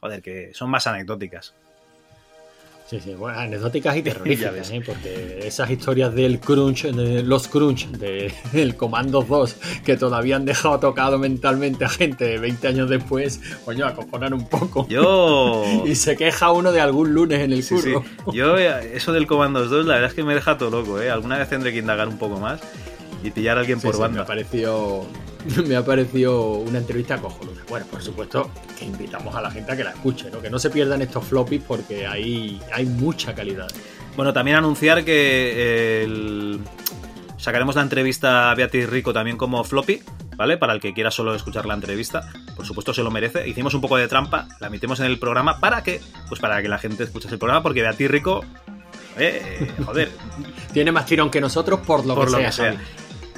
joder, 0.00 0.22
que 0.22 0.50
son 0.54 0.70
más 0.70 0.86
anecdóticas. 0.86 1.54
Sí, 2.92 3.00
sí, 3.02 3.14
bueno, 3.14 3.38
anecdóticas 3.38 3.96
y 3.96 4.02
terroríficas. 4.04 4.70
¿eh? 4.70 4.82
porque 4.84 5.40
esas 5.46 5.70
historias 5.70 6.14
del 6.14 6.40
crunch, 6.40 6.84
de 6.84 7.22
los 7.22 7.48
crunch, 7.48 7.88
de- 7.88 8.30
del 8.52 8.76
Comando 8.76 9.22
2, 9.22 9.56
que 9.82 9.96
todavía 9.96 10.36
han 10.36 10.44
dejado 10.44 10.78
tocado 10.78 11.18
mentalmente 11.18 11.86
a 11.86 11.88
gente 11.88 12.36
20 12.38 12.68
años 12.68 12.90
después, 12.90 13.40
coño, 13.64 13.86
acojonan 13.86 14.34
un 14.34 14.46
poco. 14.46 14.86
Yo. 14.88 15.64
y 15.86 15.94
se 15.94 16.16
queja 16.18 16.52
uno 16.52 16.70
de 16.70 16.82
algún 16.82 17.14
lunes 17.14 17.40
en 17.40 17.54
el 17.54 17.62
Sí, 17.62 17.78
sí. 17.78 17.92
curro. 17.92 18.04
Yo, 18.34 18.58
eh, 18.58 18.92
eso 18.94 19.14
del 19.14 19.26
Commandos 19.26 19.70
2, 19.70 19.86
la 19.86 19.94
verdad 19.94 20.10
es 20.10 20.14
que 20.14 20.22
me 20.22 20.34
deja 20.34 20.58
todo 20.58 20.70
loco, 20.82 21.00
¿eh? 21.00 21.10
Alguna 21.10 21.38
vez 21.38 21.48
tendré 21.48 21.72
que 21.72 21.78
indagar 21.78 22.08
un 22.08 22.18
poco 22.18 22.38
más 22.38 22.60
y 23.24 23.30
pillar 23.30 23.56
a 23.56 23.60
alguien 23.60 23.80
Sí, 23.80 23.86
por 23.86 23.94
sí, 23.94 24.00
banda. 24.02 24.16
Me 24.18 24.22
ha 24.24 24.26
parecido, 24.26 25.06
me 25.66 25.76
ha 25.76 25.84
parecido 25.84 26.52
una 26.54 26.78
entrevista 26.78 27.18
cojonuda. 27.18 27.62
Bueno, 27.68 27.86
por 27.90 28.02
supuesto 28.02 28.50
que 28.78 28.84
invitamos 28.84 29.34
a 29.34 29.40
la 29.42 29.50
gente 29.50 29.72
a 29.72 29.76
que 29.76 29.84
la 29.84 29.90
escuche, 29.90 30.30
¿no? 30.30 30.40
que 30.40 30.50
no 30.50 30.58
se 30.58 30.70
pierdan 30.70 31.02
estos 31.02 31.24
floppies 31.24 31.62
porque 31.66 32.06
hay, 32.06 32.60
hay 32.72 32.86
mucha 32.86 33.34
calidad. 33.34 33.68
Bueno, 34.16 34.32
también 34.32 34.56
anunciar 34.58 35.04
que 35.04 35.12
eh, 35.14 36.04
el- 36.04 36.60
sacaremos 37.38 37.74
la 37.76 37.82
entrevista 37.82 38.50
a 38.50 38.54
Beatriz 38.54 38.88
Rico 38.88 39.12
también 39.12 39.36
como 39.36 39.64
floppy, 39.64 40.00
¿vale? 40.36 40.58
Para 40.58 40.74
el 40.74 40.80
que 40.80 40.92
quiera 40.94 41.10
solo 41.10 41.34
escuchar 41.34 41.66
la 41.66 41.74
entrevista. 41.74 42.30
Por 42.54 42.66
supuesto 42.66 42.92
se 42.94 43.02
lo 43.02 43.10
merece. 43.10 43.48
Hicimos 43.48 43.74
un 43.74 43.80
poco 43.80 43.96
de 43.96 44.06
trampa, 44.08 44.48
la 44.60 44.68
metimos 44.70 45.00
en 45.00 45.06
el 45.06 45.18
programa 45.18 45.58
para 45.58 45.82
que, 45.82 46.00
pues 46.28 46.40
para 46.40 46.60
que 46.62 46.68
la 46.68 46.78
gente 46.78 47.04
escuchase 47.04 47.34
el 47.34 47.38
programa, 47.38 47.62
porque 47.62 47.80
Beatriz 47.82 48.10
Rico, 48.10 48.44
eh, 49.18 49.70
joder, 49.84 50.10
Tiene 50.72 50.92
más 50.92 51.04
tirón 51.06 51.30
que 51.30 51.40
nosotros 51.40 51.80
por 51.80 52.04
lo 52.06 52.14
por 52.14 52.26
que 52.26 52.32
lo 52.32 52.38
sea. 52.38 52.46
que 52.46 52.52
sea. 52.52 52.76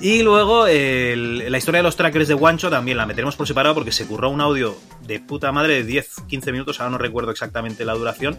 Y 0.05 0.23
luego 0.23 0.67
la 0.67 1.57
historia 1.57 1.79
de 1.79 1.83
los 1.83 1.97
trackers 1.97 2.29
de 2.29 2.35
Guancho 2.35 2.69
también 2.69 2.99
la 2.99 3.07
meteremos 3.07 3.37
por 3.37 3.49
separado 3.49 3.75
porque 3.75 3.91
se 3.91 4.07
curró 4.07 4.29
un 4.29 4.43
audio 4.43 4.77
de 5.07 5.19
puta 5.19 5.51
madre 5.51 5.83
de 5.83 5.91
10-15 5.91 6.53
minutos, 6.53 6.79
ahora 6.79 6.91
no 6.91 6.99
recuerdo 6.99 7.31
exactamente 7.31 7.87
la 7.87 7.95
duración, 7.95 8.37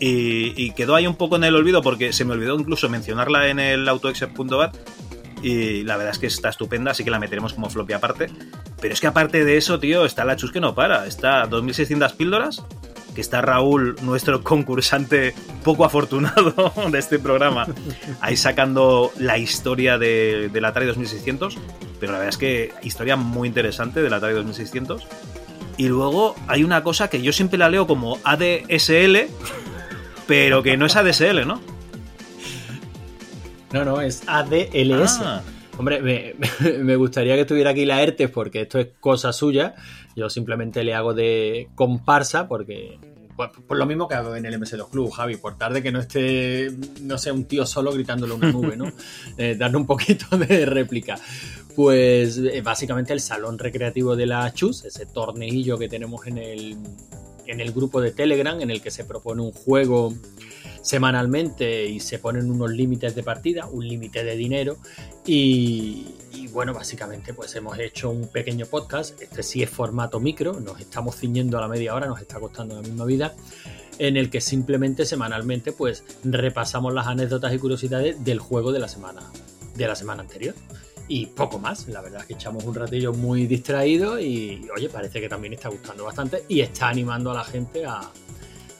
Y, 0.00 0.72
quedó 0.72 0.96
ahí 0.96 1.06
un 1.06 1.14
poco 1.14 1.36
en 1.36 1.44
el 1.44 1.54
olvido 1.54 1.82
porque 1.82 2.12
se 2.12 2.24
me 2.24 2.32
olvidó 2.32 2.58
incluso 2.58 2.88
mencionarla 2.88 3.46
en 3.48 3.60
el 3.60 3.88
autoexec.bat 3.88 4.76
y 5.40 5.84
la 5.84 5.96
verdad 5.96 6.14
es 6.14 6.18
que 6.18 6.26
está 6.26 6.48
estupenda, 6.48 6.90
así 6.90 7.04
que 7.04 7.12
la 7.12 7.20
meteremos 7.20 7.54
como 7.54 7.70
floppy 7.70 7.92
aparte. 7.92 8.26
Pero 8.80 8.92
es 8.92 9.00
que 9.00 9.06
aparte 9.06 9.44
de 9.44 9.56
eso, 9.56 9.78
tío, 9.78 10.04
está 10.06 10.24
la 10.24 10.34
chus 10.34 10.50
que 10.50 10.58
no 10.58 10.74
para. 10.74 11.06
Está 11.06 11.46
2600 11.46 12.12
píldoras, 12.14 12.64
que 13.14 13.20
está 13.20 13.40
Raúl, 13.40 13.96
nuestro 14.02 14.42
concursante 14.42 15.34
poco 15.62 15.84
afortunado 15.84 16.72
de 16.90 16.98
este 16.98 17.18
programa, 17.18 17.66
ahí 18.20 18.36
sacando 18.36 19.12
la 19.18 19.38
historia 19.38 19.98
de, 19.98 20.50
del 20.52 20.64
Atari 20.64 20.86
2600. 20.86 21.56
Pero 22.00 22.12
la 22.12 22.18
verdad 22.18 22.34
es 22.34 22.38
que 22.38 22.72
historia 22.82 23.16
muy 23.16 23.48
interesante 23.48 24.02
del 24.02 24.12
Atari 24.12 24.34
2600. 24.34 25.06
Y 25.76 25.88
luego 25.88 26.36
hay 26.46 26.62
una 26.62 26.82
cosa 26.82 27.08
que 27.08 27.22
yo 27.22 27.32
siempre 27.32 27.58
la 27.58 27.68
leo 27.68 27.86
como 27.86 28.18
ADSL, 28.24 29.28
pero 30.26 30.62
que 30.62 30.76
no 30.76 30.86
es 30.86 30.96
ADSL, 30.96 31.46
¿no? 31.46 31.60
No, 33.72 33.84
no, 33.84 34.00
es 34.00 34.22
ADLS. 34.26 35.20
Ah. 35.20 35.42
Hombre, 35.76 36.00
me, 36.00 36.34
me 36.78 36.96
gustaría 36.96 37.34
que 37.34 37.40
estuviera 37.40 37.70
aquí 37.70 37.84
la 37.84 38.02
ERTES 38.02 38.30
porque 38.30 38.62
esto 38.62 38.78
es 38.78 38.88
cosa 39.00 39.32
suya. 39.32 39.74
Yo 40.16 40.30
simplemente 40.30 40.84
le 40.84 40.94
hago 40.94 41.14
de 41.14 41.68
comparsa 41.74 42.48
porque. 42.48 42.98
Por, 43.36 43.50
por 43.50 43.76
lo 43.76 43.84
mismo 43.84 44.06
que 44.06 44.14
hago 44.14 44.36
en 44.36 44.46
el 44.46 44.60
MS2 44.60 44.90
Club, 44.90 45.10
Javi, 45.10 45.36
por 45.36 45.58
tarde 45.58 45.82
que 45.82 45.90
no 45.90 45.98
esté, 45.98 46.70
no 47.00 47.18
sé, 47.18 47.32
un 47.32 47.46
tío 47.46 47.66
solo 47.66 47.92
gritándole 47.92 48.32
una 48.32 48.52
nube, 48.52 48.76
¿no? 48.76 48.92
Eh, 49.36 49.56
darle 49.58 49.76
un 49.76 49.86
poquito 49.86 50.38
de 50.38 50.64
réplica. 50.64 51.18
Pues 51.74 52.38
eh, 52.38 52.60
básicamente 52.62 53.12
el 53.12 53.18
salón 53.18 53.58
recreativo 53.58 54.14
de 54.14 54.26
la 54.26 54.52
Chus, 54.52 54.84
ese 54.84 55.06
torneillo 55.06 55.76
que 55.76 55.88
tenemos 55.88 56.28
en 56.28 56.38
el, 56.38 56.76
en 57.46 57.60
el 57.60 57.72
grupo 57.72 58.00
de 58.00 58.12
Telegram, 58.12 58.60
en 58.60 58.70
el 58.70 58.80
que 58.80 58.92
se 58.92 59.04
propone 59.04 59.42
un 59.42 59.50
juego 59.50 60.14
semanalmente 60.84 61.86
y 61.86 61.98
se 61.98 62.18
ponen 62.18 62.50
unos 62.50 62.70
límites 62.70 63.14
de 63.14 63.22
partida, 63.22 63.66
un 63.66 63.88
límite 63.88 64.22
de 64.22 64.36
dinero. 64.36 64.76
Y, 65.26 66.14
bueno, 66.52 66.74
básicamente 66.74 67.34
pues 67.34 67.56
hemos 67.56 67.76
hecho 67.78 68.10
un 68.10 68.28
pequeño 68.28 68.66
podcast, 68.66 69.20
este 69.20 69.42
sí 69.42 69.62
es 69.62 69.70
formato 69.70 70.20
micro, 70.20 70.60
nos 70.60 70.78
estamos 70.78 71.16
ciñendo 71.16 71.58
a 71.58 71.62
la 71.62 71.68
media 71.68 71.94
hora, 71.94 72.06
nos 72.06 72.20
está 72.20 72.38
costando 72.38 72.76
la 72.76 72.82
misma 72.82 73.06
vida, 73.06 73.34
en 73.98 74.16
el 74.16 74.30
que 74.30 74.40
simplemente 74.40 75.04
semanalmente 75.04 75.72
pues 75.72 76.04
repasamos 76.22 76.92
las 76.94 77.08
anécdotas 77.08 77.52
y 77.52 77.58
curiosidades 77.58 78.22
del 78.22 78.38
juego 78.38 78.70
de 78.70 78.78
la 78.78 78.86
semana, 78.86 79.22
de 79.74 79.88
la 79.88 79.96
semana 79.96 80.22
anterior. 80.22 80.54
Y 81.08 81.26
poco 81.26 81.58
más, 81.58 81.88
la 81.88 82.02
verdad 82.02 82.20
es 82.20 82.26
que 82.26 82.34
echamos 82.34 82.64
un 82.64 82.74
ratillo 82.74 83.12
muy 83.12 83.46
distraído 83.46 84.20
y 84.20 84.68
oye, 84.76 84.88
parece 84.88 85.20
que 85.20 85.28
también 85.28 85.54
está 85.54 85.70
gustando 85.70 86.04
bastante 86.04 86.44
y 86.48 86.60
está 86.60 86.88
animando 86.88 87.30
a 87.30 87.34
la 87.34 87.44
gente 87.44 87.84
a, 87.84 88.10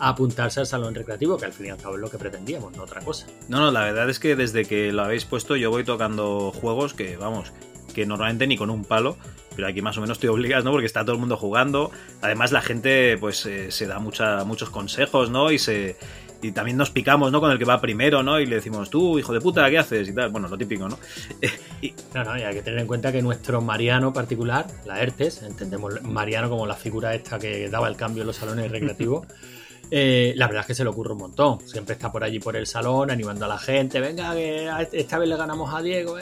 a 0.05 0.11
apuntarse 0.11 0.61
al 0.61 0.67
salón 0.67 0.95
recreativo, 0.95 1.39
que 1.39 1.47
al 1.47 1.53
fin 1.53 1.67
y 1.67 1.69
al 1.71 1.79
cabo 1.79 1.95
es 1.95 2.01
lo 2.03 2.11
que 2.11 2.19
pretendíamos, 2.19 2.77
no 2.77 2.83
otra 2.83 3.01
cosa. 3.01 3.27
No, 3.49 3.59
no, 3.59 3.71
la 3.71 3.81
verdad 3.81 4.11
es 4.11 4.19
que 4.19 4.37
desde 4.37 4.67
que 4.67 4.93
lo 4.93 5.03
habéis 5.03 5.25
puesto 5.25 5.57
yo 5.57 5.71
voy 5.71 5.83
tocando 5.83 6.53
juegos 6.53 6.93
que, 6.93 7.17
vamos, 7.17 7.53
que 7.95 8.05
normalmente 8.05 8.47
ni 8.47 8.59
con 8.59 8.69
un 8.69 8.85
palo, 8.85 9.17
pero 9.57 9.67
aquí 9.67 9.81
más 9.81 9.97
o 9.97 10.03
menos 10.03 10.19
te 10.19 10.29
obligas, 10.31 10.63
¿no? 10.63 10.73
Porque 10.73 10.87
está 10.87 11.05
todo 11.05 11.13
el 11.13 11.21
mundo 11.21 11.39
jugando. 11.39 11.91
Además 12.21 12.53
la 12.53 12.61
gente 12.61 13.17
pues 13.19 13.47
eh, 13.47 13.71
se 13.71 13.87
da 13.87 13.99
mucha, 13.99 14.45
muchos 14.45 14.69
consejos, 14.69 15.31
¿no? 15.31 15.51
Y 15.51 15.59
se 15.59 15.97
y 16.43 16.53
también 16.53 16.77
nos 16.77 16.91
picamos, 16.91 17.33
¿no? 17.33 17.41
Con 17.41 17.51
el 17.51 17.59
que 17.59 17.65
va 17.65 17.81
primero, 17.81 18.23
¿no? 18.23 18.39
Y 18.39 18.45
le 18.45 18.57
decimos, 18.57 18.91
tú, 18.91 19.19
hijo 19.19 19.33
de 19.33 19.41
puta, 19.41 19.71
¿qué 19.71 19.79
haces? 19.79 20.07
Y 20.07 20.13
tal. 20.13 20.29
Bueno, 20.29 20.47
lo 20.47 20.59
típico, 20.59 20.87
¿no? 20.87 20.99
y... 21.81 21.95
No, 22.13 22.23
no, 22.23 22.37
y 22.37 22.43
hay 22.43 22.55
que 22.55 22.63
tener 22.63 22.81
en 22.81 22.87
cuenta 22.87 23.11
que 23.11 23.23
nuestro 23.23 23.63
Mariano 23.63 24.13
particular, 24.13 24.67
la 24.85 25.01
ERTES, 25.01 25.43
entendemos 25.45 26.03
Mariano 26.03 26.51
como 26.51 26.67
la 26.67 26.75
figura 26.75 27.15
esta 27.15 27.39
que 27.39 27.71
daba 27.71 27.89
el 27.89 27.97
cambio 27.97 28.25
en 28.25 28.27
los 28.27 28.37
salones 28.37 28.71
recreativos. 28.71 29.27
Eh, 29.91 30.33
la 30.37 30.47
verdad 30.47 30.63
es 30.63 30.67
que 30.69 30.75
se 30.75 30.85
le 30.85 30.91
ocurre 30.91 31.13
un 31.13 31.19
montón. 31.19 31.61
Siempre 31.67 31.95
está 31.95 32.11
por 32.11 32.25
allí 32.25 32.41
por 32.41 32.57
el 32.57 32.67
salón 32.67 33.11
animando 33.11 33.45
a 33.45 33.49
la 33.49 33.59
gente. 33.59 34.01
Venga, 34.01 34.35
que 34.35 34.69
esta 34.93 35.19
vez 35.19 35.29
le 35.29 35.37
ganamos 35.37 35.73
a 35.75 35.83
Diego. 35.83 36.17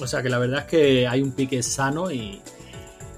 O 0.00 0.06
sea 0.06 0.22
que 0.22 0.28
la 0.28 0.38
verdad 0.38 0.60
es 0.60 0.66
que 0.66 1.08
hay 1.08 1.22
un 1.22 1.32
pique 1.32 1.62
sano 1.62 2.10
y, 2.10 2.40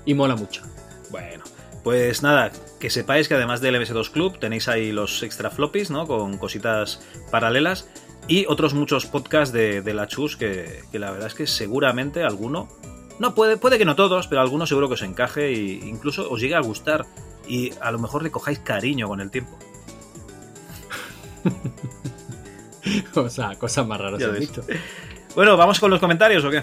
y 0.04 0.14
mola 0.14 0.36
mucho. 0.36 0.62
Bueno, 1.10 1.44
pues 1.82 2.22
nada, 2.22 2.52
que 2.78 2.90
sepáis 2.90 3.28
que 3.28 3.34
además 3.34 3.60
del 3.60 3.76
MS2 3.76 4.10
Club 4.10 4.38
tenéis 4.38 4.68
ahí 4.68 4.92
los 4.92 5.22
extra 5.22 5.50
floppies, 5.50 5.90
¿no? 5.90 6.06
Con 6.06 6.38
cositas 6.38 7.00
paralelas 7.30 7.88
y 8.28 8.46
otros 8.46 8.74
muchos 8.74 9.06
podcasts 9.06 9.52
de, 9.52 9.82
de 9.82 9.94
la 9.94 10.06
Chus 10.06 10.36
que, 10.36 10.82
que, 10.92 10.98
la 10.98 11.10
verdad 11.10 11.26
es 11.28 11.34
que 11.34 11.46
seguramente 11.46 12.22
alguno, 12.22 12.68
no 13.18 13.34
puede, 13.34 13.56
puede 13.56 13.78
que 13.78 13.84
no 13.84 13.96
todos, 13.96 14.28
pero 14.28 14.40
alguno 14.40 14.66
seguro 14.66 14.88
que 14.88 14.94
os 14.94 15.02
encaje 15.02 15.48
e 15.48 15.72
incluso 15.86 16.30
os 16.30 16.40
llegue 16.40 16.54
a 16.54 16.60
gustar 16.60 17.06
y 17.48 17.72
a 17.80 17.90
lo 17.90 17.98
mejor 17.98 18.22
le 18.22 18.30
cojáis 18.30 18.58
cariño 18.60 19.08
con 19.08 19.20
el 19.20 19.30
tiempo. 19.30 19.58
o 23.14 23.28
sea, 23.28 23.54
cosas 23.56 23.86
más 23.86 24.00
raras 24.00 24.20
he 24.20 24.38
visto. 24.38 24.62
Bueno, 25.34 25.56
¿vamos 25.56 25.78
con 25.78 25.90
los 25.90 26.00
comentarios 26.00 26.44
o 26.44 26.50
qué? 26.50 26.62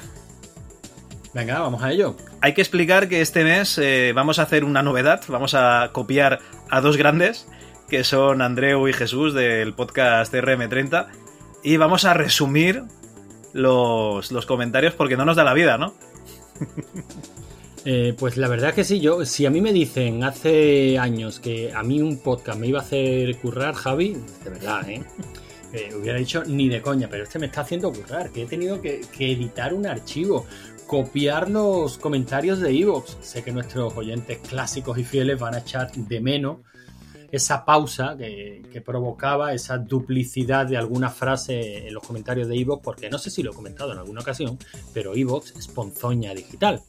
Venga, 1.33 1.59
vamos 1.59 1.83
a 1.83 1.91
ello. 1.91 2.15
Hay 2.41 2.53
que 2.53 2.61
explicar 2.61 3.07
que 3.07 3.21
este 3.21 3.43
mes 3.43 3.77
eh, 3.77 4.11
vamos 4.15 4.39
a 4.39 4.43
hacer 4.43 4.63
una 4.63 4.81
novedad. 4.81 5.21
Vamos 5.27 5.53
a 5.53 5.91
copiar 5.93 6.39
a 6.69 6.81
dos 6.81 6.97
grandes, 6.97 7.47
que 7.89 8.03
son 8.03 8.41
Andreu 8.41 8.87
y 8.87 8.93
Jesús 8.93 9.33
del 9.33 9.73
podcast 9.73 10.33
RM30. 10.33 11.07
Y 11.63 11.77
vamos 11.77 12.05
a 12.05 12.13
resumir 12.13 12.83
los, 13.53 14.31
los 14.31 14.45
comentarios 14.45 14.93
porque 14.93 15.17
no 15.17 15.25
nos 15.25 15.35
da 15.35 15.43
la 15.43 15.53
vida, 15.53 15.77
¿no? 15.77 15.93
Eh, 17.89 18.13
pues 18.19 18.35
la 18.35 18.49
verdad 18.49 18.73
que 18.73 18.83
sí, 18.83 18.99
yo, 18.99 19.23
si 19.23 19.45
a 19.45 19.49
mí 19.49 19.61
me 19.61 19.71
dicen 19.71 20.21
hace 20.25 20.99
años 20.99 21.39
que 21.39 21.71
a 21.71 21.83
mí 21.83 22.01
un 22.01 22.17
podcast 22.17 22.59
me 22.59 22.67
iba 22.67 22.79
a 22.79 22.81
hacer 22.81 23.37
currar, 23.37 23.75
Javi, 23.75 24.17
de 24.43 24.49
verdad, 24.49 24.89
¿eh? 24.89 25.01
eh 25.71 25.95
hubiera 25.97 26.19
dicho 26.19 26.43
ni 26.43 26.67
de 26.67 26.81
coña, 26.81 27.07
pero 27.09 27.23
este 27.23 27.39
me 27.39 27.45
está 27.45 27.61
haciendo 27.61 27.93
currar, 27.93 28.29
que 28.31 28.43
he 28.43 28.45
tenido 28.45 28.81
que, 28.81 28.99
que 29.17 29.31
editar 29.31 29.73
un 29.73 29.87
archivo, 29.87 30.45
copiar 30.85 31.49
los 31.49 31.97
comentarios 31.97 32.59
de 32.59 32.77
Evox. 32.77 33.19
Sé 33.21 33.41
que 33.41 33.53
nuestros 33.53 33.95
oyentes 33.95 34.39
clásicos 34.39 34.97
y 34.97 35.05
fieles 35.05 35.39
van 35.39 35.55
a 35.55 35.59
echar 35.59 35.89
de 35.89 36.19
menos 36.19 36.57
esa 37.31 37.63
pausa 37.63 38.17
que, 38.17 38.63
que, 38.69 38.81
provocaba 38.81 39.53
esa 39.53 39.77
duplicidad 39.77 40.65
de 40.65 40.75
alguna 40.75 41.09
frase 41.09 41.87
en 41.87 41.93
los 41.93 42.03
comentarios 42.03 42.49
de 42.49 42.59
Evox, 42.59 42.83
porque 42.83 43.09
no 43.09 43.17
sé 43.17 43.29
si 43.29 43.43
lo 43.43 43.51
he 43.51 43.55
comentado 43.55 43.93
en 43.93 43.99
alguna 43.99 44.19
ocasión, 44.19 44.59
pero 44.93 45.15
Evox 45.15 45.55
es 45.55 45.69
ponzoña 45.69 46.33
digital. 46.33 46.81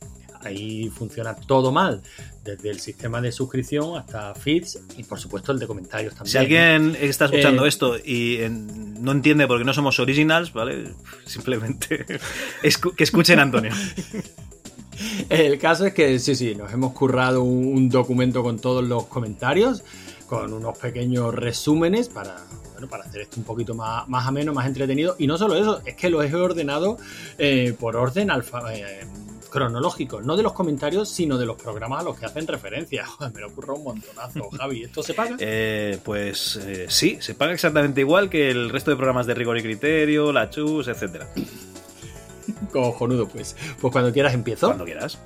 Ahí 0.43 0.89
funciona 0.91 1.35
todo 1.35 1.73
mal, 1.73 2.03
desde 2.45 2.71
el 2.71 2.81
sistema 2.81 3.21
de 3.21 3.33
suscripción 3.33 3.97
hasta 3.97 4.35
feeds 4.35 4.81
y 4.97 5.05
por 5.05 5.19
supuesto 5.19 5.53
el 5.53 5.59
de 5.59 5.67
comentarios 5.67 6.15
también. 6.15 6.31
Si 6.31 6.39
alguien 6.39 6.97
está 7.01 7.27
escuchando 7.27 7.65
eh, 7.65 7.69
esto 7.69 7.97
y 8.03 8.37
en, 8.37 9.03
no 9.03 9.13
entiende 9.13 9.47
por 9.47 9.59
qué 9.59 9.65
no 9.65 9.75
somos 9.75 9.99
originals, 9.99 10.53
¿vale? 10.53 10.93
Simplemente 11.25 12.05
que 12.97 13.05
escuchen 13.05 13.39
a 13.39 13.43
Antonio. 13.43 13.73
El 15.29 15.59
caso 15.59 15.87
es 15.87 15.95
que 15.95 16.19
sí, 16.19 16.35
sí, 16.35 16.55
nos 16.57 16.73
hemos 16.73 16.93
currado 16.93 17.43
un, 17.43 17.67
un 17.67 17.89
documento 17.89 18.43
con 18.43 18.59
todos 18.59 18.85
los 18.85 19.07
comentarios, 19.07 19.85
con 20.27 20.53
unos 20.53 20.77
pequeños 20.77 21.33
resúmenes 21.35 22.09
para, 22.09 22.37
bueno, 22.73 22.89
para 22.89 23.05
hacer 23.05 23.23
esto 23.23 23.37
un 23.39 23.45
poquito 23.45 23.75
más, 23.75 24.09
más 24.09 24.27
ameno, 24.27 24.53
más 24.53 24.67
entretenido. 24.67 25.17
Y 25.19 25.27
no 25.27 25.39
solo 25.39 25.57
eso, 25.57 25.81
es 25.85 25.97
que 25.97 26.11
lo 26.11 26.23
he 26.23 26.33
ordenado 26.35 26.99
eh, 27.39 27.75
por 27.79 27.97
orden 27.97 28.31
alfa, 28.31 28.73
eh, 28.73 29.07
cronológico, 29.49 30.21
no 30.21 30.37
de 30.37 30.43
los 30.43 30.53
comentarios, 30.53 31.09
sino 31.09 31.39
de 31.39 31.47
los 31.47 31.57
programas 31.61 32.01
a 32.01 32.05
los 32.05 32.19
que 32.19 32.27
hacen 32.27 32.47
referencia. 32.47 33.07
Joder, 33.19 33.33
me 33.35 33.41
lo 33.41 33.49
ocurre 33.49 33.73
un 33.73 33.85
montonazo, 33.85 34.51
Javi. 34.59 34.85
¿Esto 34.85 35.03
se 35.03 35.15
paga? 35.15 35.37
Eh, 35.39 35.99
pues 36.05 36.57
eh, 36.57 36.87
sí, 36.89 37.19
se 37.21 37.35
paga 37.35 37.53
exactamente 37.53 38.01
igual 38.01 38.31
que 38.31 38.51
el 38.51 38.71
resto 38.71 38.91
de 38.91 38.97
programas 38.97 39.27
de 39.27 39.35
rigor 39.35 39.59
y 39.59 39.63
criterio, 39.63 40.33
la 40.33 40.51
chus, 40.51 40.89
etcétera. 40.89 41.29
Cojonudo, 42.73 43.29
pues. 43.29 43.57
Pues 43.81 43.93
cuando 43.93 44.13
quieras 44.13 44.35
empiezo. 44.35 44.67
Cuando 44.67 44.85
quieras. 44.85 45.19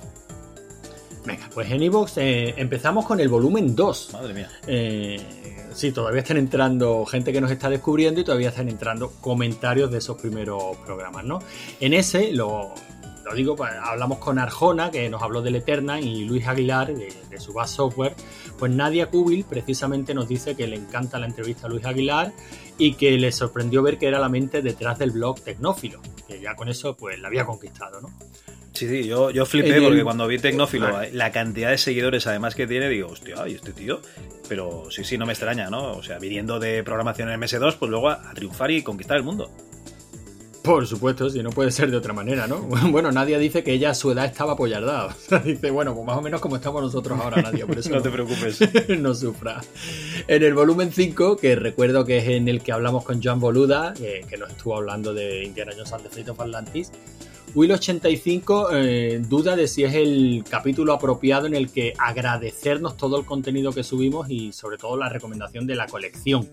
Venga, 1.25 1.49
pues 1.53 1.71
en 1.71 1.81
Evox 1.81 2.17
eh, 2.17 2.53
empezamos 2.57 3.05
con 3.05 3.19
el 3.19 3.29
volumen 3.29 3.75
2. 3.75 4.09
Madre 4.13 4.33
mía. 4.33 4.49
Eh, 4.67 5.17
sí, 5.73 5.91
todavía 5.91 6.21
están 6.21 6.37
entrando 6.37 7.05
gente 7.05 7.31
que 7.31 7.39
nos 7.39 7.49
está 7.49 7.69
descubriendo 7.69 8.19
y 8.19 8.23
todavía 8.25 8.49
están 8.49 8.67
entrando 8.67 9.11
comentarios 9.21 9.89
de 9.89 9.99
esos 9.99 10.19
primeros 10.19 10.77
programas, 10.85 11.23
¿no? 11.23 11.39
En 11.79 11.93
ese 11.93 12.33
lo, 12.33 12.73
lo 13.23 13.33
digo, 13.33 13.55
pues, 13.55 13.71
hablamos 13.81 14.19
con 14.19 14.39
Arjona, 14.39 14.91
que 14.91 15.09
nos 15.09 15.21
habló 15.21 15.41
del 15.41 15.55
Eterna, 15.55 15.99
y 15.99 16.25
Luis 16.25 16.47
Aguilar, 16.47 16.93
de, 16.93 17.13
de 17.29 17.39
su 17.39 17.53
base 17.53 17.75
software. 17.75 18.15
Pues 18.59 18.71
Nadia 18.71 19.07
Kubil 19.07 19.45
precisamente 19.45 20.13
nos 20.13 20.27
dice 20.27 20.55
que 20.55 20.67
le 20.67 20.75
encanta 20.75 21.19
la 21.19 21.25
entrevista 21.25 21.67
a 21.67 21.69
Luis 21.69 21.85
Aguilar 21.85 22.33
y 22.77 22.93
que 22.93 23.11
le 23.11 23.31
sorprendió 23.31 23.81
ver 23.81 23.97
que 23.97 24.07
era 24.07 24.19
la 24.19 24.29
mente 24.29 24.61
detrás 24.61 24.99
del 24.99 25.11
blog 25.11 25.41
Tecnófilo, 25.41 26.01
que 26.27 26.39
ya 26.39 26.55
con 26.55 26.69
eso 26.69 26.95
pues 26.95 27.19
la 27.19 27.27
había 27.27 27.45
conquistado, 27.45 28.01
¿no? 28.01 28.09
Sí, 28.73 28.89
sí, 28.89 29.03
yo, 29.07 29.29
yo 29.29 29.45
flipé 29.45 29.77
el, 29.77 29.83
porque 29.83 30.03
cuando 30.03 30.27
vi 30.27 30.39
Tecnófilo, 30.39 30.87
la 31.11 31.31
cantidad 31.31 31.69
de 31.69 31.77
seguidores 31.77 32.25
además 32.25 32.55
que 32.55 32.65
tiene, 32.65 32.89
digo, 32.89 33.09
hostia, 33.09 33.47
¿y 33.47 33.53
este 33.53 33.71
tío? 33.71 34.01
Pero 34.49 34.89
sí, 34.89 35.03
sí, 35.03 35.17
no 35.17 35.27
me 35.27 35.33
extraña, 35.33 35.69
¿no? 35.69 35.91
O 35.91 36.01
sea, 36.01 36.17
viniendo 36.17 36.59
de 36.59 36.83
programación 36.83 37.29
en 37.29 37.39
MS2, 37.39 37.77
pues 37.77 37.91
luego 37.91 38.09
a, 38.09 38.29
a 38.29 38.33
triunfar 38.33 38.71
y 38.71 38.81
conquistar 38.81 39.17
el 39.17 39.23
mundo. 39.23 39.51
Por 40.63 40.87
supuesto, 40.87 41.29
si 41.29 41.43
no 41.43 41.49
puede 41.49 41.71
ser 41.71 41.91
de 41.91 41.97
otra 41.97 42.13
manera, 42.13 42.47
¿no? 42.47 42.61
Bueno, 42.89 43.11
Nadia 43.11 43.37
dice 43.37 43.63
que 43.63 43.73
ella 43.73 43.89
a 43.91 43.93
su 43.93 44.11
edad 44.11 44.25
estaba 44.25 44.53
apoyardada. 44.53 45.15
O 45.25 45.29
sea, 45.29 45.39
dice, 45.39 45.69
bueno, 45.71 45.93
pues 45.93 46.05
más 46.05 46.17
o 46.17 46.21
menos 46.21 46.41
como 46.41 46.55
estamos 46.55 46.81
nosotros 46.81 47.19
ahora, 47.19 47.41
Nadia, 47.41 47.67
por 47.67 47.77
eso 47.77 47.89
No 47.93 48.01
te 48.01 48.09
preocupes. 48.09 48.59
no 48.99 49.13
sufra. 49.13 49.61
En 50.27 50.41
el 50.41 50.53
volumen 50.53 50.91
5, 50.91 51.37
que 51.37 51.55
recuerdo 51.55 52.05
que 52.05 52.17
es 52.17 52.27
en 52.29 52.47
el 52.47 52.61
que 52.61 52.71
hablamos 52.71 53.03
con 53.03 53.21
Joan 53.21 53.39
Boluda, 53.39 53.93
que, 53.93 54.25
que 54.29 54.37
nos 54.37 54.49
estuvo 54.51 54.77
hablando 54.77 55.13
de 55.13 55.43
Indiana 55.43 55.73
Jones 55.75 55.91
and 55.91 56.03
the 56.03 56.09
Fate 56.09 56.31
of 56.31 56.39
Atlantis, 56.39 56.91
Will85 57.55 58.69
eh, 58.73 59.21
duda 59.27 59.55
de 59.55 59.67
si 59.67 59.83
es 59.83 59.93
el 59.93 60.43
capítulo 60.49 60.93
apropiado 60.93 61.45
en 61.45 61.53
el 61.53 61.71
que 61.71 61.93
agradecernos 61.99 62.97
todo 62.97 63.19
el 63.19 63.25
contenido 63.25 63.71
que 63.71 63.83
subimos 63.83 64.29
y 64.29 64.53
sobre 64.53 64.77
todo 64.77 64.97
la 64.97 65.09
recomendación 65.09 65.67
de 65.67 65.75
la 65.75 65.85
colección. 65.85 66.49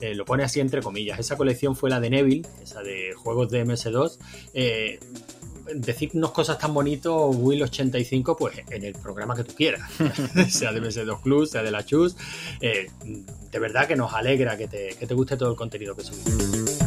Eh, 0.00 0.14
lo 0.14 0.24
pone 0.24 0.44
así 0.44 0.60
entre 0.60 0.82
comillas. 0.82 1.18
Esa 1.18 1.36
colección 1.36 1.76
fue 1.76 1.90
la 1.90 2.00
de 2.00 2.10
Neville, 2.10 2.48
esa 2.62 2.82
de 2.82 3.12
juegos 3.14 3.50
de 3.50 3.64
MS2. 3.64 4.18
Eh, 4.54 4.98
decirnos 5.74 6.32
cosas 6.32 6.58
tan 6.58 6.74
bonitos, 6.74 7.36
Will85, 7.36 8.36
pues 8.36 8.60
en 8.70 8.84
el 8.84 8.94
programa 8.94 9.36
que 9.36 9.44
tú 9.44 9.54
quieras, 9.54 9.90
sea 10.48 10.72
de 10.72 10.82
MS2 10.82 11.20
Club, 11.22 11.46
sea 11.46 11.62
de 11.62 11.70
la 11.70 11.84
Chus. 11.84 12.16
Eh, 12.60 12.88
de 13.50 13.58
verdad 13.58 13.86
que 13.86 13.96
nos 13.96 14.12
alegra 14.14 14.56
que 14.56 14.68
te, 14.68 14.94
que 14.98 15.06
te 15.06 15.14
guste 15.14 15.36
todo 15.36 15.50
el 15.50 15.56
contenido 15.56 15.94
que 15.94 16.02
subimos. 16.02 16.79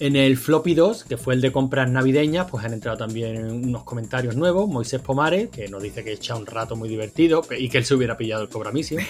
En 0.00 0.14
el 0.14 0.36
Floppy 0.36 0.74
2, 0.74 1.04
que 1.04 1.16
fue 1.16 1.34
el 1.34 1.40
de 1.40 1.50
compras 1.50 1.90
navideñas, 1.90 2.48
pues 2.48 2.64
han 2.64 2.72
entrado 2.72 2.98
también 2.98 3.50
unos 3.50 3.82
comentarios 3.82 4.36
nuevos. 4.36 4.68
Moisés 4.68 5.00
Pomares, 5.00 5.48
que 5.50 5.68
nos 5.68 5.82
dice 5.82 6.04
que 6.04 6.12
echa 6.12 6.36
un 6.36 6.46
rato 6.46 6.76
muy 6.76 6.88
divertido 6.88 7.42
y 7.58 7.68
que 7.68 7.78
él 7.78 7.84
se 7.84 7.94
hubiera 7.94 8.16
pillado 8.16 8.42
el 8.42 8.48
Cobramissio. 8.48 9.00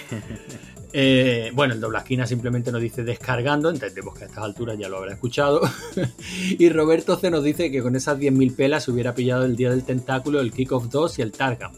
Eh, 0.95 1.51
bueno, 1.53 1.75
el 1.75 1.81
Doblasquina 1.81 2.27
simplemente 2.27 2.73
nos 2.73 2.81
dice 2.81 3.05
descargando, 3.05 3.69
entendemos 3.69 4.17
que 4.17 4.25
a 4.25 4.27
estas 4.27 4.43
alturas 4.43 4.79
ya 4.79 4.89
lo 4.89 4.97
habrá 4.97 5.13
escuchado. 5.13 5.61
y 6.59 6.71
Roberto 6.71 7.19
C 7.19 7.31
nos 7.31 7.45
dice 7.45 7.71
que 7.71 7.83
con 7.83 7.95
esas 7.95 8.19
10.000 8.19 8.57
pelas 8.57 8.85
se 8.85 8.93
hubiera 8.93 9.15
pillado 9.15 9.45
el 9.45 9.55
Día 9.55 9.69
del 9.69 9.85
Tentáculo, 9.85 10.41
el 10.41 10.51
Kick 10.51 10.73
of 10.73 10.89
2 10.89 11.19
y 11.19 11.23
el 11.23 11.33
Targam. 11.33 11.73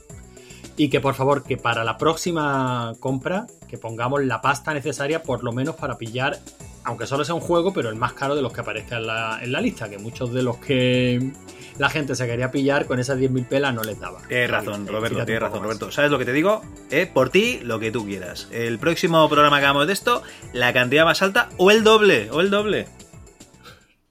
Y 0.82 0.88
que 0.88 0.98
por 0.98 1.12
favor, 1.14 1.42
que 1.44 1.58
para 1.58 1.84
la 1.84 1.98
próxima 1.98 2.94
compra, 3.00 3.46
que 3.68 3.76
pongamos 3.76 4.24
la 4.24 4.40
pasta 4.40 4.72
necesaria 4.72 5.22
por 5.22 5.44
lo 5.44 5.52
menos 5.52 5.76
para 5.76 5.98
pillar, 5.98 6.38
aunque 6.84 7.06
solo 7.06 7.22
sea 7.22 7.34
un 7.34 7.42
juego, 7.42 7.74
pero 7.74 7.90
el 7.90 7.96
más 7.96 8.14
caro 8.14 8.34
de 8.34 8.40
los 8.40 8.50
que 8.50 8.62
aparezca 8.62 8.96
en 8.96 9.06
la, 9.06 9.40
en 9.42 9.52
la 9.52 9.60
lista, 9.60 9.90
que 9.90 9.98
muchos 9.98 10.32
de 10.32 10.42
los 10.42 10.56
que 10.56 11.32
la 11.76 11.90
gente 11.90 12.14
se 12.14 12.26
quería 12.26 12.50
pillar 12.50 12.86
con 12.86 12.98
esas 12.98 13.18
10.000 13.18 13.46
pelas 13.46 13.74
no 13.74 13.82
les 13.82 14.00
daba. 14.00 14.22
Tienes 14.26 14.50
razón, 14.50 14.86
Eh, 14.88 14.90
Roberto, 14.90 15.24
tienes 15.26 15.42
razón. 15.42 15.62
Roberto. 15.62 15.90
¿Sabes 15.92 16.10
lo 16.10 16.18
que 16.18 16.24
te 16.24 16.32
digo? 16.32 16.62
Eh, 16.90 17.06
por 17.12 17.28
ti, 17.28 17.60
lo 17.62 17.78
que 17.78 17.92
tú 17.92 18.06
quieras. 18.06 18.48
El 18.50 18.78
próximo 18.78 19.28
programa 19.28 19.58
que 19.58 19.66
hagamos 19.66 19.86
de 19.86 19.92
esto, 19.92 20.22
la 20.54 20.72
cantidad 20.72 21.04
más 21.04 21.20
alta 21.20 21.50
o 21.58 21.70
el 21.70 21.84
doble, 21.84 22.30
o 22.30 22.40
el 22.40 22.48
doble. 22.48 22.86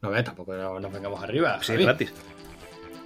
No, 0.03 0.11
tampoco 0.23 0.53
nos 0.53 0.93
vengamos 0.93 1.23
arriba. 1.23 1.57
Sí, 1.63 1.73
gratis. 1.77 2.13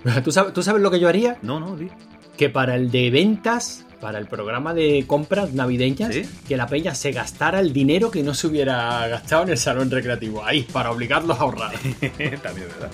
¿Tú 0.25 0.33
sabes, 0.33 0.51
¿Tú 0.51 0.61
sabes 0.61 0.81
lo 0.81 0.91
que 0.91 0.99
yo 0.99 1.07
haría? 1.07 1.37
No, 1.41 1.61
no, 1.61 1.77
di. 1.77 1.89
Que 2.37 2.49
para 2.49 2.75
el 2.75 2.89
de 2.91 3.09
ventas, 3.11 3.85
para 4.01 4.17
el 4.19 4.27
programa 4.27 4.73
de 4.73 5.05
compras 5.07 5.53
navideñas, 5.53 6.13
¿Sí? 6.13 6.23
que 6.47 6.57
la 6.57 6.67
peña 6.67 6.93
se 6.95 7.11
gastara 7.11 7.59
el 7.59 7.71
dinero 7.73 8.11
que 8.11 8.23
no 8.23 8.33
se 8.33 8.47
hubiera 8.47 9.07
gastado 9.07 9.43
en 9.43 9.49
el 9.49 9.57
salón 9.57 9.89
recreativo. 9.91 10.43
Ahí, 10.43 10.63
para 10.63 10.91
obligarlos 10.91 11.37
a 11.37 11.41
ahorrar. 11.41 11.71
También, 12.43 12.67
¿verdad? 12.67 12.91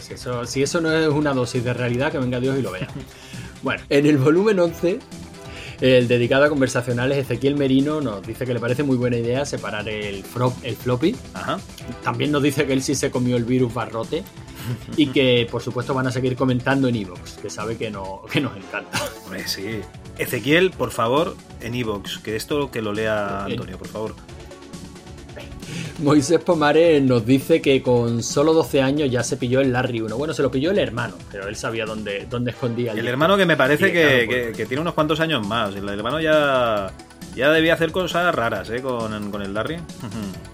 Si, 0.00 0.14
eso, 0.14 0.46
si 0.46 0.62
eso 0.62 0.80
no 0.80 0.92
es 0.92 1.08
una 1.08 1.32
dosis 1.34 1.62
de 1.64 1.74
realidad, 1.74 2.10
que 2.12 2.18
venga 2.18 2.38
Dios 2.40 2.58
y 2.58 2.62
lo 2.62 2.70
vea. 2.72 2.88
Bueno, 3.62 3.82
en 3.88 4.04
el 4.04 4.18
volumen 4.18 4.58
11, 4.60 4.98
el 5.80 6.06
dedicado 6.06 6.44
a 6.44 6.50
conversacionales, 6.50 7.16
Ezequiel 7.16 7.54
Merino 7.56 8.02
nos 8.02 8.20
dice 8.26 8.44
que 8.44 8.52
le 8.52 8.60
parece 8.60 8.82
muy 8.82 8.98
buena 8.98 9.16
idea 9.16 9.46
separar 9.46 9.88
el, 9.88 10.22
fro- 10.22 10.52
el 10.62 10.76
floppy. 10.76 11.16
Ajá. 11.32 11.58
También 12.02 12.30
nos 12.30 12.42
dice 12.42 12.66
que 12.66 12.74
él 12.74 12.82
sí 12.82 12.94
se 12.94 13.10
comió 13.10 13.38
el 13.38 13.44
virus 13.44 13.72
barrote 13.72 14.22
y 14.96 15.08
que 15.08 15.46
por 15.50 15.62
supuesto 15.62 15.94
van 15.94 16.06
a 16.06 16.12
seguir 16.12 16.36
comentando 16.36 16.88
en 16.88 16.96
Evox, 16.96 17.34
que 17.34 17.50
sabe 17.50 17.76
que, 17.76 17.90
no, 17.90 18.22
que 18.30 18.40
nos 18.40 18.56
encanta. 18.56 19.00
Hombre, 19.24 19.46
sí. 19.46 19.80
Ezequiel, 20.18 20.70
por 20.70 20.90
favor, 20.90 21.36
en 21.60 21.74
Evox, 21.74 22.18
que 22.18 22.36
esto 22.36 22.70
que 22.70 22.82
lo 22.82 22.92
lea 22.92 23.44
Antonio, 23.44 23.78
por 23.78 23.88
favor. 23.88 24.14
Moisés 25.98 26.40
Pomares 26.40 27.02
nos 27.02 27.24
dice 27.24 27.62
que 27.62 27.80
con 27.80 28.22
solo 28.22 28.52
12 28.52 28.82
años 28.82 29.10
ya 29.10 29.22
se 29.22 29.36
pilló 29.36 29.60
el 29.60 29.72
Larry 29.72 30.00
1. 30.00 30.16
Bueno, 30.16 30.34
se 30.34 30.42
lo 30.42 30.50
pilló 30.50 30.72
el 30.72 30.78
hermano, 30.78 31.14
pero 31.30 31.48
él 31.48 31.54
sabía 31.56 31.86
dónde, 31.86 32.26
dónde 32.28 32.50
escondía 32.50 32.92
el 32.92 32.98
El 32.98 33.08
hermano 33.08 33.36
que 33.36 33.46
me 33.46 33.56
parece 33.56 33.92
que 33.92 34.66
tiene 34.66 34.80
unos 34.80 34.94
cuantos 34.94 35.20
años 35.20 35.46
más. 35.46 35.74
El 35.74 35.88
hermano 35.88 36.20
ya, 36.20 36.92
ya 37.36 37.50
debía 37.50 37.74
hacer 37.74 37.92
cosas 37.92 38.34
raras, 38.34 38.70
¿eh? 38.70 38.82
Con, 38.82 39.30
con 39.30 39.42
el 39.42 39.54
Larry. 39.54 39.76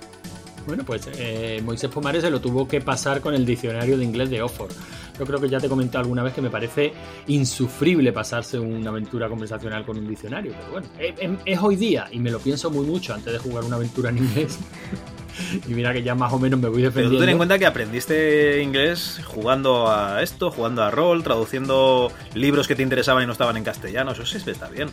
Bueno, 0.67 0.85
pues 0.85 1.09
eh, 1.17 1.61
Moisés 1.65 1.91
Pomares 1.91 2.23
se 2.23 2.31
lo 2.31 2.41
tuvo 2.41 2.69
que 2.69 2.81
pasar 2.81 3.21
con 3.21 3.35
el 3.35 3.45
diccionario 3.45 3.97
de 3.99 4.05
inglés 4.05 4.31
de 4.31 4.43
Oxford. 4.43 4.71
Yo 5.19 5.27
creo 5.27 5.41
que 5.41 5.49
ya 5.49 5.59
te 5.59 5.67
he 5.67 5.69
comentado 5.69 6.03
alguna 6.03 6.23
vez 6.23 6.33
que 6.33 6.41
me 6.41 6.51
parece 6.51 6.93
insufrible 7.27 8.13
pasarse 8.13 8.59
una 8.59 8.91
aventura 8.91 9.29
conversacional 9.29 9.85
con 9.85 9.99
un 9.99 10.07
diccionario. 10.09 10.53
Pero 10.59 10.71
bueno, 10.73 10.87
es, 10.99 11.15
es- 11.19 11.39
es 11.45 11.59
hoy 11.61 11.77
día 11.77 12.09
y 12.13 12.19
me 12.19 12.31
lo 12.31 12.39
pienso 12.39 12.71
muy 12.71 12.87
mucho 12.87 13.15
antes 13.15 13.33
de 13.33 13.39
jugar 13.39 13.65
una 13.65 13.77
aventura 13.77 14.11
en 14.11 14.19
inglés. 14.19 14.59
y 15.68 15.75
mira 15.75 15.92
que 15.92 16.02
ya 16.02 16.15
más 16.15 16.33
o 16.33 16.39
menos 16.39 16.59
me 16.60 16.68
voy 16.68 16.83
Pero 16.83 16.91
defendiendo. 16.91 17.18
tú 17.18 17.20
ten 17.20 17.31
en 17.31 17.36
cuenta 17.36 17.59
que 17.59 17.67
aprendiste 17.67 18.62
inglés 18.62 19.20
jugando 19.25 19.91
a 19.91 20.23
esto, 20.23 20.50
jugando 20.50 20.83
a 20.83 20.91
rol, 20.91 21.23
traduciendo 21.23 22.12
libros 22.34 22.67
que 22.68 22.75
te 22.75 22.83
interesaban 22.83 23.23
y 23.23 23.26
no 23.26 23.33
estaban 23.33 23.57
en 23.57 23.65
castellano. 23.65 24.12
Eso 24.12 24.25
sí 24.25 24.39
está 24.50 24.68
bien. 24.68 24.91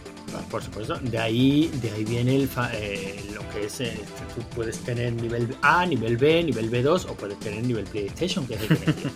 Por 0.49 0.63
supuesto, 0.63 0.95
de 1.01 1.17
ahí, 1.17 1.71
de 1.81 1.91
ahí 1.91 2.03
viene 2.05 2.35
el 2.35 2.49
eh, 2.73 3.23
lo 3.33 3.47
que 3.49 3.65
es. 3.65 3.81
eh, 3.81 3.99
tú 4.35 4.41
puedes 4.55 4.79
tener 4.79 5.13
nivel 5.13 5.55
A, 5.61 5.85
nivel 5.85 6.17
B, 6.17 6.43
nivel 6.43 6.69
B2 6.71 7.05
o 7.09 7.13
puedes 7.13 7.39
tener 7.39 7.63
nivel 7.63 7.85
PlayStation, 7.85 8.45
que 8.47 8.55
es 8.55 8.61
el 8.61 8.67
que. 8.67 8.77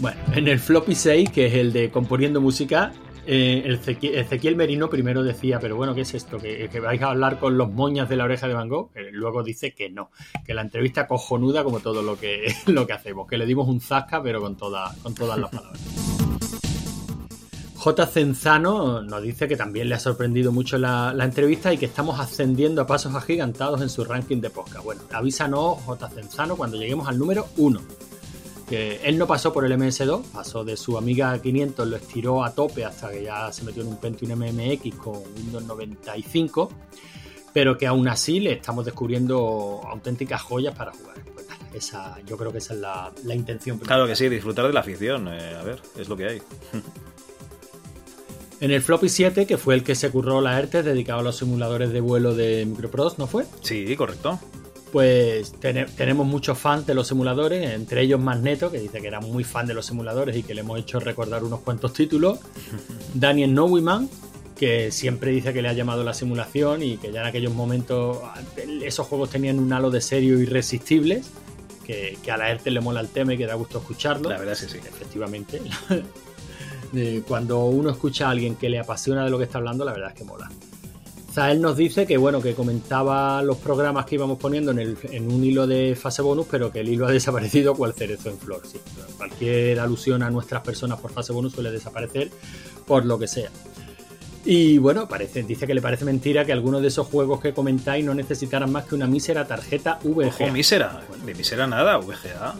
Bueno, 0.00 0.16
en 0.32 0.46
el 0.46 0.60
floppy 0.60 0.94
6, 0.94 1.30
que 1.30 1.46
es 1.46 1.54
el 1.54 1.72
de 1.72 1.90
componiendo 1.90 2.40
música, 2.40 2.92
eh, 3.30 3.62
el 3.66 3.80
Ezequi- 3.80 4.14
Ezequiel 4.14 4.56
Merino 4.56 4.88
primero 4.88 5.22
decía, 5.22 5.60
pero 5.60 5.76
bueno, 5.76 5.94
¿qué 5.94 6.00
es 6.00 6.14
esto? 6.14 6.38
¿Que, 6.38 6.68
que 6.70 6.80
vais 6.80 7.00
a 7.02 7.10
hablar 7.10 7.38
con 7.38 7.58
los 7.58 7.70
moñas 7.70 8.08
de 8.08 8.16
la 8.16 8.24
oreja 8.24 8.48
de 8.48 8.54
Van 8.54 8.68
Gogh? 8.68 8.90
Eh, 8.96 9.10
luego 9.12 9.42
dice 9.42 9.74
que 9.74 9.90
no, 9.90 10.10
que 10.46 10.54
la 10.54 10.62
entrevista 10.62 11.06
cojonuda 11.06 11.62
como 11.62 11.80
todo 11.80 12.02
lo 12.02 12.18
que, 12.18 12.52
lo 12.66 12.86
que 12.86 12.94
hacemos, 12.94 13.28
que 13.28 13.36
le 13.36 13.44
dimos 13.46 13.68
un 13.68 13.80
zasca, 13.80 14.22
pero 14.22 14.40
con, 14.40 14.56
toda, 14.56 14.94
con 15.02 15.14
todas 15.14 15.38
las 15.38 15.50
palabras. 15.50 15.80
J. 17.76 18.06
Cenzano 18.06 19.02
nos 19.02 19.22
dice 19.22 19.46
que 19.46 19.56
también 19.56 19.88
le 19.88 19.94
ha 19.94 20.00
sorprendido 20.00 20.50
mucho 20.50 20.78
la, 20.78 21.12
la 21.14 21.24
entrevista 21.24 21.72
y 21.72 21.78
que 21.78 21.86
estamos 21.86 22.18
ascendiendo 22.18 22.82
a 22.82 22.86
pasos 22.88 23.14
agigantados 23.14 23.80
en 23.82 23.88
su 23.88 24.04
ranking 24.04 24.40
de 24.40 24.50
podcast. 24.50 24.84
Bueno, 24.84 25.02
avísanos, 25.12 25.78
J. 25.84 26.08
Cenzano, 26.08 26.56
cuando 26.56 26.76
lleguemos 26.76 27.06
al 27.06 27.18
número 27.18 27.46
1. 27.56 27.80
Que 28.68 29.00
él 29.04 29.16
no 29.16 29.26
pasó 29.26 29.52
por 29.52 29.64
el 29.64 29.72
MS2, 29.72 30.24
pasó 30.32 30.62
de 30.62 30.76
su 30.76 30.98
amiga 30.98 31.40
500, 31.40 31.88
lo 31.88 31.96
estiró 31.96 32.44
a 32.44 32.54
tope 32.54 32.84
hasta 32.84 33.10
que 33.10 33.22
ya 33.22 33.50
se 33.52 33.64
metió 33.64 33.82
en 33.82 33.88
un 33.88 33.96
Pentium 33.96 34.38
MMX 34.38 34.94
con 34.96 35.22
Windows 35.36 35.64
95, 35.64 36.70
pero 37.54 37.78
que 37.78 37.86
aún 37.86 38.08
así 38.08 38.40
le 38.40 38.52
estamos 38.52 38.84
descubriendo 38.84 39.80
auténticas 39.86 40.42
joyas 40.42 40.74
para 40.74 40.92
jugar. 40.92 41.16
Pues 41.32 41.48
nada, 41.48 41.68
esa, 41.72 42.20
yo 42.26 42.36
creo 42.36 42.52
que 42.52 42.58
esa 42.58 42.74
es 42.74 42.80
la, 42.80 43.10
la 43.24 43.34
intención. 43.34 43.78
Claro 43.78 44.06
que 44.06 44.14
sí, 44.14 44.28
disfrutar 44.28 44.66
de 44.66 44.72
la 44.74 44.82
ficción. 44.82 45.28
eh, 45.28 45.56
a 45.58 45.62
ver, 45.62 45.80
es 45.98 46.08
lo 46.08 46.16
que 46.16 46.26
hay. 46.26 46.42
En 48.60 48.72
el 48.72 48.82
Floppy 48.82 49.08
7, 49.08 49.46
que 49.46 49.56
fue 49.56 49.76
el 49.76 49.84
que 49.84 49.94
se 49.94 50.10
curró 50.10 50.40
la 50.40 50.58
ERTE 50.58 50.82
dedicado 50.82 51.20
a 51.20 51.22
los 51.22 51.36
simuladores 51.36 51.92
de 51.92 52.00
vuelo 52.00 52.34
de 52.34 52.66
Microprose, 52.66 53.14
¿no 53.18 53.28
fue? 53.28 53.44
Sí, 53.60 53.94
correcto. 53.94 54.40
Pues 54.92 55.52
tene- 55.60 55.84
tenemos 55.84 56.26
muchos 56.26 56.56
fans 56.58 56.86
de 56.86 56.94
los 56.94 57.06
simuladores, 57.08 57.70
entre 57.74 58.00
ellos 58.02 58.18
Magneto, 58.20 58.70
que 58.70 58.78
dice 58.78 59.00
que 59.00 59.06
era 59.08 59.20
muy 59.20 59.44
fan 59.44 59.66
de 59.66 59.74
los 59.74 59.84
simuladores 59.86 60.34
y 60.36 60.42
que 60.42 60.54
le 60.54 60.62
hemos 60.62 60.78
hecho 60.78 60.98
recordar 60.98 61.44
unos 61.44 61.60
cuantos 61.60 61.92
títulos. 61.92 62.38
Daniel 63.14 63.52
Nowiman, 63.52 64.08
que 64.56 64.90
siempre 64.90 65.30
dice 65.30 65.52
que 65.52 65.60
le 65.62 65.68
ha 65.68 65.72
llamado 65.74 66.02
la 66.04 66.14
simulación 66.14 66.82
y 66.82 66.96
que 66.96 67.12
ya 67.12 67.20
en 67.20 67.26
aquellos 67.26 67.52
momentos 67.52 68.18
esos 68.82 69.06
juegos 69.06 69.30
tenían 69.30 69.58
un 69.58 69.72
halo 69.72 69.90
de 69.90 70.00
serio 70.00 70.40
irresistibles, 70.40 71.28
que, 71.84 72.18
que 72.22 72.30
a 72.30 72.36
la 72.38 72.50
ERTE 72.50 72.70
le 72.70 72.80
mola 72.80 73.00
el 73.00 73.08
tema 73.08 73.34
y 73.34 73.38
que 73.38 73.46
da 73.46 73.54
gusto 73.54 73.78
escucharlo. 73.78 74.30
La 74.30 74.38
verdad 74.38 74.54
es 74.54 74.62
que 74.62 74.68
sí. 74.68 74.78
Efectivamente. 74.78 75.60
De 76.92 77.22
cuando 77.28 77.64
uno 77.66 77.90
escucha 77.90 78.26
a 78.26 78.30
alguien 78.30 78.56
que 78.56 78.68
le 78.68 78.78
apasiona 78.78 79.24
de 79.24 79.30
lo 79.30 79.38
que 79.38 79.44
está 79.44 79.58
hablando, 79.58 79.84
la 79.84 79.92
verdad 79.92 80.10
es 80.10 80.14
que 80.16 80.24
mola. 80.24 80.50
Zael 81.32 81.60
nos 81.60 81.76
dice 81.76 82.06
que 82.06 82.16
bueno, 82.16 82.40
que 82.40 82.54
comentaba 82.54 83.42
los 83.42 83.58
programas 83.58 84.06
que 84.06 84.14
íbamos 84.14 84.38
poniendo 84.38 84.72
en, 84.72 85.32
un 85.32 85.44
hilo 85.44 85.66
de 85.66 85.94
fase 85.94 86.22
bonus, 86.22 86.46
pero 86.50 86.72
que 86.72 86.80
el 86.80 86.88
hilo 86.88 87.06
ha 87.06 87.12
desaparecido 87.12 87.74
cual 87.74 87.92
cerezo 87.92 88.30
en 88.30 88.38
flor. 88.38 88.62
Cualquier 89.16 89.80
alusión 89.80 90.22
a 90.22 90.30
nuestras 90.30 90.62
personas 90.62 90.98
por 91.00 91.12
fase 91.12 91.32
bonus 91.32 91.52
suele 91.52 91.70
desaparecer 91.70 92.30
por 92.86 93.04
lo 93.04 93.18
que 93.18 93.28
sea. 93.28 93.50
Y 94.44 94.78
bueno, 94.78 95.08
parece, 95.08 95.42
dice 95.42 95.66
que 95.66 95.74
le 95.74 95.82
parece 95.82 96.06
mentira 96.06 96.44
que 96.44 96.52
algunos 96.52 96.80
de 96.80 96.88
esos 96.88 97.06
juegos 97.06 97.40
que 97.40 97.52
comentáis 97.52 98.04
no 98.04 98.14
necesitaran 98.14 98.72
más 98.72 98.86
que 98.86 98.94
una 98.94 99.06
mísera 99.06 99.46
tarjeta 99.46 99.98
VGA. 100.02 100.28
Ojo, 100.28 100.46
mísera. 100.50 101.02
De 101.24 101.34
mísera 101.34 101.66
nada, 101.66 101.98
VGA. 101.98 102.54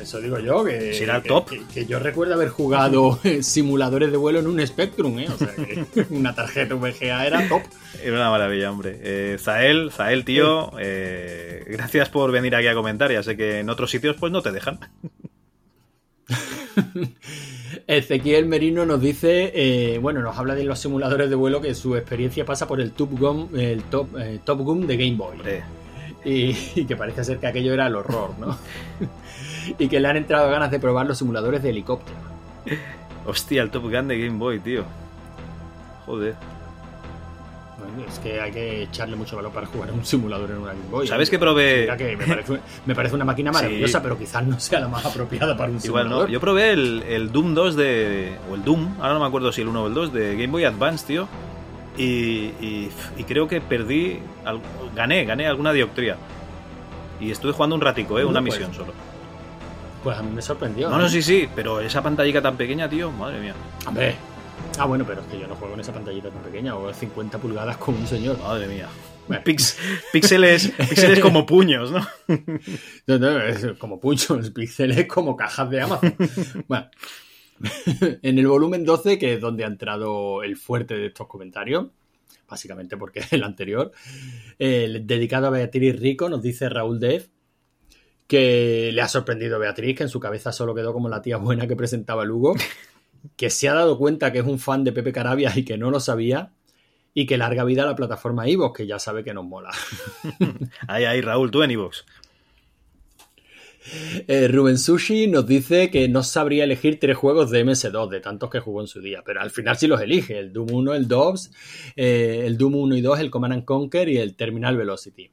Eso 0.00 0.20
digo 0.20 0.38
yo, 0.38 0.64
que, 0.64 0.94
Será 0.94 1.22
que- 1.22 1.28
top. 1.28 1.48
Que, 1.48 1.62
que 1.72 1.86
yo 1.86 1.98
recuerdo 1.98 2.34
haber 2.34 2.48
jugado 2.50 3.18
simuladores 3.40 4.10
de 4.10 4.16
vuelo 4.16 4.38
en 4.40 4.46
un 4.46 4.64
Spectrum, 4.66 5.18
¿eh? 5.18 5.28
O 5.28 5.36
sea, 5.36 5.54
que 5.54 5.84
una 6.10 6.34
tarjeta 6.34 6.74
VGA 6.74 7.26
era 7.26 7.48
top. 7.48 7.62
Era 8.02 8.14
una 8.16 8.30
maravilla, 8.30 8.70
hombre. 8.70 8.98
Eh, 9.02 9.36
Zael, 9.40 9.90
Zael, 9.90 10.24
tío, 10.24 10.70
eh, 10.78 11.64
gracias 11.68 12.08
por 12.10 12.30
venir 12.30 12.54
aquí 12.54 12.66
a 12.66 12.74
comentar. 12.74 13.10
Ya 13.10 13.22
sé 13.22 13.36
que 13.36 13.60
en 13.60 13.70
otros 13.70 13.90
sitios 13.90 14.16
pues 14.18 14.30
no 14.32 14.42
te 14.42 14.52
dejan. 14.52 14.78
Ezequiel 17.86 18.46
Merino 18.46 18.84
nos 18.84 19.00
dice, 19.00 19.52
eh, 19.54 19.98
bueno, 19.98 20.20
nos 20.20 20.36
habla 20.36 20.54
de 20.54 20.64
los 20.64 20.78
simuladores 20.78 21.30
de 21.30 21.36
vuelo 21.36 21.60
que 21.60 21.74
su 21.74 21.96
experiencia 21.96 22.44
pasa 22.44 22.66
por 22.66 22.80
el 22.80 22.92
Top 22.92 23.10
Gun, 23.18 23.48
el 23.58 23.82
Top, 23.84 24.08
eh, 24.18 24.40
Top 24.44 24.60
Gun 24.60 24.86
de 24.86 24.96
Game 24.96 25.16
Boy. 25.16 25.36
Y, 26.26 26.56
y 26.74 26.84
que 26.84 26.96
parece 26.96 27.22
ser 27.24 27.38
que 27.38 27.46
aquello 27.46 27.72
era 27.72 27.86
el 27.86 27.94
horror, 27.96 28.34
¿no? 28.38 28.58
y 29.78 29.86
que 29.88 30.00
le 30.00 30.08
han 30.08 30.16
entrado 30.16 30.50
ganas 30.50 30.70
de 30.70 30.80
probar 30.80 31.06
los 31.06 31.16
simuladores 31.18 31.62
de 31.62 31.70
helicóptero. 31.70 32.16
Hostia, 33.26 33.62
el 33.62 33.70
Top 33.70 33.84
Gun 33.84 34.08
de 34.08 34.18
Game 34.18 34.36
Boy, 34.38 34.58
tío. 34.60 34.84
Joder. 36.04 36.34
Bueno, 37.78 38.08
es 38.10 38.18
que 38.20 38.40
hay 38.40 38.50
que 38.50 38.82
echarle 38.84 39.16
mucho 39.16 39.36
valor 39.36 39.52
para 39.52 39.66
jugar 39.66 39.90
a 39.90 39.92
un 39.92 40.04
simulador 40.04 40.50
en 40.50 40.56
una 40.58 40.72
Game 40.72 40.88
Boy. 40.90 41.06
¿Sabes 41.06 41.28
que 41.30 41.38
probé- 41.38 41.82
Mira 41.82 41.96
que 41.96 42.16
me, 42.16 42.26
parece, 42.26 42.58
me 42.86 42.94
parece 42.94 43.14
una 43.14 43.24
máquina 43.24 43.52
maravillosa, 43.52 43.98
Sí. 43.98 44.02
pero 44.02 44.18
quizás 44.18 44.44
no 44.46 44.58
sea 44.58 44.80
la 44.80 44.88
más 44.88 45.04
apropiada 45.04 45.56
para 45.56 45.70
un 45.70 45.76
Igual 45.82 46.04
simulador. 46.04 46.26
no. 46.28 46.32
Yo 46.32 46.40
probé 46.40 46.70
el, 46.70 47.02
el 47.06 47.30
Doom 47.30 47.54
2 47.54 47.76
de. 47.76 48.36
O 48.50 48.54
el 48.54 48.64
Doom, 48.64 48.96
ahora 48.98 49.14
no 49.14 49.20
me 49.20 49.26
acuerdo 49.26 49.52
si 49.52 49.60
el 49.60 49.68
1 49.68 49.82
o 49.82 49.86
el 49.86 49.94
2, 49.94 50.12
de 50.12 50.32
Game 50.32 50.48
Boy 50.48 50.64
Advance, 50.64 51.06
tío. 51.06 51.28
Y, 51.96 52.52
y, 52.60 52.90
y 53.16 53.24
creo 53.24 53.48
que 53.48 53.60
perdí. 53.60 54.18
gané, 54.94 55.24
gané 55.24 55.46
alguna 55.46 55.72
dioptría. 55.72 56.16
Y 57.20 57.30
estuve 57.30 57.52
jugando 57.52 57.74
un 57.74 57.80
ratico, 57.80 58.18
¿eh? 58.18 58.24
Una 58.24 58.40
pues, 58.40 58.54
misión 58.54 58.74
solo. 58.74 58.92
Pues 60.04 60.18
a 60.18 60.22
mí 60.22 60.30
me 60.34 60.42
sorprendió. 60.42 60.90
No, 60.90 60.98
no, 60.98 61.08
sí, 61.08 61.22
sí, 61.22 61.48
pero 61.54 61.80
esa 61.80 62.02
pantallica 62.02 62.40
tan 62.42 62.56
pequeña, 62.56 62.88
tío, 62.88 63.10
madre 63.10 63.40
mía. 63.40 63.54
Hombre. 63.86 64.14
Ah, 64.78 64.84
bueno, 64.84 65.04
pero 65.06 65.22
es 65.22 65.26
que 65.28 65.38
yo 65.38 65.46
no 65.46 65.54
juego 65.56 65.74
en 65.74 65.80
esa 65.80 65.92
pantallita 65.92 66.28
tan 66.30 66.42
pequeña, 66.42 66.76
o 66.76 66.92
50 66.92 67.38
pulgadas 67.38 67.76
con 67.78 67.94
un 67.94 68.06
señor. 68.06 68.38
Madre 68.38 68.66
mía. 68.68 68.86
Bueno. 69.26 69.42
Pix- 69.42 69.76
píxeles, 70.12 70.70
píxeles 70.88 71.18
como 71.20 71.44
puños, 71.46 71.90
¿no? 71.90 72.06
No, 73.06 73.18
no, 73.18 73.40
es 73.40 73.66
como 73.78 73.98
puños, 73.98 74.50
píxeles 74.54 75.06
como 75.06 75.34
cajas 75.36 75.68
de 75.70 75.80
Amazon. 75.80 76.14
bueno, 76.68 76.86
en 78.22 78.38
el 78.38 78.46
volumen 78.46 78.84
12, 78.84 79.18
que 79.18 79.34
es 79.34 79.40
donde 79.40 79.64
ha 79.64 79.68
entrado 79.68 80.42
el 80.42 80.56
fuerte 80.56 80.94
de 80.94 81.06
estos 81.06 81.26
comentarios, 81.26 81.86
básicamente 82.48 82.96
porque 82.96 83.20
es 83.20 83.32
el 83.32 83.44
anterior, 83.44 83.92
eh, 84.58 85.00
dedicado 85.04 85.48
a 85.48 85.50
Beatriz 85.50 85.98
Rico, 85.98 86.28
nos 86.28 86.42
dice 86.42 86.68
Raúl 86.68 87.00
Dev 87.00 87.28
que 88.26 88.90
le 88.92 89.02
ha 89.02 89.08
sorprendido 89.08 89.56
a 89.56 89.58
Beatriz, 89.60 89.96
que 89.96 90.02
en 90.02 90.08
su 90.08 90.20
cabeza 90.20 90.52
solo 90.52 90.74
quedó 90.74 90.92
como 90.92 91.08
la 91.08 91.22
tía 91.22 91.36
buena 91.36 91.66
que 91.66 91.76
presentaba 91.76 92.24
Lugo, 92.24 92.56
que 93.36 93.50
se 93.50 93.68
ha 93.68 93.74
dado 93.74 93.98
cuenta 93.98 94.32
que 94.32 94.40
es 94.40 94.46
un 94.46 94.58
fan 94.58 94.84
de 94.84 94.92
Pepe 94.92 95.12
Carabias 95.12 95.56
y 95.56 95.64
que 95.64 95.78
no 95.78 95.90
lo 95.90 96.00
sabía, 96.00 96.52
y 97.14 97.24
que 97.24 97.38
larga 97.38 97.64
vida 97.64 97.82
a 97.82 97.86
la 97.86 97.96
plataforma 97.96 98.46
Ivo, 98.46 98.72
que 98.72 98.86
ya 98.86 98.98
sabe 98.98 99.24
que 99.24 99.32
nos 99.32 99.44
mola. 99.44 99.70
Ahí, 100.88 101.04
ahí, 101.04 101.22
Raúl, 101.22 101.50
tú 101.50 101.62
en 101.62 101.70
iVoox. 101.70 102.04
Eh, 104.26 104.48
Rubén 104.48 104.78
Sushi 104.78 105.26
nos 105.28 105.46
dice 105.46 105.90
que 105.90 106.08
no 106.08 106.22
sabría 106.22 106.64
elegir 106.64 106.98
tres 106.98 107.16
juegos 107.16 107.50
de 107.50 107.64
MS2, 107.64 108.08
de 108.08 108.20
tantos 108.20 108.50
que 108.50 108.60
jugó 108.60 108.80
en 108.80 108.86
su 108.86 109.00
día, 109.00 109.22
pero 109.24 109.40
al 109.40 109.50
final 109.50 109.76
sí 109.76 109.86
los 109.86 110.00
elige, 110.00 110.38
el 110.38 110.52
Doom 110.52 110.72
1, 110.72 110.94
el 110.94 111.08
DOBS, 111.08 111.50
eh, 111.94 112.42
el 112.44 112.56
Doom 112.58 112.74
1 112.76 112.96
y 112.96 113.00
2, 113.00 113.20
el 113.20 113.30
Command 113.30 113.52
and 113.54 113.64
Conquer 113.64 114.08
y 114.08 114.18
el 114.18 114.34
Terminal 114.36 114.76
Velocity. 114.76 115.30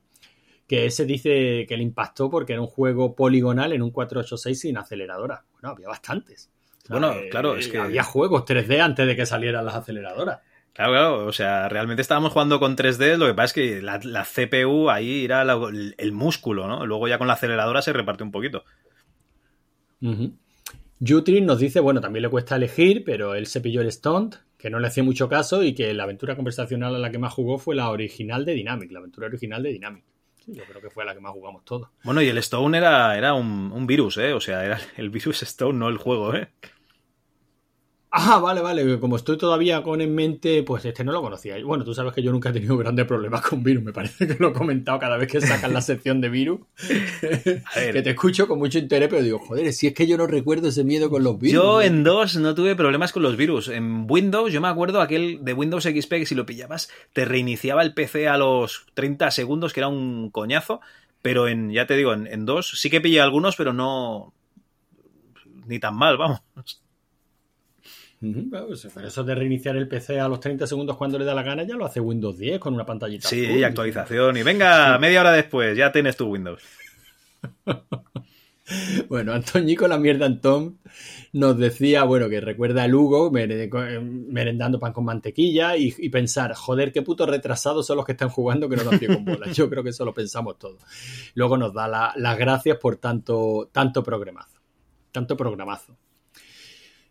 Que 0.68 0.86
ese 0.86 1.06
dice 1.06 1.66
que 1.68 1.76
le 1.78 1.84
impactó 1.84 2.30
porque 2.30 2.54
era 2.54 2.62
un 2.62 2.68
juego 2.68 3.16
poligonal 3.16 3.74
en 3.74 3.82
un 3.82 3.92
486 3.92 4.60
sin 4.60 4.78
aceleradora. 4.78 5.44
Bueno, 5.54 5.70
había 5.70 5.88
bastantes. 5.88 6.50
Bueno, 6.90 7.14
eh, 7.14 7.30
claro, 7.30 7.56
es 7.56 7.68
que- 7.68 7.78
Había 7.78 8.04
juegos 8.04 8.46
3D 8.46 8.80
antes 8.82 9.08
de 9.08 9.16
que 9.16 9.26
salieran 9.26 9.66
las 9.66 9.76
aceleradoras. 9.76 10.40
Claro, 10.74 10.92
claro, 10.92 11.26
o 11.28 11.32
sea, 11.32 11.70
realmente 11.70 12.02
estábamos 12.02 12.32
jugando 12.34 12.60
con 12.60 12.76
3D, 12.76 13.18
lo 13.18 13.28
que 13.28 13.34
pasa 13.36 13.46
es 13.46 13.54
que 13.54 13.82
la, 13.82 14.00
la 14.04 14.26
CPU 14.26 14.90
ahí 14.90 15.24
era 15.26 15.44
la- 15.46 15.54
el, 15.70 15.94
el 15.98 16.12
músculo, 16.12 16.68
¿no? 16.68 16.86
Luego 16.88 17.08
ya 17.08 17.20
con 17.20 17.28
la 17.28 17.34
aceleradora 17.34 17.82
se 17.84 17.94
reparte 17.94 18.24
un 18.24 18.32
poquito. 18.32 18.64
Jutrin 21.06 21.46
nos 21.46 21.60
dice, 21.60 21.80
bueno, 21.80 22.02
también 22.02 22.24
le 22.24 22.30
cuesta 22.30 22.56
elegir, 22.56 23.04
pero 23.04 23.36
él 23.36 23.46
se 23.48 23.62
pilló 23.62 23.82
el 23.82 23.92
Stunt, 23.92 24.36
que 24.58 24.70
no 24.70 24.80
le 24.80 24.88
hacía 24.88 25.04
mucho 25.04 25.28
caso 25.28 25.64
y 25.64 25.74
que 25.74 25.94
la 25.94 26.04
aventura 26.04 26.36
conversacional 26.36 26.96
a 26.96 27.00
la 27.00 27.12
que 27.12 27.18
más 27.20 27.34
jugó 27.34 27.58
fue 27.58 27.76
la 27.76 27.90
original 27.90 28.46
de 28.46 28.54
Dynamic, 28.54 28.92
la 28.92 29.00
aventura 29.00 29.28
original 29.28 29.62
de 29.64 29.74
Dynamic. 29.74 30.04
Yo 30.48 30.64
creo 30.66 30.82
que 30.82 30.90
fue 30.90 31.04
a 31.04 31.06
la 31.06 31.14
que 31.14 31.22
más 31.22 31.32
jugamos 31.34 31.64
todos. 31.64 31.90
Bueno, 32.04 32.22
y 32.22 32.28
el 32.28 32.38
Stone 32.38 32.78
era, 32.78 33.18
era 33.18 33.34
un, 33.34 33.72
un 33.72 33.88
virus, 33.88 34.18
¿eh? 34.18 34.34
O 34.34 34.42
sea, 34.42 34.66
era 34.66 34.80
el 34.98 35.10
virus 35.10 35.42
Stone, 35.44 35.78
no 35.78 35.88
el 35.90 35.98
juego, 35.98 36.34
¿eh? 36.36 36.50
Ah, 38.16 38.38
vale, 38.38 38.62
vale, 38.62 39.00
como 39.00 39.16
estoy 39.16 39.40
todavía 39.40 39.82
con 39.82 40.00
en 40.00 40.14
mente, 40.14 40.62
pues 40.62 40.86
este 40.86 41.04
no 41.04 41.12
lo 41.12 41.24
conocía. 41.24 41.56
Bueno, 41.66 41.84
tú 41.84 41.96
sabes 41.96 42.14
que 42.14 42.22
yo 42.22 42.32
nunca 42.32 42.50
he 42.50 42.54
tenido 42.54 42.78
grandes 42.78 43.08
problemas 43.08 43.42
con 43.42 43.64
virus, 43.64 43.84
me 43.84 43.92
parece 43.92 44.28
que 44.28 44.36
lo 44.38 44.50
he 44.50 44.54
comentado 44.54 45.00
cada 45.00 45.18
vez 45.18 45.32
que 45.32 45.42
sacan 45.42 45.74
la 45.74 45.82
sección 45.82 46.22
de 46.22 46.30
virus. 46.30 46.60
que 47.74 48.02
te 48.04 48.12
escucho 48.12 48.48
con 48.48 48.60
mucho 48.60 48.78
interés, 48.78 49.10
pero 49.10 49.24
digo, 49.24 49.40
joder, 49.40 49.74
si 49.74 49.88
es 49.88 49.96
que 49.96 50.06
yo 50.06 50.16
no 50.16 50.28
recuerdo 50.28 50.68
ese 50.68 50.84
miedo 50.84 51.10
con 51.10 51.24
los 51.24 51.40
virus. 51.40 51.56
Yo 51.56 51.82
en 51.82 52.04
DOS 52.04 52.38
no 52.38 52.54
tuve 52.54 52.76
problemas 52.76 53.12
con 53.12 53.24
los 53.24 53.36
virus. 53.36 53.68
En 53.70 54.06
Windows, 54.08 54.54
yo 54.54 54.62
me 54.62 54.68
acuerdo 54.68 55.02
aquel 55.02 55.44
de 55.44 55.54
Windows 55.54 55.84
XP 55.84 56.10
que 56.10 56.26
si 56.28 56.36
lo 56.36 56.46
pillabas 56.46 56.92
te 57.14 57.26
reiniciaba 57.26 57.82
el 57.82 57.96
PC 57.96 58.28
a 58.28 58.38
los 58.38 58.86
30 58.94 59.32
segundos, 59.32 59.74
que 59.74 59.80
era 59.80 59.88
un 59.88 60.30
coñazo. 60.30 60.82
Pero 61.24 61.48
en, 61.48 61.72
ya 61.72 61.88
te 61.88 61.96
digo, 61.96 62.14
en, 62.14 62.28
en 62.28 62.46
DOS 62.46 62.80
sí 62.80 62.92
que 62.92 63.02
pillé 63.02 63.22
algunos, 63.22 63.56
pero 63.56 63.74
no. 63.74 64.34
Ni 65.66 65.80
tan 65.80 65.96
mal, 65.96 66.18
vamos. 66.18 66.44
Pues, 68.50 68.88
pero 68.94 69.08
eso 69.08 69.24
de 69.24 69.36
reiniciar 69.36 69.76
el 69.76 69.88
PC 69.88 70.20
a 70.20 70.28
los 70.30 70.40
30 70.40 70.66
segundos 70.66 70.96
cuando 70.96 71.20
le 71.20 71.26
da 71.26 71.34
la 71.36 71.44
gana 71.44 71.64
ya 71.64 71.76
lo 71.76 71.86
hace 71.86 72.00
Windows 72.00 72.38
10 72.38 72.60
con 72.60 72.74
una 72.74 72.86
pantallita. 72.86 73.28
Sí, 73.28 73.46
azul. 73.46 73.64
actualización. 73.66 74.38
Y 74.38 74.44
venga, 74.44 74.98
media 74.98 75.22
hora 75.22 75.32
después, 75.34 75.78
ya 75.78 75.92
tienes 75.92 76.16
tu 76.16 76.28
Windows. 76.28 76.62
Bueno, 79.10 79.34
Antoñico, 79.34 79.90
la 79.90 79.98
mierda 79.98 80.26
Antón, 80.26 80.80
nos 81.34 81.58
decía, 81.58 82.06
bueno, 82.06 82.30
que 82.30 82.40
recuerda 82.40 82.84
a 82.84 82.88
Lugo 82.88 83.30
mere- 83.30 83.70
merendando 84.00 84.80
pan 84.80 84.94
con 84.94 85.04
mantequilla 85.04 85.76
y, 85.76 85.94
y 85.98 86.08
pensar, 86.10 86.54
joder, 86.54 86.94
qué 86.94 87.02
putos 87.02 87.28
retrasados 87.30 87.86
son 87.86 87.98
los 87.98 88.06
que 88.06 88.14
están 88.14 88.30
jugando 88.30 88.70
que 88.70 88.78
no 88.78 88.86
dan 88.86 89.00
pie 89.00 89.10
con 89.10 89.26
bola. 89.26 89.48
Yo 89.52 89.70
creo 89.70 89.84
que 89.84 89.90
eso 89.90 90.06
lo 90.06 90.14
pensamos 90.14 90.58
todos. 90.58 90.82
Luego 91.36 91.58
nos 91.58 91.74
da 91.74 91.90
la- 91.90 92.14
las 92.16 92.38
gracias 92.38 92.78
por 92.78 92.96
tanto, 92.96 93.70
tanto 93.74 94.02
programazo. 94.02 94.62
Tanto 95.12 95.36
programazo. 95.36 95.98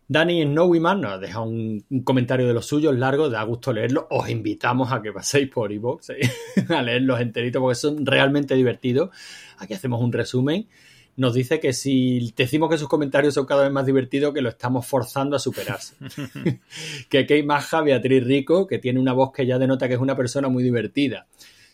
Dani 0.07 0.43
Snowyman 0.43 1.01
nos 1.01 1.21
deja 1.21 1.39
un, 1.39 1.83
un 1.89 2.03
comentario 2.03 2.47
de 2.47 2.53
los 2.53 2.65
suyos 2.65 2.95
largo, 2.97 3.29
da 3.29 3.43
gusto 3.43 3.71
leerlo. 3.71 4.07
Os 4.09 4.29
invitamos 4.29 4.91
a 4.91 5.01
que 5.01 5.11
paséis 5.11 5.49
por 5.49 5.71
iVoox 5.71 6.09
eh, 6.09 6.29
a 6.69 6.81
leerlos 6.81 7.21
enteritos 7.21 7.61
porque 7.61 7.75
son 7.75 8.05
realmente 8.05 8.55
divertidos. 8.55 9.09
Aquí 9.57 9.73
hacemos 9.73 10.01
un 10.01 10.11
resumen. 10.11 10.67
Nos 11.15 11.35
dice 11.35 11.59
que 11.59 11.73
si 11.73 12.33
decimos 12.35 12.69
que 12.69 12.77
sus 12.77 12.87
comentarios 12.87 13.35
son 13.35 13.45
cada 13.45 13.63
vez 13.63 13.71
más 13.71 13.85
divertidos, 13.85 14.33
que 14.33 14.41
lo 14.41 14.49
estamos 14.49 14.85
forzando 14.85 15.35
a 15.35 15.39
superarse. 15.39 15.95
que 17.09 17.21
Kate 17.25 17.43
Maja, 17.43 17.81
Beatriz 17.81 18.23
Rico, 18.23 18.65
que 18.65 18.79
tiene 18.79 18.99
una 18.99 19.13
voz 19.13 19.31
que 19.31 19.45
ya 19.45 19.59
denota 19.59 19.87
que 19.87 19.93
es 19.93 19.99
una 19.99 20.15
persona 20.15 20.47
muy 20.49 20.63
divertida. 20.63 21.27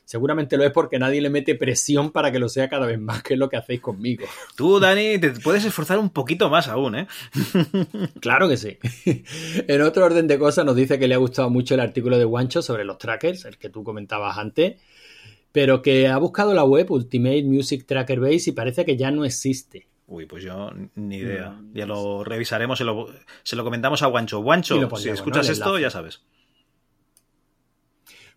Seguramente 0.10 0.58
lo 0.58 0.64
es 0.64 0.72
porque 0.72 0.98
nadie 0.98 1.22
le 1.22 1.30
mete 1.30 1.54
presión 1.54 2.10
para 2.12 2.32
que 2.32 2.40
lo 2.40 2.50
sea 2.50 2.68
cada 2.68 2.88
vez 2.88 3.00
más, 3.00 3.22
que 3.22 3.36
es 3.36 3.40
lo 3.40 3.48
que 3.48 3.58
hacéis 3.58 3.80
conmigo. 3.80 4.26
Tú, 4.56 4.80
Dani, 4.80 5.20
te 5.20 5.30
puedes 5.30 5.64
esforzar 5.64 6.00
un 6.00 6.10
poquito 6.10 6.50
más 6.50 6.68
aún, 6.68 6.96
¿eh? 6.96 7.08
Claro 8.20 8.50
que 8.50 8.58
sí. 8.58 8.80
En 9.68 9.84
otro 9.84 10.04
orden 10.06 10.26
de 10.26 10.40
cosas 10.40 10.66
nos 10.66 10.76
dice 10.76 10.98
que 10.98 11.08
le 11.08 11.14
ha 11.14 11.20
gustado 11.20 11.52
mucho 11.52 11.76
el 11.76 11.80
artículo 11.80 12.18
de 12.18 12.26
Guancho 12.26 12.64
sobre 12.64 12.86
los 12.86 12.98
trackers, 12.98 13.46
el 13.46 13.60
que 13.60 13.70
tú 13.70 13.84
comentabas 13.84 14.40
antes, 14.40 14.82
pero 15.52 15.84
que 15.84 16.08
ha 16.08 16.18
buscado 16.18 16.56
la 16.56 16.64
web 16.64 16.90
Ultimate 16.90 17.44
Music 17.44 17.86
Tracker 17.86 18.20
Base 18.20 18.50
y 18.50 18.54
parece 18.54 18.86
que 18.86 18.98
ya 18.98 19.12
no 19.12 19.26
existe. 19.26 19.90
Uy, 20.08 20.26
pues 20.26 20.44
yo 20.44 20.72
ni 20.96 21.18
idea. 21.18 21.52
Mm, 21.52 21.74
Ya 21.76 21.86
lo 21.86 22.24
revisaremos, 22.24 22.80
se 22.80 22.84
lo, 22.84 23.14
se 23.44 23.56
lo 23.56 23.64
comentamos 23.64 24.02
a 24.02 24.08
Guancho. 24.08 24.40
Guancho, 24.40 24.90
si 24.98 25.10
escuchas 25.10 25.50
esto, 25.50 25.78
ya 25.78 25.92
sabes. 25.92 26.24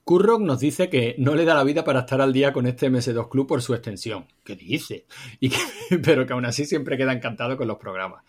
Kurrock 0.04 0.40
nos 0.40 0.58
dice 0.60 0.90
que 0.90 1.14
no 1.18 1.34
le 1.34 1.44
da 1.44 1.54
la 1.54 1.62
vida 1.64 1.84
para 1.84 2.00
estar 2.00 2.20
al 2.20 2.32
día 2.32 2.52
con 2.52 2.66
este 2.66 2.90
MS2 2.90 3.28
Club 3.28 3.46
por 3.46 3.62
su 3.62 3.72
extensión. 3.74 4.26
¿Qué 4.44 4.56
dice? 4.56 5.06
Y 5.40 5.50
que- 5.50 5.98
pero 6.04 6.26
que 6.26 6.32
aún 6.32 6.44
así 6.44 6.64
siempre 6.66 6.96
queda 6.96 7.12
encantado 7.12 7.56
con 7.56 7.68
los 7.68 7.78
programas. 7.78 8.24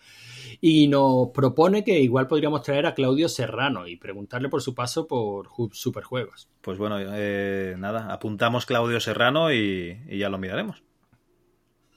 Y 0.60 0.86
nos 0.86 1.30
propone 1.30 1.82
que 1.82 1.98
igual 1.98 2.28
podríamos 2.28 2.62
traer 2.62 2.86
a 2.86 2.94
Claudio 2.94 3.28
Serrano 3.28 3.88
y 3.88 3.96
preguntarle 3.96 4.48
por 4.48 4.62
su 4.62 4.74
paso 4.74 5.06
por 5.08 5.48
Ju- 5.48 5.72
Superjuegos. 5.72 6.48
Pues 6.60 6.78
bueno, 6.78 6.96
eh, 7.00 7.74
nada, 7.76 8.12
apuntamos 8.12 8.64
Claudio 8.64 9.00
Serrano 9.00 9.52
y, 9.52 9.98
y 10.08 10.18
ya 10.18 10.28
lo 10.28 10.38
miraremos. 10.38 10.82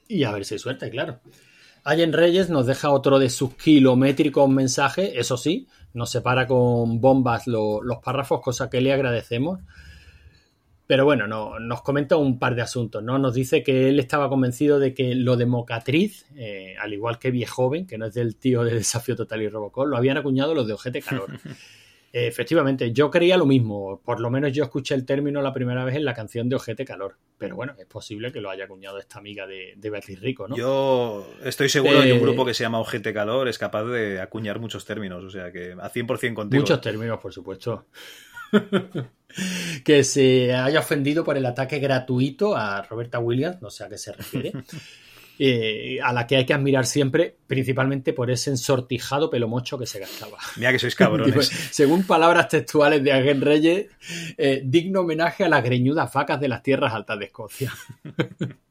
Y 0.08 0.24
a 0.24 0.32
ver 0.32 0.44
si 0.44 0.56
hay 0.56 0.60
suerte, 0.60 0.90
claro. 0.90 1.20
Allen 1.88 2.14
Reyes 2.14 2.50
nos 2.50 2.66
deja 2.66 2.90
otro 2.92 3.18
de 3.18 3.30
sus 3.30 3.54
kilométricos 3.56 4.50
mensajes, 4.50 5.12
eso 5.16 5.38
sí, 5.38 5.68
nos 5.94 6.10
separa 6.12 6.46
con 6.48 7.00
bombas 7.00 7.48
lo- 7.48 7.82
los 7.82 7.98
párrafos, 8.00 8.42
cosa 8.42 8.70
que 8.70 8.82
le 8.82 8.92
agradecemos. 8.94 9.60
Pero 10.86 11.04
bueno, 11.04 11.28
no, 11.28 11.60
nos 11.60 11.82
comenta 11.82 12.16
un 12.16 12.40
par 12.40 12.56
de 12.56 12.62
asuntos, 12.62 13.04
¿no? 13.04 13.20
Nos 13.20 13.34
dice 13.34 13.62
que 13.62 13.90
él 13.90 14.00
estaba 14.00 14.30
convencido 14.30 14.80
de 14.80 14.94
que 14.94 15.16
lo 15.16 15.36
de 15.36 15.46
Mocatriz, 15.46 16.26
eh, 16.36 16.76
al 16.80 16.94
igual 16.94 17.20
que 17.20 17.30
Viejoven, 17.32 17.86
que 17.88 17.98
no 17.98 18.06
es 18.06 18.14
del 18.14 18.38
tío 18.38 18.64
de 18.64 18.74
Desafío 18.76 19.16
Total 19.16 19.42
y 19.42 19.50
Robocop, 19.50 19.86
lo 19.88 19.98
habían 19.98 20.16
acuñado 20.18 20.54
los 20.56 20.66
de 20.68 20.74
Ojete 20.74 21.02
Calor. 21.02 21.28
Efectivamente, 22.26 22.92
yo 22.94 23.12
creía 23.12 23.38
lo 23.38 23.46
mismo. 23.46 24.02
Por 24.04 24.20
lo 24.20 24.30
menos 24.30 24.52
yo 24.54 24.64
escuché 24.64 24.96
el 24.96 25.06
término 25.06 25.42
la 25.42 25.54
primera 25.54 25.84
vez 25.84 25.96
en 25.96 26.06
la 26.06 26.14
canción 26.14 26.50
de 26.50 26.56
Ojete 26.56 26.86
Calor. 26.86 27.18
Pero 27.38 27.56
bueno, 27.56 27.76
es 27.78 27.86
posible 27.86 28.32
que 28.32 28.42
lo 28.42 28.50
haya 28.50 28.64
acuñado 28.66 28.98
esta 28.98 29.20
amiga 29.20 29.46
de, 29.46 29.74
de 29.76 30.02
Rico, 30.16 30.48
¿no? 30.48 30.56
Yo 30.56 31.28
estoy 31.44 31.70
seguro 31.70 32.00
de 32.00 32.08
que 32.08 32.14
un 32.14 32.20
Eh, 32.20 32.22
grupo 32.22 32.46
que 32.46 32.54
se 32.54 32.64
llama 32.64 32.80
Ojete 32.80 33.14
Calor 33.14 33.48
es 33.48 33.58
capaz 33.58 33.84
de 33.84 34.20
acuñar 34.22 34.60
muchos 34.60 34.86
términos, 34.86 35.24
o 35.24 35.30
sea 35.30 35.52
que 35.52 35.74
a 35.74 35.92
100% 35.92 36.34
contigo. 36.34 36.62
Muchos 36.62 36.82
términos, 36.82 37.20
por 37.20 37.34
supuesto. 37.34 37.86
que 39.84 40.04
se 40.04 40.54
haya 40.54 40.80
ofendido 40.80 41.24
por 41.24 41.38
el 41.38 41.46
ataque 41.46 41.80
gratuito 41.80 42.56
a 42.56 42.82
Roberta 42.82 43.20
Williams, 43.20 43.62
no 43.62 43.70
sé 43.70 43.84
a 43.84 43.90
qué 43.90 43.98
se 43.98 44.14
refiere, 44.14 44.54
eh, 45.40 46.00
a 46.02 46.14
la 46.14 46.26
que 46.26 46.36
hay 46.36 46.46
que 46.46 46.54
admirar 46.54 46.86
siempre, 46.86 47.36
principalmente 47.46 48.14
por 48.14 48.32
ese 48.32 48.50
ensortijado 48.50 49.30
pelo 49.30 49.48
mocho 49.48 49.78
que 49.78 49.86
se 49.86 50.00
gastaba. 50.00 50.38
Mira 50.58 50.72
que 50.72 50.80
sois 50.80 50.96
cabrones. 50.96 51.48
Según 51.72 52.04
palabras 52.04 52.48
textuales 52.48 53.04
de 53.04 53.12
Aguen 53.12 53.42
Reyes, 53.42 53.88
eh, 54.38 54.62
digno 54.64 55.02
homenaje 55.02 55.44
a 55.44 55.50
las 55.50 55.64
greñudas 55.64 56.12
vacas 56.12 56.40
de 56.40 56.48
las 56.48 56.64
tierras 56.64 56.94
altas 56.94 57.20
de 57.20 57.26
Escocia. 57.26 57.74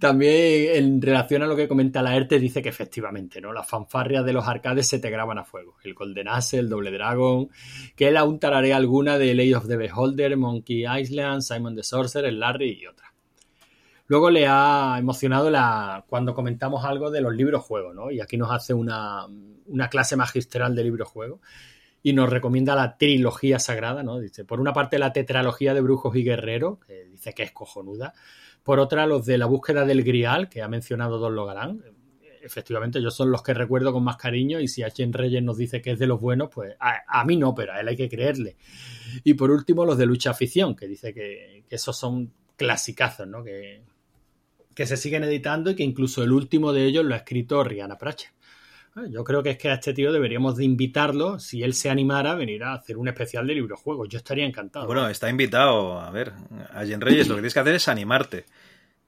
También 0.00 0.84
en 0.84 1.00
relación 1.00 1.42
a 1.42 1.46
lo 1.46 1.54
que 1.54 1.68
comenta 1.68 2.02
la 2.02 2.16
ERTE 2.16 2.40
dice 2.40 2.60
que 2.60 2.70
efectivamente, 2.70 3.40
¿no? 3.40 3.52
Las 3.52 3.68
fanfarrias 3.68 4.24
de 4.24 4.32
los 4.32 4.48
arcades 4.48 4.88
se 4.88 4.98
te 4.98 5.10
graban 5.10 5.38
a 5.38 5.44
fuego. 5.44 5.76
El 5.84 5.94
Golden 5.94 6.26
Ace, 6.26 6.58
el 6.58 6.68
Doble 6.68 6.90
Dragon, 6.90 7.48
que 7.94 8.08
él 8.08 8.16
aún 8.16 8.40
tararea 8.40 8.76
alguna 8.76 9.16
de 9.16 9.32
Lady 9.32 9.54
of 9.54 9.68
the 9.68 9.76
Beholder, 9.76 10.36
Monkey 10.36 10.84
Island, 10.86 11.42
Simon 11.42 11.76
the 11.76 11.84
Sorcerer, 11.84 12.30
el 12.30 12.40
Larry 12.40 12.80
y 12.80 12.86
otra. 12.86 13.13
Luego 14.06 14.30
le 14.30 14.46
ha 14.46 14.96
emocionado 14.98 15.50
la, 15.50 16.04
cuando 16.08 16.34
comentamos 16.34 16.84
algo 16.84 17.10
de 17.10 17.22
los 17.22 17.34
libros 17.34 17.64
juegos, 17.64 17.94
¿no? 17.94 18.10
Y 18.10 18.20
aquí 18.20 18.36
nos 18.36 18.50
hace 18.50 18.74
una, 18.74 19.26
una 19.66 19.88
clase 19.88 20.16
magistral 20.16 20.74
de 20.74 20.84
libros 20.84 21.08
juegos 21.08 21.40
y 22.02 22.12
nos 22.12 22.28
recomienda 22.28 22.74
la 22.74 22.98
trilogía 22.98 23.58
sagrada, 23.58 24.02
¿no? 24.02 24.18
Dice, 24.18 24.44
por 24.44 24.60
una 24.60 24.74
parte 24.74 24.98
la 24.98 25.12
tetralogía 25.12 25.72
de 25.72 25.80
brujos 25.80 26.14
y 26.16 26.22
guerreros, 26.22 26.78
que 26.86 27.06
dice 27.06 27.32
que 27.32 27.44
es 27.44 27.52
cojonuda. 27.52 28.12
Por 28.62 28.78
otra, 28.78 29.06
los 29.06 29.24
de 29.24 29.38
la 29.38 29.46
búsqueda 29.46 29.86
del 29.86 30.04
Grial, 30.04 30.50
que 30.50 30.60
ha 30.60 30.68
mencionado 30.68 31.18
Don 31.18 31.34
Logarán. 31.34 31.82
Efectivamente, 32.42 32.98
ellos 32.98 33.14
son 33.14 33.30
los 33.30 33.42
que 33.42 33.54
recuerdo 33.54 33.90
con 33.90 34.04
más 34.04 34.18
cariño 34.18 34.60
y 34.60 34.68
si 34.68 34.82
H. 34.82 35.08
Reyes 35.12 35.42
nos 35.42 35.56
dice 35.56 35.80
que 35.80 35.92
es 35.92 35.98
de 35.98 36.06
los 36.06 36.20
buenos, 36.20 36.50
pues 36.52 36.76
a, 36.78 37.04
a 37.08 37.24
mí 37.24 37.38
no, 37.38 37.54
pero 37.54 37.72
a 37.72 37.80
él 37.80 37.88
hay 37.88 37.96
que 37.96 38.10
creerle. 38.10 38.56
Y 39.22 39.32
por 39.32 39.50
último, 39.50 39.86
los 39.86 39.96
de 39.96 40.04
lucha 40.04 40.30
afición, 40.30 40.76
que 40.76 40.86
dice 40.86 41.14
que, 41.14 41.64
que 41.66 41.76
esos 41.76 41.96
son 41.96 42.34
clasicazos, 42.56 43.26
¿no? 43.26 43.42
Que, 43.42 43.82
que 44.74 44.86
se 44.86 44.96
siguen 44.96 45.24
editando 45.24 45.70
y 45.70 45.74
que 45.76 45.82
incluso 45.82 46.22
el 46.22 46.32
último 46.32 46.72
de 46.72 46.84
ellos 46.84 47.04
lo 47.04 47.14
ha 47.14 47.18
escrito 47.18 47.62
Rihanna 47.64 47.96
Pratchett. 47.98 48.30
Eh, 48.96 49.10
Yo 49.10 49.24
creo 49.24 49.42
que 49.42 49.50
es 49.50 49.58
que 49.58 49.68
a 49.70 49.74
este 49.74 49.92
tío 49.94 50.12
deberíamos 50.12 50.56
de 50.56 50.64
invitarlo, 50.64 51.38
si 51.38 51.62
él 51.62 51.74
se 51.74 51.90
animara, 51.90 52.32
a 52.32 52.34
venir 52.34 52.62
a 52.64 52.74
hacer 52.74 52.96
un 52.96 53.08
especial 53.08 53.46
de 53.46 53.54
librojuegos. 53.54 54.08
Yo 54.08 54.18
estaría 54.18 54.44
encantado. 54.46 54.86
Bueno, 54.86 55.08
está 55.08 55.28
invitado. 55.30 56.00
A 56.00 56.10
ver, 56.10 56.32
a 56.72 56.84
Jen 56.84 57.00
Reyes 57.00 57.28
lo 57.28 57.34
que 57.34 57.40
tienes 57.40 57.54
que 57.54 57.60
hacer 57.60 57.74
es 57.74 57.88
animarte. 57.88 58.44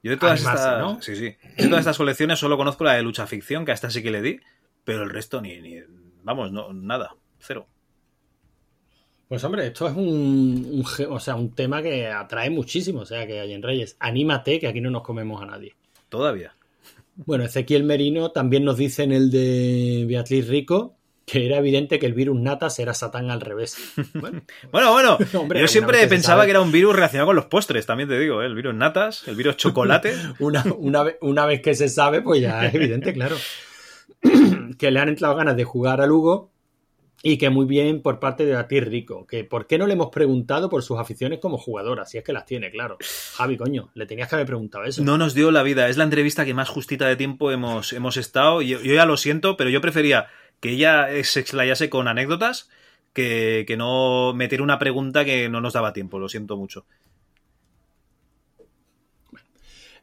Yo 0.02 0.10
de 0.10 0.16
todas 0.18 0.40
Animarse, 0.40 0.62
estas, 0.64 0.80
¿no? 0.80 1.02
sí, 1.02 1.16
sí. 1.16 1.36
Yo 1.56 1.64
de 1.64 1.68
todas 1.68 1.80
estas 1.80 1.96
colecciones 1.96 2.38
solo 2.38 2.56
conozco 2.56 2.84
la 2.84 2.94
de 2.94 3.02
lucha 3.02 3.26
ficción, 3.26 3.64
que 3.64 3.72
a 3.72 3.74
esta 3.74 3.90
sí 3.90 4.02
que 4.02 4.10
le 4.10 4.22
di, 4.22 4.40
pero 4.84 5.02
el 5.02 5.10
resto 5.10 5.40
ni, 5.40 5.60
ni 5.60 5.80
vamos, 6.22 6.52
no, 6.52 6.72
nada, 6.72 7.16
cero. 7.40 7.66
Pues 9.28 9.42
hombre, 9.42 9.66
esto 9.66 9.88
es 9.88 9.96
un, 9.96 10.84
o 11.08 11.20
sea, 11.20 11.34
un 11.34 11.52
tema 11.52 11.82
que 11.82 12.06
atrae 12.06 12.48
muchísimo. 12.50 13.00
O 13.00 13.06
sea, 13.06 13.26
que 13.26 13.40
Allen 13.40 13.62
Reyes, 13.62 13.96
anímate, 13.98 14.60
que 14.60 14.68
aquí 14.68 14.80
no 14.80 14.90
nos 14.90 15.02
comemos 15.02 15.42
a 15.42 15.46
nadie. 15.46 15.74
Todavía. 16.08 16.54
Bueno, 17.16 17.44
Ezequiel 17.44 17.82
Merino 17.82 18.30
también 18.30 18.64
nos 18.64 18.76
dice 18.76 19.02
en 19.02 19.12
el 19.12 19.30
de 19.30 20.04
Beatriz 20.06 20.46
Rico 20.48 20.96
que 21.26 21.44
era 21.44 21.58
evidente 21.58 21.98
que 21.98 22.06
el 22.06 22.14
virus 22.14 22.40
natas 22.40 22.78
era 22.78 22.94
Satán 22.94 23.30
al 23.30 23.40
revés. 23.40 23.76
Bueno, 24.14 24.42
Bueno, 24.70 24.92
bueno, 24.92 25.18
Hombre, 25.40 25.60
yo 25.60 25.66
siempre 25.66 26.06
pensaba 26.06 26.44
que 26.44 26.52
era 26.52 26.60
un 26.60 26.70
virus 26.70 26.94
relacionado 26.94 27.26
con 27.26 27.36
los 27.36 27.46
postres, 27.46 27.84
también 27.84 28.08
te 28.08 28.18
digo, 28.18 28.42
¿eh? 28.42 28.46
el 28.46 28.54
virus 28.54 28.74
natas, 28.74 29.26
el 29.26 29.34
virus 29.34 29.56
chocolate. 29.56 30.14
una, 30.38 30.64
una, 30.78 31.04
una 31.20 31.46
vez 31.46 31.60
que 31.60 31.74
se 31.74 31.88
sabe, 31.88 32.22
pues 32.22 32.40
ya 32.40 32.66
es 32.66 32.74
evidente, 32.74 33.12
claro. 33.12 33.36
que 34.78 34.90
le 34.90 35.00
han 35.00 35.08
entrado 35.08 35.34
ganas 35.34 35.56
de 35.56 35.64
jugar 35.64 36.00
a 36.00 36.06
Lugo 36.06 36.52
y 37.22 37.38
que 37.38 37.50
muy 37.50 37.66
bien 37.66 38.02
por 38.02 38.20
parte 38.20 38.44
de 38.44 38.52
Beatriz 38.52 38.84
Rico. 38.84 39.26
Que 39.26 39.44
por 39.44 39.66
qué 39.66 39.78
no 39.78 39.86
le 39.86 39.94
hemos 39.94 40.10
preguntado 40.10 40.68
por 40.68 40.82
sus 40.82 40.98
aficiones 40.98 41.38
como 41.40 41.58
jugadora, 41.58 42.06
si 42.06 42.18
es 42.18 42.24
que 42.24 42.32
las 42.32 42.46
tiene, 42.46 42.70
claro. 42.70 42.98
Javi, 43.34 43.56
coño, 43.56 43.90
le 43.94 44.06
tenías 44.06 44.28
que 44.28 44.36
haber 44.36 44.46
preguntado 44.46 44.84
eso. 44.84 45.02
No 45.02 45.18
nos 45.18 45.34
dio 45.34 45.50
la 45.50 45.62
vida, 45.62 45.88
es 45.88 45.96
la 45.96 46.04
entrevista 46.04 46.44
que 46.44 46.54
más 46.54 46.68
justita 46.68 47.06
de 47.06 47.16
tiempo 47.16 47.50
hemos, 47.50 47.92
hemos 47.92 48.16
estado. 48.16 48.62
Yo, 48.62 48.80
yo 48.80 48.94
ya 48.94 49.06
lo 49.06 49.16
siento, 49.16 49.56
pero 49.56 49.70
yo 49.70 49.80
prefería 49.80 50.28
que 50.60 50.70
ella 50.70 51.08
se 51.24 51.40
explayase 51.40 51.90
con 51.90 52.08
anécdotas 52.08 52.70
que, 53.12 53.64
que 53.66 53.76
no 53.76 54.34
meter 54.34 54.60
una 54.62 54.78
pregunta 54.78 55.24
que 55.24 55.48
no 55.48 55.60
nos 55.60 55.72
daba 55.72 55.92
tiempo, 55.92 56.18
lo 56.18 56.28
siento 56.28 56.56
mucho. 56.56 56.84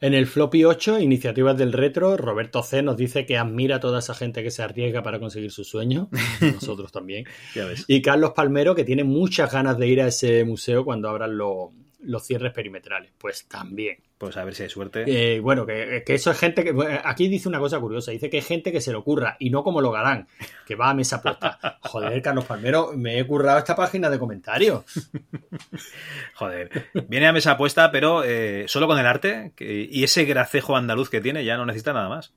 En 0.04 0.14
el 0.14 0.28
Floppy 0.28 0.66
8, 0.66 1.00
Iniciativas 1.00 1.58
del 1.58 1.72
Retro, 1.72 2.18
Roberto 2.18 2.62
C. 2.62 2.82
nos 2.82 2.98
dice 2.98 3.26
que 3.26 3.38
admira 3.38 3.78
a 3.78 3.80
toda 3.80 4.00
esa 4.00 4.14
gente 4.14 4.44
que 4.44 4.52
se 4.52 4.62
arriesga 4.62 5.02
para 5.02 5.18
conseguir 5.18 5.50
su 5.50 5.64
sueño. 5.64 6.10
Nosotros 6.42 6.92
también. 6.92 7.24
Ya 7.56 7.64
ves. 7.64 7.86
Y 7.88 8.02
Carlos 8.02 8.34
Palmero, 8.36 8.76
que 8.76 8.84
tiene 8.84 9.06
muchas 9.06 9.54
ganas 9.54 9.78
de 9.78 9.88
ir 9.88 10.02
a 10.02 10.08
ese 10.08 10.44
museo 10.44 10.84
cuando 10.84 11.08
abran 11.08 11.38
lo- 11.38 11.72
los 12.04 12.26
cierres 12.26 12.54
perimetrales. 12.54 13.12
Pues 13.18 13.48
también. 13.48 13.98
Pues 14.18 14.38
a 14.38 14.44
ver 14.46 14.56
si 14.56 14.64
hay 14.64 14.70
suerte. 14.70 15.04
Eh, 15.08 15.40
bueno, 15.42 15.66
que, 15.66 16.04
que 16.06 16.14
eso 16.16 16.32
es 16.32 16.38
gente 16.40 16.64
que. 16.64 16.74
Aquí 17.04 17.28
dice 17.28 17.50
una 17.50 17.60
cosa 17.60 17.80
curiosa: 17.80 18.12
dice 18.12 18.30
que 18.30 18.38
hay 18.38 18.44
gente 18.44 18.72
que 18.72 18.80
se 18.80 18.92
lo 18.92 19.00
ocurra 19.00 19.36
y 19.40 19.50
no 19.50 19.64
como 19.64 19.82
lo 19.82 19.92
garán, 19.92 20.28
que 20.66 20.76
va 20.76 20.90
a 20.90 20.94
mesa 20.94 21.22
puesta. 21.22 21.60
Joder, 21.82 22.22
Carlos 22.22 22.46
Palmero, 22.46 22.94
me 22.96 23.20
he 23.20 23.28
currado 23.28 23.58
esta 23.60 23.76
página 23.76 24.10
de 24.10 24.20
comentarios. 24.20 24.84
Joder. 26.36 26.70
Viene 27.08 27.28
a 27.28 27.34
mesa 27.34 27.58
puesta, 27.58 27.92
pero 27.92 28.24
eh, 28.24 28.66
solo 28.68 28.88
con 28.88 28.98
el 29.00 29.06
arte 29.06 29.52
que- 29.56 29.88
y 29.92 30.04
ese 30.04 30.26
gracejo 30.26 30.76
andaluz 30.76 31.10
que 31.10 31.22
tiene 31.22 31.44
ya 31.44 31.58
no 31.58 31.66
necesita 31.66 31.94
nada 31.94 32.10
más. 32.10 32.34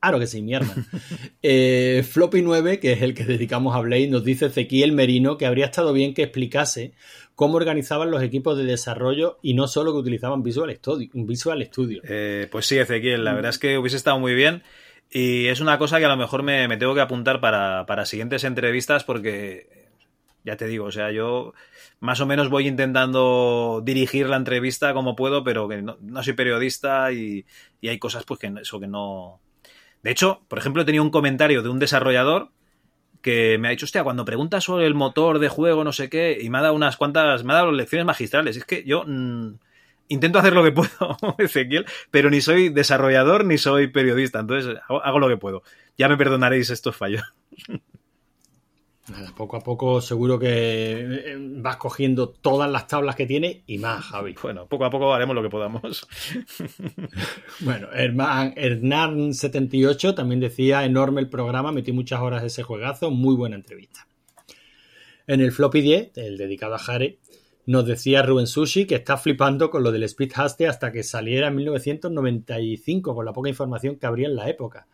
Claro 0.00 0.18
que 0.18 0.26
sí, 0.26 0.42
mierda. 0.42 0.74
Eh, 1.42 2.04
Floppy 2.08 2.42
9, 2.42 2.80
que 2.80 2.92
es 2.92 3.02
el 3.02 3.14
que 3.14 3.24
dedicamos 3.24 3.74
a 3.74 3.80
Blade, 3.80 4.08
nos 4.08 4.24
dice 4.24 4.46
Ezequiel 4.46 4.92
Merino 4.92 5.38
que 5.38 5.46
habría 5.46 5.66
estado 5.66 5.92
bien 5.92 6.12
que 6.12 6.22
explicase 6.22 6.92
cómo 7.36 7.56
organizaban 7.56 8.10
los 8.10 8.22
equipos 8.22 8.58
de 8.58 8.64
desarrollo 8.64 9.38
y 9.40 9.54
no 9.54 9.68
solo 9.68 9.92
que 9.92 9.98
utilizaban 9.98 10.42
Visual 10.42 10.74
Studio. 10.74 11.08
Visual 11.14 11.64
Studio. 11.64 12.02
Eh, 12.04 12.48
pues 12.50 12.66
sí, 12.66 12.76
Ezequiel, 12.76 13.24
la 13.24 13.34
verdad 13.34 13.50
es 13.50 13.58
que 13.58 13.78
hubiese 13.78 13.96
estado 13.96 14.18
muy 14.18 14.34
bien. 14.34 14.64
Y 15.10 15.46
es 15.46 15.60
una 15.60 15.78
cosa 15.78 15.98
que 15.98 16.04
a 16.04 16.08
lo 16.08 16.16
mejor 16.16 16.42
me, 16.42 16.66
me 16.66 16.76
tengo 16.76 16.94
que 16.94 17.00
apuntar 17.00 17.40
para, 17.40 17.86
para 17.86 18.04
siguientes 18.04 18.44
entrevistas 18.44 19.04
porque, 19.04 19.88
ya 20.44 20.56
te 20.56 20.66
digo, 20.66 20.86
o 20.86 20.92
sea, 20.92 21.12
yo 21.12 21.54
más 22.00 22.20
o 22.20 22.26
menos 22.26 22.50
voy 22.50 22.66
intentando 22.66 23.82
dirigir 23.84 24.28
la 24.28 24.36
entrevista 24.36 24.92
como 24.92 25.16
puedo, 25.16 25.44
pero 25.44 25.68
que 25.68 25.80
no, 25.80 25.96
no 26.00 26.22
soy 26.22 26.32
periodista 26.32 27.12
y, 27.12 27.46
y 27.80 27.88
hay 27.88 27.98
cosas 27.98 28.24
pues 28.24 28.40
que 28.40 28.52
eso 28.60 28.80
que 28.80 28.88
no... 28.88 29.40
De 30.02 30.10
hecho, 30.10 30.42
por 30.48 30.58
ejemplo, 30.58 30.82
he 30.82 30.84
tenido 30.84 31.04
un 31.04 31.10
comentario 31.10 31.62
de 31.62 31.68
un 31.68 31.78
desarrollador 31.78 32.50
que 33.22 33.58
me 33.58 33.68
ha 33.68 33.70
dicho, 33.72 33.84
hostia, 33.84 34.04
cuando 34.04 34.24
preguntas 34.24 34.64
sobre 34.64 34.86
el 34.86 34.94
motor 34.94 35.38
de 35.38 35.48
juego, 35.48 35.84
no 35.84 35.92
sé 35.92 36.08
qué, 36.08 36.38
y 36.40 36.50
me 36.50 36.58
ha 36.58 36.62
dado 36.62 36.74
unas 36.74 36.96
cuantas, 36.96 37.44
me 37.44 37.52
ha 37.52 37.56
dado 37.56 37.72
lecciones 37.72 38.06
magistrales. 38.06 38.56
Es 38.56 38.64
que 38.64 38.84
yo 38.84 39.04
mm, 39.06 39.54
intento 40.08 40.38
hacer 40.38 40.54
lo 40.54 40.62
que 40.64 40.72
puedo, 40.72 41.16
Ezequiel, 41.38 41.86
pero 42.10 42.30
ni 42.30 42.40
soy 42.40 42.68
desarrollador 42.68 43.44
ni 43.44 43.58
soy 43.58 43.88
periodista, 43.88 44.40
entonces 44.40 44.76
hago, 44.88 45.02
hago 45.04 45.18
lo 45.18 45.28
que 45.28 45.36
puedo. 45.36 45.62
Ya 45.96 46.08
me 46.08 46.16
perdonaréis 46.16 46.70
estos 46.70 46.96
fallos. 46.96 47.22
Nada, 49.10 49.32
poco 49.34 49.56
a 49.56 49.60
poco 49.60 50.02
seguro 50.02 50.38
que 50.38 51.00
eh, 51.00 51.36
vas 51.38 51.76
cogiendo 51.78 52.28
todas 52.28 52.70
las 52.70 52.86
tablas 52.86 53.16
que 53.16 53.24
tiene 53.24 53.62
y 53.66 53.78
más, 53.78 54.04
Javi. 54.04 54.34
Bueno, 54.42 54.66
poco 54.66 54.84
a 54.84 54.90
poco 54.90 55.14
haremos 55.14 55.34
lo 55.34 55.42
que 55.42 55.48
podamos. 55.48 56.06
Bueno, 57.60 57.88
Herman- 57.92 58.54
Hernán78 58.54 60.14
también 60.14 60.40
decía, 60.40 60.84
enorme 60.84 61.20
el 61.20 61.28
programa, 61.30 61.72
metí 61.72 61.92
muchas 61.92 62.20
horas 62.20 62.44
ese 62.44 62.62
juegazo, 62.62 63.10
muy 63.10 63.34
buena 63.34 63.56
entrevista. 63.56 64.06
En 65.26 65.40
el 65.40 65.52
Floppy 65.52 65.80
10, 65.80 66.16
el 66.16 66.36
dedicado 66.38 66.74
a 66.74 66.78
Jare, 66.78 67.18
nos 67.66 67.84
decía 67.86 68.22
Rubén 68.22 68.46
Sushi 68.46 68.86
que 68.86 68.94
está 68.94 69.16
flipando 69.18 69.70
con 69.70 69.82
lo 69.82 69.92
del 69.92 70.02
Speed 70.04 70.32
Haste 70.34 70.66
hasta 70.68 70.90
que 70.92 71.02
saliera 71.02 71.48
en 71.48 71.56
1995, 71.56 73.14
con 73.14 73.24
la 73.26 73.32
poca 73.32 73.48
información 73.50 73.96
que 73.96 74.06
habría 74.06 74.28
en 74.28 74.36
la 74.36 74.48
época. 74.48 74.86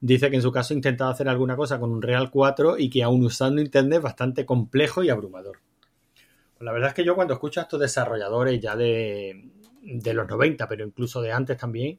Dice 0.00 0.30
que 0.30 0.36
en 0.36 0.42
su 0.42 0.52
caso 0.52 0.74
ha 0.74 0.76
intentado 0.76 1.10
hacer 1.10 1.28
alguna 1.28 1.56
cosa 1.56 1.80
con 1.80 1.90
un 1.90 2.02
Real 2.02 2.30
4 2.30 2.78
y 2.78 2.90
que 2.90 3.02
aún 3.02 3.24
usando 3.24 3.60
Internet 3.62 3.98
es 3.98 4.02
bastante 4.02 4.44
complejo 4.44 5.02
y 5.02 5.08
abrumador. 5.10 5.58
Pues 6.58 6.64
la 6.64 6.72
verdad 6.72 6.88
es 6.90 6.94
que 6.94 7.04
yo 7.04 7.14
cuando 7.14 7.34
escucho 7.34 7.60
a 7.60 7.64
estos 7.64 7.80
desarrolladores 7.80 8.60
ya 8.60 8.76
de, 8.76 9.50
de 9.82 10.14
los 10.14 10.28
90, 10.28 10.68
pero 10.68 10.84
incluso 10.86 11.20
de 11.22 11.32
antes 11.32 11.56
también, 11.56 11.98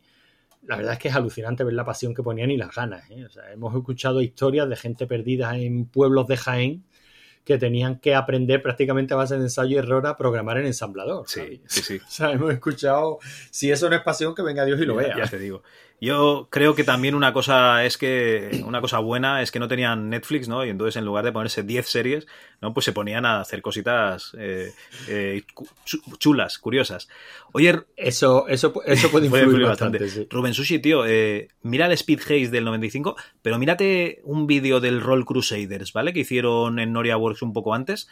la 0.65 0.75
verdad 0.77 0.93
es 0.93 0.99
que 0.99 1.07
es 1.09 1.15
alucinante 1.15 1.63
ver 1.63 1.73
la 1.73 1.85
pasión 1.85 2.13
que 2.13 2.23
ponían 2.23 2.51
y 2.51 2.57
las 2.57 2.73
ganas. 2.75 3.09
¿eh? 3.11 3.25
O 3.25 3.29
sea, 3.29 3.51
hemos 3.51 3.75
escuchado 3.75 4.21
historias 4.21 4.67
de 4.69 4.75
gente 4.75 5.07
perdida 5.07 5.57
en 5.57 5.85
pueblos 5.85 6.27
de 6.27 6.37
Jaén 6.37 6.83
que 7.43 7.57
tenían 7.57 7.99
que 7.99 8.13
aprender 8.13 8.61
prácticamente 8.61 9.13
a 9.13 9.17
base 9.17 9.37
de 9.37 9.43
ensayo 9.43 9.75
y 9.75 9.79
error 9.79 10.05
a 10.05 10.17
programar 10.17 10.57
en 10.57 10.65
ensamblador. 10.65 11.23
Sí, 11.29 11.61
sí, 11.65 11.81
sí. 11.81 11.97
O 12.05 12.09
sea, 12.09 12.31
hemos 12.31 12.51
escuchado, 12.51 13.19
si 13.51 13.71
eso 13.71 13.89
no 13.89 13.95
es 13.95 14.01
pasión, 14.01 14.35
que 14.35 14.41
venga 14.41 14.65
Dios 14.65 14.79
y 14.81 14.85
lo 14.85 14.99
Ya- 14.99 15.07
vea. 15.07 15.17
Ya 15.19 15.27
te 15.29 15.39
digo. 15.39 15.63
Yo 15.99 16.47
creo 16.51 16.75
que 16.75 16.83
también 16.83 17.15
una 17.15 17.33
cosa 17.33 17.83
es 17.83 17.97
que 17.97 18.61
una 18.63 18.81
cosa 18.81 18.99
buena 18.99 19.41
es 19.41 19.49
que 19.49 19.57
no 19.57 19.67
tenían 19.67 20.09
Netflix, 20.09 20.47
¿no? 20.47 20.63
Y 20.63 20.69
entonces 20.69 20.95
en 20.95 21.05
lugar 21.05 21.25
de 21.25 21.31
ponerse 21.31 21.63
10 21.63 21.87
series, 21.87 22.27
¿no? 22.61 22.71
Pues 22.71 22.85
se 22.85 22.91
ponían 22.91 23.25
a 23.25 23.41
hacer 23.41 23.63
cositas 23.63 24.35
eh, 24.37 24.71
eh, 25.07 25.41
chulas, 26.19 26.59
curiosas. 26.59 27.09
Oye, 27.51 27.81
Eso, 27.95 28.47
eso, 28.47 28.73
eso 28.85 29.09
puede 29.09 29.25
influir 29.27 29.65
bastante, 29.65 30.07
sí. 30.07 30.27
Rubén 30.29 30.53
Sushi, 30.53 30.77
tío, 30.79 31.03
eh, 31.07 31.47
mira 31.63 31.87
el 31.87 31.93
Speed 31.93 32.19
Haze 32.21 32.49
del 32.49 32.65
95, 32.65 33.15
pero 33.41 33.57
mírate 33.57 34.21
un 34.23 34.45
vídeo 34.45 34.79
del 34.79 35.01
Roll 35.01 35.25
Crusaders, 35.25 35.93
¿vale? 35.93 36.13
Que 36.13 36.19
hicieron 36.19 36.77
en 36.77 36.93
Noria 36.93 37.17
Works 37.17 37.41
un 37.41 37.53
poco 37.53 37.73
antes, 37.73 38.07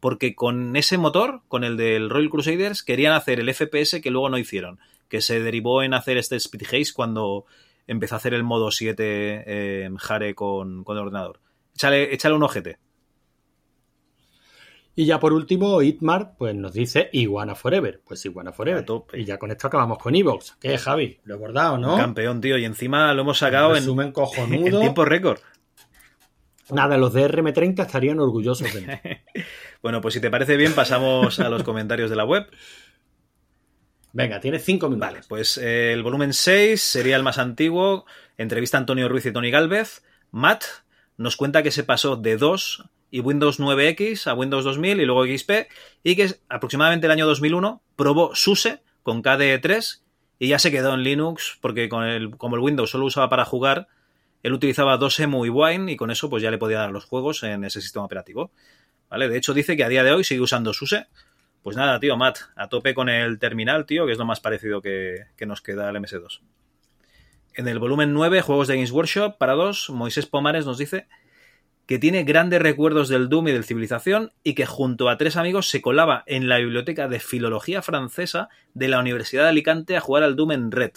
porque 0.00 0.34
con 0.34 0.74
ese 0.76 0.96
motor, 0.96 1.42
con 1.48 1.64
el 1.64 1.76
del 1.76 2.08
Royal 2.08 2.30
Crusaders, 2.30 2.82
querían 2.82 3.12
hacer 3.12 3.40
el 3.40 3.52
FPS 3.52 4.00
que 4.00 4.10
luego 4.10 4.28
no 4.30 4.38
hicieron, 4.38 4.78
que 5.08 5.20
se 5.20 5.40
derivó 5.40 5.82
en 5.82 5.94
hacer 5.94 6.16
este 6.16 6.36
Speed 6.36 6.66
Haze 6.66 6.92
cuando 6.94 7.46
empezó 7.86 8.14
a 8.14 8.18
hacer 8.18 8.34
el 8.34 8.42
modo 8.42 8.70
7 8.70 9.44
eh, 9.46 9.90
Jare 9.98 10.34
con, 10.34 10.84
con 10.84 10.96
el 10.96 11.04
ordenador. 11.04 11.40
Échale, 11.74 12.14
échale 12.14 12.34
un 12.34 12.42
ojete. 12.42 12.78
Y 14.98 15.04
ya 15.04 15.20
por 15.20 15.34
último, 15.34 15.82
Itmar 15.82 16.36
pues 16.38 16.54
nos 16.54 16.72
dice 16.72 17.10
Iguana 17.12 17.54
Forever. 17.54 18.00
Pues 18.02 18.24
Iguana 18.24 18.52
Forever. 18.52 18.84
Y 19.12 19.26
ya 19.26 19.38
con 19.38 19.50
esto 19.50 19.66
acabamos 19.66 19.98
con 19.98 20.14
Evox. 20.14 20.56
¿Qué, 20.58 20.78
Javi? 20.78 21.20
Lo 21.24 21.34
he 21.34 21.38
bordado, 21.38 21.76
¿no? 21.76 21.98
Campeón, 21.98 22.40
tío, 22.40 22.56
y 22.56 22.64
encima 22.64 23.12
lo 23.12 23.20
hemos 23.20 23.36
sacado 23.36 23.76
en, 23.76 24.12
cojonudo. 24.12 24.66
en 24.66 24.80
tiempo 24.80 25.04
récord. 25.04 25.38
Nada, 26.70 26.96
los 26.96 27.12
de 27.12 27.28
RM30 27.28 27.82
estarían 27.82 28.18
orgullosos 28.18 28.72
de 28.72 28.80
mí. 28.80 29.44
Bueno, 29.82 30.00
pues 30.00 30.14
si 30.14 30.20
te 30.20 30.30
parece 30.30 30.56
bien, 30.56 30.72
pasamos 30.72 31.38
a 31.38 31.48
los 31.48 31.62
comentarios 31.62 32.10
de 32.10 32.16
la 32.16 32.24
web. 32.24 32.48
Venga, 34.16 34.40
tienes 34.40 34.64
cinco 34.64 34.88
minutos. 34.88 35.10
Vale, 35.10 35.20
pues 35.28 35.58
eh, 35.58 35.92
el 35.92 36.02
volumen 36.02 36.32
6 36.32 36.80
sería 36.80 37.16
el 37.16 37.22
más 37.22 37.36
antiguo. 37.36 38.06
Entrevista 38.38 38.78
a 38.78 38.80
Antonio 38.80 39.10
Ruiz 39.10 39.26
y 39.26 39.30
Tony 39.30 39.50
Galvez. 39.50 40.04
Matt 40.30 40.64
nos 41.18 41.36
cuenta 41.36 41.62
que 41.62 41.70
se 41.70 41.84
pasó 41.84 42.16
de 42.16 42.38
2 42.38 42.84
y 43.10 43.20
Windows 43.20 43.60
9X 43.60 44.26
a 44.26 44.32
Windows 44.32 44.64
2000 44.64 45.02
y 45.02 45.04
luego 45.04 45.26
XP 45.26 45.68
y 46.02 46.16
que 46.16 46.34
aproximadamente 46.48 47.06
el 47.06 47.10
año 47.10 47.26
2001 47.26 47.82
probó 47.94 48.34
SUSE 48.34 48.80
con 49.02 49.22
KDE3 49.22 50.00
y 50.38 50.48
ya 50.48 50.58
se 50.58 50.70
quedó 50.70 50.94
en 50.94 51.02
Linux 51.02 51.58
porque 51.60 51.90
con 51.90 52.04
el, 52.04 52.38
como 52.38 52.56
el 52.56 52.62
Windows 52.62 52.88
solo 52.88 53.04
usaba 53.04 53.28
para 53.28 53.44
jugar, 53.44 53.86
él 54.42 54.54
utilizaba 54.54 54.98
2EMU 54.98 55.44
y 55.46 55.50
Wine 55.50 55.92
y 55.92 55.96
con 55.96 56.10
eso 56.10 56.30
pues 56.30 56.42
ya 56.42 56.50
le 56.50 56.56
podía 56.56 56.78
dar 56.78 56.90
los 56.90 57.04
juegos 57.04 57.42
en 57.42 57.64
ese 57.64 57.82
sistema 57.82 58.06
operativo. 58.06 58.50
¿Vale? 59.10 59.28
De 59.28 59.36
hecho 59.36 59.52
dice 59.52 59.76
que 59.76 59.84
a 59.84 59.90
día 59.90 60.02
de 60.04 60.12
hoy 60.12 60.24
sigue 60.24 60.40
usando 60.40 60.72
SUSE. 60.72 61.06
Pues 61.66 61.76
nada, 61.76 61.98
tío, 61.98 62.16
Matt, 62.16 62.38
a 62.54 62.68
tope 62.68 62.94
con 62.94 63.08
el 63.08 63.40
terminal, 63.40 63.86
tío, 63.86 64.06
que 64.06 64.12
es 64.12 64.18
lo 64.18 64.24
más 64.24 64.38
parecido 64.38 64.80
que, 64.80 65.24
nos 65.48 65.62
queda 65.62 65.88
al 65.88 65.96
MS2. 65.96 66.40
En 67.54 67.66
el 67.66 67.80
volumen 67.80 68.12
9, 68.12 68.40
Juegos 68.40 68.68
de 68.68 68.76
Games 68.76 68.92
Workshop, 68.92 69.36
para 69.36 69.54
dos, 69.54 69.90
Moisés 69.90 70.26
Pomares 70.26 70.64
nos 70.64 70.78
dice 70.78 71.08
que 71.86 71.98
tiene 71.98 72.22
grandes 72.22 72.62
recuerdos 72.62 73.08
del 73.08 73.28
Doom 73.28 73.48
y 73.48 73.50
del 73.50 73.64
Civilización 73.64 74.30
y 74.44 74.54
que 74.54 74.64
junto 74.64 75.08
a 75.08 75.18
tres 75.18 75.36
amigos 75.36 75.68
se 75.68 75.82
colaba 75.82 76.22
en 76.26 76.48
la 76.48 76.58
biblioteca 76.58 77.08
de 77.08 77.18
filología 77.18 77.82
francesa 77.82 78.48
de 78.74 78.86
la 78.86 79.00
Universidad 79.00 79.42
de 79.42 79.48
Alicante 79.48 79.96
a 79.96 80.00
jugar 80.00 80.22
al 80.22 80.36
Doom 80.36 80.52
en 80.52 80.70
Red, 80.70 80.92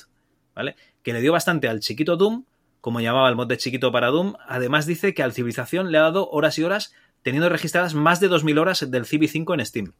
¿vale? 0.54 0.76
Que 1.02 1.14
le 1.14 1.22
dio 1.22 1.32
bastante 1.32 1.68
al 1.68 1.80
chiquito 1.80 2.16
Doom, 2.16 2.46
como 2.80 3.02
llamaba 3.02 3.28
el 3.28 3.36
mod 3.36 3.48
de 3.48 3.58
chiquito 3.58 3.92
para 3.92 4.10
Doom. 4.10 4.36
Además 4.48 4.86
dice 4.86 5.16
que 5.16 5.24
al 5.24 5.34
Civilización 5.34 5.92
le 5.92 5.98
ha 5.98 6.02
dado 6.02 6.30
horas 6.30 6.60
y 6.60 6.64
horas 6.64 6.94
teniendo 7.24 7.50
registradas 7.50 7.96
más 7.96 8.20
de 8.20 8.30
2.000 8.30 8.60
horas 8.60 8.92
del 8.92 9.06
Civi5 9.06 9.56
en 9.56 9.66
Steam. 9.66 9.94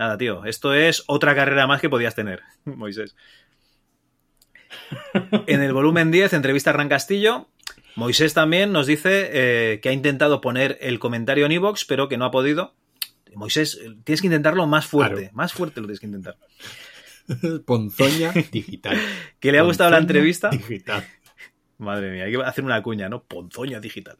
Nada, 0.00 0.16
tío, 0.16 0.46
esto 0.46 0.72
es 0.72 1.04
otra 1.08 1.34
carrera 1.34 1.66
más 1.66 1.78
que 1.82 1.90
podías 1.90 2.14
tener, 2.14 2.40
Moisés. 2.64 3.14
En 5.46 5.60
el 5.60 5.74
volumen 5.74 6.10
10, 6.10 6.32
entrevista 6.32 6.70
a 6.70 6.72
Ran 6.72 6.88
Castillo, 6.88 7.48
Moisés 7.96 8.32
también 8.32 8.72
nos 8.72 8.86
dice 8.86 9.28
eh, 9.30 9.80
que 9.82 9.90
ha 9.90 9.92
intentado 9.92 10.40
poner 10.40 10.78
el 10.80 10.98
comentario 10.98 11.44
en 11.44 11.52
iVoox, 11.52 11.84
pero 11.84 12.08
que 12.08 12.16
no 12.16 12.24
ha 12.24 12.30
podido. 12.30 12.74
Moisés, 13.34 13.78
tienes 14.04 14.22
que 14.22 14.28
intentarlo 14.28 14.66
más 14.66 14.86
fuerte, 14.86 15.20
Claro. 15.20 15.34
más 15.36 15.52
fuerte 15.52 15.82
lo 15.82 15.86
tienes 15.86 16.00
que 16.00 16.06
intentar. 16.06 16.36
Ponzoña 17.66 18.32
digital. 18.50 18.98
Que 19.38 19.52
le 19.52 19.58
ha 19.58 19.62
gustado 19.62 19.90
la 19.90 19.98
entrevista. 19.98 20.48
Digital. 20.48 21.06
Madre 21.76 22.10
mía, 22.10 22.24
hay 22.24 22.32
que 22.32 22.42
hacer 22.42 22.64
una 22.64 22.82
cuña, 22.82 23.10
¿no? 23.10 23.22
Ponzoña 23.22 23.80
digital. 23.80 24.16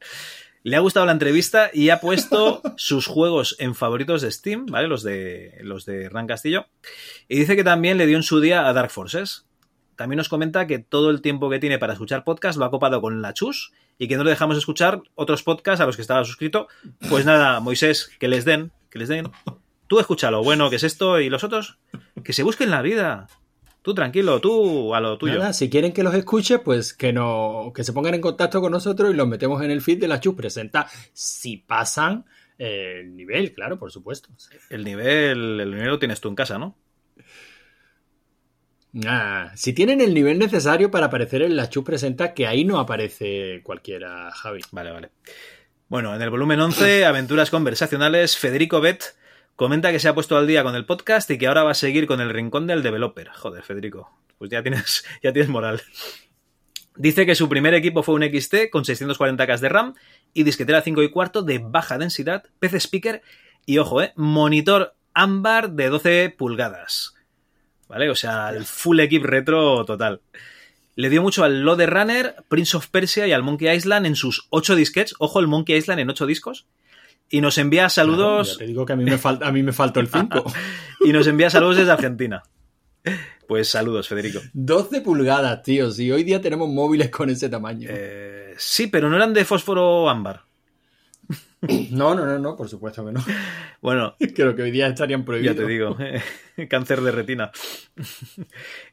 Le 0.63 0.77
ha 0.77 0.81
gustado 0.81 1.07
la 1.07 1.13
entrevista 1.13 1.71
y 1.73 1.89
ha 1.89 2.01
puesto 2.01 2.63
sus 2.77 3.07
juegos 3.07 3.57
en 3.59 3.75
favoritos 3.75 4.23
de 4.23 4.31
Steam, 4.31 4.67
¿vale? 4.67 4.89
Los 4.89 5.03
de, 5.03 5.59
los 5.63 5.87
de 5.87 6.09
Ran 6.09 6.27
Castillo. 6.27 6.67
Y 7.29 7.39
dice 7.39 7.57
que 7.57 7.65
también 7.65 7.97
le 7.99 8.07
dio 8.07 8.17
en 8.17 8.23
su 8.23 8.41
día 8.41 8.69
a 8.69 8.73
Dark 8.73 8.91
Forces. 8.91 9.47
También 9.97 10.19
nos 10.19 10.29
comenta 10.29 10.67
que 10.67 10.79
todo 10.79 11.11
el 11.11 11.21
tiempo 11.21 11.51
que 11.51 11.59
tiene 11.59 11.79
para 11.79 11.93
escuchar 11.93 12.25
podcast 12.25 12.59
lo 12.59 12.65
ha 12.65 12.71
copado 12.71 13.01
con 13.01 13.21
la 13.23 13.35
chus 13.35 13.73
y 13.99 14.09
que 14.09 14.17
no 14.17 14.25
le 14.25 14.31
dejamos 14.31 14.57
escuchar 14.57 15.03
otros 15.15 15.43
podcasts 15.43 15.83
a 15.83 15.87
los 15.87 15.97
que 15.97 16.03
estaba 16.03 16.25
suscrito. 16.25 16.69
Pues 17.09 17.27
nada, 17.27 17.61
Moisés, 17.61 18.11
que 18.19 18.29
les 18.29 18.45
den, 18.45 18.73
que 18.89 18.99
les 18.99 19.09
den. 19.09 19.31
Tú 19.87 19.99
escucha 19.99 20.31
lo 20.31 20.43
bueno 20.43 20.71
que 20.71 20.77
es 20.77 20.85
esto 20.85 21.21
y 21.21 21.29
los 21.29 21.45
otros, 21.45 21.79
que 22.25 22.33
se 22.33 22.43
busquen 22.43 22.71
la 22.71 22.81
vida. 22.81 23.29
Tú 23.83 23.95
tranquilo, 23.95 24.41
tú 24.41 24.95
a 24.95 25.01
lo 25.01 25.17
tuyo. 25.17 25.39
Nada, 25.39 25.53
si 25.55 25.71
quieren 25.71 25.93
que 25.93 26.03
los 26.03 26.15
escuche, 26.15 26.59
pues 26.59 26.93
que 26.93 27.13
no, 27.13 27.73
que 27.75 27.83
se 27.83 27.95
pongan 27.95 28.15
en 28.15 28.21
contacto 28.21 28.61
con 28.61 28.73
nosotros 28.73 29.11
y 29.11 29.17
los 29.17 29.27
metemos 29.27 29.63
en 29.63 29.71
el 29.71 29.81
feed 29.81 29.99
de 29.99 30.09
la 30.09 30.21
Chus 30.21 30.35
Presenta. 30.35 30.87
Si 31.15 31.57
pasan 31.57 32.27
eh, 32.59 32.99
el 33.01 33.17
nivel, 33.17 33.55
claro, 33.55 33.79
por 33.79 33.91
supuesto. 33.91 34.29
El 34.69 34.85
nivel, 34.85 35.61
el 35.61 35.71
nivel 35.71 35.89
lo 35.89 35.99
tienes 35.99 36.21
tú 36.21 36.29
en 36.29 36.35
casa, 36.35 36.59
¿no? 36.59 36.77
Ah, 39.07 39.53
si 39.55 39.73
tienen 39.73 40.01
el 40.01 40.13
nivel 40.13 40.39
necesario 40.39 40.91
para 40.91 41.07
aparecer 41.07 41.43
en 41.43 41.57
la 41.57 41.71
Chus 41.71 41.85
Presenta, 41.85 42.35
que 42.35 42.47
ahí 42.47 42.65
no 42.65 42.81
aparece 42.81 43.63
cualquiera, 43.63 44.31
Javi. 44.33 44.61
Vale, 44.73 44.91
vale. 44.91 45.11
Bueno, 45.89 46.15
en 46.15 46.21
el 46.21 46.29
volumen 46.29 46.61
11, 46.61 47.05
Aventuras 47.07 47.51
Conversacionales, 47.51 48.37
Federico 48.37 48.81
Bet 48.83 49.05
comenta 49.61 49.93
que 49.93 49.99
se 49.99 50.09
ha 50.09 50.15
puesto 50.15 50.39
al 50.39 50.47
día 50.47 50.63
con 50.63 50.75
el 50.75 50.87
podcast 50.87 51.31
y 51.31 51.37
que 51.37 51.47
ahora 51.47 51.63
va 51.63 51.73
a 51.73 51.75
seguir 51.75 52.07
con 52.07 52.23
el 52.23 52.31
rincón 52.31 52.67
del 52.67 52.83
developer. 52.83 53.29
Joder, 53.29 53.63
Federico, 53.63 54.11
pues 54.39 54.51
ya 54.51 54.63
tienes, 54.63 55.05
ya 55.23 55.35
tienes 55.35 55.51
moral. 55.51 55.83
Dice 56.97 57.27
que 57.27 57.35
su 57.35 57.47
primer 57.51 57.75
equipo 57.75 58.03
fue 58.03 58.15
un 58.15 58.23
XT 58.23 58.71
con 58.73 58.85
640K 58.85 59.59
de 59.59 59.69
RAM 59.69 59.95
y 60.33 60.45
disquetera 60.45 60.81
5 60.81 61.03
y 61.03 61.11
cuarto 61.11 61.43
de 61.43 61.59
baja 61.59 61.99
densidad, 61.99 62.45
PC 62.59 62.79
speaker 62.79 63.21
y, 63.67 63.77
ojo, 63.77 64.01
eh, 64.01 64.15
monitor 64.17 64.95
ámbar 65.13 65.73
de 65.73 65.91
12 65.91 66.35
pulgadas. 66.39 67.15
¿Vale? 67.87 68.09
O 68.09 68.15
sea, 68.15 68.49
el 68.57 68.65
full 68.65 68.99
equip 69.01 69.27
retro 69.27 69.85
total. 69.85 70.23
Le 70.97 71.11
dio 71.11 71.21
mucho 71.21 71.45
al 71.45 71.61
Loader 71.65 71.91
Runner, 71.91 72.37
Prince 72.49 72.79
of 72.79 72.89
Persia 72.89 73.27
y 73.27 73.33
al 73.33 73.43
Monkey 73.43 73.69
Island 73.69 74.07
en 74.07 74.17
sus 74.17 74.47
8 74.49 74.75
disquets. 74.75 75.15
Ojo, 75.19 75.39
el 75.39 75.49
Monkey 75.49 75.77
Island 75.77 76.01
en 76.01 76.09
8 76.09 76.25
discos. 76.25 76.67
Y 77.31 77.41
nos 77.41 77.57
envía 77.59 77.83
Claro, 77.83 77.91
saludos. 77.91 78.53
ya 78.53 78.59
te 78.59 78.67
digo 78.67 78.85
que 78.85 78.93
a 78.93 78.97
mí 78.97 79.05
me 79.05 79.17
falta, 79.19 79.47
a 79.47 79.53
mí 79.53 79.63
me 79.63 79.73
faltó 79.73 80.01
el 80.01 80.09
5. 80.09 80.45
y 81.05 81.13
nos 81.13 81.27
envía 81.27 81.49
saludos 81.49 81.77
desde 81.77 81.93
Argentina. 81.93 82.43
Pues 83.47 83.69
saludos, 83.69 84.09
Federico. 84.09 84.41
12 84.53 85.01
pulgadas, 85.01 85.63
tío. 85.63 85.91
Si 85.91 86.11
hoy 86.13 86.23
día 86.25 86.41
tenemos 86.41 86.69
móviles 86.69 87.11
con 87.11 87.31
ese 87.31 87.49
tamaño. 87.49 87.89
Eh, 87.91 88.55
sí, 88.59 88.89
pero 88.89 89.09
no 89.09 89.17
eran 89.17 89.33
de 89.33 89.45
fósforo 89.45 90.09
ámbar. 90.11 90.43
No, 91.91 92.15
no, 92.15 92.25
no, 92.25 92.39
no, 92.39 92.57
por 92.57 92.69
supuesto 92.71 93.05
que 93.05 93.13
no. 93.13 93.23
Bueno, 93.83 94.15
Creo 94.35 94.55
que 94.57 94.63
hoy 94.63 94.71
día 94.71 94.87
estarían 94.87 95.25
prohibidos. 95.25 95.57
ya 95.57 95.63
te 95.63 95.69
digo, 95.69 95.97
cáncer 96.69 97.01
de 97.03 97.11
retina. 97.13 97.51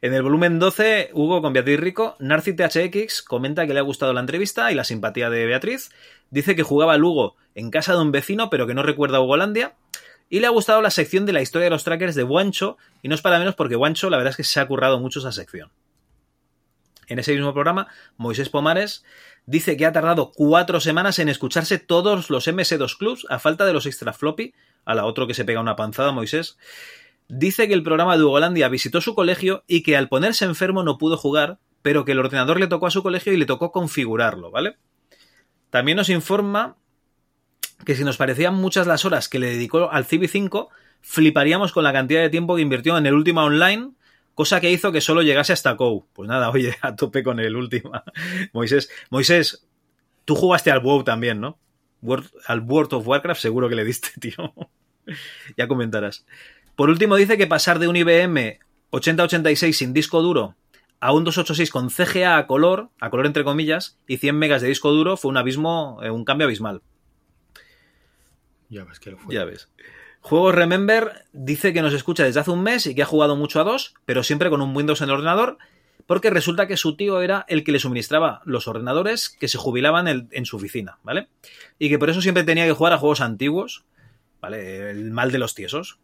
en 0.02 0.14
el 0.14 0.22
volumen 0.22 0.58
12, 0.58 1.10
Hugo 1.14 1.40
con 1.42 1.52
Beatriz 1.54 1.80
Rico, 1.80 2.16
Narci 2.20 2.52
THX 2.54 3.22
comenta 3.22 3.66
que 3.66 3.72
le 3.74 3.80
ha 3.80 3.82
gustado 3.82 4.12
la 4.12 4.20
entrevista 4.20 4.70
y 4.70 4.74
la 4.74 4.84
simpatía 4.84 5.30
de 5.30 5.46
Beatriz. 5.46 5.90
Dice 6.30 6.54
que 6.56 6.62
jugaba 6.62 6.96
Lugo 6.96 7.36
en 7.54 7.70
casa 7.70 7.94
de 7.94 8.00
un 8.00 8.12
vecino, 8.12 8.50
pero 8.50 8.66
que 8.66 8.74
no 8.74 8.82
recuerda 8.82 9.18
a 9.18 9.20
Ugolandia. 9.20 9.74
Y 10.30 10.40
le 10.40 10.46
ha 10.46 10.50
gustado 10.50 10.82
la 10.82 10.90
sección 10.90 11.24
de 11.26 11.32
la 11.32 11.40
historia 11.40 11.64
de 11.64 11.70
los 11.70 11.84
trackers 11.84 12.14
de 12.14 12.22
Wancho, 12.22 12.76
y 13.02 13.08
no 13.08 13.14
es 13.14 13.22
para 13.22 13.38
menos 13.38 13.54
porque 13.54 13.76
Wancho 13.76 14.10
la 14.10 14.18
verdad 14.18 14.30
es 14.32 14.36
que 14.36 14.44
se 14.44 14.60
ha 14.60 14.66
currado 14.66 15.00
mucho 15.00 15.20
esa 15.20 15.32
sección. 15.32 15.70
En 17.08 17.18
ese 17.18 17.32
mismo 17.32 17.54
programa, 17.54 17.88
Moisés 18.18 18.50
Pomares 18.50 19.04
dice 19.46 19.78
que 19.78 19.86
ha 19.86 19.92
tardado 19.92 20.30
cuatro 20.34 20.78
semanas 20.78 21.18
en 21.18 21.30
escucharse 21.30 21.78
todos 21.78 22.28
los 22.28 22.46
MS2 22.46 22.98
Clubs 22.98 23.26
a 23.30 23.38
falta 23.38 23.64
de 23.64 23.72
los 23.72 23.86
extra 23.86 24.12
floppy. 24.12 24.54
A 24.84 24.94
la 24.94 25.06
otro 25.06 25.26
que 25.26 25.34
se 25.34 25.44
pega 25.44 25.60
una 25.60 25.76
panzada, 25.76 26.12
Moisés. 26.12 26.58
Dice 27.28 27.66
que 27.66 27.74
el 27.74 27.82
programa 27.82 28.16
de 28.16 28.24
Ugolandia 28.24 28.68
visitó 28.68 29.00
su 29.00 29.14
colegio 29.14 29.64
y 29.66 29.82
que 29.82 29.96
al 29.96 30.08
ponerse 30.08 30.44
enfermo 30.44 30.82
no 30.82 30.98
pudo 30.98 31.16
jugar, 31.16 31.58
pero 31.82 32.04
que 32.04 32.12
el 32.12 32.18
ordenador 32.18 32.60
le 32.60 32.66
tocó 32.66 32.86
a 32.86 32.90
su 32.90 33.02
colegio 33.02 33.32
y 33.32 33.36
le 33.36 33.46
tocó 33.46 33.72
configurarlo, 33.72 34.50
¿vale? 34.50 34.76
También 35.70 35.96
nos 35.96 36.08
informa 36.08 36.76
que 37.84 37.94
si 37.94 38.04
nos 38.04 38.16
parecían 38.16 38.54
muchas 38.54 38.86
las 38.86 39.04
horas 39.04 39.28
que 39.28 39.38
le 39.38 39.48
dedicó 39.48 39.90
al 39.90 40.06
Civi5, 40.06 40.68
fliparíamos 41.00 41.72
con 41.72 41.84
la 41.84 41.92
cantidad 41.92 42.20
de 42.20 42.30
tiempo 42.30 42.56
que 42.56 42.62
invirtió 42.62 42.96
en 42.98 43.06
el 43.06 43.14
última 43.14 43.44
online, 43.44 43.92
cosa 44.34 44.60
que 44.60 44.70
hizo 44.70 44.92
que 44.92 45.00
solo 45.00 45.22
llegase 45.22 45.52
hasta 45.52 45.76
COU. 45.76 46.06
Pues 46.12 46.28
nada, 46.28 46.50
oye, 46.54 46.76
a 46.80 46.96
tope 46.96 47.22
con 47.22 47.40
el 47.40 47.56
última. 47.56 48.04
Moisés, 48.52 48.90
Moisés, 49.10 49.66
tú 50.24 50.34
jugaste 50.34 50.70
al 50.70 50.80
WoW 50.80 51.04
también, 51.04 51.40
¿no? 51.40 51.58
Al 52.46 52.60
World 52.60 52.94
of 52.94 53.06
Warcraft 53.06 53.40
seguro 53.40 53.68
que 53.68 53.74
le 53.74 53.84
diste, 53.84 54.08
tío. 54.20 54.54
ya 55.56 55.68
comentarás. 55.68 56.24
Por 56.76 56.90
último, 56.90 57.16
dice 57.16 57.36
que 57.36 57.46
pasar 57.46 57.78
de 57.78 57.88
un 57.88 57.96
IBM 57.96 58.58
8086 58.90 59.76
sin 59.76 59.92
disco 59.92 60.22
duro 60.22 60.54
a 61.00 61.12
un 61.12 61.24
286 61.24 61.70
con 61.70 61.90
CGA 61.90 62.38
a 62.38 62.46
color, 62.46 62.90
a 63.00 63.10
color 63.10 63.26
entre 63.26 63.44
comillas, 63.44 63.98
y 64.06 64.16
100 64.16 64.36
megas 64.36 64.62
de 64.62 64.68
disco 64.68 64.90
duro 64.90 65.16
fue 65.16 65.30
un 65.30 65.36
abismo, 65.36 66.00
eh, 66.02 66.10
un 66.10 66.24
cambio 66.24 66.46
abismal. 66.46 66.82
Ya 68.68 68.84
ves 68.84 69.00
que 69.00 69.12
lo 69.12 69.18
fue. 69.18 69.34
Ya 69.34 69.44
ves. 69.44 69.68
Juegos 70.20 70.54
Remember 70.54 71.24
dice 71.32 71.72
que 71.72 71.82
nos 71.82 71.94
escucha 71.94 72.24
desde 72.24 72.40
hace 72.40 72.50
un 72.50 72.62
mes 72.62 72.86
y 72.86 72.94
que 72.94 73.02
ha 73.02 73.06
jugado 73.06 73.36
mucho 73.36 73.60
a 73.60 73.64
dos, 73.64 73.94
pero 74.04 74.22
siempre 74.22 74.50
con 74.50 74.60
un 74.60 74.76
Windows 74.76 75.00
en 75.00 75.08
el 75.08 75.14
ordenador, 75.14 75.58
porque 76.06 76.30
resulta 76.30 76.66
que 76.66 76.76
su 76.76 76.96
tío 76.96 77.22
era 77.22 77.44
el 77.48 77.64
que 77.64 77.72
le 77.72 77.78
suministraba 77.78 78.42
los 78.44 78.66
ordenadores 78.66 79.28
que 79.28 79.48
se 79.48 79.58
jubilaban 79.58 80.08
en, 80.08 80.28
en 80.32 80.44
su 80.44 80.56
oficina, 80.56 80.98
¿vale? 81.02 81.28
Y 81.78 81.88
que 81.88 81.98
por 81.98 82.10
eso 82.10 82.20
siempre 82.20 82.44
tenía 82.44 82.66
que 82.66 82.72
jugar 82.72 82.92
a 82.92 82.98
juegos 82.98 83.20
antiguos, 83.20 83.84
¿vale? 84.40 84.90
El 84.90 85.12
mal 85.12 85.30
de 85.30 85.38
los 85.38 85.54
tiesos. 85.54 85.98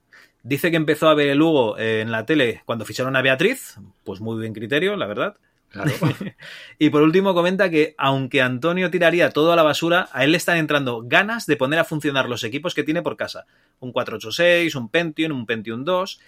Dice 0.44 0.70
que 0.70 0.76
empezó 0.76 1.08
a 1.08 1.14
ver 1.14 1.31
el 1.31 1.40
Hugo 1.40 1.78
eh, 1.78 2.02
en 2.02 2.12
la 2.12 2.26
tele 2.26 2.62
cuando 2.66 2.84
ficharon 2.84 3.16
a 3.16 3.23
Beatriz, 3.23 3.76
pues 4.05 4.20
muy 4.20 4.39
bien 4.39 4.52
criterio, 4.52 4.94
la 4.94 5.06
verdad. 5.06 5.36
y 6.78 6.90
por 6.90 7.02
último 7.02 7.34
comenta 7.34 7.70
que 7.70 7.94
aunque 7.97 8.42
Antonio 8.42 8.90
tiraría 8.90 9.31
todo 9.31 9.52
a 9.52 9.56
la 9.56 9.62
basura, 9.62 10.10
a 10.12 10.23
él 10.23 10.32
le 10.32 10.36
están 10.36 10.58
entrando 10.58 11.02
ganas 11.02 11.47
de 11.47 11.56
poner 11.56 11.78
a 11.78 11.84
funcionar 11.84 12.28
los 12.28 12.44
equipos 12.44 12.74
que 12.74 12.84
tiene 12.84 13.00
por 13.00 13.16
casa. 13.16 13.47
Un 13.81 13.90
486, 13.90 14.74
un 14.74 14.90
Pentium, 14.90 15.32
un 15.32 15.47
Pentium 15.47 15.82
2 15.82 16.20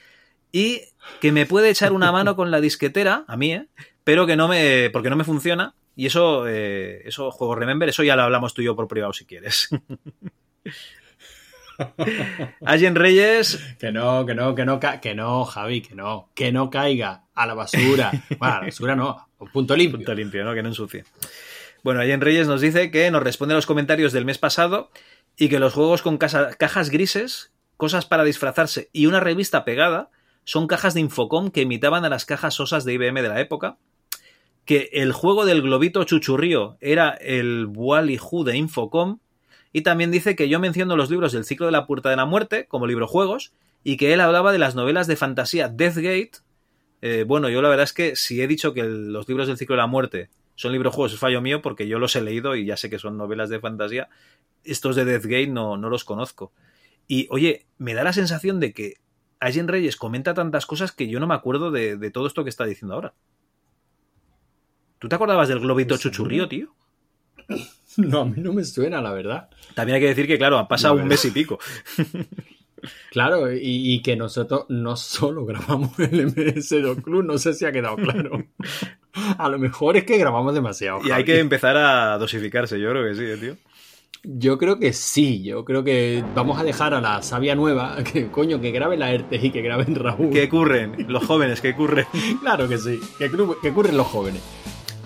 y 0.51 0.81
que 1.21 1.31
me 1.31 1.45
puede 1.45 1.69
echar 1.69 1.93
una 1.93 2.11
mano 2.11 2.37
con 2.37 2.51
la 2.51 2.63
disquetera, 2.63 3.25
a 3.29 3.37
mí, 3.37 3.53
¿eh? 3.53 3.67
pero 4.03 4.27
que 4.27 4.37
no 4.37 4.49
me, 4.49 4.89
porque 4.95 5.11
no 5.11 5.17
me 5.17 5.25
funciona. 5.25 5.75
Y 5.95 6.07
eso, 6.07 6.49
eh, 6.49 7.03
eso, 7.05 7.31
juego 7.31 7.55
Remember, 7.55 7.87
eso 7.87 8.03
ya 8.03 8.17
lo 8.17 8.23
hablamos 8.23 8.55
tú 8.55 8.63
y 8.63 8.65
yo 8.65 8.75
por 8.75 8.89
privado 8.89 9.13
si 9.13 9.27
quieres. 9.27 9.69
Allen 12.65 12.95
Reyes. 12.95 13.59
Que 13.79 13.93
no, 13.93 14.25
que 14.27 14.35
no, 14.35 14.55
que 14.55 14.65
no, 14.65 14.81
que 14.81 15.15
no, 15.15 15.45
Javi, 15.45 15.81
que 15.83 15.95
no, 15.95 16.31
que 16.35 16.53
no 16.53 16.71
caiga 16.71 17.25
a 17.35 17.47
la 17.47 17.55
basura. 17.55 18.13
Bueno, 18.39 18.55
a 18.55 18.59
la 18.61 18.67
basura 18.67 18.97
no, 18.97 19.29
un 19.39 19.49
punto 19.51 19.77
limpio. 19.77 19.99
Punto 19.99 20.15
limpio, 20.15 20.45
¿no? 20.45 20.55
Que 20.55 20.63
no 20.63 20.69
ensucie. 20.69 21.05
Bueno, 21.83 22.01
Allen 22.01 22.21
Reyes 22.21 22.49
nos 22.49 22.61
dice 22.61 22.91
que 22.91 23.11
nos 23.11 23.23
responde 23.23 23.55
a 23.55 23.57
los 23.57 23.67
comentarios 23.67 24.13
del 24.13 24.25
mes 24.25 24.39
pasado 24.39 24.91
y 25.37 25.49
que 25.49 25.59
los 25.59 25.75
juegos 25.75 26.03
con 26.03 26.19
casa- 26.19 26.55
cajas 26.59 26.91
grises, 26.91 27.53
cosas 27.77 28.07
para 28.07 28.25
disfrazarse 28.25 28.89
y 28.93 29.07
una 29.07 29.21
revista 29.21 29.65
pegada 29.65 30.11
son 30.45 30.67
cajas 30.67 30.95
de 30.95 31.01
Infocom 31.01 31.51
que 31.51 31.63
imitaban 31.63 32.05
a 32.05 32.09
las 32.09 32.25
cajas 32.25 32.55
sosas 32.55 32.85
de 32.85 32.95
IBM 32.95 33.23
de 33.23 33.29
la 33.29 33.41
época. 33.41 33.77
Que 34.65 34.91
el 34.95 35.13
juego 35.13 35.45
del 35.45 35.63
globito 35.63 36.03
chuchurrío 36.03 36.77
era 36.81 37.11
el 37.11 37.69
Wally 37.73 38.19
Who 38.19 38.43
de 38.43 38.57
Infocom. 38.57 39.19
Y 39.77 39.83
también 39.83 40.11
dice 40.11 40.37
que 40.37 40.49
yo 40.49 40.59
menciono 40.59 40.97
los 40.97 41.11
libros 41.11 41.33
del 41.33 41.45
ciclo 41.45 41.67
de 41.67 41.73
la 41.73 41.87
puerta 41.87 42.09
de 42.09 42.17
la 42.17 42.25
muerte 42.25 42.65
como 42.67 42.87
librojuegos 42.87 43.53
y 43.85 43.99
que 43.99 44.15
él 44.15 44.23
hablaba 44.23 44.51
de 44.51 44.59
las 44.59 44.75
novelas 44.75 45.07
de 45.07 45.17
fantasía 45.17 45.69
Deathgate. 45.69 46.31
Eh, 47.03 47.27
bueno, 47.29 47.51
yo 47.51 47.61
la 47.61 47.69
verdad 47.69 47.85
es 47.85 47.93
que 47.93 48.17
si 48.17 48.41
he 48.41 48.49
dicho 48.49 48.73
que 48.73 48.81
el- 48.81 49.13
los 49.13 49.29
libros 49.29 49.49
del 49.49 49.59
ciclo 49.59 49.75
de 49.77 49.83
la 49.83 49.87
muerte 49.87 50.31
son 50.55 50.73
librojuegos, 50.73 51.13
es 51.13 51.19
fallo 51.19 51.43
mío 51.43 51.61
porque 51.61 51.89
yo 51.89 51.99
los 51.99 52.17
he 52.17 52.23
leído 52.23 52.57
y 52.57 52.65
ya 52.65 52.79
sé 52.79 52.89
que 52.89 52.99
son 52.99 53.19
novelas 53.19 53.51
de 53.51 53.61
fantasía. 53.61 54.09
Estos 54.65 54.97
de 54.97 55.05
Deathgate 55.05 55.49
no, 55.49 55.77
no 55.77 55.91
los 55.91 56.05
conozco. 56.05 56.53
Y 57.07 57.29
oye, 57.31 57.67
me 57.77 57.93
da 57.93 58.03
la 58.03 58.15
sensación 58.15 58.61
de 58.61 58.73
que 58.73 58.95
Allen 59.41 59.69
Reyes 59.69 59.97
comenta 59.99 60.33
tantas 60.33 60.65
cosas 60.65 60.93
que 60.93 61.07
yo 61.07 61.21
no 61.21 61.27
me 61.27 61.35
acuerdo 61.35 61.71
de, 61.71 61.99
de 61.99 62.11
todo 62.11 62.27
esto 62.27 62.45
que 62.45 62.49
está 62.51 62.65
diciendo 62.65 62.95
ahora. 62.95 63.13
¿Tú 64.99 65.11
te 65.11 65.17
acordabas 65.17 65.49
del 65.49 65.61
globito 65.61 65.99
chuchurrío, 65.99 66.49
tío? 66.49 66.75
No, 68.07 68.21
a 68.21 68.25
mí 68.25 68.35
no 68.43 68.53
me 68.53 68.65
suena, 68.65 69.01
la 69.01 69.13
verdad. 69.13 69.49
También 69.75 69.97
hay 69.97 70.01
que 70.01 70.09
decir 70.09 70.27
que, 70.27 70.39
claro, 70.39 70.59
ha 70.59 70.69
pasado 70.69 70.95
un 70.95 71.07
mes 71.07 71.25
y 71.25 71.31
pico. 71.31 71.59
Claro, 73.11 73.53
y, 73.53 73.95
y 73.95 74.03
que 74.03 74.15
nosotros 74.17 74.67
no 74.69 74.97
solo 74.97 75.45
grabamos 75.45 75.99
el 75.99 76.33
MS2 76.33 77.03
Club, 77.03 77.25
no 77.25 77.39
sé 77.39 77.55
si 77.55 77.65
ha 77.65 77.73
quedado 77.73 77.97
claro. 77.97 78.45
A 79.39 79.49
lo 79.49 79.59
mejor 79.59 79.97
es 79.97 80.05
que 80.05 80.19
grabamos 80.19 80.55
demasiado. 80.55 81.01
Y 81.05 81.11
hay 81.11 81.25
que 81.25 81.41
empezar 81.41 81.77
a 81.77 82.19
dosificarse, 82.19 82.79
yo 82.79 82.91
creo 82.91 83.09
que 83.09 83.15
sí, 83.15 83.25
eh, 83.25 83.37
tío. 83.39 83.57
Yo 84.23 84.59
creo 84.59 84.79
que 84.79 84.93
sí, 84.93 85.43
yo 85.43 85.65
creo 85.65 85.85
que 85.85 86.23
vamos 86.35 86.59
a 86.59 86.65
dejar 86.65 86.93
a 86.95 87.01
la 87.01 87.23
sabia 87.23 87.55
nueva, 87.55 87.97
que 88.05 88.29
coño, 88.29 88.61
que 88.61 88.73
grabe 88.73 88.97
la 88.97 89.13
ERTE 89.13 89.37
y 89.37 89.51
que 89.51 89.63
graben 89.63 89.95
Raúl. 89.95 90.31
Que 90.31 90.49
curren, 90.49 91.07
los 91.09 91.25
jóvenes, 91.25 91.61
que 91.61 91.75
curren. 91.75 92.07
Claro 92.41 92.69
que 92.69 92.77
sí, 92.77 93.01
que, 93.19 93.31
que 93.31 93.73
curren 93.73 93.97
los 93.97 94.07
jóvenes. 94.07 94.43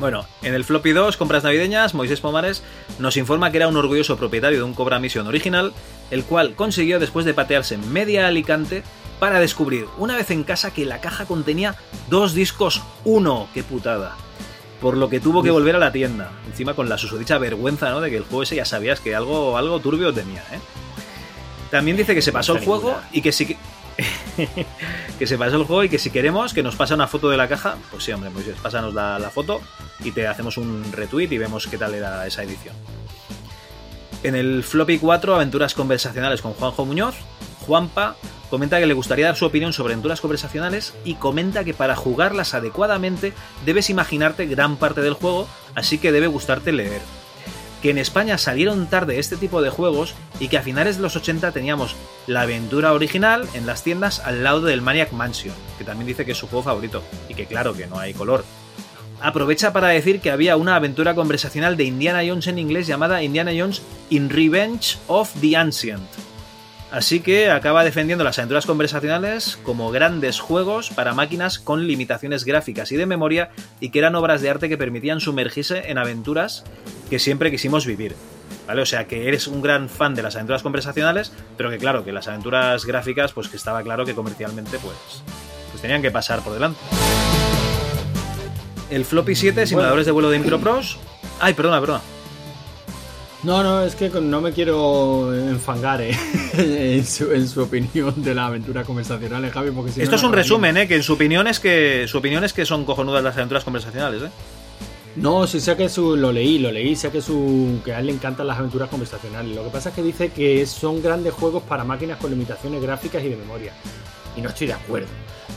Bueno, 0.01 0.25
en 0.41 0.55
el 0.55 0.65
Floppy 0.65 0.93
2, 0.93 1.19
compras 1.19 1.45
navideñas, 1.45 1.93
Moisés 1.93 2.23
Pomares 2.23 2.63
nos 2.99 3.19
informa 3.19 3.51
que 3.51 3.59
era 3.59 3.69
un 3.69 3.77
orgulloso 3.77 4.17
propietario 4.17 4.59
de 4.59 4.65
un 4.65 4.73
Cobra 4.73 4.99
Mission 4.99 5.27
original, 5.27 5.75
el 6.11 6.25
cual 6.25 6.55
consiguió 6.55 6.99
después 6.99 7.27
de 7.27 7.35
patearse 7.35 7.77
media 7.77 8.27
Alicante 8.27 8.83
para 9.19 9.41
descubrir 9.41 9.85
una 9.99 10.17
vez 10.17 10.31
en 10.31 10.43
casa 10.43 10.73
que 10.73 10.87
la 10.87 11.03
caja 11.03 11.27
contenía 11.27 11.77
dos 12.09 12.33
discos 12.33 12.81
uno, 13.05 13.49
qué 13.53 13.63
putada. 13.63 14.17
Por 14.81 14.97
lo 14.97 15.11
que 15.11 15.21
tuvo 15.21 15.43
que 15.43 15.51
volver 15.51 15.77
a 15.77 15.79
la 15.79 15.93
tienda, 15.93 16.33
encima 16.47 16.73
con 16.73 16.89
la 16.89 16.97
susodicha 16.97 17.37
vergüenza, 17.37 17.91
¿no? 17.91 18.01
De 18.01 18.09
que 18.09 18.17
el 18.17 18.25
juego 18.25 18.45
ese 18.45 18.57
ya 18.57 18.65
sabías 18.65 19.01
que 19.01 19.15
algo, 19.15 19.59
algo 19.59 19.81
turbio 19.81 20.15
tenía, 20.15 20.41
¿eh? 20.51 20.61
También 21.71 21.99
dice 21.99 22.15
que 22.15 22.23
se 22.23 22.33
pasó 22.33 22.57
el 22.57 22.65
juego 22.65 22.99
y 23.13 23.21
que 23.21 23.33
si 23.33 23.45
que... 23.45 23.59
que 25.19 25.27
se 25.27 25.39
pasó 25.39 25.57
el 25.57 25.65
juego 25.65 25.85
y 25.85 25.89
que 25.89 25.99
si 25.99 26.11
queremos 26.11 26.55
que 26.55 26.63
nos 26.63 26.77
pasa 26.77 26.95
una 26.95 27.07
foto 27.07 27.31
de 27.31 27.37
la 27.37 27.49
caja, 27.49 27.77
pues 27.91 28.05
sí, 28.05 28.13
hombre, 28.13 28.31
Moisés, 28.31 28.57
pásanos 28.63 28.95
la, 28.95 29.19
la 29.19 29.31
foto 29.31 29.61
y 30.05 30.13
te 30.13 30.27
hacemos 30.27 30.57
un 30.57 30.85
retweet 30.93 31.29
y 31.31 31.39
vemos 31.39 31.67
qué 31.67 31.79
tal 31.79 31.95
era 31.95 32.27
esa 32.27 32.43
edición. 32.43 32.75
En 34.23 34.35
el 34.35 34.63
Floppy 34.63 34.99
4, 34.99 35.35
aventuras 35.35 35.75
conversacionales 35.75 36.43
con 36.43 36.53
Juanjo 36.53 36.85
Muñoz, 36.85 37.15
Juanpa 37.67 38.17
comenta 38.51 38.81
que 38.81 38.87
le 38.87 38.95
gustaría 38.95 39.27
dar 39.27 39.37
su 39.37 39.47
opinión 39.47 39.73
sobre 39.73 39.95
aventuras 39.95 40.21
conversacionales 40.21 40.95
y 41.05 41.15
comenta 41.15 41.65
que 41.65 41.73
para 41.73 41.97
jugarlas 41.97 42.53
adecuadamente 42.53 43.33
debes 43.65 43.89
imaginarte 43.91 44.47
gran 44.47 44.77
parte 44.77 45.01
del 45.01 45.15
juego, 45.15 45.49
así 45.75 45.99
que 45.99 46.13
debe 46.13 46.27
gustarte 46.27 46.73
leer. 46.73 47.01
Que 47.83 47.91
en 47.91 47.99
España 47.99 48.37
salieron 48.37 48.87
tarde 48.87 49.19
este 49.19 49.37
tipo 49.37 49.63
de 49.63 49.71
juegos 49.71 50.15
y 50.39 50.49
que 50.49 50.59
a 50.59 50.63
finales 50.63 50.97
de 50.97 51.03
los 51.03 51.17
80 51.17 51.53
teníamos 51.53 51.97
la 52.27 52.43
aventura 52.43 52.93
original 52.93 53.49
en 53.55 53.67
las 53.67 53.83
tiendas 53.83 54.21
al 54.21 54.45
lado 54.45 54.61
del 54.63 54.83
Maniac 54.83 55.13
Mansion, 55.13 55.55
que 55.79 55.85
también 55.85 56.07
dice 56.07 56.25
que 56.25 56.33
es 56.33 56.39
su 56.39 56.47
juego 56.47 56.65
favorito 56.65 57.03
y 57.29 57.35
que 57.35 57.47
claro 57.47 57.75
que 57.75 57.87
no 57.87 57.99
hay 57.99 58.13
color. 58.13 58.45
Aprovecha 59.23 59.73
para 59.73 59.89
decir 59.89 60.21
que 60.21 60.31
había 60.31 60.57
una 60.57 60.77
aventura 60.77 61.15
conversacional 61.15 61.77
de 61.77 61.85
Indiana 61.85 62.23
Jones 62.27 62.47
en 62.47 62.59
inglés 62.59 62.87
llamada 62.87 63.23
Indiana 63.23 63.53
Jones 63.57 63.83
in 64.09 64.31
Revenge 64.31 64.99
of 65.09 65.31
the 65.41 65.57
Ancient. 65.57 66.03
Así 66.91 67.21
que 67.21 67.51
acaba 67.51 67.85
defendiendo 67.85 68.25
las 68.25 68.39
aventuras 68.39 68.67
conversacionales 68.67 69.59
como 69.63 69.93
grandes 69.93 70.41
juegos 70.41 70.91
para 70.91 71.15
máquinas 71.15 71.61
con 71.61 71.87
limitaciones 71.87 72.45
gráficas 72.45 72.91
y 72.91 72.97
de 72.97 73.07
memoria 73.07 73.51
y 73.79 73.91
que 73.91 74.01
eran 74.01 74.17
obras 74.17 74.43
de 74.43 74.51
arte 74.51 74.69
que 74.69 74.77
permitían 74.77 75.21
sumergirse 75.21 75.91
en 75.91 75.99
aventuras 75.99 76.65
que 77.09 77.21
siempre 77.21 77.51
quisimos 77.53 77.87
vivir. 77.87 78.17
¿Vale? 78.67 78.83
O 78.83 78.87
sea 78.87 79.07
que 79.07 79.29
eres 79.29 79.47
un 79.47 79.63
gran 79.63 79.89
fan 79.89 80.15
de 80.17 80.23
las 80.23 80.35
aventuras 80.35 80.63
conversacionales, 80.63 81.33
pero 81.57 81.71
que 81.71 81.79
claro, 81.79 82.05
que 82.05 82.13
las 82.13 82.27
aventuras 82.27 82.85
gráficas, 82.85 83.33
pues 83.33 83.49
que 83.49 83.57
estaba 83.57 83.83
claro 83.83 84.05
que 84.05 84.15
comercialmente 84.15 84.79
pues, 84.79 85.23
pues 85.71 85.83
tenían 85.83 86.03
que 86.03 86.11
pasar 86.11 86.41
por 86.41 86.55
delante. 86.55 86.81
El 88.91 89.05
Floppy 89.05 89.37
7, 89.37 89.67
simuladores 89.69 90.07
de 90.07 90.13
vuelo 90.13 90.31
de 90.31 90.41
Micropros. 90.41 90.99
Ay, 91.39 91.55
perdona, 91.55 91.81
perdona. 91.81 92.03
No, 93.43 93.63
no, 93.63 93.83
es 93.83 93.95
que 93.95 94.11
no 94.11 94.41
me 94.43 94.53
quiero 94.53 95.35
enfangar 95.35 96.03
eh, 96.03 96.15
en, 96.59 97.07
su, 97.07 97.33
en 97.33 97.49
su 97.49 97.63
opinión 97.63 98.23
de 98.23 98.35
la 98.35 98.47
aventura 98.47 98.85
conversacional, 98.85 99.45
eh, 99.47 99.51
Javi, 99.51 99.71
porque 99.71 99.93
si 99.93 100.01
no 100.01 100.05
Esto 100.05 100.17
es 100.17 100.23
un 100.23 100.33
resumen, 100.33 100.77
¿eh? 100.77 100.87
Que 100.87 100.97
en 100.97 101.03
su 101.03 101.15
opinión 101.15 101.47
es 101.47 101.59
que, 101.59 102.07
su 102.07 102.19
opinión 102.19 102.45
es 102.45 102.53
que 102.53 102.67
son 102.67 102.85
cojonudas 102.85 103.25
las 103.25 103.37
aventuras 103.37 103.65
conversacionales, 103.65 104.23
¿eh? 104.25 104.31
No, 105.17 105.47
sí 105.47 105.59
sé 105.59 105.75
que 105.77 105.89
su, 105.89 106.17
lo 106.17 106.33
leí, 106.33 106.59
lo 106.59 106.71
leí, 106.71 106.95
sé 106.95 107.11
que, 107.11 107.23
su, 107.23 107.81
que 107.85 107.95
a 107.95 108.01
él 108.01 108.07
le 108.07 108.13
encantan 108.13 108.47
las 108.47 108.59
aventuras 108.59 108.91
conversacionales. 108.91 109.57
Lo 109.57 109.65
que 109.65 109.71
pasa 109.71 109.89
es 109.89 109.95
que 109.95 110.03
dice 110.03 110.29
que 110.31 110.65
son 110.67 111.03
grandes 111.03 111.33
juegos 111.33 111.63
para 111.63 111.83
máquinas 111.83 112.19
con 112.19 112.31
limitaciones 112.31 112.81
gráficas 112.81 113.25
y 113.25 113.29
de 113.31 113.37
memoria. 113.37 113.73
Y 114.37 114.43
no 114.43 114.51
estoy 114.51 114.69
de 114.69 114.75
acuerdo. 114.75 115.09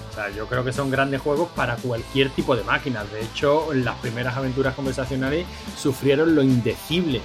O 0.09 0.15
sea, 0.15 0.29
yo 0.29 0.47
creo 0.47 0.63
que 0.63 0.73
son 0.73 0.89
grandes 0.89 1.21
juegos 1.21 1.49
para 1.55 1.75
cualquier 1.75 2.29
tipo 2.29 2.55
de 2.55 2.63
máquinas. 2.63 3.11
De 3.11 3.21
hecho, 3.21 3.67
las 3.73 3.95
primeras 3.97 4.35
aventuras 4.37 4.73
conversacionales 4.73 5.45
sufrieron 5.77 6.33
lo 6.33 6.41
indecible 6.41 7.21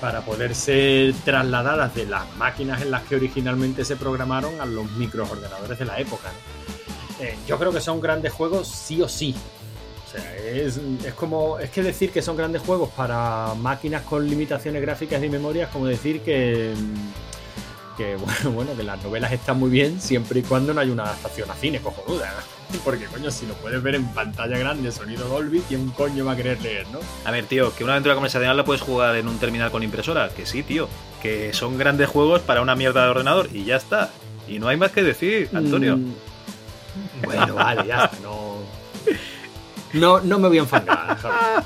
para 0.00 0.22
poder 0.22 0.54
ser 0.54 1.14
trasladadas 1.24 1.94
de 1.94 2.06
las 2.06 2.34
máquinas 2.36 2.82
en 2.82 2.90
las 2.90 3.02
que 3.04 3.16
originalmente 3.16 3.84
se 3.84 3.96
programaron 3.96 4.60
a 4.60 4.66
los 4.66 4.90
microordenadores 4.92 5.78
de 5.78 5.84
la 5.84 5.98
época. 6.00 6.28
¿no? 6.28 7.24
Eh, 7.24 7.36
yo 7.46 7.58
creo 7.58 7.72
que 7.72 7.80
son 7.80 8.00
grandes 8.00 8.32
juegos 8.32 8.66
sí 8.66 9.02
o 9.02 9.08
sí. 9.08 9.34
O 10.06 10.10
sea, 10.10 10.36
es, 10.36 10.80
es 11.04 11.14
como. 11.14 11.58
Es 11.58 11.70
que 11.70 11.82
decir 11.82 12.10
que 12.10 12.22
son 12.22 12.36
grandes 12.36 12.62
juegos 12.62 12.90
para 12.90 13.54
máquinas 13.54 14.02
con 14.02 14.28
limitaciones 14.28 14.82
gráficas 14.82 15.22
y 15.22 15.28
memoria 15.28 15.64
es 15.64 15.70
como 15.70 15.86
decir 15.86 16.22
que. 16.22 16.72
Que 18.00 18.16
bueno, 18.16 18.50
bueno, 18.52 18.76
que 18.76 18.82
las 18.82 19.02
novelas 19.02 19.30
están 19.30 19.58
muy 19.58 19.68
bien 19.70 20.00
siempre 20.00 20.40
y 20.40 20.42
cuando 20.42 20.72
no 20.72 20.80
hay 20.80 20.88
una 20.88 21.04
adaptación 21.04 21.50
a 21.50 21.54
cine 21.54 21.80
cojonuda. 21.80 22.32
Porque, 22.84 23.04
coño, 23.06 23.30
si 23.30 23.46
lo 23.46 23.54
puedes 23.54 23.82
ver 23.82 23.96
en 23.96 24.06
pantalla 24.14 24.56
grande, 24.56 24.90
sonido 24.90 25.28
Dolby, 25.28 25.60
¿quién 25.68 25.90
coño 25.90 26.24
va 26.24 26.32
a 26.32 26.36
querer 26.36 26.62
leer, 26.62 26.86
no? 26.88 27.00
A 27.24 27.30
ver, 27.30 27.44
tío, 27.44 27.74
que 27.74 27.84
una 27.84 27.94
aventura 27.94 28.14
conversacional 28.14 28.56
la 28.56 28.64
puedes 28.64 28.80
jugar 28.80 29.16
en 29.16 29.28
un 29.28 29.38
terminal 29.38 29.70
con 29.70 29.82
impresora. 29.82 30.28
Que 30.30 30.46
sí, 30.46 30.62
tío. 30.62 30.88
Que 31.20 31.52
son 31.52 31.76
grandes 31.76 32.08
juegos 32.08 32.40
para 32.42 32.62
una 32.62 32.76
mierda 32.76 33.04
de 33.04 33.10
ordenador 33.10 33.48
y 33.52 33.64
ya 33.64 33.76
está. 33.76 34.10
Y 34.48 34.60
no 34.60 34.68
hay 34.68 34.76
más 34.76 34.92
que 34.92 35.02
decir, 35.02 35.50
Antonio. 35.52 35.96
Mm, 35.96 36.14
Bueno, 37.24 37.54
vale, 37.56 37.86
ya 37.86 38.04
está, 38.04 38.16
no... 38.22 38.60
No, 39.92 40.20
no 40.20 40.38
me 40.38 40.48
voy 40.48 40.58
a 40.58 40.60
enfangar, 40.60 41.18
Javi. 41.18 41.64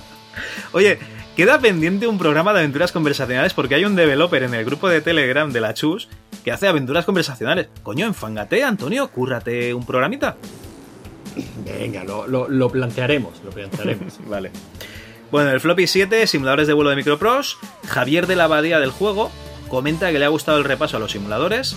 Oye, 0.73 0.99
queda 1.37 1.59
pendiente 1.59 2.07
un 2.07 2.19
programa 2.19 2.53
de 2.53 2.61
aventuras 2.61 2.93
conversacionales 2.93 3.55
porque 3.55 3.75
hay 3.75 3.85
un 3.85 3.97
developer 3.97 4.43
en 4.43 4.55
el 4.55 4.65
grupo 4.65 4.89
de 4.89 5.01
Telegram 5.01 5.51
de 5.53 5.61
la 5.61 5.75
Chus 5.75 6.09
que 6.45 6.53
hace 6.53 6.69
aventuras 6.69 7.05
conversacionales. 7.05 7.69
Coño, 7.83 8.07
enfángate, 8.07 8.63
Antonio, 8.63 9.09
cúrrate 9.09 9.73
un 9.75 9.85
programita. 9.87 10.37
Venga, 11.65 12.05
lo, 12.05 12.27
lo- 12.29 12.49
lo 12.49 12.71
plantearemos, 12.71 13.43
lo 13.45 13.51
plantearemos. 13.51 14.19
vale. 14.29 14.51
Bueno, 15.31 15.51
el 15.51 15.61
Floppy 15.61 15.87
7, 15.87 16.27
simuladores 16.27 16.67
de 16.69 16.75
vuelo 16.75 16.91
de 16.91 16.97
Micropros. 16.97 17.59
Javier 17.89 18.27
de 18.27 18.37
la 18.37 18.45
Abadía 18.45 18.79
del 18.79 18.91
juego 18.91 19.33
comenta 19.69 20.13
que 20.13 20.19
le 20.19 20.25
ha 20.27 20.29
gustado 20.29 20.59
el 20.59 20.65
repaso 20.65 20.97
a 20.97 21.01
los 21.01 21.11
simuladores. 21.13 21.77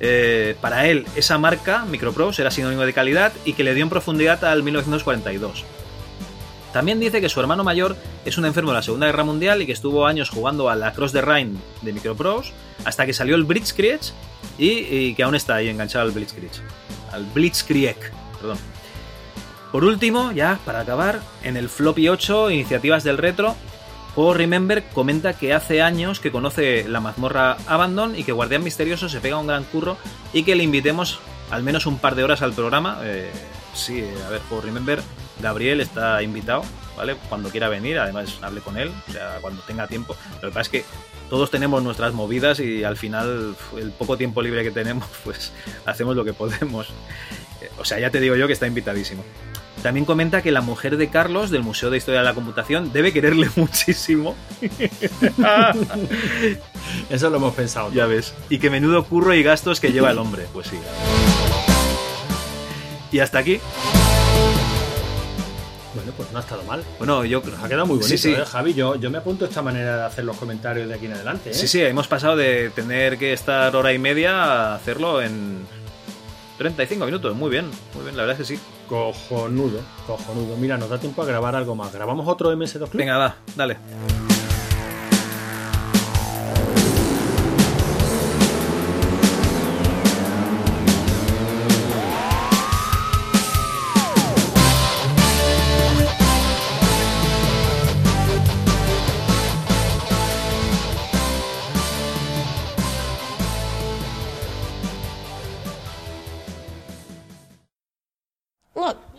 Eh, 0.00 0.56
para 0.60 0.86
él, 0.86 1.06
esa 1.14 1.36
marca, 1.38 1.84
Microprose, 1.84 2.40
era 2.42 2.50
sinónimo 2.50 2.82
de 2.82 2.92
calidad 2.94 3.32
y 3.44 3.52
que 3.52 3.64
le 3.64 3.74
dio 3.74 3.82
en 3.84 3.90
profundidad 3.90 4.42
al 4.44 4.62
1942. 4.62 5.64
También 6.74 6.98
dice 6.98 7.20
que 7.20 7.28
su 7.28 7.38
hermano 7.38 7.62
mayor 7.62 7.96
es 8.24 8.36
un 8.36 8.46
enfermo 8.46 8.72
de 8.72 8.78
la 8.78 8.82
Segunda 8.82 9.06
Guerra 9.06 9.22
Mundial 9.22 9.62
y 9.62 9.66
que 9.66 9.70
estuvo 9.70 10.08
años 10.08 10.28
jugando 10.28 10.68
a 10.68 10.74
la 10.74 10.92
Cross 10.92 11.12
the 11.12 11.22
Rhine 11.22 11.56
de 11.82 11.92
Microprose 11.92 12.52
hasta 12.84 13.06
que 13.06 13.12
salió 13.12 13.36
el 13.36 13.44
Blitzkrieg 13.44 14.00
y, 14.58 14.70
y 14.70 15.14
que 15.14 15.22
aún 15.22 15.36
está 15.36 15.54
ahí 15.54 15.68
enganchado 15.68 16.04
al 16.04 16.10
Blitzkrieg. 16.10 16.50
Al 17.12 17.26
Blitzkrieg, 17.26 17.96
perdón. 18.40 18.58
Por 19.70 19.84
último, 19.84 20.32
ya 20.32 20.58
para 20.64 20.80
acabar, 20.80 21.20
en 21.44 21.56
el 21.56 21.68
Floppy 21.68 22.08
8, 22.08 22.50
Iniciativas 22.50 23.04
del 23.04 23.18
Retro, 23.18 23.54
Juego 24.16 24.34
Remember 24.34 24.82
comenta 24.92 25.34
que 25.34 25.54
hace 25.54 25.80
años 25.80 26.18
que 26.18 26.32
conoce 26.32 26.88
la 26.88 26.98
mazmorra 26.98 27.56
Abandon 27.68 28.18
y 28.18 28.24
que 28.24 28.32
Guardián 28.32 28.64
Misterioso 28.64 29.08
se 29.08 29.20
pega 29.20 29.38
un 29.38 29.46
gran 29.46 29.62
curro 29.62 29.96
y 30.32 30.42
que 30.42 30.56
le 30.56 30.64
invitemos 30.64 31.20
al 31.52 31.62
menos 31.62 31.86
un 31.86 31.98
par 31.98 32.16
de 32.16 32.24
horas 32.24 32.42
al 32.42 32.52
programa. 32.52 32.98
Eh, 33.04 33.30
sí, 33.74 34.04
a 34.26 34.30
ver, 34.30 34.40
Juego 34.48 34.62
Remember, 34.62 35.00
Gabriel 35.40 35.80
está 35.80 36.22
invitado, 36.22 36.62
¿vale? 36.96 37.16
Cuando 37.28 37.48
quiera 37.50 37.68
venir, 37.68 37.98
además 37.98 38.38
hable 38.42 38.60
con 38.60 38.76
él, 38.78 38.92
o 39.08 39.12
sea, 39.12 39.38
cuando 39.40 39.62
tenga 39.62 39.86
tiempo. 39.86 40.16
Lo 40.42 40.48
que 40.48 40.54
pasa 40.54 40.60
es 40.62 40.68
que 40.68 40.84
todos 41.30 41.50
tenemos 41.50 41.82
nuestras 41.82 42.12
movidas 42.12 42.60
y 42.60 42.84
al 42.84 42.96
final 42.96 43.56
el 43.76 43.90
poco 43.92 44.16
tiempo 44.16 44.42
libre 44.42 44.62
que 44.62 44.70
tenemos, 44.70 45.06
pues 45.24 45.52
hacemos 45.86 46.16
lo 46.16 46.24
que 46.24 46.32
podemos. 46.32 46.88
Eh, 47.60 47.70
O 47.78 47.84
sea, 47.84 47.98
ya 47.98 48.10
te 48.10 48.20
digo 48.20 48.36
yo 48.36 48.46
que 48.46 48.52
está 48.52 48.66
invitadísimo. 48.66 49.24
También 49.82 50.06
comenta 50.06 50.40
que 50.40 50.50
la 50.50 50.62
mujer 50.62 50.96
de 50.96 51.08
Carlos 51.10 51.50
del 51.50 51.62
Museo 51.62 51.90
de 51.90 51.98
Historia 51.98 52.20
de 52.20 52.24
la 52.24 52.32
Computación 52.32 52.90
debe 52.92 53.12
quererle 53.12 53.50
muchísimo. 53.56 54.34
Eso 57.10 57.28
lo 57.28 57.36
hemos 57.36 57.54
pensado. 57.54 57.92
Ya 57.92 58.06
ves. 58.06 58.34
Y 58.48 58.58
que 58.58 58.70
menudo 58.70 59.04
curro 59.04 59.34
y 59.34 59.42
gastos 59.42 59.80
que 59.80 59.92
lleva 59.92 60.10
el 60.10 60.18
hombre. 60.18 60.46
Pues 60.54 60.68
sí. 60.68 60.78
Y 63.12 63.18
hasta 63.18 63.40
aquí. 63.40 63.60
Bueno, 65.94 66.12
pues 66.16 66.30
no 66.32 66.38
ha 66.38 66.40
estado 66.40 66.62
mal. 66.64 66.82
Bueno, 66.98 67.24
yo 67.24 67.40
Nos 67.40 67.62
ha 67.62 67.68
quedado 67.68 67.86
muy 67.86 67.96
bonito, 67.98 68.08
Sí, 68.08 68.18
sí. 68.18 68.32
¿eh, 68.32 68.44
Javi? 68.44 68.74
Yo, 68.74 68.96
yo 68.96 69.10
me 69.10 69.18
apunto 69.18 69.44
a 69.44 69.48
esta 69.48 69.62
manera 69.62 69.96
de 69.98 70.02
hacer 70.04 70.24
los 70.24 70.36
comentarios 70.36 70.88
de 70.88 70.94
aquí 70.94 71.06
en 71.06 71.12
adelante, 71.12 71.50
¿eh? 71.50 71.54
Sí, 71.54 71.68
sí, 71.68 71.80
hemos 71.82 72.08
pasado 72.08 72.36
de 72.36 72.70
tener 72.70 73.16
que 73.18 73.32
estar 73.32 73.74
hora 73.76 73.92
y 73.92 73.98
media 73.98 74.42
a 74.42 74.74
hacerlo 74.74 75.22
en 75.22 75.66
35 76.58 77.04
minutos. 77.06 77.36
Muy 77.36 77.50
bien, 77.50 77.66
muy 77.94 78.04
bien, 78.04 78.16
la 78.16 78.22
verdad 78.24 78.40
es 78.40 78.48
que 78.48 78.56
sí. 78.56 78.60
Cojonudo, 78.88 79.80
cojonudo. 80.06 80.56
Mira, 80.56 80.76
nos 80.76 80.88
da 80.90 80.98
tiempo 80.98 81.22
a 81.22 81.24
grabar 81.26 81.54
algo 81.56 81.74
más. 81.74 81.92
¿Grabamos 81.92 82.26
otro 82.28 82.52
MS2 82.52 82.88
Club? 82.88 82.90
Venga, 82.94 83.16
va, 83.16 83.36
dale. 83.56 84.33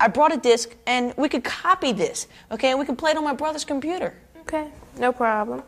I 0.06 0.08
brought 0.08 0.32
a 0.32 0.38
disc 0.38 0.70
and 0.86 1.16
we 1.18 1.28
could 1.28 1.44
copy 1.44 1.92
this, 1.92 2.28
okay? 2.52 2.70
And 2.70 2.78
we 2.78 2.86
can 2.86 2.96
play 2.96 3.10
it 3.10 3.18
on 3.18 3.24
my 3.24 3.34
brother's 3.34 3.66
computer. 3.66 4.14
Okay, 4.42 4.68
no 5.00 5.12
problem. 5.12 5.64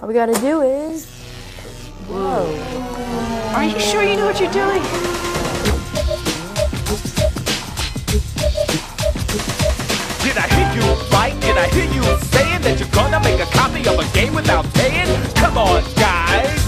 All 0.00 0.06
we 0.06 0.14
gotta 0.14 0.40
do 0.40 0.62
is. 0.62 1.10
Whoa. 2.06 2.46
Are 3.52 3.64
you 3.64 3.80
sure 3.80 4.04
you 4.04 4.14
know 4.14 4.26
what 4.26 4.38
you're 4.38 4.52
doing? 4.52 4.80
Did 10.22 10.36
I 10.38 10.46
hear 10.54 10.70
you 10.78 10.86
right? 11.10 11.34
Did 11.40 11.58
I 11.58 11.66
hear 11.74 11.92
you 11.92 12.04
saying 12.30 12.62
that 12.62 12.78
you're 12.78 12.88
gonna 12.90 13.18
make 13.24 13.40
a 13.40 13.46
copy 13.46 13.80
of 13.88 13.98
a 13.98 14.06
game 14.14 14.34
without 14.36 14.72
paying? 14.72 15.08
Come 15.34 15.58
on, 15.58 15.82
guys. 15.96 16.62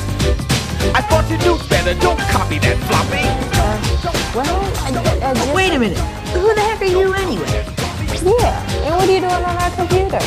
I 0.92 1.06
thought 1.08 1.30
you 1.30 1.38
knew 1.38 1.56
better. 1.68 1.94
Don't 2.00 2.18
copy 2.18 2.58
that 2.58 2.78
floppy. 2.88 3.47
Well, 4.38 4.54
I, 4.86 4.94
I 4.94 5.34
just... 5.34 5.50
Wait 5.52 5.74
a 5.74 5.80
minute. 5.80 5.98
Who 6.30 6.54
the 6.54 6.60
heck 6.62 6.78
are 6.78 6.84
you 6.86 7.10
anyway? 7.10 7.58
Yeah, 8.22 8.86
and 8.86 8.94
what 8.94 9.10
are 9.10 9.10
you 9.10 9.18
doing 9.18 9.34
on 9.34 9.56
our 9.58 9.72
computer? 9.74 10.22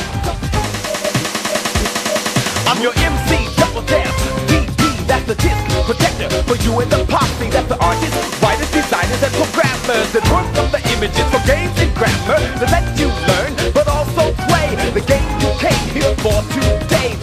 I'm 2.67 2.83
your 2.83 2.91
MC, 2.91 3.48
double 3.56 3.80
tap. 3.88 4.11
DD, 4.51 5.07
that's 5.07 5.23
the 5.31 5.35
disc 5.40 5.64
protector 5.88 6.27
for 6.43 6.59
you 6.59 6.75
and 6.83 6.91
the 6.91 7.07
posse. 7.07 7.48
That's 7.56 7.72
the 7.72 7.80
artists, 7.80 8.19
writers, 8.43 8.67
designers, 8.75 9.23
and 9.23 9.31
programmers 9.40 10.11
that 10.11 10.27
work 10.27 10.51
up 10.59 10.67
the 10.75 10.83
images 10.91 11.23
for 11.31 11.40
games 11.48 11.80
and 11.80 11.95
grammar 11.95 12.35
to 12.59 12.67
let 12.67 12.83
you 12.99 13.07
learn, 13.31 13.56
but 13.72 13.88
also 13.88 14.35
play 14.51 14.75
the 14.91 15.07
game 15.07 15.31
you 15.40 15.56
came 15.56 15.88
here 15.95 16.11
for 16.19 16.35
today. 16.51 17.20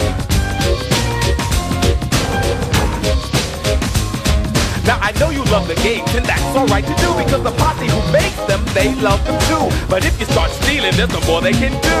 Know 5.19 5.29
you 5.29 5.43
love 5.51 5.67
the 5.67 5.75
games, 5.83 6.07
and 6.15 6.25
that's 6.25 6.55
alright 6.55 6.85
to 6.87 6.95
do 6.95 7.11
because 7.19 7.43
the 7.43 7.51
posse 7.59 7.87
who 7.87 8.01
makes 8.11 8.39
them, 8.47 8.63
they 8.73 8.95
love 9.03 9.19
them 9.27 9.35
too. 9.51 9.67
But 9.91 10.05
if 10.05 10.17
you 10.19 10.25
start 10.25 10.49
stealing, 10.63 10.95
there's 10.95 11.11
no 11.11 11.19
more 11.27 11.41
they 11.41 11.51
can 11.51 11.75
do. 11.83 11.99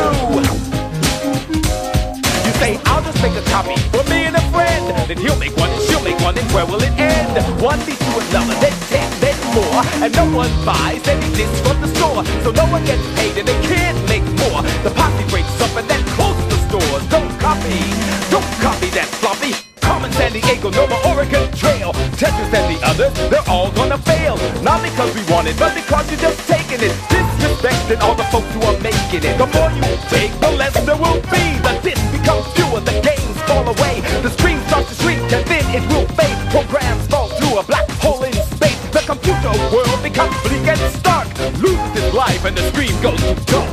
You 2.47 2.53
say, 2.63 2.79
I'll 2.87 3.03
just 3.03 3.21
make 3.21 3.35
a 3.35 3.43
copy 3.51 3.75
for 3.91 4.03
me 4.09 4.23
and 4.31 4.35
a 4.39 4.43
friend. 4.55 4.87
Then 5.07 5.17
he'll 5.17 5.37
make 5.37 5.55
one 5.57 5.69
and 5.69 5.81
she'll 5.83 6.03
make 6.03 6.19
one, 6.23 6.37
and 6.37 6.47
where 6.55 6.65
will 6.65 6.81
it 6.81 6.95
end? 6.95 7.35
One 7.61 7.79
leads 7.85 7.99
to 7.99 8.11
another, 8.23 8.55
then 8.63 8.75
ten, 8.87 9.09
then 9.19 9.37
more. 9.51 9.83
And 9.99 10.15
no 10.15 10.25
one 10.31 10.51
buys 10.65 11.05
any 11.07 11.27
discs 11.35 11.59
from 11.67 11.81
the 11.81 11.91
store. 11.99 12.23
So 12.47 12.51
no 12.51 12.65
one 12.71 12.85
gets 12.85 13.03
paid 13.19 13.37
and 13.37 13.47
they 13.47 13.59
can't 13.67 13.99
make 14.07 14.23
more. 14.47 14.63
The 14.87 14.91
posse 14.95 15.27
breaks 15.27 15.59
up 15.59 15.75
and 15.75 15.87
then 15.91 16.03
closes 16.15 16.47
the 16.47 16.59
stores. 16.71 17.03
Don't 17.11 17.31
copy, 17.39 17.83
don't 18.31 18.47
copy 18.63 18.87
that 18.95 19.09
floppy. 19.19 19.68
Carmen, 19.99 20.15
San 20.15 20.31
Diego, 20.31 20.71
Nova, 20.71 20.95
Oregon 21.09 21.51
Trail. 21.51 21.91
Tetris 22.15 22.53
and 22.55 22.67
the 22.71 22.79
others, 22.87 23.11
they're 23.29 23.43
all 23.49 23.69
gonna 23.71 23.97
fail. 23.97 24.37
Not 24.63 24.81
because 24.81 25.13
we 25.13 25.21
want 25.31 25.47
it, 25.47 25.59
but 25.59 25.75
because 25.75 26.09
you're 26.09 26.21
just 26.21 26.39
taking 26.47 26.79
it. 26.79 26.95
Disrespecting 27.11 27.99
all 27.99 28.15
the 28.15 28.23
folks 28.31 28.47
who 28.53 28.61
are 28.61 28.79
making 28.79 29.27
it. 29.27 29.37
The 29.37 29.47
more 29.47 29.69
you 29.75 29.83
take, 30.07 30.31
the 30.39 30.51
less 30.51 30.73
there 30.85 30.95
will 30.95 31.19
be. 31.27 31.43
The 31.67 31.75
disc 31.83 31.99
becomes 32.15 32.47
fewer, 32.55 32.79
the 32.79 32.95
games 33.03 33.37
fall 33.43 33.67
away. 33.67 33.99
The 34.23 34.29
screen 34.29 34.61
starts 34.67 34.87
to 34.87 34.95
shrink 35.03 35.19
and 35.33 35.43
then 35.51 35.67
it 35.75 35.83
will 35.91 36.07
fade. 36.15 36.37
Programs 36.47 37.05
fall 37.07 37.27
through 37.35 37.59
a 37.59 37.63
black 37.63 37.89
hole 37.99 38.23
in 38.23 38.31
space. 38.55 38.79
The 38.95 39.03
computer 39.03 39.51
world 39.75 40.01
becomes 40.01 40.35
bleak 40.43 40.63
and 40.63 40.79
stark. 40.95 41.27
Loses 41.59 41.91
its 41.99 42.15
life 42.15 42.45
and 42.45 42.55
the 42.55 42.63
screen 42.71 42.95
goes 43.01 43.19
dark. 43.51 43.67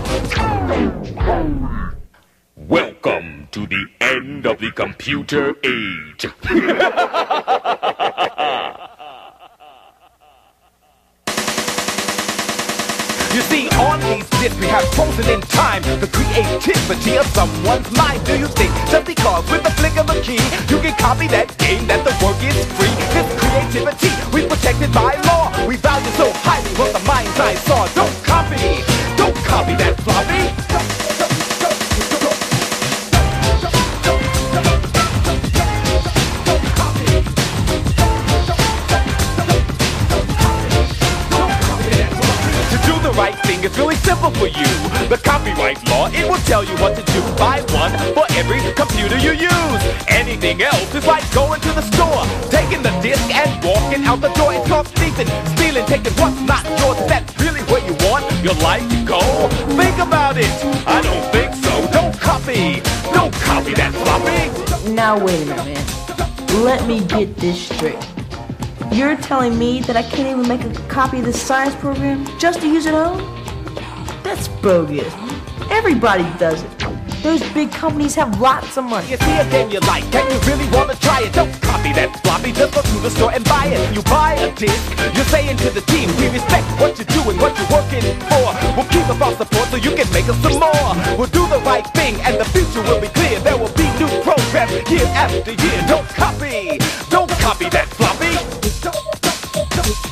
Welcome 2.68 3.46
to 3.52 3.64
the 3.64 3.86
end 4.00 4.44
of 4.44 4.58
the 4.58 4.72
computer 4.72 5.54
age. 5.62 6.26
You 13.36 13.42
see, 13.42 13.68
on 13.76 14.00
these 14.00 14.28
discs 14.40 14.58
we 14.58 14.66
have 14.66 14.82
frozen 14.94 15.28
in 15.30 15.40
time 15.42 15.82
the 16.00 16.08
creativity 16.08 17.18
of 17.18 17.26
someone's 17.26 17.88
mind. 17.92 18.24
Do 18.24 18.36
you 18.36 18.48
think 18.48 18.72
just 18.90 19.06
because 19.06 19.48
with 19.50 19.62
the 19.62 19.70
flick 19.72 19.96
of 19.98 20.08
a 20.10 20.20
key 20.22 20.40
you 20.72 20.80
can 20.80 20.96
copy 20.98 21.28
that 21.28 21.54
game 21.58 21.86
that 21.86 22.02
the 22.02 22.16
work 22.24 22.40
is 22.42 22.56
free? 22.74 22.90
This 23.14 23.28
creativity 23.38 24.10
we 24.34 24.48
protected 24.48 24.92
by 24.92 25.20
law. 25.28 25.52
We 25.68 25.76
value 25.76 26.10
so 26.16 26.32
highly 26.32 26.72
what 26.80 26.92
the 26.96 27.04
mind's 27.06 27.38
eye 27.38 27.54
saw. 27.54 27.86
Don't 27.94 28.16
copy, 28.24 28.82
don't 29.14 29.36
copy 29.44 29.76
that 29.76 29.94
floppy. 30.00 31.25
It's 43.66 43.78
really 43.78 43.96
simple 43.96 44.30
for 44.30 44.46
you. 44.46 44.70
The 45.10 45.18
copyright 45.22 45.82
law, 45.90 46.06
it 46.12 46.22
will 46.30 46.42
tell 46.46 46.62
you 46.62 46.74
what 46.78 46.94
to 46.94 47.02
do. 47.12 47.20
Buy 47.34 47.60
one 47.74 47.90
for 48.14 48.24
every 48.38 48.60
computer 48.74 49.18
you 49.18 49.32
use. 49.32 49.82
Anything 50.06 50.62
else 50.62 50.94
is 50.94 51.04
like 51.04 51.26
going 51.34 51.60
to 51.60 51.72
the 51.74 51.82
store, 51.82 52.22
taking 52.48 52.82
the 52.82 52.94
disc 53.02 53.26
and 53.34 53.50
walking 53.64 54.04
out 54.04 54.20
the 54.20 54.30
door. 54.38 54.54
It's 54.54 54.68
called 54.68 54.86
thieving, 54.94 55.26
stealing, 55.56 55.84
taking 55.86 56.12
what's 56.14 56.40
not 56.42 56.64
yours. 56.78 56.98
Is 57.00 57.08
that 57.08 57.24
really 57.40 57.60
where 57.66 57.82
you 57.84 57.94
want 58.06 58.24
your 58.40 58.54
life 58.62 58.86
to 58.88 59.04
go? 59.04 59.20
Think 59.74 59.98
about 59.98 60.38
it. 60.38 60.52
I 60.86 61.02
don't 61.02 61.26
think 61.34 61.52
so. 61.54 61.74
Don't 61.90 62.14
copy. 62.20 62.80
Don't 63.12 63.34
copy 63.34 63.74
that 63.74 63.92
floppy. 63.98 64.92
Now 64.92 65.18
wait 65.18 65.42
a 65.42 65.46
minute. 65.46 66.62
Let 66.62 66.86
me 66.86 67.00
get 67.04 67.36
this 67.36 67.68
straight. 67.68 67.98
You're 68.92 69.16
telling 69.16 69.58
me 69.58 69.80
that 69.80 69.96
I 69.96 70.02
can't 70.02 70.28
even 70.28 70.46
make 70.46 70.62
a 70.62 70.88
copy 70.88 71.18
of 71.18 71.24
this 71.24 71.42
science 71.42 71.74
program 71.74 72.24
just 72.38 72.60
to 72.60 72.68
use 72.68 72.86
at 72.86 72.94
home? 72.94 73.45
That's 74.26 74.48
bogus. 74.58 75.14
Everybody 75.70 76.26
does 76.36 76.60
it. 76.60 76.78
Those 77.22 77.38
big 77.54 77.70
companies 77.70 78.16
have 78.16 78.40
lots 78.40 78.76
of 78.76 78.82
money. 78.82 79.06
You 79.06 79.18
see 79.18 79.38
a 79.38 79.48
game 79.48 79.70
you 79.70 79.78
like 79.86 80.02
and 80.12 80.26
you 80.26 80.38
really 80.50 80.66
want 80.74 80.90
to 80.90 80.98
try 80.98 81.22
it. 81.22 81.32
Don't 81.32 81.54
copy 81.62 81.92
that 81.94 82.10
floppy, 82.26 82.50
just 82.50 82.74
go 82.74 82.82
to 82.82 82.98
the 83.06 83.10
store 83.10 83.30
and 83.30 83.44
buy 83.44 83.70
it. 83.70 83.78
You 83.94 84.02
buy 84.02 84.34
a 84.34 84.50
disc, 84.56 84.82
you're 85.14 85.30
saying 85.30 85.56
to 85.58 85.70
the 85.70 85.80
team, 85.82 86.10
we 86.18 86.26
respect 86.26 86.66
what 86.82 86.98
you're 86.98 87.06
doing, 87.14 87.38
what 87.38 87.54
you're 87.54 87.70
working 87.70 88.02
for. 88.26 88.50
We'll 88.74 88.90
keep 88.90 89.06
up 89.06 89.22
our 89.22 89.34
support 89.38 89.70
so 89.70 89.76
you 89.76 89.94
can 89.94 90.10
make 90.10 90.26
us 90.26 90.34
some 90.42 90.58
more. 90.58 90.90
We'll 91.14 91.30
do 91.30 91.46
the 91.46 91.62
right 91.62 91.86
thing 91.94 92.18
and 92.26 92.34
the 92.34 92.46
future 92.50 92.82
will 92.82 93.00
be 93.00 93.14
clear. 93.14 93.38
There 93.46 93.56
will 93.56 93.74
be 93.78 93.86
new 93.94 94.10
programs 94.26 94.74
year 94.90 95.06
after 95.14 95.54
year. 95.54 95.78
Don't 95.86 96.08
copy, 96.18 96.82
don't 97.14 97.30
copy 97.38 97.70
that 97.70 97.86
floppy. 97.94 98.34
Now 98.82 100.05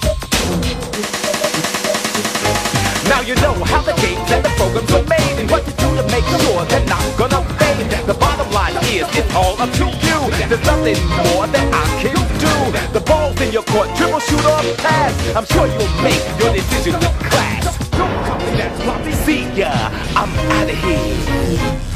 you 3.27 3.35
know 3.37 3.55
how 3.65 3.81
the 3.81 3.93
games 4.05 4.31
and 4.31 4.45
the 4.45 4.51
programs 4.51 4.93
are 4.93 5.03
made 5.05 5.37
and 5.41 5.51
what 5.51 5.65
to 5.65 5.73
do 5.73 5.89
to 5.97 6.05
make 6.13 6.25
sure 6.45 6.65
they're 6.67 6.85
not 6.87 7.05
gonna 7.17 7.41
fade. 7.57 7.89
The 8.07 8.15
bottom 8.15 8.51
line 8.53 8.77
is 8.93 9.09
it's 9.17 9.35
all 9.35 9.57
up 9.61 9.71
to 9.81 9.87
you. 9.87 10.19
There's 10.49 10.65
nothing 10.67 11.01
more 11.09 11.47
that 11.49 11.67
I 11.73 11.87
can 12.03 12.13
do. 12.37 12.55
The 12.93 13.01
ball's 13.01 13.41
in 13.41 13.51
your 13.53 13.63
court, 13.63 13.89
dribble, 13.97 14.21
shoot 14.21 14.45
or 14.45 14.61
pass. 14.77 15.15
I'm 15.37 15.47
sure 15.47 15.67
you'll 15.67 16.03
make 16.03 16.21
your 16.39 16.53
decision 16.53 16.95
with 17.01 17.17
class. 17.31 17.79
Don't 17.97 18.13
copy 18.29 18.51
that 18.61 18.73
floppy. 18.83 19.13
See 19.13 19.49
ya, 19.57 19.73
I'm 20.15 20.29
out 20.53 20.69
of 20.69 20.77
here. 20.85 21.94